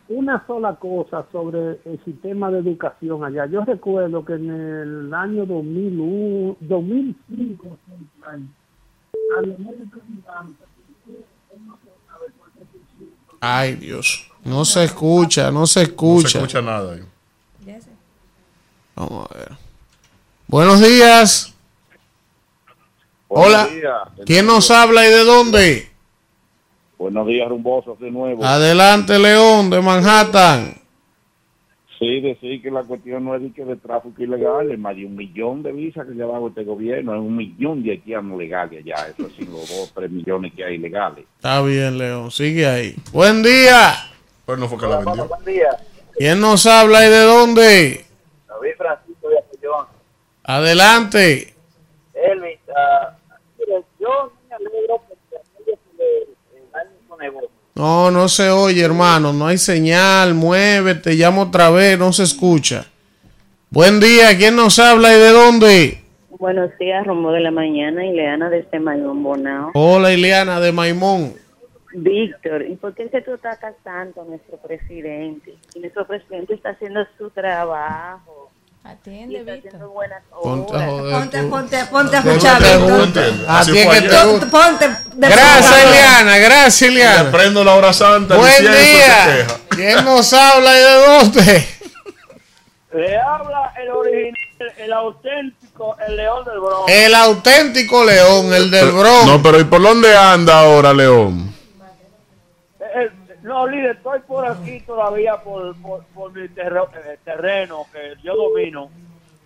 una 0.09 0.45
sola 0.45 0.75
cosa 0.75 1.25
sobre 1.31 1.79
el 1.85 1.99
sistema 2.05 2.51
de 2.51 2.59
educación 2.59 3.23
allá. 3.23 3.45
Yo 3.47 3.65
recuerdo 3.65 4.23
que 4.23 4.33
en 4.33 4.51
el 4.51 5.13
año 5.13 5.45
2001, 5.45 6.57
2005, 6.59 7.77
Ay, 13.39 13.75
Dios. 13.75 14.31
No 14.43 14.65
se 14.65 14.83
escucha, 14.83 15.51
no 15.51 15.65
se 15.67 15.83
escucha. 15.83 16.23
No 16.23 16.29
se 16.29 16.37
escucha 16.37 16.61
nada. 16.61 16.97
Vamos 18.95 19.27
a 19.29 19.37
ver. 19.37 19.51
Buenos 20.47 20.79
días. 20.79 21.53
Hola. 23.27 23.67
¿Quién 24.25 24.45
nos 24.45 24.71
habla 24.71 25.05
y 25.05 25.09
de 25.09 25.23
dónde? 25.25 25.94
Buenos 26.97 27.27
días, 27.27 27.49
rumbosos 27.49 27.99
de 27.99 28.09
nuevo. 28.09 28.43
Adelante, 28.43 29.19
León, 29.19 29.69
de 29.69 29.81
Manhattan. 29.81 30.75
Sí, 31.99 32.19
decir 32.19 32.61
que 32.61 32.69
la 32.71 32.83
cuestión 32.83 33.23
no 33.23 33.35
es 33.35 33.41
de, 33.41 33.53
que 33.53 33.63
de 33.63 33.77
tráfico 33.77 34.21
ilegal, 34.21 34.69
es 34.69 34.77
más 34.77 34.95
de 34.95 35.05
un 35.05 35.15
millón 35.15 35.63
de 35.63 35.71
visas 35.71 36.05
que 36.05 36.13
lleva 36.13 36.45
este 36.45 36.63
gobierno, 36.63 37.13
es 37.13 37.19
un 37.19 37.35
millón 37.35 37.83
de 37.83 37.91
haitianos 37.91 38.37
legales 38.37 38.83
allá, 38.83 39.07
eso 39.07 39.29
sí, 39.29 39.45
los 39.45 39.69
dos, 39.69 39.93
tres 39.95 40.11
millones 40.11 40.53
que 40.53 40.65
hay 40.65 40.77
legales. 40.77 41.25
Está 41.37 41.61
bien, 41.61 41.97
León, 41.97 42.31
sigue 42.31 42.67
ahí. 42.67 42.95
Buen 43.13 43.41
día. 43.43 43.93
Pues 44.45 44.59
no 44.59 44.67
fue 44.67 44.77
que 44.77 44.87
la 44.87 44.97
vendió. 44.97 45.25
Buen 45.25 45.45
día. 45.45 45.69
¿Quién 46.17 46.39
nos 46.41 46.65
habla 46.65 47.05
y 47.05 47.09
de 47.09 47.21
dónde? 47.21 48.05
David 48.47 48.71
Francisco 48.77 49.29
de 49.29 49.39
Apollón. 49.39 49.87
Adelante. 50.43 51.55
Elvis, 52.13 52.59
uh, 52.67 53.83
yo 53.99 54.31
me 54.49 54.55
alegro 54.55 55.01
no, 57.75 58.09
no 58.09 58.29
se 58.29 58.49
oye, 58.49 58.81
hermano. 58.83 59.33
No 59.33 59.47
hay 59.47 59.57
señal. 59.57 60.33
Muévete, 60.33 61.13
llamo 61.13 61.43
otra 61.43 61.69
vez. 61.69 61.99
No 61.99 62.13
se 62.13 62.23
escucha. 62.23 62.85
Buen 63.69 63.99
día. 63.99 64.37
¿Quién 64.37 64.55
nos 64.55 64.79
habla 64.79 65.13
y 65.13 65.19
de 65.19 65.29
dónde? 65.29 66.01
Buenos 66.39 66.69
días, 66.77 67.05
Romo 67.05 67.31
de 67.31 67.41
la 67.41 67.51
Mañana. 67.51 68.05
Ileana 68.05 68.49
de 68.49 68.59
este 68.59 68.79
Maimón 68.79 69.23
Bonao. 69.23 69.71
Hola, 69.73 70.13
Ileana 70.13 70.59
de 70.59 70.71
Maimón. 70.71 71.33
Víctor, 71.93 72.63
¿y 72.63 72.75
por 72.75 72.93
qué 72.93 73.07
se 73.09 73.21
tú 73.21 73.33
atacas 73.33 73.75
tanto 73.83 74.21
a 74.21 74.25
nuestro 74.25 74.57
presidente? 74.57 75.55
Y 75.73 75.79
nuestro 75.79 76.05
presidente 76.05 76.53
está 76.53 76.71
haciendo 76.71 77.05
su 77.17 77.29
trabajo. 77.29 78.51
Atiende, 78.85 79.43
Víctor. 79.43 79.91
Ponte 80.43 80.75
a 80.75 80.87
Ponte, 80.87 81.43
ponte, 81.43 81.85
ponte 81.85 82.15
a 82.15 82.19
escuchar, 82.19 82.61
Víctor. 82.61 84.49
Ponte. 84.51 84.89
Gracias, 85.15 85.83
Eliana. 85.85 86.37
Gracias, 86.37 86.81
Eliana. 86.83 87.23
Le 87.23 87.31
prendo 87.31 87.63
la 87.63 87.73
hora 87.73 87.93
santa. 87.93 88.35
Buen 88.35 88.61
día. 88.61 89.47
¿Quién 89.69 90.05
nos 90.05 90.31
habla 90.33 90.71
y 90.75 90.79
de 90.79 90.93
dónde? 91.07 91.67
Le 92.93 93.19
habla 93.19 93.73
el 93.81 93.89
original, 93.89 94.73
el 94.77 94.93
auténtico, 94.93 95.97
el 96.07 96.15
león 96.15 96.45
del 96.45 96.59
Bronx. 96.59 96.91
El 96.91 97.15
auténtico 97.15 98.05
león, 98.05 98.53
el 98.53 98.69
del 98.69 98.91
Bronx. 98.91 99.25
No, 99.25 99.41
pero 99.41 99.59
¿y 99.59 99.63
por 99.63 99.81
dónde 99.81 100.15
anda 100.15 100.59
ahora, 100.59 100.93
león? 100.93 101.53
No, 103.45 103.67
líder, 103.67 103.97
estoy 103.97 104.21
por 104.21 104.43
aquí 104.43 104.79
todavía 104.81 105.37
por, 105.37 105.75
por, 105.75 106.33
mi 106.33 106.45
eh, 106.45 107.19
terreno 107.23 107.85
que 107.93 108.15
yo 108.23 108.35
domino. 108.35 108.89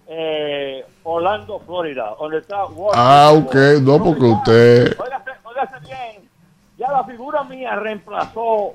Eh, 0.07 0.85
Orlando, 1.03 1.59
Florida, 1.65 2.15
donde 2.17 2.37
está 2.37 2.63
Ah, 2.93 3.33
ok, 3.35 3.55
no, 3.81 4.01
porque 4.01 4.23
usted. 4.23 4.97
Óigase, 4.97 5.79
bien, 5.81 6.29
ya 6.77 6.89
la 6.93 7.03
figura 7.03 7.43
mía 7.43 7.75
reemplazó 7.75 8.73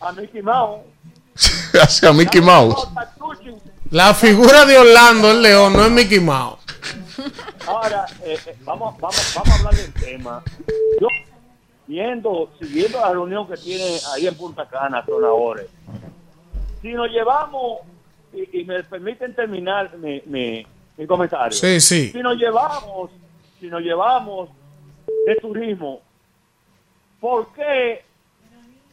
a 0.00 0.12
Mickey 0.12 0.40
Mouse. 0.40 0.80
Hacia 1.74 2.14
Mickey 2.14 2.40
Mouse. 2.40 2.88
La 3.90 4.14
figura 4.14 4.64
de 4.64 4.78
Orlando, 4.78 5.30
el 5.30 5.42
león, 5.42 5.74
no 5.74 5.84
es 5.84 5.90
Mickey 5.90 6.20
Mouse. 6.20 6.60
Ahora, 7.66 8.06
eh, 8.24 8.38
vamos, 8.64 8.98
vamos, 8.98 9.32
vamos 9.34 9.50
a 9.50 9.58
hablar 9.58 9.74
del 9.74 9.92
tema. 9.92 10.42
Yo 11.02 11.08
viendo, 11.88 12.50
siguiendo 12.60 13.00
la 13.00 13.12
reunión 13.12 13.48
que 13.48 13.56
tiene 13.56 13.98
ahí 14.12 14.26
en 14.26 14.36
Punta 14.36 14.68
Cana, 14.68 15.04
Tonadores, 15.04 15.68
si 16.82 16.92
nos 16.92 17.10
llevamos, 17.10 17.80
y, 18.32 18.62
me 18.64 18.84
permiten 18.84 19.34
terminar 19.34 19.96
mi, 19.96 20.22
mi, 20.26 21.06
comentario, 21.06 21.52
sí, 21.52 21.80
sí. 21.80 22.10
si 22.10 22.18
nos 22.18 22.36
llevamos, 22.36 23.10
si 23.58 23.68
nos 23.68 23.80
llevamos 23.80 24.50
de 25.26 25.36
turismo, 25.36 26.02
¿por 27.20 27.52
qué 27.54 28.04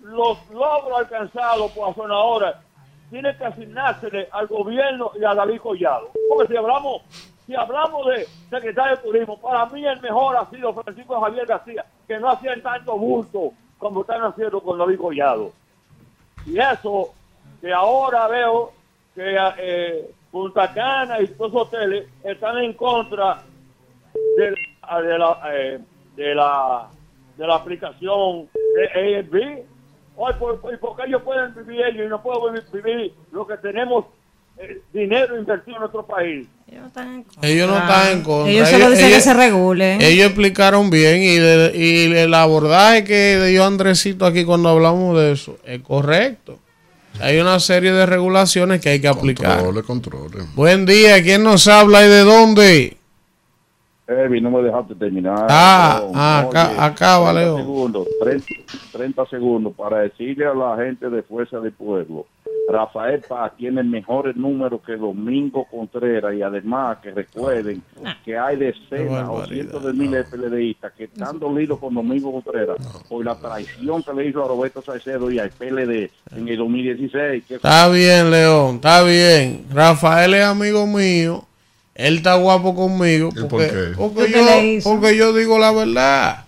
los 0.02 0.38
logros 0.52 0.98
alcanzados 0.98 1.72
por 1.74 1.94
Tonadores 1.94 2.56
tienen 3.10 3.38
que 3.38 3.44
asignársele 3.44 4.30
al 4.32 4.48
gobierno 4.48 5.12
y 5.20 5.26
a 5.26 5.36
David 5.36 5.60
Collado? 5.60 6.12
Porque 6.30 6.54
si 6.54 6.58
hablamos 6.58 7.02
si 7.46 7.56
hablamos 7.56 8.08
de 8.08 8.26
secretario 8.50 8.96
de 8.96 9.04
turismo, 9.04 9.40
para 9.40 9.66
mí 9.68 9.86
el 9.86 10.02
mejor 10.02 10.36
ha 10.38 10.50
sido 10.50 10.74
Francisco 10.74 11.20
Javier 11.22 11.46
García, 11.46 11.86
que 12.08 12.20
no 12.20 12.30
hacía 12.30 12.60
tanto 12.62 12.98
bulto 12.98 13.52
como 13.78 14.02
están 14.02 14.24
haciendo 14.24 14.62
con 14.62 14.80
David 14.80 14.98
Collado. 14.98 15.52
Y 16.46 16.58
eso, 16.58 17.14
que 17.62 17.72
ahora 17.72 18.28
veo 18.28 18.72
que 19.14 19.38
eh, 19.58 20.12
Punta 20.32 20.74
Cana 20.74 21.22
y 21.22 21.28
todos 21.28 21.54
los 21.54 21.62
hoteles 21.68 22.08
están 22.24 22.58
en 22.58 22.74
contra 22.74 23.44
de, 24.38 25.18
la, 25.18 25.40
eh, 25.54 25.80
de, 26.16 26.36
la, 26.36 26.90
de 27.38 27.48
la 27.48 27.56
aplicación 27.56 28.50
de 28.76 29.00
Airbnb. 29.00 29.66
Hoy, 30.18 30.34
¿por, 30.40 30.60
¿por 30.80 30.96
qué 30.96 31.04
ellos 31.08 31.22
pueden 31.22 31.54
vivir 31.56 31.86
ellos 31.86 32.06
y 32.06 32.10
no 32.10 32.22
puedo 32.22 32.52
vivir 32.52 33.14
lo 33.32 33.46
que 33.46 33.58
tenemos 33.58 34.06
dinero 34.94 35.38
invertido 35.38 35.78
en 35.78 35.82
nuestro 35.82 36.06
país? 36.06 36.48
Ellos 36.68 36.82
no 36.82 37.78
están 37.78 38.12
en 38.12 38.24
contra. 38.24 38.52
Ellos 38.52 38.70
solo 38.70 38.90
dicen 38.90 39.10
que 39.10 39.22
se 39.22 39.34
regulen. 39.34 40.02
Ellos 40.02 40.28
explicaron 40.28 40.90
bien 40.90 41.22
y, 41.22 41.78
y 41.78 42.14
el 42.14 42.34
abordaje 42.34 43.04
que 43.04 43.44
dio 43.46 43.66
Andresito 43.66 44.26
aquí 44.26 44.46
cuando 44.46 44.70
hablamos 44.70 45.18
de 45.18 45.32
eso 45.32 45.58
es 45.66 45.82
correcto. 45.82 46.60
Hay 47.22 47.40
una 47.40 47.60
serie 47.60 47.94
de 47.94 48.06
regulaciones 48.06 48.82
que 48.82 48.90
hay 48.90 49.00
que 49.00 49.08
aplicar. 49.08 49.64
Controle, 49.64 49.84
controle. 49.84 50.44
Buen 50.54 50.86
día, 50.86 51.22
¿quién 51.24 51.44
nos 51.44 51.68
habla 51.68 52.06
y 52.06 52.10
de 52.10 52.22
dónde? 52.22 52.98
Evi, 54.08 54.42
no 54.42 54.52
me 54.52 54.62
dejaste 54.62 54.96
terminar. 54.96 55.48
Ah, 55.50 56.04
ah 56.14 56.40
acá, 56.42 56.86
acá 56.86 57.32
30 57.34 57.58
segundos, 57.58 58.08
30, 58.22 58.46
30 58.92 59.26
segundos 59.28 59.74
para 59.76 60.00
decirle 60.00 60.46
a 60.46 60.54
la 60.54 60.76
gente 60.78 61.10
de 61.10 61.24
Fuerza 61.24 61.60
del 61.60 61.72
Pueblo 61.72 62.28
Rafael 62.68 63.22
Paz 63.22 63.52
tiene 63.58 63.84
mejores 63.84 64.36
números 64.36 64.82
que 64.86 64.96
Domingo 64.96 65.66
Contreras 65.70 66.34
y 66.34 66.42
además 66.42 66.98
que 67.02 67.12
recuerden 67.12 67.82
que 68.24 68.38
hay 68.38 68.58
decenas 68.58 69.30
o 69.30 69.46
cientos 69.46 69.84
de 69.84 69.94
miles 69.94 70.30
de 70.32 70.38
PLDistas 70.38 70.94
que 70.94 71.04
están 71.06 71.40
dolidos 71.40 71.80
con 71.80 71.94
Domingo 71.94 72.32
Contreras 72.32 72.78
por 73.08 73.24
la 73.24 73.36
traición 73.36 74.02
que 74.02 74.14
le 74.14 74.28
hizo 74.28 74.44
a 74.44 74.48
Roberto 74.48 74.82
Salcedo 74.82 75.30
y 75.30 75.38
al 75.38 75.52
PLD 75.52 76.10
en 76.36 76.48
el 76.48 76.58
2016. 76.58 77.44
Está 77.52 77.88
bien, 77.90 78.32
León, 78.32 78.76
está 78.76 79.04
bien. 79.04 79.66
Rafael 79.72 80.34
es 80.34 80.44
amigo 80.44 80.88
mío. 80.88 81.46
Él 81.94 82.18
está 82.18 82.36
guapo 82.36 82.76
conmigo 82.76 83.30
porque, 83.48 83.94
porque, 83.96 84.32
yo, 84.32 84.84
porque 84.84 85.16
yo 85.16 85.34
digo 85.34 85.60
la 85.60 85.72
verdad. 85.72 86.45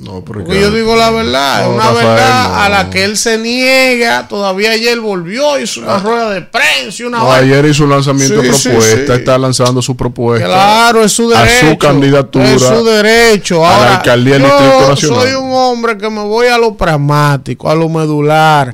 No, 0.00 0.24
porque 0.24 0.60
yo 0.60 0.70
digo 0.70 0.96
la 0.96 1.10
verdad, 1.10 1.70
una 1.70 1.90
verdad 1.92 2.64
a 2.64 2.68
la 2.68 2.90
que 2.90 3.04
él 3.04 3.16
se 3.16 3.38
niega. 3.38 4.26
Todavía 4.26 4.72
ayer 4.72 4.98
volvió, 4.98 5.58
hizo 5.60 5.80
una 5.80 5.96
ah. 5.96 5.98
rueda 6.00 6.30
de 6.30 6.42
prensa. 6.42 7.06
Una 7.06 7.18
no, 7.18 7.32
ayer 7.32 7.64
hizo 7.66 7.84
un 7.84 7.90
lanzamiento 7.90 8.40
de 8.40 8.48
propuesta, 8.48 9.14
está 9.14 9.38
lanzando 9.38 9.82
su 9.82 9.96
propuesta. 9.96 10.46
Claro, 10.46 11.04
es 11.04 11.12
su 11.12 11.28
derecho. 11.28 11.66
A 11.66 11.70
su 11.70 11.78
candidatura. 11.78 12.50
Es 12.52 12.62
su 12.62 12.84
derecho. 12.84 13.66
a 13.66 13.78
la 13.78 13.96
alcaldía 13.96 14.34
del 14.34 14.42
Distrito 14.44 14.88
Nacional. 14.88 15.22
Soy 15.22 15.32
un 15.34 15.52
hombre 15.52 15.98
que 15.98 16.10
me 16.10 16.22
voy 16.22 16.46
a 16.48 16.58
lo 16.58 16.74
pragmático, 16.74 17.70
a 17.70 17.74
lo 17.74 17.88
medular 17.88 18.72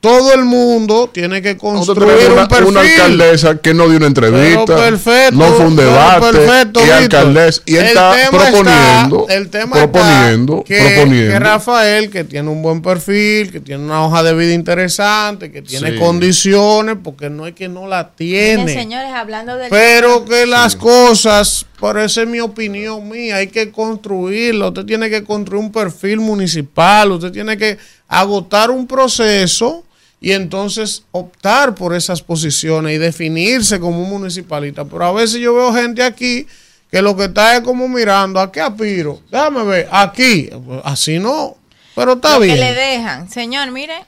todo 0.00 0.32
el 0.34 0.44
mundo 0.44 1.10
tiene 1.12 1.42
que 1.42 1.56
construir 1.56 2.30
una, 2.30 2.42
un 2.42 2.48
perfil. 2.48 2.66
Una 2.68 2.80
alcaldesa 2.80 3.58
que 3.58 3.74
no 3.74 3.88
dio 3.88 3.98
una 3.98 4.06
entrevista, 4.06 4.76
perfecto, 4.76 5.36
no 5.36 5.46
fue 5.52 5.66
un 5.66 5.76
debate, 5.76 6.32
perfecto, 6.32 6.86
y 6.86 6.90
alcaldesa, 6.90 7.62
y 7.66 7.76
él 7.76 7.86
está 7.86 8.14
proponiendo, 8.30 9.26
el 9.28 9.48
tema 9.48 9.76
proponiendo, 9.76 10.64
que, 10.64 10.78
proponiendo. 10.78 11.32
que 11.32 11.38
Rafael, 11.38 12.10
que 12.10 12.24
tiene 12.24 12.48
un 12.50 12.62
buen 12.62 12.82
perfil, 12.82 13.50
que 13.50 13.60
tiene 13.60 13.84
una 13.84 14.04
hoja 14.04 14.22
de 14.22 14.34
vida 14.34 14.52
interesante, 14.52 15.50
que 15.50 15.62
tiene 15.62 15.96
condiciones, 15.96 16.96
porque 17.02 17.30
no 17.30 17.46
es 17.46 17.54
que 17.54 17.68
no 17.68 17.86
la 17.86 18.10
tiene. 18.10 18.72
señores, 18.72 19.10
hablando 19.14 19.56
del 19.56 19.70
Pero 19.70 20.24
que 20.24 20.46
las 20.46 20.76
cosas, 20.76 21.66
por 21.78 21.98
eso 21.98 22.22
es 22.22 22.28
mi 22.28 22.40
opinión 22.40 23.08
mía, 23.08 23.36
hay 23.36 23.48
que 23.48 23.70
construirlo. 23.70 24.68
Usted 24.68 24.84
tiene 24.84 25.10
que 25.10 25.24
construir 25.24 25.64
un 25.64 25.72
perfil 25.72 26.20
municipal, 26.20 27.12
usted 27.12 27.32
tiene 27.32 27.56
que 27.56 27.78
agotar 28.08 28.70
un 28.70 28.86
proceso 28.86 29.84
y 30.20 30.32
entonces 30.32 31.04
optar 31.12 31.74
por 31.74 31.94
esas 31.94 32.22
posiciones 32.22 32.94
y 32.94 32.98
definirse 32.98 33.78
como 33.78 34.02
un 34.02 34.10
municipalista. 34.10 34.84
Pero 34.84 35.04
a 35.04 35.12
veces 35.12 35.40
yo 35.40 35.54
veo 35.54 35.72
gente 35.72 36.02
aquí 36.02 36.46
que 36.90 37.02
lo 37.02 37.16
que 37.16 37.24
está 37.24 37.56
es 37.56 37.62
como 37.62 37.88
mirando, 37.88 38.40
¿a 38.40 38.50
qué 38.50 38.60
aspiro? 38.60 39.20
Déjame 39.30 39.64
ver, 39.64 39.88
aquí, 39.90 40.50
así 40.84 41.18
no, 41.18 41.56
pero 41.94 42.14
está 42.14 42.38
bien. 42.38 42.54
Que 42.54 42.60
le 42.60 42.74
dejan, 42.74 43.28
señor, 43.30 43.70
mire, 43.70 44.04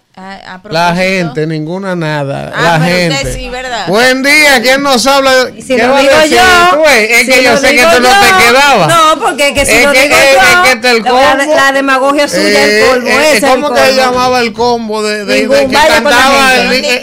la 0.71 0.95
gente, 0.95 1.47
ninguna 1.47 1.95
nada. 1.95 2.53
Ah, 2.55 2.79
la 2.79 2.85
gente. 2.85 3.33
Sí, 3.33 3.49
¿verdad? 3.49 3.87
Buen 3.89 4.23
día, 4.23 4.61
¿quién 4.63 4.83
nos 4.83 5.07
habla? 5.07 5.51
Si 5.57 5.77
¿Qué 5.77 5.87
lo 5.87 5.97
digo 5.97 6.13
yo. 6.31 6.85
es 6.87 7.29
que 7.29 7.43
yo 7.43 7.57
sé 7.57 7.77
que 7.77 7.83
tú 7.83 8.01
no 8.01 8.09
te 8.09 8.45
quedabas. 8.45 8.89
No, 8.89 9.21
porque 9.21 9.55
que 9.55 9.65
si 9.65 9.73
es 9.73 9.85
lo 9.85 9.93
que, 9.93 10.03
digo 10.03 10.17
es, 10.17 10.35
yo. 10.35 10.65
Es 10.65 10.81
que 10.81 10.91
el 10.91 11.03
combo, 11.05 11.21
la, 11.21 11.47
la, 11.47 11.73
demagogia 11.73 12.29
suya, 12.29 12.43
eh, 12.43 12.81
el 12.81 12.87
polvo 12.87 13.09
eh, 13.09 13.37
ese. 13.37 13.47
¿Cómo 13.47 13.73
que 13.73 13.95
llamaba 13.95 14.41
el 14.41 14.53
combo 14.53 15.03
de, 15.03 15.25
de, 15.25 15.47
de 15.47 15.67
que 15.67 15.73
cantaba 15.75 16.57
el, 16.57 16.73
el, 16.73 17.01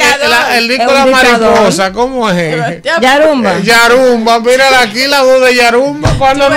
el, 0.57 0.67
disco 0.67 0.91
de 0.91 0.93
la 0.93 1.05
mariposa? 1.05 1.91
¿Cómo 1.93 2.29
es? 2.29 2.81
Yarumba. 3.01 3.59
Yarumba, 3.59 4.39
mira 4.39 4.81
aquí 4.81 5.07
la 5.07 5.21
voz 5.23 5.41
de 5.41 5.55
Yarumba. 5.55 6.09
Cuando 6.17 6.49
no, 6.49 6.55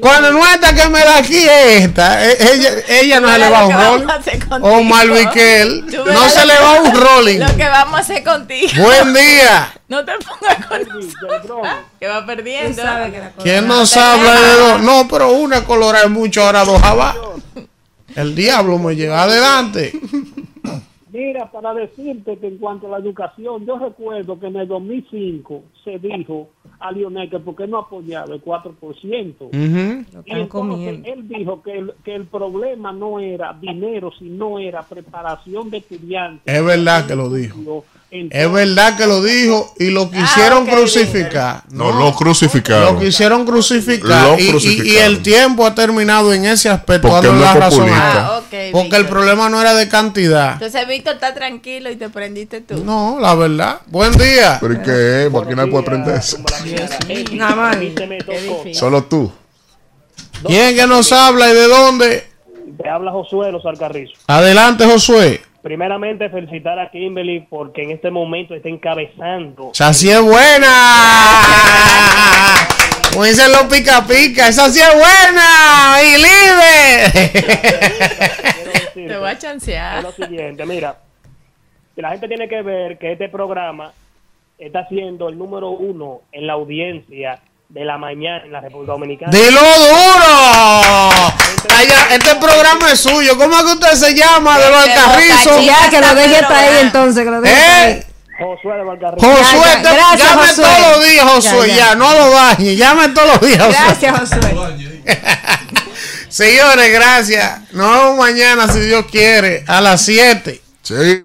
cuando 0.00 0.32
no 0.32 0.46
está 0.46 0.74
que 0.74 0.88
me 0.88 1.00
da 1.00 1.18
aquí 1.18 1.46
esta, 1.48 2.24
e, 2.24 2.36
ella, 2.52 2.70
ella 2.88 3.20
no 3.20 3.32
se 3.32 3.38
le 3.38 3.50
va 3.50 3.66
un 3.66 3.72
rol. 3.72 4.06
O 4.62 4.82
Malviquel 4.82 5.79
no 5.80 6.28
se 6.28 6.46
le 6.46 6.54
va 6.54 6.82
un 6.82 6.94
rolling. 6.94 7.38
Lo 7.38 7.56
que 7.56 7.68
vamos 7.68 7.94
a 7.94 7.98
hacer 7.98 8.24
contigo. 8.24 8.82
Buen 8.82 9.14
día. 9.14 9.72
No 9.88 10.04
te 10.04 10.12
pongas 10.18 10.66
con 10.66 10.88
nosotros. 10.88 11.68
Que 11.98 12.06
va 12.06 12.24
perdiendo. 12.24 12.82
¿Quién 13.42 13.66
nos 13.66 13.96
habla 13.96 14.40
de 14.40 14.56
dos? 14.56 14.82
No, 14.82 15.08
pero 15.08 15.32
una 15.32 15.64
colora 15.64 16.02
es 16.02 16.10
mucho, 16.10 16.42
ahora 16.42 16.64
dos 16.64 16.82
abajo. 16.82 17.34
El 18.14 18.34
diablo 18.34 18.78
me 18.78 18.94
lleva 18.94 19.22
adelante. 19.22 19.92
Mira, 21.12 21.50
para 21.50 21.74
decirte 21.74 22.38
que 22.38 22.46
en 22.46 22.58
cuanto 22.58 22.86
a 22.86 22.90
la 22.90 22.98
educación, 22.98 23.66
yo 23.66 23.78
recuerdo 23.78 24.38
que 24.38 24.46
en 24.46 24.56
el 24.56 24.68
2005 24.68 25.62
se 25.84 25.98
dijo 25.98 26.50
a 26.80 26.90
Lionel 26.90 27.28
que 27.30 27.38
porque 27.38 27.66
no 27.66 27.78
apoyaba 27.78 28.34
el 28.34 28.42
4%. 28.42 29.50
Y 30.24 30.32
entonces 30.32 31.00
él 31.04 31.28
dijo 31.28 31.62
que 31.62 31.78
el, 31.78 31.92
que 32.02 32.14
el 32.14 32.24
problema 32.26 32.92
no 32.92 33.20
era 33.20 33.52
dinero, 33.52 34.10
sino 34.18 34.58
era 34.58 34.82
preparación 34.82 35.70
de 35.70 35.78
estudiantes. 35.78 36.42
Es 36.44 36.64
verdad 36.64 37.06
que 37.06 37.14
lo 37.14 37.30
dijo 37.30 37.84
es 38.10 38.52
verdad 38.52 38.96
que 38.96 39.06
lo 39.06 39.22
dijo 39.22 39.72
y 39.78 39.90
lo 39.90 40.10
quisieron 40.10 40.66
ah, 40.68 40.72
crucificar. 40.72 41.62
No, 41.70 41.92
lo 41.92 42.12
crucificaron. 42.12 42.94
Lo 42.94 43.00
quisieron 43.00 43.46
crucificar. 43.46 44.38
y, 44.40 44.96
el 44.96 45.22
tiempo 45.22 45.64
ha 45.64 45.74
terminado 45.76 46.32
en 46.32 46.44
ese 46.44 46.68
aspecto. 46.68 47.08
Porque, 47.08 47.28
la 47.28 47.54
razón. 47.54 47.88
Ah, 47.92 48.40
porque 48.72 48.96
el 48.96 49.06
problema 49.06 49.48
no 49.48 49.60
era 49.60 49.74
de 49.74 49.88
cantidad. 49.88 50.54
Entonces 50.54 50.88
Víctor 50.88 51.14
está 51.14 51.34
tranquilo 51.34 51.88
y 51.88 51.96
te 51.96 52.08
prendiste 52.10 52.60
tú. 52.62 52.84
No, 52.84 53.18
la 53.20 53.36
verdad. 53.36 53.80
Buen 53.86 54.12
día. 54.12 54.58
Pero 54.60 54.82
qué? 54.82 55.28
Porque 55.30 55.54
nadie 55.54 55.70
puede 55.70 55.84
aprender 55.84 56.16
eso. 56.16 56.38
Nada 57.32 57.54
más. 57.54 57.76
Solo 58.72 59.04
tú. 59.04 59.30
¿Quién 60.44 60.74
que 60.74 60.86
nos 60.86 61.12
habla 61.12 61.48
y 61.48 61.54
de 61.54 61.68
dónde? 61.68 62.26
Te 62.82 62.88
habla 62.88 63.12
Josué 63.12 63.52
Los 63.52 63.64
Alcarrizos. 63.66 64.18
Adelante, 64.26 64.84
Josué. 64.86 65.42
Primeramente, 65.62 66.28
felicitar 66.30 66.78
a 66.78 66.90
Kimberly 66.90 67.46
porque 67.48 67.82
en 67.82 67.90
este 67.90 68.10
momento 68.10 68.54
está 68.54 68.68
encabezando. 68.68 69.70
¡Esa 69.72 69.92
sí 69.92 70.10
es 70.10 70.20
buena! 70.20 70.70
Como 73.12 73.24
dicen 73.24 73.50
los 73.52 73.64
pica 73.64 74.06
pica, 74.06 74.48
esa 74.48 74.70
sí 74.70 74.80
es 74.80 74.94
buena 74.94 75.98
y 76.02 76.16
líder. 76.16 77.12
Te 78.94 79.16
voy 79.16 79.28
a 79.28 79.36
chancear. 79.36 79.98
Es 79.98 80.04
lo 80.04 80.12
siguiente, 80.12 80.64
mira, 80.64 80.96
la 81.96 82.10
gente 82.10 82.28
tiene 82.28 82.48
que 82.48 82.62
ver 82.62 82.96
que 82.98 83.12
este 83.12 83.28
programa 83.28 83.92
está 84.58 84.86
siendo 84.88 85.28
el 85.28 85.36
número 85.36 85.68
uno 85.70 86.22
en 86.32 86.46
la 86.46 86.54
audiencia 86.54 87.40
de 87.70 87.84
la 87.84 87.98
mañana 87.98 88.44
en 88.44 88.52
la 88.52 88.60
República 88.60 88.92
Dominicana. 88.92 89.30
¡Dilo 89.30 89.60
duro! 89.60 91.10
este 92.10 92.34
programa 92.36 92.90
es 92.92 93.00
suyo. 93.00 93.38
¿Cómo 93.38 93.56
es 93.56 93.62
que 93.62 93.72
usted 93.72 93.92
se 93.92 94.14
llama? 94.14 94.58
De 94.58 94.70
los 94.70 94.84
carrizos. 94.86 95.64
Ya, 95.64 95.88
que 95.88 96.00
lo 96.00 96.14
deje 96.14 96.36
hasta 96.36 96.58
ahí 96.58 96.78
entonces. 96.80 97.24
Que 97.24 97.30
lo 97.30 97.40
deje 97.40 97.90
¿Eh? 97.90 98.06
Josué 98.38 98.76
de 98.76 98.84
Valcarrizo. 98.84 99.26
Josué, 99.26 99.60
ya, 99.60 99.82
ya. 99.82 99.92
Gracias, 99.92 100.30
llame 100.30 100.46
Josué. 100.48 100.64
todos 100.64 100.96
los 100.96 101.06
días, 101.06 101.24
Josué, 101.24 101.68
ya, 101.68 101.76
ya. 101.76 101.94
no 101.94 102.14
lo 102.14 102.30
dañe, 102.30 102.76
llame 102.76 103.08
todos 103.10 103.28
los 103.28 103.40
días, 103.40 103.62
Josué. 103.62 103.78
Gracias, 103.84 104.18
Josué. 104.18 104.90
Señores, 106.28 106.92
gracias. 106.92 107.72
Nos 107.72 107.92
vemos 107.92 108.18
mañana, 108.18 108.66
si 108.68 108.80
Dios 108.80 109.04
quiere, 109.10 109.64
a 109.66 109.80
las 109.80 110.02
7. 110.02 110.60
Sí. 110.82 111.24